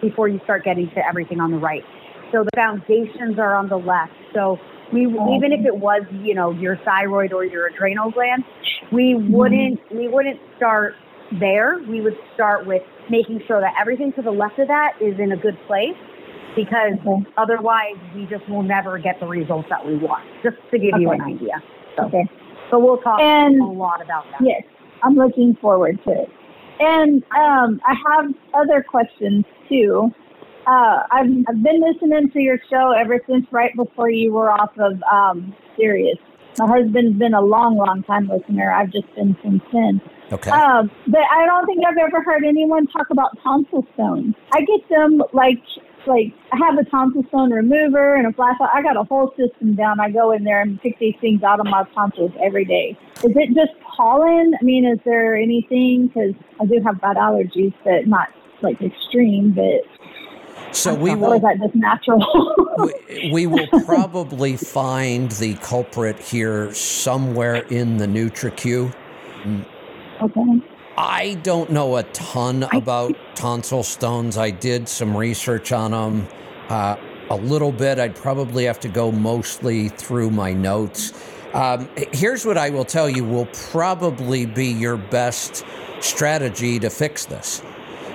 before 0.02 0.28
you 0.28 0.40
start 0.44 0.64
getting 0.64 0.90
to 0.92 1.08
everything 1.08 1.40
on 1.40 1.52
the 1.52 1.58
right. 1.58 1.84
So 2.32 2.44
the 2.44 2.50
foundations 2.56 3.38
are 3.38 3.56
on 3.56 3.70
the 3.70 3.78
left. 3.78 4.14
So 4.34 4.60
we 4.92 5.02
even 5.06 5.54
if 5.54 5.66
it 5.66 5.78
was 5.78 6.02
you 6.24 6.34
know 6.34 6.52
your 6.52 6.78
thyroid 6.78 7.32
or 7.32 7.46
your 7.46 7.68
adrenal 7.68 8.10
gland, 8.12 8.44
we 8.92 9.14
wouldn't 9.16 9.80
we 9.92 10.08
wouldn't 10.08 10.40
start 10.58 10.96
there. 11.40 11.78
We 11.88 12.02
would 12.02 12.18
start 12.34 12.66
with 12.66 12.82
making 13.10 13.42
sure 13.48 13.62
that 13.62 13.74
everything 13.80 14.14
to 14.14 14.22
the 14.22 14.32
left 14.32 14.58
of 14.60 14.68
that 14.68 14.94
is 15.00 15.20
in 15.20 15.32
a 15.32 15.38
good 15.38 15.58
place 15.68 15.96
because 16.56 16.94
Okay. 17.06 17.26
otherwise 17.38 17.96
we 18.16 18.26
just 18.26 18.48
will 18.50 18.64
never 18.64 18.98
get 18.98 19.20
the 19.20 19.28
results 19.28 19.70
that 19.70 19.86
we 19.86 19.96
want. 19.96 20.24
Just 20.44 20.58
to 20.72 20.80
give 20.80 21.00
you 21.00 21.12
an 21.12 21.22
idea. 21.22 21.62
So, 21.98 22.06
Okay. 22.06 22.26
so 22.70 22.80
we'll 22.80 22.98
talk 22.98 23.20
And- 23.22 23.62
a 23.62 23.66
lot 23.66 24.02
about 24.02 24.26
that. 24.32 24.42
Yes, 24.42 24.64
I'm 25.02 25.16
looking 25.16 25.56
forward 25.56 26.00
to 26.06 26.12
it. 26.12 26.30
And 26.80 27.24
um, 27.38 27.80
I 27.86 27.94
have 27.94 28.34
other 28.54 28.82
questions 28.84 29.46
too. 29.70 30.12
Uh, 30.66 31.04
I've, 31.12 31.30
I've 31.48 31.62
been 31.62 31.82
listening 31.82 32.30
to 32.32 32.40
your 32.40 32.58
show 32.70 32.92
ever 32.92 33.20
since 33.28 33.46
right 33.52 33.76
before 33.76 34.10
you 34.10 34.34
were 34.34 34.50
off 34.50 34.72
of 34.80 35.02
um, 35.12 35.54
Sirius. 35.78 36.18
My 36.60 36.68
husband's 36.68 37.18
been 37.18 37.34
a 37.34 37.42
long, 37.42 37.78
long 37.78 38.04
time 38.04 38.28
listener. 38.28 38.72
I've 38.72 38.92
just 38.92 39.14
been 39.16 39.36
since 39.44 39.62
then. 39.74 40.00
Okay. 40.32 40.52
Um, 40.52 40.90
but 41.08 41.22
I 41.32 41.46
don't 41.46 41.66
think 41.66 41.84
I've 41.86 41.98
ever 41.98 42.22
heard 42.24 42.44
anyone 42.46 42.88
talk 42.88 43.10
about 43.10 43.38
tonsil 43.44 43.86
stones. 43.96 44.36
I 44.54 44.62
get 44.62 44.88
them 44.90 45.22
like 45.34 45.62
like 46.08 46.34
I 46.52 46.58
have 46.58 46.78
a 46.78 46.84
tonsil 46.90 47.24
stone 47.30 47.52
remover 47.52 48.16
and 48.16 48.28
a 48.28 48.34
flashlight. 48.34 48.70
I 48.74 48.82
got 48.82 48.98
a 48.98 49.04
whole 49.04 49.34
system 49.38 49.76
down. 49.76 50.00
I 50.00 50.10
go 50.12 50.32
in 50.32 50.44
there 50.44 50.62
and 50.62 50.82
pick 50.82 51.00
these 51.00 51.16
things 51.22 51.44
out 51.44 51.60
of 51.60 51.66
my 51.66 51.84
tonsils 51.94 52.32
every 52.44 52.66
day. 52.66 52.98
Is 53.24 53.36
it 53.36 53.56
just 53.56 53.80
pollen? 53.96 54.54
I 54.60 54.64
mean, 54.64 54.86
is 54.86 55.00
there 55.06 55.36
anything? 55.36 56.08
Because 56.08 56.34
I 56.60 56.66
do 56.66 56.82
have 56.86 57.02
bad 57.02 57.18
allergies, 57.18 57.74
but 57.84 58.08
not 58.08 58.30
like 58.62 58.82
extreme. 58.82 59.52
But 59.52 59.84
so 60.72 60.94
we 60.94 61.16
will 61.16 61.34
is 61.34 61.42
that 61.42 61.60
just 61.60 61.76
natural? 61.76 62.20
we, 62.80 63.32
we 63.32 63.48
will 63.48 63.68
probably 63.86 64.58
find 64.58 65.32
the 65.34 65.56
culprit 65.56 66.20
here 66.20 66.74
somewhere 66.74 67.58
in 67.68 67.98
the 67.98 68.08
NutriQ. 68.08 68.94
okay. 70.22 70.73
I 70.98 71.36
don't 71.42 71.72
know 71.72 71.98
a 71.98 72.04
ton 72.04 72.64
about 72.72 73.16
tonsil 73.36 73.82
stones. 73.82 74.38
I 74.38 74.52
did 74.52 74.88
some 74.88 75.18
research 75.18 75.72
on 75.72 75.92
them 75.92 76.28
uh, 76.70 76.98
a 77.32 77.36
little 77.36 77.72
bit. 77.72 77.98
I'd 77.98 78.16
probably 78.16 78.66
have 78.66 78.80
to 78.82 78.90
go 78.90 79.12
mostly 79.12 79.90
through 79.90 80.30
my 80.30 80.54
notes. 80.54 81.14
Um, 81.54 81.90
here's 82.12 82.46
what 82.46 82.60
I 82.60 82.70
will 82.70 82.86
tell 82.86 83.10
you 83.10 83.24
will 83.24 83.48
probably 83.72 84.46
be 84.46 84.68
your 84.68 84.98
best 84.98 85.66
strategy 86.00 86.80
to 86.80 86.92
fix 86.92 87.26
this. 87.26 87.64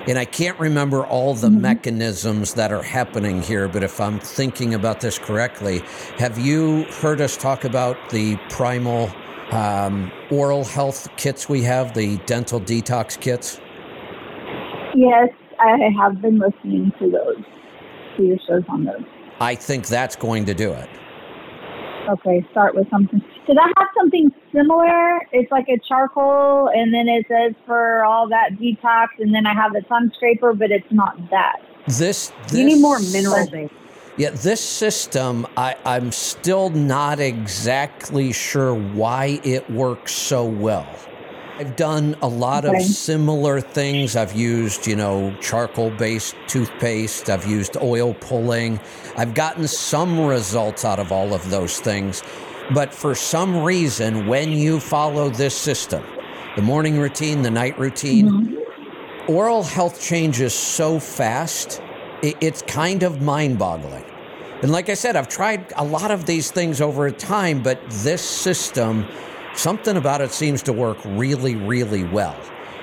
And 0.07 0.17
I 0.17 0.23
can't 0.23 0.57
remember 0.57 1.05
all 1.05 1.33
the 1.35 1.49
mechanisms 1.49 2.53
that 2.53 2.71
are 2.71 2.81
happening 2.81 3.41
here, 3.41 3.67
but 3.67 3.83
if 3.83 3.99
I'm 3.99 4.19
thinking 4.19 4.73
about 4.73 5.01
this 5.01 5.19
correctly, 5.19 5.83
have 6.17 6.39
you 6.39 6.83
heard 6.83 7.19
us 7.19 7.35
talk 7.35 7.65
about 7.65 8.09
the 8.09 8.37
primal 8.49 9.11
um, 9.51 10.11
oral 10.31 10.63
health 10.63 11.07
kits 11.17 11.49
we 11.49 11.63
have, 11.63 11.93
the 11.93 12.17
dental 12.25 12.59
detox 12.59 13.19
kits? 13.19 13.59
Yes, 14.95 15.29
I 15.59 15.89
have 15.99 16.21
been 16.21 16.39
listening 16.39 16.91
to 16.99 17.11
those, 17.11 17.43
to 18.17 18.23
your 18.23 18.37
shows 18.47 18.63
on 18.69 18.85
those. 18.85 19.03
I 19.39 19.55
think 19.55 19.87
that's 19.87 20.15
going 20.15 20.45
to 20.45 20.53
do 20.53 20.73
it. 20.73 20.89
Okay, 22.09 22.45
start 22.51 22.75
with 22.75 22.89
something. 22.89 23.21
Did 23.45 23.57
I 23.57 23.67
have 23.77 23.87
something 23.97 24.31
similar? 24.51 25.19
It's 25.31 25.51
like 25.51 25.67
a 25.69 25.77
charcoal, 25.87 26.69
and 26.73 26.93
then 26.93 27.07
it 27.07 27.25
says 27.27 27.53
for 27.65 28.03
all 28.03 28.27
that 28.29 28.53
detox, 28.53 29.07
and 29.19 29.33
then 29.33 29.45
I 29.45 29.53
have 29.53 29.75
a 29.75 29.81
tongue 29.81 30.11
scraper, 30.15 30.53
but 30.53 30.71
it's 30.71 30.91
not 30.91 31.17
that. 31.29 31.57
This, 31.87 32.31
this 32.47 32.53
You 32.53 32.65
need 32.65 32.81
more 32.81 32.99
mineral 32.99 33.47
based. 33.49 33.73
Yeah, 34.19 34.31
this 34.31 34.61
system, 34.61 35.47
I, 35.57 35.77
I'm 35.85 36.11
still 36.13 36.71
not 36.71 37.21
exactly 37.21 38.33
sure 38.33 38.75
why 38.75 39.41
it 39.43 39.69
works 39.71 40.13
so 40.13 40.45
well. 40.45 41.03
I've 41.59 41.77
done 41.77 42.17
a 42.21 42.29
lot 42.29 42.65
Okay. 42.65 42.77
of 42.77 42.81
similar 42.81 43.61
things. 43.61 44.17
I've 44.17 44.33
used, 44.33 44.87
you 44.87 44.97
know, 44.97 45.37
charcoal 45.41 45.91
based 45.91 46.37
toothpaste, 46.47 47.29
I've 47.31 47.45
used 47.45 47.77
oil 47.81 48.15
pulling. 48.15 48.81
I've 49.17 49.35
gotten 49.35 49.69
some 49.69 50.19
results 50.21 50.85
out 50.85 50.99
of 50.99 51.11
all 51.13 51.33
of 51.35 51.49
those 51.51 51.79
things. 51.79 52.23
But 52.71 52.93
for 52.95 53.15
some 53.15 53.63
reason, 53.63 54.27
when 54.27 54.51
you 54.51 54.81
follow 54.81 55.31
this 55.31 55.57
system, 55.57 56.05
the 56.57 56.63
morning 56.63 56.99
routine, 56.99 57.43
the 57.43 57.51
night 57.51 57.79
routine, 57.79 58.31
Mm-hmm. 58.31 58.55
oral 59.27 59.63
health 59.63 60.01
changes 60.01 60.55
so 60.55 60.99
fast, 60.99 61.83
it, 62.23 62.37
it's 62.41 62.63
kind 62.63 63.03
of 63.03 63.21
mind 63.21 63.59
boggling. 63.59 64.08
And 64.61 64.71
like 64.71 64.89
I 64.89 64.93
said, 64.93 65.15
I've 65.15 65.29
tried 65.29 65.71
a 65.77 65.83
lot 65.85 66.11
of 66.11 66.25
these 66.25 66.51
things 66.51 66.81
over 66.81 67.09
time, 67.11 67.63
but 67.63 67.79
this 67.89 68.21
system, 68.21 69.07
something 69.53 69.95
about 69.95 70.19
it 70.21 70.31
seems 70.31 70.61
to 70.63 70.73
work 70.73 70.97
really, 71.05 71.55
really 71.55 72.03
well. 72.03 72.35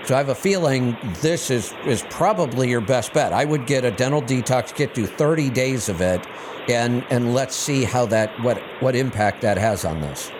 So 0.04 0.14
I 0.14 0.18
have 0.18 0.28
a 0.30 0.34
feeling 0.34 0.96
this 1.20 1.50
is, 1.50 1.74
is 1.84 2.02
probably 2.08 2.70
your 2.70 2.80
best 2.80 3.12
bet. 3.12 3.32
I 3.32 3.44
would 3.44 3.66
get 3.66 3.84
a 3.84 3.90
dental 3.90 4.22
detox 4.22 4.74
kit, 4.74 4.94
do 4.94 5.04
30 5.04 5.50
days 5.50 5.88
of 5.88 6.00
it, 6.00 6.24
and, 6.68 7.04
and 7.10 7.34
let's 7.34 7.54
see 7.54 7.84
how 7.84 8.06
that 8.06 8.30
what, 8.40 8.56
what 8.80 8.94
impact 8.96 9.42
that 9.42 9.58
has 9.58 9.84
on 9.84 10.00
this. 10.00 10.30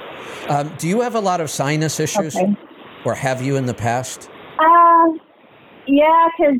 Um, 0.48 0.72
do 0.78 0.88
you 0.88 1.00
have 1.02 1.16
a 1.16 1.20
lot 1.20 1.40
of 1.40 1.50
sinus 1.50 1.98
issues, 2.00 2.36
Okay. 2.36 2.56
or 3.04 3.14
have 3.14 3.42
you 3.42 3.56
in 3.56 3.66
the 3.66 3.74
past? 3.74 4.30
Uh, 4.58 5.08
yeah, 5.86 6.28
'cause 6.36 6.58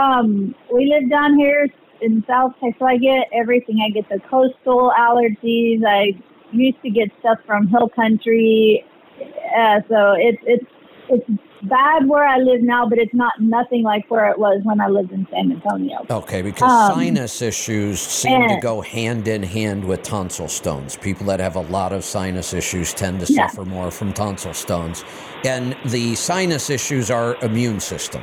um, 0.00 0.54
we 0.72 0.86
live 0.86 1.08
down 1.10 1.38
here 1.38 1.68
in 2.00 2.24
South 2.26 2.52
Texas. 2.60 2.78
So 2.78 2.86
I 2.86 2.96
get 2.96 3.28
everything. 3.32 3.80
I 3.86 3.90
get 3.90 4.08
the 4.08 4.20
coastal 4.28 4.92
allergies. 4.98 5.84
I 5.86 6.20
used 6.52 6.80
to 6.82 6.90
get 6.90 7.10
stuff 7.20 7.38
from 7.46 7.68
Hill 7.68 7.88
Country. 7.88 8.84
Uh, 9.56 9.80
so 9.88 10.12
it's 10.16 10.42
it's 10.46 10.64
it's 11.08 11.30
bad 11.62 12.08
where 12.08 12.24
I 12.24 12.38
live 12.38 12.62
now, 12.62 12.88
but 12.88 12.98
it's 12.98 13.14
not 13.14 13.34
nothing 13.40 13.82
like 13.82 14.10
where 14.10 14.28
it 14.30 14.38
was 14.38 14.60
when 14.64 14.80
I 14.80 14.88
lived 14.88 15.12
in 15.12 15.26
San 15.30 15.52
Antonio. 15.52 16.04
Okay, 16.10 16.42
because 16.42 16.70
Um, 16.70 16.96
sinus 16.96 17.42
issues 17.42 18.00
seem 18.00 18.46
to 18.48 18.56
go 18.60 18.80
hand 18.80 19.26
in 19.26 19.42
hand 19.42 19.84
with 19.84 20.02
tonsil 20.02 20.48
stones. 20.48 20.96
People 20.96 21.26
that 21.26 21.40
have 21.40 21.56
a 21.56 21.60
lot 21.60 21.92
of 21.92 22.04
sinus 22.04 22.52
issues 22.52 22.92
tend 22.92 23.20
to 23.20 23.32
Yeah. 23.32 23.46
suffer 23.46 23.64
more 23.64 23.90
from 23.90 24.12
tonsil 24.12 24.52
stones. 24.52 25.04
And 25.44 25.76
the 25.86 26.14
sinus 26.16 26.70
issues 26.70 27.10
are 27.10 27.36
immune 27.42 27.80
system. 27.80 28.22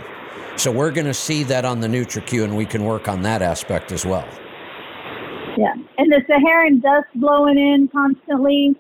So 0.58 0.72
we're 0.72 0.92
going 0.92 1.08
to 1.08 1.14
see 1.14 1.44
that 1.44 1.66
on 1.66 1.80
the 1.82 1.88
NutriQ 1.88 2.44
and 2.44 2.56
we 2.56 2.66
can 2.66 2.86
work 2.86 3.08
on 3.08 3.22
that 3.24 3.42
aspect 3.42 3.92
as 3.92 4.06
well. 4.06 4.28
Yeah, 5.58 5.74
and 5.98 6.12
the 6.12 6.22
Saharan 6.28 6.80
dust 6.80 7.08
blowing 7.16 7.58
in 7.58 7.88
constantly, 7.90 8.76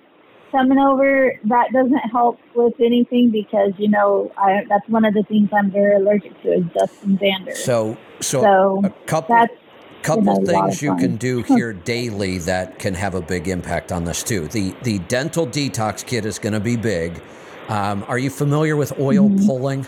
coming 0.52 0.80
over. 0.80 1.40
That 1.46 1.72
doesn't 1.74 2.10
help 2.12 2.40
with 2.56 2.74
anything 2.80 3.32
because 3.32 3.74
you 3.78 3.90
know 3.90 4.32
I, 4.38 4.64
that's 4.70 4.88
one 4.88 5.04
of 5.06 5.14
the 5.14 5.24
things 5.24 5.50
I'm 5.52 5.70
very 5.72 5.96
allergic 5.96 6.42
to 6.44 6.54
is 6.54 6.64
dust 6.74 7.04
and 7.04 7.20
dander. 7.20 7.56
So 7.56 7.98
so, 8.22 8.42
So 8.42 8.82
a 8.86 8.90
couple 9.06 9.36
that's 9.36 9.54
couple 10.04 10.24
you 10.26 10.42
know, 10.42 10.46
things 10.46 10.82
you 10.82 10.96
can 10.96 11.16
do 11.16 11.42
here 11.48 11.74
daily 11.74 12.38
that 12.40 12.78
can 12.80 12.94
have 12.94 13.16
a 13.16 13.22
big 13.22 13.48
impact 13.48 13.92
on 13.92 14.06
this 14.06 14.24
too. 14.24 14.48
The 14.48 14.74
the 14.84 15.00
dental 15.00 15.46
detox 15.46 16.06
kit 16.06 16.26
is 16.26 16.40
going 16.40 16.54
to 16.54 16.60
be 16.60 16.76
big. 16.76 17.22
Um, 17.68 18.04
are 18.08 18.18
you 18.18 18.30
familiar 18.30 18.76
with 18.76 19.00
oil 19.00 19.30
Mhm. 19.30 19.46
pulling? 19.46 19.86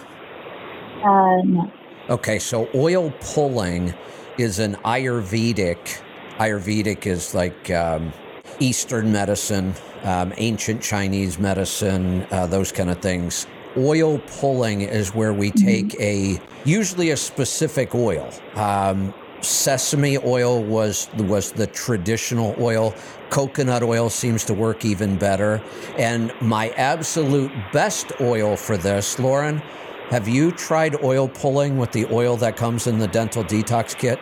Uh, 1.05 1.41
no. 1.43 1.71
Okay, 2.09 2.39
so 2.39 2.69
oil 2.75 3.11
pulling 3.19 3.93
is 4.37 4.59
an 4.59 4.75
Ayurvedic. 4.85 6.01
Ayurvedic 6.37 7.07
is 7.07 7.33
like 7.33 7.71
um, 7.71 8.13
Eastern 8.59 9.11
medicine, 9.11 9.73
um, 10.03 10.33
ancient 10.37 10.81
Chinese 10.81 11.39
medicine, 11.39 12.27
uh, 12.31 12.45
those 12.45 12.71
kind 12.71 12.89
of 12.89 12.99
things. 12.99 13.47
Oil 13.77 14.19
pulling 14.39 14.81
is 14.81 15.13
where 15.13 15.33
we 15.33 15.51
take 15.51 15.99
a 15.99 16.39
usually 16.63 17.11
a 17.11 17.17
specific 17.17 17.93
oil. 17.95 18.29
Um, 18.55 19.13
sesame 19.41 20.17
oil 20.19 20.63
was 20.63 21.09
was 21.17 21.51
the 21.51 21.67
traditional 21.67 22.55
oil. 22.59 22.93
Coconut 23.29 23.83
oil 23.83 24.09
seems 24.09 24.45
to 24.45 24.53
work 24.53 24.85
even 24.85 25.17
better. 25.17 25.61
And 25.97 26.31
my 26.41 26.69
absolute 26.71 27.51
best 27.73 28.11
oil 28.21 28.55
for 28.55 28.77
this, 28.77 29.19
Lauren, 29.19 29.61
have 30.09 30.27
you 30.27 30.51
tried 30.51 31.03
oil 31.03 31.27
pulling 31.27 31.77
with 31.77 31.91
the 31.91 32.05
oil 32.11 32.37
that 32.37 32.55
comes 32.57 32.87
in 32.87 32.99
the 32.99 33.07
dental 33.07 33.43
detox 33.43 33.97
kit? 33.97 34.19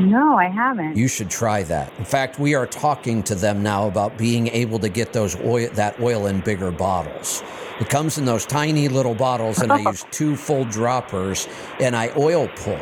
No, 0.00 0.36
I 0.36 0.48
haven't. 0.48 0.96
You 0.96 1.06
should 1.06 1.30
try 1.30 1.62
that. 1.64 1.92
In 1.98 2.04
fact, 2.04 2.40
we 2.40 2.54
are 2.54 2.66
talking 2.66 3.22
to 3.24 3.36
them 3.36 3.62
now 3.62 3.86
about 3.86 4.18
being 4.18 4.48
able 4.48 4.80
to 4.80 4.88
get 4.88 5.12
those 5.12 5.36
oil 5.36 5.68
that 5.74 6.00
oil 6.00 6.26
in 6.26 6.40
bigger 6.40 6.72
bottles. 6.72 7.44
It 7.80 7.88
comes 7.88 8.18
in 8.18 8.24
those 8.24 8.44
tiny 8.44 8.88
little 8.88 9.14
bottles 9.14 9.60
and 9.60 9.72
I 9.72 9.78
use 9.90 10.04
two 10.10 10.34
full 10.34 10.64
droppers 10.64 11.46
and 11.78 11.94
I 11.94 12.10
oil 12.16 12.48
pull. 12.56 12.80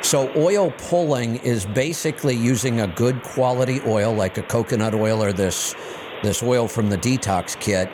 So 0.00 0.32
oil 0.36 0.72
pulling 0.78 1.36
is 1.36 1.66
basically 1.66 2.34
using 2.34 2.80
a 2.80 2.86
good 2.86 3.22
quality 3.22 3.82
oil 3.86 4.14
like 4.14 4.38
a 4.38 4.42
coconut 4.42 4.94
oil 4.94 5.22
or 5.22 5.32
this 5.32 5.74
this 6.22 6.42
oil 6.42 6.66
from 6.66 6.88
the 6.88 6.98
detox 6.98 7.58
kit 7.60 7.90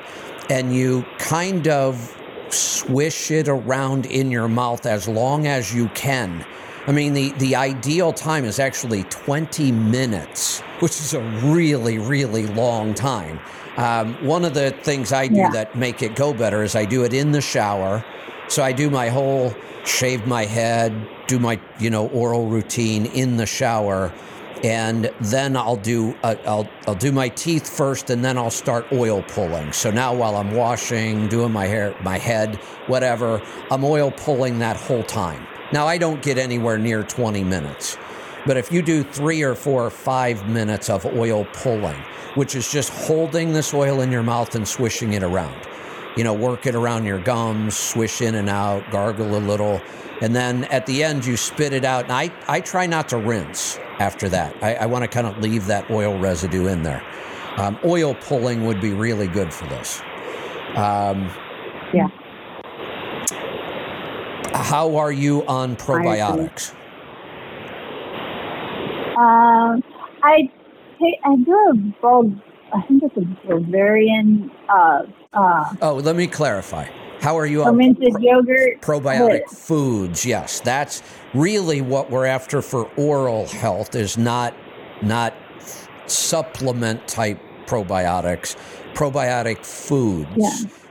and 0.49 0.75
you 0.75 1.05
kind 1.19 1.69
of 1.69 2.17
swish 2.55 3.31
it 3.31 3.49
around 3.49 4.07
in 4.07 4.31
your 4.31 4.49
mouth 4.49 4.87
as 4.87 5.09
long 5.09 5.47
as 5.47 5.75
you 5.75 5.89
can. 5.89 6.45
I 6.87 6.93
mean, 6.93 7.15
the, 7.15 7.31
the 7.33 7.57
ideal 7.57 8.13
time 8.13 8.45
is 8.45 8.59
actually 8.59 9.05
20 9.05 9.73
minutes, 9.73 10.61
which 10.81 10.93
is 11.01 11.15
a 11.15 11.21
really, 11.43 11.99
really 11.99 12.47
long 12.47 12.93
time. 12.95 13.41
Um, 13.77 14.15
one 14.25 14.45
of 14.45 14.55
the 14.55 14.71
things 14.71 15.13
I 15.13 15.27
do 15.29 15.37
Yeah. 15.37 15.51
that 15.51 15.75
make 15.77 16.03
it 16.03 16.15
go 16.15 16.33
better 16.35 16.63
is 16.63 16.77
I 16.77 16.85
do 16.85 17.05
it 17.05 17.13
in 17.15 17.33
the 17.33 17.41
shower. 17.41 18.05
So 18.49 18.63
I 18.63 18.73
do 18.73 18.91
my 18.91 19.09
whole 19.09 19.55
shave 19.85 20.27
my 20.27 20.45
head, 20.45 20.93
do 21.27 21.39
my, 21.39 21.59
you 21.81 21.91
know, 21.91 22.09
oral 22.09 22.47
routine 22.47 23.07
in 23.07 23.37
the 23.39 23.47
shower. 23.47 24.13
And 24.65 25.11
then 25.21 25.59
I'll 25.59 25.77
do 25.77 26.17
uh, 26.23 26.37
I'll 26.47 26.67
I'll 26.87 26.95
do 26.95 27.13
my 27.13 27.29
teeth 27.29 27.69
first, 27.69 28.09
and 28.09 28.25
then 28.25 28.39
I'll 28.39 28.51
start 28.51 28.87
oil 28.93 29.23
pulling. 29.23 29.73
So 29.73 29.91
now 29.91 30.15
while 30.15 30.37
I'm 30.37 30.53
washing, 30.53 31.29
doing 31.29 31.53
my 31.53 31.67
hair, 31.67 31.95
my 32.03 32.17
head, 32.17 32.57
whatever, 32.87 33.43
I'm 33.71 33.85
oil 33.85 34.11
pulling 34.11 34.61
that 34.61 34.79
whole 34.79 35.03
time. 35.03 35.47
Now 35.71 35.87
I 35.87 35.99
don't 35.99 36.23
get 36.23 36.39
anywhere 36.39 36.79
near 36.79 37.03
20 37.03 37.45
minutes, 37.45 37.99
but 38.47 38.57
if 38.57 38.73
you 38.73 38.81
do 38.81 39.03
three 39.03 39.43
or 39.43 39.55
four 39.55 39.85
or 39.85 39.91
five 39.91 40.49
minutes 40.49 40.89
of 40.89 41.05
oil 41.05 41.47
pulling, 41.53 42.01
which 42.35 42.55
is 42.55 42.73
just 42.73 42.89
holding 42.89 43.53
this 43.53 43.75
oil 43.75 44.01
in 44.01 44.11
your 44.11 44.23
mouth 44.23 44.55
and 44.55 44.67
swishing 44.67 45.13
it 45.13 45.23
around, 45.23 45.61
you 46.17 46.25
know, 46.25 46.35
work 46.35 46.67
it 46.67 46.75
around 46.75 47.05
your 47.05 47.19
gums, 47.19 47.77
swish 47.77 48.21
in 48.21 48.35
and 48.37 48.49
out, 48.49 48.89
gargle 48.91 49.37
a 49.37 49.39
little, 49.39 49.81
and 50.21 50.35
then 50.35 50.65
at 50.65 50.87
the 50.87 51.03
end 51.05 51.25
you 51.27 51.37
spit 51.37 51.73
it 51.73 51.85
out. 51.85 52.05
And 52.05 52.13
I, 52.13 52.33
I 52.49 52.61
try 52.61 52.87
not 52.87 53.09
to 53.11 53.19
rinse 53.19 53.79
after 53.99 54.29
that. 54.31 54.57
I, 54.63 54.75
I 54.77 54.87
want 54.87 55.03
to 55.03 55.09
kind 55.09 55.27
of 55.27 55.39
leave 55.39 55.67
that 55.67 55.91
oil 55.91 56.19
residue 56.19 56.67
in 56.69 56.83
there. 56.83 57.03
Um, 57.57 57.79
oil 57.85 58.15
pulling 58.15 58.65
would 58.67 58.81
be 58.81 58.93
really 58.93 59.29
good 59.29 59.53
for 59.53 59.67
this. 59.67 60.03
Um, 60.77 61.31
Yeah. 61.93 62.09
How 64.55 64.97
are 64.97 65.13
you 65.13 65.45
on 65.47 65.77
probiotics? 65.77 66.75
Um, 69.17 69.83
I 70.23 70.51
I 71.25 71.37
do 71.37 71.53
a 72.03 72.77
I 72.77 72.83
think 72.89 73.03
it's 73.05 73.17
a 73.17 73.47
Bulgarian 73.47 74.51
uh 74.69 75.03
uh 75.35 75.65
Oh, 75.83 75.95
let 75.95 76.17
me 76.17 76.27
clarify. 76.27 76.87
How 77.21 77.39
are 77.39 77.47
you 77.47 77.65
on 77.65 77.79
yogurt. 78.21 78.81
probiotic 78.83 79.43
with- 79.49 79.59
foods? 79.59 80.27
Yes, 80.27 80.61
that's 80.61 81.03
really 81.33 81.81
what 81.81 82.11
we're 82.11 82.27
after 82.27 82.61
for 82.63 82.85
oral 82.97 83.47
health. 83.47 83.95
Is 83.95 84.19
not 84.19 84.55
not 85.03 85.33
supplement 86.07 87.07
type 87.09 87.39
probiotics. 87.67 88.57
Probiotic 88.95 89.65
foods 89.65 90.29
Yeah. 90.37 90.51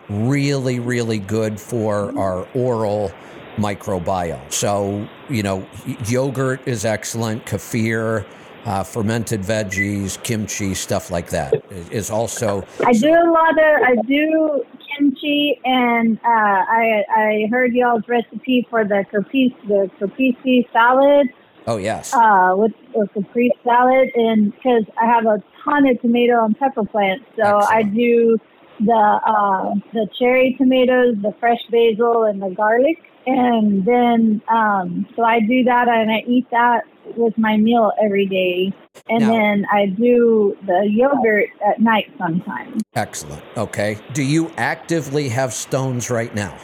really 0.10 0.80
really 0.80 1.20
good 1.20 1.60
for 1.60 2.12
our 2.18 2.48
oral 2.56 3.12
microbiome. 3.58 4.52
So 4.52 5.08
you 5.30 5.44
know, 5.44 5.66
yogurt 6.08 6.62
is 6.68 6.84
excellent. 6.86 7.46
Kefir. 7.46 8.26
Uh, 8.66 8.82
fermented 8.82 9.42
veggies, 9.42 10.22
kimchi, 10.24 10.74
stuff 10.74 11.12
like 11.12 11.30
that. 11.30 11.54
Is- 11.70 11.90
is 11.90 12.10
also 12.10 12.64
I 12.86 12.94
do 12.94 13.10
a 13.10 13.30
lot 13.30 13.52
of 13.52 13.82
I 13.84 13.96
do 14.08 14.64
kimchi 14.88 15.60
and 15.66 16.18
uh, 16.24 16.28
I 16.28 17.04
I 17.10 17.48
heard 17.52 17.74
y'all's 17.74 18.08
recipe 18.08 18.66
for 18.70 18.86
the 18.86 19.04
caprese 19.12 19.54
the 19.68 19.90
caprese 20.00 20.66
salad. 20.72 21.28
Oh 21.68 21.76
yes. 21.76 22.14
Uh 22.14 22.54
with 22.56 22.72
the 22.94 23.06
caprese 23.14 23.52
salad 23.66 24.10
and 24.16 24.54
because 24.54 24.86
I 25.02 25.08
have 25.08 25.26
a 25.26 25.44
ton 25.66 25.86
of 25.88 26.00
tomato 26.02 26.46
and 26.46 26.58
pepper 26.58 26.86
plants 26.86 27.26
so 27.36 27.60
I 27.60 27.84
do 27.84 28.38
the 28.80 29.20
uh, 29.26 29.74
the 29.92 30.08
cherry 30.18 30.56
tomatoes 30.58 31.16
the 31.22 31.34
fresh 31.40 31.60
basil 31.70 32.24
and 32.24 32.42
the 32.42 32.50
garlic 32.50 33.00
and 33.26 33.86
then 33.86 34.42
um, 34.48 35.08
so 35.16 35.24
I 35.24 35.40
do 35.40 35.64
that 35.64 35.88
and 35.88 36.12
I 36.12 36.24
eat 36.28 36.50
that 36.52 36.84
with 37.16 37.38
my 37.38 37.58
meal 37.58 37.92
every 38.02 38.26
day 38.26 38.74
and 39.10 39.22
then 39.22 39.66
I 39.72 39.88
do 39.88 40.58
the 40.66 40.88
yogurt 40.90 41.50
at 41.68 41.82
night 41.82 42.12
sometimes. 42.18 42.82
Excellent. 42.96 43.44
Okay. 43.58 43.98
Do 44.14 44.24
you 44.24 44.52
actively 44.58 45.30
have 45.30 45.54
stones 45.54 46.10
right 46.10 46.34
now? 46.34 46.58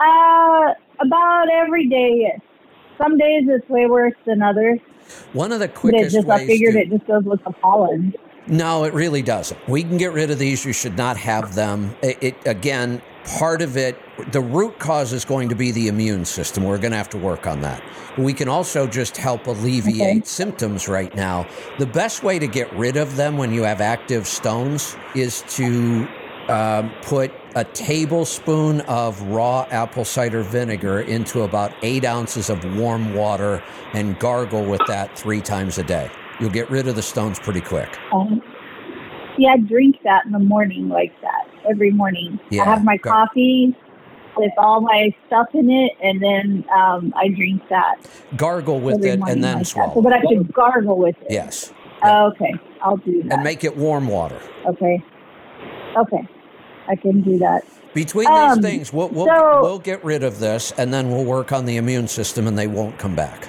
Uh, 0.00 0.74
about 1.00 1.46
every 1.52 1.88
day, 1.88 2.14
yes. 2.20 2.40
Some 2.98 3.18
days 3.18 3.44
it's 3.48 3.68
way 3.68 3.86
worse 3.86 4.14
than 4.26 4.42
others. 4.42 4.78
One 5.32 5.52
of 5.52 5.60
the 5.60 5.66
But 5.66 5.74
it 5.74 5.80
quickest 5.80 6.14
just, 6.14 6.28
I 6.28 6.46
figured 6.46 6.74
to, 6.74 6.80
it 6.80 6.90
just 6.90 7.06
goes 7.06 7.24
with 7.24 7.42
the 7.44 7.50
pollen. 7.50 8.14
No, 8.46 8.84
it 8.84 8.94
really 8.94 9.22
doesn't. 9.22 9.58
We 9.68 9.82
can 9.82 9.96
get 9.96 10.12
rid 10.12 10.30
of 10.30 10.38
these. 10.38 10.64
You 10.64 10.72
should 10.72 10.96
not 10.96 11.16
have 11.16 11.54
them. 11.54 11.96
It, 12.02 12.18
it 12.22 12.34
again, 12.46 13.02
part 13.38 13.62
of 13.62 13.76
it, 13.76 13.96
the 14.32 14.40
root 14.40 14.78
cause 14.78 15.12
is 15.12 15.24
going 15.24 15.48
to 15.48 15.54
be 15.54 15.70
the 15.70 15.88
immune 15.88 16.24
system. 16.24 16.64
We're 16.64 16.78
going 16.78 16.92
to 16.92 16.96
have 16.96 17.10
to 17.10 17.18
work 17.18 17.46
on 17.46 17.60
that. 17.62 17.82
But 18.16 18.24
We 18.24 18.32
can 18.34 18.48
also 18.48 18.86
just 18.86 19.16
help 19.16 19.46
alleviate 19.46 20.18
Okay. 20.18 20.20
symptoms 20.24 20.88
right 20.88 21.14
now. 21.14 21.46
The 21.78 21.86
best 21.86 22.22
way 22.22 22.38
to 22.38 22.46
get 22.46 22.72
rid 22.74 22.96
of 22.96 23.16
them 23.16 23.36
when 23.36 23.52
you 23.52 23.62
have 23.64 23.80
active 23.80 24.26
stones 24.26 24.96
is 25.14 25.42
to 25.56 26.08
um, 26.48 26.90
put 27.02 27.30
a 27.54 27.64
tablespoon 27.64 28.80
of 28.82 29.20
raw 29.22 29.66
apple 29.70 30.04
cider 30.04 30.42
vinegar 30.42 31.00
into 31.00 31.42
about 31.42 31.72
eight 31.82 32.04
ounces 32.04 32.50
of 32.50 32.64
warm 32.76 33.14
water 33.14 33.62
and 33.92 34.18
gargle 34.18 34.64
with 34.64 34.80
that 34.86 35.16
three 35.18 35.40
times 35.40 35.78
a 35.78 35.82
day. 35.84 36.10
You'll 36.40 36.50
get 36.50 36.70
rid 36.70 36.88
of 36.88 36.96
the 36.96 37.02
stones 37.02 37.38
pretty 37.38 37.60
quick. 37.60 37.98
Um, 38.12 38.42
yeah, 39.38 39.50
I 39.54 39.56
drink 39.58 39.96
that 40.04 40.26
in 40.26 40.32
the 40.32 40.38
morning 40.38 40.88
like 40.88 41.12
that 41.22 41.48
every 41.70 41.90
morning. 41.90 42.40
Yeah, 42.50 42.62
I 42.62 42.66
have 42.66 42.84
my 42.84 42.96
go- 42.96 43.10
coffee 43.10 43.76
with 44.40 44.52
all 44.58 44.80
my 44.80 45.14
stuff 45.26 45.48
in 45.54 45.70
it, 45.70 45.92
and 46.02 46.20
then 46.22 46.64
um, 46.74 47.12
I 47.16 47.28
drink 47.28 47.62
that 47.68 47.96
Gargle 48.36 48.80
with 48.80 49.04
it 49.04 49.20
and 49.20 49.42
then 49.44 49.58
like 49.58 49.58
that. 49.58 49.66
So, 49.66 49.74
swallow. 49.74 50.02
but 50.02 50.12
I 50.14 50.22
should 50.28 50.52
gargle 50.52 50.96
with 50.98 51.16
it. 51.20 51.26
Yes. 51.30 51.72
Okay, 52.02 52.54
I'll 52.82 52.96
do 52.96 53.22
that. 53.24 53.34
And 53.34 53.44
make 53.44 53.62
it 53.62 53.76
warm 53.76 54.08
water. 54.08 54.40
okay, 54.66 55.02
okay, 55.96 56.26
I 56.88 56.96
can 56.96 57.20
do 57.20 57.38
that. 57.38 57.62
Between 57.92 58.28
Um, 58.28 58.60
these 58.60 58.70
things, 58.70 58.92
we'll, 58.92 59.08
we'll, 59.08 59.26
so- 59.26 59.60
we'll 59.62 59.78
get 59.78 60.02
rid 60.04 60.22
of 60.22 60.38
this 60.38 60.72
and 60.78 60.94
then 60.94 61.10
we'll 61.10 61.24
work 61.24 61.52
on 61.52 61.66
the 61.66 61.76
immune 61.76 62.06
system 62.08 62.46
and 62.46 62.56
they 62.56 62.68
won't 62.68 62.96
come 62.98 63.14
back. 63.16 63.48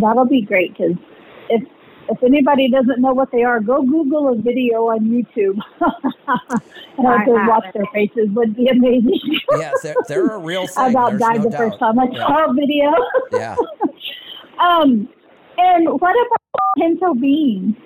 That'll 0.00 0.24
be 0.24 0.40
great 0.42 0.76
because 0.76 0.96
if 2.08 2.16
if 2.16 2.22
anybody 2.22 2.70
doesn't 2.70 3.00
know 3.00 3.12
what 3.12 3.30
they 3.32 3.42
are, 3.42 3.60
go 3.60 3.82
Google 3.82 4.28
a 4.32 4.36
video 4.36 4.88
on 4.88 5.00
YouTube. 5.00 5.58
and 6.98 7.06
I 7.06 7.22
I 7.22 7.24
could 7.24 7.46
watch 7.46 7.64
their 7.74 7.86
faces 7.92 8.28
would 8.30 8.56
be 8.56 8.68
amazing. 8.68 9.20
Yeah, 9.58 9.72
they're, 9.82 9.96
they're 10.08 10.26
a 10.28 10.38
real 10.38 10.66
thing. 10.66 10.84
I 10.84 10.88
about 10.90 11.10
There's 11.10 11.20
died 11.20 11.36
no 11.38 11.44
the 11.44 11.50
doubt. 11.50 11.58
first 11.58 11.78
time 11.78 11.98
I 11.98 12.06
Yeah. 12.12 12.26
saw 12.26 12.50
a 12.50 12.54
video. 12.54 12.92
Yeah. 13.32 13.56
um, 14.60 15.08
and 15.58 15.88
what 16.00 16.14
about 16.26 16.60
pinto 16.78 17.14
beans? 17.14 17.76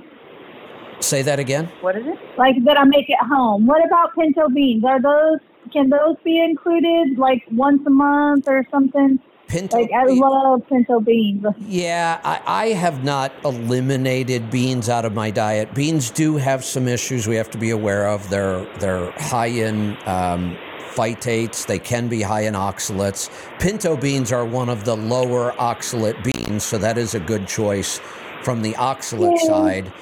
Say 1.01 1.23
that 1.23 1.39
again. 1.39 1.70
What 1.83 1.97
is 1.97 2.07
it? 2.07 2.19
Like 2.39 2.57
that 2.65 2.78
I 2.78 2.85
make 2.85 3.09
at 3.11 3.27
home. 3.27 3.67
What 3.67 3.85
about 3.85 4.15
pinto 4.15 4.49
beans? 4.49 4.85
Are 4.85 5.01
those 5.01 5.39
can 5.73 5.91
those 5.91 6.17
be 6.25 6.41
included 6.43 7.19
like 7.19 7.43
once 7.53 7.83
a 7.86 7.91
month 7.91 8.45
or 8.49 8.65
something? 8.70 9.19
Pinto. 9.49 9.78
Like 9.81 9.92
I 9.92 10.07
bean- 10.07 10.18
love 10.18 10.68
pinto 10.68 11.00
beans. 11.00 11.44
Yeah, 11.66 12.20
I, 12.25 12.41
I 12.47 12.66
have 12.70 13.05
not 13.05 13.33
eliminated 13.44 14.50
beans 14.50 14.89
out 14.89 15.05
of 15.05 15.15
my 15.15 15.31
diet. 15.31 15.73
Beans 15.75 16.10
do 16.10 16.36
have 16.36 16.65
some 16.65 16.89
issues 16.89 17.28
we 17.28 17.36
have 17.36 17.50
to 17.52 17.58
be 17.58 17.70
aware 17.70 18.08
of. 18.08 18.28
They're 18.28 18.65
they're 18.78 19.12
high 19.12 19.47
in 19.47 19.97
um, 20.07 20.57
phytates. 20.94 21.66
They 21.66 21.78
can 21.78 22.08
be 22.08 22.23
high 22.23 22.42
in 22.42 22.55
oxalates. 22.55 23.31
Pinto 23.60 23.97
beans 23.97 24.33
are 24.33 24.44
one 24.44 24.68
of 24.68 24.84
the 24.84 24.97
lower 24.97 25.52
oxalate 25.52 26.23
beans, 26.25 26.65
so 26.65 26.76
that 26.78 26.99
is 26.99 27.15
a 27.15 27.20
good 27.20 27.47
choice 27.47 28.00
from 28.42 28.62
the 28.62 28.73
oxalate 28.75 29.39
Yay. 29.42 29.47
side. 29.47 29.92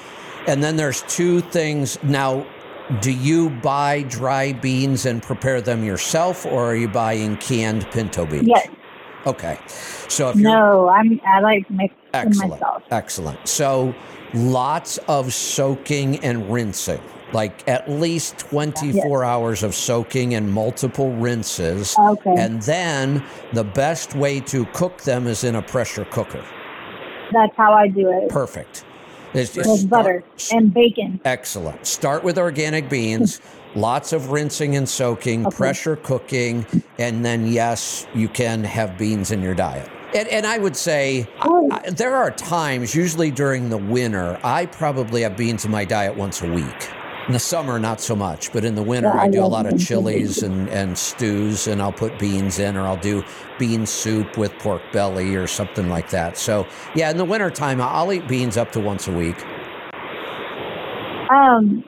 And 0.47 0.63
then 0.63 0.75
there's 0.75 1.03
two 1.03 1.41
things 1.41 2.01
now. 2.03 2.45
Do 3.01 3.11
you 3.11 3.49
buy 3.49 4.03
dry 4.03 4.53
beans 4.53 5.07
and 5.07 5.21
prepare 5.21 5.59
them 5.59 5.83
yourself, 5.83 6.45
or 6.45 6.65
are 6.65 6.75
you 6.75 6.87
buying 6.87 7.35
canned 7.37 7.85
pinto 7.91 8.27
beans? 8.27 8.47
Yes. 8.47 8.67
Okay. 9.25 9.57
So 10.07 10.29
if 10.29 10.35
you're 10.35 10.51
No, 10.51 10.89
I'm 10.89 11.19
I 11.25 11.39
like 11.39 11.69
make 11.69 11.91
Excellent. 12.13 12.51
myself. 12.51 12.83
Excellent. 12.91 13.47
So 13.47 13.93
lots 14.33 14.97
of 15.07 15.33
soaking 15.33 16.23
and 16.23 16.51
rinsing, 16.51 17.01
like 17.33 17.67
at 17.67 17.89
least 17.89 18.37
24 18.39 19.23
hours 19.23 19.63
of 19.63 19.73
soaking 19.73 20.35
and 20.35 20.51
multiple 20.51 21.11
rinses. 21.13 21.95
Okay. 21.97 22.35
And 22.37 22.61
then 22.63 23.23
the 23.53 23.63
best 23.63 24.15
way 24.15 24.39
to 24.41 24.65
cook 24.67 25.01
them 25.01 25.27
is 25.27 25.43
in 25.43 25.55
a 25.55 25.61
pressure 25.61 26.05
cooker. 26.05 26.43
That's 27.31 27.55
how 27.57 27.73
I 27.73 27.87
do 27.87 28.11
it. 28.11 28.29
Perfect. 28.29 28.85
It's 29.33 29.53
just 29.53 29.67
With 29.69 29.89
butter 29.89 30.23
and 30.51 30.73
bacon. 30.73 31.19
Excellent. 31.25 31.85
Start 31.85 32.23
with 32.23 32.37
organic 32.37 32.89
beans, 32.89 33.41
lots 33.75 34.13
of 34.13 34.31
rinsing 34.31 34.75
and 34.75 34.87
soaking, 34.87 35.45
Okay. 35.47 35.55
pressure 35.57 35.95
cooking, 35.97 36.65
and 36.97 37.23
then, 37.25 37.47
yes, 37.47 38.07
you 38.15 38.27
can 38.27 38.63
have 38.63 38.97
beans 38.97 39.31
in 39.31 39.41
your 39.41 39.53
diet. 39.55 39.89
And, 40.13 40.27
and 40.29 40.45
I 40.47 40.57
would 40.57 40.75
say 40.75 41.27
Oh. 41.43 41.69
I, 41.71 41.89
there 41.89 42.15
are 42.15 42.31
times, 42.31 42.95
usually 42.95 43.31
during 43.31 43.69
the 43.69 43.77
winter, 43.77 44.39
I 44.43 44.65
probably 44.67 45.21
have 45.23 45.35
beans 45.35 45.65
in 45.65 45.71
my 45.71 45.83
diet 45.85 46.15
once 46.15 46.41
a 46.41 46.49
week. 46.49 46.89
In 47.27 47.33
the 47.33 47.39
summer, 47.39 47.79
not 47.79 47.99
so 47.99 48.15
much, 48.15 48.53
but 48.53 48.63
in 48.63 48.75
the 48.75 48.83
winter, 48.83 49.09
Yeah, 49.13 49.19
I 49.21 49.23
I 49.23 49.29
do 49.29 49.43
a 49.43 49.47
lot 49.47 49.65
of 49.65 49.79
chilies 49.85 50.43
and, 50.43 50.69
and 50.69 50.95
stews, 50.95 51.67
and 51.67 51.81
I'll 51.81 51.91
put 51.91 52.19
beans 52.19 52.59
in, 52.59 52.77
or 52.77 52.85
I'll 52.85 52.97
do 52.97 53.23
bean 53.57 53.85
soup 53.87 54.37
with 54.37 54.53
pork 54.59 54.83
belly 54.93 55.35
or 55.35 55.47
something 55.47 55.89
like 55.89 56.11
that. 56.11 56.37
So, 56.37 56.67
yeah, 56.93 57.09
in 57.09 57.17
the 57.17 57.25
wintertime, 57.25 57.81
I'll 57.81 58.13
eat 58.13 58.27
beans 58.27 58.57
up 58.57 58.71
to 58.73 58.79
once 58.79 59.07
a 59.07 59.11
week. 59.11 59.43
Um, 61.31 61.83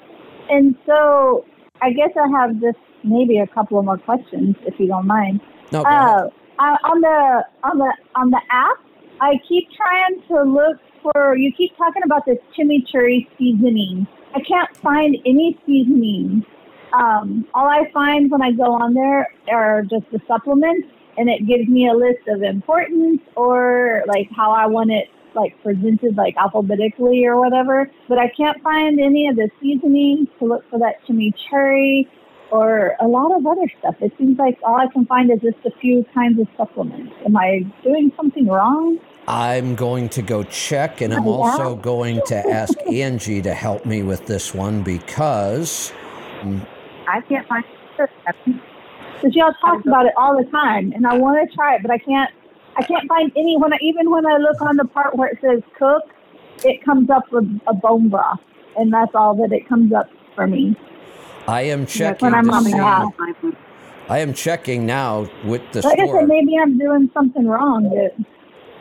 and 0.49 0.75
so 0.87 1.45
I 1.81 1.91
guess 1.91 2.09
I 2.19 2.27
have 2.39 2.59
just 2.61 2.77
maybe 3.03 3.37
a 3.39 3.47
couple 3.47 3.79
of 3.79 3.85
more 3.85 3.97
questions, 3.97 4.55
if 4.65 4.79
you 4.79 4.87
don't 4.87 5.07
mind. 5.07 5.41
No. 5.71 5.81
Uh, 5.81 6.29
uh, 6.59 6.77
on 6.83 7.01
the 7.01 7.45
on 7.63 7.77
the 7.77 7.93
on 8.15 8.31
the 8.31 8.41
app, 8.49 8.77
I 9.21 9.39
keep 9.47 9.69
trying 9.71 10.21
to 10.29 10.43
look 10.43 10.79
for. 11.03 11.35
You 11.37 11.51
keep 11.53 11.75
talking 11.77 12.03
about 12.03 12.25
this 12.25 12.37
chimichurri 12.57 13.27
seasoning. 13.37 14.07
I 14.33 14.39
can't 14.41 14.75
find 14.77 15.15
any 15.25 15.57
seasoning. 15.65 16.45
Um, 16.93 17.45
all 17.53 17.67
I 17.67 17.89
find 17.93 18.31
when 18.31 18.41
I 18.41 18.51
go 18.51 18.73
on 18.73 18.93
there 18.93 19.27
are 19.51 19.83
just 19.83 20.09
the 20.11 20.19
supplements, 20.27 20.87
and 21.17 21.29
it 21.29 21.45
gives 21.45 21.67
me 21.67 21.89
a 21.89 21.93
list 21.93 22.27
of 22.27 22.41
importance 22.41 23.21
or 23.35 24.03
like 24.07 24.29
how 24.35 24.51
I 24.51 24.65
want 24.65 24.91
it 24.91 25.09
like 25.37 25.55
presented 25.63 26.17
like 26.17 26.35
alphabetically 26.35 27.25
or 27.25 27.39
whatever. 27.39 27.89
But 28.09 28.17
I 28.17 28.29
can't 28.35 28.61
find 28.61 28.99
any 28.99 29.27
of 29.27 29.37
the 29.37 29.49
seasonings 29.61 30.27
to 30.39 30.45
look 30.45 30.69
for 30.69 30.79
that 30.79 30.95
chimichurri 31.07 32.07
or 32.51 32.95
a 32.99 33.07
lot 33.07 33.35
of 33.35 33.45
other 33.45 33.71
stuff. 33.79 33.95
It 34.01 34.11
seems 34.17 34.37
like 34.37 34.57
all 34.63 34.75
I 34.75 34.87
can 34.87 35.05
find 35.05 35.31
is 35.31 35.39
just 35.41 35.57
a 35.65 35.71
few 35.79 36.05
kinds 36.13 36.39
of 36.39 36.47
supplements. 36.57 37.13
Am 37.25 37.37
I 37.37 37.65
doing 37.83 38.11
something 38.17 38.47
wrong? 38.47 38.99
I'm 39.27 39.75
going 39.75 40.07
to 40.09 40.21
go 40.21 40.43
check, 40.43 41.01
and 41.01 41.13
I'm 41.13 41.27
Oh, 41.27 41.41
also 41.43 41.75
going 41.75 42.21
to 42.27 42.35
ask 42.35 42.77
Angie 42.87 43.41
to 43.41 43.53
help 43.53 43.85
me 43.85 44.01
with 44.01 44.25
this 44.25 44.53
one 44.53 44.83
because 44.83 45.91
I 47.07 47.21
can't 47.27 47.45
find 47.47 47.65
it. 47.99 48.09
Because 49.15 49.35
y'all 49.35 49.53
talk 49.59 49.83
about 49.85 50.05
it 50.05 50.13
all 50.15 50.37
the 50.37 50.49
time, 50.49 50.93
and 50.93 51.05
I 51.05 51.15
want 51.15 51.49
to 51.49 51.55
try 51.55 51.75
it, 51.75 51.81
but 51.81 51.91
I 51.91 51.97
can't. 51.97 52.31
I 52.77 52.83
can't 52.83 53.07
find 53.07 53.31
any. 53.35 53.57
When 53.57 53.73
I, 53.73 53.77
even 53.81 54.09
when 54.11 54.25
I 54.25 54.37
look 54.37 54.61
on 54.61 54.77
the 54.77 54.85
part 54.85 55.15
where 55.15 55.29
it 55.29 55.39
says 55.41 55.61
cook, 55.77 56.03
it 56.63 56.83
comes 56.85 57.09
up 57.09 57.23
with 57.31 57.45
a 57.67 57.73
bone 57.73 58.09
broth, 58.09 58.39
and 58.75 58.93
that's 58.93 59.13
all 59.15 59.35
that 59.35 59.51
it 59.51 59.67
comes 59.67 59.91
up 59.93 60.09
for 60.35 60.47
me. 60.47 60.75
I 61.47 61.61
am 61.63 61.85
checking 61.85 62.27
when 62.27 62.35
I'm 62.35 62.49
on 62.49 62.63
the. 62.63 63.57
I 64.09 64.19
am 64.19 64.33
checking 64.33 64.85
now 64.85 65.27
with 65.45 65.61
the 65.73 65.81
Like 65.81 65.99
I 65.99 66.05
store. 66.05 66.19
said, 66.19 66.27
maybe 66.27 66.57
I'm 66.57 66.77
doing 66.77 67.09
something 67.13 67.47
wrong. 67.47 68.09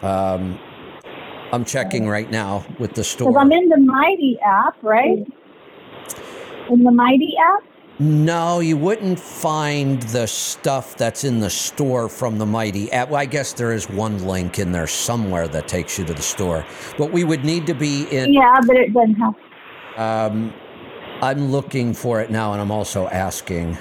Um, 0.03 0.59
I'm 1.53 1.65
checking 1.65 2.07
right 2.09 2.31
now 2.31 2.65
with 2.79 2.95
the 2.95 3.03
store. 3.03 3.33
Because 3.33 3.33
store. 3.33 3.43
I'm 3.43 3.53
in 3.53 3.69
the 3.69 3.79
Mighty 3.79 4.39
app, 4.45 4.77
right? 4.83 5.27
In 6.71 6.85
the 6.85 6.93
Mighty 6.93 7.35
app. 7.41 7.63
No, 7.99 8.61
you 8.61 8.77
wouldn't 8.77 9.19
find 9.19 10.03
the 10.03 10.27
stuff 10.27 10.99
that's 10.99 11.25
in 11.25 11.41
the 11.41 11.49
store 11.49 12.11
from 12.11 12.37
the 12.37 12.45
Mighty 12.45 12.93
app. 12.93 13.09
Well, 13.09 13.21
I 13.21 13.25
guess 13.25 13.55
there 13.55 13.73
is 13.73 13.89
one 13.89 14.27
link 14.27 14.59
in 14.59 14.71
there 14.71 14.87
somewhere 14.87 15.49
that 15.49 15.67
takes 15.67 15.99
you 15.99 16.05
to 16.05 16.13
the 16.13 16.21
store. 16.21 16.67
But 16.99 17.11
we 17.11 17.25
would 17.25 17.43
need 17.43 17.67
to 17.69 17.75
be 17.75 18.03
in. 18.11 18.35
Yeah, 18.35 18.61
but 18.67 18.77
it 18.77 18.93
doesn't 18.93 19.15
have. 19.15 19.35
Um, 19.97 20.53
I'm 21.23 21.51
looking 21.51 21.95
for 21.95 22.21
it 22.21 22.31
now, 22.31 22.53
and 22.53 22.61
I'm 22.61 22.71
also 22.71 23.09
asking. 23.09 23.79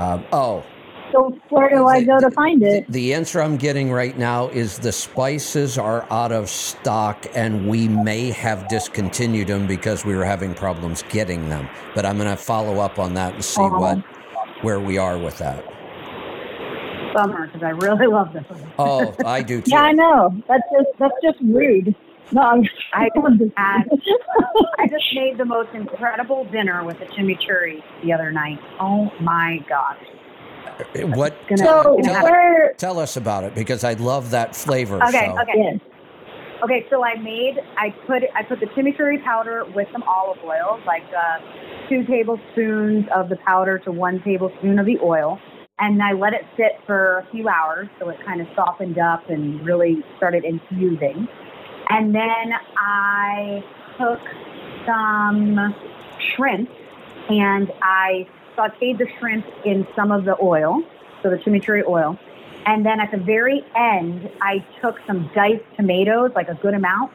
Um, 0.00 0.24
oh, 0.32 0.64
So 1.12 1.38
where 1.50 1.68
do 1.68 1.86
I 1.86 2.02
go 2.02 2.18
to 2.18 2.30
find 2.30 2.62
it? 2.62 2.90
the 2.90 3.12
answer 3.14 3.42
I'm 3.42 3.56
getting 3.58 3.92
right 3.92 4.16
now 4.16 4.48
is 4.48 4.78
the 4.78 4.92
spices 4.92 5.76
are 5.78 6.06
out 6.10 6.32
of 6.32 6.48
stock, 6.48 7.26
and 7.34 7.68
we 7.68 7.86
may 7.88 8.30
have 8.30 8.66
discontinued 8.68 9.48
them 9.48 9.66
because 9.66 10.04
we 10.06 10.14
were 10.16 10.24
having 10.24 10.54
problems 10.54 11.04
getting 11.10 11.48
them. 11.50 11.68
But 11.94 12.06
I'm 12.06 12.16
going 12.16 12.30
to 12.30 12.36
follow 12.36 12.80
up 12.80 12.98
on 12.98 13.14
that 13.14 13.34
and 13.34 13.44
see 13.44 13.60
Oh. 13.62 13.78
what 13.78 13.98
where 14.62 14.80
we 14.80 14.96
are 14.96 15.18
with 15.18 15.38
that. 15.38 15.62
Bummer, 17.14 17.46
because 17.46 17.62
I 17.62 17.70
really 17.70 18.06
love 18.06 18.32
this. 18.32 18.44
one. 18.48 18.72
Oh, 18.78 19.14
I 19.26 19.42
do 19.42 19.60
too. 19.62 19.70
Yeah, 19.70 19.82
I 19.82 19.92
know. 19.92 20.34
That's 20.48 20.62
just 20.72 20.88
that's 20.98 21.14
just 21.22 21.38
rude. 21.42 21.94
No, 22.32 22.40
I'm, 22.40 22.62
I 22.94 23.08
I'm 23.14 23.38
just, 23.38 23.52
I 23.58 24.86
just 24.88 25.04
made 25.14 25.36
the 25.36 25.44
most 25.44 25.68
incredible 25.74 26.44
dinner 26.46 26.82
with 26.84 26.98
a 27.02 27.06
chimichurri 27.06 27.82
the 28.02 28.14
other 28.14 28.30
night. 28.32 28.58
Oh 28.80 29.12
my 29.20 29.58
gosh. 29.68 29.98
What? 31.14 31.34
Gonna- 31.48 31.64
so 31.64 31.82
gonna 32.02 32.12
have- 32.12 32.22
where? 32.24 32.74
Tell 32.78 32.98
us 32.98 33.16
about 33.16 33.44
it 33.44 33.54
because 33.54 33.84
I 33.84 33.94
love 33.94 34.30
that 34.30 34.54
flavor. 34.56 35.02
Okay, 35.04 35.26
so. 35.26 35.40
okay. 35.40 35.52
Yes. 35.56 35.80
Okay, 36.62 36.86
so 36.90 37.04
I 37.04 37.16
made 37.16 37.58
I 37.76 37.90
put 38.06 38.22
I 38.36 38.44
put 38.44 38.60
the 38.60 38.66
chimichurri 38.66 39.22
powder 39.24 39.64
with 39.74 39.88
some 39.92 40.04
olive 40.04 40.38
oil, 40.44 40.80
like 40.86 41.02
uh, 41.12 41.40
two 41.88 42.04
tablespoons 42.04 43.06
of 43.14 43.28
the 43.28 43.36
powder 43.36 43.78
to 43.80 43.90
one 43.90 44.22
tablespoon 44.22 44.78
of 44.78 44.86
the 44.86 44.98
oil, 45.02 45.40
and 45.80 46.00
I 46.00 46.12
let 46.12 46.34
it 46.34 46.44
sit 46.56 46.78
for 46.86 47.18
a 47.18 47.26
few 47.32 47.48
hours 47.48 47.88
so 47.98 48.08
it 48.10 48.18
kind 48.24 48.40
of 48.40 48.46
softened 48.54 48.98
up 48.98 49.28
and 49.28 49.64
really 49.66 50.04
started 50.16 50.44
infusing. 50.44 51.26
And 51.88 52.14
then 52.14 52.52
I 52.76 53.64
took 53.98 54.20
some 54.86 55.74
shrimp 56.36 56.70
and 57.28 57.72
I 57.82 58.26
sauteed 58.56 58.98
the 58.98 59.06
shrimp 59.18 59.44
in 59.64 59.86
some 59.96 60.10
of 60.12 60.24
the 60.24 60.36
oil, 60.42 60.82
so 61.22 61.30
the 61.30 61.36
chimichurri 61.36 61.86
oil. 61.86 62.18
And 62.66 62.86
then 62.86 63.00
at 63.00 63.10
the 63.10 63.18
very 63.18 63.64
end, 63.76 64.30
I 64.40 64.64
took 64.80 64.96
some 65.06 65.30
diced 65.34 65.64
tomatoes, 65.76 66.30
like 66.34 66.48
a 66.48 66.54
good 66.54 66.74
amount, 66.74 67.10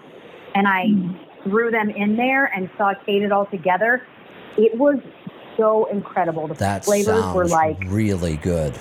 and 0.55 0.67
I 0.67 0.85
threw 1.43 1.71
them 1.71 1.89
in 1.89 2.17
there 2.17 2.45
and 2.45 2.69
sauteed 2.71 3.21
it 3.23 3.31
all 3.31 3.45
together. 3.45 4.05
It 4.57 4.77
was 4.77 4.97
so 5.55 5.85
incredible. 5.85 6.47
The 6.47 6.55
That 6.55 6.83
flavors 6.85 7.23
were 7.33 7.45
like, 7.45 7.77
really 7.87 8.35
good. 8.37 8.77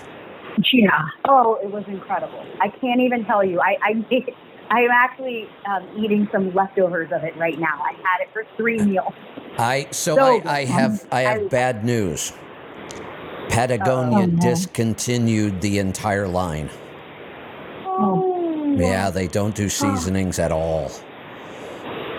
yeah. 0.72 0.90
Oh, 1.28 1.58
it 1.62 1.70
was 1.70 1.84
incredible. 1.86 2.44
I 2.60 2.68
can't 2.68 3.00
even 3.00 3.24
tell 3.26 3.44
you. 3.44 3.60
I 3.60 3.76
I 3.82 3.92
made, 4.10 4.34
I 4.70 4.80
am 4.80 4.90
actually 4.90 5.48
um, 5.68 5.86
eating 5.96 6.28
some 6.32 6.52
leftovers 6.54 7.12
of 7.12 7.22
it 7.22 7.36
right 7.36 7.58
now. 7.58 7.80
I 7.80 7.92
had 7.92 8.22
it 8.22 8.28
for 8.32 8.44
three 8.56 8.78
meals. 8.80 9.12
I 9.58 9.86
so, 9.92 10.16
So 10.16 10.40
I. 10.44 10.60
I 10.60 10.64
have 10.64 11.06
I 11.12 11.20
have 11.22 11.42
I- 11.42 11.48
bad 11.48 11.84
news. 11.84 12.32
Patagonia 13.48 14.24
Oh, 14.24 14.26
no. 14.26 14.40
discontinued 14.40 15.60
the 15.60 15.78
entire 15.78 16.28
line. 16.28 16.70
Oh, 17.86 18.74
Yeah, 18.76 19.08
they 19.10 19.26
don't 19.26 19.54
do 19.54 19.68
seasonings 19.70 20.38
at 20.38 20.52
all. 20.52 20.90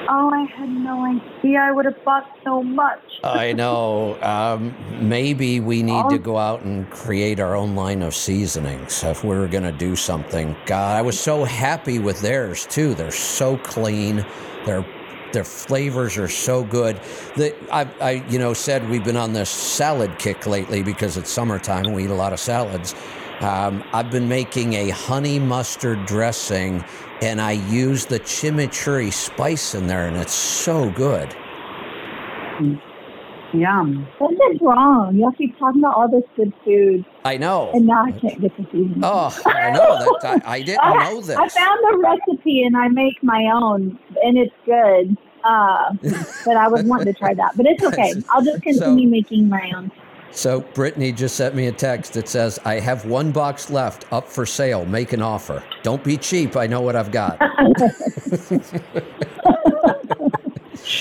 Oh, 0.10 0.32
I 0.34 0.46
had 0.58 0.70
no 0.70 1.06
idea. 1.06 1.60
I 1.60 1.72
would 1.72 1.86
have 1.86 2.04
bought 2.06 2.26
so 2.44 2.64
much. 2.64 3.00
I 3.24 3.52
know. 3.54 4.18
Um, 4.24 4.74
maybe 5.02 5.60
we 5.60 5.84
need 5.84 6.10
to 6.10 6.16
Oh. 6.16 6.20
go 6.20 6.38
out 6.38 6.62
and 6.64 6.90
create 6.90 7.40
our 7.40 7.56
own 7.56 7.76
line 7.76 8.02
of 8.02 8.16
seasonings 8.16 9.04
if 9.04 9.24
we're 9.24 9.48
going 9.48 9.66
to 9.66 9.72
do 9.74 9.96
something. 9.96 10.56
God, 10.66 10.96
I 10.98 11.02
was 11.02 11.20
so 11.20 11.44
happy 11.44 12.00
with 12.00 12.22
theirs 12.22 12.66
too. 12.68 12.94
They're 12.96 13.12
so 13.12 13.58
clean. 13.58 14.26
Their 14.66 14.84
their 15.38 15.44
flavors 15.44 16.18
are 16.18 16.28
so 16.28 16.64
good. 16.64 17.00
That 17.36 17.56
I, 17.72 17.88
I, 18.02 18.12
you 18.28 18.40
know, 18.40 18.56
said 18.56 18.90
we've 18.90 19.04
been 19.04 19.16
on 19.18 19.34
this 19.34 19.52
salad 19.52 20.18
kick 20.18 20.48
lately 20.48 20.82
because 20.82 21.16
it's 21.16 21.30
summertime 21.30 21.86
and 21.86 21.94
we 21.96 22.06
eat 22.06 22.10
a 22.10 22.16
lot 22.16 22.34
of 22.34 22.40
salads. 22.40 22.96
Um, 23.42 23.84
I've 23.94 24.10
been 24.10 24.28
making 24.28 24.74
a 24.74 24.90
honey 24.90 25.38
mustard 25.38 26.08
dressing, 26.08 26.84
and 27.22 27.40
I 27.40 27.52
use 27.52 28.08
the 28.08 28.20
chimichurri 28.20 29.14
spice 29.14 29.76
in 29.76 29.86
there, 29.86 30.08
and 30.08 30.18
it's 30.18 30.34
so 30.34 30.90
good. 30.90 31.36
Yum. 33.54 34.08
What 34.18 34.34
is 34.34 34.60
wrong? 34.60 35.16
Y'all 35.16 35.32
keep 35.32 35.58
talking 35.58 35.82
about 35.82 35.96
all 35.96 36.10
this 36.10 36.24
good 36.36 36.52
food, 36.66 37.06
I 37.24 37.38
know. 37.38 37.72
and 37.74 37.86
now 37.86 38.06
I 38.06 38.12
can't 38.12 38.42
get 38.42 38.58
the 38.58 38.64
seasoning. 38.66 39.02
Oh, 39.04 39.36
I 39.46 39.72
know 39.72 40.00
that. 40.22 40.42
I, 40.46 40.56
I 40.56 40.62
didn't 40.62 40.84
know 41.00 41.22
this. 41.22 41.38
I 41.38 41.48
found 41.48 41.80
the 41.92 41.98
recipe 41.98 42.64
and 42.64 42.76
I 42.76 42.88
make 42.90 43.24
my 43.24 43.50
own, 43.54 43.98
and 44.24 44.38
it's 44.38 44.54
good. 44.66 45.18
Uh, 45.48 45.94
but 46.46 46.58
I 46.58 46.68
was 46.68 46.84
wanting 46.84 47.14
to 47.14 47.14
try 47.14 47.34
that, 47.34 47.56
but 47.56 47.66
it's 47.66 47.84
okay. 47.94 48.14
I'll 48.30 48.44
just 48.44 48.62
continue 48.62 49.08
making 49.08 49.48
my 49.48 49.72
own. 49.76 49.92
So 50.32 50.60
Brittany 50.60 51.14
just 51.14 51.36
sent 51.36 51.56
me 51.56 51.68
a 51.68 51.72
text 51.72 52.14
that 52.14 52.28
says, 52.28 52.60
"I 52.66 52.80
have 52.80 53.06
one 53.06 53.32
box 53.32 53.70
left, 53.70 54.12
up 54.12 54.28
for 54.28 54.46
sale. 54.46 54.86
Make 54.86 55.14
an 55.14 55.22
offer. 55.22 55.64
Don't 55.84 56.04
be 56.04 56.18
cheap. 56.18 56.58
I 56.58 56.68
know 56.68 56.82
what 56.82 56.96
I've 56.96 57.12
got." 57.12 57.40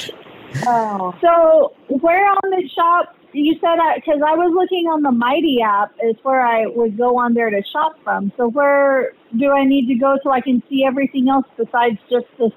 Oh. 0.66 1.14
So 1.20 1.72
where 2.00 2.28
on 2.28 2.50
the 2.50 2.68
shop? 2.74 3.14
You 3.32 3.54
said 3.60 3.76
because 3.96 4.22
I 4.26 4.34
was 4.34 4.52
looking 4.54 4.86
on 4.86 5.02
the 5.02 5.12
Mighty 5.12 5.60
app 5.60 5.92
is 6.02 6.16
where 6.22 6.40
I 6.40 6.66
would 6.66 6.96
go 6.96 7.18
on 7.18 7.34
there 7.34 7.50
to 7.50 7.62
shop 7.70 7.98
from. 8.02 8.32
So 8.36 8.48
where 8.48 9.12
do 9.36 9.50
I 9.50 9.64
need 9.64 9.88
to 9.88 9.94
go 9.94 10.16
so 10.22 10.30
I 10.30 10.40
can 10.40 10.62
see 10.70 10.84
everything 10.86 11.28
else 11.28 11.44
besides 11.56 11.98
just 12.08 12.26
the 12.38 12.50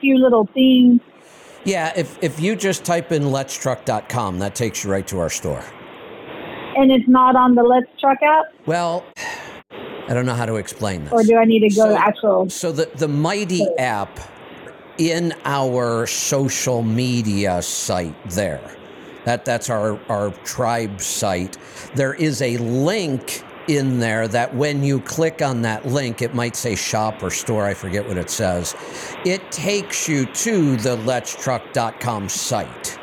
few 0.00 0.18
little 0.18 0.46
things? 0.52 1.00
Yeah, 1.64 1.92
if 1.96 2.18
if 2.22 2.40
you 2.40 2.56
just 2.56 2.84
type 2.84 3.12
in 3.12 3.22
letstruck.com, 3.24 4.38
that 4.40 4.54
takes 4.54 4.84
you 4.84 4.90
right 4.90 5.06
to 5.08 5.18
our 5.18 5.30
store. 5.30 5.64
And 6.76 6.90
it's 6.90 7.08
not 7.08 7.36
on 7.36 7.54
the 7.54 7.62
Let's 7.62 7.86
Truck 8.00 8.18
app, 8.22 8.46
Well, 8.66 9.04
I 10.08 10.14
don't 10.14 10.26
know 10.26 10.34
how 10.34 10.46
to 10.46 10.56
explain 10.56 11.04
this. 11.04 11.12
or 11.12 11.22
do 11.22 11.36
I 11.36 11.44
need 11.44 11.60
to 11.60 11.68
go 11.68 11.82
So- 11.82 11.88
to 11.90 11.98
actual? 11.98 12.50
So 12.50 12.72
the 12.72 12.90
the 12.96 13.08
Mighty 13.08 13.66
app 13.78 14.18
in 14.98 15.32
our 15.44 16.06
social 16.06 16.82
media 16.82 17.62
site 17.62 18.14
there. 18.30 18.60
That 19.24 19.44
that's 19.44 19.70
our 19.70 20.00
our 20.10 20.30
tribe 20.44 21.00
site. 21.00 21.56
There 21.94 22.14
is 22.14 22.42
a 22.42 22.56
link 22.58 23.44
in 23.68 23.98
there 24.00 24.28
that 24.28 24.54
when 24.54 24.82
you 24.82 25.00
click 25.00 25.42
on 25.42 25.62
that 25.62 25.86
link, 25.86 26.22
it 26.22 26.34
might 26.34 26.56
say 26.56 26.74
shop 26.74 27.22
or 27.22 27.30
store, 27.30 27.64
I 27.66 27.74
forget 27.74 28.06
what 28.06 28.16
it 28.18 28.30
says. 28.30 28.74
It 29.24 29.50
takes 29.52 30.08
you 30.08 30.26
to 30.26 30.76
the 30.76 30.96
letstruck.com 30.98 32.28
site. 32.28 32.98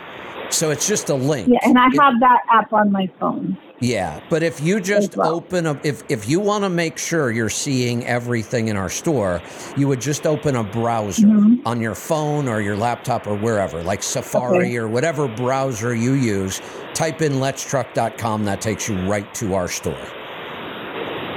So 0.50 0.72
it's 0.72 0.88
just 0.88 1.10
a 1.10 1.16
link. 1.16 1.48
Yeah, 1.50 1.60
and 1.64 1.78
I 1.78 1.88
It- 1.88 2.00
have 2.02 2.20
that 2.22 2.40
app 2.52 2.74
on 2.74 2.92
my 2.92 3.08
phone. 3.20 3.56
yeah, 3.82 4.20
but 4.32 4.42
if 4.42 4.60
you 4.60 4.80
just 4.80 5.16
well. 5.16 5.36
open 5.36 5.68
up, 5.68 5.78
if 5.86 6.02
if 6.10 6.28
you 6.28 6.40
want 6.40 6.64
to 6.64 6.70
make 6.72 6.98
sure 6.98 7.30
you're 7.30 7.50
seeing 7.50 8.04
everything 8.08 8.68
in 8.68 8.76
our 8.76 8.90
store, 8.90 9.42
you 9.78 9.88
would 9.88 10.02
just 10.02 10.26
open 10.26 10.56
a 10.56 10.64
browser 10.64 11.28
Mhm. 11.28 11.60
on 11.68 11.80
your 11.80 11.94
phone 11.94 12.48
or 12.48 12.62
your 12.62 12.76
laptop 12.76 13.28
or 13.28 13.36
wherever, 13.36 13.84
like 13.84 14.02
Safari 14.02 14.58
Okay. 14.70 14.78
or 14.78 14.88
whatever 14.88 15.28
browser 15.28 15.94
you 15.94 16.14
use. 16.14 16.62
Type 16.96 17.22
in 17.22 17.34
letstruck.com. 17.34 18.46
That 18.46 18.60
takes 18.60 18.90
you 18.90 18.98
right 19.08 19.32
to 19.36 19.54
our 19.54 19.68
store. 19.68 19.96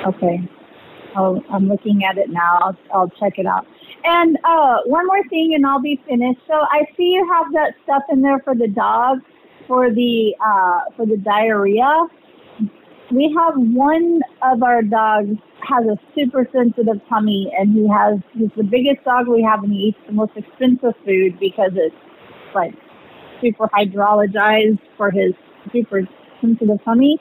Okay. 0.07 0.49
I'll, 1.15 1.43
I'm 1.51 1.69
looking 1.69 2.05
at 2.05 2.19
it 2.19 2.31
now. 2.31 2.59
I'll, 2.63 2.79
I'll 2.95 3.09
check 3.21 3.39
it 3.39 3.47
out. 3.47 3.67
And 4.05 4.39
uh, 4.45 4.79
one 4.87 5.07
more 5.07 5.23
thing, 5.29 5.53
and 5.55 5.67
I'll 5.67 5.81
be 5.81 6.01
finished. 6.09 6.41
So 6.47 6.55
I 6.55 6.85
see 6.97 7.13
you 7.15 7.29
have 7.33 7.53
that 7.53 7.75
stuff 7.85 8.03
in 8.11 8.23
there 8.23 8.41
for 8.41 8.55
the 8.55 8.69
dog, 8.69 9.21
for 9.69 9.91
the 9.91 10.35
uh, 10.45 10.81
for 10.97 11.07
the 11.07 11.17
diarrhea. 11.17 12.07
We 13.13 13.35
have 13.39 13.55
one 13.57 14.23
of 14.43 14.63
our 14.63 14.83
dogs 14.83 15.37
has 15.69 15.85
a 15.87 15.99
super 16.15 16.49
sensitive 16.53 17.01
tummy, 17.09 17.53
and 17.57 17.75
he 17.75 17.87
has 17.89 18.19
he's 18.33 18.51
the 18.57 18.65
biggest 18.65 19.05
dog 19.05 19.29
we 19.29 19.43
have, 19.43 19.63
and 19.63 19.73
he 19.73 19.79
eats 19.89 19.99
the 20.07 20.13
most 20.13 20.33
expensive 20.37 20.95
food 21.05 21.39
because 21.39 21.73
it's 21.75 21.95
like 22.55 22.75
super 23.41 23.69
hydrologized 23.69 24.81
for 24.97 25.11
his 25.11 25.33
super 25.73 26.03
sensitive 26.41 26.83
tummy. 26.85 27.19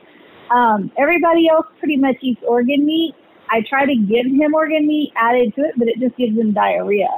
Um, 0.53 0.91
everybody 0.97 1.47
else 1.49 1.65
pretty 1.80 1.97
much 1.97 2.17
eats 2.21 2.41
organ 2.47 2.85
meat. 2.85 3.13
I 3.49 3.61
try 3.67 3.85
to 3.85 3.95
give 3.95 4.25
him 4.25 4.53
organ 4.53 4.88
meat 4.88 5.11
added 5.15 5.53
to 5.55 5.61
it, 5.61 5.73
but 5.77 5.88
it 5.88 5.99
just 5.99 6.15
gives 6.17 6.38
him 6.38 6.53
diarrhea. 6.53 7.09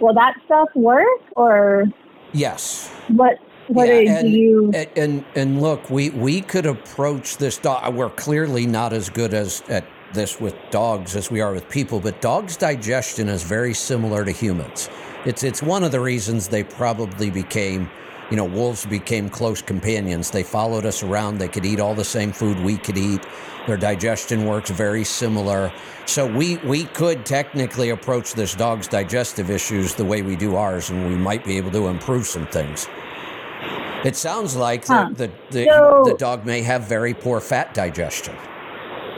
Will 0.00 0.14
that 0.14 0.34
stuff 0.46 0.68
work, 0.74 1.06
or 1.36 1.84
Yes. 2.32 2.90
what? 3.08 3.38
What 3.68 3.86
Yeah, 3.86 4.00
do 4.02 4.08
and- 4.26 4.28
you? 4.32 4.70
And, 4.74 4.88
and 4.96 5.24
and 5.36 5.62
look, 5.62 5.90
we 5.90 6.10
we 6.10 6.40
could 6.40 6.66
approach 6.66 7.36
this 7.36 7.56
dog. 7.58 7.94
We're 7.94 8.08
clearly 8.10 8.66
not 8.66 8.92
as 8.92 9.08
good 9.10 9.32
as 9.34 9.62
at 9.68 9.84
this 10.12 10.40
with 10.40 10.54
dogs 10.72 11.14
as 11.14 11.30
we 11.30 11.40
are 11.40 11.52
with 11.52 11.68
people, 11.68 12.00
but 12.00 12.20
dogs' 12.20 12.56
digestion 12.56 13.28
is 13.28 13.44
very 13.44 13.72
similar 13.74 14.24
to 14.24 14.32
humans. 14.32 14.88
It's 15.24 15.44
it's 15.44 15.62
one 15.62 15.84
of 15.84 15.92
the 15.92 16.00
reasons 16.00 16.48
they 16.48 16.64
probably 16.64 17.30
became, 17.30 17.88
you 18.30 18.36
know, 18.36 18.44
wolves 18.44 18.86
became 18.86 19.28
close 19.28 19.60
companions. 19.60 20.30
They 20.30 20.42
followed 20.42 20.86
us 20.86 21.02
around. 21.02 21.38
They 21.38 21.48
could 21.48 21.66
eat 21.66 21.80
all 21.80 21.94
the 21.94 22.04
same 22.04 22.32
food 22.32 22.60
we 22.60 22.76
could 22.76 22.96
eat. 22.96 23.26
Their 23.66 23.76
digestion 23.76 24.46
works 24.46 24.70
very 24.70 25.04
similar. 25.04 25.72
So 26.06 26.26
we 26.26 26.56
we 26.58 26.84
could 26.84 27.26
technically 27.26 27.90
approach 27.90 28.34
this 28.34 28.54
dog's 28.54 28.88
digestive 28.88 29.50
issues 29.50 29.94
the 29.94 30.04
way 30.04 30.22
we 30.22 30.36
do 30.36 30.56
ours, 30.56 30.90
and 30.90 31.08
we 31.08 31.16
might 31.16 31.44
be 31.44 31.56
able 31.56 31.70
to 31.72 31.88
improve 31.88 32.26
some 32.26 32.46
things. 32.46 32.88
It 34.04 34.16
sounds 34.16 34.56
like 34.56 34.86
the, 34.86 35.10
the, 35.14 35.30
the, 35.50 35.64
So- 35.66 36.04
the 36.06 36.14
dog 36.16 36.46
may 36.46 36.62
have 36.62 36.84
very 36.84 37.12
poor 37.12 37.38
fat 37.40 37.74
digestion. 37.74 38.34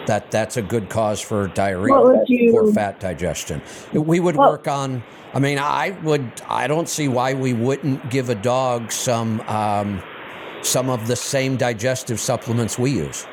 That 0.06 0.31
that's 0.31 0.56
a 0.56 0.62
good 0.62 0.89
cause 0.89 1.20
for 1.20 1.47
diarrhea. 1.48 1.92
What 1.94 2.05
would 2.05 2.28
you- 2.28 2.50
Poor 2.52 2.72
fat 2.72 2.98
digestion. 3.00 3.62
We 3.92 4.18
would 4.20 4.36
Well- 4.36 4.50
work 4.50 4.66
on. 4.68 5.02
I 5.34 5.39
mean, 5.39 5.58
I 5.58 5.94
would. 6.02 6.31
I 6.48 6.66
don't 6.66 6.89
see 6.89 7.08
why 7.08 7.32
we 7.34 7.52
wouldn't 7.55 8.10
give 8.10 8.28
a 8.28 8.34
dog 8.34 8.90
some 8.92 9.40
um, 9.48 10.02
some 10.62 10.90
of 10.90 11.06
the 11.06 11.16
same 11.16 11.56
digestive 11.56 12.20
supplements 12.20 12.78
we 12.78 12.90
use. 12.90 13.26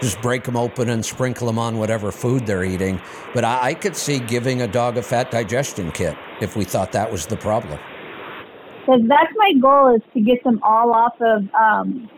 Just 0.00 0.20
break 0.22 0.44
them 0.44 0.56
open 0.56 0.88
and 0.88 1.04
sprinkle 1.04 1.46
them 1.46 1.58
on 1.58 1.78
whatever 1.78 2.10
food 2.12 2.46
they're 2.46 2.64
eating. 2.64 3.00
But 3.34 3.44
I, 3.44 3.58
I 3.70 3.74
could 3.74 3.96
see 3.96 4.18
giving 4.20 4.62
a 4.62 4.66
dog 4.68 4.96
a 4.96 5.02
fat 5.02 5.30
digestion 5.30 5.90
kit 5.92 6.16
if 6.40 6.56
we 6.56 6.64
thought 6.64 6.92
that 6.92 7.10
was 7.10 7.26
the 7.26 7.36
problem. 7.36 7.78
Because 8.80 9.02
that's 9.08 9.32
my 9.36 9.52
goal 9.60 9.94
is 9.94 10.02
to 10.14 10.20
get 10.20 10.42
them 10.44 10.60
all 10.62 10.92
off 10.92 11.14
of 11.20 11.42
um, 11.54 12.08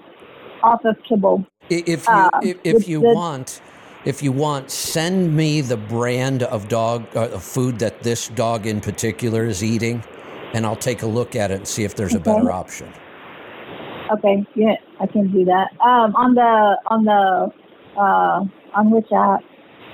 off 0.63 0.85
of 0.85 0.97
kibble. 1.09 1.45
If 1.69 2.07
you 2.07 2.13
Uh, 2.15 2.31
if, 2.43 2.57
if 2.65 2.85
the- 2.85 2.91
you 2.91 3.01
the- 3.01 3.15
want, 3.15 3.61
if 4.05 4.23
you 4.23 4.33
want, 4.33 4.71
send 4.71 5.37
me 5.37 5.61
the 5.61 5.77
brand 5.77 6.43
of 6.45 6.69
dog 6.69 7.05
uh, 7.17 7.29
food 7.39 7.79
that 7.81 8.03
this 8.03 8.29
dog 8.29 8.67
in 8.67 8.81
particular 8.81 9.45
is 9.47 9.63
eating, 9.63 10.03
and 10.55 10.65
I'll 10.67 10.77
take 10.77 11.03
a 11.03 11.07
look 11.07 11.37
at 11.37 11.51
it 11.51 11.55
and 11.59 11.69
see 11.69 11.85
if 11.85 11.95
there's 11.95 12.15
a 12.15 12.21
better 12.21 12.51
option. 12.51 12.93
Okay, 14.13 14.45
yeah, 14.57 14.75
I 14.99 15.07
can 15.07 15.31
do 15.31 15.45
that. 15.45 15.69
Um, 15.81 16.17
on 16.17 16.35
the 16.35 16.77
on 16.87 17.05
the 17.05 17.53
uh, 18.01 18.45
on 18.79 18.91
which 18.91 19.07
app? 19.13 19.41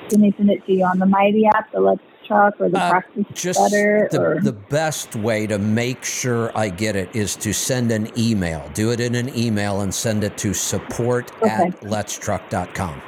Can 0.09 0.23
I 0.25 0.33
send 0.37 0.51
it 0.51 0.65
to 0.67 0.73
you 0.73 0.85
on 0.85 0.99
the 1.01 1.07
Mighty 1.07 1.47
app, 1.47 1.73
the 1.73 1.81
Let's 1.81 2.01
Truck, 2.29 2.55
or 2.61 2.69
the 2.69 2.79
Uh, 2.79 2.91
Practice 2.91 3.25
Just 3.35 3.59
Better? 3.59 4.09
the, 4.13 4.21
or 4.23 4.41
the 4.41 4.53
best 4.53 5.17
way 5.17 5.49
to 5.49 5.59
make 5.59 6.05
sure 6.05 6.53
I 6.57 6.69
get 6.69 6.95
it 6.95 7.15
is 7.15 7.35
to 7.37 7.53
send 7.53 7.91
an 7.91 8.09
email. 8.17 8.71
Do 8.73 8.93
it 8.93 9.01
in 9.01 9.17
an 9.17 9.37
email 9.37 9.81
and 9.81 9.93
send 9.93 10.23
it 10.23 10.37
to 10.39 10.55
support 10.55 11.33
Okay. 11.43 11.51
at 11.51 11.81
letstruck.com. 11.81 13.03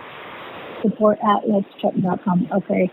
support 0.83 1.19
at 1.23 1.45
letstruck.com. 1.45 2.49
Okay, 2.53 2.91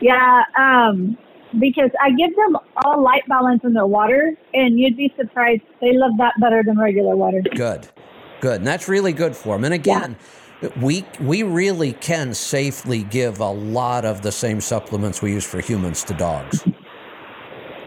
yeah. 0.00 0.42
Um, 0.58 1.16
because 1.58 1.90
I 2.00 2.10
give 2.10 2.34
them 2.36 2.56
all 2.84 3.02
light 3.02 3.26
balance 3.28 3.62
in 3.64 3.72
their 3.72 3.86
water, 3.86 4.34
and 4.52 4.78
you'd 4.78 4.96
be 4.96 5.12
surprised 5.16 5.62
they 5.80 5.92
love 5.92 6.12
that 6.18 6.34
better 6.40 6.62
than 6.62 6.78
regular 6.78 7.16
water. 7.16 7.42
Good, 7.42 7.88
good, 8.40 8.56
and 8.56 8.66
that's 8.66 8.88
really 8.88 9.12
good 9.12 9.36
for 9.36 9.56
them. 9.56 9.64
And 9.64 9.74
again, 9.74 10.16
we 10.80 11.04
we 11.20 11.42
really 11.42 11.92
can 11.92 12.34
safely 12.34 13.02
give 13.04 13.40
a 13.40 13.50
lot 13.50 14.04
of 14.04 14.22
the 14.22 14.32
same 14.32 14.60
supplements 14.60 15.22
we 15.22 15.32
use 15.32 15.44
for 15.44 15.60
humans 15.60 16.04
to 16.04 16.14
dogs. 16.14 16.64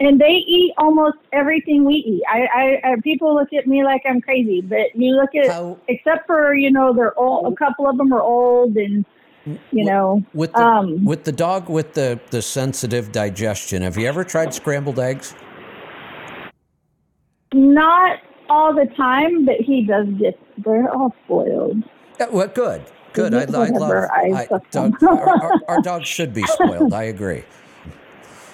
and 0.00 0.18
they 0.20 0.42
eat 0.46 0.72
almost 0.78 1.18
everything 1.32 1.84
we 1.84 1.94
eat. 1.94 2.22
I, 2.28 2.46
I, 2.54 2.92
I 2.92 3.00
people 3.02 3.34
look 3.34 3.52
at 3.52 3.66
me 3.66 3.84
like 3.84 4.02
I'm 4.08 4.20
crazy, 4.20 4.60
but 4.62 4.94
you 4.94 5.14
look 5.14 5.34
at 5.34 5.50
How 5.50 5.78
except 5.88 6.26
for 6.26 6.54
you 6.54 6.70
know 6.70 6.94
they're 6.94 7.18
old. 7.18 7.52
A 7.52 7.56
couple 7.56 7.88
of 7.88 7.98
them 7.98 8.12
are 8.12 8.22
old, 8.22 8.76
and 8.76 9.04
you 9.44 9.84
know, 9.84 10.24
with 10.34 10.52
the 10.52 10.64
um, 10.64 11.04
with 11.04 11.24
the 11.24 11.32
dog 11.32 11.68
with 11.68 11.94
the 11.94 12.20
the 12.30 12.42
sensitive 12.42 13.12
digestion? 13.12 13.82
Have 13.82 13.96
you 13.96 14.06
ever 14.06 14.24
tried 14.24 14.52
scrambled 14.54 14.98
eggs? 14.98 15.34
not 17.52 18.18
all 18.48 18.74
the 18.74 18.86
time, 18.96 19.44
but 19.44 19.56
he 19.56 19.84
does 19.84 20.06
get. 20.18 20.38
They're 20.58 20.92
all 20.92 21.14
spoiled. 21.24 21.82
Yeah, 22.18 22.28
well, 22.30 22.48
good, 22.48 22.84
good. 23.12 23.34
I, 23.34 23.42
I 23.42 23.44
love. 23.44 23.90
I 24.12 24.46
I, 24.50 24.58
dog, 24.70 25.02
our, 25.02 25.28
our, 25.28 25.52
our 25.68 25.82
dogs 25.82 26.08
should 26.08 26.34
be 26.34 26.42
spoiled. 26.42 26.92
I 26.92 27.04
agree. 27.04 27.44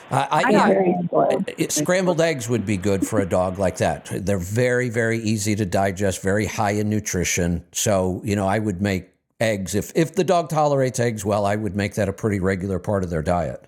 I, 0.09 0.45
I, 0.45 1.05
spoiled. 1.05 1.51
it- 1.59 1.73
scrambled 1.73 2.21
eggs 2.21 2.49
would 2.49 2.65
be 2.65 2.77
good 2.77 3.05
for 3.05 3.19
a 3.19 3.27
dog 3.27 3.59
like 3.59 3.79
that. 3.79 4.09
They're 4.25 4.39
very, 4.39 4.89
very 4.89 5.19
easy 5.19 5.57
to 5.57 5.67
digest, 5.67 6.23
very 6.23 6.47
high 6.47 6.73
in 6.73 6.89
nutrition. 6.89 7.65
So, 7.73 8.21
you 8.25 8.37
know, 8.37 8.47
I 8.47 8.61
would 8.61 8.81
make 8.81 9.09
eggs 9.41 9.75
if 9.75 9.93
if 9.95 10.15
the 10.15 10.25
dog 10.25 10.49
tolerates 10.49 11.01
eggs 11.01 11.25
well. 11.25 11.45
I 11.45 11.57
would 11.57 11.77
make 11.77 11.95
that 11.95 12.09
a 12.09 12.13
pretty 12.13 12.41
regular 12.41 12.79
part 12.79 13.05
of 13.05 13.11
their 13.11 13.23
diet. 13.23 13.67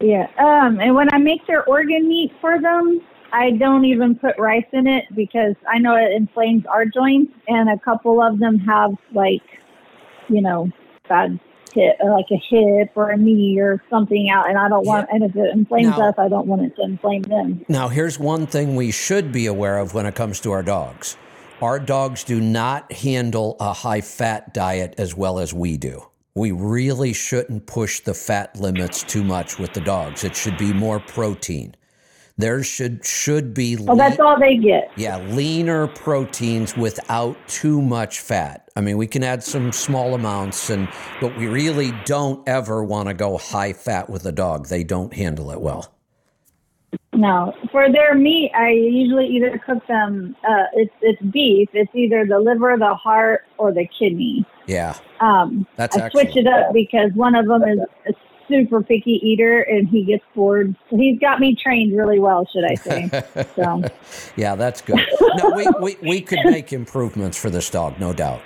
Yeah. 0.00 0.28
Um, 0.38 0.80
and 0.80 0.94
when 0.94 1.12
I 1.12 1.18
make 1.18 1.46
their 1.46 1.64
organ 1.64 2.08
meat 2.08 2.32
for 2.40 2.60
them, 2.60 3.00
I 3.32 3.52
don't 3.52 3.84
even 3.84 4.16
put 4.16 4.38
rice 4.38 4.66
in 4.72 4.86
it 4.86 5.04
because 5.14 5.54
I 5.68 5.78
know 5.78 5.96
it 5.96 6.12
inflames 6.12 6.64
our 6.66 6.84
joints, 6.84 7.32
and 7.48 7.70
a 7.70 7.78
couple 7.78 8.22
of 8.22 8.38
them 8.38 8.58
have 8.58 8.92
like, 9.12 9.42
you 10.28 10.40
know, 10.40 10.70
bad 11.08 11.38
hip, 11.72 11.96
like 12.04 12.26
a 12.30 12.40
hip 12.48 12.92
or 12.94 13.10
a 13.10 13.16
knee 13.16 13.58
or 13.60 13.82
something 13.90 14.30
out, 14.30 14.48
and 14.48 14.58
I 14.58 14.68
don't 14.68 14.86
want. 14.86 15.08
And 15.10 15.24
if 15.24 15.34
it 15.34 15.50
inflames 15.52 15.96
Now- 15.96 16.10
us, 16.10 16.14
I 16.18 16.28
don't 16.28 16.46
want 16.46 16.62
it 16.62 16.76
to 16.76 16.82
inflame 16.82 17.22
them. 17.22 17.64
Now, 17.68 17.88
here's 17.88 18.18
one 18.18 18.46
thing 18.46 18.76
we 18.76 18.90
should 18.90 19.32
be 19.32 19.46
aware 19.46 19.78
of 19.78 19.94
when 19.94 20.06
it 20.06 20.14
comes 20.14 20.40
to 20.40 20.52
our 20.52 20.62
dogs. 20.62 21.16
Our 21.64 21.80
dogs 21.80 22.24
do 22.24 22.42
not 22.42 22.92
handle 22.92 23.56
a 23.58 23.72
high 23.72 24.02
fat 24.02 24.52
diet 24.52 24.96
as 24.98 25.16
well 25.16 25.38
as 25.38 25.54
we 25.54 25.78
do. 25.78 26.06
We 26.34 26.52
really 26.52 27.14
shouldn't 27.14 27.64
push 27.64 28.00
the 28.00 28.12
fat 28.12 28.54
limits 28.60 29.02
too 29.02 29.24
much 29.24 29.58
with 29.58 29.72
the 29.72 29.80
dogs. 29.80 30.24
It 30.24 30.36
should 30.36 30.58
be 30.58 30.74
more 30.74 31.00
protein. 31.00 31.74
There 32.36 32.62
should 32.62 33.06
should 33.06 33.54
be 33.54 33.76
Well, 33.76 33.96
that's 33.96 34.20
all 34.20 34.38
they 34.38 34.58
get. 34.58 34.90
yeah, 34.96 35.16
leaner 35.16 35.86
proteins 35.86 36.76
without 36.76 37.38
too 37.48 37.80
much 37.80 38.20
fat. 38.20 38.70
I 38.76 38.82
mean, 38.82 38.98
we 38.98 39.06
can 39.06 39.24
add 39.24 39.42
some 39.42 39.72
small 39.72 40.14
amounts 40.14 40.68
and 40.68 40.86
but 41.18 41.34
we 41.38 41.46
really 41.46 41.92
don't 42.04 42.46
ever 42.46 42.84
want 42.84 43.08
to 43.08 43.14
go 43.14 43.38
high 43.38 43.72
fat 43.72 44.10
with 44.10 44.26
a 44.26 44.32
dog. 44.32 44.66
They 44.66 44.84
don't 44.84 45.14
handle 45.14 45.50
it 45.50 45.62
well. 45.62 45.93
No, 47.14 47.54
for 47.70 47.90
their 47.92 48.14
meat, 48.14 48.50
I 48.54 48.70
usually 48.70 49.26
either 49.28 49.58
cook 49.64 49.86
them. 49.86 50.36
Uh, 50.46 50.64
it's 50.74 50.94
it's 51.00 51.22
beef. 51.22 51.68
It's 51.72 51.90
either 51.94 52.26
the 52.26 52.38
liver, 52.38 52.76
the 52.78 52.94
heart, 52.94 53.42
or 53.58 53.72
the 53.72 53.86
kidney. 53.98 54.44
Yeah. 54.66 54.96
Um, 55.20 55.66
That's 55.76 55.96
I 55.96 56.08
switch 56.10 56.36
it 56.36 56.46
up 56.46 56.72
because 56.72 57.12
one 57.14 57.34
of 57.34 57.46
them 57.46 57.62
is 57.62 57.78
a 58.08 58.12
super 58.48 58.82
picky 58.82 59.20
eater 59.22 59.60
and 59.60 59.88
he 59.88 60.04
gets 60.04 60.24
bored. 60.34 60.74
So 60.90 60.96
he's 60.96 61.18
got 61.18 61.40
me 61.40 61.54
trained 61.54 61.96
really 61.96 62.18
well, 62.18 62.46
should 62.52 62.64
I 62.64 62.74
say? 62.74 63.46
So 63.54 63.82
yeah, 64.36 64.54
that's 64.56 64.80
good. 64.80 65.00
No, 65.36 65.52
we, 65.54 65.66
we, 65.80 65.96
we 66.02 66.20
could 66.20 66.40
make 66.44 66.72
improvements 66.72 67.38
for 67.38 67.50
this 67.50 67.70
dog, 67.70 67.98
no 68.00 68.12
doubt. 68.12 68.42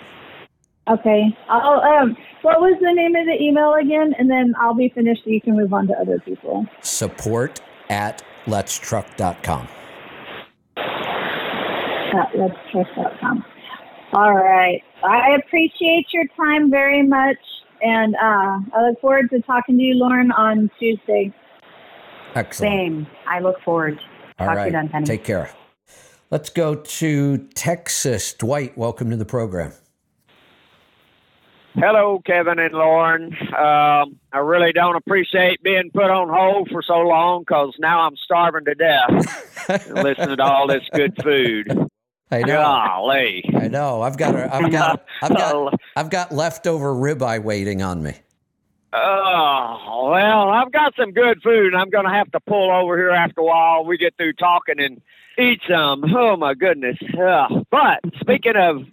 okay, 0.88 1.36
I'll. 1.48 1.80
Um, 1.80 2.16
what 2.42 2.60
was 2.60 2.78
the 2.80 2.92
name 2.92 3.16
of 3.16 3.26
the 3.26 3.42
email 3.42 3.74
again? 3.74 4.14
And 4.18 4.30
then 4.30 4.54
I'll 4.60 4.74
be 4.74 4.88
finished 4.90 5.24
so 5.24 5.30
you 5.30 5.40
can 5.40 5.56
move 5.56 5.72
on 5.72 5.86
to 5.88 5.94
other 5.94 6.20
people. 6.20 6.66
Support 6.82 7.60
at 7.90 8.22
letstruck.com. 8.48 9.68
At 10.76 12.32
letstrust.com. 12.32 13.44
All 14.14 14.34
right. 14.34 14.82
I 15.04 15.36
appreciate 15.36 16.06
your 16.12 16.24
time 16.36 16.70
very 16.70 17.02
much. 17.02 17.36
And 17.82 18.14
uh, 18.16 18.58
I 18.74 18.88
look 18.88 19.00
forward 19.00 19.30
to 19.30 19.40
talking 19.42 19.76
to 19.76 19.82
you, 19.82 19.94
Lauren, 19.94 20.32
on 20.32 20.70
Tuesday. 20.80 21.32
Excellent. 22.34 22.72
Same. 22.72 23.06
I 23.28 23.40
look 23.40 23.60
forward. 23.64 24.00
All 24.38 24.46
Talk 24.46 24.56
to 24.56 24.64
you 24.66 24.72
then, 24.72 24.88
Penny. 24.88 25.06
Take 25.06 25.24
care. 25.24 25.50
Let's 26.30 26.50
go 26.50 26.74
to 26.74 27.38
Texas. 27.54 28.32
Dwight, 28.34 28.76
welcome 28.76 29.10
to 29.10 29.16
the 29.16 29.24
program. 29.24 29.72
Hello, 31.74 32.20
Kevin 32.24 32.58
and 32.58 32.74
Lauren. 32.74 33.36
Um, 33.48 34.18
I 34.32 34.38
really 34.42 34.72
don't 34.72 34.96
appreciate 34.96 35.62
being 35.62 35.90
put 35.92 36.10
on 36.10 36.28
hold 36.28 36.70
for 36.70 36.82
so 36.82 36.98
long 37.00 37.42
because 37.42 37.74
now 37.78 38.00
I'm 38.00 38.16
starving 38.16 38.64
to 38.64 38.74
death 38.74 39.88
listening 39.90 40.36
to 40.38 40.42
all 40.42 40.66
this 40.66 40.82
good 40.92 41.14
food. 41.22 41.68
I 42.30 42.40
know. 42.40 42.56
Golly. 42.56 43.44
I 43.56 43.68
know. 43.68 44.02
I've 44.02 44.18
got 44.18 44.34
a, 44.34 44.54
I've 44.54 44.70
got 44.70 45.06
I've 45.22 45.36
got 45.36 45.74
I've 45.96 46.10
got 46.10 46.32
leftover 46.32 46.92
ribeye 46.92 47.42
waiting 47.42 47.82
on 47.82 48.02
me. 48.02 48.14
Oh, 48.92 50.08
well, 50.10 50.48
I've 50.48 50.72
got 50.72 50.94
some 50.96 51.12
good 51.12 51.42
food, 51.42 51.66
and 51.72 51.76
I'm 51.76 51.90
going 51.90 52.06
to 52.06 52.10
have 52.10 52.30
to 52.32 52.40
pull 52.40 52.70
over 52.70 52.96
here 52.96 53.10
after 53.10 53.42
a 53.42 53.44
while. 53.44 53.84
We 53.84 53.98
get 53.98 54.16
through 54.16 54.32
talking 54.34 54.80
and 54.80 55.02
eat 55.38 55.60
some. 55.68 56.04
Oh, 56.14 56.36
my 56.36 56.54
goodness. 56.54 56.96
Ugh. 57.18 57.66
But 57.70 58.00
speaking 58.20 58.56
of 58.56 58.86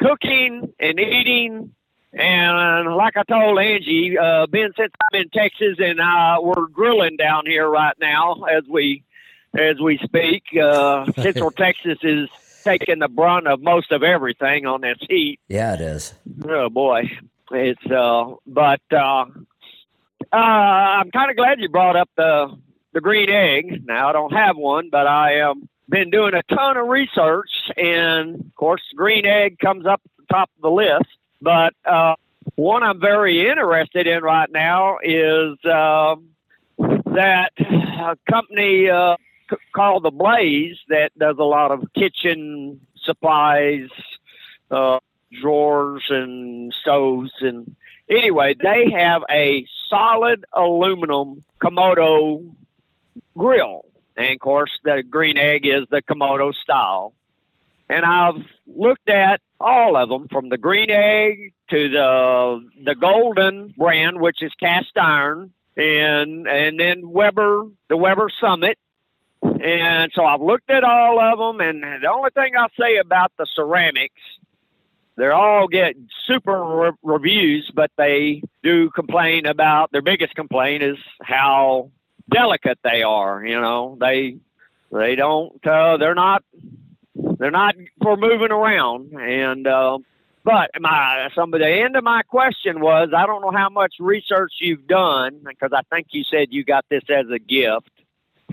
cooking 0.00 0.72
and 0.80 0.98
eating, 0.98 1.74
and 2.12 2.94
like 2.94 3.16
I 3.16 3.22
told 3.22 3.58
Angie, 3.58 4.18
uh, 4.18 4.46
being 4.46 4.72
since 4.76 4.92
I'm 5.12 5.20
in 5.20 5.28
Texas 5.30 5.76
and 5.78 6.00
uh, 6.00 6.38
we're 6.42 6.66
grilling 6.66 7.16
down 7.16 7.46
here 7.46 7.68
right 7.68 7.96
now 8.00 8.42
as 8.44 8.64
we 8.68 9.04
as 9.54 9.78
we 9.80 9.98
speak, 9.98 10.44
uh, 10.60 11.10
Central 11.20 11.50
Texas 11.50 11.98
is 12.02 12.28
taking 12.64 12.98
the 12.98 13.08
brunt 13.08 13.46
of 13.46 13.60
most 13.60 13.92
of 13.92 14.02
everything 14.02 14.66
on 14.66 14.80
this 14.82 14.98
heat. 15.08 15.40
Yeah, 15.48 15.74
it 15.74 15.80
is. 15.80 16.14
Oh 16.46 16.68
boy, 16.68 17.10
it's 17.50 17.86
uh, 17.90 18.34
but 18.46 18.80
uh, 18.92 19.24
uh, 20.32 20.36
I'm 20.36 21.10
kind 21.10 21.30
of 21.30 21.36
glad 21.36 21.60
you 21.60 21.68
brought 21.68 21.96
up 21.96 22.10
the 22.16 22.56
the 22.92 23.00
green 23.00 23.30
egg. 23.30 23.84
Now 23.86 24.08
I 24.08 24.12
don't 24.12 24.32
have 24.32 24.56
one, 24.56 24.90
but 24.90 25.06
I 25.06 25.40
um 25.40 25.68
been 25.88 26.10
doing 26.10 26.34
a 26.34 26.42
ton 26.54 26.76
of 26.76 26.88
research, 26.88 27.50
and 27.76 28.40
of 28.40 28.54
course, 28.56 28.82
green 28.94 29.26
egg 29.26 29.58
comes 29.58 29.86
up 29.86 30.00
at 30.04 30.10
the 30.16 30.34
top 30.34 30.50
of 30.56 30.62
the 30.62 30.70
list. 30.70 31.08
But 31.42 31.74
uh, 31.84 32.14
one 32.54 32.82
I'm 32.82 33.00
very 33.00 33.46
interested 33.48 34.06
in 34.06 34.22
right 34.22 34.50
now 34.50 34.98
is 35.02 35.58
uh, 35.64 36.16
that 36.78 37.50
company 38.30 38.88
uh, 38.88 39.16
called 39.74 40.04
the 40.04 40.10
Blaze 40.10 40.78
that 40.88 41.10
does 41.18 41.36
a 41.38 41.44
lot 41.44 41.72
of 41.72 41.92
kitchen 41.94 42.80
supplies. 42.96 43.88
Uh, 44.70 45.00
drawers 45.40 46.04
and 46.10 46.74
stoves 46.80 47.32
and 47.40 47.74
anyway 48.10 48.54
they 48.62 48.90
have 48.90 49.22
a 49.30 49.66
solid 49.88 50.44
aluminum 50.52 51.42
komodo 51.62 52.54
grill 53.36 53.84
and 54.16 54.34
of 54.34 54.40
course 54.40 54.70
the 54.84 55.02
green 55.08 55.38
egg 55.38 55.66
is 55.66 55.84
the 55.90 56.02
komodo 56.02 56.52
style 56.54 57.14
and 57.88 58.04
i've 58.04 58.44
looked 58.66 59.08
at 59.08 59.40
all 59.62 59.96
of 59.96 60.08
them 60.08 60.28
from 60.28 60.48
the 60.48 60.58
green 60.58 60.90
egg 60.90 61.52
to 61.70 61.88
the 61.88 62.68
the 62.84 62.94
golden 62.94 63.72
brand 63.76 64.20
which 64.20 64.42
is 64.42 64.52
cast 64.58 64.96
iron 64.96 65.52
and 65.76 66.46
and 66.46 66.78
then 66.78 67.10
weber 67.10 67.64
the 67.88 67.96
weber 67.96 68.30
summit 68.40 68.78
and 69.42 70.12
so 70.14 70.24
i've 70.24 70.40
looked 70.40 70.70
at 70.70 70.84
all 70.84 71.18
of 71.20 71.38
them 71.38 71.60
and 71.66 71.82
the 72.02 72.10
only 72.10 72.30
thing 72.30 72.52
i'll 72.56 72.68
say 72.78 72.96
about 72.96 73.32
the 73.38 73.46
ceramics 73.54 74.20
they're 75.16 75.34
all 75.34 75.68
get 75.68 75.94
super 76.26 76.64
re- 76.64 76.92
reviews, 77.02 77.70
but 77.74 77.90
they 77.96 78.42
do 78.62 78.90
complain 78.90 79.46
about 79.46 79.92
their 79.92 80.02
biggest 80.02 80.34
complaint 80.34 80.82
is 80.82 80.96
how 81.20 81.90
delicate 82.30 82.78
they 82.82 83.02
are. 83.02 83.44
You 83.44 83.60
know, 83.60 83.96
they 84.00 84.38
they 84.90 85.14
don't 85.14 85.64
uh, 85.66 85.98
they're 85.98 86.14
not 86.14 86.42
they're 87.42 87.50
not 87.50 87.74
for 88.00 88.16
moving 88.16 88.52
around 88.52 89.12
and. 89.14 89.66
Uh, 89.66 89.98
but 90.44 90.70
my 90.80 91.28
some 91.36 91.54
of 91.54 91.60
the 91.60 91.68
end 91.68 91.94
of 91.94 92.02
my 92.02 92.22
question 92.22 92.80
was 92.80 93.10
I 93.16 93.26
don't 93.26 93.42
know 93.42 93.52
how 93.52 93.68
much 93.68 93.94
research 94.00 94.54
you've 94.60 94.88
done 94.88 95.40
because 95.48 95.70
I 95.72 95.82
think 95.82 96.08
you 96.10 96.24
said 96.24 96.48
you 96.50 96.64
got 96.64 96.84
this 96.88 97.04
as 97.08 97.26
a 97.32 97.38
gift. 97.38 97.90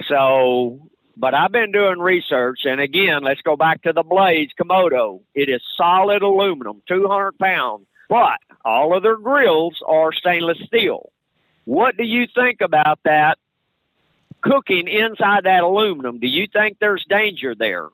So, 0.08 0.88
but 1.18 1.34
I've 1.34 1.52
been 1.52 1.72
doing 1.72 1.98
research, 1.98 2.60
and 2.66 2.80
again, 2.80 3.24
let's 3.24 3.42
go 3.42 3.58
back 3.58 3.82
to 3.84 3.94
the 3.94 4.04
Blaze 4.04 4.52
Komodo. 4.60 5.22
It 5.34 5.50
is 5.50 5.62
solid 5.76 6.22
aluminum, 6.22 6.84
200 6.88 7.40
pounds, 7.40 7.88
but 8.08 8.38
all 8.64 8.96
of 8.96 9.02
their 9.02 9.18
grills 9.18 9.82
are 9.86 10.14
stainless 10.14 10.60
steel. 10.68 11.12
What 11.66 11.98
do 11.98 12.04
you 12.04 12.28
think 12.34 12.62
about 12.62 13.00
that 13.04 13.40
cooking 14.42 14.88
inside 14.88 15.46
that 15.46 15.64
aluminum? 15.64 16.20
Do 16.20 16.28
you 16.28 16.46
think 16.54 16.78
there's 16.80 17.04
danger 17.10 17.56
there? 17.56 17.90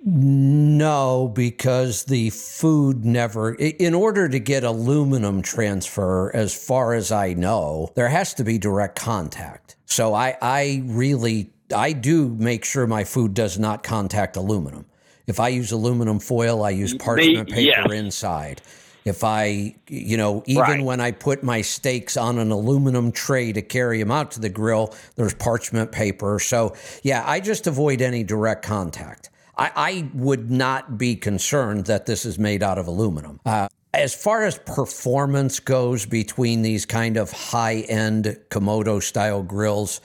No, 0.00 1.30
because 1.34 2.04
the 2.04 2.30
food 2.30 3.04
never, 3.04 3.54
in 3.54 3.94
order 3.94 4.28
to 4.28 4.38
get 4.38 4.62
aluminum 4.62 5.42
transfer, 5.42 6.34
as 6.34 6.54
far 6.54 6.94
as 6.94 7.10
I 7.10 7.34
know, 7.34 7.90
there 7.96 8.08
has 8.08 8.32
to 8.34 8.44
be 8.44 8.58
direct 8.58 8.96
contact. 8.96 9.76
So 9.86 10.14
I, 10.14 10.36
I 10.40 10.82
really, 10.84 11.50
I 11.74 11.92
do 11.92 12.28
make 12.28 12.64
sure 12.64 12.86
my 12.86 13.02
food 13.02 13.34
does 13.34 13.58
not 13.58 13.82
contact 13.82 14.36
aluminum. 14.36 14.86
If 15.26 15.40
I 15.40 15.48
use 15.48 15.72
aluminum 15.72 16.20
foil, 16.20 16.62
I 16.62 16.70
use 16.70 16.94
parchment 16.94 17.50
paper 17.50 17.92
inside. 17.92 18.62
If 19.04 19.24
I, 19.24 19.76
you 19.88 20.16
know, 20.16 20.42
even 20.46 20.62
right. 20.62 20.82
when 20.82 21.00
I 21.00 21.10
put 21.10 21.42
my 21.42 21.60
steaks 21.62 22.16
on 22.16 22.38
an 22.38 22.50
aluminum 22.50 23.10
tray 23.10 23.52
to 23.52 23.62
carry 23.62 23.98
them 23.98 24.10
out 24.10 24.30
to 24.32 24.40
the 24.40 24.48
grill, 24.48 24.94
there's 25.16 25.34
parchment 25.34 25.92
paper. 25.92 26.38
So, 26.38 26.76
yeah, 27.02 27.24
I 27.26 27.40
just 27.40 27.66
avoid 27.66 28.00
any 28.00 28.22
direct 28.22 28.64
contact. 28.64 29.30
I, 29.58 29.72
I 29.74 30.10
would 30.14 30.50
not 30.50 30.98
be 30.98 31.16
concerned 31.16 31.86
that 31.86 32.06
this 32.06 32.24
is 32.24 32.38
made 32.38 32.62
out 32.62 32.78
of 32.78 32.86
aluminum. 32.86 33.40
Uh, 33.44 33.68
as 33.92 34.14
far 34.14 34.44
as 34.44 34.58
performance 34.58 35.60
goes 35.60 36.06
between 36.06 36.62
these 36.62 36.86
kind 36.86 37.16
of 37.16 37.32
high 37.32 37.80
end 37.88 38.38
Komodo 38.50 39.02
style 39.02 39.42
grills, 39.42 40.00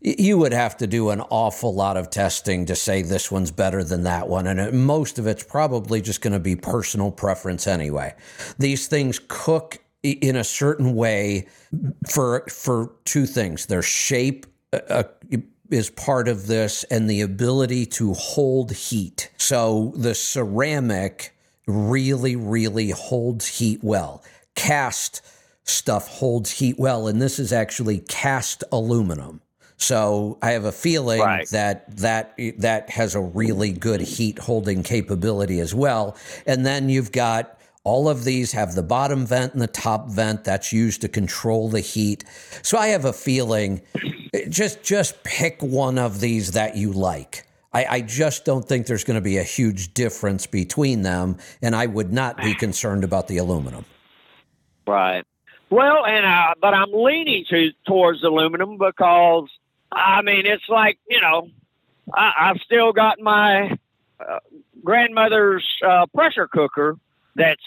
you 0.00 0.38
would 0.38 0.52
have 0.52 0.76
to 0.78 0.86
do 0.86 1.10
an 1.10 1.20
awful 1.20 1.74
lot 1.74 1.96
of 1.96 2.10
testing 2.10 2.66
to 2.66 2.74
say 2.74 3.02
this 3.02 3.30
one's 3.30 3.50
better 3.50 3.84
than 3.84 4.02
that 4.04 4.28
one. 4.28 4.46
And 4.46 4.86
most 4.86 5.18
of 5.18 5.26
it's 5.26 5.44
probably 5.44 6.00
just 6.00 6.22
going 6.22 6.32
to 6.32 6.40
be 6.40 6.56
personal 6.56 7.10
preference 7.10 7.66
anyway. 7.66 8.14
These 8.58 8.88
things 8.88 9.20
cook 9.28 9.78
in 10.02 10.36
a 10.36 10.44
certain 10.44 10.94
way 10.94 11.46
for 12.10 12.46
for 12.48 12.94
two 13.04 13.26
things 13.26 13.66
their 13.66 13.82
shape 13.82 14.46
uh, 14.72 14.80
uh 14.88 15.02
is 15.70 15.90
part 15.90 16.28
of 16.28 16.46
this 16.46 16.84
and 16.84 17.08
the 17.08 17.20
ability 17.20 17.86
to 17.86 18.14
hold 18.14 18.72
heat. 18.72 19.30
So 19.36 19.92
the 19.96 20.14
ceramic 20.14 21.34
really, 21.66 22.36
really 22.36 22.90
holds 22.90 23.46
heat 23.58 23.80
well. 23.82 24.22
Cast 24.54 25.22
stuff 25.64 26.08
holds 26.08 26.50
heat 26.50 26.78
well, 26.78 27.06
and 27.06 27.22
this 27.22 27.38
is 27.38 27.52
actually 27.52 27.98
cast 28.00 28.64
aluminum. 28.72 29.40
So 29.76 30.38
I 30.42 30.50
have 30.50 30.64
a 30.64 30.72
feeling 30.72 31.20
right. 31.20 31.48
that 31.50 31.96
that 31.98 32.34
that 32.58 32.90
has 32.90 33.14
a 33.14 33.20
really 33.20 33.72
good 33.72 34.00
heat 34.00 34.38
holding 34.38 34.82
capability 34.82 35.58
as 35.60 35.74
well. 35.74 36.16
And 36.46 36.66
then 36.66 36.88
you've 36.88 37.12
got 37.12 37.59
all 37.84 38.08
of 38.08 38.24
these 38.24 38.52
have 38.52 38.74
the 38.74 38.82
bottom 38.82 39.26
vent 39.26 39.52
and 39.52 39.62
the 39.62 39.66
top 39.66 40.08
vent 40.08 40.44
that's 40.44 40.72
used 40.72 41.00
to 41.00 41.08
control 41.08 41.68
the 41.68 41.80
heat. 41.80 42.24
So 42.62 42.76
I 42.76 42.88
have 42.88 43.04
a 43.04 43.12
feeling 43.12 43.80
just 44.48 44.82
just 44.82 45.22
pick 45.24 45.60
one 45.62 45.98
of 45.98 46.20
these 46.20 46.52
that 46.52 46.76
you 46.76 46.92
like. 46.92 47.46
I, 47.72 47.84
I 47.84 48.00
just 48.00 48.44
don't 48.44 48.66
think 48.66 48.86
there's 48.86 49.04
going 49.04 49.14
to 49.14 49.20
be 49.20 49.38
a 49.38 49.44
huge 49.44 49.94
difference 49.94 50.46
between 50.46 51.02
them, 51.02 51.38
and 51.62 51.76
I 51.76 51.86
would 51.86 52.12
not 52.12 52.36
be 52.36 52.54
concerned 52.54 53.04
about 53.04 53.28
the 53.28 53.36
aluminum. 53.36 53.84
Right. 54.86 55.24
Well, 55.70 56.04
and 56.04 56.26
uh, 56.26 56.54
but 56.60 56.74
I'm 56.74 56.92
leaning 56.92 57.44
to 57.50 57.70
towards 57.86 58.24
aluminum 58.24 58.76
because 58.76 59.48
I 59.92 60.20
mean 60.22 60.46
it's 60.46 60.68
like 60.68 60.98
you 61.08 61.20
know 61.20 61.48
I, 62.12 62.32
I've 62.40 62.60
still 62.64 62.92
got 62.92 63.20
my 63.20 63.76
uh, 64.18 64.38
grandmother's 64.82 65.66
uh, 65.86 66.06
pressure 66.06 66.48
cooker 66.48 66.98
that's 67.34 67.62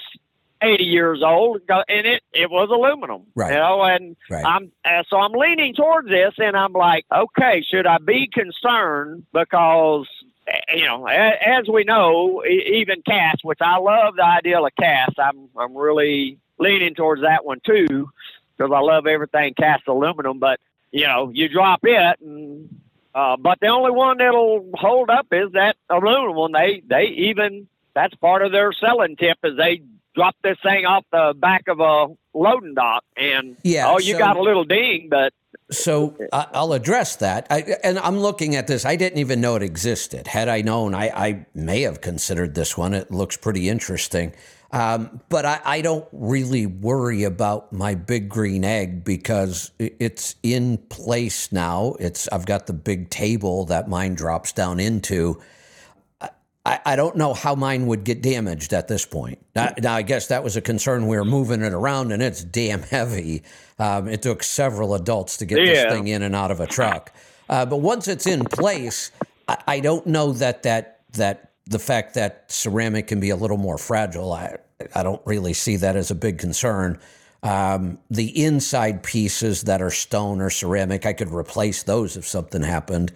80 0.64 0.84
years 0.84 1.22
old, 1.24 1.62
and 1.70 2.08
it 2.08 2.24
it 2.32 2.50
was 2.50 2.70
aluminum. 2.72 3.24
Right. 3.36 3.54
You 3.54 3.60
know, 3.60 3.84
and 3.84 4.16
right. 4.30 4.46
I'm 4.46 4.72
uh, 4.86 5.04
so 5.10 5.18
I'm 5.18 5.34
leaning 5.34 5.74
towards 5.76 6.08
this, 6.08 6.34
and 6.38 6.56
I'm 6.56 6.74
like, 6.74 7.06
okay, 7.14 7.64
should 7.70 7.86
I 7.86 7.98
be 7.98 8.28
concerned 8.28 9.26
because 9.34 10.08
eh, 10.48 10.76
you 10.78 10.86
know, 10.86 11.06
as 11.06 11.68
we 11.68 11.84
know, 11.84 12.44
even 12.46 13.02
cast, 13.02 13.44
which 13.44 13.60
I 13.62 13.78
love 13.78 14.16
the 14.16 14.26
idea 14.26 14.60
of 14.60 14.70
cast, 14.80 15.20
I'm 15.20 15.50
I'm 15.58 15.76
really 15.76 16.40
leaning 16.60 16.96
towards 16.96 17.24
that 17.24 17.46
one 17.46 17.60
too 17.66 18.10
because 18.58 18.72
I 18.74 18.80
love 18.80 19.06
everything 19.06 19.54
cast 19.56 19.88
aluminum. 19.88 20.40
But 20.40 20.60
you 20.92 21.06
know, 21.06 21.30
you 21.34 21.50
drop 21.50 21.82
it, 21.84 22.22
and 22.22 22.80
uh, 23.14 23.36
but 23.38 23.60
the 23.60 23.68
only 23.68 23.92
one 23.92 24.18
that'll 24.18 24.70
hold 24.76 25.10
up 25.10 25.28
is 25.32 25.52
that 25.54 25.76
aluminum 25.90 26.36
one. 26.36 26.52
They 26.54 26.82
they 26.88 27.06
even 27.08 27.68
that's 27.96 28.16
part 28.16 28.42
of 28.42 28.52
their 28.52 28.72
selling 28.74 29.16
tip 29.16 29.38
is 29.44 29.58
they 29.58 29.82
drop 30.16 30.36
this 30.44 30.58
thing 30.64 30.86
off 30.86 31.06
the 31.12 31.34
back 31.38 31.68
of 31.68 31.80
a 31.80 32.08
loading 32.34 32.74
dock, 32.74 33.04
and 33.18 33.58
yeah, 33.64 33.88
oh, 33.88 34.00
you 34.00 34.14
so, 34.14 34.20
got 34.20 34.38
a 34.38 34.42
little 34.42 34.66
ding, 34.66 35.08
but. 35.10 35.34
So 35.72 36.16
I'll 36.32 36.74
address 36.74 37.16
that. 37.18 37.48
I, 37.50 37.78
and 37.84 37.98
I'm 38.00 38.20
looking 38.20 38.56
at 38.56 38.68
this. 38.68 38.86
I 38.86 38.96
didn't 38.96 39.20
even 39.20 39.42
know 39.42 39.56
it 39.56 39.64
existed. 39.64 40.28
Had 40.28 40.48
I 40.48 40.62
known, 40.62 40.94
I, 40.94 41.08
I 41.10 41.46
may 41.56 41.82
have 41.82 42.02
considered 42.02 42.54
this 42.54 42.78
one. 42.78 42.94
It 42.94 43.12
looks 43.12 43.38
pretty 43.38 43.70
interesting. 43.70 44.34
Um, 44.72 45.22
but 45.30 45.46
I, 45.46 45.62
I, 45.64 45.82
don't 45.82 46.08
really 46.12 46.66
worry 46.66 47.24
about 47.24 47.72
my 47.72 47.94
big 47.94 48.28
green 48.28 48.66
egg 48.66 49.04
because 49.04 49.70
it's 49.78 50.36
in 50.42 50.80
place 50.80 51.52
now. 51.52 51.96
It's 52.00 52.28
I've 52.30 52.48
got 52.48 52.66
the 52.66 52.74
big 52.74 53.12
table 53.12 53.66
that 53.66 53.88
mine 53.88 54.16
drops 54.16 54.52
down 54.52 54.80
into. 54.80 55.40
I, 56.66 56.80
I 56.86 56.96
don't 56.96 57.18
know 57.18 57.34
how 57.34 57.56
mine 57.56 57.88
would 57.88 58.04
get 58.04 58.22
damaged 58.22 58.74
at 58.74 58.88
this 58.88 59.06
point. 59.06 59.40
Now, 59.56 59.74
now, 59.82 59.96
I 59.96 60.02
guess 60.02 60.28
that 60.28 60.44
was 60.44 60.56
a 60.56 60.62
concern. 60.62 61.08
We 61.08 61.18
were 61.18 61.26
moving 61.26 61.62
it 61.62 61.74
around, 61.74 62.12
and 62.12 62.24
it's 62.24 62.44
damn 62.44 62.82
heavy. 62.84 63.44
Um, 63.80 64.08
it 64.08 64.22
took 64.22 64.44
several 64.44 64.96
adults 64.96 65.38
to 65.38 65.46
get 65.46 65.60
yeah. 65.60 65.66
this 65.66 65.94
thing 65.94 66.08
in 66.08 66.22
and 66.22 66.36
out 66.36 66.52
of 66.52 66.60
a 66.60 66.68
truck. 66.68 67.14
Uh, 67.50 67.66
but 67.66 67.78
once 67.78 68.08
it's 68.08 68.26
in 68.26 68.46
place, 68.46 69.12
I, 69.48 69.58
I, 69.68 69.80
don't 69.82 70.08
know 70.08 70.32
that 70.34 70.64
that 70.64 71.02
that 71.14 71.52
the 71.66 71.80
fact 71.80 72.14
that 72.14 72.50
ceramic 72.50 73.08
can 73.08 73.20
be 73.20 73.30
a 73.30 73.36
little 73.36 73.58
more 73.58 73.78
fragile. 73.78 74.32
I 74.32 74.58
I 74.96 75.04
don't 75.04 75.22
really 75.26 75.54
see 75.54 75.76
that 75.78 75.98
as 75.98 76.12
a 76.12 76.16
big 76.16 76.38
concern. 76.38 77.00
Um, 77.42 78.00
the 78.10 78.42
inside 78.42 79.04
pieces 79.04 79.64
that 79.64 79.82
are 79.82 79.92
stone 79.92 80.40
or 80.40 80.50
ceramic, 80.50 81.06
I 81.06 81.12
could 81.12 81.32
replace 81.32 81.84
those 81.84 82.16
if 82.16 82.26
something 82.26 82.62
happened. 82.62 83.12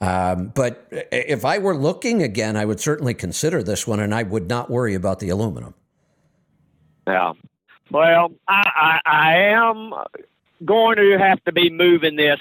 Um, 0.00 0.52
but 0.54 0.86
if 0.90 1.44
I 1.44 1.58
were 1.58 1.76
looking 1.76 2.22
again, 2.22 2.56
I 2.56 2.64
would 2.64 2.80
certainly 2.80 3.14
consider 3.14 3.62
this 3.62 3.86
one, 3.86 4.00
and 4.00 4.14
I 4.14 4.22
would 4.22 4.48
not 4.48 4.70
worry 4.70 4.94
about 4.94 5.20
the 5.20 5.30
aluminum. 5.30 5.74
Yeah. 7.06 7.32
Well, 7.90 8.32
I, 8.48 9.00
I, 9.06 9.10
I 9.10 9.36
am 9.52 9.94
going 10.64 10.96
to 10.96 11.18
have 11.18 11.42
to 11.44 11.52
be 11.52 11.70
moving 11.70 12.16
this 12.16 12.40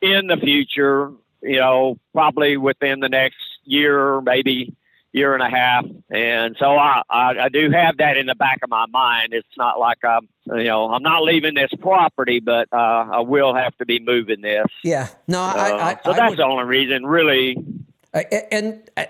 in 0.00 0.26
the 0.28 0.36
future. 0.36 1.10
You 1.42 1.58
know, 1.58 1.98
probably 2.12 2.56
within 2.56 3.00
the 3.00 3.08
next 3.08 3.42
year, 3.64 4.20
maybe 4.20 4.74
year 5.14 5.32
and 5.32 5.42
a 5.42 5.48
half, 5.48 5.86
and 6.10 6.56
so 6.58 6.76
I, 6.76 7.02
I, 7.08 7.44
I 7.44 7.48
do 7.48 7.70
have 7.70 7.98
that 7.98 8.16
in 8.16 8.26
the 8.26 8.34
back 8.34 8.58
of 8.62 8.68
my 8.68 8.84
mind. 8.86 9.32
It's 9.32 9.46
not 9.56 9.78
like 9.78 10.04
I'm 10.04 10.28
you 10.46 10.64
know 10.64 10.92
I'm 10.92 11.02
not 11.02 11.22
leaving 11.22 11.54
this 11.54 11.70
property, 11.80 12.40
but 12.40 12.68
uh, 12.72 12.76
I 13.12 13.20
will 13.20 13.54
have 13.54 13.76
to 13.78 13.86
be 13.86 14.00
moving 14.00 14.40
this. 14.40 14.66
Yeah, 14.82 15.08
no, 15.28 15.40
uh, 15.40 15.52
I, 15.56 15.90
I, 15.92 15.98
so 16.04 16.12
that's 16.12 16.30
would, 16.30 16.38
the 16.38 16.44
only 16.44 16.64
reason, 16.64 17.06
really. 17.06 17.56
And 18.52 18.88
uh, 18.96 19.06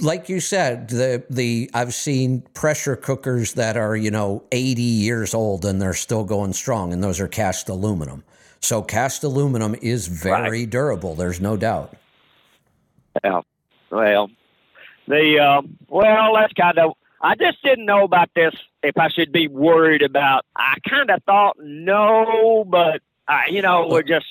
like 0.00 0.28
you 0.28 0.40
said, 0.40 0.88
the 0.88 1.24
the 1.28 1.70
I've 1.74 1.94
seen 1.94 2.42
pressure 2.54 2.96
cookers 2.96 3.54
that 3.54 3.76
are 3.76 3.96
you 3.96 4.10
know 4.10 4.44
80 4.52 4.82
years 4.82 5.34
old 5.34 5.64
and 5.64 5.82
they're 5.82 5.94
still 5.94 6.24
going 6.24 6.52
strong, 6.52 6.92
and 6.92 7.02
those 7.02 7.20
are 7.20 7.28
cast 7.28 7.68
aluminum. 7.68 8.22
So 8.60 8.82
cast 8.82 9.24
aluminum 9.24 9.76
is 9.80 10.08
very 10.08 10.62
right. 10.62 10.70
durable. 10.70 11.14
There's 11.14 11.40
no 11.40 11.56
doubt. 11.56 11.96
Yeah. 13.22 13.42
Well, 13.90 14.30
the 15.08 15.38
um, 15.38 15.76
well, 15.88 16.34
that's 16.34 16.52
kind 16.52 16.78
of. 16.78 16.92
I 17.20 17.34
just 17.34 17.62
didn't 17.64 17.86
know 17.86 18.04
about 18.04 18.30
this. 18.34 18.54
If 18.82 18.96
I 18.96 19.08
should 19.08 19.32
be 19.32 19.48
worried 19.48 20.02
about, 20.02 20.44
I 20.56 20.76
kind 20.88 21.10
of 21.10 21.22
thought 21.24 21.56
no, 21.58 22.64
but 22.64 23.02
I, 23.26 23.46
you 23.50 23.62
know, 23.62 23.88
we're 23.88 24.02
just. 24.02 24.26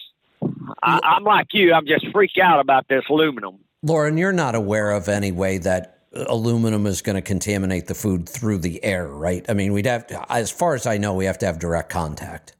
I, 0.81 0.99
I'm 1.03 1.23
like 1.23 1.47
you. 1.53 1.73
I'm 1.73 1.85
just 1.85 2.07
freaked 2.11 2.37
out 2.37 2.59
about 2.59 2.87
this 2.87 3.03
aluminum. 3.09 3.57
Lauren, 3.83 4.17
you're 4.17 4.33
not 4.33 4.55
aware 4.55 4.91
of 4.91 5.09
any 5.09 5.31
way 5.31 5.57
that 5.59 5.97
aluminum 6.13 6.87
is 6.87 7.01
going 7.01 7.15
to 7.15 7.21
contaminate 7.21 7.87
the 7.87 7.95
food 7.95 8.27
through 8.27 8.59
the 8.59 8.83
air, 8.83 9.07
right? 9.07 9.45
I 9.49 9.53
mean, 9.53 9.73
we'd 9.73 9.85
have, 9.85 10.07
to, 10.07 10.31
as 10.31 10.51
far 10.51 10.73
as 10.73 10.87
I 10.87 10.97
know, 10.97 11.13
we 11.13 11.25
have 11.25 11.37
to 11.39 11.45
have 11.45 11.59
direct 11.59 11.89
contact. 11.89 12.55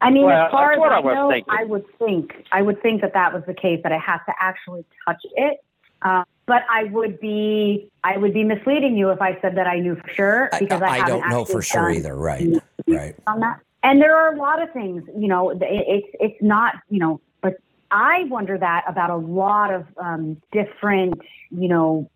I 0.00 0.10
mean, 0.10 0.24
Well, 0.24 0.46
as 0.46 0.50
far 0.50 0.72
as 0.72 0.78
what 0.78 0.92
I, 0.92 0.96
I 0.96 1.00
was 1.00 1.14
know, 1.14 1.30
thinking. 1.30 1.54
I 1.56 1.64
would 1.64 1.84
think 1.98 2.46
I 2.52 2.62
would 2.62 2.82
think 2.82 3.02
that 3.02 3.12
that 3.12 3.34
was 3.34 3.42
the 3.46 3.54
case 3.54 3.80
that 3.82 3.92
I 3.92 3.98
have 3.98 4.24
to 4.26 4.32
actually 4.40 4.84
touch 5.06 5.20
it. 5.36 5.58
Uh, 6.02 6.24
but 6.50 6.64
I 6.68 6.82
would 6.90 7.20
be 7.20 7.88
I 8.02 8.16
would 8.16 8.34
be 8.34 8.42
misleading 8.42 8.96
you 8.96 9.10
if 9.10 9.22
I 9.22 9.40
said 9.40 9.56
that 9.56 9.68
I 9.68 9.78
knew 9.78 9.94
for 9.94 10.08
sure 10.08 10.50
I, 10.52 10.58
because 10.58 10.82
I, 10.82 10.86
I 10.86 10.96
haven't 10.96 11.20
don't 11.20 11.30
know 11.30 11.44
for 11.44 11.62
sure 11.62 11.88
either, 11.90 12.16
right? 12.16 12.60
Right. 12.88 13.14
on 13.28 13.38
that. 13.38 13.60
And 13.84 14.02
there 14.02 14.16
are 14.16 14.34
a 14.34 14.36
lot 14.36 14.60
of 14.60 14.72
things, 14.72 15.04
you 15.16 15.28
know, 15.28 15.50
it, 15.50 15.58
it's 15.62 16.08
it's 16.18 16.42
not, 16.42 16.74
you 16.88 16.98
know, 16.98 17.20
but 17.40 17.54
I 17.92 18.24
wonder 18.24 18.58
that 18.58 18.82
about 18.88 19.10
a 19.10 19.16
lot 19.16 19.72
of 19.72 19.86
um, 19.96 20.42
different, 20.50 21.20
you 21.52 21.68
know, 21.68 22.10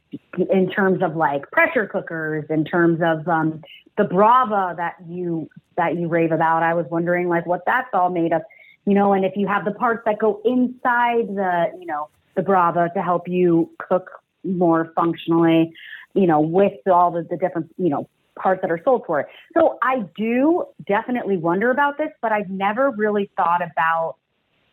in 0.51 0.69
terms 0.69 1.01
of 1.01 1.15
like 1.15 1.49
pressure 1.53 1.87
cookers, 1.87 2.45
in 2.51 2.65
terms 2.65 3.01
of 3.05 3.29
um, 3.29 3.63
the 3.97 4.03
Brava 4.03 4.75
that 4.77 4.97
you 5.07 5.49
that 5.77 5.97
you 5.97 6.09
rave 6.09 6.33
about. 6.33 6.65
I 6.65 6.75
was 6.75 6.87
wondering 6.91 7.29
like 7.29 7.47
what 7.47 7.63
that's 7.67 7.89
all 7.93 8.11
made 8.11 8.33
of, 8.33 8.43
you 8.85 8.95
know, 8.95 9.13
and 9.13 9.25
if 9.25 9.37
you 9.37 9.47
have 9.47 9.65
the 9.65 9.75
parts 9.75 10.03
that 10.07 10.19
go 10.19 10.41
inside 10.45 11.29
the, 11.29 11.71
you 11.79 11.87
know, 11.87 12.09
the 12.35 12.43
Brava 12.43 12.91
to 12.97 13.01
help 13.01 13.29
you 13.29 13.71
cook 13.79 14.11
more 14.45 14.93
functionally, 14.95 15.73
you 16.15 16.27
know, 16.27 16.41
with 16.41 16.73
all 16.87 17.11
the, 17.11 17.23
the 17.23 17.37
different, 17.37 17.75
you 17.77 17.89
know, 17.89 18.09
parts 18.37 18.61
that 18.63 18.71
are 18.71 18.81
sold 18.85 19.05
for 19.07 19.21
it. 19.21 19.27
So 19.57 19.79
I 19.83 20.05
do 20.17 20.65
definitely 20.87 21.37
wonder 21.37 21.71
about 21.71 21.99
this, 21.99 22.11
but 22.21 22.33
I've 22.33 22.51
never 22.51 22.91
really 22.91 23.31
thought 23.37 23.61
about 23.63 24.17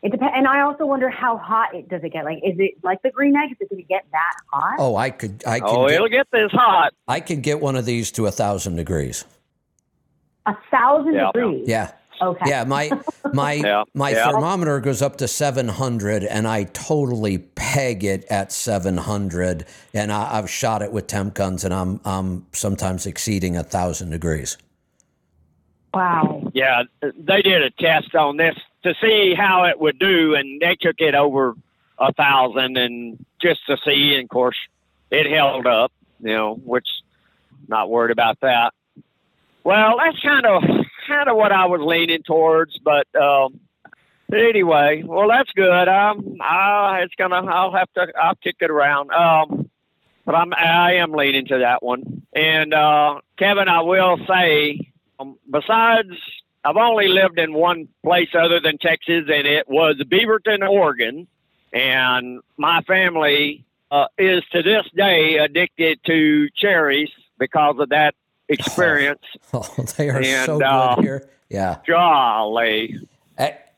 it. 0.02 0.12
Depends, 0.12 0.34
and 0.36 0.48
I 0.48 0.62
also 0.62 0.88
wonder 0.88 1.10
how 1.10 1.38
hot 1.38 1.76
it 1.76 1.88
does 1.88 2.04
it 2.04 2.12
get. 2.12 2.26
Like, 2.26 2.40
is 2.44 2.56
it 2.58 2.76
like 2.84 3.04
the 3.04 3.12
green 3.12 3.36
egg? 3.36 3.52
Is 3.52 3.58
it 3.60 3.70
going 3.70 3.84
to 3.84 3.88
get 3.88 4.04
that 4.12 4.34
hot? 4.52 4.78
Oh, 4.80 4.96
I 4.96 5.12
could, 5.12 5.44
I 5.46 5.60
could, 5.60 5.70
Oh, 5.70 5.88
it'll 5.88 6.08
get, 6.10 6.28
get 6.32 6.32
this 6.32 6.52
hot. 6.52 6.92
I 7.08 7.20
could 7.20 7.44
get 7.44 7.60
one 7.62 7.76
of 7.76 7.86
these 7.86 8.12
to 8.14 8.26
a 8.26 8.32
thousand 8.32 8.78
degrees. 8.78 9.26
A 10.48 10.56
thousand 10.72 11.14
Yeah. 11.14 11.32
degrees. 11.32 11.68
Yeah. 11.68 11.92
Okay. 12.22 12.50
Yeah, 12.50 12.64
my 12.66 12.92
my 13.34 13.54
Yeah, 13.64 13.84
my 13.94 14.12
yeah. 14.12 14.30
thermometer 14.30 14.80
goes 14.80 15.02
up 15.02 15.18
to 15.18 15.28
700, 15.28 16.24
and 16.24 16.48
I 16.48 16.66
totally 16.66 17.40
peg 17.40 18.04
it 18.04 18.26
at 18.30 18.52
700. 18.52 19.66
And 19.94 20.12
I, 20.12 20.38
I've 20.38 20.50
shot 20.50 20.82
it 20.82 20.92
with 20.92 21.08
temp 21.08 21.34
guns, 21.34 21.64
and 21.64 21.74
I'm 21.74 22.00
I'm 22.06 22.46
sometimes 22.52 23.06
exceeding 23.06 23.58
a 23.58 23.64
thousand 23.64 24.12
degrees. 24.12 24.58
Wow. 25.94 26.52
Yeah, 26.54 26.84
they 27.02 27.42
did 27.42 27.64
a 27.64 27.70
test 27.72 28.16
on 28.16 28.38
this 28.38 28.56
to 28.84 28.94
see 29.02 29.34
how 29.34 29.66
it 29.66 29.80
would 29.80 30.00
do, 30.00 30.36
and 30.36 30.62
they 30.62 30.76
took 30.76 31.00
it 31.00 31.16
over 31.16 31.56
a 31.98 32.14
thousand, 32.14 32.78
and 32.78 33.24
just 33.42 33.66
to 33.68 33.78
see, 33.84 34.16
and 34.16 34.24
of 34.24 34.30
course, 34.30 34.58
it 35.10 35.26
held 35.30 35.66
up. 35.66 35.92
You 36.20 36.34
know, 36.34 36.56
which 36.56 36.88
not 37.68 37.90
worried 37.90 38.12
about 38.12 38.40
that. 38.42 38.74
Well, 39.64 39.98
that's 39.98 40.20
kind 40.20 40.46
of 40.46 40.64
kind 41.08 41.30
of 41.30 41.38
what 41.38 41.52
I 41.52 41.66
was 41.66 41.82
leaning 41.82 42.24
towards, 42.24 42.78
but 42.80 43.08
um, 43.16 43.60
anyway, 44.34 45.04
well, 45.04 45.28
that's 45.28 45.52
good. 45.52 45.88
Um, 45.88 46.38
uh, 46.40 47.00
it's 47.02 47.16
gonna. 47.16 47.46
I'll 47.46 47.74
have 47.74 47.92
to. 47.94 48.08
I'll 48.20 48.36
kick 48.36 48.58
it 48.60 48.70
around. 48.70 49.12
Um, 49.12 49.70
but 50.26 50.36
I'm. 50.36 50.54
I 50.54 50.96
am 50.96 51.12
leaning 51.12 51.48
to 51.48 51.60
that 51.60 51.84
one. 51.84 52.24
And 52.34 52.74
uh, 52.74 53.20
Kevin, 53.38 53.68
I 53.68 53.82
will 53.82 54.18
say, 54.28 54.92
um, 55.20 55.38
besides, 55.50 56.10
I've 56.64 56.78
only 56.78 57.08
lived 57.08 57.40
in 57.40 57.54
one 57.54 57.88
place 58.04 58.30
other 58.34 58.60
than 58.60 58.78
Texas, 58.78 59.26
and 59.32 59.48
it 59.48 59.68
was 59.68 59.98
Beaverton, 59.98 60.68
Oregon. 60.68 61.28
And 61.74 62.42
my 62.58 62.82
family 62.82 63.66
uh, 63.90 64.08
is 64.18 64.44
to 64.52 64.62
this 64.62 64.86
day 64.96 65.38
addicted 65.38 66.00
to 66.06 66.50
cherries 66.56 67.10
because 67.40 67.76
of 67.80 67.90
that 67.90 68.14
experience. 68.60 69.22
Oh, 69.54 69.86
they 69.98 70.10
are 70.10 70.22
And, 70.22 70.46
so 70.46 70.64
uh, 70.64 70.96
good 70.96 71.04
here. 71.04 71.30
Yeah. 71.50 71.78
Golly, 71.86 72.98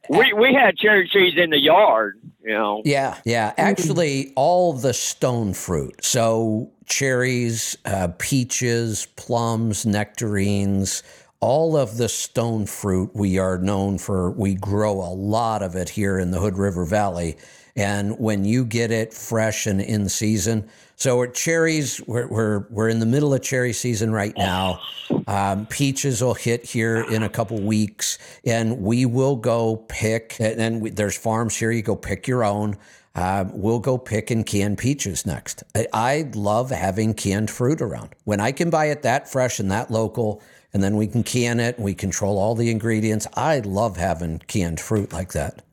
we 0.10 0.34
we 0.34 0.54
had 0.54 0.78
cherry 0.78 1.08
trees 1.08 1.38
in 1.38 1.50
the 1.50 1.60
yard. 1.60 2.20
You 2.44 2.52
know. 2.54 2.82
Yeah, 2.84 3.18
yeah. 3.26 3.54
Actually, 3.58 4.34
all 4.36 4.74
the 4.74 4.94
stone 4.94 5.54
fruit. 5.54 6.04
So 6.04 6.70
cherries, 6.86 7.78
uh, 7.86 8.10
peaches, 8.18 9.08
plums, 9.16 9.86
nectarines, 9.86 11.04
all 11.40 11.78
of 11.78 11.98
the 11.98 12.10
stone 12.10 12.66
fruit 12.66 13.12
we 13.14 13.38
are 13.38 13.58
known 13.58 13.98
for. 13.98 14.32
We 14.32 14.56
grow 14.56 14.94
a 14.94 15.14
lot 15.14 15.64
of 15.64 15.76
it 15.76 15.90
here 15.90 16.20
in 16.20 16.32
the 16.32 16.40
Hood 16.40 16.58
River 16.58 16.86
Valley. 16.86 17.38
And 17.76 18.20
when 18.20 18.46
you 18.46 18.66
get 18.66 18.92
it 18.92 19.14
fresh 19.14 19.66
and 19.66 19.82
in 19.82 20.08
season, 20.10 20.70
so 20.96 21.26
cherries, 21.26 22.00
we're, 22.06 22.28
we're, 22.28 22.60
we're 22.70 22.90
in 22.90 23.00
the 23.00 23.06
middle 23.06 23.34
of 23.34 23.42
cherry 23.42 23.74
season 23.74 24.12
right 24.12 24.34
now. 24.38 24.80
Um, 25.28 25.66
peaches 25.66 26.22
will 26.22 26.36
hit 26.36 26.66
here 26.66 27.04
in 27.10 27.24
a 27.24 27.30
couple 27.30 27.60
weeks, 27.60 28.20
and 28.46 28.82
we 28.82 29.06
will 29.06 29.36
go 29.36 29.78
pick. 29.88 30.38
And 30.40 30.60
then 30.60 30.80
we, 30.80 30.92
there's 30.92 31.18
farms 31.18 31.56
here. 31.56 31.72
You 31.72 31.82
go 31.82 31.96
pick 31.96 32.28
your 32.28 32.44
own. 32.44 32.78
Um, 33.16 33.52
we'll 33.54 33.80
go 33.80 33.98
pick 33.98 34.32
and 34.32 34.46
can 34.46 34.76
peaches 34.76 35.26
next. 35.26 35.64
I, 35.76 35.88
I 35.94 36.32
love 36.34 36.70
having 36.70 37.14
canned 37.14 37.52
fruit 37.52 37.82
around. 37.82 38.10
When 38.24 38.40
I 38.40 38.52
can 38.52 38.70
buy 38.70 38.86
it 38.86 39.02
that 39.04 39.32
fresh 39.32 39.60
and 39.60 39.70
that 39.72 39.92
local, 39.92 40.42
and 40.74 40.82
then 40.82 40.96
we 40.96 41.08
can 41.08 41.24
can 41.24 41.60
it 41.60 41.76
and 41.76 41.86
we 41.86 41.94
control 41.94 42.40
all 42.40 42.56
the 42.56 42.72
ingredients. 42.72 43.28
I 43.36 43.60
love 43.60 43.98
having 43.98 44.40
canned 44.40 44.80
fruit 44.80 45.14
like 45.14 45.34
that. 45.34 45.64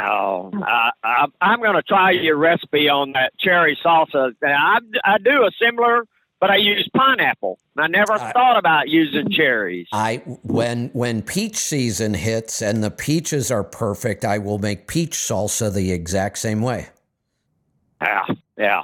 Oh, 0.00 0.52
I, 0.62 0.90
I, 1.02 1.26
I'm 1.40 1.60
going 1.60 1.74
to 1.74 1.82
try 1.82 2.12
your 2.12 2.36
recipe 2.36 2.88
on 2.88 3.12
that 3.12 3.36
cherry 3.38 3.76
salsa. 3.84 4.32
I, 4.44 4.78
I 5.04 5.18
do 5.18 5.44
a 5.44 5.50
similar, 5.60 6.04
but 6.40 6.50
I 6.50 6.56
use 6.56 6.88
pineapple. 6.94 7.58
I 7.76 7.88
never 7.88 8.12
I- 8.12 8.32
thought 8.32 8.56
about 8.56 8.88
using 8.88 9.30
cherries. 9.30 9.88
I 9.92 10.16
when 10.44 10.90
when 10.92 11.22
peach 11.22 11.56
season 11.56 12.14
hits 12.14 12.62
and 12.62 12.82
the 12.82 12.90
peaches 12.90 13.50
are 13.50 13.64
perfect, 13.64 14.24
I 14.24 14.38
will 14.38 14.58
make 14.58 14.86
peach 14.86 15.12
salsa 15.12 15.72
the 15.72 15.90
exact 15.92 16.38
same 16.38 16.62
way. 16.62 16.88
Yeah, 18.00 18.26
yeah. 18.56 18.82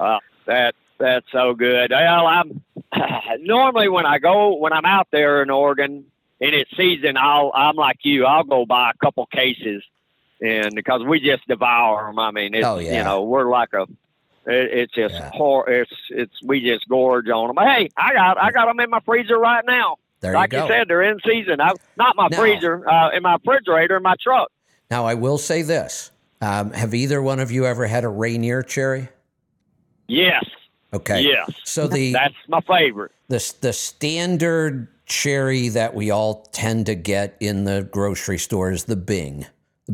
Uh, 0.00 0.18
that 0.46 0.74
that's 0.98 1.26
so 1.30 1.54
good. 1.54 1.90
Well, 1.90 2.26
I'm 2.26 2.62
normally 3.40 3.88
when 3.88 4.06
I 4.06 4.18
go 4.18 4.54
when 4.56 4.72
I'm 4.72 4.86
out 4.86 5.08
there 5.10 5.42
in 5.42 5.50
Oregon 5.50 6.04
and 6.40 6.54
it's 6.54 6.74
season, 6.76 7.16
I'll 7.16 7.52
I'm 7.54 7.76
like 7.76 7.98
you. 8.02 8.24
I'll 8.24 8.44
go 8.44 8.64
buy 8.64 8.90
a 8.90 9.04
couple 9.04 9.26
cases, 9.26 9.82
and 10.42 10.74
because 10.74 11.02
we 11.04 11.20
just 11.20 11.46
devour 11.48 12.06
them. 12.08 12.18
I 12.18 12.30
mean, 12.32 12.54
it's, 12.54 12.66
Oh, 12.66 12.78
yeah. 12.78 12.98
you 12.98 13.04
know, 13.04 13.22
we're 13.22 13.48
like 13.48 13.72
a. 13.72 13.82
It, 14.44 14.70
it's 14.72 14.92
just 14.92 15.14
Yeah. 15.14 15.30
hor- 15.32 15.70
It's 15.70 15.92
it's 16.10 16.42
we 16.42 16.60
just 16.60 16.88
gorge 16.88 17.28
on 17.28 17.54
them. 17.54 17.64
Hey, 17.64 17.88
I 17.96 18.12
got 18.12 18.36
I 18.42 18.50
got 18.50 18.66
them 18.66 18.80
in 18.80 18.90
my 18.90 19.00
freezer 19.00 19.38
right 19.38 19.64
now. 19.64 19.96
There 20.20 20.34
like 20.34 20.52
you 20.52 20.60
go. 20.60 20.68
said, 20.68 20.88
they're 20.88 21.02
in 21.02 21.18
season. 21.26 21.60
I, 21.60 21.72
not 21.96 22.16
my 22.16 22.28
Now- 22.28 22.38
freezer, 22.38 22.88
uh, 22.88 23.10
in 23.10 23.22
my 23.22 23.34
refrigerator, 23.34 23.96
in 23.96 24.02
my 24.02 24.14
truck. 24.20 24.50
Now 24.90 25.04
I 25.06 25.14
will 25.14 25.38
say 25.38 25.62
this: 25.62 26.10
um, 26.40 26.72
Have 26.72 26.92
either 26.94 27.22
one 27.22 27.38
of 27.40 27.50
you 27.52 27.64
ever 27.66 27.86
had 27.86 28.02
a 28.04 28.08
Rainier 28.08 28.62
cherry? 28.62 29.08
Yes, 30.08 30.44
Okay. 30.92 31.22
yes, 31.22 31.50
So 31.64 31.86
the 31.86 32.12
that's 32.12 32.34
my 32.48 32.60
favorite. 32.62 33.12
the 33.28 33.54
the 33.60 33.72
standard 33.72 34.88
cherry 35.06 35.68
that 35.68 35.94
we 35.94 36.10
all 36.10 36.42
tend 36.52 36.86
to 36.86 36.94
get 36.94 37.36
in 37.40 37.64
the 37.64 37.88
grocery 37.90 38.38
store 38.38 38.70
is 38.72 38.84
the 38.84 38.96
Bing. 38.96 39.46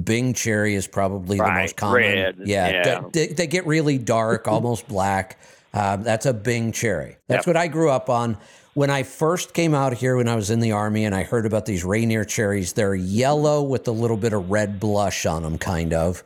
Bing 0.05 0.35
cherry 0.35 0.75
is 0.75 0.87
probably 0.87 1.39
the 1.39 1.51
most 1.51 1.77
common. 1.77 1.95
red, 2.03 2.37
yeah, 2.45 2.69
yeah. 2.85 3.01
They, 3.13 3.29
they 3.29 3.47
get 3.47 3.67
really 3.67 3.99
dark, 3.99 4.47
almost 4.49 4.87
black. 4.89 5.39
Um, 5.73 6.03
that's 6.03 6.27
a 6.27 6.33
Bing 6.35 6.73
cherry. 6.73 7.17
That's 7.27 7.47
Yep. 7.47 7.55
what 7.55 7.57
I 7.57 7.69
grew 7.69 7.91
up 7.91 8.11
on. 8.11 8.37
When 8.75 8.91
I 8.91 9.03
first 9.03 9.55
came 9.55 9.75
out 9.75 9.95
here 9.95 10.17
when 10.17 10.29
I 10.29 10.37
was 10.37 10.51
in 10.51 10.61
the 10.61 10.73
army 10.73 11.05
and 11.05 11.15
I 11.15 11.25
heard 11.25 11.47
about 11.47 11.67
these 11.67 11.85
Rainier 11.85 12.25
cherries, 12.25 12.75
they're 12.75 12.95
yellow 12.95 13.63
with 13.63 13.89
a 13.89 13.93
little 13.93 14.17
bit 14.17 14.33
of 14.33 14.51
red 14.51 14.79
blush 14.79 15.27
on 15.27 15.43
them, 15.43 15.59
kind 15.59 15.93
of. 15.93 16.23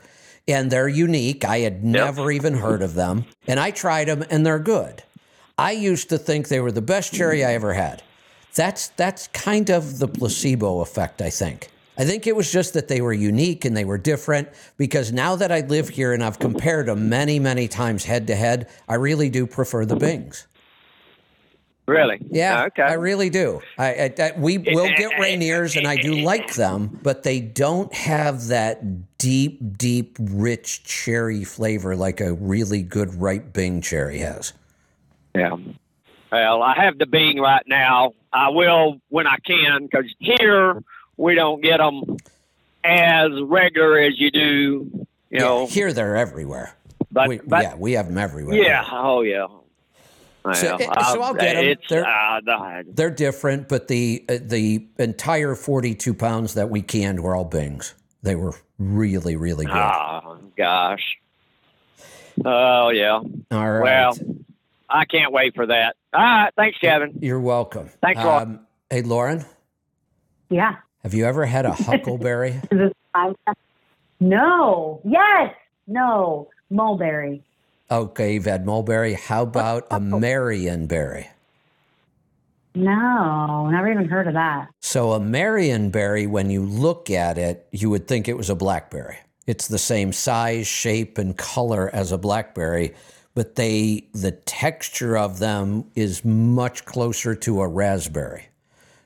And 0.46 0.70
they're 0.70 0.88
unique. 0.88 1.44
I 1.44 1.60
had 1.60 1.82
never 1.84 2.30
even 2.30 2.54
heard 2.54 2.82
of 2.82 2.94
them. 2.94 3.24
And 3.46 3.58
I 3.60 3.70
tried 3.70 4.08
them 4.08 4.24
and 4.28 4.44
they're 4.44 4.58
good. 4.58 5.02
I 5.56 5.70
used 5.72 6.08
to 6.10 6.18
think 6.18 6.48
they 6.48 6.60
were 6.60 6.72
the 6.72 6.82
best 6.82 7.14
cherry 7.14 7.44
I 7.44 7.54
ever 7.54 7.72
had. 7.74 8.02
That's 8.54 8.88
that's 8.88 9.28
kind 9.28 9.70
of 9.70 9.98
the 9.98 10.08
placebo 10.08 10.80
effect, 10.80 11.22
I 11.22 11.30
think. 11.30 11.68
I 11.98 12.04
think 12.04 12.26
it 12.26 12.34
was 12.34 12.50
just 12.50 12.74
that 12.74 12.88
they 12.88 13.00
were 13.00 13.12
unique 13.12 13.64
and 13.64 13.76
they 13.76 13.84
were 13.84 13.98
different 13.98 14.48
because 14.78 15.12
now 15.12 15.36
that 15.36 15.52
I 15.52 15.60
live 15.60 15.90
here 15.90 16.14
and 16.14 16.24
I've 16.24 16.38
compared 16.38 16.86
them 16.86 17.08
many, 17.08 17.38
many 17.38 17.68
times 17.68 18.04
head 18.04 18.26
to 18.28 18.34
head, 18.34 18.68
I 18.88 18.94
really 18.94 19.28
do 19.28 19.46
prefer 19.46 19.84
the 19.84 19.96
Bings. 19.96 20.46
Really? 21.86 22.18
Yeah, 22.30 22.62
oh, 22.62 22.66
Okay. 22.66 22.82
I 22.82 22.94
really 22.94 23.28
do. 23.28 23.60
I, 23.76 23.88
I, 23.94 24.14
I 24.18 24.32
we 24.38 24.58
will 24.58 24.88
get 24.96 25.12
Rainiers, 25.20 25.76
and 25.76 25.86
I 25.86 25.96
do 25.96 26.14
like 26.14 26.54
them, 26.54 26.98
but 27.02 27.24
they 27.24 27.40
don't 27.40 27.92
have 27.92 28.46
that 28.46 29.18
deep, 29.18 29.60
deep, 29.76 30.16
rich 30.20 30.84
cherry 30.84 31.44
flavor 31.44 31.96
like 31.96 32.20
a 32.20 32.34
really 32.34 32.82
good 32.82 33.14
ripe 33.20 33.52
Bing 33.52 33.80
cherry 33.80 34.18
has. 34.18 34.52
Yeah. 35.34 35.56
Well, 36.30 36.62
I 36.62 36.74
have 36.76 36.98
the 36.98 37.06
Bing 37.06 37.40
right 37.40 37.66
now. 37.66 38.14
I 38.32 38.48
will 38.48 39.00
when 39.08 39.26
I 39.26 39.36
can 39.44 39.84
because 39.84 40.06
here 40.18 40.82
we 41.22 41.34
don't 41.34 41.62
get 41.62 41.78
them 41.78 42.16
as 42.84 43.30
regular 43.42 43.98
as 43.98 44.18
you 44.18 44.30
do. 44.30 45.06
You 45.30 45.38
know, 45.38 45.66
here 45.66 45.92
they're 45.92 46.16
everywhere. 46.16 46.74
But, 47.10 47.28
we, 47.28 47.38
but 47.46 47.62
yeah, 47.62 47.74
we 47.76 47.92
have 47.92 48.06
them 48.08 48.18
everywhere. 48.18 48.56
yeah, 48.56 48.84
oh 48.90 49.22
yeah. 49.22 49.46
So- 50.54 50.76
Well, 50.78 51.14
so 51.14 51.22
I'll 51.22 51.34
get 51.34 51.56
'em. 51.56 51.64
It's, 51.64 51.88
They're- 51.88 52.04
uh, 52.04 52.82
They're 52.86 53.10
different, 53.10 53.68
but 53.68 53.86
the 53.88 54.24
uh, 54.28 54.38
the 54.42 54.86
entire 54.98 55.54
42 55.54 56.12
pounds 56.14 56.54
that 56.54 56.68
we 56.68 56.82
canned 56.82 57.20
were 57.20 57.36
all 57.36 57.44
Bings. 57.44 57.94
They 58.22 58.34
were 58.34 58.54
really, 58.78 59.36
really 59.36 59.66
good. 59.66 59.74
oh 59.74 60.38
gosh. 60.56 61.16
Oh 62.44 62.88
yeah. 62.88 63.20
all 63.52 63.70
right. 63.70 63.82
Well, 63.82 64.16
I 64.88 65.04
can't 65.04 65.32
wait 65.32 65.54
for 65.54 65.66
that. 65.66 65.96
All 66.12 66.20
right, 66.20 66.50
thanks, 66.56 66.78
Kevin. 66.78 67.18
You're 67.22 67.40
welcome. 67.40 67.88
Thanks 68.02 68.20
a 68.20 68.26
lot. 68.26 68.42
Um, 68.42 68.66
hey, 68.90 69.02
Lauren, 69.02 69.44
Yeah. 70.50 70.76
Have 71.02 71.14
you 71.14 71.24
ever 71.24 71.44
had 71.44 71.66
a 71.66 71.72
huckleberry? 71.72 72.50
Is 72.70 72.78
this 72.78 72.92
time? 73.14 73.34
No. 74.20 75.00
Yes. 75.04 75.54
No. 75.86 76.48
Mulberry. 76.70 77.42
okay, 77.90 78.34
you've 78.34 78.46
had 78.46 78.64
mulberry. 78.64 79.12
How 79.12 79.42
about 79.42 79.84
a 79.90 79.96
oh. 79.96 79.98
Marionberry? 79.98 81.26
No. 82.74 83.68
Never 83.68 83.90
even 83.90 84.08
heard 84.08 84.26
of 84.26 84.34
that. 84.34 84.68
So 84.80 85.12
a 85.12 85.20
Marionberry, 85.20 86.26
when 86.28 86.48
you 86.48 86.64
look 86.64 87.10
at 87.10 87.36
it, 87.36 87.66
you 87.72 87.90
would 87.90 88.08
think 88.08 88.28
it 88.28 88.36
was 88.36 88.48
a 88.48 88.54
blackberry. 88.54 89.18
It's 89.46 89.68
the 89.68 89.78
same 89.78 90.12
size, 90.12 90.66
shape, 90.66 91.18
and 91.18 91.36
color 91.36 91.90
as 91.92 92.12
a 92.12 92.18
blackberry, 92.18 92.94
but 93.34 93.56
they 93.56 94.06
the 94.14 94.30
texture 94.30 95.18
of 95.18 95.40
them 95.40 95.84
is 95.94 96.24
much 96.24 96.84
closer 96.84 97.34
to 97.34 97.60
a 97.60 97.68
raspberry. 97.68 98.46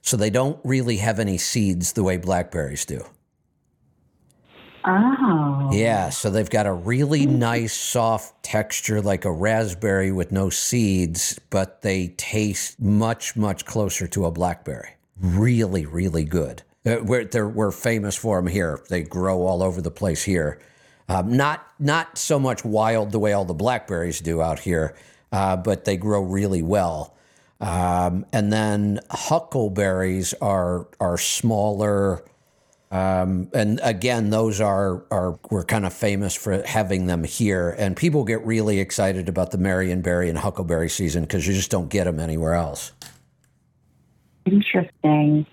So 0.07 0.17
they 0.17 0.31
don't 0.31 0.59
really 0.62 0.99
have 0.99 1.18
any 1.18 1.36
seeds 1.36 1.94
the 1.94 2.05
way 2.05 2.17
blackberries 2.17 2.85
do. 2.85 3.05
Oh. 4.85 5.68
Yeah, 5.73 6.10
so 6.10 6.31
they've 6.31 6.49
got 6.49 6.65
a 6.67 6.73
really 6.73 7.26
nice 7.26 7.75
soft 7.75 8.41
texture 8.44 9.02
like 9.02 9.25
a 9.25 9.33
raspberry 9.33 10.12
with 10.12 10.31
no 10.31 10.49
seeds, 10.49 11.41
but 11.51 11.83
they 11.83 12.07
taste 12.17 12.81
much 12.81 13.35
much 13.35 13.67
closer 13.67 14.07
to 14.07 14.26
a 14.26 14.31
blackberry. 14.31 14.91
Really, 15.20 15.86
really 15.86 16.25
good. 16.25 16.62
Uh, 16.86 16.99
We're 17.02 17.25
they're, 17.25 17.49
we're 17.49 17.73
famous 17.73 18.15
for 18.15 18.41
them 18.41 18.47
here. 18.47 18.78
They 18.89 19.02
grow 19.02 19.44
all 19.44 19.60
over 19.60 19.83
the 19.83 19.91
place 19.91 20.23
here. 20.23 20.60
Um, 21.09 21.36
not 21.36 21.67
not 21.81 22.17
so 22.17 22.39
much 22.39 22.65
wild 22.65 23.10
the 23.10 23.18
way 23.18 23.33
all 23.33 23.44
the 23.44 23.55
blackberries 23.55 24.20
do 24.20 24.41
out 24.41 24.60
here, 24.60 24.94
uh, 25.33 25.57
but 25.57 25.85
they 25.85 25.97
grow 25.97 26.23
really 26.23 26.62
well. 26.62 27.17
Um, 27.60 28.26
and 28.33 28.52
then 28.52 29.01
huckleberries 29.10 30.35
are 30.35 30.89
are 31.01 31.18
smaller. 31.18 32.25
Um, 32.91 33.49
and 33.52 33.81
again, 33.83 34.31
those 34.31 34.60
are 34.60 35.05
are 35.10 35.39
we're 35.51 35.65
kind 35.65 35.86
of 35.86 35.93
famous 35.93 36.35
for 36.35 36.62
having 36.62 37.07
them 37.07 37.25
here, 37.25 37.75
and 37.78 37.97
people 37.97 38.25
get 38.25 38.44
really 38.44 38.78
excited 38.78 39.28
about 39.28 39.51
the 39.51 39.59
Marionberry 39.59 40.28
and 40.28 40.39
Huckleberry 40.39 40.89
season 40.89 41.23
because 41.23 41.47
you 41.47 41.55
just 41.55 41.70
don't 41.70 41.89
get 41.89 42.05
them 42.05 42.20
anywhere 42.20 42.55
else. 42.55 42.93
Interesting. 44.44 45.47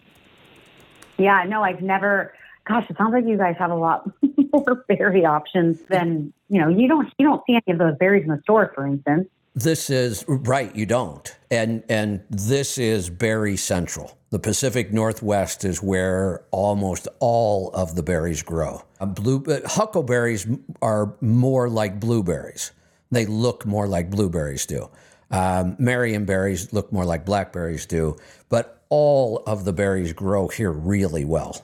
Yeah, 1.17 1.43
no, 1.47 1.63
I've 1.63 1.81
never. 1.81 2.33
Gosh, 2.65 2.89
it 2.89 2.97
sounds 2.97 3.13
like 3.13 3.25
you 3.25 3.37
guys 3.37 3.55
have 3.59 3.71
a 3.71 3.75
lot 3.75 4.09
more 4.53 4.85
berry 4.87 5.25
options 5.25 5.81
than 5.89 6.33
you 6.49 6.61
know. 6.61 6.67
You 6.67 6.87
don't 6.87 7.11
you 7.17 7.25
don't 7.25 7.41
see 7.47 7.55
any 7.55 7.73
of 7.73 7.77
those 7.79 7.97
berries 7.97 8.23
in 8.23 8.29
the 8.29 8.41
store, 8.41 8.71
for 8.75 8.85
instance. 8.85 9.27
This 9.55 9.91
is 9.91 10.25
right, 10.27 10.75
you 10.75 10.87
don't, 10.87 11.35
and 11.51 11.83
and 11.87 12.23
this 12.29 12.79
is 12.79 13.11
berry 13.11 13.55
central. 13.55 14.17
The 14.31 14.39
Pacific 14.39 14.91
Northwest 14.91 15.63
is 15.63 15.83
where 15.83 16.43
almost 16.49 17.07
all 17.19 17.69
of 17.69 17.95
the 17.95 18.01
berries 18.01 18.41
grow. 18.41 18.81
Uh, 18.99 19.05
blue 19.05 19.43
huckleberries 19.65 20.47
are 20.81 21.15
more 21.21 21.69
like 21.69 21.99
blueberries. 21.99 22.71
They 23.11 23.27
look 23.27 23.63
more 23.63 23.87
like 23.87 24.09
blueberries 24.09 24.65
do. 24.65 24.89
Um, 25.29 25.75
Marionberries 25.77 26.73
look 26.73 26.91
more 26.91 27.05
like 27.05 27.23
blackberries 27.23 27.85
do, 27.85 28.17
but 28.49 28.83
all 28.89 29.43
of 29.45 29.65
the 29.65 29.73
berries 29.73 30.13
grow 30.13 30.47
here 30.47 30.71
really 30.71 31.25
well. 31.25 31.63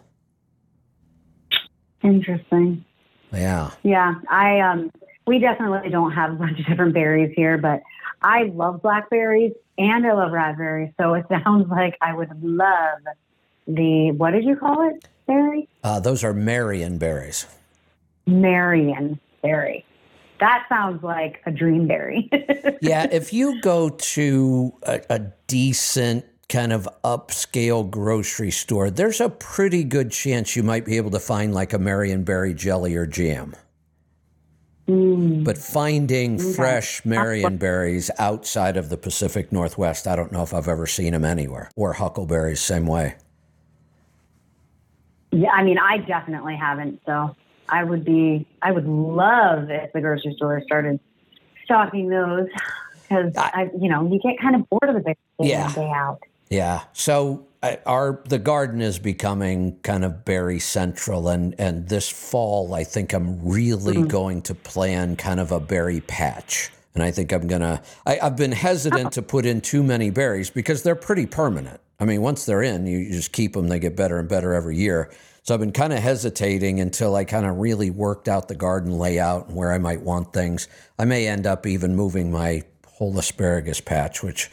Interesting. 2.03 2.85
Yeah. 3.33 3.71
Yeah, 3.81 4.15
I 4.29 4.59
um, 4.59 4.91
we 5.29 5.37
definitely 5.37 5.91
don't 5.91 6.11
have 6.11 6.31
a 6.31 6.35
bunch 6.35 6.59
of 6.59 6.65
different 6.65 6.95
berries 6.95 7.31
here, 7.35 7.59
but 7.59 7.83
I 8.23 8.45
love 8.45 8.81
blackberries 8.81 9.53
and 9.77 10.05
I 10.05 10.13
love 10.13 10.31
raspberries. 10.31 10.91
So 10.99 11.13
it 11.13 11.27
sounds 11.43 11.69
like 11.69 11.95
I 12.01 12.15
would 12.15 12.31
love 12.43 12.99
the 13.67 14.11
what 14.17 14.31
did 14.31 14.43
you 14.43 14.55
call 14.55 14.89
it? 14.89 15.07
Berry? 15.27 15.69
Uh, 15.83 15.99
those 15.99 16.23
are 16.23 16.33
Marion 16.33 16.97
berries. 16.97 17.45
Marion 18.25 19.19
berry. 19.43 19.85
That 20.39 20.65
sounds 20.67 21.03
like 21.03 21.43
a 21.45 21.51
dream 21.51 21.87
berry. 21.87 22.27
yeah, 22.81 23.05
if 23.11 23.31
you 23.31 23.61
go 23.61 23.89
to 23.89 24.73
a, 24.81 25.01
a 25.11 25.19
decent 25.45 26.25
kind 26.47 26.73
of 26.73 26.89
upscale 27.03 27.87
grocery 27.87 28.49
store, 28.49 28.89
there's 28.89 29.21
a 29.21 29.29
pretty 29.29 29.83
good 29.83 30.09
chance 30.09 30.55
you 30.55 30.63
might 30.63 30.85
be 30.85 30.97
able 30.97 31.11
to 31.11 31.19
find 31.19 31.53
like 31.53 31.73
a 31.73 31.77
Marion 31.77 32.23
berry 32.23 32.55
jelly 32.55 32.95
or 32.95 33.05
jam. 33.05 33.53
Mm. 34.89 35.43
But 35.43 35.57
finding 35.57 36.39
fresh 36.39 37.03
Marionberries 37.03 38.09
outside 38.17 38.75
of 38.75 38.89
the 38.89 38.97
Pacific 38.97 39.51
Northwest, 39.51 40.07
I 40.07 40.15
don't 40.15 40.31
know 40.31 40.41
if 40.41 40.51
I've 40.53 40.67
ever 40.67 40.87
seen 40.87 41.13
them 41.13 41.23
anywhere. 41.23 41.69
Or 41.75 41.93
huckleberries, 41.93 42.59
same 42.59 42.87
way. 42.87 43.15
Yeah, 45.31 45.51
I 45.51 45.63
mean, 45.63 45.77
I 45.77 45.97
definitely 45.97 46.55
haven't. 46.55 47.01
So 47.05 47.35
I 47.67 47.83
would 47.83 48.03
be, 48.03 48.47
I 48.63 48.71
would 48.71 48.87
love 48.87 49.69
if 49.69 49.93
the 49.93 50.01
grocery 50.01 50.33
store 50.35 50.59
started 50.65 50.99
stocking 51.65 52.09
those 52.09 52.47
because 53.03 53.31
I, 53.37 53.69
you 53.79 53.89
know, 53.89 54.11
you 54.11 54.19
get 54.19 54.39
kind 54.39 54.55
of 54.55 54.67
bored 54.69 54.89
of 54.89 54.95
the 54.95 55.01
big 55.01 55.17
day 55.39 55.49
Yeah. 55.49 55.67
in, 55.67 55.73
day 55.75 55.91
out. 55.93 56.19
Yeah. 56.49 56.81
So 56.93 57.45
uh, 57.61 57.75
our 57.85 58.21
the 58.25 58.39
garden 58.39 58.81
is 58.81 58.99
becoming 58.99 59.79
kind 59.81 60.05
of 60.05 60.23
berry 60.23 60.59
central, 60.59 61.27
and 61.27 61.55
and 61.59 61.89
this 61.89 62.09
fall, 62.09 62.73
I 62.73 62.83
think 62.83 63.13
I'm 63.13 63.45
really 63.45 64.03
going 64.03 64.41
to 64.43 64.55
plan 64.55 65.15
kind 65.15 65.39
of 65.39 65.51
a 65.51 65.59
berry 65.59 66.01
patch. 66.01 66.71
And 66.95 67.03
I 67.03 67.11
think 67.11 67.31
I'm 67.31 67.47
gonna. 67.47 67.81
I, 68.05 68.19
I've 68.19 68.37
been 68.37 68.51
hesitant 68.51 69.13
to 69.13 69.21
put 69.21 69.45
in 69.45 69.61
too 69.61 69.83
many 69.83 70.09
berries 70.09 70.49
because 70.49 70.83
they're 70.83 70.95
pretty 70.95 71.25
permanent. 71.25 71.79
I 71.99 72.05
mean, 72.05 72.21
once 72.21 72.45
they're 72.45 72.63
in, 72.63 72.87
you, 72.87 72.97
you 72.97 73.11
just 73.11 73.33
keep 73.33 73.53
them; 73.53 73.67
they 73.67 73.79
get 73.79 73.95
better 73.95 74.19
and 74.19 74.29
better 74.29 74.53
every 74.53 74.77
year. 74.77 75.11
So 75.43 75.53
I've 75.53 75.59
been 75.59 75.71
kind 75.71 75.93
of 75.93 75.99
hesitating 75.99 76.79
until 76.79 77.15
I 77.15 77.25
kind 77.25 77.45
of 77.45 77.57
really 77.57 77.89
worked 77.89 78.27
out 78.27 78.47
the 78.47 78.55
garden 78.55 78.97
layout 78.97 79.47
and 79.47 79.55
where 79.55 79.71
I 79.71 79.79
might 79.79 80.01
want 80.01 80.31
things. 80.31 80.67
I 80.97 81.05
may 81.05 81.27
end 81.27 81.47
up 81.47 81.65
even 81.65 81.95
moving 81.95 82.31
my 82.31 82.63
whole 82.85 83.17
asparagus 83.17 83.81
patch, 83.81 84.21
which 84.21 84.49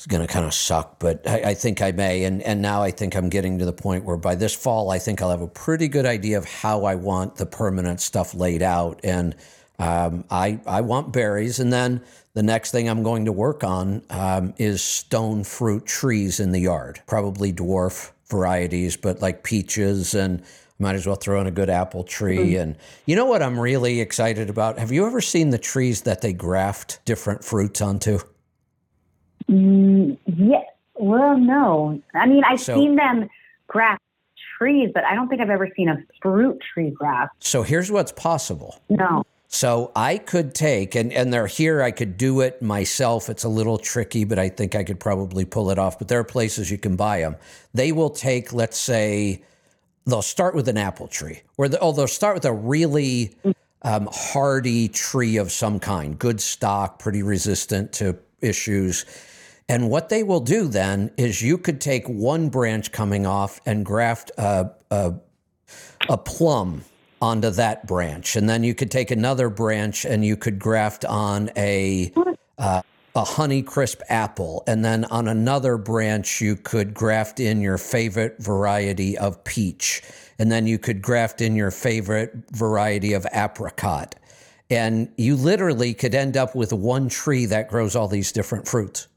it's 0.00 0.06
going 0.06 0.26
to 0.26 0.32
kind 0.32 0.46
of 0.46 0.54
suck, 0.54 0.98
but 0.98 1.28
I, 1.28 1.50
I 1.50 1.54
think 1.54 1.82
I 1.82 1.92
may. 1.92 2.24
And, 2.24 2.40
and 2.40 2.62
now 2.62 2.82
I 2.82 2.90
think 2.90 3.14
I'm 3.14 3.28
getting 3.28 3.58
to 3.58 3.66
the 3.66 3.72
point 3.74 4.02
where 4.02 4.16
by 4.16 4.34
this 4.34 4.54
fall, 4.54 4.90
I 4.90 4.98
think 4.98 5.20
I'll 5.20 5.28
have 5.28 5.42
a 5.42 5.46
pretty 5.46 5.88
good 5.88 6.06
idea 6.06 6.38
of 6.38 6.46
how 6.46 6.84
I 6.84 6.94
want 6.94 7.36
the 7.36 7.44
permanent 7.44 8.00
stuff 8.00 8.32
laid 8.32 8.62
out. 8.62 8.98
And 9.04 9.36
um, 9.78 10.24
I, 10.30 10.58
I 10.64 10.80
want 10.80 11.12
berries. 11.12 11.60
And 11.60 11.70
then 11.70 12.00
the 12.32 12.42
next 12.42 12.70
thing 12.70 12.88
I'm 12.88 13.02
going 13.02 13.26
to 13.26 13.32
work 13.32 13.62
on 13.62 14.00
um, 14.08 14.54
is 14.56 14.80
stone 14.80 15.44
fruit 15.44 15.84
trees 15.84 16.40
in 16.40 16.52
the 16.52 16.60
yard, 16.60 17.02
probably 17.06 17.52
dwarf 17.52 18.12
varieties, 18.26 18.96
but 18.96 19.20
like 19.20 19.44
peaches 19.44 20.14
and 20.14 20.42
might 20.78 20.94
as 20.94 21.06
well 21.06 21.16
throw 21.16 21.42
in 21.42 21.46
a 21.46 21.50
good 21.50 21.68
apple 21.68 22.04
tree. 22.04 22.56
And 22.56 22.74
you 23.04 23.16
know 23.16 23.26
what 23.26 23.42
I'm 23.42 23.60
really 23.60 24.00
excited 24.00 24.48
about? 24.48 24.78
Have 24.78 24.92
you 24.92 25.04
ever 25.04 25.20
seen 25.20 25.50
the 25.50 25.58
trees 25.58 26.00
that 26.02 26.22
they 26.22 26.32
graft 26.32 27.04
different 27.04 27.44
fruits 27.44 27.82
onto? 27.82 28.20
Mm, 29.50 30.16
yeah. 30.26 30.62
Well, 30.94 31.36
no. 31.36 32.00
I 32.14 32.26
mean, 32.26 32.44
I've 32.44 32.60
So- 32.60 32.74
seen 32.74 32.96
them 32.96 33.28
graft 33.66 34.02
trees, 34.58 34.90
but 34.94 35.04
I 35.04 35.14
don't 35.14 35.28
think 35.28 35.40
I've 35.40 35.50
ever 35.50 35.68
seen 35.74 35.88
a 35.88 36.02
fruit 36.22 36.60
tree 36.72 36.90
graft. 36.90 37.34
So 37.40 37.62
here's 37.62 37.90
what's 37.90 38.12
possible. 38.12 38.78
No. 38.88 39.24
So 39.48 39.90
I 39.96 40.18
could 40.18 40.54
take, 40.54 40.94
and, 40.94 41.12
and 41.12 41.32
they're 41.32 41.48
here, 41.48 41.82
I 41.82 41.90
could 41.90 42.16
do 42.16 42.40
it 42.40 42.62
myself. 42.62 43.28
It's 43.28 43.42
a 43.42 43.48
little 43.48 43.78
tricky, 43.78 44.22
but 44.24 44.38
I 44.38 44.48
think 44.48 44.76
I 44.76 44.84
could 44.84 45.00
probably 45.00 45.44
pull 45.44 45.70
it 45.70 45.78
off. 45.78 45.98
But 45.98 46.06
there 46.06 46.20
are 46.20 46.24
places 46.24 46.70
you 46.70 46.78
can 46.78 46.94
buy 46.94 47.20
them. 47.20 47.34
They 47.74 47.90
will 47.90 48.10
take, 48.10 48.52
let's 48.52 48.78
say, 48.78 49.42
they'll 50.06 50.22
start 50.22 50.54
with 50.54 50.68
an 50.68 50.78
apple 50.78 51.08
tree, 51.08 51.42
or 51.56 51.68
the, 51.68 51.80
oh, 51.80 51.90
they'll 51.92 52.06
start 52.06 52.34
with 52.34 52.44
a 52.44 52.52
really 52.52 53.34
um, 53.82 54.08
hardy 54.12 54.88
tree 54.88 55.36
of 55.36 55.50
some 55.50 55.80
kind, 55.80 56.16
good 56.16 56.40
stock, 56.40 57.00
pretty 57.00 57.24
resistant 57.24 57.92
to 57.94 58.18
issues. 58.40 59.04
And 59.70 59.88
what 59.88 60.08
they 60.08 60.24
will 60.24 60.40
do 60.40 60.66
then 60.66 61.12
is 61.16 61.42
you 61.42 61.56
could 61.56 61.80
take 61.80 62.08
one 62.08 62.48
branch 62.48 62.90
coming 62.90 63.24
off 63.24 63.60
and 63.64 63.86
graft 63.86 64.32
a, 64.36 64.72
a, 64.90 65.14
a 66.08 66.18
plum 66.18 66.82
onto 67.22 67.50
that 67.50 67.86
branch. 67.86 68.34
And 68.34 68.48
then 68.48 68.64
you 68.64 68.74
could 68.74 68.90
take 68.90 69.12
another 69.12 69.48
branch 69.48 70.04
and 70.04 70.24
you 70.24 70.36
could 70.36 70.58
graft 70.58 71.04
on 71.04 71.50
a. 71.56 72.12
Uh, 72.58 72.82
a 73.16 73.24
honey 73.24 73.60
crisp 73.60 74.00
apple, 74.08 74.62
and 74.68 74.84
then 74.84 75.04
on 75.06 75.26
another 75.26 75.76
branch, 75.76 76.40
you 76.40 76.54
could 76.54 76.94
graft 76.94 77.40
in 77.40 77.60
your 77.60 77.76
favorite 77.76 78.36
variety 78.38 79.18
of 79.18 79.42
peach, 79.42 80.00
and 80.38 80.52
then 80.52 80.64
you 80.68 80.78
could 80.78 81.02
graft 81.02 81.40
in 81.40 81.56
your 81.56 81.72
favorite 81.72 82.32
variety 82.52 83.12
of 83.12 83.26
apricot. 83.32 84.14
And 84.70 85.10
you 85.16 85.34
literally 85.34 85.92
could 85.92 86.14
end 86.14 86.36
up 86.36 86.54
with 86.54 86.72
one 86.72 87.08
tree 87.08 87.46
that 87.46 87.68
grows 87.68 87.96
all 87.96 88.06
these 88.06 88.30
different 88.30 88.68
fruits. 88.68 89.08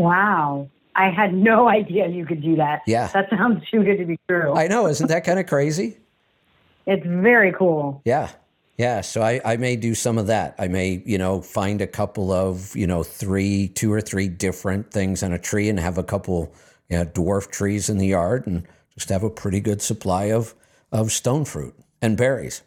Wow. 0.00 0.68
I 0.96 1.10
had 1.10 1.34
no 1.34 1.68
idea 1.80 2.08
you 2.08 2.26
could 2.26 2.42
do 2.42 2.56
that. 2.56 2.82
Yeah. 2.86 3.08
That 3.08 3.28
sounds 3.30 3.62
too 3.70 3.84
good 3.84 3.98
to 3.98 4.04
be 4.04 4.18
true. 4.28 4.54
I 4.54 4.66
know, 4.66 4.86
isn't 4.86 5.08
that 5.08 5.24
kind 5.24 5.38
of 5.38 5.46
crazy? 5.46 5.98
it's 6.86 7.06
very 7.06 7.52
cool. 7.52 8.02
Yeah. 8.04 8.30
Yeah. 8.78 9.02
So 9.02 9.20
I, 9.20 9.40
I 9.44 9.56
may 9.58 9.76
do 9.76 9.94
some 9.94 10.16
of 10.16 10.28
that. 10.28 10.54
I 10.58 10.68
may, 10.68 11.02
you 11.04 11.18
know, 11.18 11.42
find 11.42 11.82
a 11.82 11.86
couple 11.86 12.32
of, 12.32 12.74
you 12.74 12.86
know, 12.86 13.02
three, 13.02 13.68
two 13.68 13.92
or 13.92 14.00
three 14.00 14.28
different 14.28 14.90
things 14.90 15.22
on 15.22 15.32
a 15.32 15.38
tree 15.38 15.68
and 15.68 15.78
have 15.78 15.98
a 15.98 16.02
couple 16.02 16.54
you 16.88 16.96
know, 16.96 17.04
dwarf 17.04 17.50
trees 17.50 17.90
in 17.90 17.98
the 17.98 18.06
yard 18.06 18.46
and 18.46 18.66
just 18.94 19.10
have 19.10 19.22
a 19.22 19.30
pretty 19.30 19.60
good 19.60 19.82
supply 19.82 20.24
of, 20.24 20.54
of 20.90 21.12
stone 21.12 21.44
fruit 21.44 21.74
and 22.00 22.16
berries. 22.16 22.62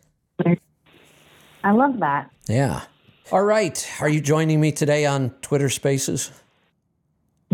I 1.64 1.72
love 1.72 2.00
that. 2.00 2.30
Yeah. 2.48 2.84
All 3.32 3.44
right. 3.44 3.90
Are 4.00 4.10
you 4.10 4.22
joining 4.22 4.62
me 4.62 4.72
today 4.72 5.06
on 5.06 5.32
Twitter 5.42 5.70
Spaces? 5.70 6.32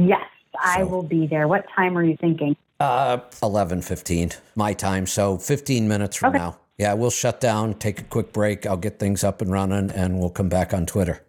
Yes, 0.07 0.21
I 0.61 0.79
So- 0.79 0.85
will 0.87 1.03
be 1.03 1.27
there. 1.27 1.47
What 1.47 1.65
time 1.75 1.97
are 1.97 2.03
you 2.03 2.15
thinking? 2.17 2.55
Uh, 2.79 3.17
eleven 3.43 3.81
fifteen 3.81 4.31
my 4.55 4.73
time. 4.73 5.05
So 5.05 5.37
fifteen 5.37 5.87
minutes 5.87 6.15
from 6.15 6.29
Okay. 6.29 6.37
now. 6.39 6.57
Yeah, 6.77 6.93
we'll 6.93 7.09
shut 7.09 7.41
down, 7.41 7.73
take 7.73 7.99
a 7.99 8.03
quick 8.05 8.31
break. 8.31 8.65
I'll 8.65 8.77
get 8.77 8.99
things 8.99 9.21
up 9.21 9.41
and 9.41 9.51
running, 9.51 9.91
and 9.91 10.17
we'll 10.17 10.29
come 10.29 10.47
back 10.47 10.73
on 10.73 10.85
Twitter. 10.85 11.21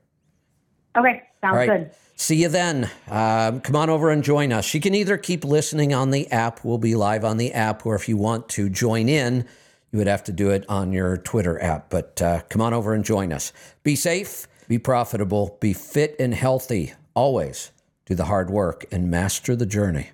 Okay, 0.97 1.23
sounds 1.41 1.57
right. 1.57 1.69
good. 1.69 1.91
See 2.15 2.37
you 2.43 2.49
then. 2.49 2.89
Um, 3.11 3.61
come 3.61 3.75
on 3.75 3.91
over 3.91 4.11
and 4.11 4.23
join 4.23 4.53
us. 4.53 4.73
You 4.75 4.81
can 4.81 4.95
either 4.95 5.17
keep 5.17 5.45
listening 5.45 5.93
on 5.93 6.13
the 6.13 6.31
app. 6.31 6.65
We'll 6.65 6.79
be 6.79 6.95
live 6.95 7.25
on 7.25 7.37
the 7.37 7.53
app, 7.53 7.85
or 7.85 7.97
if 7.97 8.09
you 8.09 8.17
want 8.17 8.49
to 8.51 8.69
join 8.69 9.09
in, 9.09 9.45
you 9.91 9.99
would 9.99 10.07
have 10.07 10.23
to 10.25 10.33
do 10.33 10.51
it 10.51 10.65
on 10.69 10.93
your 10.93 11.17
Twitter 11.17 11.61
app. 11.61 11.91
But 11.91 12.23
uh, 12.23 12.43
come 12.49 12.63
on 12.63 12.73
over 12.73 12.95
and 12.95 13.05
join 13.05 13.33
us. 13.33 13.53
Be 13.83 13.97
safe, 13.97 14.47
be 14.69 14.79
profitable, 14.79 15.57
be 15.61 15.73
fit 15.73 16.15
and 16.21 16.33
healthy. 16.33 16.93
Always 17.15 17.73
do 18.11 18.17
the 18.17 18.25
hard 18.25 18.51
work 18.51 18.85
and 18.91 19.09
master 19.09 19.55
the 19.55 19.65
journey. 19.65 20.11